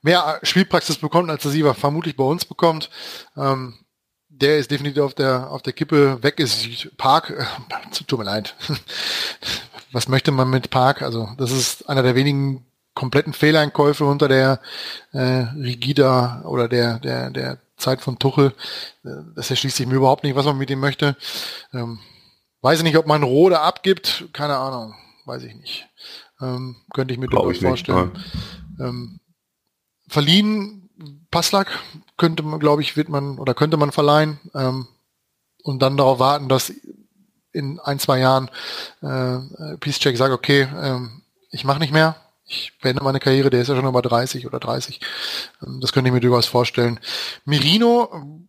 mehr 0.00 0.38
Spielpraxis 0.44 0.98
bekommt, 0.98 1.28
als 1.28 1.44
er 1.44 1.50
sie 1.50 1.64
vermutlich 1.74 2.16
bei 2.16 2.22
uns 2.22 2.44
bekommt. 2.44 2.88
Ähm, 3.36 3.74
der 4.40 4.58
ist 4.58 4.70
definitiv 4.70 5.02
auf 5.02 5.14
der, 5.14 5.50
auf 5.50 5.62
der 5.62 5.72
Kippe 5.72 6.22
weg 6.22 6.38
ist. 6.40 6.96
Park, 6.96 7.30
äh, 7.30 8.04
tut 8.06 8.18
mir 8.18 8.24
leid. 8.24 8.54
Was 9.92 10.08
möchte 10.08 10.30
man 10.30 10.50
mit 10.50 10.70
Park? 10.70 11.02
Also, 11.02 11.28
das 11.38 11.52
ist 11.52 11.88
einer 11.88 12.02
der 12.02 12.14
wenigen 12.14 12.66
kompletten 12.94 13.32
Fehleinkäufe 13.32 14.04
unter 14.04 14.28
der 14.28 14.60
äh, 15.12 15.18
Rigida 15.54 16.42
oder 16.44 16.68
der, 16.68 16.98
der, 16.98 17.30
der 17.30 17.58
Zeit 17.76 18.00
von 18.00 18.18
Tuchel. 18.18 18.54
Das 19.34 19.50
erschließt 19.50 19.76
sich 19.76 19.86
mir 19.86 19.96
überhaupt 19.96 20.24
nicht, 20.24 20.34
was 20.34 20.46
man 20.46 20.58
mit 20.58 20.70
ihm 20.70 20.80
möchte. 20.80 21.16
Ähm, 21.72 21.98
weiß 22.62 22.78
ich 22.78 22.84
nicht, 22.84 22.96
ob 22.96 23.06
man 23.06 23.22
Rode 23.22 23.60
abgibt. 23.60 24.28
Keine 24.32 24.56
Ahnung. 24.56 24.94
Weiß 25.26 25.42
ich 25.42 25.54
nicht. 25.54 25.86
Ähm, 26.40 26.76
könnte 26.92 27.12
ich 27.12 27.20
mir 27.20 27.28
durchaus 27.28 27.58
vorstellen. 27.58 28.12
Ähm, 28.80 29.20
verliehen 30.08 30.88
Passlack 31.30 31.68
könnte 32.16 32.42
man, 32.42 32.60
glaube 32.60 32.82
ich, 32.82 32.96
wird 32.96 33.08
man 33.08 33.38
oder 33.38 33.54
könnte 33.54 33.76
man 33.76 33.92
verleihen 33.92 34.40
ähm, 34.54 34.88
und 35.62 35.80
dann 35.82 35.96
darauf 35.96 36.18
warten, 36.18 36.48
dass 36.48 36.72
in 37.52 37.80
ein, 37.80 37.98
zwei 37.98 38.18
Jahren 38.18 38.50
äh, 39.02 39.76
Peacecheck 39.78 40.16
sagt, 40.16 40.32
okay, 40.32 40.68
ähm, 40.80 41.22
ich 41.50 41.64
mache 41.64 41.78
nicht 41.78 41.92
mehr, 41.92 42.16
ich 42.44 42.72
beende 42.80 43.02
meine 43.02 43.18
Karriere, 43.18 43.50
der 43.50 43.62
ist 43.62 43.68
ja 43.68 43.76
schon 43.76 43.86
über 43.86 44.02
30 44.02 44.46
oder 44.46 44.60
30. 44.60 45.00
Ähm, 45.62 45.80
das 45.80 45.92
könnte 45.92 46.08
ich 46.08 46.14
mir 46.14 46.20
durchaus 46.20 46.46
vorstellen. 46.46 47.00
Mirino 47.44 48.40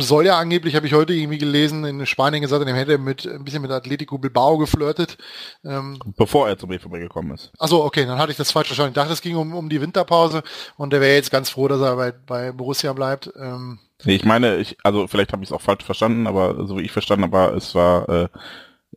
soll 0.00 0.26
ja 0.26 0.38
angeblich, 0.38 0.74
habe 0.74 0.86
ich 0.86 0.92
heute 0.92 1.12
irgendwie 1.12 1.38
gelesen, 1.38 1.84
in 1.84 2.04
Spanien 2.06 2.42
gesagt, 2.42 2.66
er 2.66 2.74
hätte 2.74 2.98
mit 2.98 3.26
ein 3.26 3.44
bisschen 3.44 3.62
mit 3.62 3.70
Atletico 3.70 4.18
Bilbao 4.18 4.58
geflirtet. 4.58 5.18
Ähm, 5.64 5.98
Bevor 6.16 6.48
er 6.48 6.58
zum 6.58 6.70
BVB 6.70 6.92
gekommen 6.92 7.32
ist. 7.32 7.52
Achso, 7.58 7.84
okay, 7.84 8.04
dann 8.06 8.18
hatte 8.18 8.32
ich 8.32 8.38
das 8.38 8.52
falsch 8.52 8.68
verstanden. 8.68 8.90
Ich 8.90 8.94
dachte, 8.94 9.12
es 9.12 9.22
ging 9.22 9.36
um, 9.36 9.54
um 9.54 9.68
die 9.68 9.80
Winterpause 9.80 10.42
und 10.76 10.92
der 10.92 11.00
wäre 11.00 11.14
jetzt 11.14 11.30
ganz 11.30 11.50
froh, 11.50 11.68
dass 11.68 11.80
er 11.80 11.96
bei, 11.96 12.12
bei 12.12 12.52
Borussia 12.52 12.92
bleibt. 12.92 13.32
Ähm, 13.38 13.78
nee, 14.04 14.16
ich 14.16 14.24
meine, 14.24 14.56
ich, 14.56 14.76
also 14.82 15.06
vielleicht 15.06 15.32
habe 15.32 15.42
ich 15.42 15.50
es 15.50 15.52
auch 15.52 15.60
falsch 15.60 15.84
verstanden, 15.84 16.26
aber 16.26 16.66
so 16.66 16.78
wie 16.78 16.82
ich 16.82 16.92
verstanden 16.92 17.24
habe, 17.24 17.56
es 17.56 17.74
war 17.74 18.08
äh, 18.08 18.28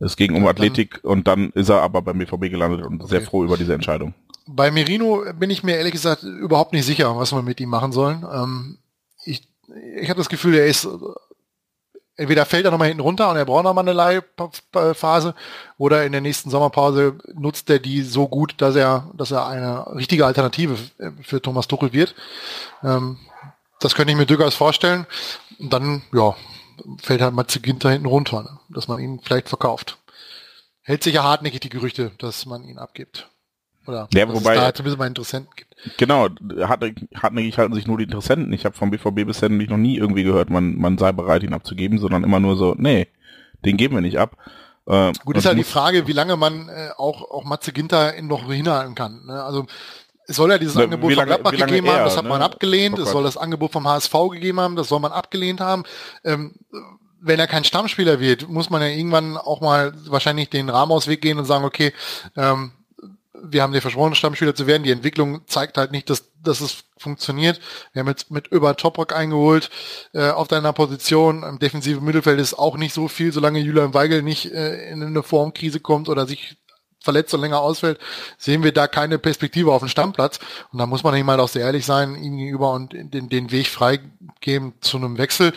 Es 0.00 0.16
ging 0.16 0.34
um 0.34 0.46
Athletik 0.46 1.00
und 1.02 1.26
dann 1.26 1.50
ist 1.50 1.68
er 1.68 1.82
aber 1.82 2.02
beim 2.02 2.18
BVB 2.18 2.50
gelandet 2.50 2.84
und 2.84 3.00
okay. 3.00 3.10
sehr 3.10 3.22
froh 3.22 3.44
über 3.44 3.56
diese 3.56 3.74
Entscheidung. 3.74 4.14
Bei 4.46 4.70
Merino 4.70 5.24
bin 5.38 5.50
ich 5.50 5.62
mir 5.62 5.76
ehrlich 5.76 5.92
gesagt 5.92 6.22
überhaupt 6.22 6.72
nicht 6.72 6.86
sicher, 6.86 7.16
was 7.16 7.32
wir 7.32 7.42
mit 7.42 7.60
ihm 7.60 7.68
machen 7.68 7.92
sollen. 7.92 8.24
Ähm, 8.32 8.78
ich 9.96 10.08
habe 10.08 10.18
das 10.18 10.28
Gefühl, 10.28 10.54
er 10.54 10.66
ist 10.66 10.88
entweder 12.18 12.44
fällt 12.44 12.64
er 12.64 12.72
nochmal 12.72 12.88
hinten 12.88 13.00
runter 13.00 13.30
und 13.30 13.36
er 13.36 13.44
braucht 13.44 13.64
nochmal 13.64 13.84
eine 13.84 13.92
Leihphase 13.92 15.34
oder 15.78 16.04
in 16.04 16.12
der 16.12 16.20
nächsten 16.20 16.50
Sommerpause 16.50 17.16
nutzt 17.32 17.70
er 17.70 17.78
die 17.78 18.02
so 18.02 18.28
gut, 18.28 18.54
dass 18.58 18.74
er, 18.74 19.10
dass 19.14 19.30
er 19.30 19.46
eine 19.46 19.86
richtige 19.94 20.26
Alternative 20.26 20.76
für 21.22 21.40
Thomas 21.40 21.68
Tuchel 21.68 21.92
wird. 21.92 22.14
Ähm, 22.82 23.18
das 23.80 23.94
könnte 23.94 24.12
ich 24.12 24.18
mir 24.18 24.26
durchaus 24.26 24.56
vorstellen. 24.56 25.06
Und 25.60 25.72
dann, 25.72 26.02
ja, 26.12 26.34
fällt 27.00 27.22
halt 27.22 27.34
Matze 27.34 27.60
Ginter 27.60 27.90
hinten 27.90 28.06
runter, 28.06 28.42
ne? 28.42 28.58
dass 28.68 28.88
man 28.88 28.98
ihn 28.98 29.20
vielleicht 29.22 29.48
verkauft. 29.48 29.98
Hält 30.82 31.04
sich 31.04 31.14
ja 31.14 31.22
hartnäckig 31.22 31.60
die 31.60 31.68
Gerüchte, 31.68 32.12
dass 32.18 32.46
man 32.46 32.64
ihn 32.64 32.78
abgibt. 32.78 33.28
Oder 33.88 34.06
ja, 34.12 34.28
wobei, 34.28 34.54
es 34.54 34.60
da 34.60 34.74
zumindest 34.74 34.98
mal 34.98 35.06
Interessenten 35.06 35.50
gibt. 35.56 35.74
Genau, 35.96 36.28
hartnäckig 36.60 37.56
halten 37.56 37.74
sich 37.74 37.86
nur 37.86 37.96
die 37.96 38.04
Interessenten. 38.04 38.52
Ich 38.52 38.66
habe 38.66 38.76
vom 38.76 38.90
BVB 38.90 39.26
bisher 39.26 39.48
nämlich 39.48 39.70
noch 39.70 39.78
nie 39.78 39.96
irgendwie 39.96 40.24
gehört, 40.24 40.50
man, 40.50 40.76
man 40.76 40.98
sei 40.98 41.10
bereit, 41.12 41.42
ihn 41.42 41.54
abzugeben, 41.54 41.98
sondern 41.98 42.22
immer 42.22 42.38
nur 42.38 42.56
so, 42.56 42.74
nee, 42.76 43.08
den 43.64 43.78
geben 43.78 43.94
wir 43.94 44.02
nicht 44.02 44.18
ab. 44.18 44.36
Äh, 44.86 45.12
Gut, 45.24 45.38
ist 45.38 45.46
halt 45.46 45.58
die 45.58 45.64
Frage, 45.64 46.06
wie 46.06 46.12
lange 46.12 46.36
man 46.36 46.68
äh, 46.68 46.90
auch, 46.98 47.30
auch 47.30 47.44
Matze 47.44 47.72
Ginter 47.72 48.12
noch 48.20 48.52
hinhalten 48.52 48.94
kann. 48.94 49.24
Ne? 49.24 49.42
Also 49.42 49.66
es 50.26 50.36
soll 50.36 50.50
ja 50.50 50.58
dieses 50.58 50.74
Na, 50.74 50.82
Angebot 50.82 51.12
lange, 51.12 51.32
von 51.32 51.40
Gladbach 51.42 51.66
gegeben 51.66 51.86
er, 51.86 51.94
haben, 51.94 52.04
das 52.04 52.16
hat 52.18 52.24
ne? 52.24 52.28
man 52.28 52.42
abgelehnt. 52.42 52.98
Oh 52.98 53.02
es 53.02 53.10
soll 53.10 53.22
das 53.22 53.38
Angebot 53.38 53.72
vom 53.72 53.88
HSV 53.88 54.12
gegeben 54.32 54.60
haben, 54.60 54.76
das 54.76 54.88
soll 54.88 55.00
man 55.00 55.12
abgelehnt 55.12 55.60
haben. 55.60 55.84
Ähm, 56.24 56.56
wenn 57.20 57.40
er 57.40 57.46
kein 57.46 57.64
Stammspieler 57.64 58.20
wird, 58.20 58.48
muss 58.48 58.68
man 58.68 58.82
ja 58.82 58.88
irgendwann 58.88 59.38
auch 59.38 59.62
mal 59.62 59.94
wahrscheinlich 60.06 60.50
den 60.50 60.68
Rahmenausweg 60.68 61.22
gehen 61.22 61.38
und 61.38 61.46
sagen, 61.46 61.64
okay, 61.64 61.92
ähm, 62.36 62.72
wir 63.42 63.62
haben 63.62 63.72
dir 63.72 63.80
versprochen, 63.80 64.14
Stammspieler 64.14 64.54
zu 64.54 64.66
werden. 64.66 64.82
Die 64.82 64.90
Entwicklung 64.90 65.46
zeigt 65.46 65.78
halt 65.78 65.92
nicht, 65.92 66.10
dass, 66.10 66.30
dass 66.42 66.60
es 66.60 66.84
funktioniert. 66.96 67.60
Wir 67.92 68.00
haben 68.00 68.08
jetzt 68.08 68.30
mit 68.30 68.48
über 68.48 68.76
Toprock 68.76 69.14
eingeholt 69.14 69.70
äh, 70.12 70.30
auf 70.30 70.48
deiner 70.48 70.72
Position. 70.72 71.42
Im 71.42 71.58
defensiven 71.58 72.04
Mittelfeld 72.04 72.40
ist 72.40 72.58
auch 72.58 72.76
nicht 72.76 72.94
so 72.94 73.08
viel, 73.08 73.32
solange 73.32 73.60
Julian 73.60 73.94
Weigel 73.94 74.22
nicht 74.22 74.52
äh, 74.52 74.90
in 74.90 75.02
eine 75.02 75.22
Formkrise 75.22 75.80
kommt 75.80 76.08
oder 76.08 76.26
sich 76.26 76.56
verletzt 77.00 77.32
und 77.32 77.40
länger 77.40 77.60
ausfällt, 77.60 77.98
sehen 78.38 78.62
wir 78.62 78.72
da 78.72 78.86
keine 78.86 79.18
Perspektive 79.18 79.72
auf 79.72 79.80
den 79.80 79.88
Stammplatz. 79.88 80.40
Und 80.72 80.78
da 80.78 80.86
muss 80.86 81.04
man 81.04 81.14
eben 81.14 81.30
halt 81.30 81.40
auch 81.40 81.48
sehr 81.48 81.62
ehrlich 81.62 81.86
sein, 81.86 82.16
ihm 82.16 82.36
gegenüber 82.36 82.72
und 82.72 82.92
den, 82.92 83.28
den 83.28 83.50
Weg 83.50 83.68
freigeben 83.68 84.74
zu 84.80 84.96
einem 84.98 85.16
Wechsel. 85.16 85.52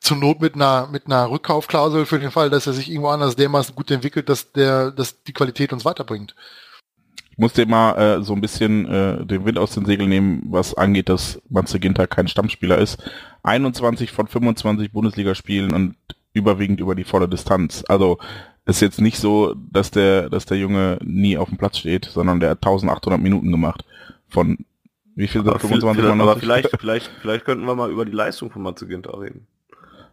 Zur 0.00 0.16
Not 0.16 0.40
mit 0.40 0.54
einer, 0.54 0.88
mit 0.88 1.06
einer 1.06 1.30
Rückkaufklausel 1.30 2.06
für 2.06 2.18
den 2.18 2.30
Fall, 2.30 2.50
dass 2.50 2.66
er 2.66 2.72
sich 2.72 2.90
irgendwo 2.90 3.08
anders 3.08 3.36
dermaßen 3.36 3.74
gut 3.74 3.90
entwickelt, 3.90 4.28
dass 4.28 4.52
der, 4.52 4.90
dass 4.90 5.22
die 5.22 5.32
Qualität 5.32 5.72
uns 5.72 5.84
weiterbringt. 5.84 6.34
Ich 7.32 7.38
musste 7.38 7.62
immer 7.62 7.96
äh, 7.96 8.22
so 8.22 8.34
ein 8.34 8.42
bisschen 8.42 8.86
äh, 8.86 9.24
den 9.24 9.46
Wind 9.46 9.58
aus 9.58 9.72
den 9.72 9.86
Segeln 9.86 10.10
nehmen, 10.10 10.42
was 10.50 10.74
angeht, 10.74 11.08
dass 11.08 11.40
Matze 11.48 11.80
Ginter 11.80 12.06
kein 12.06 12.28
Stammspieler 12.28 12.76
ist. 12.76 13.02
21 13.42 14.12
von 14.12 14.26
25 14.26 14.92
Bundesligaspielen 14.92 15.72
und 15.72 15.96
überwiegend 16.34 16.78
über 16.78 16.94
die 16.94 17.04
volle 17.04 17.28
Distanz. 17.28 17.84
Also 17.88 18.18
ist 18.66 18.82
jetzt 18.82 19.00
nicht 19.00 19.18
so, 19.18 19.54
dass 19.54 19.90
der, 19.90 20.28
dass 20.28 20.44
der 20.44 20.58
Junge 20.58 20.98
nie 21.02 21.38
auf 21.38 21.48
dem 21.48 21.56
Platz 21.56 21.78
steht, 21.78 22.04
sondern 22.04 22.38
der 22.38 22.50
hat 22.50 22.58
1800 22.58 23.20
Minuten 23.20 23.50
gemacht. 23.50 23.82
Von 24.28 24.58
wie 25.14 25.26
viel 25.26 25.42
sind 25.42 25.58
25 25.58 26.04
viel, 26.04 26.20
Aber 26.20 26.36
vielleicht, 26.36 26.70
vielleicht, 26.78 27.10
vielleicht 27.22 27.44
könnten 27.46 27.64
wir 27.64 27.74
mal 27.74 27.90
über 27.90 28.04
die 28.04 28.12
Leistung 28.12 28.50
von 28.50 28.62
Matze 28.62 28.86
Ginter 28.86 29.18
reden. 29.18 29.46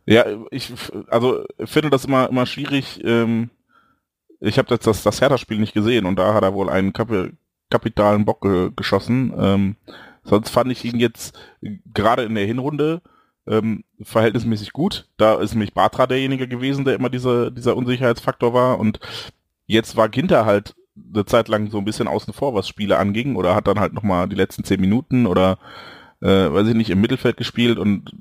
Ja, 0.05 0.25
ich 0.51 0.71
also 1.07 1.43
finde 1.65 1.89
das 1.89 2.05
immer 2.05 2.29
immer 2.29 2.45
schwierig. 2.45 3.01
Ähm, 3.03 3.49
ich 4.39 4.57
habe 4.57 4.73
jetzt 4.73 4.87
das, 4.87 5.03
das 5.03 5.21
Hertha-Spiel 5.21 5.59
nicht 5.59 5.73
gesehen 5.73 6.05
und 6.05 6.17
da 6.17 6.33
hat 6.33 6.43
er 6.43 6.53
wohl 6.53 6.69
einen 6.69 6.93
Kap 6.93 7.09
kapitalen 7.69 8.25
Bock 8.25 8.41
ge 8.41 8.71
geschossen. 8.75 9.31
Ähm, 9.37 9.75
sonst 10.23 10.49
fand 10.49 10.71
ich 10.71 10.83
ihn 10.85 10.99
jetzt 10.99 11.37
gerade 11.93 12.23
in 12.23 12.33
der 12.33 12.45
Hinrunde 12.45 13.03
ähm, 13.47 13.83
verhältnismäßig 14.01 14.73
gut. 14.73 15.07
Da 15.17 15.35
ist 15.35 15.53
nämlich 15.53 15.75
Batra 15.75 16.07
derjenige 16.07 16.47
gewesen, 16.47 16.83
der 16.83 16.95
immer 16.95 17.09
diese, 17.09 17.51
dieser 17.51 17.77
Unsicherheitsfaktor 17.77 18.53
war 18.55 18.79
und 18.79 18.99
jetzt 19.67 19.95
war 19.97 20.09
Ginter 20.09 20.45
halt 20.47 20.75
eine 21.13 21.25
Zeit 21.25 21.47
lang 21.47 21.69
so 21.69 21.77
ein 21.77 21.85
bisschen 21.85 22.07
außen 22.07 22.33
vor, 22.33 22.53
was 22.55 22.67
Spiele 22.67 22.97
anging 22.97 23.35
oder 23.35 23.55
hat 23.55 23.67
dann 23.67 23.79
halt 23.79 23.93
nochmal 23.93 24.27
die 24.27 24.35
letzten 24.35 24.63
zehn 24.63 24.81
Minuten 24.81 25.27
oder 25.27 25.59
äh, 26.21 26.27
weiß 26.51 26.67
ich 26.67 26.75
nicht, 26.75 26.89
im 26.89 27.01
Mittelfeld 27.01 27.37
gespielt 27.37 27.77
und 27.77 28.11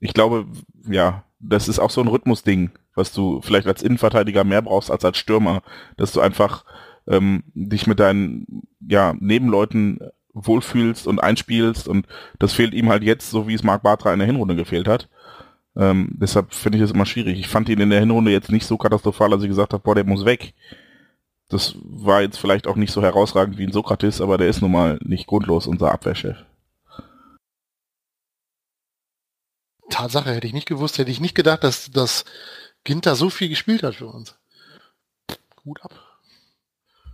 ich 0.00 0.12
glaube, 0.12 0.46
ja, 0.88 1.24
das 1.48 1.68
ist 1.68 1.78
auch 1.78 1.90
so 1.90 2.00
ein 2.00 2.08
Rhythmusding, 2.08 2.70
was 2.94 3.12
du 3.12 3.40
vielleicht 3.42 3.66
als 3.66 3.82
Innenverteidiger 3.82 4.44
mehr 4.44 4.62
brauchst 4.62 4.90
als 4.90 5.04
als 5.04 5.18
Stürmer, 5.18 5.62
dass 5.96 6.12
du 6.12 6.20
einfach 6.20 6.64
ähm, 7.08 7.44
dich 7.54 7.86
mit 7.86 8.00
deinen 8.00 8.62
ja, 8.80 9.14
Nebenleuten 9.18 10.00
wohlfühlst 10.34 11.06
und 11.06 11.20
einspielst 11.20 11.88
und 11.88 12.06
das 12.38 12.52
fehlt 12.52 12.74
ihm 12.74 12.88
halt 12.90 13.02
jetzt, 13.02 13.30
so 13.30 13.48
wie 13.48 13.54
es 13.54 13.62
Marc 13.62 13.82
Bartra 13.82 14.12
in 14.12 14.18
der 14.18 14.26
Hinrunde 14.26 14.56
gefehlt 14.56 14.86
hat. 14.88 15.08
Ähm, 15.76 16.10
deshalb 16.12 16.54
finde 16.54 16.78
ich 16.78 16.84
es 16.84 16.90
immer 16.90 17.06
schwierig. 17.06 17.38
Ich 17.38 17.48
fand 17.48 17.68
ihn 17.68 17.80
in 17.80 17.90
der 17.90 18.00
Hinrunde 18.00 18.30
jetzt 18.30 18.50
nicht 18.50 18.66
so 18.66 18.76
katastrophal, 18.76 19.32
als 19.32 19.42
ich 19.42 19.48
gesagt 19.48 19.72
habe, 19.72 19.82
boah, 19.82 19.94
der 19.94 20.04
muss 20.04 20.24
weg. 20.24 20.54
Das 21.48 21.76
war 21.84 22.22
jetzt 22.22 22.38
vielleicht 22.38 22.66
auch 22.66 22.76
nicht 22.76 22.92
so 22.92 23.02
herausragend 23.02 23.56
wie 23.58 23.64
ein 23.64 23.72
Sokrates, 23.72 24.20
aber 24.20 24.36
der 24.36 24.48
ist 24.48 24.62
nun 24.62 24.72
mal 24.72 24.98
nicht 25.02 25.26
grundlos 25.26 25.66
unser 25.66 25.92
Abwehrchef. 25.92 26.36
Tatsache, 29.90 30.32
hätte 30.32 30.46
ich 30.46 30.52
nicht 30.52 30.68
gewusst, 30.68 30.98
hätte 30.98 31.10
ich 31.10 31.20
nicht 31.20 31.34
gedacht, 31.34 31.64
dass, 31.64 31.90
dass 31.90 32.24
Ginter 32.84 33.16
so 33.16 33.30
viel 33.30 33.48
gespielt 33.48 33.82
hat 33.82 33.96
für 33.96 34.06
uns. 34.06 34.36
Gut 35.56 35.82
ab. 35.82 36.05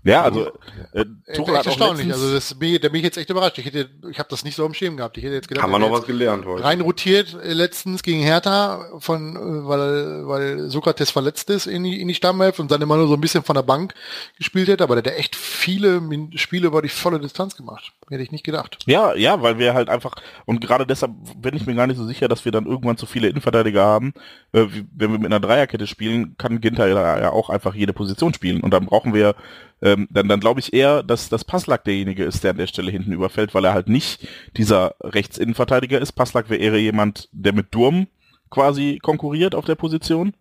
Ja, 0.04 0.22
also 0.22 0.50
äh, 0.92 1.04
Tuchel 1.34 1.56
hat 1.56 1.66
erstaunlich. 1.66 2.12
Also 2.12 2.32
das 2.32 2.48
da 2.48 2.56
bin 2.56 2.94
ich 2.96 3.02
jetzt 3.02 3.16
echt 3.18 3.30
überrascht. 3.30 3.58
Ich 3.58 3.64
hätte, 3.64 3.88
ich 4.10 4.18
habe 4.18 4.28
das 4.28 4.42
nicht 4.42 4.56
so 4.56 4.66
im 4.66 4.74
Schirm 4.74 4.96
gehabt. 4.96 5.16
Ich 5.16 5.22
hätte 5.22 5.34
jetzt 5.34 5.48
gedacht, 5.48 5.62
haben 5.62 5.70
wir 5.70 5.78
noch 5.78 5.92
was 5.92 6.06
gelernt 6.06 6.44
heute. 6.44 6.64
Rein 6.64 6.80
rotiert 6.80 7.34
äh, 7.34 7.52
letztens 7.52 8.02
gegen 8.02 8.20
Hertha 8.20 8.84
von, 8.98 9.36
äh, 9.36 9.68
weil 9.68 10.26
weil 10.26 10.70
Sokrates 10.70 11.10
verletzt 11.10 11.50
ist 11.50 11.66
in 11.66 11.84
die 11.84 12.00
in 12.00 12.08
die 12.08 12.14
Stammelf 12.14 12.58
und 12.58 12.70
dann 12.72 12.82
immer 12.82 12.96
nur 12.96 13.06
so 13.06 13.14
ein 13.14 13.20
bisschen 13.20 13.44
von 13.44 13.54
der 13.54 13.62
Bank 13.62 13.94
gespielt 14.38 14.66
hätte. 14.66 14.82
Aber 14.82 15.00
der 15.00 15.12
hat 15.12 15.20
echt 15.20 15.36
viele 15.36 16.02
Spiele 16.34 16.66
über 16.66 16.82
die 16.82 16.88
volle 16.88 17.20
Distanz 17.20 17.56
gemacht. 17.56 17.92
Hätte 18.08 18.24
ich 18.24 18.32
nicht 18.32 18.44
gedacht. 18.44 18.78
Ja, 18.86 19.14
ja, 19.14 19.40
weil 19.40 19.58
wir 19.58 19.72
halt 19.72 19.88
einfach 19.88 20.16
und 20.46 20.60
gerade 20.60 20.84
deshalb 20.84 21.12
bin 21.36 21.54
ich 21.54 21.64
mir 21.64 21.76
gar 21.76 21.86
nicht 21.86 21.96
so 21.96 22.06
sicher, 22.06 22.26
dass 22.26 22.44
wir 22.44 22.50
dann 22.50 22.66
irgendwann 22.66 22.96
zu 22.96 23.06
viele 23.06 23.28
Innenverteidiger 23.28 23.84
haben. 23.84 24.14
Äh, 24.52 24.66
wenn 24.96 25.12
wir 25.12 25.18
mit 25.18 25.26
einer 25.26 25.40
Dreierkette 25.40 25.86
spielen, 25.86 26.36
kann 26.38 26.60
Ginter 26.60 26.88
ja 26.88 27.30
auch 27.30 27.50
einfach 27.50 27.76
jede 27.76 27.92
Position 27.92 28.34
spielen 28.34 28.62
und 28.62 28.72
dann 28.72 28.86
brauchen 28.86 29.14
wir 29.14 29.36
ähm, 29.82 30.08
dann, 30.10 30.28
dann 30.28 30.40
glaube 30.40 30.60
ich 30.60 30.72
eher, 30.72 31.02
dass 31.02 31.28
das 31.28 31.44
Passlack 31.44 31.84
derjenige 31.84 32.24
ist, 32.24 32.44
der 32.44 32.52
an 32.52 32.58
der 32.58 32.68
Stelle 32.68 32.90
hinten 32.90 33.12
überfällt, 33.12 33.52
weil 33.52 33.64
er 33.64 33.74
halt 33.74 33.88
nicht 33.88 34.26
dieser 34.56 34.94
Rechtsinnenverteidiger 35.00 36.00
ist. 36.00 36.12
Passlack 36.12 36.48
wäre 36.48 36.60
eher 36.60 36.80
jemand, 36.80 37.28
der 37.32 37.52
mit 37.52 37.74
Durm 37.74 38.06
quasi 38.48 38.98
konkurriert 39.02 39.54
auf 39.54 39.64
der 39.64 39.74
Position. 39.74 40.34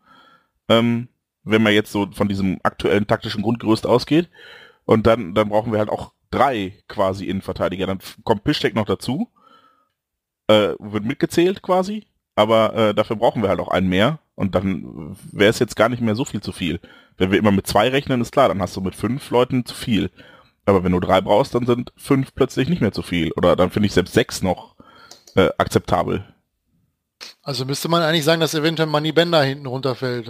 Ähm, 0.69 1.07
wenn 1.43 1.63
man 1.63 1.73
jetzt 1.73 1.91
so 1.91 2.07
von 2.11 2.27
diesem 2.27 2.59
aktuellen 2.63 3.07
taktischen 3.07 3.41
Grundgerüst 3.41 3.87
ausgeht. 3.87 4.29
Und 4.85 5.07
dann, 5.07 5.33
dann 5.33 5.49
brauchen 5.49 5.71
wir 5.71 5.79
halt 5.79 5.89
auch 5.89 6.13
drei 6.29 6.73
quasi 6.87 7.25
Innenverteidiger. 7.25 7.87
Dann 7.87 7.99
kommt 8.23 8.43
Pischtek 8.43 8.75
noch 8.75 8.85
dazu. 8.85 9.29
Äh, 10.47 10.73
wird 10.79 11.05
mitgezählt 11.05 11.63
quasi. 11.63 12.05
Aber 12.35 12.75
äh, 12.75 12.93
dafür 12.93 13.15
brauchen 13.15 13.41
wir 13.41 13.49
halt 13.49 13.59
auch 13.59 13.69
einen 13.69 13.89
mehr. 13.89 14.19
Und 14.35 14.55
dann 14.55 15.17
wäre 15.31 15.49
es 15.49 15.59
jetzt 15.59 15.75
gar 15.75 15.89
nicht 15.89 16.01
mehr 16.01 16.15
so 16.15 16.25
viel 16.25 16.41
zu 16.41 16.51
viel. 16.51 16.79
Wenn 17.17 17.31
wir 17.31 17.39
immer 17.39 17.51
mit 17.51 17.67
zwei 17.67 17.89
rechnen, 17.89 18.21
ist 18.21 18.31
klar, 18.31 18.47
dann 18.47 18.61
hast 18.61 18.75
du 18.75 18.81
mit 18.81 18.95
fünf 18.95 19.29
Leuten 19.29 19.65
zu 19.65 19.75
viel. 19.75 20.09
Aber 20.65 20.83
wenn 20.83 20.91
du 20.91 20.99
drei 20.99 21.21
brauchst, 21.21 21.55
dann 21.55 21.65
sind 21.65 21.91
fünf 21.97 22.33
plötzlich 22.33 22.69
nicht 22.69 22.81
mehr 22.81 22.91
zu 22.91 23.01
viel. 23.01 23.31
Oder 23.33 23.55
dann 23.55 23.71
finde 23.71 23.87
ich 23.87 23.93
selbst 23.93 24.13
sechs 24.13 24.41
noch 24.41 24.75
äh, 25.35 25.49
akzeptabel. 25.57 26.25
Also 27.43 27.65
müsste 27.65 27.89
man 27.89 28.03
eigentlich 28.03 28.23
sagen, 28.25 28.41
dass 28.41 28.53
eventuell 28.53 28.89
Manny 28.89 29.11
Bender 29.11 29.41
hinten 29.43 29.65
runterfällt. 29.65 30.29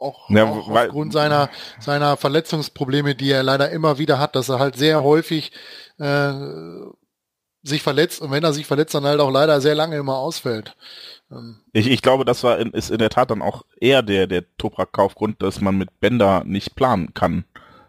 Auch, 0.00 0.30
ja, 0.30 0.44
auch 0.44 0.72
weil, 0.72 0.88
aufgrund 0.88 1.12
seiner, 1.12 1.50
seiner 1.80 2.16
Verletzungsprobleme, 2.16 3.14
die 3.14 3.30
er 3.30 3.42
leider 3.42 3.70
immer 3.70 3.98
wieder 3.98 4.18
hat, 4.18 4.36
dass 4.36 4.48
er 4.48 4.58
halt 4.58 4.76
sehr 4.76 5.02
häufig 5.02 5.52
äh, 5.98 6.32
sich 7.62 7.82
verletzt 7.82 8.20
und 8.20 8.30
wenn 8.30 8.44
er 8.44 8.52
sich 8.52 8.66
verletzt, 8.66 8.94
dann 8.94 9.04
halt 9.04 9.20
auch 9.20 9.30
leider 9.30 9.60
sehr 9.60 9.74
lange 9.74 9.96
immer 9.96 10.16
ausfällt. 10.16 10.76
Ähm, 11.30 11.60
ich, 11.72 11.90
ich 11.90 12.02
glaube, 12.02 12.24
das 12.24 12.44
war 12.44 12.58
in, 12.58 12.70
ist 12.70 12.90
in 12.90 12.98
der 12.98 13.10
Tat 13.10 13.30
dann 13.30 13.42
auch 13.42 13.64
eher 13.80 14.02
der, 14.02 14.26
der 14.26 14.44
Toprak-Kaufgrund, 14.56 15.42
dass 15.42 15.60
man 15.60 15.76
mit 15.76 16.00
Bender 16.00 16.44
nicht 16.44 16.74
planen 16.74 17.14
kann. 17.14 17.44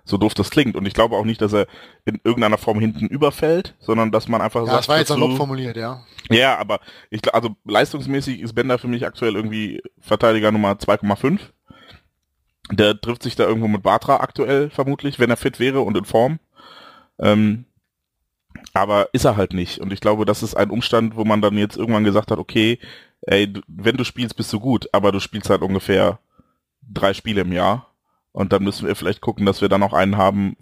So 0.06 0.18
doof 0.18 0.34
das 0.34 0.50
klingt. 0.50 0.76
Und 0.76 0.88
ich 0.88 0.96
glaube 0.96 1.16
auch 1.16 1.26
nicht, 1.26 1.42
dass 1.42 1.54
er 1.54 1.68
in 2.06 2.20
irgendeiner 2.24 2.58
Form 2.58 2.80
hinten 2.80 3.06
überfällt, 3.06 3.76
sondern 3.80 4.12
dass 4.12 4.28
man 4.28 4.42
einfach 4.42 4.62
ja, 4.62 4.66
sagt. 4.68 4.80
Das 4.80 4.90
war 4.90 4.98
jetzt 4.98 5.10
salopp 5.10 5.38
formuliert, 5.38 5.78
ja. 5.78 6.04
Ja, 6.32 6.58
aber 6.58 6.80
ich 7.12 7.34
also 7.34 7.56
leistungsmäßig 7.66 8.42
ist 8.42 8.56
Bender 8.56 8.80
für 8.80 8.88
mich 8.88 9.06
aktuell 9.06 9.36
irgendwie 9.36 9.82
Verteidiger 10.00 10.52
Nummer 10.52 10.74
2,5. 10.74 11.40
Der 12.72 13.00
trifft 13.00 13.24
sich 13.24 13.36
da 13.36 13.46
irgendwo 13.46 13.68
mit 13.68 13.84
Batra 13.84 14.18
aktuell 14.18 14.70
vermutlich, 14.70 15.20
wenn 15.20 15.30
er 15.30 15.38
fit 15.38 15.60
wäre 15.60 15.82
und 15.82 15.98
in 15.98 16.06
Form. 16.06 16.40
Ähm, 17.20 17.66
aber 18.74 19.10
ist 19.14 19.26
er 19.26 19.38
halt 19.38 19.54
nicht. 19.54 19.80
Und 19.80 19.94
ich 19.94 20.02
glaube, 20.02 20.26
das 20.26 20.44
ist 20.44 20.56
ein 20.56 20.72
Umstand, 20.72 21.16
wo 21.16 21.24
man 21.24 21.42
dann 21.42 21.58
jetzt 21.58 21.78
irgendwann 21.78 22.04
gesagt 22.04 22.32
hat, 22.32 22.40
okay, 22.40 22.80
ey, 23.30 23.54
wenn 23.68 23.96
du 23.96 24.04
spielst, 24.04 24.36
bist 24.36 24.52
du 24.52 24.60
gut, 24.60 24.90
aber 24.92 25.12
du 25.12 25.20
spielst 25.20 25.50
halt 25.50 25.62
ungefähr 25.62 26.20
drei 26.82 27.14
Spiele 27.14 27.42
im 27.42 27.52
Jahr. 27.52 27.88
Und 28.32 28.54
dann 28.54 28.64
müssen 28.64 28.88
wir 28.88 28.96
vielleicht 28.96 29.22
gucken, 29.22 29.46
dass 29.46 29.62
wir 29.62 29.70
dann 29.70 29.84
auch 29.84 29.94
einen 29.94 30.18
haben 30.18 30.58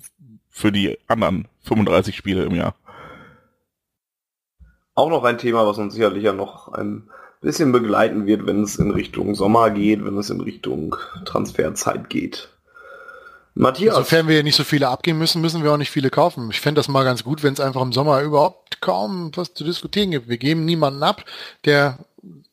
für 0.49 0.71
die 0.71 0.97
anderen 1.07 1.47
35 1.61 2.15
Spiele 2.15 2.43
im 2.43 2.55
Jahr. 2.55 2.75
Auch 4.95 5.09
noch 5.09 5.23
ein 5.23 5.37
Thema, 5.37 5.65
was 5.65 5.77
uns 5.77 5.93
sicherlich 5.93 6.23
ja 6.23 6.33
noch 6.33 6.69
ein 6.73 7.09
bisschen 7.39 7.71
begleiten 7.71 8.25
wird, 8.25 8.45
wenn 8.45 8.63
es 8.63 8.77
in 8.77 8.91
Richtung 8.91 9.35
Sommer 9.35 9.69
geht, 9.69 10.03
wenn 10.03 10.17
es 10.17 10.29
in 10.29 10.41
Richtung 10.41 10.95
Transferzeit 11.23 12.09
geht. 12.09 12.49
Matthias. 13.53 13.95
Sofern 13.95 14.27
wir 14.27 14.43
nicht 14.43 14.55
so 14.55 14.63
viele 14.63 14.89
abgeben 14.89 15.19
müssen, 15.19 15.41
müssen 15.41 15.63
wir 15.63 15.71
auch 15.71 15.77
nicht 15.77 15.91
viele 15.91 16.09
kaufen. 16.09 16.49
Ich 16.51 16.61
fände 16.61 16.79
das 16.79 16.87
mal 16.87 17.03
ganz 17.03 17.23
gut, 17.23 17.43
wenn 17.43 17.53
es 17.53 17.59
einfach 17.59 17.81
im 17.81 17.93
Sommer 17.93 18.21
überhaupt 18.21 18.81
kaum 18.81 19.31
was 19.35 19.53
zu 19.53 19.63
diskutieren 19.63 20.11
gibt. 20.11 20.27
Wir 20.27 20.37
geben 20.37 20.65
niemanden 20.65 21.03
ab, 21.03 21.23
der 21.65 21.99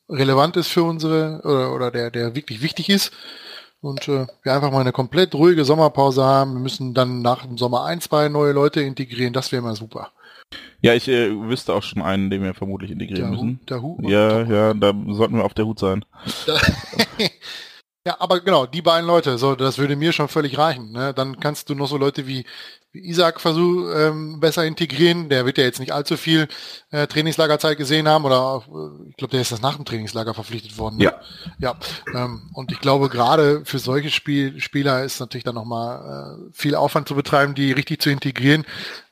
relevant 0.09 0.57
ist 0.57 0.69
für 0.69 0.83
unsere 0.83 1.41
oder, 1.45 1.75
oder 1.75 1.91
der, 1.91 2.11
der 2.11 2.35
wirklich 2.35 2.63
wichtig 2.63 2.89
ist. 2.89 3.13
Und 3.81 4.09
äh, 4.09 4.27
wir 4.43 4.55
einfach 4.55 4.71
mal 4.71 4.81
eine 4.81 4.93
komplett 4.93 5.35
ruhige 5.35 5.65
Sommerpause 5.65 6.25
haben. 6.25 6.55
Wir 6.55 6.61
müssen 6.61 6.95
dann 6.95 7.21
nach 7.21 7.45
dem 7.45 7.59
Sommer 7.59 7.85
ein, 7.85 8.01
zwei 8.01 8.29
neue 8.31 8.53
Leute 8.53 8.81
integrieren. 8.81 9.35
Das 9.35 9.53
wäre 9.53 9.63
mal 9.63 9.77
super. 9.77 10.13
Ja, 10.81 10.95
ich 10.95 11.09
äh, 11.09 11.31
wüsste 11.31 11.75
auch 11.75 11.83
schon 11.83 12.03
einen, 12.03 12.31
den 12.31 12.43
wir 12.43 12.55
vermutlich 12.55 12.91
integrieren 12.91 13.23
der 13.23 13.31
müssen. 13.31 13.61
Hu, 13.61 13.65
der 13.67 13.83
Hu 13.83 13.99
ja, 14.03 14.43
ja, 14.43 14.75
da 14.75 14.95
sollten 15.09 15.37
wir 15.37 15.45
auf 15.45 15.55
der 15.55 15.67
Hut 15.67 15.79
sein. 15.79 16.05
Ja, 18.07 18.17
aber 18.21 18.41
genau, 18.41 18.67
die 18.67 18.83
beiden 18.83 19.07
Leute, 19.07 19.39
so, 19.39 19.55
das 19.55 19.79
würde 19.79 19.97
mir 19.97 20.13
schon 20.13 20.29
völlig 20.29 20.59
reichen. 20.59 20.93
Ne? 20.93 21.15
Dann 21.15 21.41
kannst 21.41 21.71
du 21.71 21.75
noch 21.75 21.87
so 21.87 21.97
Leute 21.97 22.27
wie, 22.27 22.45
wie 22.83 22.84
Isaac 22.95 23.41
versuchen, 23.41 23.91
ähm, 23.95 24.41
besser 24.41 24.65
integrieren. 24.65 25.29
Der 25.29 25.47
wird 25.47 25.59
ja 25.59 25.65
jetzt 25.65 25.81
nicht 25.81 25.93
allzu 25.93 26.17
viel 26.17 26.49
äh, 26.91 27.07
Trainingslagerzeit 27.07 27.77
gesehen 27.77 28.09
haben 28.09 28.25
oder 28.25 28.63
äh, 28.67 29.11
ich 29.11 29.17
glaube, 29.17 29.33
der 29.33 29.41
ist 29.41 29.53
das 29.53 29.61
nach 29.61 29.77
dem 29.77 29.85
Trainingslager 29.85 30.35
verpflichtet 30.35 30.79
worden. 30.79 30.99
Ne? 30.99 31.05
Ja. 31.05 31.21
Ja. 31.59 31.77
Ähm, 32.15 32.51
und 32.55 32.73
ich 32.73 32.81
glaube, 32.81 33.09
gerade 33.09 33.65
für 33.65 33.79
solche 33.79 34.11
Spiel 34.11 34.61
Spieler 34.61 35.05
ist 35.05 35.21
natürlich 35.21 35.45
dann 35.45 35.57
nochmal 35.57 36.39
äh, 36.39 36.51
viel 36.53 36.75
Aufwand 36.75 37.09
zu 37.09 37.15
betreiben, 37.15 37.55
die 37.55 37.73
richtig 37.73 38.01
zu 38.01 38.11
integrieren. 38.11 38.65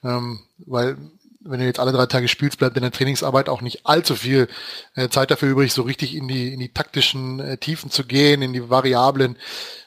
Ähm, 0.05 0.41
weil 0.59 0.97
wenn 1.45 1.61
du 1.61 1.67
jetzt 1.67 1.81
alle 1.81 1.93
drei 1.93 2.07
Tage 2.07 2.29
spielst, 2.29 2.59
bleibt 2.59 2.77
in 2.77 2.83
der 2.83 2.93
Trainingsarbeit 2.93 3.49
auch 3.49 3.61
nicht 3.61 3.87
allzu 3.87 4.15
viel 4.15 4.49
äh, 4.95 5.09
Zeit 5.09 5.31
dafür 5.31 5.51
übrig, 5.51 5.73
so 5.73 5.83
richtig 5.83 6.15
in 6.15 6.29
die, 6.29 6.53
in 6.53 6.61
die 6.61 6.73
taktischen 6.73 7.41
äh, 7.41 7.59
Tiefen 7.59 7.91
zu 7.91 8.05
gehen, 8.05 8.43
in 8.43 8.53
die 8.53 8.71
variablen 8.71 9.37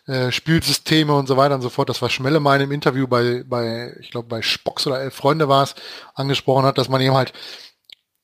äh, 0.08 0.32
Spielsysteme 0.32 1.14
und 1.14 1.28
so 1.28 1.38
weiter 1.38 1.56
und 1.56 1.62
so 1.62 1.70
fort. 1.70 1.90
Das 1.90 2.02
war 2.02 2.10
Schmellemein 2.10 2.62
im 2.62 2.72
Interview 2.72 3.08
bei, 3.08 3.44
bei 3.46 3.96
ich 4.00 4.12
glaube, 4.12 4.28
bei 4.28 4.42
Spocks 4.42 4.86
oder 4.88 5.00
Elf 5.00 5.16
Freunde 5.16 5.48
war 5.48 5.64
es, 5.64 5.76
angesprochen 6.14 6.66
hat, 6.66 6.78
dass 6.78 6.90
man 6.90 7.02
eben 7.02 7.16
halt 7.16 7.34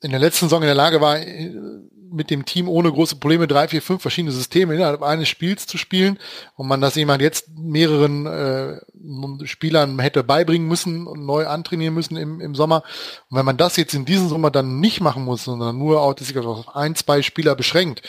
in 0.01 0.11
der 0.11 0.19
letzten 0.19 0.45
Saison 0.45 0.61
in 0.61 0.67
der 0.67 0.75
Lage 0.75 0.99
war, 1.01 1.19
äh, 1.19 1.53
mit 2.11 2.29
dem 2.29 2.45
Team 2.45 2.67
ohne 2.67 2.91
große 2.91 3.15
Probleme 3.15 3.47
drei, 3.47 3.67
vier, 3.67 3.81
fünf 3.81 4.01
verschiedene 4.01 4.31
Systeme 4.31 4.75
innerhalb 4.75 5.01
eines 5.01 5.29
Spiels 5.29 5.65
zu 5.65 5.77
spielen 5.77 6.19
und 6.55 6.67
man 6.67 6.81
das 6.81 6.95
jemand 6.95 7.21
jetzt 7.21 7.49
mehreren 7.55 8.25
äh, 8.25 9.47
Spielern 9.47 9.99
hätte 9.99 10.23
beibringen 10.23 10.67
müssen 10.67 11.07
und 11.07 11.25
neu 11.25 11.47
antrainieren 11.47 11.93
müssen 11.93 12.17
im, 12.17 12.41
im 12.41 12.55
Sommer. 12.55 12.83
Und 13.29 13.38
wenn 13.38 13.45
man 13.45 13.57
das 13.57 13.77
jetzt 13.77 13.93
in 13.93 14.05
diesem 14.05 14.27
Sommer 14.27 14.51
dann 14.51 14.79
nicht 14.79 15.01
machen 15.01 15.23
muss, 15.23 15.45
sondern 15.45 15.77
nur 15.77 16.01
auf 16.01 16.75
ein, 16.75 16.95
zwei 16.95 17.21
Spieler 17.21 17.55
beschränkt, 17.55 18.01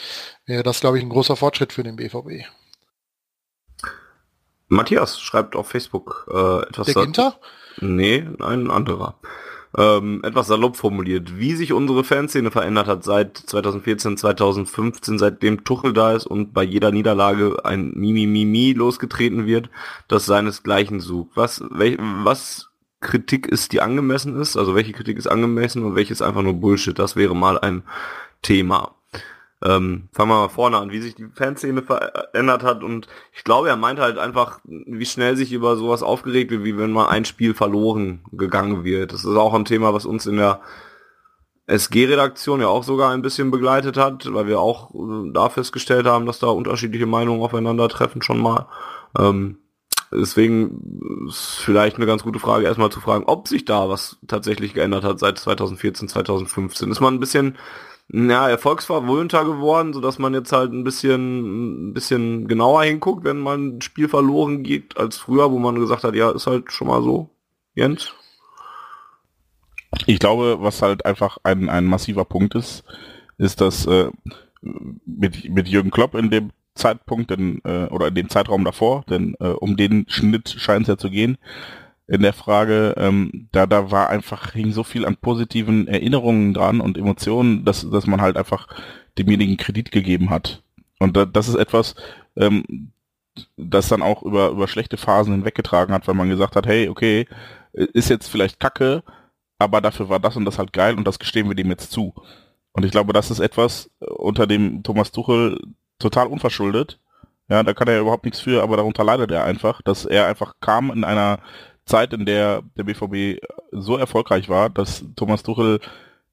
wäre 0.45 0.63
das, 0.63 0.81
glaube 0.81 0.97
ich, 0.97 1.03
ein 1.03 1.09
großer 1.09 1.35
Fortschritt 1.35 1.73
für 1.73 1.83
den 1.83 1.95
BVB. 1.95 2.45
Matthias 4.67 5.19
schreibt 5.19 5.55
auf 5.55 5.67
Facebook 5.67 6.27
äh, 6.31 6.63
etwas. 6.67 6.87
Der 6.87 6.95
Ginter? 6.95 7.39
Nee, 7.79 8.27
ein 8.39 8.69
anderer 8.69 9.15
ähm, 9.77 10.21
etwas 10.23 10.47
salopp 10.47 10.77
formuliert, 10.77 11.37
wie 11.37 11.55
sich 11.55 11.73
unsere 11.73 12.03
Fanszene 12.03 12.51
verändert 12.51 12.87
hat 12.87 13.03
seit 13.03 13.37
2014, 13.37 14.17
2015, 14.17 15.17
seitdem 15.17 15.63
Tuchel 15.63 15.93
da 15.93 16.13
ist 16.13 16.27
und 16.27 16.53
bei 16.53 16.63
jeder 16.63 16.91
Niederlage 16.91 17.65
ein 17.65 17.91
Mimimimi 17.95 18.73
losgetreten 18.73 19.45
wird, 19.45 19.69
das 20.07 20.25
seinesgleichen 20.25 20.99
sucht. 20.99 21.31
Was, 21.35 21.63
welch, 21.71 21.97
was 21.99 22.69
Kritik 22.99 23.47
ist, 23.47 23.73
die 23.73 23.81
angemessen 23.81 24.39
ist, 24.39 24.57
also 24.57 24.75
welche 24.75 24.93
Kritik 24.93 25.17
ist 25.17 25.27
angemessen 25.27 25.83
und 25.83 25.95
welche 25.95 26.13
ist 26.13 26.21
einfach 26.21 26.41
nur 26.41 26.53
Bullshit, 26.53 26.97
das 26.97 27.15
wäre 27.15 27.35
mal 27.35 27.59
ein 27.59 27.83
Thema. 28.41 28.95
Ähm, 29.63 30.09
fangen 30.11 30.29
wir 30.29 30.41
mal 30.41 30.49
vorne 30.49 30.77
an, 30.77 30.91
wie 30.91 30.99
sich 30.99 31.15
die 31.15 31.27
Fanszene 31.33 31.83
verändert 31.83 32.63
hat 32.63 32.83
und 32.83 33.07
ich 33.31 33.45
glaube, 33.45 33.69
er 33.69 33.77
meint 33.77 33.99
halt 33.99 34.17
einfach, 34.17 34.59
wie 34.65 35.05
schnell 35.05 35.37
sich 35.37 35.53
über 35.53 35.77
sowas 35.77 36.03
aufgeregt 36.03 36.51
wird, 36.51 36.65
wie 36.65 36.77
wenn 36.77 36.91
mal 36.91 37.07
ein 37.07 37.23
Spiel 37.23 37.53
verloren 37.53 38.25
gegangen 38.33 38.83
wird. 38.83 39.13
Das 39.13 39.23
ist 39.23 39.35
auch 39.37 39.53
ein 39.53 39.63
Thema, 39.63 39.93
was 39.93 40.05
uns 40.05 40.25
in 40.25 40.35
der 40.35 40.59
SG-Redaktion 41.67 42.59
ja 42.59 42.67
auch 42.67 42.83
sogar 42.83 43.11
ein 43.11 43.21
bisschen 43.21 43.51
begleitet 43.51 43.95
hat, 43.95 44.33
weil 44.33 44.47
wir 44.47 44.59
auch 44.59 44.93
äh, 44.93 45.31
da 45.31 45.47
festgestellt 45.49 46.05
haben, 46.05 46.25
dass 46.25 46.39
da 46.39 46.47
unterschiedliche 46.47 47.05
Meinungen 47.05 47.41
aufeinandertreffen 47.41 48.21
schon 48.21 48.39
mal. 48.39 48.67
Ähm, 49.17 49.59
deswegen 50.11 51.25
ist 51.29 51.55
vielleicht 51.59 51.95
eine 51.95 52.05
ganz 52.05 52.23
gute 52.23 52.39
Frage, 52.39 52.65
erstmal 52.65 52.91
zu 52.91 52.99
fragen, 52.99 53.23
ob 53.27 53.47
sich 53.47 53.63
da 53.63 53.87
was 53.87 54.17
tatsächlich 54.27 54.73
geändert 54.73 55.05
hat 55.05 55.19
seit 55.19 55.37
2014, 55.37 56.09
2015. 56.09 56.91
Ist 56.91 56.99
man 56.99 57.13
ein 57.13 57.21
bisschen 57.21 57.57
ja, 58.13 58.47
erfolgsverwöhnter 58.47 59.43
geworden, 59.43 59.91
so 59.91 59.99
dass 59.99 60.19
man 60.19 60.35
jetzt 60.35 60.51
halt 60.51 60.71
ein 60.71 60.83
bisschen, 60.83 61.89
ein 61.89 61.93
bisschen 61.93 62.47
genauer 62.47 62.83
hinguckt, 62.83 63.23
wenn 63.23 63.39
man 63.39 63.77
ein 63.77 63.81
Spiel 63.81 64.07
verloren 64.07 64.61
geht, 64.61 64.97
als 64.97 65.17
früher, 65.17 65.51
wo 65.51 65.57
man 65.57 65.79
gesagt 65.79 66.03
hat, 66.03 66.13
ja, 66.13 66.29
ist 66.31 66.45
halt 66.45 66.71
schon 66.71 66.87
mal 66.87 67.01
so. 67.01 67.29
Jens? 67.73 68.13
Ich 70.05 70.19
glaube, 70.19 70.57
was 70.59 70.83
halt 70.83 71.05
einfach 71.05 71.37
ein, 71.43 71.69
ein 71.69 71.85
massiver 71.85 72.25
Punkt 72.25 72.53
ist, 72.53 72.83
ist, 73.39 73.61
dass 73.61 73.87
äh, 73.87 74.11
mit, 74.61 75.49
mit 75.49 75.67
Jürgen 75.67 75.91
Klopp 75.91 76.13
in 76.13 76.29
dem 76.29 76.51
Zeitpunkt 76.75 77.31
denn, 77.31 77.61
äh, 77.63 77.85
oder 77.85 78.07
in 78.07 78.15
dem 78.15 78.29
Zeitraum 78.29 78.63
davor, 78.63 79.03
denn 79.09 79.35
äh, 79.39 79.47
um 79.47 79.75
den 79.75 80.05
Schnitt 80.07 80.49
scheint 80.49 80.83
es 80.83 80.87
ja 80.87 80.97
zu 80.97 81.09
gehen, 81.09 81.37
in 82.13 82.21
der 82.21 82.33
Frage, 82.33 82.93
ähm, 82.97 83.49
da, 83.51 83.65
da 83.65 83.89
war 83.89 84.09
einfach, 84.09 84.53
hing 84.53 84.71
so 84.71 84.83
viel 84.83 85.03
an 85.03 85.17
positiven 85.17 85.87
Erinnerungen 85.87 86.53
dran 86.53 86.79
und 86.79 86.95
Emotionen, 86.95 87.65
dass, 87.65 87.89
dass 87.89 88.05
man 88.05 88.21
halt 88.21 88.37
einfach 88.37 88.67
demjenigen 89.17 89.57
Kredit 89.57 89.91
gegeben 89.91 90.29
hat. 90.29 90.61
Und 90.99 91.17
da, 91.17 91.25
das 91.25 91.47
ist 91.47 91.55
etwas, 91.55 91.95
ähm, 92.35 92.91
das 93.57 93.87
dann 93.87 94.03
auch 94.03 94.21
über, 94.21 94.49
über 94.49 94.67
schlechte 94.67 94.97
Phasen 94.97 95.33
hinweggetragen 95.33 95.91
hat, 95.91 96.07
weil 96.07 96.13
man 96.13 96.29
gesagt 96.29 96.55
hat, 96.55 96.67
hey, 96.67 96.87
okay, 96.87 97.25
ist 97.71 98.11
jetzt 98.11 98.27
vielleicht 98.27 98.59
kacke, 98.59 99.01
aber 99.57 99.81
dafür 99.81 100.07
war 100.07 100.19
das 100.19 100.35
und 100.35 100.45
das 100.45 100.59
halt 100.59 100.71
geil 100.71 100.95
und 100.95 101.07
das 101.07 101.17
gestehen 101.17 101.47
wir 101.47 101.55
dem 101.55 101.71
jetzt 101.71 101.91
zu. 101.91 102.13
Und 102.73 102.85
ich 102.85 102.91
glaube, 102.91 103.13
das 103.13 103.31
ist 103.31 103.39
etwas, 103.39 103.89
äh, 104.01 104.05
unter 104.05 104.45
dem 104.45 104.83
Thomas 104.83 105.11
Tuchel 105.11 105.59
total 105.97 106.27
unverschuldet. 106.27 106.99
Ja, 107.49 107.63
da 107.63 107.73
kann 107.73 107.87
er 107.87 107.99
überhaupt 107.99 108.25
nichts 108.25 108.39
für, 108.39 108.61
aber 108.61 108.77
darunter 108.77 109.03
leidet 109.03 109.31
er 109.31 109.45
einfach, 109.45 109.81
dass 109.81 110.05
er 110.05 110.27
einfach 110.27 110.53
kam 110.61 110.91
in 110.91 111.03
einer 111.03 111.39
Zeit, 111.85 112.13
in 112.13 112.25
der 112.25 112.63
der 112.77 112.83
BVB 112.83 113.41
so 113.71 113.97
erfolgreich 113.97 114.49
war, 114.49 114.69
dass 114.69 115.05
Thomas 115.15 115.43
Tuchel 115.43 115.79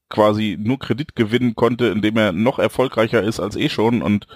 quasi 0.09 0.57
nur 0.61 0.79
Kredit 0.79 1.15
gewinnen 1.15 1.55
konnte, 1.55 1.87
indem 1.87 2.17
er 2.17 2.33
noch 2.33 2.59
erfolgreicher 2.59 3.23
ist 3.23 3.41
als 3.41 3.57
eh 3.57 3.69
schon 3.69 4.03
und 4.03 4.27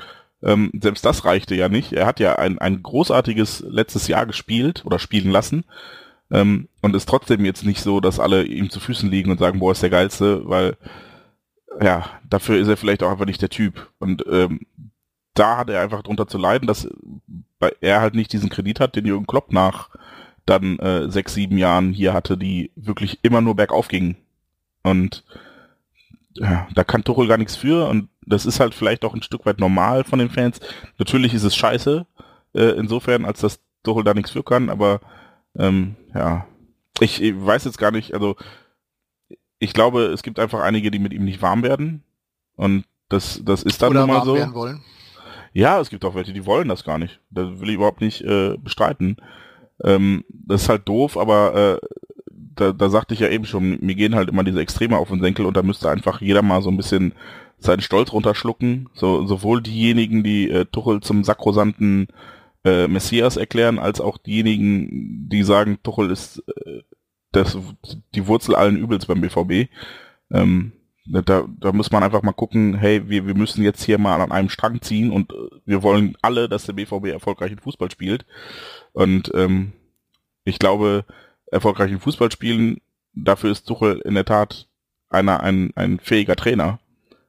ähm, 0.43 0.70
selbst 0.81 1.05
das 1.05 1.24
reichte 1.24 1.55
ja 1.55 1.69
nicht. 1.69 1.93
Er 1.93 2.07
hat 2.07 2.20
ja 2.20 2.36
ein, 2.36 2.59
ein 2.59 2.82
großartiges 2.82 3.65
letztes 3.69 4.09
Jahr 4.09 4.27
gespielt 4.27 4.82
oder 4.85 4.99
spielen 4.99 5.31
lassen 5.31 5.65
ähm, 6.31 6.69
und 6.82 6.95
ist 6.95 7.09
trotzdem 7.09 7.45
jetzt 7.45 7.65
nicht 7.65 7.81
so, 7.81 8.01
dass 8.01 8.20
alle 8.20 8.45
ihm 8.45 8.70
zu 8.70 8.78
Füßen 8.81 9.11
liegen 9.11 9.31
und 9.31 9.39
sagen, 9.39 9.59
boah, 9.59 9.73
ist 9.73 9.82
der 9.82 9.91
geilste, 9.91 10.49
weil 10.49 10.77
ja, 11.82 12.09
dafür 12.28 12.59
ist 12.59 12.69
er 12.69 12.77
vielleicht 12.77 13.03
auch 13.03 13.11
einfach 13.11 13.27
nicht 13.27 13.43
der 13.43 13.49
Typ. 13.49 13.91
Und 13.99 14.24
ähm, 14.31 14.61
da 15.35 15.57
hat 15.57 15.70
er 15.70 15.81
einfach 15.81 16.03
drunter 16.03 16.28
zu 16.28 16.39
leiden, 16.39 16.69
dass 16.69 16.89
er 17.81 18.01
halt 18.01 18.15
nicht 18.15 18.32
diesen 18.32 18.51
Kredit 18.51 18.78
hat, 18.81 18.95
den 18.95 19.07
Jürgen 19.07 19.27
Klopp 19.27 19.53
nach 19.53 19.91
dann 20.47 20.79
äh, 20.79 21.11
sechs, 21.11 21.35
sieben 21.35 21.59
Jahren 21.59 21.93
hier 21.93 22.12
hatte, 22.12 22.37
die 22.37 22.71
wirklich 22.77 23.19
immer 23.23 23.41
nur 23.41 23.57
bergauf 23.57 23.89
gingen. 23.89 24.16
Und 24.83 25.25
ja, 26.35 26.69
da 26.75 26.85
kann 26.85 27.05
Tuchel 27.05 27.29
gar 27.29 27.39
nichts 27.39 27.57
für 27.57 27.89
und 27.89 28.09
das 28.27 28.47
ist 28.47 28.61
halt 28.61 28.75
vielleicht 28.75 29.05
auch 29.05 29.15
ein 29.15 29.23
Stück 29.23 29.47
weit 29.47 29.61
normal 29.61 30.05
von 30.05 30.19
den 30.19 30.31
Fans. 30.31 30.61
Natürlich 30.99 31.33
ist 31.33 31.45
es 31.45 31.55
scheiße, 31.55 32.07
äh, 32.55 32.71
insofern, 32.77 33.25
als 33.25 33.41
dass 33.41 33.61
Tuchel 33.83 34.05
da 34.05 34.15
nichts 34.15 34.31
für 34.31 34.43
kann, 34.43 34.69
aber 34.69 35.01
ähm, 35.57 35.97
ja, 36.15 36.47
ich, 37.01 37.23
ich 37.23 37.35
weiß 37.37 37.65
jetzt 37.65 37.79
gar 37.79 37.91
nicht, 37.91 38.15
also 38.15 38.37
ich 39.59 39.73
glaube, 39.73 40.05
es 40.07 40.23
gibt 40.23 40.39
einfach 40.39 40.61
einige, 40.61 40.91
die 40.91 40.99
mit 40.99 41.12
ihm 41.12 41.25
nicht 41.25 41.43
warm 41.43 41.62
werden 41.62 42.03
und 42.57 42.85
das, 43.09 43.41
das 43.45 43.62
ist 43.62 43.81
dann 43.83 43.91
Oder 43.91 44.07
mal 44.07 44.25
so. 44.25 44.37
Ja, 45.53 45.81
es 45.81 45.89
gibt 45.89 46.05
auch 46.05 46.16
welche, 46.16 46.33
die 46.33 46.47
wollen 46.47 46.69
das 46.69 46.83
gar 46.83 46.99
nicht. 46.99 47.21
Das 47.31 47.61
will 47.61 47.69
ich 47.69 47.77
überhaupt 47.77 48.01
nicht 48.01 48.23
äh, 48.23 48.57
bestreiten. 48.59 49.19
Ähm, 49.83 50.25
das 50.29 50.63
ist 50.63 50.69
halt 50.69 50.89
doof, 50.89 51.17
aber 51.17 51.81
äh, 51.81 51.87
da, 52.31 52.73
da 52.73 52.89
sagte 52.89 53.15
ich 53.15 53.21
ja 53.21 53.29
eben 53.29 53.45
schon, 53.45 53.79
mir 53.81 53.95
gehen 53.95 54.15
halt 54.15 54.29
immer 54.29 54.45
diese 54.45 54.61
Extreme 54.61 54.99
auf 54.99 55.09
den 55.09 55.21
Senkel 55.21 55.47
und 55.47 55.57
da 55.57 55.63
müsste 55.63 55.91
einfach 55.91 56.21
jeder 56.21 56.43
mal 56.43 56.63
so 56.63 56.71
ein 56.71 56.77
bisschen 56.77 57.15
seinen 57.59 57.81
Stolz 57.81 58.13
runterschlucken. 58.13 58.89
So, 58.95 59.27
sowohl 59.27 59.63
diejenigen, 59.63 60.23
die 60.23 60.51
äh, 60.51 60.65
Tuchel 60.67 61.01
zum 61.01 61.25
sakrosanten 61.25 62.09
äh, 62.65 62.87
Messias 62.87 63.37
erklären, 63.37 63.79
als 63.79 64.01
auch 64.01 64.19
diejenigen, 64.19 65.29
die 65.29 65.43
sagen, 65.43 65.79
Tuchel 65.83 66.11
ist 66.11 66.43
äh, 66.65 66.83
das, 67.33 67.59
die 68.15 68.27
Wurzel 68.27 68.55
allen 68.55 68.77
Übels 68.77 69.07
beim 69.07 69.21
BVB. 69.21 69.69
Ähm, 70.31 70.73
da, 71.07 71.21
da 71.21 71.73
muss 71.73 71.91
man 71.91 72.03
einfach 72.03 72.23
mal 72.23 72.33
gucken, 72.33 72.75
hey, 72.75 73.09
wir, 73.09 73.27
wir 73.27 73.35
müssen 73.35 73.63
jetzt 73.63 73.85
hier 73.85 73.99
mal 73.99 74.21
an 74.21 74.33
einem 74.33 74.49
Strang 74.49 74.81
ziehen 74.81 75.11
und 75.11 75.33
äh, 75.33 75.37
wir 75.67 75.83
wollen 75.83 76.17
alle, 76.23 76.49
dass 76.49 76.65
der 76.65 76.73
BVB 76.73 77.07
erfolgreichen 77.07 77.59
Fußball 77.59 77.91
spielt. 77.91 78.25
Und 78.95 79.31
ähm, 79.35 79.73
ich 80.45 80.59
glaube, 80.59 81.05
erfolgreichen 81.47 82.01
Fußball 82.01 82.33
spielen, 82.33 82.81
dafür 83.12 83.51
ist 83.51 83.66
Tuchel 83.66 84.01
in 84.05 84.15
der 84.15 84.25
Tat 84.25 84.69
einer, 85.11 85.41
ein, 85.41 85.73
ein 85.75 85.99
fähiger 85.99 86.37
Trainer. 86.37 86.79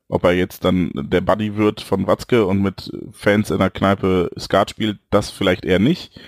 Ob 0.07 0.23
er 0.23 0.33
jetzt 0.33 0.63
dann 0.63 0.91
der 0.93 1.21
Buddy 1.21 1.57
wird 1.57 1.81
von 1.81 2.05
Watzke 2.05 2.45
und 2.45 2.61
mit 2.61 2.91
Fans 3.11 3.49
in 3.49 3.57
der 3.57 3.71
Kneipe 3.71 4.29
Skat 4.37 4.69
spielt, 4.69 4.99
das 5.09 5.31
vielleicht 5.31 5.65
eher 5.65 5.79
nicht. 5.79 6.19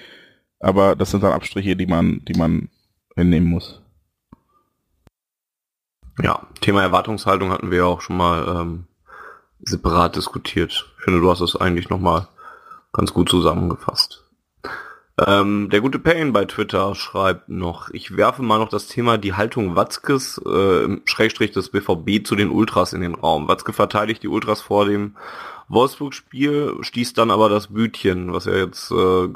Aber 0.59 0.95
das 0.95 1.11
sind 1.11 1.23
dann 1.23 1.33
Abstriche, 1.33 1.75
die 1.75 1.85
man, 1.85 2.25
die 2.25 2.33
man 2.33 2.69
hinnehmen 3.15 3.47
muss. 3.47 3.81
Ja, 6.23 6.47
Thema 6.61 6.81
Erwartungshaltung 6.81 7.51
hatten 7.51 7.69
wir 7.69 7.77
ja 7.79 7.85
auch 7.85 8.01
schon 8.01 8.17
mal 8.17 8.47
ähm, 8.47 8.87
separat 9.59 10.15
diskutiert. 10.15 10.91
Ich 10.97 11.03
finde, 11.03 11.21
du 11.21 11.29
hast 11.29 11.41
es 11.41 11.55
eigentlich 11.55 11.89
nochmal 11.89 12.27
ganz 12.91 13.13
gut 13.13 13.29
zusammengefasst. 13.29 14.26
Ähm, 15.25 15.69
der 15.71 15.81
gute 15.81 15.97
Payne 15.97 16.31
bei 16.31 16.45
Twitter 16.45 16.93
schreibt 16.93 17.49
noch, 17.49 17.89
ich 17.89 18.15
werfe 18.15 18.43
mal 18.43 18.59
noch 18.59 18.69
das 18.69 18.87
Thema 18.87 19.17
die 19.17 19.33
Haltung 19.33 19.75
Watzkes, 19.75 20.39
äh, 20.45 20.97
Schrägstrich 21.05 21.51
des 21.51 21.69
BVB 21.69 22.23
zu 22.23 22.35
den 22.35 22.51
Ultras 22.51 22.93
in 22.93 23.01
den 23.01 23.15
Raum. 23.15 23.47
Watzke 23.47 23.73
verteidigt 23.73 24.21
die 24.21 24.27
Ultras 24.27 24.61
vor 24.61 24.85
dem 24.85 25.15
Wolfsburg-Spiel, 25.69 26.77
stieß 26.81 27.13
dann 27.13 27.31
aber 27.31 27.49
das 27.49 27.73
Bütchen, 27.73 28.31
was 28.31 28.45
ja 28.45 28.55
jetzt 28.55 28.91
äh, 28.91 29.27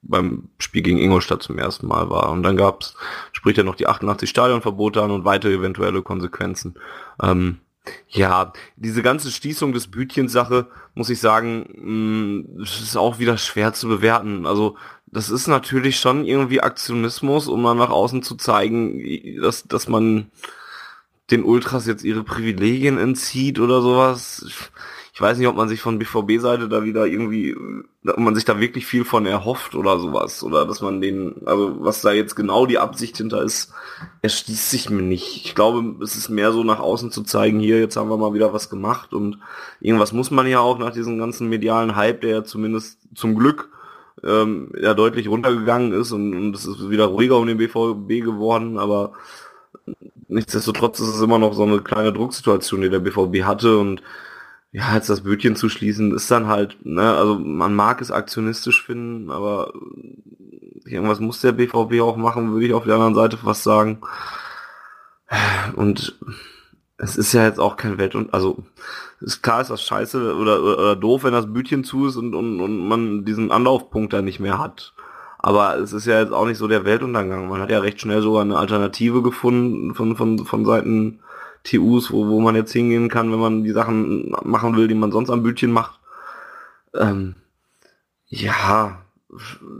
beim 0.00 0.48
Spiel 0.58 0.82
gegen 0.82 0.98
Ingolstadt 0.98 1.42
zum 1.42 1.58
ersten 1.58 1.86
Mal 1.86 2.08
war. 2.08 2.30
Und 2.30 2.42
dann 2.42 2.56
gab's, 2.56 2.96
spricht 3.32 3.58
er 3.58 3.64
noch 3.64 3.76
die 3.76 3.86
88 3.86 4.28
Stadionverbote 4.30 5.02
an 5.02 5.10
und 5.10 5.26
weitere 5.26 5.52
eventuelle 5.52 6.02
Konsequenzen. 6.02 6.74
Ähm, 7.22 7.58
ja, 8.08 8.52
diese 8.76 9.02
ganze 9.02 9.30
Stießung 9.30 9.72
des 9.72 9.88
Bütchens-Sache, 9.88 10.66
muss 10.94 11.10
ich 11.10 11.20
sagen, 11.20 11.66
mh, 11.74 12.58
mm, 12.58 12.62
ist 12.62 12.96
auch 12.96 13.18
wieder 13.18 13.38
schwer 13.38 13.72
zu 13.72 13.88
bewerten. 13.88 14.46
Also 14.46 14.76
das 15.12 15.30
ist 15.30 15.46
natürlich 15.46 15.98
schon 15.98 16.24
irgendwie 16.24 16.60
Aktionismus, 16.60 17.48
um 17.48 17.62
dann 17.62 17.78
nach 17.78 17.90
außen 17.90 18.22
zu 18.22 18.36
zeigen, 18.36 19.02
dass, 19.40 19.64
dass 19.64 19.88
man 19.88 20.30
den 21.30 21.44
Ultras 21.44 21.86
jetzt 21.86 22.04
ihre 22.04 22.24
Privilegien 22.24 22.98
entzieht 22.98 23.58
oder 23.58 23.82
sowas 23.82 24.44
ich 25.18 25.22
weiß 25.22 25.36
nicht, 25.36 25.48
ob 25.48 25.56
man 25.56 25.68
sich 25.68 25.80
von 25.80 25.98
BVB-Seite 25.98 26.68
da 26.68 26.84
wieder 26.84 27.04
irgendwie, 27.04 27.56
ob 28.06 28.18
man 28.18 28.36
sich 28.36 28.44
da 28.44 28.60
wirklich 28.60 28.86
viel 28.86 29.04
von 29.04 29.26
erhofft 29.26 29.74
oder 29.74 29.98
sowas. 29.98 30.44
Oder 30.44 30.64
dass 30.64 30.80
man 30.80 31.00
den, 31.00 31.42
also 31.44 31.74
was 31.80 32.02
da 32.02 32.12
jetzt 32.12 32.36
genau 32.36 32.66
die 32.66 32.78
Absicht 32.78 33.16
hinter 33.16 33.42
ist, 33.42 33.72
erschließt 34.22 34.70
sich 34.70 34.90
mir 34.90 35.02
nicht. 35.02 35.44
Ich 35.44 35.56
glaube, 35.56 35.96
es 36.04 36.14
ist 36.14 36.28
mehr 36.28 36.52
so 36.52 36.62
nach 36.62 36.78
außen 36.78 37.10
zu 37.10 37.24
zeigen, 37.24 37.58
hier, 37.58 37.80
jetzt 37.80 37.96
haben 37.96 38.10
wir 38.10 38.16
mal 38.16 38.32
wieder 38.32 38.52
was 38.52 38.70
gemacht 38.70 39.12
und 39.12 39.40
irgendwas 39.80 40.12
muss 40.12 40.30
man 40.30 40.46
ja 40.46 40.60
auch 40.60 40.78
nach 40.78 40.92
diesem 40.92 41.18
ganzen 41.18 41.48
medialen 41.48 41.96
Hype, 41.96 42.20
der 42.20 42.30
ja 42.30 42.44
zumindest 42.44 43.00
zum 43.16 43.34
Glück 43.34 43.70
ähm, 44.24 44.72
ja 44.80 44.94
deutlich 44.94 45.28
runtergegangen 45.28 45.92
ist 45.92 46.12
und, 46.12 46.34
und 46.34 46.54
es 46.54 46.66
ist 46.66 46.90
wieder 46.90 47.06
ruhiger 47.06 47.38
um 47.38 47.46
den 47.46 47.58
BVB 47.58 48.24
geworden, 48.24 48.78
aber 48.78 49.12
nichtsdestotrotz 50.28 51.00
ist 51.00 51.08
es 51.08 51.22
immer 51.22 51.38
noch 51.38 51.54
so 51.54 51.64
eine 51.64 51.80
kleine 51.80 52.12
Drucksituation, 52.12 52.82
die 52.82 52.90
der 52.90 53.00
BVB 53.00 53.44
hatte 53.44 53.78
und 53.78 54.02
ja, 54.70 54.94
jetzt 54.94 55.08
das 55.08 55.22
Bötchen 55.22 55.56
zu 55.56 55.68
schließen, 55.68 56.14
ist 56.14 56.30
dann 56.30 56.46
halt, 56.46 56.76
ne, 56.84 57.16
also 57.16 57.38
man 57.38 57.74
mag 57.74 58.00
es 58.02 58.10
aktionistisch 58.10 58.84
finden, 58.84 59.30
aber 59.30 59.72
irgendwas 60.84 61.20
muss 61.20 61.40
der 61.40 61.52
BVB 61.52 62.00
auch 62.02 62.16
machen, 62.16 62.52
würde 62.52 62.66
ich 62.66 62.74
auf 62.74 62.84
der 62.84 62.94
anderen 62.94 63.14
Seite 63.14 63.38
fast 63.38 63.62
sagen. 63.62 64.00
Und 65.74 66.18
es 66.98 67.16
ist 67.16 67.32
ja 67.32 67.44
jetzt 67.44 67.60
auch 67.60 67.76
kein 67.76 67.98
Welt 67.98 68.14
und 68.14 68.34
also 68.34 68.64
ist 69.20 69.42
klar 69.42 69.60
ist 69.60 69.70
das 69.70 69.82
scheiße 69.82 70.36
oder, 70.36 70.62
oder, 70.62 70.96
doof, 70.96 71.24
wenn 71.24 71.32
das 71.32 71.52
Bütchen 71.52 71.84
zu 71.84 72.06
ist 72.06 72.16
und, 72.16 72.34
und, 72.34 72.60
und 72.60 72.88
man 72.88 73.24
diesen 73.24 73.50
Anlaufpunkt 73.50 74.12
da 74.12 74.22
nicht 74.22 74.40
mehr 74.40 74.58
hat. 74.58 74.94
Aber 75.38 75.78
es 75.78 75.92
ist 75.92 76.06
ja 76.06 76.20
jetzt 76.20 76.32
auch 76.32 76.46
nicht 76.46 76.58
so 76.58 76.66
der 76.66 76.84
Weltuntergang. 76.84 77.48
Man 77.48 77.60
hat 77.60 77.70
ja 77.70 77.78
recht 77.78 78.00
schnell 78.00 78.22
sogar 78.22 78.42
eine 78.42 78.58
Alternative 78.58 79.22
gefunden 79.22 79.94
von, 79.94 80.16
von, 80.16 80.38
von 80.44 80.64
Seiten 80.64 81.20
TUs, 81.64 82.10
wo, 82.12 82.28
wo 82.28 82.40
man 82.40 82.56
jetzt 82.56 82.72
hingehen 82.72 83.08
kann, 83.08 83.30
wenn 83.32 83.38
man 83.38 83.64
die 83.64 83.72
Sachen 83.72 84.34
machen 84.42 84.76
will, 84.76 84.88
die 84.88 84.94
man 84.94 85.12
sonst 85.12 85.30
am 85.30 85.42
Bildchen 85.42 85.70
macht. 85.70 86.00
Ähm, 86.94 87.36
ja, 88.26 89.02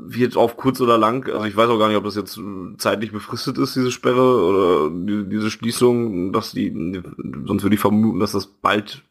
wird 0.07 0.37
auf 0.37 0.57
kurz 0.57 0.81
oder 0.81 0.99
lang, 0.99 1.27
also 1.29 1.45
ich 1.45 1.57
weiß 1.57 1.71
auch 1.71 1.79
gar 1.79 1.89
nicht, 1.89 1.97
ob 1.97 2.05
das 2.05 2.17
jetzt 2.17 2.39
zeitlich 2.77 3.13
befristet 3.13 3.57
ist, 3.59 3.75
diese 3.75 3.91
Sperre 3.91 4.45
oder 4.45 4.91
die, 4.91 5.29
diese 5.29 5.51
Schließung, 5.51 6.33
dass 6.33 6.53
die, 6.53 7.03
sonst 7.47 7.63
würde 7.63 7.75
ich 7.75 7.81
vermuten, 7.81 8.21
dass 8.21 8.33
das 8.33 8.47
bald 8.47 9.03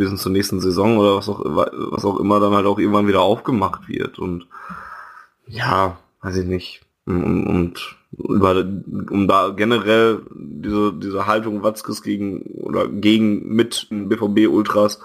spätestens 0.00 0.22
zur 0.22 0.32
nächsten 0.32 0.60
Saison 0.60 0.96
oder 0.96 1.16
was 1.16 1.28
auch, 1.28 1.40
was 1.44 2.06
auch 2.06 2.18
immer 2.18 2.40
dann 2.40 2.54
halt 2.54 2.64
auch 2.64 2.78
irgendwann 2.78 3.06
wieder 3.06 3.20
aufgemacht 3.20 3.86
wird 3.86 4.18
und 4.18 4.46
ja, 5.46 5.98
weiß 6.22 6.36
ich 6.36 6.46
nicht. 6.46 6.80
Und, 7.04 7.46
und 7.46 7.96
über, 8.16 8.64
um 9.10 9.28
da 9.28 9.50
generell 9.50 10.22
diese, 10.32 10.94
diese 10.94 11.26
Haltung 11.26 11.62
Watzkes 11.62 12.02
gegen 12.02 12.40
oder 12.62 12.88
gegen 12.88 13.54
mit 13.54 13.88
BVB 13.90 14.48
Ultras 14.48 15.00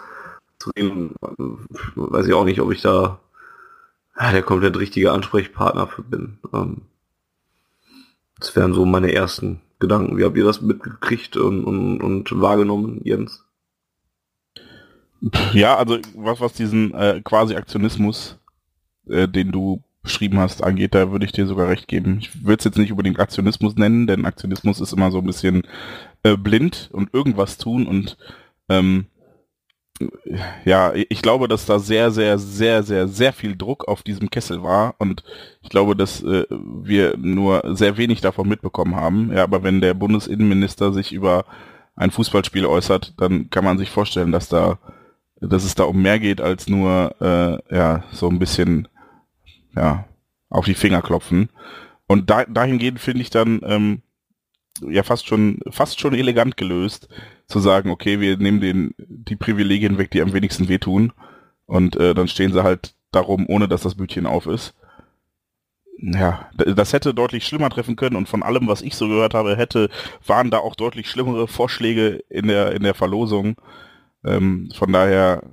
zu 0.59 0.71
reden, 0.77 1.13
weiß 1.95 2.27
ich 2.27 2.33
auch 2.33 2.45
nicht, 2.45 2.61
ob 2.61 2.71
ich 2.71 2.81
da 2.81 3.19
ja, 4.17 4.31
der 4.31 4.43
komplett 4.43 4.77
richtige 4.77 5.11
Ansprechpartner 5.11 5.87
für 5.87 6.03
bin. 6.03 6.37
Ähm, 6.53 6.83
das 8.39 8.55
wären 8.55 8.73
so 8.73 8.85
meine 8.85 9.13
ersten 9.13 9.59
Gedanken. 9.79 10.17
Wie 10.17 10.23
habt 10.23 10.37
ihr 10.37 10.45
das 10.45 10.61
mitgekriegt 10.61 11.35
und, 11.35 11.65
und, 11.65 12.01
und 12.01 12.39
wahrgenommen, 12.39 13.01
Jens? 13.03 13.44
Ja, 15.53 15.75
also 15.77 15.97
was, 16.15 16.39
was 16.39 16.53
diesen 16.53 16.93
äh, 16.93 17.21
quasi 17.23 17.55
Aktionismus, 17.55 18.37
äh, 19.09 19.27
den 19.27 19.51
du 19.51 19.81
beschrieben 20.03 20.37
hast, 20.39 20.63
angeht, 20.63 20.93
da 20.93 21.11
würde 21.11 21.25
ich 21.25 21.31
dir 21.31 21.47
sogar 21.47 21.67
recht 21.67 21.87
geben. 21.87 22.19
Ich 22.21 22.43
würde 22.45 22.59
es 22.59 22.65
jetzt 22.65 22.77
nicht 22.77 22.91
unbedingt 22.91 23.19
Aktionismus 23.19 23.75
nennen, 23.75 24.05
denn 24.05 24.25
Aktionismus 24.25 24.79
ist 24.79 24.93
immer 24.93 25.11
so 25.11 25.17
ein 25.17 25.25
bisschen 25.25 25.63
äh, 26.23 26.37
blind 26.37 26.89
und 26.93 27.13
irgendwas 27.13 27.57
tun 27.57 27.87
und 27.87 28.17
ähm, 28.69 29.07
ja, 30.65 30.93
ich 30.93 31.21
glaube, 31.21 31.47
dass 31.47 31.65
da 31.65 31.79
sehr, 31.79 32.11
sehr, 32.11 32.37
sehr, 32.37 32.83
sehr, 32.83 33.07
sehr 33.07 33.31
viel 33.31 33.55
Druck 33.55 33.87
auf 33.87 34.03
diesem 34.03 34.29
Kessel 34.29 34.61
war 34.61 34.95
und 34.97 35.23
ich 35.61 35.69
glaube, 35.69 35.95
dass 35.95 36.21
äh, 36.21 36.45
wir 36.49 37.15
nur 37.17 37.63
sehr 37.75 37.95
wenig 37.95 38.19
davon 38.19 38.49
mitbekommen 38.49 38.95
haben. 38.95 39.31
Ja, 39.33 39.43
aber 39.43 39.63
wenn 39.63 39.79
der 39.79 39.93
Bundesinnenminister 39.93 40.91
sich 40.91 41.13
über 41.13 41.45
ein 41.95 42.11
Fußballspiel 42.11 42.65
äußert, 42.65 43.13
dann 43.17 43.49
kann 43.49 43.63
man 43.63 43.77
sich 43.77 43.89
vorstellen, 43.89 44.33
dass 44.33 44.49
da, 44.49 44.79
dass 45.47 45.63
es 45.63 45.75
da 45.75 45.83
um 45.83 46.01
mehr 46.01 46.19
geht 46.19 46.41
als 46.41 46.67
nur 46.67 47.15
äh, 47.21 47.75
ja 47.75 48.03
so 48.11 48.29
ein 48.29 48.39
bisschen 48.39 48.87
ja, 49.75 50.05
auf 50.49 50.65
die 50.65 50.73
Finger 50.73 51.01
klopfen. 51.01 51.49
Und 52.07 52.29
da, 52.29 52.45
dahingehend 52.45 52.99
finde 52.99 53.21
ich 53.21 53.29
dann 53.29 53.61
ähm, 53.63 54.01
ja 54.81 55.03
fast 55.03 55.27
schon 55.27 55.59
fast 55.69 55.99
schon 55.99 56.13
elegant 56.13 56.57
gelöst, 56.57 57.09
zu 57.47 57.59
sagen, 57.59 57.89
okay, 57.89 58.19
wir 58.19 58.37
nehmen 58.37 58.61
den 58.61 58.95
die 58.97 59.35
Privilegien 59.35 59.97
weg, 59.97 60.11
die 60.11 60.21
am 60.21 60.33
wenigsten 60.33 60.67
wehtun, 60.67 61.13
und 61.65 61.95
äh, 61.95 62.13
dann 62.13 62.27
stehen 62.27 62.53
sie 62.53 62.63
halt 62.63 62.95
darum, 63.11 63.45
ohne 63.47 63.67
dass 63.67 63.81
das 63.81 63.95
Bütchen 63.95 64.25
auf 64.25 64.45
ist. 64.45 64.75
Ja, 65.97 66.49
das 66.53 66.91
hätte 66.91 67.13
deutlich 67.13 67.47
schlimmer 67.47 67.69
treffen 67.69 67.95
können 67.95 68.17
und 68.17 68.27
von 68.27 68.43
allem, 68.43 68.67
was 68.67 68.81
ich 68.81 68.95
so 68.95 69.07
gehört 69.07 69.33
habe, 69.33 69.55
hätte, 69.55 69.89
waren 70.27 70.51
da 70.51 70.57
auch 70.57 70.75
deutlich 70.75 71.09
schlimmere 71.09 71.47
Vorschläge 71.47 72.21
in 72.29 72.47
der, 72.47 72.73
in 72.73 72.83
der 72.83 72.93
Verlosung. 72.93 73.55
Ähm, 74.25 74.71
von 74.75 74.91
daher 74.91 75.43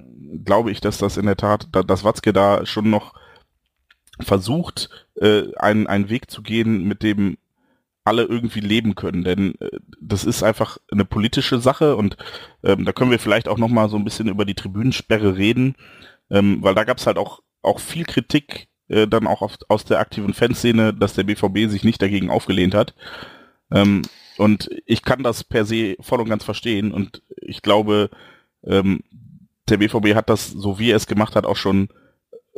glaube 0.45 0.71
ich, 0.71 0.81
dass 0.81 0.99
das 0.99 1.17
in 1.17 1.27
der 1.27 1.37
Tat, 1.37 1.69
dass 1.73 2.05
Watzke 2.05 2.33
da 2.33 2.65
schon 2.67 2.91
noch 2.91 3.15
versucht, 4.21 4.89
äh, 5.17 5.55
einen, 5.57 5.87
einen 5.87 6.09
Weg 6.09 6.31
zu 6.31 6.43
gehen, 6.43 6.85
mit 6.85 7.03
dem 7.03 7.37
alle 8.05 8.25
irgendwie 8.25 8.61
leben 8.61 8.95
können, 8.95 9.23
denn 9.23 9.55
äh, 9.61 9.79
das 10.01 10.25
ist 10.25 10.43
einfach 10.43 10.79
eine 10.91 11.05
politische 11.05 11.61
Sache 11.61 11.97
und 11.97 12.17
ähm, 12.65 12.85
da 12.85 12.93
können 12.93 13.13
wir 13.13 13.21
vielleicht 13.21 13.49
auch 13.49 13.59
noch 13.59 13.69
mal 13.69 13.89
so 13.89 13.97
ein 13.97 14.05
bisschen 14.05 14.29
über 14.29 14.45
die 14.45 14.55
Tribünensperre 14.55 15.37
reden, 15.37 15.77
ähm, 16.31 16.63
weil 16.63 16.75
da 16.75 16.85
gab 16.85 16.99
es 16.99 17.07
halt 17.07 17.19
auch 17.19 17.43
auch 17.63 17.79
viel 17.81 18.05
Kritik 18.05 18.69
äh, 18.89 19.07
dann 19.07 19.27
auch 19.27 19.43
auf, 19.43 19.57
aus 19.69 19.85
der 19.85 20.01
aktiven 20.01 20.35
Fanszene, 20.35 20.93
dass 20.93 21.15
der 21.15 21.25
BVB 21.25 21.71
sich 21.71 21.85
nicht 21.85 22.03
dagegen 22.03 22.31
aufgelehnt 22.31 22.75
hat. 22.75 22.95
Ähm, 23.71 24.03
und 24.37 24.69
ich 24.87 25.03
kann 25.03 25.23
das 25.23 25.45
per 25.45 25.65
se 25.65 25.97
voll 26.01 26.21
und 26.21 26.29
ganz 26.29 26.45
verstehen 26.45 26.93
und 26.93 27.23
ich 27.37 27.63
glaube, 27.63 28.11
ähm, 28.65 29.01
der 29.69 29.79
BVB 29.79 30.15
hat 30.15 30.29
das, 30.29 30.49
so 30.51 30.79
wie 30.79 30.91
er 30.91 30.97
es 30.97 31.07
gemacht 31.07 31.37
hat, 31.37 31.47
auch 31.47 31.57
schon 31.57 31.89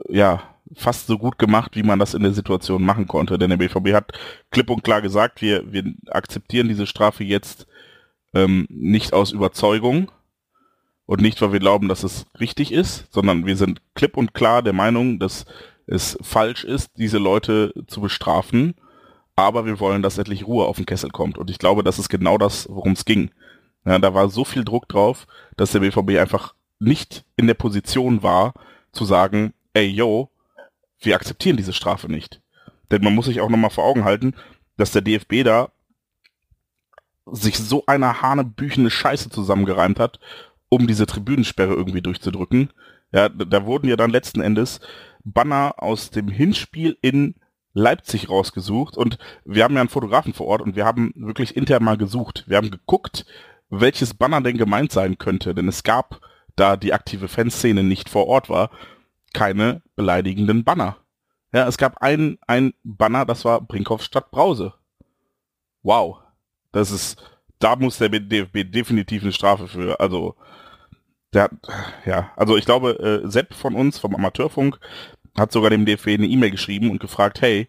ja 0.08 0.42
fast 0.74 1.06
so 1.06 1.18
gut 1.18 1.38
gemacht, 1.38 1.76
wie 1.76 1.82
man 1.82 1.98
das 1.98 2.14
in 2.14 2.22
der 2.22 2.32
Situation 2.32 2.82
machen 2.84 3.06
konnte. 3.06 3.38
Denn 3.38 3.50
der 3.50 3.58
BVB 3.58 3.92
hat 3.92 4.12
klipp 4.50 4.70
und 4.70 4.82
klar 4.82 5.02
gesagt, 5.02 5.42
wir, 5.42 5.70
wir 5.72 5.84
akzeptieren 6.08 6.68
diese 6.68 6.86
Strafe 6.86 7.24
jetzt 7.24 7.66
ähm, 8.32 8.66
nicht 8.68 9.12
aus 9.12 9.32
Überzeugung 9.32 10.10
und 11.06 11.20
nicht, 11.20 11.40
weil 11.42 11.52
wir 11.52 11.60
glauben, 11.60 11.88
dass 11.88 12.02
es 12.02 12.26
richtig 12.40 12.72
ist, 12.72 13.12
sondern 13.12 13.46
wir 13.46 13.56
sind 13.56 13.80
klipp 13.94 14.16
und 14.16 14.34
klar 14.34 14.62
der 14.62 14.72
Meinung, 14.72 15.18
dass 15.18 15.44
es 15.86 16.18
falsch 16.22 16.64
ist, 16.64 16.90
diese 16.96 17.18
Leute 17.18 17.74
zu 17.86 18.00
bestrafen, 18.00 18.74
aber 19.36 19.66
wir 19.66 19.80
wollen, 19.80 20.02
dass 20.02 20.18
endlich 20.18 20.46
Ruhe 20.46 20.64
auf 20.64 20.76
den 20.76 20.86
Kessel 20.86 21.10
kommt. 21.10 21.36
Und 21.36 21.50
ich 21.50 21.58
glaube, 21.58 21.82
das 21.82 21.98
ist 21.98 22.08
genau 22.08 22.38
das, 22.38 22.68
worum 22.70 22.92
es 22.92 23.04
ging. 23.04 23.30
Ja, 23.84 23.98
da 23.98 24.14
war 24.14 24.28
so 24.28 24.44
viel 24.44 24.64
Druck 24.64 24.88
drauf, 24.88 25.26
dass 25.56 25.72
der 25.72 25.80
BVB 25.80 26.18
einfach 26.18 26.54
nicht 26.78 27.24
in 27.36 27.46
der 27.46 27.54
Position 27.54 28.22
war, 28.22 28.54
zu 28.92 29.04
sagen, 29.04 29.52
ey, 29.74 29.86
yo, 29.86 30.30
wir 31.00 31.16
akzeptieren 31.16 31.56
diese 31.56 31.72
Strafe 31.72 32.10
nicht. 32.10 32.40
Denn 32.90 33.02
man 33.02 33.14
muss 33.14 33.26
sich 33.26 33.40
auch 33.40 33.50
nochmal 33.50 33.70
vor 33.70 33.84
Augen 33.84 34.04
halten, 34.04 34.34
dass 34.76 34.92
der 34.92 35.02
DFB 35.02 35.44
da 35.44 35.70
sich 37.26 37.58
so 37.58 37.84
eine 37.86 38.22
hanebüchene 38.22 38.90
Scheiße 38.90 39.30
zusammengereimt 39.30 39.98
hat, 39.98 40.20
um 40.68 40.86
diese 40.86 41.06
Tribünensperre 41.06 41.74
irgendwie 41.74 42.02
durchzudrücken. 42.02 42.70
Ja, 43.12 43.28
da 43.28 43.64
wurden 43.64 43.88
ja 43.88 43.96
dann 43.96 44.10
letzten 44.10 44.40
Endes 44.40 44.80
Banner 45.24 45.74
aus 45.78 46.10
dem 46.10 46.28
Hinspiel 46.28 46.98
in 47.00 47.36
Leipzig 47.72 48.28
rausgesucht 48.28 48.96
und 48.96 49.18
wir 49.44 49.64
haben 49.64 49.74
ja 49.74 49.80
einen 49.80 49.88
Fotografen 49.88 50.32
vor 50.32 50.46
Ort 50.46 50.62
und 50.62 50.76
wir 50.76 50.84
haben 50.84 51.12
wirklich 51.16 51.56
intern 51.56 51.82
mal 51.82 51.96
gesucht. 51.96 52.44
Wir 52.46 52.56
haben 52.56 52.70
geguckt, 52.70 53.24
welches 53.70 54.14
Banner 54.14 54.40
denn 54.40 54.58
gemeint 54.58 54.92
sein 54.92 55.18
könnte, 55.18 55.54
denn 55.54 55.68
es 55.68 55.82
gab, 55.82 56.20
da 56.56 56.76
die 56.76 56.92
aktive 56.92 57.28
Fanszene 57.28 57.82
nicht 57.82 58.08
vor 58.08 58.26
Ort 58.26 58.48
war, 58.48 58.70
keine 59.32 59.82
beleidigenden 59.96 60.64
Banner. 60.64 60.96
Ja, 61.52 61.68
es 61.68 61.78
gab 61.78 62.02
ein, 62.02 62.38
ein 62.46 62.74
Banner, 62.82 63.24
das 63.24 63.44
war 63.44 63.60
Brinkhoff 63.60 64.02
statt 64.02 64.30
Brause. 64.30 64.74
Wow. 65.82 66.18
Das 66.72 66.90
ist, 66.90 67.22
da 67.58 67.76
muss 67.76 67.98
der 67.98 68.08
DFB 68.08 68.64
definitiv 68.64 69.22
eine 69.22 69.32
Strafe 69.32 69.68
für. 69.68 70.00
Also, 70.00 70.34
der 71.32 71.50
ja, 72.04 72.32
also 72.36 72.56
ich 72.56 72.64
glaube, 72.64 73.22
äh, 73.24 73.30
Sepp 73.30 73.54
von 73.54 73.74
uns, 73.74 73.98
vom 73.98 74.14
Amateurfunk, 74.14 74.80
hat 75.36 75.52
sogar 75.52 75.70
dem 75.70 75.86
DFB 75.86 76.08
eine 76.08 76.26
E-Mail 76.26 76.50
geschrieben 76.50 76.90
und 76.90 77.00
gefragt, 77.00 77.40
hey, 77.40 77.68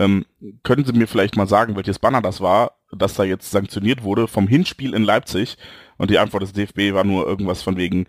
ähm, 0.00 0.24
können 0.62 0.84
Sie 0.84 0.94
mir 0.94 1.06
vielleicht 1.06 1.36
mal 1.36 1.46
sagen, 1.46 1.76
welches 1.76 1.98
Banner 1.98 2.22
das 2.22 2.40
war, 2.40 2.78
das 2.90 3.14
da 3.14 3.22
jetzt 3.22 3.50
sanktioniert 3.50 4.02
wurde 4.02 4.26
vom 4.26 4.48
Hinspiel 4.48 4.94
in 4.94 5.04
Leipzig? 5.04 5.58
Und 5.98 6.10
die 6.10 6.18
Antwort 6.18 6.42
des 6.42 6.54
DFB 6.54 6.94
war 6.94 7.04
nur 7.04 7.26
irgendwas 7.26 7.62
von 7.62 7.76
wegen, 7.76 8.06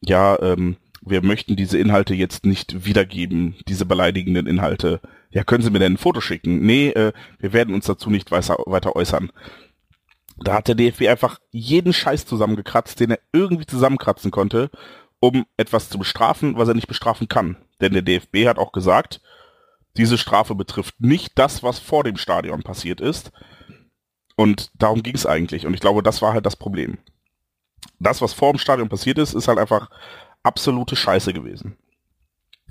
ja, 0.00 0.40
ähm, 0.40 0.76
wir 1.02 1.22
möchten 1.22 1.54
diese 1.54 1.78
Inhalte 1.78 2.14
jetzt 2.14 2.46
nicht 2.46 2.86
wiedergeben, 2.86 3.56
diese 3.68 3.84
beleidigenden 3.84 4.46
Inhalte. 4.46 5.00
Ja, 5.30 5.44
können 5.44 5.62
Sie 5.62 5.70
mir 5.70 5.80
denn 5.80 5.94
ein 5.94 5.98
Foto 5.98 6.22
schicken? 6.22 6.64
Nee, 6.64 6.88
äh, 6.88 7.12
wir 7.38 7.52
werden 7.52 7.74
uns 7.74 7.84
dazu 7.84 8.08
nicht 8.08 8.30
weiter, 8.30 8.56
weiter 8.64 8.96
äußern. 8.96 9.30
Da 10.38 10.54
hat 10.54 10.68
der 10.68 10.76
DFB 10.76 11.08
einfach 11.08 11.40
jeden 11.50 11.92
Scheiß 11.92 12.24
zusammengekratzt, 12.24 12.98
den 13.00 13.10
er 13.10 13.18
irgendwie 13.32 13.66
zusammenkratzen 13.66 14.30
konnte, 14.30 14.70
um 15.20 15.44
etwas 15.58 15.90
zu 15.90 15.98
bestrafen, 15.98 16.56
was 16.56 16.68
er 16.68 16.74
nicht 16.74 16.88
bestrafen 16.88 17.28
kann. 17.28 17.56
Denn 17.82 17.92
der 17.92 18.02
DFB 18.02 18.46
hat 18.46 18.58
auch 18.58 18.72
gesagt, 18.72 19.20
diese 19.96 20.18
Strafe 20.18 20.54
betrifft 20.54 21.00
nicht 21.00 21.32
das, 21.38 21.62
was 21.62 21.78
vor 21.78 22.04
dem 22.04 22.16
Stadion 22.16 22.62
passiert 22.62 23.00
ist. 23.00 23.32
Und 24.36 24.70
darum 24.74 25.02
ging 25.02 25.14
es 25.14 25.26
eigentlich. 25.26 25.66
Und 25.66 25.74
ich 25.74 25.80
glaube, 25.80 26.02
das 26.02 26.22
war 26.22 26.32
halt 26.32 26.46
das 26.46 26.56
Problem. 26.56 26.98
Das, 27.98 28.22
was 28.22 28.32
vor 28.32 28.52
dem 28.52 28.58
Stadion 28.58 28.88
passiert 28.88 29.18
ist, 29.18 29.34
ist 29.34 29.48
halt 29.48 29.58
einfach 29.58 29.90
absolute 30.42 30.96
Scheiße 30.96 31.32
gewesen. 31.32 31.76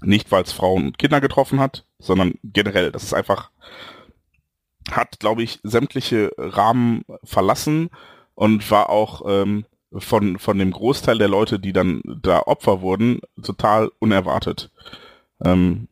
Nicht, 0.01 0.31
weil 0.31 0.43
es 0.43 0.51
Frauen 0.51 0.87
und 0.87 0.97
Kinder 0.97 1.21
getroffen 1.21 1.59
hat, 1.59 1.85
sondern 1.99 2.33
generell. 2.43 2.91
Das 2.91 3.03
ist 3.03 3.13
einfach, 3.13 3.51
hat, 4.89 5.19
glaube 5.19 5.43
ich, 5.43 5.59
sämtliche 5.63 6.31
Rahmen 6.37 7.05
verlassen 7.23 7.89
und 8.33 8.69
war 8.71 8.89
auch 8.89 9.21
ähm, 9.27 9.65
von, 9.93 10.39
von 10.39 10.57
dem 10.57 10.71
Großteil 10.71 11.17
der 11.17 11.27
Leute, 11.27 11.59
die 11.59 11.73
dann 11.73 12.01
da 12.21 12.39
Opfer 12.41 12.81
wurden, 12.81 13.21
total 13.43 13.91
unerwartet. 13.99 14.71
Ähm, 15.43 15.87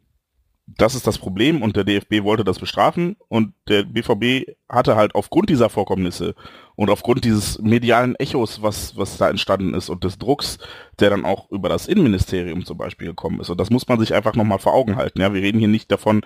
das 0.78 0.96
ist 0.96 1.08
das 1.08 1.18
Problem 1.18 1.62
und 1.62 1.76
der 1.76 1.84
DFB 1.84 2.24
wollte 2.24 2.44
das 2.44 2.60
bestrafen 2.60 3.16
und 3.28 3.54
der 3.68 3.84
BVB 3.84 4.52
hatte 4.68 4.96
halt 4.96 5.16
aufgrund 5.16 5.50
dieser 5.50 5.70
Vorkommnisse 5.70 6.36
und 6.76 6.90
aufgrund 6.90 7.26
dieses 7.26 7.60
medialen 7.60 8.16
Echos, 8.16 8.62
was, 8.62 8.96
was 8.96 9.18
da 9.18 9.30
entstanden 9.30 9.74
ist 9.74 9.90
und 9.90 10.04
des 10.04 10.18
Drucks, 10.18 10.60
der 11.00 11.10
dann 11.10 11.26
auch 11.26 11.50
über 11.50 11.70
das 11.70 11.88
Innenministerium 11.88 12.66
zum 12.66 12.78
Beispiel 12.78 13.08
gekommen 13.08 13.40
ist. 13.40 13.50
Und 13.50 13.60
das 13.60 13.70
muss 13.70 13.88
man 13.88 14.00
sich 14.00 14.14
einfach 14.14 14.36
nochmal 14.36 14.60
vor 14.60 14.74
Augen 14.74 14.96
halten. 14.96 15.22
Ja, 15.22 15.34
wir 15.34 15.42
reden 15.42 15.60
hier 15.60 15.68
nicht 15.68 15.92
davon, 15.92 16.22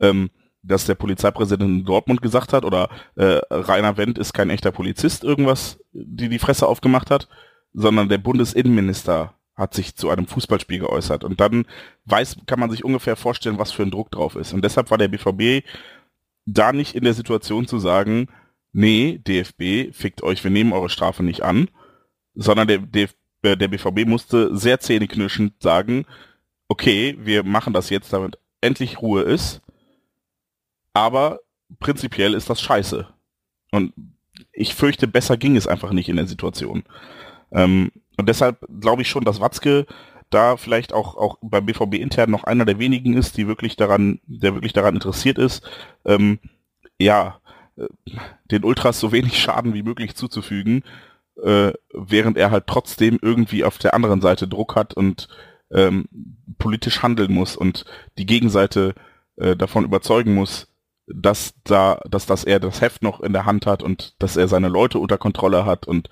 ähm, 0.00 0.30
dass 0.62 0.86
der 0.86 0.94
Polizeipräsident 0.94 1.70
in 1.80 1.84
Dortmund 1.84 2.22
gesagt 2.22 2.52
hat 2.52 2.64
oder 2.64 2.88
äh, 3.14 3.40
Rainer 3.50 3.96
Wendt 3.96 4.18
ist 4.18 4.32
kein 4.32 4.50
echter 4.50 4.72
Polizist, 4.72 5.24
irgendwas, 5.24 5.78
die 5.92 6.28
die 6.28 6.38
Fresse 6.38 6.66
aufgemacht 6.66 7.10
hat, 7.10 7.28
sondern 7.72 8.08
der 8.08 8.18
Bundesinnenminister 8.18 9.34
hat 9.56 9.74
sich 9.74 9.96
zu 9.96 10.10
einem 10.10 10.26
Fußballspiel 10.26 10.80
geäußert. 10.80 11.24
Und 11.24 11.40
dann 11.40 11.66
weiß, 12.04 12.36
kann 12.46 12.60
man 12.60 12.70
sich 12.70 12.84
ungefähr 12.84 13.16
vorstellen, 13.16 13.58
was 13.58 13.72
für 13.72 13.82
ein 13.82 13.90
Druck 13.90 14.10
drauf 14.10 14.36
ist. 14.36 14.52
Und 14.52 14.64
deshalb 14.64 14.90
war 14.90 14.98
der 14.98 15.08
BVB 15.08 15.64
da 16.44 16.72
nicht 16.72 16.94
in 16.94 17.04
der 17.04 17.14
Situation 17.14 17.66
zu 17.66 17.78
sagen, 17.78 18.28
nee, 18.72 19.18
DFB, 19.26 19.94
fickt 19.94 20.22
euch, 20.22 20.44
wir 20.44 20.50
nehmen 20.50 20.72
eure 20.72 20.90
Strafe 20.90 21.22
nicht 21.22 21.42
an, 21.42 21.68
sondern 22.34 22.68
der, 22.68 22.78
DF 22.78 23.14
äh, 23.42 23.56
der 23.56 23.68
BVB 23.68 24.06
musste 24.06 24.56
sehr 24.56 24.80
zähneknirschend 24.80 25.54
sagen, 25.62 26.04
okay, 26.68 27.16
wir 27.18 27.42
machen 27.42 27.72
das 27.72 27.90
jetzt, 27.90 28.12
damit 28.12 28.38
endlich 28.60 29.00
Ruhe 29.00 29.22
ist, 29.22 29.62
aber 30.92 31.40
prinzipiell 31.78 32.34
ist 32.34 32.50
das 32.50 32.60
scheiße. 32.60 33.06
Und 33.70 33.92
ich 34.52 34.74
fürchte, 34.74 35.06
besser 35.06 35.36
ging 35.36 35.56
es 35.56 35.66
einfach 35.66 35.92
nicht 35.92 36.08
in 36.08 36.16
der 36.16 36.26
Situation. 36.26 36.84
Ähm, 37.52 37.90
und 38.16 38.28
deshalb 38.28 38.66
glaube 38.80 39.02
ich 39.02 39.08
schon, 39.08 39.24
dass 39.24 39.40
Watzke 39.40 39.86
da 40.30 40.56
vielleicht 40.56 40.92
auch, 40.92 41.16
auch 41.16 41.38
beim 41.40 41.66
BVB 41.66 41.94
intern 41.94 42.30
noch 42.30 42.44
einer 42.44 42.64
der 42.64 42.78
wenigen 42.78 43.14
ist, 43.14 43.36
die 43.36 43.46
wirklich 43.46 43.76
daran, 43.76 44.20
der 44.26 44.54
wirklich 44.54 44.72
daran 44.72 44.94
interessiert 44.94 45.38
ist, 45.38 45.68
ähm, 46.04 46.38
ja, 46.98 47.40
äh, 47.76 47.86
den 48.50 48.64
Ultras 48.64 48.98
so 48.98 49.12
wenig 49.12 49.40
Schaden 49.40 49.74
wie 49.74 49.82
möglich 49.82 50.16
zuzufügen, 50.16 50.82
äh, 51.42 51.72
während 51.92 52.38
er 52.38 52.50
halt 52.50 52.66
trotzdem 52.66 53.18
irgendwie 53.22 53.64
auf 53.64 53.78
der 53.78 53.94
anderen 53.94 54.20
Seite 54.20 54.48
Druck 54.48 54.74
hat 54.74 54.94
und 54.94 55.28
ähm, 55.70 56.06
politisch 56.58 57.02
handeln 57.02 57.32
muss 57.32 57.56
und 57.56 57.84
die 58.18 58.26
Gegenseite 58.26 58.94
äh, 59.36 59.56
davon 59.56 59.84
überzeugen 59.84 60.34
muss, 60.34 60.68
dass 61.06 61.54
da, 61.64 62.00
dass, 62.08 62.26
dass 62.26 62.44
er 62.44 62.58
das 62.58 62.80
Heft 62.80 63.02
noch 63.02 63.20
in 63.20 63.32
der 63.32 63.46
Hand 63.46 63.66
hat 63.66 63.82
und 63.82 64.14
dass 64.20 64.36
er 64.36 64.48
seine 64.48 64.68
Leute 64.68 64.98
unter 64.98 65.18
Kontrolle 65.18 65.64
hat 65.64 65.86
und 65.86 66.08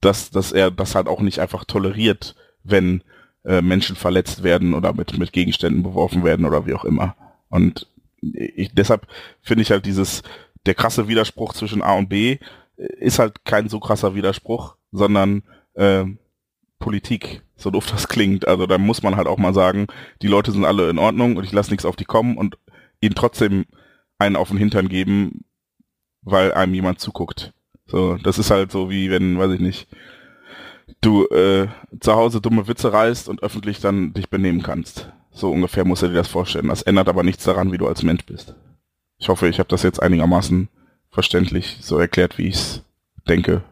dass, 0.00 0.30
dass 0.30 0.52
er 0.52 0.70
das 0.70 0.94
halt 0.94 1.08
auch 1.08 1.20
nicht 1.20 1.40
einfach 1.40 1.64
toleriert, 1.64 2.34
wenn 2.62 3.02
äh, 3.44 3.62
Menschen 3.62 3.96
verletzt 3.96 4.42
werden 4.42 4.74
oder 4.74 4.92
mit, 4.92 5.16
mit 5.18 5.32
Gegenständen 5.32 5.82
beworfen 5.82 6.24
werden 6.24 6.46
oder 6.46 6.66
wie 6.66 6.74
auch 6.74 6.84
immer. 6.84 7.16
Und 7.48 7.86
ich, 8.20 8.72
deshalb 8.74 9.06
finde 9.40 9.62
ich 9.62 9.70
halt 9.70 9.86
dieses, 9.86 10.22
der 10.66 10.74
krasse 10.74 11.08
Widerspruch 11.08 11.54
zwischen 11.54 11.82
A 11.82 11.94
und 11.94 12.08
B 12.08 12.38
äh, 12.76 12.86
ist 12.98 13.18
halt 13.18 13.44
kein 13.44 13.68
so 13.68 13.80
krasser 13.80 14.14
Widerspruch, 14.14 14.76
sondern 14.92 15.42
äh, 15.74 16.04
Politik, 16.78 17.42
so 17.56 17.70
doof 17.70 17.86
das 17.90 18.08
klingt. 18.08 18.46
Also 18.46 18.66
da 18.66 18.78
muss 18.78 19.02
man 19.02 19.16
halt 19.16 19.26
auch 19.26 19.38
mal 19.38 19.54
sagen, 19.54 19.86
die 20.22 20.28
Leute 20.28 20.52
sind 20.52 20.64
alle 20.64 20.90
in 20.90 20.98
Ordnung 20.98 21.36
und 21.36 21.44
ich 21.44 21.52
lasse 21.52 21.70
nichts 21.70 21.84
auf 21.84 21.96
die 21.96 22.04
kommen 22.04 22.36
und 22.36 22.58
ihnen 23.00 23.14
trotzdem 23.14 23.66
einen 24.18 24.36
auf 24.36 24.48
den 24.48 24.58
Hintern 24.58 24.88
geben, 24.88 25.44
weil 26.22 26.52
einem 26.52 26.74
jemand 26.74 27.00
zuguckt. 27.00 27.52
So, 27.88 28.16
das 28.16 28.38
ist 28.38 28.50
halt 28.50 28.70
so 28.70 28.90
wie 28.90 29.10
wenn, 29.10 29.38
weiß 29.38 29.52
ich 29.52 29.60
nicht, 29.60 29.88
du 31.00 31.26
äh, 31.28 31.68
zu 32.00 32.14
Hause 32.14 32.40
dumme 32.40 32.68
Witze 32.68 32.92
reißt 32.92 33.28
und 33.28 33.42
öffentlich 33.42 33.80
dann 33.80 34.12
dich 34.12 34.28
benehmen 34.28 34.62
kannst. 34.62 35.10
So 35.32 35.50
ungefähr 35.50 35.84
musst 35.84 36.02
du 36.02 36.08
dir 36.08 36.14
das 36.14 36.28
vorstellen. 36.28 36.68
Das 36.68 36.82
ändert 36.82 37.08
aber 37.08 37.22
nichts 37.22 37.44
daran, 37.44 37.72
wie 37.72 37.78
du 37.78 37.86
als 37.86 38.02
Mensch 38.02 38.26
bist. 38.26 38.54
Ich 39.18 39.28
hoffe, 39.28 39.48
ich 39.48 39.58
habe 39.58 39.68
das 39.68 39.82
jetzt 39.82 40.02
einigermaßen 40.02 40.68
verständlich 41.10 41.78
so 41.80 41.98
erklärt, 41.98 42.38
wie 42.38 42.48
ich 42.48 42.54
es 42.54 42.82
denke. 43.28 43.62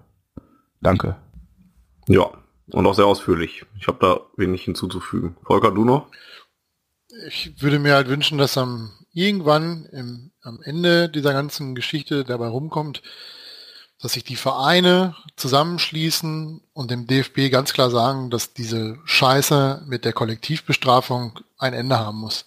Danke. 0.81 1.17
Ja, 2.09 2.31
und 2.71 2.87
auch 2.87 2.95
sehr 2.95 3.07
ausführlich. 3.07 3.65
Ich 3.79 3.87
habe 3.87 3.99
da 4.01 4.21
wenig 4.37 4.63
hinzuzufügen. 4.63 5.37
Volker, 5.45 5.71
du 5.71 5.85
noch? 5.85 6.09
Ich 7.29 7.61
würde 7.61 7.79
mir 7.79 7.95
halt 7.95 8.09
wünschen, 8.09 8.39
dass 8.39 8.59
am 8.59 8.93
irgendwann 9.13 9.87
im, 9.93 10.33
am 10.43 10.61
Ende 10.63 11.09
dieser 11.09 11.33
ganzen 11.33 11.75
Geschichte 11.75 12.25
dabei 12.25 12.49
rumkommt, 12.49 13.03
dass 14.01 14.13
sich 14.13 14.25
die 14.25 14.37
Vereine 14.37 15.17
zusammenschließen 15.37 16.61
und 16.73 16.91
dem 16.91 17.07
DFB 17.07 17.51
ganz 17.51 17.73
klar 17.73 17.91
sagen, 17.91 18.31
dass 18.31 18.53
diese 18.53 18.99
Scheiße 19.05 19.85
mit 19.87 20.05
der 20.05 20.13
Kollektivbestrafung 20.13 21.41
ein 21.59 21.73
Ende 21.73 21.99
haben 21.99 22.19
muss. 22.19 22.47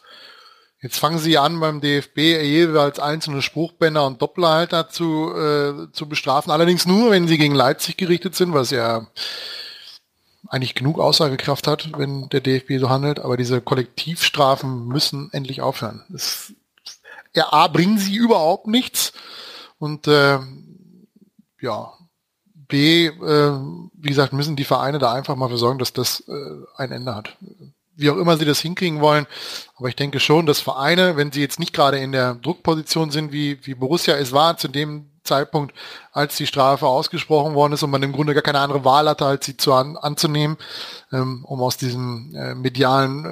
Jetzt 0.82 0.98
fangen 0.98 1.20
sie 1.20 1.38
an 1.38 1.60
beim 1.60 1.82
DFB 1.82 2.18
jeweils 2.18 3.00
einzelne 3.00 3.42
Spruchbänder 3.42 4.06
und 4.06 4.22
Doppelhalter 4.22 4.90
zu, 4.90 5.34
äh, 5.36 5.92
zu 5.92 6.08
bestrafen. 6.08 6.52
Allerdings 6.52 6.86
nur, 6.86 7.12
wenn 7.12 7.28
sie 7.28 7.38
gegen 7.38 7.56
Leipzig 7.56 7.98
gerichtet 7.98 8.36
sind, 8.36 8.54
was 8.54 8.70
ja 8.72 9.08
eigentlich 10.48 10.76
genug 10.76 11.00
Aussagekraft 11.00 11.68
hat, 11.68 11.90
wenn 11.98 12.30
der 12.30 12.40
DFB 12.40 12.80
so 12.80 12.90
handelt. 12.90 13.20
Aber 13.20 13.36
diese 13.36 13.60
Kollektivstrafen 13.60 14.88
müssen 14.88 15.30
endlich 15.34 15.62
aufhören. 15.62 16.06
Es, 16.14 16.54
ja, 17.34 17.52
A, 17.52 17.68
bringen 17.68 17.98
sie 17.98 18.16
überhaupt 18.16 18.68
nichts. 18.68 19.12
Und 19.80 20.08
äh, 20.08 20.40
ja, 21.62 21.94
B, 22.68 23.08
äh, 23.08 23.12
wie 23.94 24.08
gesagt, 24.08 24.34
müssen 24.34 24.56
die 24.56 24.64
Vereine 24.64 25.00
da 25.00 25.12
einfach 25.14 25.36
mal 25.36 25.50
für 25.50 25.58
sorgen, 25.58 25.80
dass 25.80 25.92
das 25.92 26.22
äh, 26.28 26.34
ein 26.78 26.92
Ende 26.92 27.16
hat. 27.16 27.36
wie 27.96 28.10
auch 28.10 28.18
immer 28.18 28.38
sie 28.38 28.46
das 28.46 28.62
hinkriegen 28.62 29.02
wollen. 29.02 29.28
Aber 29.76 29.90
ich 29.90 29.96
denke 29.96 30.20
schon, 30.20 30.46
dass 30.46 30.62
Vereine, 30.62 31.18
wenn 31.18 31.32
sie 31.34 31.42
jetzt 31.42 31.60
nicht 31.60 31.74
gerade 31.74 31.98
in 31.98 32.14
der 32.14 32.36
Druckposition 32.36 33.12
sind, 33.12 33.34
wie, 33.34 33.60
wie 33.66 33.76
Borussia 33.76 34.16
es 34.16 34.32
war, 34.32 34.56
zu 34.56 34.70
dem 34.70 35.10
Zeitpunkt, 35.24 35.76
als 36.12 36.38
die 36.38 36.48
Strafe 36.48 36.88
ausgesprochen 36.88 37.54
worden 37.56 37.74
ist 37.74 37.84
und 37.84 37.92
man 37.92 38.04
im 38.04 38.14
Grunde 38.14 38.34
gar 38.34 38.42
keine 38.44 38.60
andere 38.60 38.84
Wahl 38.86 39.08
hatte, 39.08 39.26
als 39.26 39.46
sie 39.46 39.58
zu 39.58 39.74
an, 39.74 39.98
anzunehmen, 39.98 40.58
ähm, 41.12 41.46
um 41.46 41.62
aus 41.62 41.78
diesem 41.78 42.34
äh, 42.36 42.56
medialen 42.56 43.26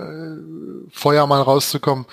äh, 0.88 0.92
Feuer 0.92 1.28
mal 1.28 1.42
rauszukommen, 1.42 2.06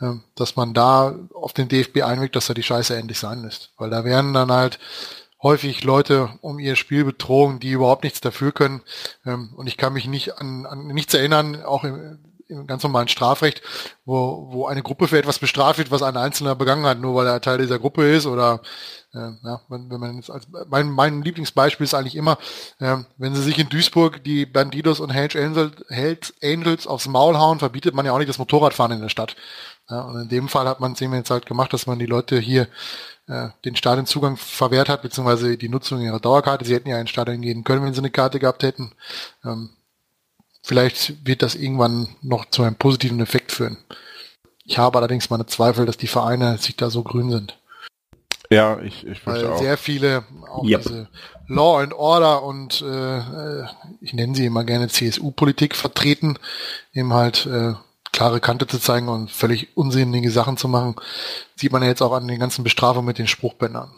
äh, 0.00 0.14
dass 0.34 0.56
man 0.56 0.74
da 0.74 1.14
auf 1.34 1.52
den 1.52 1.68
DFB 1.68 2.02
einwirkt, 2.02 2.36
dass 2.36 2.48
er 2.48 2.54
die 2.54 2.62
Scheiße 2.62 2.96
endlich 2.96 3.18
sein 3.18 3.42
lässt. 3.42 3.72
Weil 3.78 3.90
da 3.90 4.04
werden 4.04 4.32
dann 4.32 4.50
halt 4.50 4.78
häufig 5.42 5.84
Leute 5.84 6.30
um 6.40 6.58
ihr 6.58 6.76
Spiel 6.76 7.04
betrogen, 7.04 7.60
die 7.60 7.70
überhaupt 7.70 8.04
nichts 8.04 8.20
dafür 8.20 8.52
können. 8.52 8.82
Ähm, 9.24 9.52
und 9.56 9.66
ich 9.66 9.76
kann 9.76 9.92
mich 9.92 10.06
nicht 10.06 10.38
an, 10.38 10.66
an 10.66 10.86
nichts 10.88 11.14
erinnern, 11.14 11.62
auch 11.64 11.84
im, 11.84 12.18
im 12.48 12.66
ganz 12.66 12.82
normalen 12.82 13.08
Strafrecht, 13.08 13.62
wo, 14.04 14.48
wo 14.50 14.66
eine 14.66 14.82
Gruppe 14.82 15.08
für 15.08 15.18
etwas 15.18 15.38
bestraft 15.38 15.78
wird, 15.78 15.90
was 15.90 16.02
ein 16.02 16.16
Einzelner 16.16 16.54
begangen 16.54 16.86
hat, 16.86 16.98
nur 16.98 17.14
weil 17.14 17.26
er 17.26 17.40
Teil 17.40 17.58
dieser 17.58 17.78
Gruppe 17.78 18.10
ist 18.10 18.26
oder 18.26 18.62
äh, 19.12 19.30
ja, 19.44 19.60
wenn, 19.68 19.90
wenn 19.90 20.00
man 20.00 20.16
jetzt 20.16 20.30
als 20.30 20.48
mein, 20.68 20.90
mein 20.90 21.22
Lieblingsbeispiel 21.22 21.84
ist 21.84 21.94
eigentlich 21.94 22.16
immer, 22.16 22.38
äh, 22.78 22.96
wenn 23.18 23.34
sie 23.34 23.42
sich 23.42 23.58
in 23.58 23.68
Duisburg 23.68 24.24
die 24.24 24.46
Bandidos 24.46 25.00
und 25.00 25.10
Hells 25.10 25.36
Angels, 25.36 26.34
Angels 26.42 26.86
aufs 26.86 27.06
Maul 27.06 27.36
hauen, 27.36 27.58
verbietet 27.58 27.94
man 27.94 28.06
ja 28.06 28.12
auch 28.12 28.18
nicht 28.18 28.28
das 28.28 28.38
Motorradfahren 28.38 28.92
in 28.92 29.02
der 29.02 29.08
Stadt. 29.08 29.36
Ja, 29.90 30.02
und 30.02 30.20
in 30.20 30.28
dem 30.28 30.48
Fall 30.48 30.68
hat 30.68 30.80
man 30.80 30.92
es 30.92 31.00
eben 31.00 31.14
jetzt 31.14 31.30
halt 31.30 31.46
gemacht, 31.46 31.72
dass 31.72 31.86
man 31.86 31.98
die 31.98 32.06
Leute 32.06 32.38
hier 32.38 32.68
äh, 33.28 33.48
den 33.64 33.76
Stadionzugang 33.76 34.36
verwehrt 34.36 34.88
hat, 34.88 35.02
beziehungsweise 35.02 35.56
die 35.56 35.68
Nutzung 35.68 36.00
ihrer 36.00 36.20
Dauerkarte. 36.20 36.64
Sie 36.64 36.74
hätten 36.74 36.88
ja 36.88 36.98
in 37.00 37.06
Stadion 37.06 37.40
gehen 37.40 37.64
können, 37.64 37.84
wenn 37.84 37.94
sie 37.94 38.00
eine 38.00 38.10
Karte 38.10 38.38
gehabt 38.38 38.62
hätten. 38.62 38.92
Ähm, 39.44 39.70
vielleicht 40.62 41.26
wird 41.26 41.42
das 41.42 41.54
irgendwann 41.54 42.08
noch 42.22 42.46
zu 42.46 42.62
einem 42.62 42.76
positiven 42.76 43.20
Effekt 43.20 43.52
führen. 43.52 43.78
Ich 44.64 44.78
habe 44.78 44.98
allerdings 44.98 45.30
meine 45.30 45.46
Zweifel, 45.46 45.86
dass 45.86 45.96
die 45.96 46.08
Vereine 46.08 46.58
sich 46.58 46.76
da 46.76 46.90
so 46.90 47.02
grün 47.02 47.30
sind. 47.30 47.58
Ja, 48.50 48.80
ich, 48.80 49.06
ich 49.06 49.26
Weil 49.26 49.46
auch. 49.46 49.58
sehr 49.58 49.76
viele 49.76 50.24
auch 50.50 50.64
Yep. 50.64 50.82
diese 50.82 51.08
Law 51.48 51.80
and 51.82 51.92
Order 51.92 52.42
und 52.42 52.80
äh, 52.82 53.18
äh, 53.18 53.66
ich 54.00 54.14
nenne 54.14 54.34
sie 54.34 54.46
immer 54.46 54.64
gerne 54.64 54.88
CSU-Politik 54.88 55.76
vertreten, 55.76 56.38
eben 56.94 57.12
halt 57.12 57.46
äh, 57.46 57.74
klare 58.12 58.40
Kante 58.40 58.66
zu 58.66 58.78
zeigen 58.78 59.08
und 59.08 59.30
völlig 59.30 59.76
unsinnige 59.76 60.30
Sachen 60.30 60.56
zu 60.56 60.68
machen, 60.68 60.96
sieht 61.56 61.72
man 61.72 61.82
ja 61.82 61.88
jetzt 61.88 62.02
auch 62.02 62.12
an 62.12 62.28
den 62.28 62.38
ganzen 62.38 62.64
Bestrafungen 62.64 63.06
mit 63.06 63.18
den 63.18 63.26
Spruchbändern. 63.26 63.90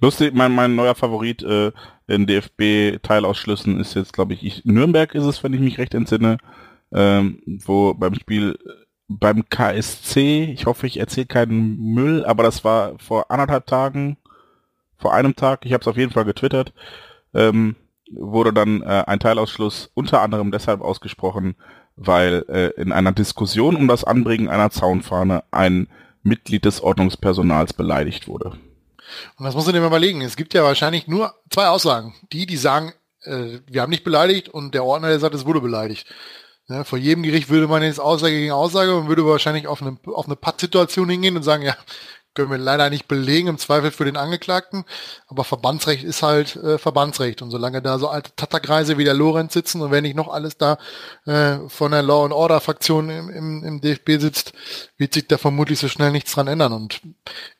Lustig, 0.00 0.34
mein, 0.34 0.54
mein 0.54 0.74
neuer 0.74 0.94
Favorit 0.94 1.42
äh, 1.42 1.72
in 2.06 2.26
DFB-Teilausschlüssen 2.26 3.80
ist 3.80 3.94
jetzt, 3.94 4.12
glaube 4.12 4.34
ich, 4.34 4.44
ich, 4.44 4.64
Nürnberg 4.64 5.14
ist 5.14 5.24
es, 5.24 5.42
wenn 5.42 5.52
ich 5.52 5.60
mich 5.60 5.78
recht 5.78 5.94
entsinne, 5.94 6.38
ähm, 6.92 7.42
wo 7.64 7.94
beim 7.94 8.14
Spiel 8.14 8.56
beim 9.08 9.48
KSC, 9.48 10.44
ich 10.52 10.66
hoffe, 10.66 10.86
ich 10.86 10.98
erzähle 10.98 11.26
keinen 11.26 11.78
Müll, 11.78 12.24
aber 12.26 12.42
das 12.42 12.62
war 12.64 12.98
vor 12.98 13.30
anderthalb 13.30 13.66
Tagen, 13.66 14.18
vor 14.98 15.14
einem 15.14 15.34
Tag, 15.34 15.64
ich 15.64 15.72
habe 15.72 15.80
es 15.80 15.88
auf 15.88 15.96
jeden 15.96 16.12
Fall 16.12 16.26
getwittert, 16.26 16.74
ähm, 17.34 17.74
wurde 18.10 18.52
dann 18.52 18.82
äh, 18.82 19.04
ein 19.06 19.20
Teilausschluss 19.20 19.90
unter 19.94 20.20
anderem 20.20 20.50
deshalb 20.50 20.82
ausgesprochen, 20.82 21.56
weil 21.98 22.44
äh, 22.48 22.80
in 22.80 22.92
einer 22.92 23.12
Diskussion 23.12 23.76
um 23.76 23.88
das 23.88 24.04
Anbringen 24.04 24.48
einer 24.48 24.70
Zaunfahne 24.70 25.44
ein 25.50 25.88
Mitglied 26.22 26.64
des 26.64 26.80
Ordnungspersonals 26.80 27.72
beleidigt 27.72 28.28
wurde. 28.28 28.52
Und 29.36 29.44
das 29.44 29.54
muss 29.54 29.66
man 29.66 29.74
dir 29.74 29.84
überlegen. 29.84 30.20
Es 30.20 30.36
gibt 30.36 30.54
ja 30.54 30.62
wahrscheinlich 30.62 31.08
nur 31.08 31.34
zwei 31.50 31.68
Aussagen. 31.68 32.14
Die, 32.32 32.46
die 32.46 32.56
sagen, 32.56 32.92
äh, 33.22 33.60
wir 33.66 33.82
haben 33.82 33.90
nicht 33.90 34.04
beleidigt 34.04 34.48
und 34.48 34.74
der 34.74 34.84
Ordner, 34.84 35.08
der 35.08 35.20
sagt, 35.20 35.34
es 35.34 35.46
wurde 35.46 35.60
beleidigt. 35.60 36.06
Ja, 36.68 36.84
vor 36.84 36.98
jedem 36.98 37.22
Gericht 37.22 37.48
würde 37.48 37.66
man 37.66 37.82
jetzt 37.82 37.98
Aussage 37.98 38.34
gegen 38.34 38.52
Aussage 38.52 38.94
und 38.94 39.08
würde 39.08 39.24
wahrscheinlich 39.24 39.66
auf 39.66 39.80
eine, 39.80 39.96
auf 40.06 40.26
eine 40.26 40.36
Pattsituation 40.36 41.08
hingehen 41.08 41.36
und 41.36 41.42
sagen, 41.42 41.62
ja, 41.62 41.74
können 42.38 42.52
wir 42.52 42.58
leider 42.58 42.88
nicht 42.88 43.08
belegen, 43.08 43.48
im 43.48 43.58
Zweifel 43.58 43.90
für 43.90 44.04
den 44.04 44.16
Angeklagten. 44.16 44.84
Aber 45.26 45.42
Verbandsrecht 45.42 46.04
ist 46.04 46.22
halt 46.22 46.54
äh, 46.54 46.78
Verbandsrecht. 46.78 47.42
Und 47.42 47.50
solange 47.50 47.82
da 47.82 47.98
so 47.98 48.08
alte 48.08 48.30
Tatterkreise 48.36 48.96
wie 48.96 49.02
der 49.02 49.14
Lorenz 49.14 49.54
sitzen 49.54 49.80
und 49.80 49.90
wenn 49.90 50.04
nicht 50.04 50.14
noch 50.14 50.28
alles 50.28 50.56
da 50.56 50.78
äh, 51.26 51.58
von 51.68 51.90
der 51.90 52.02
Law 52.02 52.24
and 52.24 52.32
Order 52.32 52.60
Fraktion 52.60 53.10
im, 53.10 53.28
im, 53.28 53.64
im 53.64 53.80
DFB 53.80 54.20
sitzt, 54.20 54.52
wird 54.98 55.14
sich 55.14 55.26
da 55.26 55.36
vermutlich 55.36 55.80
so 55.80 55.88
schnell 55.88 56.12
nichts 56.12 56.30
dran 56.30 56.46
ändern. 56.46 56.72
Und 56.72 57.00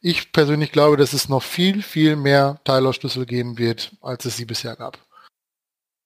ich 0.00 0.30
persönlich 0.30 0.70
glaube, 0.70 0.96
dass 0.96 1.12
es 1.12 1.28
noch 1.28 1.42
viel, 1.42 1.82
viel 1.82 2.14
mehr 2.14 2.60
Teilausschlüssel 2.62 3.26
geben 3.26 3.58
wird, 3.58 3.96
als 4.00 4.26
es 4.26 4.36
sie 4.36 4.44
bisher 4.44 4.76
gab. 4.76 4.96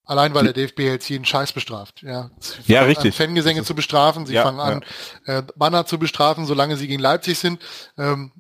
Allein 0.05 0.34
weil 0.34 0.44
der 0.44 0.52
DFB 0.52 0.81
jetzt 0.81 1.09
jeden 1.09 1.25
Scheiß 1.25 1.52
bestraft. 1.52 2.02
Ja, 2.02 2.31
Sie 2.41 2.73
Ja, 2.73 2.83
richtig. 2.83 3.18
An, 3.18 3.26
Fangesänge 3.26 3.62
zu 3.62 3.75
bestrafen, 3.75 4.26
sie 4.26 4.34
Ja, 4.34 4.42
fangen 4.42 4.59
an, 4.59 4.84
äh, 5.26 5.42
Banner 5.55 5.86
zu 5.86 5.99
bestrafen, 5.99 6.44
solange 6.44 6.76
sie 6.76 6.89
gegen 6.89 7.01
Leipzig 7.01 7.39
sind. 7.39 7.62
Ähm, 7.97 8.33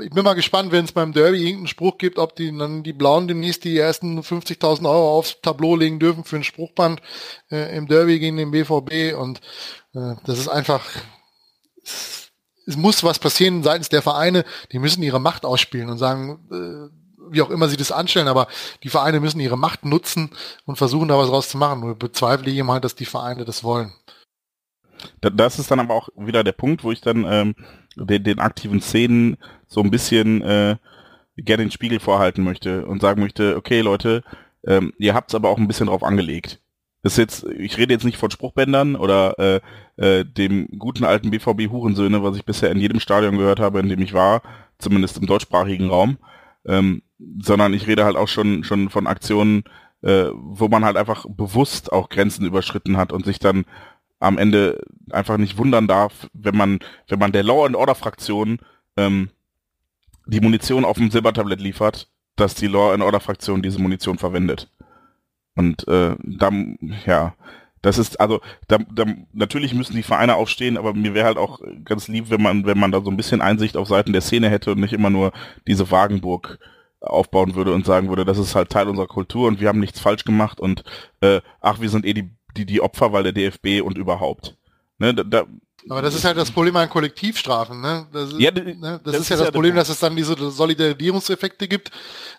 ich 0.00 0.10
bin 0.10 0.24
mal 0.24 0.34
gespannt, 0.34 0.72
wenn 0.72 0.84
es 0.84 0.92
beim 0.92 1.12
Derby 1.12 1.38
irgendeinen 1.38 1.66
Spruch 1.68 1.98
gibt, 1.98 2.18
ob 2.18 2.36
die 2.36 2.56
dann 2.56 2.82
die 2.82 2.92
Blauen 2.92 3.28
demnächst 3.28 3.64
die 3.64 3.76
ersten 3.76 4.20
50.000 4.20 4.88
Euro 4.88 5.18
aufs 5.18 5.40
Tableau 5.42 5.76
legen 5.76 5.98
dürfen 5.98 6.24
für 6.24 6.36
ein 6.36 6.44
Spruchband 6.44 7.00
äh, 7.50 7.76
im 7.76 7.86
Derby 7.88 8.18
gegen 8.18 8.36
den 8.36 8.50
BVB 8.50 9.16
und 9.18 9.40
äh, 9.94 10.14
das 10.24 10.38
ist 10.38 10.48
einfach 10.48 10.84
es, 11.86 12.30
muss 12.76 13.02
was 13.02 13.18
passieren 13.18 13.62
seitens 13.62 13.88
der 13.88 14.02
Vereine, 14.02 14.44
die 14.72 14.78
müssen 14.78 15.02
ihre 15.02 15.20
Macht 15.20 15.44
ausspielen 15.44 15.88
und 15.88 15.98
sagen, 15.98 16.38
äh, 16.52 17.08
wie 17.30 17.42
auch 17.42 17.50
immer 17.50 17.68
sie 17.68 17.76
das 17.76 17.92
anstellen, 17.92 18.28
aber 18.28 18.46
die 18.82 18.88
Vereine 18.88 19.20
müssen 19.20 19.40
ihre 19.40 19.58
Macht 19.58 19.84
nutzen 19.84 20.30
und 20.66 20.76
versuchen 20.76 21.08
da 21.08 21.18
was 21.18 21.30
rauszumachen. 21.30 21.80
Nur 21.80 21.94
bezweifle 21.94 22.50
ich 22.50 22.56
eben 22.56 22.70
halt, 22.70 22.84
dass 22.84 22.94
die 22.94 23.04
Vereine 23.04 23.44
das 23.44 23.62
wollen. 23.64 23.92
Da- 25.20 25.28
Das 25.30 25.58
ist 25.58 25.70
dann 25.70 25.80
aber 25.80 25.94
auch 25.94 26.08
wieder 26.16 26.42
der 26.42 26.52
Punkt, 26.52 26.84
wo 26.84 26.90
ich 26.92 27.00
dann 27.02 27.24
ähm, 27.30 27.54
den, 28.06 28.24
den 28.24 28.38
aktiven 28.38 28.80
Szenen 28.80 29.36
so 29.66 29.80
ein 29.80 29.90
bisschen 29.90 30.42
äh, 30.42 30.76
gerne 31.36 31.64
den 31.64 31.70
Spiegel 31.70 32.00
vorhalten 32.00 32.42
möchte 32.42 32.86
und 32.86 33.00
sagen 33.00 33.20
möchte, 33.20 33.56
okay 33.56 33.80
Leute, 33.80 34.22
ähm, 34.66 34.92
ihr 34.98 35.14
habt 35.14 35.30
es 35.30 35.34
aber 35.34 35.48
auch 35.48 35.58
ein 35.58 35.68
bisschen 35.68 35.86
drauf 35.86 36.02
angelegt. 36.02 36.60
Das 37.02 37.12
ist 37.12 37.18
jetzt, 37.18 37.44
ich 37.44 37.78
rede 37.78 37.94
jetzt 37.94 38.04
nicht 38.04 38.18
von 38.18 38.30
Spruchbändern 38.30 38.96
oder 38.96 39.38
äh, 39.38 39.60
äh, 39.96 40.24
dem 40.24 40.68
guten 40.78 41.04
alten 41.04 41.30
BVB 41.30 41.70
Hurensöhne, 41.70 42.22
was 42.24 42.36
ich 42.36 42.44
bisher 42.44 42.72
in 42.72 42.80
jedem 42.80 42.98
Stadion 42.98 43.38
gehört 43.38 43.60
habe, 43.60 43.78
in 43.78 43.88
dem 43.88 44.02
ich 44.02 44.14
war, 44.14 44.42
zumindest 44.78 45.16
im 45.18 45.26
deutschsprachigen 45.26 45.88
Raum, 45.88 46.18
ähm, 46.66 47.02
sondern 47.40 47.72
ich 47.72 47.86
rede 47.86 48.04
halt 48.04 48.16
auch 48.16 48.28
schon 48.28 48.64
schon 48.64 48.90
von 48.90 49.06
Aktionen, 49.06 49.62
äh, 50.02 50.26
wo 50.34 50.68
man 50.68 50.84
halt 50.84 50.96
einfach 50.96 51.24
bewusst 51.28 51.92
auch 51.92 52.08
Grenzen 52.08 52.44
überschritten 52.44 52.96
hat 52.96 53.12
und 53.12 53.24
sich 53.24 53.38
dann 53.38 53.64
am 54.20 54.38
Ende 54.38 54.80
einfach 55.10 55.36
nicht 55.36 55.58
wundern 55.58 55.86
darf, 55.86 56.28
wenn 56.32 56.56
man, 56.56 56.80
wenn 57.08 57.18
man 57.18 57.32
der 57.32 57.44
Law 57.44 57.66
and 57.66 57.76
Order 57.76 57.94
Fraktion 57.94 58.58
ähm, 58.96 59.30
die 60.26 60.40
Munition 60.40 60.84
auf 60.84 60.98
dem 60.98 61.10
Silbertablett 61.10 61.60
liefert, 61.60 62.08
dass 62.36 62.54
die 62.54 62.66
Law 62.66 62.92
and 62.92 63.02
Order 63.02 63.20
Fraktion 63.20 63.62
diese 63.62 63.80
Munition 63.80 64.18
verwendet. 64.18 64.70
Und 65.54 65.86
äh, 65.88 66.14
dann, 66.22 66.78
ja, 67.06 67.34
das 67.82 67.98
ist, 67.98 68.20
also, 68.20 68.40
da, 68.66 68.78
da, 68.92 69.04
natürlich 69.32 69.72
müssen 69.74 69.94
die 69.94 70.02
Vereine 70.02 70.34
aufstehen, 70.34 70.76
aber 70.76 70.94
mir 70.94 71.14
wäre 71.14 71.26
halt 71.26 71.38
auch 71.38 71.60
ganz 71.84 72.08
lieb, 72.08 72.30
wenn 72.30 72.42
man, 72.42 72.66
wenn 72.66 72.78
man 72.78 72.92
da 72.92 73.00
so 73.00 73.10
ein 73.10 73.16
bisschen 73.16 73.40
Einsicht 73.40 73.76
auf 73.76 73.88
Seiten 73.88 74.12
der 74.12 74.22
Szene 74.22 74.50
hätte 74.50 74.72
und 74.72 74.80
nicht 74.80 74.92
immer 74.92 75.10
nur 75.10 75.32
diese 75.66 75.90
Wagenburg 75.90 76.58
aufbauen 77.00 77.54
würde 77.54 77.72
und 77.72 77.86
sagen 77.86 78.08
würde, 78.08 78.24
das 78.24 78.38
ist 78.38 78.54
halt 78.54 78.70
Teil 78.70 78.88
unserer 78.88 79.06
Kultur 79.06 79.46
und 79.46 79.60
wir 79.60 79.68
haben 79.68 79.78
nichts 79.78 80.00
falsch 80.00 80.24
gemacht 80.24 80.58
und 80.58 80.82
äh, 81.20 81.40
ach, 81.60 81.80
wir 81.80 81.88
sind 81.88 82.04
eh 82.04 82.14
die, 82.14 82.30
die, 82.58 82.66
die 82.66 82.80
Opfer, 82.80 83.12
weil 83.12 83.22
der 83.22 83.32
DFB 83.32 83.82
und 83.82 83.96
überhaupt. 83.96 84.56
Ne, 84.98 85.14
da, 85.14 85.22
da, 85.22 85.46
Aber 85.88 86.02
das 86.02 86.16
ist 86.16 86.24
halt 86.24 86.36
das 86.36 86.50
Problem 86.50 86.74
an 86.76 86.90
Kollektivstrafen. 86.90 87.80
Ne? 87.80 88.06
Das, 88.12 88.32
ist, 88.32 88.40
Ja, 88.40 88.50
ne? 88.50 89.00
das, 89.04 89.12
das 89.12 89.20
ist 89.20 89.28
ja 89.28 89.36
ist 89.36 89.40
das 89.40 89.40
ja 89.46 89.50
Problem, 89.52 89.76
dass 89.76 89.88
es 89.88 90.00
dann 90.00 90.16
diese 90.16 90.34
Solidarisierungseffekte 90.50 91.68
gibt, 91.68 91.92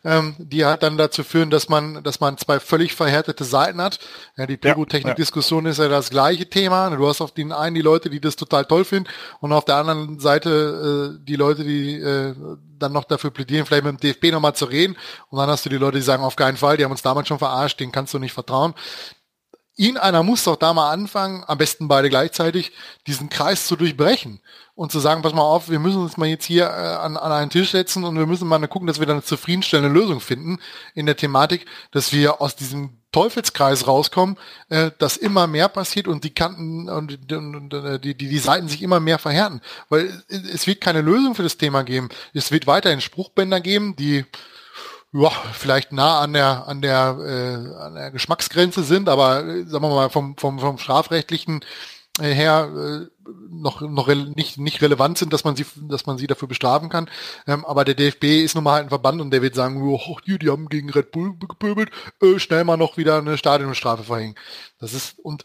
ähm, 0.04 0.36
die 0.38 0.66
halt 0.66 0.84
dann 0.84 0.98
dazu 0.98 1.24
führen, 1.24 1.50
dass 1.50 1.70
man, 1.70 2.04
dass 2.04 2.20
man 2.20 2.38
zwei 2.38 2.60
völlig 2.60 2.94
verhärtete 2.94 3.46
Seiten 3.46 3.82
hat. 3.82 4.00
Ja, 4.36 4.46
die 4.46 4.58
Pyrotechnik-Diskussion 4.58 5.66
ist 5.68 5.80
ja 5.80 5.88
das 5.88 6.10
gleiche 6.10 6.50
Thema. 6.50 6.90
Du 6.90 7.08
hast 7.08 7.22
auf 7.22 7.34
den 7.34 7.54
einen 7.54 7.76
die 7.76 7.82
Leute, 7.82 8.10
die 8.10 8.20
das 8.20 8.36
total 8.36 8.66
toll 8.66 8.84
finden, 8.84 9.10
und 9.40 9.54
auf 9.54 9.64
der 9.64 9.78
anderen 9.78 10.20
Seite 10.20 11.18
äh, 11.18 11.26
die 11.26 11.38
Leute, 11.38 11.64
die 11.64 11.96
äh, 11.96 12.36
dann 12.78 12.94
noch 12.94 13.06
dafür 13.06 13.32
plädieren, 13.32 13.66
vielleicht 13.66 13.84
mit 13.84 13.94
dem 13.94 14.00
DFB 14.00 14.32
nochmal 14.34 14.56
zu 14.56 14.66
reden. 14.66 14.98
Und 15.30 15.38
dann 15.40 15.50
hast 15.50 15.66
du 15.66 15.70
die 15.70 15.78
Leute, 15.78 15.98
die 15.98 16.04
sagen, 16.04 16.24
auf 16.24 16.36
keinen 16.36 16.58
Fall, 16.58 16.78
die 16.78 16.84
haben 16.84 16.92
uns 16.92 17.02
damals 17.02 17.28
schon 17.28 17.40
verarscht, 17.40 17.80
denen 17.80 17.92
kannst 17.92 18.14
du 18.14 18.20
nicht 18.20 18.34
vertrauen. 18.34 18.74
Ihn 19.80 19.96
einer 19.96 20.24
muss 20.24 20.44
doch 20.44 20.58
da 20.58 20.74
mal 20.74 20.92
anfangen, 20.92 21.46
am 21.48 21.58
besten 21.58 21.88
beide 21.88 22.10
gleichzeitig, 22.10 22.74
diesen 23.08 23.30
Kreis 23.30 23.66
zu 23.66 23.78
durchbrechen 23.78 24.42
und 24.76 24.92
zu 24.92 25.00
sagen, 25.00 25.22
pass 25.22 25.34
mal 25.34 25.42
auf, 25.42 25.70
wir 25.70 25.80
müssen 25.80 26.02
uns 26.02 26.18
mal 26.18 26.28
jetzt 26.28 26.44
hier 26.44 26.66
äh, 26.66 26.98
an, 26.98 27.16
an 27.16 27.32
einen 27.32 27.50
Tisch 27.50 27.72
setzen 27.72 28.04
und 28.04 28.18
wir 28.18 28.26
müssen 28.26 28.46
mal 28.46 28.60
gucken, 28.68 28.88
dass 28.88 29.00
wir 29.00 29.06
da 29.06 29.14
eine 29.14 29.24
zufriedenstellende 29.24 29.98
Lösung 29.98 30.20
finden 30.20 30.60
in 30.96 31.06
der 31.06 31.16
Thematik, 31.16 31.66
dass 31.92 32.12
wir 32.12 32.42
aus 32.42 32.58
diesem 32.58 32.98
Teufelskreis 33.14 33.88
rauskommen, 33.88 34.36
äh, 34.68 34.92
dass 35.00 35.16
immer 35.16 35.48
mehr 35.48 35.70
passiert 35.70 36.10
und 36.10 36.26
die 36.26 36.34
Kanten 36.34 36.90
und, 36.90 37.32
und 37.32 37.74
äh, 37.74 38.02
die, 38.02 38.16
die, 38.16 38.28
die 38.28 38.38
Seiten 38.38 38.68
sich 38.68 38.82
immer 38.82 39.00
mehr 39.00 39.18
verhärten. 39.18 39.62
Weil 39.88 40.08
es, 40.28 40.44
es 40.44 40.68
wird 40.68 40.82
keine 40.82 41.00
Lösung 41.00 41.36
für 41.36 41.44
das 41.44 41.56
Thema 41.56 41.84
geben. 41.84 42.10
Es 42.34 42.52
wird 42.52 42.68
weiterhin 42.68 43.00
Spruchbänder 43.00 43.62
geben, 43.62 43.96
die 43.96 44.26
ja, 45.12 45.30
vielleicht 45.54 45.92
nah 45.92 46.20
an 46.20 46.34
der 46.34 46.68
an 46.68 46.82
der 46.82 47.18
äh, 47.20 47.82
an 47.82 47.96
der 47.96 48.12
Geschmacksgrenze 48.12 48.84
sind, 48.84 49.10
aber 49.10 49.46
äh, 49.46 49.66
sagen 49.66 49.84
wir 49.84 49.90
mal 49.90 50.10
vom 50.10 50.38
vom 50.38 50.60
vom 50.60 50.78
strafrechtlichen 50.78 51.62
her 52.22 52.70
äh, 52.76 53.30
noch, 53.50 53.82
noch 53.82 54.08
nicht, 54.08 54.58
nicht 54.58 54.82
relevant 54.82 55.18
sind, 55.18 55.34
dass 55.34 55.44
man 55.44 55.56
sie, 55.56 55.66
dass 55.76 56.06
man 56.06 56.18
sie 56.18 56.28
dafür 56.28 56.48
bestrafen 56.48 56.90
kann. 56.90 57.10
Ähm, 57.48 57.66
aber 57.66 57.86
der 57.86 57.96
DFB 57.96 58.44
ist 58.44 58.56
nun 58.56 58.64
mal 58.64 58.74
halt 58.74 58.86
ein 58.86 58.90
Verband 58.90 59.22
und 59.22 59.32
der 59.32 59.42
wird 59.42 59.56
sagen, 59.56 59.82
oh, 59.82 60.18
die, 60.26 60.38
die 60.38 60.50
haben 60.50 60.70
gegen 60.70 60.90
Red 60.90 61.12
Bull 61.12 61.36
gepöbelt, 61.38 61.92
äh, 62.22 62.40
schnell 62.40 62.64
mal 62.64 62.78
noch 62.78 62.98
wieder 62.98 63.18
eine 63.18 63.38
Stadionstrafe 63.38 64.04
verhängen. 64.04 64.36
Das 64.80 64.94
ist, 64.94 65.20
und 65.20 65.44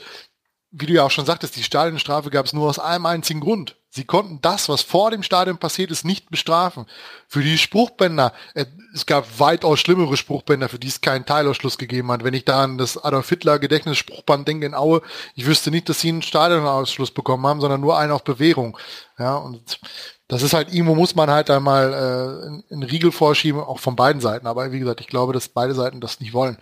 wie 0.71 0.87
du 0.87 0.93
ja 0.95 1.05
auch 1.05 1.11
schon 1.11 1.27
sagtest, 1.27 1.57
die 1.57 1.63
Stadionstrafe 1.63 2.31
gab 2.31 2.47
es 2.47 2.53
nur 2.53 2.69
aus 2.69 2.79
einem 2.79 3.07
einzigen 3.07 3.41
Grund. 3.41 3.77
Sie 3.95 4.05
konnten 4.05 4.41
das, 4.43 4.69
was 4.69 4.83
vor 4.83 5.13
dem 5.13 5.23
Stadion 5.23 5.59
passiert 5.59 5.93
ist, 5.93 6.05
nicht 6.05 6.29
bestrafen. 6.29 6.87
Für 7.29 7.45
die 7.45 7.57
Spruchbänder, 7.57 8.33
äh, 8.55 8.67
es 8.93 9.07
gab 9.07 9.39
weitaus 9.39 9.79
schlimmere 9.79 10.17
Spruchbänder, 10.17 10.69
für 10.69 10.81
die 10.81 10.89
es 10.89 11.01
keinen 11.01 11.27
Teilausschluss 11.27 11.79
gegeben 11.79 12.11
hat. 12.11 12.25
Wenn 12.25 12.35
ich 12.35 12.45
da 12.45 12.65
an 12.65 12.77
das 12.77 12.99
Adolf 12.99 13.29
Hitler 13.29 13.61
Gedächtnisspruchband 13.61 14.49
denke 14.49 14.67
in 14.67 14.75
Aue, 14.75 15.01
ich 15.37 15.47
wüsste 15.47 15.71
nicht, 15.71 15.89
dass 15.89 16.01
sie 16.01 16.09
einen 16.09 16.23
Stadionausschluss 16.23 17.13
bekommen 17.13 17.47
haben, 17.47 17.61
sondern 17.61 17.83
nur 17.83 17.97
einen 17.97 18.11
auf 18.11 18.25
Bewährung. 18.25 18.77
Ja, 19.17 19.37
und 19.37 19.79
das 20.27 20.43
ist 20.43 20.55
halt, 20.55 20.75
irgendwo 20.75 20.97
muss 20.97 21.15
man 21.15 21.31
halt 21.31 21.49
einmal 21.49 21.93
äh, 21.93 22.73
einen 22.75 22.83
Riegel 22.83 23.13
vorschieben, 23.13 23.61
auch 23.61 23.79
von 23.79 23.95
beiden 23.95 24.21
Seiten. 24.21 24.49
Aber 24.49 24.73
wie 24.73 24.81
gesagt, 24.81 25.03
ich 25.03 25.07
glaube, 25.07 25.33
dass 25.33 25.49
beide 25.49 25.73
Seiten 25.77 26.01
das 26.01 26.19
nicht 26.19 26.33
wollen 26.33 26.59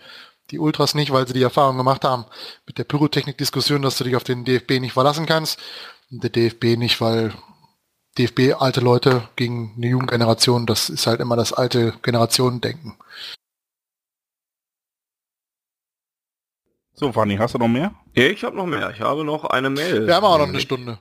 die 0.51 0.59
Ultras 0.59 0.93
nicht, 0.93 1.11
weil 1.11 1.27
sie 1.27 1.33
die 1.33 1.41
Erfahrung 1.41 1.77
gemacht 1.77 2.03
haben 2.03 2.25
mit 2.67 2.77
der 2.77 2.83
Pyrotechnik-Diskussion, 2.83 3.81
dass 3.81 3.97
du 3.97 4.03
dich 4.03 4.15
auf 4.15 4.23
den 4.23 4.45
DFB 4.45 4.79
nicht 4.79 4.93
verlassen 4.93 5.25
kannst. 5.25 5.59
Der 6.15 6.29
DFB 6.29 6.77
nicht, 6.77 7.01
weil 7.01 7.33
DFB 8.19 8.53
alte 8.59 8.81
Leute 8.81 9.27
gegen 9.35 9.73
eine 9.75 9.87
Jugendgeneration, 9.87 10.67
das 10.67 10.89
ist 10.89 11.07
halt 11.07 11.19
immer 11.19 11.35
das 11.35 11.53
alte 11.53 11.93
Generationendenken. 12.03 12.95
So, 16.93 17.11
Fanny, 17.11 17.37
hast 17.37 17.55
du 17.55 17.57
noch 17.57 17.67
mehr? 17.67 17.95
Ja, 18.13 18.25
ich 18.25 18.43
habe 18.43 18.55
noch 18.55 18.67
mehr. 18.67 18.91
Ich 18.91 19.01
habe 19.01 19.23
noch 19.23 19.45
eine 19.45 19.71
Mail. 19.71 20.05
Wir 20.05 20.13
haben 20.13 20.25
auch 20.25 20.37
noch 20.37 20.47
eine 20.47 20.59
Stunde. 20.59 20.99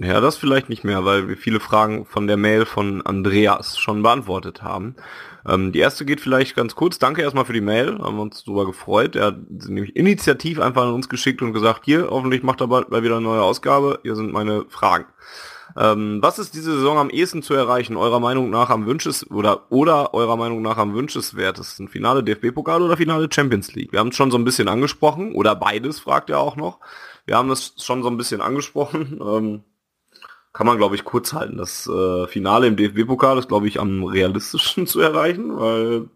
Ja, 0.00 0.20
das 0.20 0.36
vielleicht 0.36 0.68
nicht 0.68 0.84
mehr, 0.84 1.04
weil 1.04 1.28
wir 1.28 1.36
viele 1.36 1.58
Fragen 1.58 2.06
von 2.06 2.28
der 2.28 2.36
Mail 2.36 2.64
von 2.64 3.02
Andreas 3.02 3.76
schon 3.76 4.04
beantwortet 4.04 4.62
haben. 4.62 4.94
Ähm, 5.46 5.72
die 5.72 5.78
erste 5.78 6.04
geht 6.04 6.20
vielleicht 6.20 6.56
ganz 6.56 6.74
kurz. 6.74 6.98
Danke 6.98 7.22
erstmal 7.22 7.44
für 7.44 7.52
die 7.52 7.60
Mail, 7.60 7.98
haben 7.98 8.16
wir 8.16 8.22
uns 8.22 8.44
darüber 8.44 8.66
gefreut. 8.66 9.16
Er 9.16 9.26
hat 9.26 9.36
nämlich 9.48 9.96
initiativ 9.96 10.60
einfach 10.60 10.82
an 10.82 10.94
uns 10.94 11.08
geschickt 11.08 11.42
und 11.42 11.52
gesagt, 11.52 11.84
hier, 11.84 12.08
hoffentlich 12.10 12.42
macht 12.42 12.60
er 12.60 12.68
bald 12.68 12.90
wieder 12.90 13.16
eine 13.16 13.24
neue 13.24 13.42
Ausgabe. 13.42 14.00
Hier 14.02 14.16
sind 14.16 14.32
meine 14.32 14.64
Fragen. 14.68 15.06
Ähm, 15.76 16.18
was 16.22 16.38
ist 16.38 16.54
diese 16.54 16.72
Saison 16.72 16.98
am 16.98 17.10
ehesten 17.10 17.42
zu 17.42 17.54
erreichen, 17.54 17.96
eurer 17.96 18.20
Meinung 18.20 18.50
nach 18.50 18.70
am 18.70 18.86
wünsches 18.86 19.30
oder 19.30 19.70
oder 19.70 20.14
eurer 20.14 20.36
Meinung 20.36 20.62
nach 20.62 20.78
am 20.78 20.94
wünschenswertesten? 20.94 21.88
Finale 21.88 22.24
DFB-Pokal 22.24 22.82
oder 22.82 22.96
Finale 22.96 23.28
Champions 23.30 23.74
League? 23.74 23.92
Wir 23.92 24.00
haben 24.00 24.08
es 24.08 24.16
schon 24.16 24.30
so 24.30 24.38
ein 24.38 24.44
bisschen 24.44 24.68
angesprochen 24.68 25.34
oder 25.34 25.54
beides, 25.54 26.00
fragt 26.00 26.30
er 26.30 26.40
auch 26.40 26.56
noch. 26.56 26.80
Wir 27.26 27.36
haben 27.36 27.50
es 27.50 27.74
schon 27.78 28.02
so 28.02 28.08
ein 28.08 28.16
bisschen 28.16 28.40
angesprochen. 28.40 29.20
Ähm, 29.28 29.62
kann 30.58 30.66
man, 30.66 30.76
glaube 30.76 30.96
ich, 30.96 31.04
kurz 31.04 31.34
halten. 31.34 31.56
Das 31.56 31.86
äh, 31.86 32.26
Finale 32.26 32.66
im 32.66 32.74
DFB-Pokal 32.74 33.38
ist, 33.38 33.46
glaube 33.46 33.68
ich, 33.68 33.78
am 33.78 34.02
realistischsten 34.02 34.86
zu 34.88 34.98
erreichen, 34.98 35.56
weil 35.56 36.08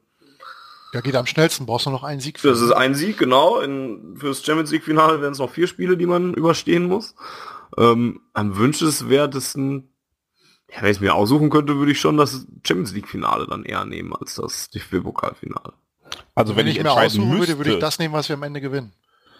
ja, 0.92 1.00
geht 1.00 1.14
am 1.14 1.26
schnellsten. 1.26 1.64
Brauchst 1.64 1.86
du 1.86 1.90
noch 1.90 2.02
einen 2.02 2.18
Sieg? 2.18 2.40
Für 2.40 2.48
das 2.48 2.60
ist 2.60 2.72
ein 2.72 2.96
Sieg, 2.96 3.18
genau. 3.18 3.60
In, 3.60 4.16
fürs 4.16 4.44
Champions 4.44 4.72
League-Finale 4.72 5.20
werden 5.20 5.32
es 5.32 5.38
noch 5.38 5.48
vier 5.48 5.68
Spiele, 5.68 5.96
die 5.96 6.06
man 6.06 6.34
überstehen 6.34 6.88
muss. 6.88 7.14
Ähm, 7.78 8.20
am 8.32 8.56
wünschenswertesten, 8.56 9.88
ja, 10.68 10.82
wenn 10.82 10.90
ich 10.90 10.96
es 10.96 11.00
mir 11.00 11.14
aussuchen 11.14 11.48
könnte, 11.48 11.76
würde 11.76 11.92
ich 11.92 12.00
schon 12.00 12.16
das 12.16 12.44
Champions 12.66 12.92
League-Finale 12.94 13.46
dann 13.46 13.62
eher 13.62 13.84
nehmen 13.84 14.12
als 14.12 14.34
das 14.34 14.70
DFB-Pokalfinale. 14.70 15.72
Also 16.34 16.56
wenn, 16.56 16.64
wenn 16.64 16.72
ich, 16.72 16.78
ich 16.78 16.82
mir 16.82 16.90
aussuchen 16.90 17.28
müsste, 17.28 17.58
würde, 17.58 17.58
würde 17.58 17.74
ich 17.74 17.78
das 17.78 18.00
nehmen, 18.00 18.12
was 18.12 18.28
wir 18.28 18.34
am 18.34 18.42
Ende 18.42 18.60
gewinnen. 18.60 18.92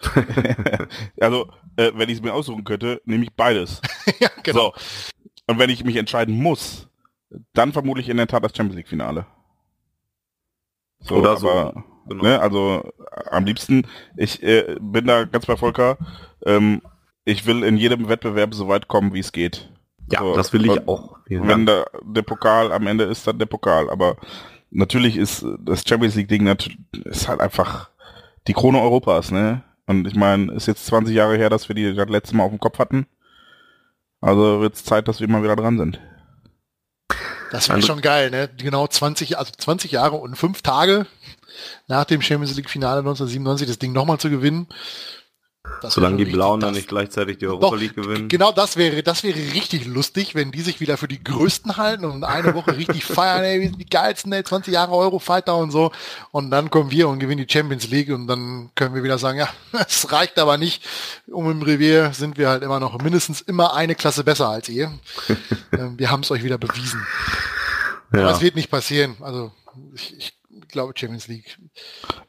also, 1.19 1.47
äh, 1.75 1.91
wenn 1.95 2.09
ich 2.09 2.17
es 2.17 2.21
mir 2.21 2.33
aussuchen 2.33 2.63
könnte, 2.63 3.01
nehme 3.05 3.23
ich 3.23 3.33
beides. 3.33 3.81
ja, 4.19 4.29
genau. 4.43 4.73
So. 4.73 4.73
Und 5.47 5.59
wenn 5.59 5.69
ich 5.69 5.83
mich 5.83 5.95
entscheiden 5.95 6.35
muss, 6.35 6.87
dann 7.53 7.73
vermutlich 7.73 8.09
in 8.09 8.17
der 8.17 8.27
Tat 8.27 8.43
das 8.43 8.55
Champions 8.55 8.77
League 8.77 8.87
Finale. 8.87 9.25
So, 11.01 11.15
Oder 11.15 11.37
so. 11.37 11.49
Aber, 11.49 11.83
genau. 12.07 12.23
ne, 12.23 12.39
also 12.39 12.91
am 13.29 13.45
liebsten, 13.45 13.87
ich 14.15 14.41
äh, 14.43 14.77
bin 14.79 15.05
da 15.05 15.25
ganz 15.25 15.45
bei 15.45 15.57
Volker. 15.57 15.97
Ähm, 16.45 16.81
ich 17.25 17.45
will 17.45 17.63
in 17.63 17.77
jedem 17.77 18.09
Wettbewerb 18.09 18.53
so 18.53 18.67
weit 18.67 18.87
kommen, 18.87 19.13
wie 19.13 19.19
es 19.19 19.31
geht. 19.31 19.71
Ja, 20.11 20.19
so, 20.19 20.35
das 20.35 20.51
will 20.53 20.65
ich 20.65 20.87
auch. 20.87 21.17
Wenn 21.27 21.65
der, 21.65 21.87
der 22.03 22.21
Pokal 22.21 22.71
am 22.71 22.87
Ende 22.87 23.05
ist, 23.05 23.25
dann 23.25 23.39
der 23.39 23.45
Pokal. 23.45 23.89
Aber 23.89 24.17
natürlich 24.71 25.17
ist 25.17 25.45
das 25.59 25.83
Champions 25.87 26.15
League 26.15 26.27
Ding 26.27 26.43
natürlich 26.43 26.77
ist 27.05 27.27
halt 27.27 27.39
einfach 27.39 27.89
die 28.47 28.53
Krone 28.53 28.81
Europas, 28.81 29.31
ne? 29.31 29.63
Und 29.85 30.07
ich 30.07 30.15
meine, 30.15 30.51
ist 30.53 30.67
jetzt 30.67 30.85
20 30.85 31.13
Jahre 31.13 31.37
her, 31.37 31.49
dass 31.49 31.67
wir 31.67 31.75
die 31.75 31.93
das 31.93 32.09
letzte 32.09 32.35
Mal 32.35 32.43
auf 32.43 32.51
dem 32.51 32.59
Kopf 32.59 32.79
hatten. 32.79 33.05
Also 34.21 34.61
wird 34.61 34.75
es 34.75 34.85
Zeit, 34.85 35.07
dass 35.07 35.19
wir 35.19 35.27
mal 35.27 35.43
wieder 35.43 35.55
dran 35.55 35.77
sind. 35.77 35.99
Das 37.51 37.69
wäre 37.69 37.81
schon 37.83 38.01
geil, 38.01 38.31
ne? 38.31 38.49
Genau 38.57 38.87
20, 38.87 39.37
also 39.37 39.51
20 39.55 39.91
Jahre 39.91 40.15
und 40.15 40.35
fünf 40.35 40.63
Tage 40.63 41.05
nach 41.87 42.05
dem 42.05 42.21
Champions 42.21 42.55
League 42.55 42.69
Finale 42.69 42.99
1997 42.99 43.67
das 43.67 43.77
Ding 43.77 43.91
nochmal 43.91 44.17
zu 44.17 44.29
gewinnen. 44.29 44.67
Das 45.81 45.93
Solange 45.93 46.17
die 46.17 46.25
Blauen 46.25 46.59
dann 46.59 46.73
nicht 46.73 46.89
gleichzeitig 46.89 47.37
die 47.37 47.47
Europa 47.47 47.69
Doch, 47.69 47.77
League 47.77 47.95
gewinnen. 47.95 48.27
Genau 48.27 48.51
das 48.51 48.75
wäre, 48.75 49.01
das 49.01 49.23
wäre 49.23 49.37
richtig 49.37 49.85
lustig, 49.85 50.35
wenn 50.35 50.51
die 50.51 50.61
sich 50.61 50.81
wieder 50.81 50.97
für 50.97 51.07
die 51.07 51.23
Größten 51.23 51.77
halten 51.77 52.03
und 52.03 52.25
eine 52.25 52.53
Woche 52.53 52.75
richtig 52.75 53.05
feiern, 53.05 53.43
ey, 53.45 53.61
wir 53.61 53.69
sind 53.69 53.79
die 53.79 53.85
geilsten, 53.85 54.33
ey, 54.33 54.43
20 54.43 54.73
Jahre 54.73 54.91
Eurofighter 54.93 55.55
und 55.55 55.71
so. 55.71 55.93
Und 56.31 56.51
dann 56.51 56.69
kommen 56.69 56.91
wir 56.91 57.07
und 57.07 57.19
gewinnen 57.19 57.45
die 57.45 57.51
Champions 57.51 57.87
League 57.87 58.09
und 58.09 58.27
dann 58.27 58.71
können 58.75 58.93
wir 58.93 59.03
wieder 59.03 59.17
sagen, 59.17 59.39
ja, 59.39 59.47
es 59.87 60.11
reicht 60.11 60.37
aber 60.37 60.57
nicht. 60.57 60.83
Um 61.27 61.49
im 61.49 61.61
Revier 61.61 62.11
sind 62.13 62.37
wir 62.37 62.49
halt 62.49 62.61
immer 62.61 62.81
noch 62.81 63.01
mindestens 63.01 63.39
immer 63.39 63.73
eine 63.73 63.95
Klasse 63.95 64.23
besser 64.23 64.49
als 64.49 64.69
ihr. 64.69 64.91
Ähm, 65.71 65.97
wir 65.97 66.11
haben 66.11 66.21
es 66.21 66.29
euch 66.29 66.43
wieder 66.43 66.59
bewiesen. 66.59 67.03
Ja. 68.13 68.21
Aber 68.21 68.31
es 68.31 68.41
wird 68.41 68.55
nicht 68.55 68.69
passieren. 68.69 69.15
Also 69.21 69.51
ich, 69.95 70.15
ich 70.19 70.33
glaube 70.73 70.93
Champions 70.95 71.27
League. 71.27 71.57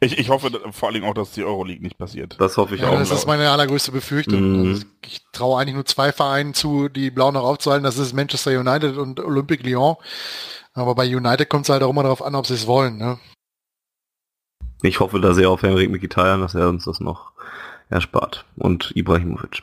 Ich, 0.01 0.19
ich 0.19 0.29
hoffe 0.29 0.51
vor 0.71 0.89
allen 0.89 0.95
Dingen 0.95 1.07
auch, 1.07 1.15
dass 1.15 1.33
die 1.33 1.43
Euroleague 1.43 1.83
nicht 1.83 1.99
passiert. 1.99 2.37
Das 2.39 2.57
hoffe 2.57 2.77
ich 2.77 2.83
ja, 2.83 2.89
auch. 2.89 2.99
Das 2.99 3.11
ist 3.11 3.27
meine 3.27 3.51
allergrößte 3.51 3.91
Befürchtung. 3.91 4.41
Mhm. 4.41 4.69
Also 4.69 4.87
ich 5.05 5.21
traue 5.33 5.61
eigentlich 5.61 5.75
nur 5.75 5.85
zwei 5.85 6.13
Vereinen 6.13 6.55
zu, 6.55 6.89
die 6.89 7.11
Blau 7.11 7.33
noch 7.33 7.43
aufzuhalten. 7.43 7.85
Das 7.85 7.99
ist 7.99 8.13
Manchester 8.13 8.59
United 8.59 8.97
und 8.97 9.19
Olympique 9.19 9.65
Lyon. 9.65 9.97
Aber 10.73 10.95
bei 10.95 11.05
United 11.05 11.49
kommt 11.49 11.67
es 11.67 11.71
halt 11.71 11.83
auch 11.83 11.91
immer 11.91 12.03
darauf 12.03 12.23
an, 12.23 12.35
ob 12.35 12.47
sie 12.47 12.55
es 12.55 12.67
wollen. 12.67 12.99
Ne? 12.99 13.19
Ich 14.83 15.01
hoffe 15.01 15.21
da 15.21 15.33
sehr 15.35 15.51
auf 15.51 15.63
Henrik 15.63 15.91
Mkhitaryan, 15.91 16.41
dass 16.41 16.55
er 16.55 16.69
uns 16.69 16.85
das 16.85 17.01
noch 17.01 17.33
erspart. 17.89 18.45
Und 18.57 18.93
Ibrahimovic. 18.95 19.63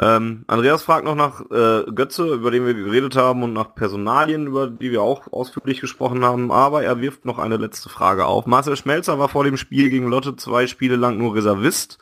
Ähm, 0.00 0.44
Andreas 0.46 0.82
fragt 0.82 1.04
noch 1.04 1.14
nach 1.14 1.42
äh, 1.50 1.84
Götze, 1.92 2.34
über 2.34 2.50
den 2.50 2.66
wir 2.66 2.74
geredet 2.74 3.16
haben, 3.16 3.42
und 3.42 3.52
nach 3.52 3.74
Personalien, 3.74 4.46
über 4.46 4.66
die 4.68 4.90
wir 4.90 5.02
auch 5.02 5.32
ausführlich 5.32 5.80
gesprochen 5.80 6.24
haben. 6.24 6.50
Aber 6.50 6.82
er 6.82 7.00
wirft 7.00 7.24
noch 7.24 7.38
eine 7.38 7.56
letzte 7.56 7.88
Frage 7.88 8.26
auf. 8.26 8.46
Marcel 8.46 8.76
Schmelzer 8.76 9.18
war 9.18 9.28
vor 9.28 9.44
dem 9.44 9.56
Spiel 9.56 9.90
gegen 9.90 10.08
Lotte 10.08 10.36
zwei 10.36 10.66
Spiele 10.66 10.96
lang 10.96 11.18
nur 11.18 11.34
Reservist. 11.34 11.98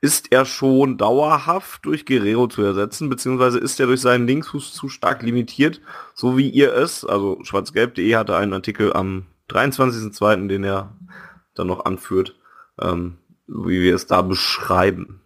Ist 0.00 0.30
er 0.30 0.44
schon 0.44 0.96
dauerhaft 0.96 1.84
durch 1.84 2.06
Guerrero 2.06 2.46
zu 2.46 2.62
ersetzen, 2.62 3.08
beziehungsweise 3.08 3.58
ist 3.58 3.80
er 3.80 3.86
durch 3.86 4.00
seinen 4.00 4.28
Linksfuß 4.28 4.72
zu 4.72 4.88
stark 4.88 5.22
limitiert, 5.22 5.80
so 6.14 6.36
wie 6.36 6.48
ihr 6.48 6.72
es, 6.72 7.04
also 7.04 7.40
schwarzgelb.de 7.42 8.14
hatte 8.14 8.36
einen 8.36 8.52
Artikel 8.52 8.92
am 8.92 9.26
23.02., 9.50 10.46
den 10.46 10.62
er 10.62 10.94
dann 11.54 11.66
noch 11.66 11.84
anführt, 11.84 12.36
ähm, 12.80 13.16
wie 13.48 13.82
wir 13.82 13.94
es 13.94 14.06
da 14.06 14.22
beschreiben. 14.22 15.20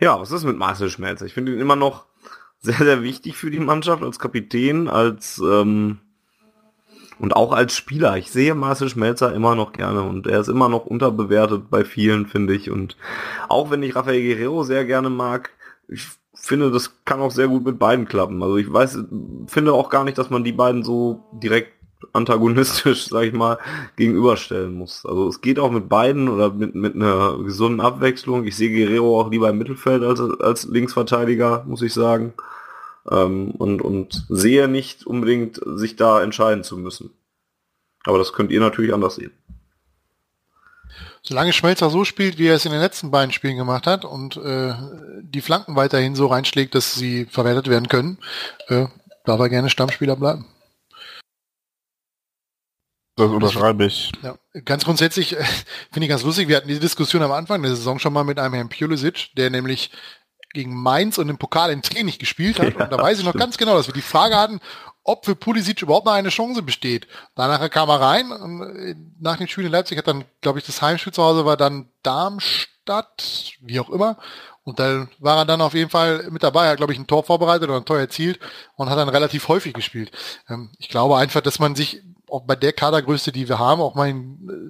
Ja, 0.00 0.18
was 0.18 0.30
ist 0.30 0.44
mit 0.44 0.56
Marcel 0.56 0.88
Schmelzer? 0.88 1.26
Ich 1.26 1.34
finde 1.34 1.52
ihn 1.52 1.60
immer 1.60 1.76
noch 1.76 2.06
sehr, 2.60 2.76
sehr 2.76 3.02
wichtig 3.02 3.36
für 3.36 3.50
die 3.50 3.60
Mannschaft 3.60 4.02
als 4.02 4.18
Kapitän, 4.18 4.88
als 4.88 5.40
ähm, 5.44 5.98
und 7.18 7.36
auch 7.36 7.52
als 7.52 7.76
Spieler. 7.76 8.16
Ich 8.16 8.30
sehe 8.30 8.54
Marcel 8.54 8.88
Schmelzer 8.88 9.34
immer 9.34 9.54
noch 9.54 9.72
gerne 9.72 10.02
und 10.02 10.26
er 10.26 10.40
ist 10.40 10.48
immer 10.48 10.70
noch 10.70 10.86
unterbewertet 10.86 11.64
bei 11.70 11.84
vielen, 11.84 12.26
finde 12.26 12.54
ich. 12.54 12.70
Und 12.70 12.96
auch 13.48 13.70
wenn 13.70 13.82
ich 13.82 13.94
Rafael 13.94 14.22
Guerrero 14.22 14.62
sehr 14.62 14.86
gerne 14.86 15.10
mag, 15.10 15.50
ich 15.86 16.08
finde, 16.34 16.70
das 16.70 17.04
kann 17.04 17.20
auch 17.20 17.30
sehr 17.30 17.48
gut 17.48 17.64
mit 17.64 17.78
beiden 17.78 18.06
klappen. 18.06 18.42
Also 18.42 18.56
ich 18.56 18.72
weiß, 18.72 19.04
finde 19.46 19.74
auch 19.74 19.90
gar 19.90 20.04
nicht, 20.04 20.16
dass 20.16 20.30
man 20.30 20.44
die 20.44 20.52
beiden 20.52 20.82
so 20.82 21.24
direkt 21.32 21.74
antagonistisch, 22.12 23.08
sag 23.08 23.24
ich 23.24 23.32
mal, 23.32 23.58
gegenüberstellen 23.96 24.74
muss. 24.74 25.04
Also 25.06 25.28
es 25.28 25.40
geht 25.40 25.58
auch 25.58 25.70
mit 25.70 25.88
beiden 25.88 26.28
oder 26.28 26.50
mit, 26.50 26.74
mit 26.74 26.94
einer 26.94 27.38
gesunden 27.38 27.80
Abwechslung. 27.80 28.44
Ich 28.46 28.56
sehe 28.56 28.70
Guerrero 28.70 29.20
auch 29.20 29.30
lieber 29.30 29.50
im 29.50 29.58
Mittelfeld 29.58 30.02
als, 30.02 30.20
als 30.20 30.64
Linksverteidiger, 30.64 31.64
muss 31.66 31.82
ich 31.82 31.92
sagen. 31.92 32.34
Ähm, 33.10 33.52
und, 33.52 33.82
und 33.82 34.26
sehe 34.28 34.68
nicht 34.68 35.06
unbedingt, 35.06 35.60
sich 35.64 35.96
da 35.96 36.22
entscheiden 36.22 36.64
zu 36.64 36.76
müssen. 36.76 37.10
Aber 38.04 38.18
das 38.18 38.32
könnt 38.32 38.50
ihr 38.50 38.60
natürlich 38.60 38.94
anders 38.94 39.16
sehen. 39.16 39.32
Solange 41.22 41.52
Schmelzer 41.52 41.90
so 41.90 42.04
spielt, 42.04 42.38
wie 42.38 42.46
er 42.46 42.54
es 42.54 42.64
in 42.64 42.72
den 42.72 42.80
letzten 42.80 43.10
beiden 43.10 43.32
Spielen 43.32 43.58
gemacht 43.58 43.86
hat 43.86 44.06
und 44.06 44.36
äh, 44.38 44.72
die 45.20 45.42
Flanken 45.42 45.76
weiterhin 45.76 46.14
so 46.14 46.26
reinschlägt, 46.26 46.74
dass 46.74 46.94
sie 46.94 47.26
verwertet 47.26 47.68
werden 47.68 47.88
können, 47.88 48.18
äh, 48.68 48.86
darf 49.26 49.38
er 49.38 49.50
gerne 49.50 49.68
Stammspieler 49.68 50.16
bleiben. 50.16 50.46
Das 53.20 53.30
unterschreibe 53.30 53.84
ich. 53.84 54.12
Ja, 54.22 54.36
ganz 54.64 54.84
grundsätzlich 54.84 55.36
äh, 55.36 55.44
finde 55.92 56.06
ich 56.06 56.08
ganz 56.08 56.22
lustig, 56.22 56.48
wir 56.48 56.56
hatten 56.56 56.68
diese 56.68 56.80
Diskussion 56.80 57.22
am 57.22 57.32
Anfang 57.32 57.62
der 57.62 57.74
Saison 57.74 57.98
schon 57.98 58.12
mal 58.12 58.24
mit 58.24 58.38
einem 58.38 58.54
Herrn 58.54 58.68
Pulisic, 58.68 59.34
der 59.36 59.50
nämlich 59.50 59.90
gegen 60.52 60.74
Mainz 60.74 61.18
und 61.18 61.28
im 61.28 61.38
Pokal 61.38 61.70
in 61.70 61.82
nicht 62.04 62.18
gespielt 62.18 62.58
hat. 62.58 62.74
Ja, 62.74 62.80
und 62.84 62.92
da 62.92 62.98
weiß 62.98 63.18
ich 63.18 63.24
noch 63.24 63.34
ganz 63.34 63.56
genau, 63.56 63.76
dass 63.76 63.86
wir 63.86 63.94
die 63.94 64.00
Frage 64.00 64.36
hatten, 64.36 64.60
ob 65.04 65.24
für 65.24 65.34
Pulisic 65.34 65.82
überhaupt 65.82 66.06
noch 66.06 66.12
eine 66.12 66.28
Chance 66.28 66.62
besteht. 66.62 67.06
Danach 67.34 67.68
kam 67.70 67.88
er 67.88 68.00
rein 68.00 68.32
und 68.32 68.62
äh, 68.62 68.94
nach 69.20 69.36
dem 69.36 69.46
Spiel 69.46 69.66
in 69.66 69.72
Leipzig 69.72 69.98
hat 69.98 70.06
dann, 70.06 70.24
glaube 70.40 70.58
ich, 70.58 70.66
das 70.66 70.82
Heimspiel 70.82 71.12
zu 71.12 71.22
Hause 71.22 71.44
war 71.44 71.56
dann 71.56 71.88
Darmstadt, 72.02 73.52
wie 73.60 73.80
auch 73.80 73.90
immer. 73.90 74.18
Und 74.62 74.78
dann 74.78 75.08
war 75.18 75.38
er 75.38 75.46
dann 75.46 75.62
auf 75.62 75.74
jeden 75.74 75.90
Fall 75.90 76.28
mit 76.30 76.42
dabei, 76.42 76.68
hat, 76.68 76.76
glaube 76.76 76.92
ich, 76.92 76.98
ein 76.98 77.06
Tor 77.06 77.24
vorbereitet 77.24 77.68
oder 77.68 77.78
ein 77.78 77.84
Tor 77.86 77.98
erzielt 77.98 78.38
und 78.76 78.90
hat 78.90 78.98
dann 78.98 79.08
relativ 79.08 79.48
häufig 79.48 79.72
gespielt. 79.72 80.12
Ähm, 80.48 80.70
ich 80.78 80.88
glaube 80.88 81.16
einfach, 81.16 81.40
dass 81.40 81.58
man 81.58 81.74
sich 81.74 82.02
auch 82.30 82.42
bei 82.42 82.56
der 82.56 82.72
Kadergröße, 82.72 83.32
die 83.32 83.48
wir 83.48 83.58
haben, 83.58 83.80
auch 83.80 83.94
mal 83.94 84.14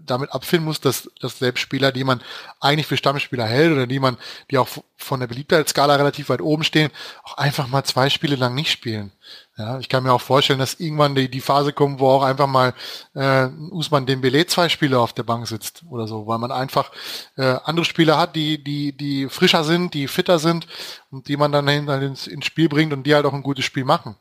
damit 0.05 0.33
abfinden 0.33 0.67
muss, 0.67 0.81
dass, 0.81 1.11
dass 1.21 1.39
selbst 1.39 1.61
Spieler, 1.61 1.93
die 1.93 2.05
man 2.05 2.21
eigentlich 2.61 2.87
für 2.87 2.97
Stammspieler 2.97 3.47
hält 3.47 3.73
oder 3.73 3.87
die 3.87 4.01
man, 4.01 4.17
die 4.51 4.59
auch 4.59 4.69
von 4.97 5.21
der 5.21 5.27
Beliebtheitsskala 5.27 5.97
relativ 5.97 6.29
weit 6.29 6.41
oben 6.41 6.65
stehen, 6.65 6.91
auch 7.25 7.37
einfach 7.37 7.69
mal 7.69 7.85
zwei 7.85 8.11
Spiele 8.11 8.37
lang 8.37 8.55
nicht 8.55 8.71
spielen. 8.71 9.13
Ja, 9.61 9.79
ich 9.79 9.91
kann 9.91 10.05
mir 10.05 10.13
auch 10.13 10.23
vorstellen, 10.23 10.59
dass 10.59 10.81
irgendwann 10.81 11.15
die, 11.15 11.31
die 11.31 11.43
Phase 11.43 11.75
kommt, 11.75 12.01
wo 12.01 12.09
auch 12.09 12.23
einfach 12.23 12.47
mal 12.47 12.73
äh, 13.15 13.47
Usman 13.71 14.07
Dembele 14.07 14.47
zwei 14.47 14.71
Spiele 14.71 14.99
auf 14.99 15.13
der 15.13 15.23
Bank 15.23 15.47
sitzt 15.47 15.83
oder 15.91 16.07
so, 16.07 16.27
weil 16.27 16.39
man 16.39 16.51
einfach 16.51 16.91
äh, 17.37 17.57
andere 17.65 17.85
Spieler 17.85 18.17
hat, 18.17 18.37
die, 18.37 18.65
die, 18.65 18.97
die 18.97 19.29
frischer 19.29 19.65
sind, 19.65 19.93
die 19.93 20.09
fitter 20.09 20.39
sind 20.39 20.67
und 21.11 21.29
die 21.29 21.37
man 21.37 21.53
dann 21.53 21.69
ins, 21.69 22.27
ins 22.27 22.47
Spiel 22.47 22.71
bringt 22.71 22.95
und 22.95 23.03
die 23.03 23.15
halt 23.15 23.27
auch 23.27 23.35
ein 23.35 23.43
gutes 23.43 23.67
Spiel 23.67 23.85
machen. 23.85 24.17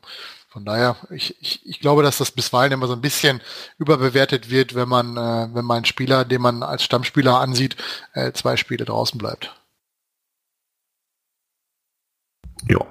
Von 0.50 0.64
daher, 0.64 0.96
ich, 1.10 1.40
ich, 1.40 1.64
ich 1.64 1.78
glaube, 1.78 2.02
dass 2.02 2.18
das 2.18 2.32
bisweilen 2.32 2.72
immer 2.72 2.88
so 2.88 2.94
ein 2.94 3.00
bisschen 3.00 3.40
überbewertet 3.78 4.50
wird, 4.50 4.74
wenn 4.74 4.88
man, 4.88 5.16
äh, 5.16 5.54
wenn 5.54 5.64
man 5.64 5.78
einen 5.78 5.84
Spieler, 5.84 6.24
den 6.24 6.42
man 6.42 6.64
als 6.64 6.82
Stammspieler 6.82 7.38
ansieht, 7.38 7.76
äh, 8.14 8.32
zwei 8.32 8.56
Spiele 8.56 8.84
draußen 8.84 9.16
bleibt. 9.16 9.54
Ja, 12.68 12.84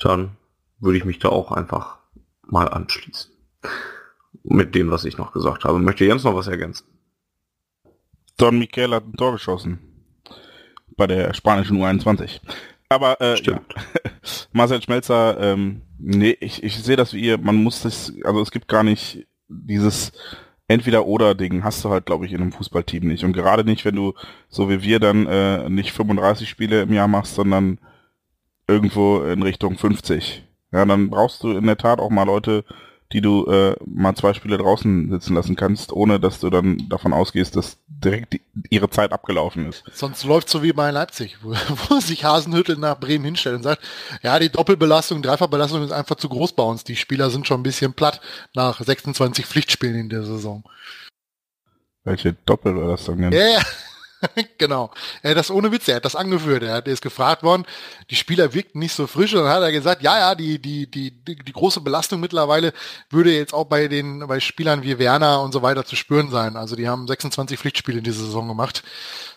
dann 0.00 0.36
würde 0.78 0.98
ich 0.98 1.06
mich 1.06 1.18
da 1.18 1.30
auch 1.30 1.52
einfach 1.52 2.00
mal 2.42 2.68
anschließen. 2.68 3.32
Mit 4.42 4.74
dem, 4.74 4.90
was 4.90 5.06
ich 5.06 5.16
noch 5.16 5.32
gesagt 5.32 5.64
habe. 5.64 5.78
Möchte 5.78 6.04
Jens 6.04 6.24
noch 6.24 6.36
was 6.36 6.48
ergänzen? 6.48 6.86
Don 8.36 8.58
Miquel 8.58 8.94
hat 8.94 9.06
ein 9.06 9.16
Tor 9.16 9.32
geschossen. 9.32 9.78
Bei 10.96 11.06
der 11.06 11.32
spanischen 11.32 11.78
U21. 11.78 12.40
Aber 12.90 13.18
äh, 13.22 13.38
Stimmt. 13.38 13.74
Ja. 13.74 13.82
Marcel 14.58 14.82
Schmelzer, 14.82 15.40
ähm, 15.40 15.82
nee, 15.98 16.36
ich, 16.40 16.62
ich 16.62 16.76
sehe 16.76 16.96
das 16.96 17.14
wie 17.14 17.20
ihr, 17.20 17.38
man 17.38 17.56
muss 17.56 17.82
das, 17.82 18.12
also 18.24 18.42
es 18.42 18.50
gibt 18.50 18.68
gar 18.68 18.82
nicht 18.82 19.26
dieses 19.48 20.12
Entweder-Oder-Ding, 20.66 21.64
hast 21.64 21.82
du 21.84 21.88
halt, 21.88 22.04
glaube 22.04 22.26
ich, 22.26 22.32
in 22.32 22.42
einem 22.42 22.52
Fußballteam 22.52 23.06
nicht. 23.06 23.24
Und 23.24 23.32
gerade 23.32 23.64
nicht, 23.64 23.86
wenn 23.86 23.96
du, 23.96 24.12
so 24.50 24.68
wie 24.68 24.82
wir, 24.82 25.00
dann 25.00 25.26
äh, 25.26 25.70
nicht 25.70 25.92
35 25.92 26.48
Spiele 26.48 26.82
im 26.82 26.92
Jahr 26.92 27.08
machst, 27.08 27.34
sondern 27.34 27.78
irgendwo 28.66 29.22
in 29.22 29.42
Richtung 29.42 29.78
50. 29.78 30.44
Ja, 30.72 30.84
dann 30.84 31.08
brauchst 31.08 31.42
du 31.42 31.52
in 31.52 31.64
der 31.64 31.78
Tat 31.78 32.00
auch 32.00 32.10
mal 32.10 32.24
Leute, 32.24 32.64
die 33.12 33.22
du 33.22 33.46
äh, 33.46 33.74
mal 33.86 34.14
zwei 34.14 34.34
Spiele 34.34 34.58
draußen 34.58 35.10
sitzen 35.10 35.34
lassen 35.34 35.56
kannst, 35.56 35.92
ohne 35.92 36.20
dass 36.20 36.40
du 36.40 36.50
dann 36.50 36.88
davon 36.90 37.14
ausgehst, 37.14 37.56
dass 37.56 37.78
direkt 37.86 38.34
die, 38.34 38.42
ihre 38.68 38.90
Zeit 38.90 39.12
abgelaufen 39.12 39.66
ist. 39.66 39.82
Sonst 39.94 40.24
läuft 40.24 40.50
so 40.50 40.62
wie 40.62 40.72
bei 40.72 40.90
Leipzig, 40.90 41.38
wo, 41.42 41.50
wo 41.88 42.00
sich 42.00 42.24
Hasenhüttel 42.24 42.76
nach 42.76 43.00
Bremen 43.00 43.24
hinstellt 43.24 43.56
und 43.56 43.62
sagt, 43.62 43.82
ja, 44.22 44.38
die 44.38 44.50
Doppelbelastung, 44.50 45.22
Dreifachbelastung 45.22 45.82
ist 45.82 45.92
einfach 45.92 46.16
zu 46.16 46.28
groß 46.28 46.52
bei 46.52 46.62
uns. 46.62 46.84
Die 46.84 46.96
Spieler 46.96 47.30
sind 47.30 47.46
schon 47.46 47.60
ein 47.60 47.64
bisschen 47.64 47.94
platt 47.94 48.20
nach 48.54 48.80
26 48.80 49.46
Pflichtspielen 49.46 49.96
in 49.96 50.08
der 50.10 50.24
Saison. 50.24 50.64
Welche 52.04 52.34
Doppelbelastung 52.44 53.20
denn? 53.20 53.32
Ja, 53.32 53.38
yeah. 53.38 53.62
genau. 54.58 54.90
Er 55.22 55.30
hat 55.30 55.38
das 55.38 55.50
ohne 55.50 55.70
Witz, 55.70 55.88
er 55.88 55.96
hat 55.96 56.04
das 56.04 56.16
angeführt. 56.16 56.62
Er 56.62 56.74
hat 56.74 56.88
ist 56.88 57.02
gefragt 57.02 57.42
worden, 57.42 57.64
die 58.10 58.16
Spieler 58.16 58.54
wirkten 58.54 58.78
nicht 58.78 58.94
so 58.94 59.06
frisch 59.06 59.34
und 59.34 59.42
dann 59.42 59.52
hat 59.52 59.62
er 59.62 59.72
gesagt, 59.72 60.02
ja, 60.02 60.18
ja, 60.18 60.34
die, 60.34 60.58
die, 60.60 60.90
die, 60.90 61.10
die, 61.24 61.52
große 61.52 61.80
Belastung 61.80 62.20
mittlerweile 62.20 62.72
würde 63.10 63.32
jetzt 63.34 63.54
auch 63.54 63.64
bei 63.64 63.88
den, 63.88 64.26
bei 64.26 64.40
Spielern 64.40 64.82
wie 64.82 64.98
Werner 64.98 65.42
und 65.42 65.52
so 65.52 65.62
weiter 65.62 65.84
zu 65.84 65.96
spüren 65.96 66.30
sein. 66.30 66.56
Also 66.56 66.76
die 66.76 66.88
haben 66.88 67.06
26 67.06 67.58
Pflichtspiele 67.58 67.98
in 67.98 68.04
dieser 68.04 68.24
Saison 68.24 68.48
gemacht. 68.48 68.82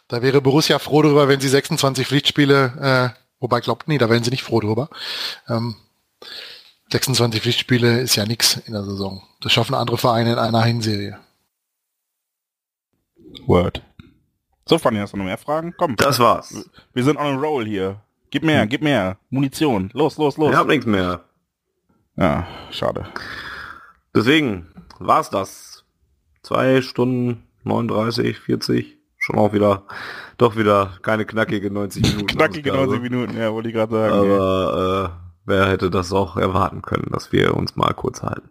Da 0.08 0.22
wäre 0.22 0.42
Borussia 0.42 0.80
froh 0.80 1.02
darüber, 1.02 1.28
wenn 1.28 1.40
sie 1.40 1.50
26 1.50 2.08
Pflichtspiele, 2.08 3.14
äh, 3.16 3.20
wobei 3.40 3.62
glaubt, 3.62 3.88
nee, 3.88 3.98
da 3.98 4.10
wären 4.10 4.24
sie 4.24 4.32
nicht 4.32 4.44
froh 4.44 4.60
drüber. 4.60 4.90
Ähm, 5.48 5.76
26 6.92 7.42
Pflichtspiele 7.42 8.02
ist 8.02 8.16
ja 8.16 8.26
nichts 8.26 8.58
in 8.66 8.74
der 8.74 8.84
Saison. 8.84 9.24
Das 9.40 9.54
schaffen 9.54 9.76
andere 9.76 9.98
Vereine 9.98 10.34
in 10.34 10.40
einer 10.40 10.64
Hinserie. 10.64 11.18
Word. 13.48 13.82
So, 14.72 14.78
Fanny, 14.78 15.00
hast 15.00 15.12
du 15.12 15.18
noch 15.18 15.26
mehr 15.26 15.38
Fragen? 15.38 15.74
Komm. 15.78 15.98
Das 15.98 16.18
war's. 16.18 16.72
Wir 16.94 17.04
sind 17.04 17.18
on 17.18 17.26
a 17.26 17.36
roll 17.36 17.66
hier. 17.66 18.00
Gib 18.30 18.42
mehr, 18.42 18.62
hm. 18.62 18.70
gib 18.70 18.82
mehr. 18.82 19.18
Munition. 19.30 19.90
Los, 19.92 20.18
los, 20.18 20.38
los. 20.38 20.50
Ich 20.50 20.56
hab 20.56 20.68
nichts 20.68 20.86
mehr. 20.86 21.26
Ja, 22.16 22.48
schade. 22.70 23.06
Deswegen 24.16 24.68
war's 24.98 25.30
das. 25.30 25.84
Zwei 26.42 26.82
Stunden 26.82 27.44
39, 27.66 28.40
40. 28.40 28.98
Schon 29.18 29.38
auch 29.38 29.52
wieder, 29.52 29.84
doch 30.38 30.56
wieder 30.56 30.94
keine 31.02 31.26
knackige 31.26 31.70
90 31.70 32.04
Minuten. 32.04 32.28
knackige 32.28 32.72
90 32.72 33.02
Minuten, 33.02 33.38
ja, 33.38 33.52
wollte 33.52 33.68
ich 33.68 33.76
gerade 33.76 33.94
sagen. 33.94 34.14
Aber 34.14 35.12
äh, 35.18 35.31
wer 35.46 35.68
hätte 35.68 35.90
das 35.90 36.14
auch 36.14 36.38
erwarten 36.38 36.82
können, 36.82 37.08
dass 37.12 37.32
wir 37.32 37.56
uns 37.56 37.76
mal 37.76 37.94
kurz 37.94 38.22
halten. 38.22 38.50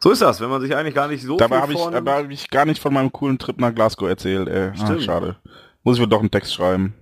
So 0.00 0.10
ist 0.10 0.22
das, 0.22 0.40
wenn 0.40 0.50
man 0.50 0.60
sich 0.60 0.74
eigentlich 0.74 0.94
gar 0.94 1.08
nicht 1.08 1.22
so 1.22 1.36
dabei 1.36 1.56
viel 1.56 1.62
habe 1.62 1.72
ich, 1.72 1.94
Dabei 1.94 2.22
habe 2.22 2.32
ich 2.32 2.50
gar 2.50 2.64
nicht 2.64 2.80
von 2.80 2.92
meinem 2.92 3.12
coolen 3.12 3.38
Trip 3.38 3.58
nach 3.58 3.74
Glasgow 3.74 4.08
erzählt. 4.08 4.48
Ey. 4.48 4.72
Ah, 4.78 5.00
schade. 5.00 5.36
Muss 5.82 5.96
ich 5.96 6.00
wohl 6.00 6.08
doch 6.08 6.20
einen 6.20 6.30
Text 6.30 6.54
schreiben. 6.54 6.94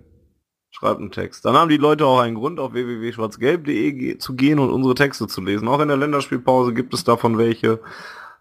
Schreibt 0.71 1.01
einen 1.01 1.13
Text. 1.13 1.45
Dann 1.45 1.55
haben 1.55 1.69
die 1.69 1.77
Leute 1.77 2.07
auch 2.07 2.21
einen 2.21 2.35
Grund, 2.35 2.59
auf 2.59 2.73
www.schwarzgelb.de 2.73 4.19
zu 4.19 4.35
gehen 4.35 4.59
und 4.59 4.71
unsere 4.71 4.95
Texte 4.95 5.27
zu 5.27 5.43
lesen. 5.43 5.69
Auch 5.69 5.81
in 5.81 5.89
der 5.89 5.97
Länderspielpause 5.97 6.73
gibt 6.73 6.95
es 6.95 7.05
davon 7.05 7.39
welche. 7.39 7.81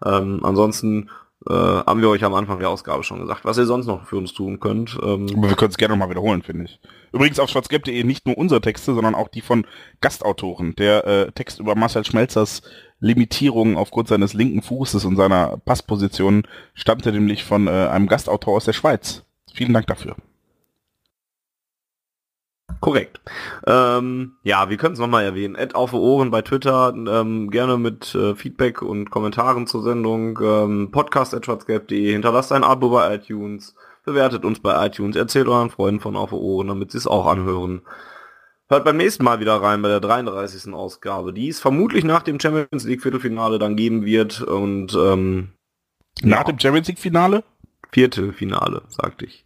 Ähm, 0.04 0.40
ansonsten 0.42 1.10
äh, 1.48 1.52
haben 1.52 2.00
wir 2.00 2.08
euch 2.08 2.24
am 2.24 2.34
Anfang 2.34 2.58
der 2.58 2.68
Ausgabe 2.68 3.02
schon 3.02 3.20
gesagt, 3.20 3.44
was 3.44 3.58
ihr 3.58 3.66
sonst 3.66 3.86
noch 3.86 4.06
für 4.06 4.16
uns 4.16 4.32
tun 4.32 4.60
könnt. 4.60 4.98
Ähm, 5.02 5.28
wir 5.28 5.56
können 5.56 5.70
es 5.70 5.76
gerne 5.76 5.94
nochmal 5.94 6.10
wiederholen, 6.10 6.42
finde 6.42 6.64
ich. 6.64 6.80
Übrigens 7.12 7.38
auf 7.38 7.50
schwarzgelb.de 7.50 8.04
nicht 8.04 8.26
nur 8.26 8.38
unsere 8.38 8.60
Texte, 8.60 8.94
sondern 8.94 9.14
auch 9.14 9.28
die 9.28 9.40
von 9.40 9.66
Gastautoren. 10.00 10.74
Der 10.76 11.06
äh, 11.06 11.32
Text 11.32 11.60
über 11.60 11.74
Marcel 11.74 12.04
Schmelzers 12.04 12.62
Limitierung 13.00 13.76
aufgrund 13.76 14.08
seines 14.08 14.32
linken 14.32 14.62
Fußes 14.62 15.04
und 15.04 15.16
seiner 15.16 15.58
Passposition 15.58 16.46
stammte 16.74 17.10
nämlich 17.12 17.44
von 17.44 17.66
äh, 17.66 17.70
einem 17.70 18.06
Gastautor 18.06 18.56
aus 18.56 18.64
der 18.64 18.72
Schweiz. 18.72 19.24
Vielen 19.52 19.72
Dank 19.72 19.86
dafür. 19.88 20.16
Korrekt. 22.80 23.20
Ähm, 23.66 24.32
ja, 24.42 24.68
wir 24.68 24.76
können 24.76 24.94
es 24.94 24.98
nochmal 24.98 25.24
erwähnen. 25.24 25.54
Ed 25.54 25.74
auf 25.74 25.92
Ohren 25.92 26.30
bei 26.30 26.42
Twitter, 26.42 26.92
ähm, 26.94 27.50
gerne 27.50 27.78
mit 27.78 28.14
äh, 28.14 28.34
Feedback 28.34 28.82
und 28.82 29.10
Kommentaren 29.10 29.66
zur 29.66 29.82
Sendung. 29.82 30.38
Ähm, 30.42 30.90
podcast.schwarzgelb.de, 30.90 32.12
hinterlasst 32.12 32.52
ein 32.52 32.64
Abo 32.64 32.90
bei 32.90 33.14
iTunes, 33.14 33.74
bewertet 34.04 34.44
uns 34.44 34.60
bei 34.60 34.86
iTunes, 34.86 35.16
erzählt 35.16 35.48
euren 35.48 35.70
Freunden 35.70 36.00
von 36.00 36.16
auf 36.16 36.32
Ohren, 36.32 36.68
damit 36.68 36.90
sie 36.92 36.98
es 36.98 37.06
auch 37.06 37.26
anhören. 37.26 37.82
Hört 38.68 38.84
beim 38.84 38.96
nächsten 38.96 39.24
Mal 39.24 39.38
wieder 39.38 39.56
rein 39.60 39.82
bei 39.82 39.88
der 39.88 40.00
33. 40.00 40.72
Ausgabe, 40.72 41.32
die 41.32 41.48
es 41.48 41.60
vermutlich 41.60 42.04
nach 42.04 42.22
dem 42.22 42.40
Champions 42.40 42.84
League 42.84 43.02
Viertelfinale 43.02 43.58
dann 43.58 43.76
geben 43.76 44.04
wird 44.04 44.40
und 44.40 44.94
ähm, 44.94 45.52
nach 46.22 46.38
ja. 46.38 46.44
dem 46.44 46.58
Champions 46.58 46.88
League 46.88 46.98
Finale? 46.98 47.44
Viertelfinale, 47.92 48.82
sagte 48.88 49.26
ich. 49.26 49.44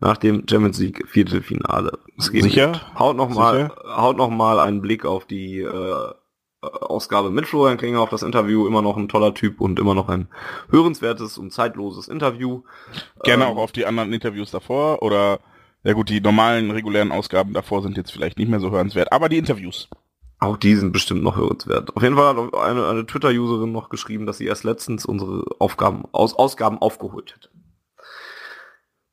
Nach 0.00 0.16
dem 0.16 0.44
Champions 0.48 0.78
League 0.78 1.08
Viertelfinale. 1.08 1.98
Sicher? 2.16 2.68
Mit. 2.68 2.98
Haut 2.98 3.16
noch 3.16 3.28
mal, 3.28 3.70
haut 3.84 4.16
noch 4.16 4.30
mal 4.30 4.60
einen 4.60 4.80
Blick 4.80 5.04
auf 5.04 5.26
die 5.26 5.60
äh, 5.60 6.12
Ausgabe 6.60 7.30
mit 7.30 7.46
Florian 7.46 7.78
Klinger 7.78 8.00
auf 8.00 8.10
das 8.10 8.22
Interview. 8.22 8.66
Immer 8.66 8.82
noch 8.82 8.96
ein 8.96 9.08
toller 9.08 9.34
Typ 9.34 9.60
und 9.60 9.78
immer 9.78 9.94
noch 9.94 10.08
ein 10.08 10.28
hörenswertes 10.70 11.38
und 11.38 11.52
zeitloses 11.52 12.08
Interview. 12.08 12.62
Gerne 13.24 13.44
ähm, 13.44 13.50
auch 13.50 13.56
auf 13.56 13.72
die 13.72 13.86
anderen 13.86 14.12
Interviews 14.12 14.50
davor 14.50 15.02
oder 15.02 15.40
ja 15.84 15.92
gut, 15.92 16.08
die 16.08 16.20
normalen, 16.20 16.70
regulären 16.70 17.12
Ausgaben 17.12 17.52
davor 17.54 17.82
sind 17.82 17.96
jetzt 17.96 18.10
vielleicht 18.10 18.38
nicht 18.38 18.48
mehr 18.48 18.60
so 18.60 18.70
hörenswert, 18.70 19.12
aber 19.12 19.28
die 19.28 19.38
Interviews. 19.38 19.88
Auch 20.40 20.56
die 20.56 20.76
sind 20.76 20.92
bestimmt 20.92 21.22
noch 21.22 21.36
hörenswert. 21.36 21.96
Auf 21.96 22.02
jeden 22.02 22.16
Fall 22.16 22.36
hat 22.36 22.54
eine, 22.54 22.86
eine 22.86 23.06
Twitter-Userin 23.06 23.72
noch 23.72 23.88
geschrieben, 23.88 24.26
dass 24.26 24.38
sie 24.38 24.46
erst 24.46 24.64
letztens 24.64 25.04
unsere 25.04 25.44
Aufgaben, 25.58 26.04
Aus, 26.12 26.34
Ausgaben 26.34 26.78
aufgeholt 26.78 27.34
hätte. 27.34 27.48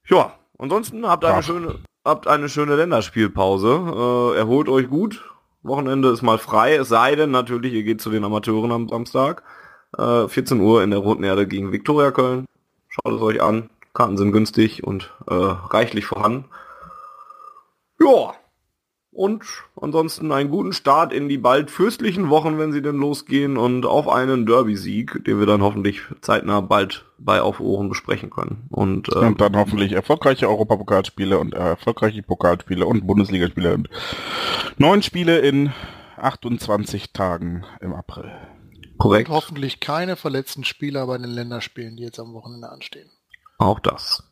Ja, 0.08 0.38
ansonsten 0.58 1.08
habt 1.08 1.26
eine 1.26 1.38
Ach. 1.40 1.44
schöne, 1.44 1.76
habt 2.04 2.28
eine 2.28 2.50
schöne 2.50 2.76
Länderspielpause. 2.76 4.34
Äh, 4.36 4.38
erholt 4.38 4.70
euch 4.70 4.90
gut. 4.90 5.24
Wochenende 5.64 6.10
ist 6.10 6.22
mal 6.22 6.38
frei, 6.38 6.76
es 6.76 6.90
sei 6.90 7.16
denn 7.16 7.32
natürlich, 7.32 7.74
ihr 7.74 7.84
geht 7.84 8.00
zu 8.00 8.12
den 8.12 8.24
Amateuren 8.24 8.72
am 8.72 8.88
Samstag. 8.88 9.44
Äh, 9.98 10.28
14 10.28 10.60
Uhr 10.60 10.84
in 10.84 10.92
der 10.92 11.00
Roten 11.00 11.24
Erde 11.24 11.48
gegen 11.48 11.72
Viktoria 11.72 12.12
Köln. 12.12 12.46
Schaut 12.88 13.16
es 13.16 13.22
euch 13.22 13.42
an. 13.42 13.70
Karten 13.94 14.18
sind 14.18 14.32
günstig 14.32 14.84
und 14.84 15.14
äh, 15.28 15.34
reichlich 15.34 16.06
vorhanden. 16.06 16.46
Ja. 18.00 18.34
Und 19.16 19.46
ansonsten 19.80 20.32
einen 20.34 20.50
guten 20.50 20.74
Start 20.74 21.14
in 21.14 21.30
die 21.30 21.38
bald 21.38 21.72
fürstlichen 21.72 22.30
Wochen, 22.30 22.60
wenn 22.60 22.74
sie 22.74 22.82
denn 22.82 22.98
losgehen 22.98 23.56
und 23.56 23.86
auf 23.86 24.10
einen 24.10 24.46
Derby-Sieg, 24.46 25.24
den 25.24 25.40
wir 25.40 25.46
dann 25.46 25.62
hoffentlich 25.62 26.02
zeitnah 26.20 26.60
bald 26.60 27.06
bei 27.18 27.42
Auf 27.42 27.62
Ohren 27.62 27.88
besprechen 27.88 28.30
können. 28.30 28.68
Und, 28.70 29.08
ähm, 29.16 29.28
und 29.28 29.42
dann 29.42 29.56
hoffentlich 29.56 29.94
erfolgreiche 29.94 30.50
Europapokalspiele 30.50 31.40
und 31.40 31.54
erfolgreiche 31.54 32.24
Pokalspiele 32.24 32.86
und 32.86 33.08
Bundesligaspiele 33.08 33.74
und 33.74 33.90
neun 34.78 35.02
Spiele 35.02 35.40
in 35.40 35.72
28 36.18 37.14
Tagen 37.14 37.64
im 37.80 37.94
April. 37.94 38.32
Korrekt. 38.98 39.30
Und 39.30 39.36
hoffentlich 39.36 39.80
keine 39.80 40.18
verletzten 40.18 40.66
Spieler 40.66 41.08
bei 41.08 41.18
den 41.18 41.32
Länderspielen, 41.32 41.96
die 41.96 42.04
jetzt 42.04 42.20
am 42.20 42.34
Wochenende 42.34 42.70
anstehen. 42.70 43.10
Auch 43.60 43.80
das. 43.80 44.24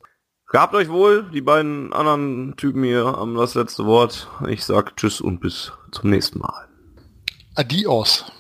Gehabt 0.53 0.75
euch 0.75 0.87
wohl, 0.89 1.31
die 1.31 1.41
beiden 1.41 1.91
anderen 1.93 2.55
Typen 2.57 2.83
hier 2.83 3.05
haben 3.05 3.33
das 3.33 3.55
letzte 3.55 3.85
Wort. 3.85 4.29
Ich 4.47 4.63
sag 4.63 4.95
Tschüss 4.95 5.19
und 5.19 5.39
bis 5.39 5.71
zum 5.91 6.11
nächsten 6.11 6.37
Mal. 6.37 6.67
Adios. 7.55 8.31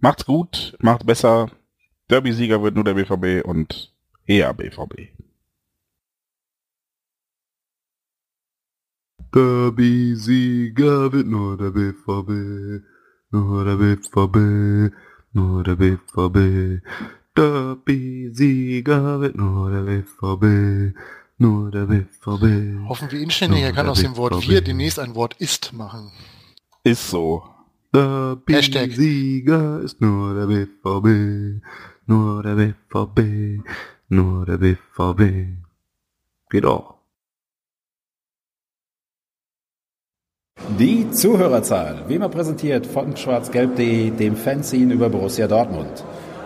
Macht's 0.00 0.26
gut, 0.26 0.76
macht 0.78 1.06
besser. 1.06 1.50
Derby-Sieger 2.10 2.62
wird 2.62 2.74
nur 2.74 2.84
der 2.84 2.92
BVB 2.92 3.42
und 3.42 3.94
eher 4.26 4.52
BVB. 4.52 5.08
Derby-Sieger 9.32 11.10
wird 11.10 11.26
nur 11.26 11.56
der 11.56 11.70
BVB. 11.70 12.84
Nur 13.30 13.64
der 13.64 13.76
BVB. 13.76 14.94
Nur 15.32 15.64
der 15.64 15.76
BVB. 15.76 16.84
Derby-Sieger 17.40 19.22
wird 19.22 19.34
nur 19.34 19.70
der 19.70 19.80
BVB. 19.80 20.94
Nur 21.38 21.70
der 21.70 21.86
BVB. 21.86 22.86
Hoffen 22.86 23.10
wir 23.10 23.18
inständig, 23.18 23.62
er 23.62 23.72
kann 23.72 23.88
aus 23.88 24.02
dem 24.02 24.14
Wort 24.18 24.46
wir 24.46 24.60
demnächst 24.60 24.98
ein 24.98 25.14
Wort 25.14 25.36
ist 25.38 25.72
machen. 25.72 26.12
Ist 26.84 27.08
so. 27.08 27.42
Derby-Sieger 27.94 29.80
ist 29.80 30.02
nur 30.02 30.34
der 30.34 30.48
BVB. 30.48 31.62
Nur 32.04 32.42
der 32.42 32.56
BVB. 32.56 33.64
Nur 34.10 34.44
der 34.44 34.58
BVB. 34.58 35.22
Geht 36.50 36.66
auch. 36.66 36.96
Die 40.78 41.10
Zuhörerzahl, 41.10 42.04
wie 42.06 42.16
immer 42.16 42.28
präsentiert 42.28 42.86
von 42.86 43.16
schwarzgelb.de, 43.16 44.10
dem 44.10 44.36
Fanzine 44.36 44.92
über 44.92 45.08
Borussia 45.08 45.48
Dortmund. 45.48 46.04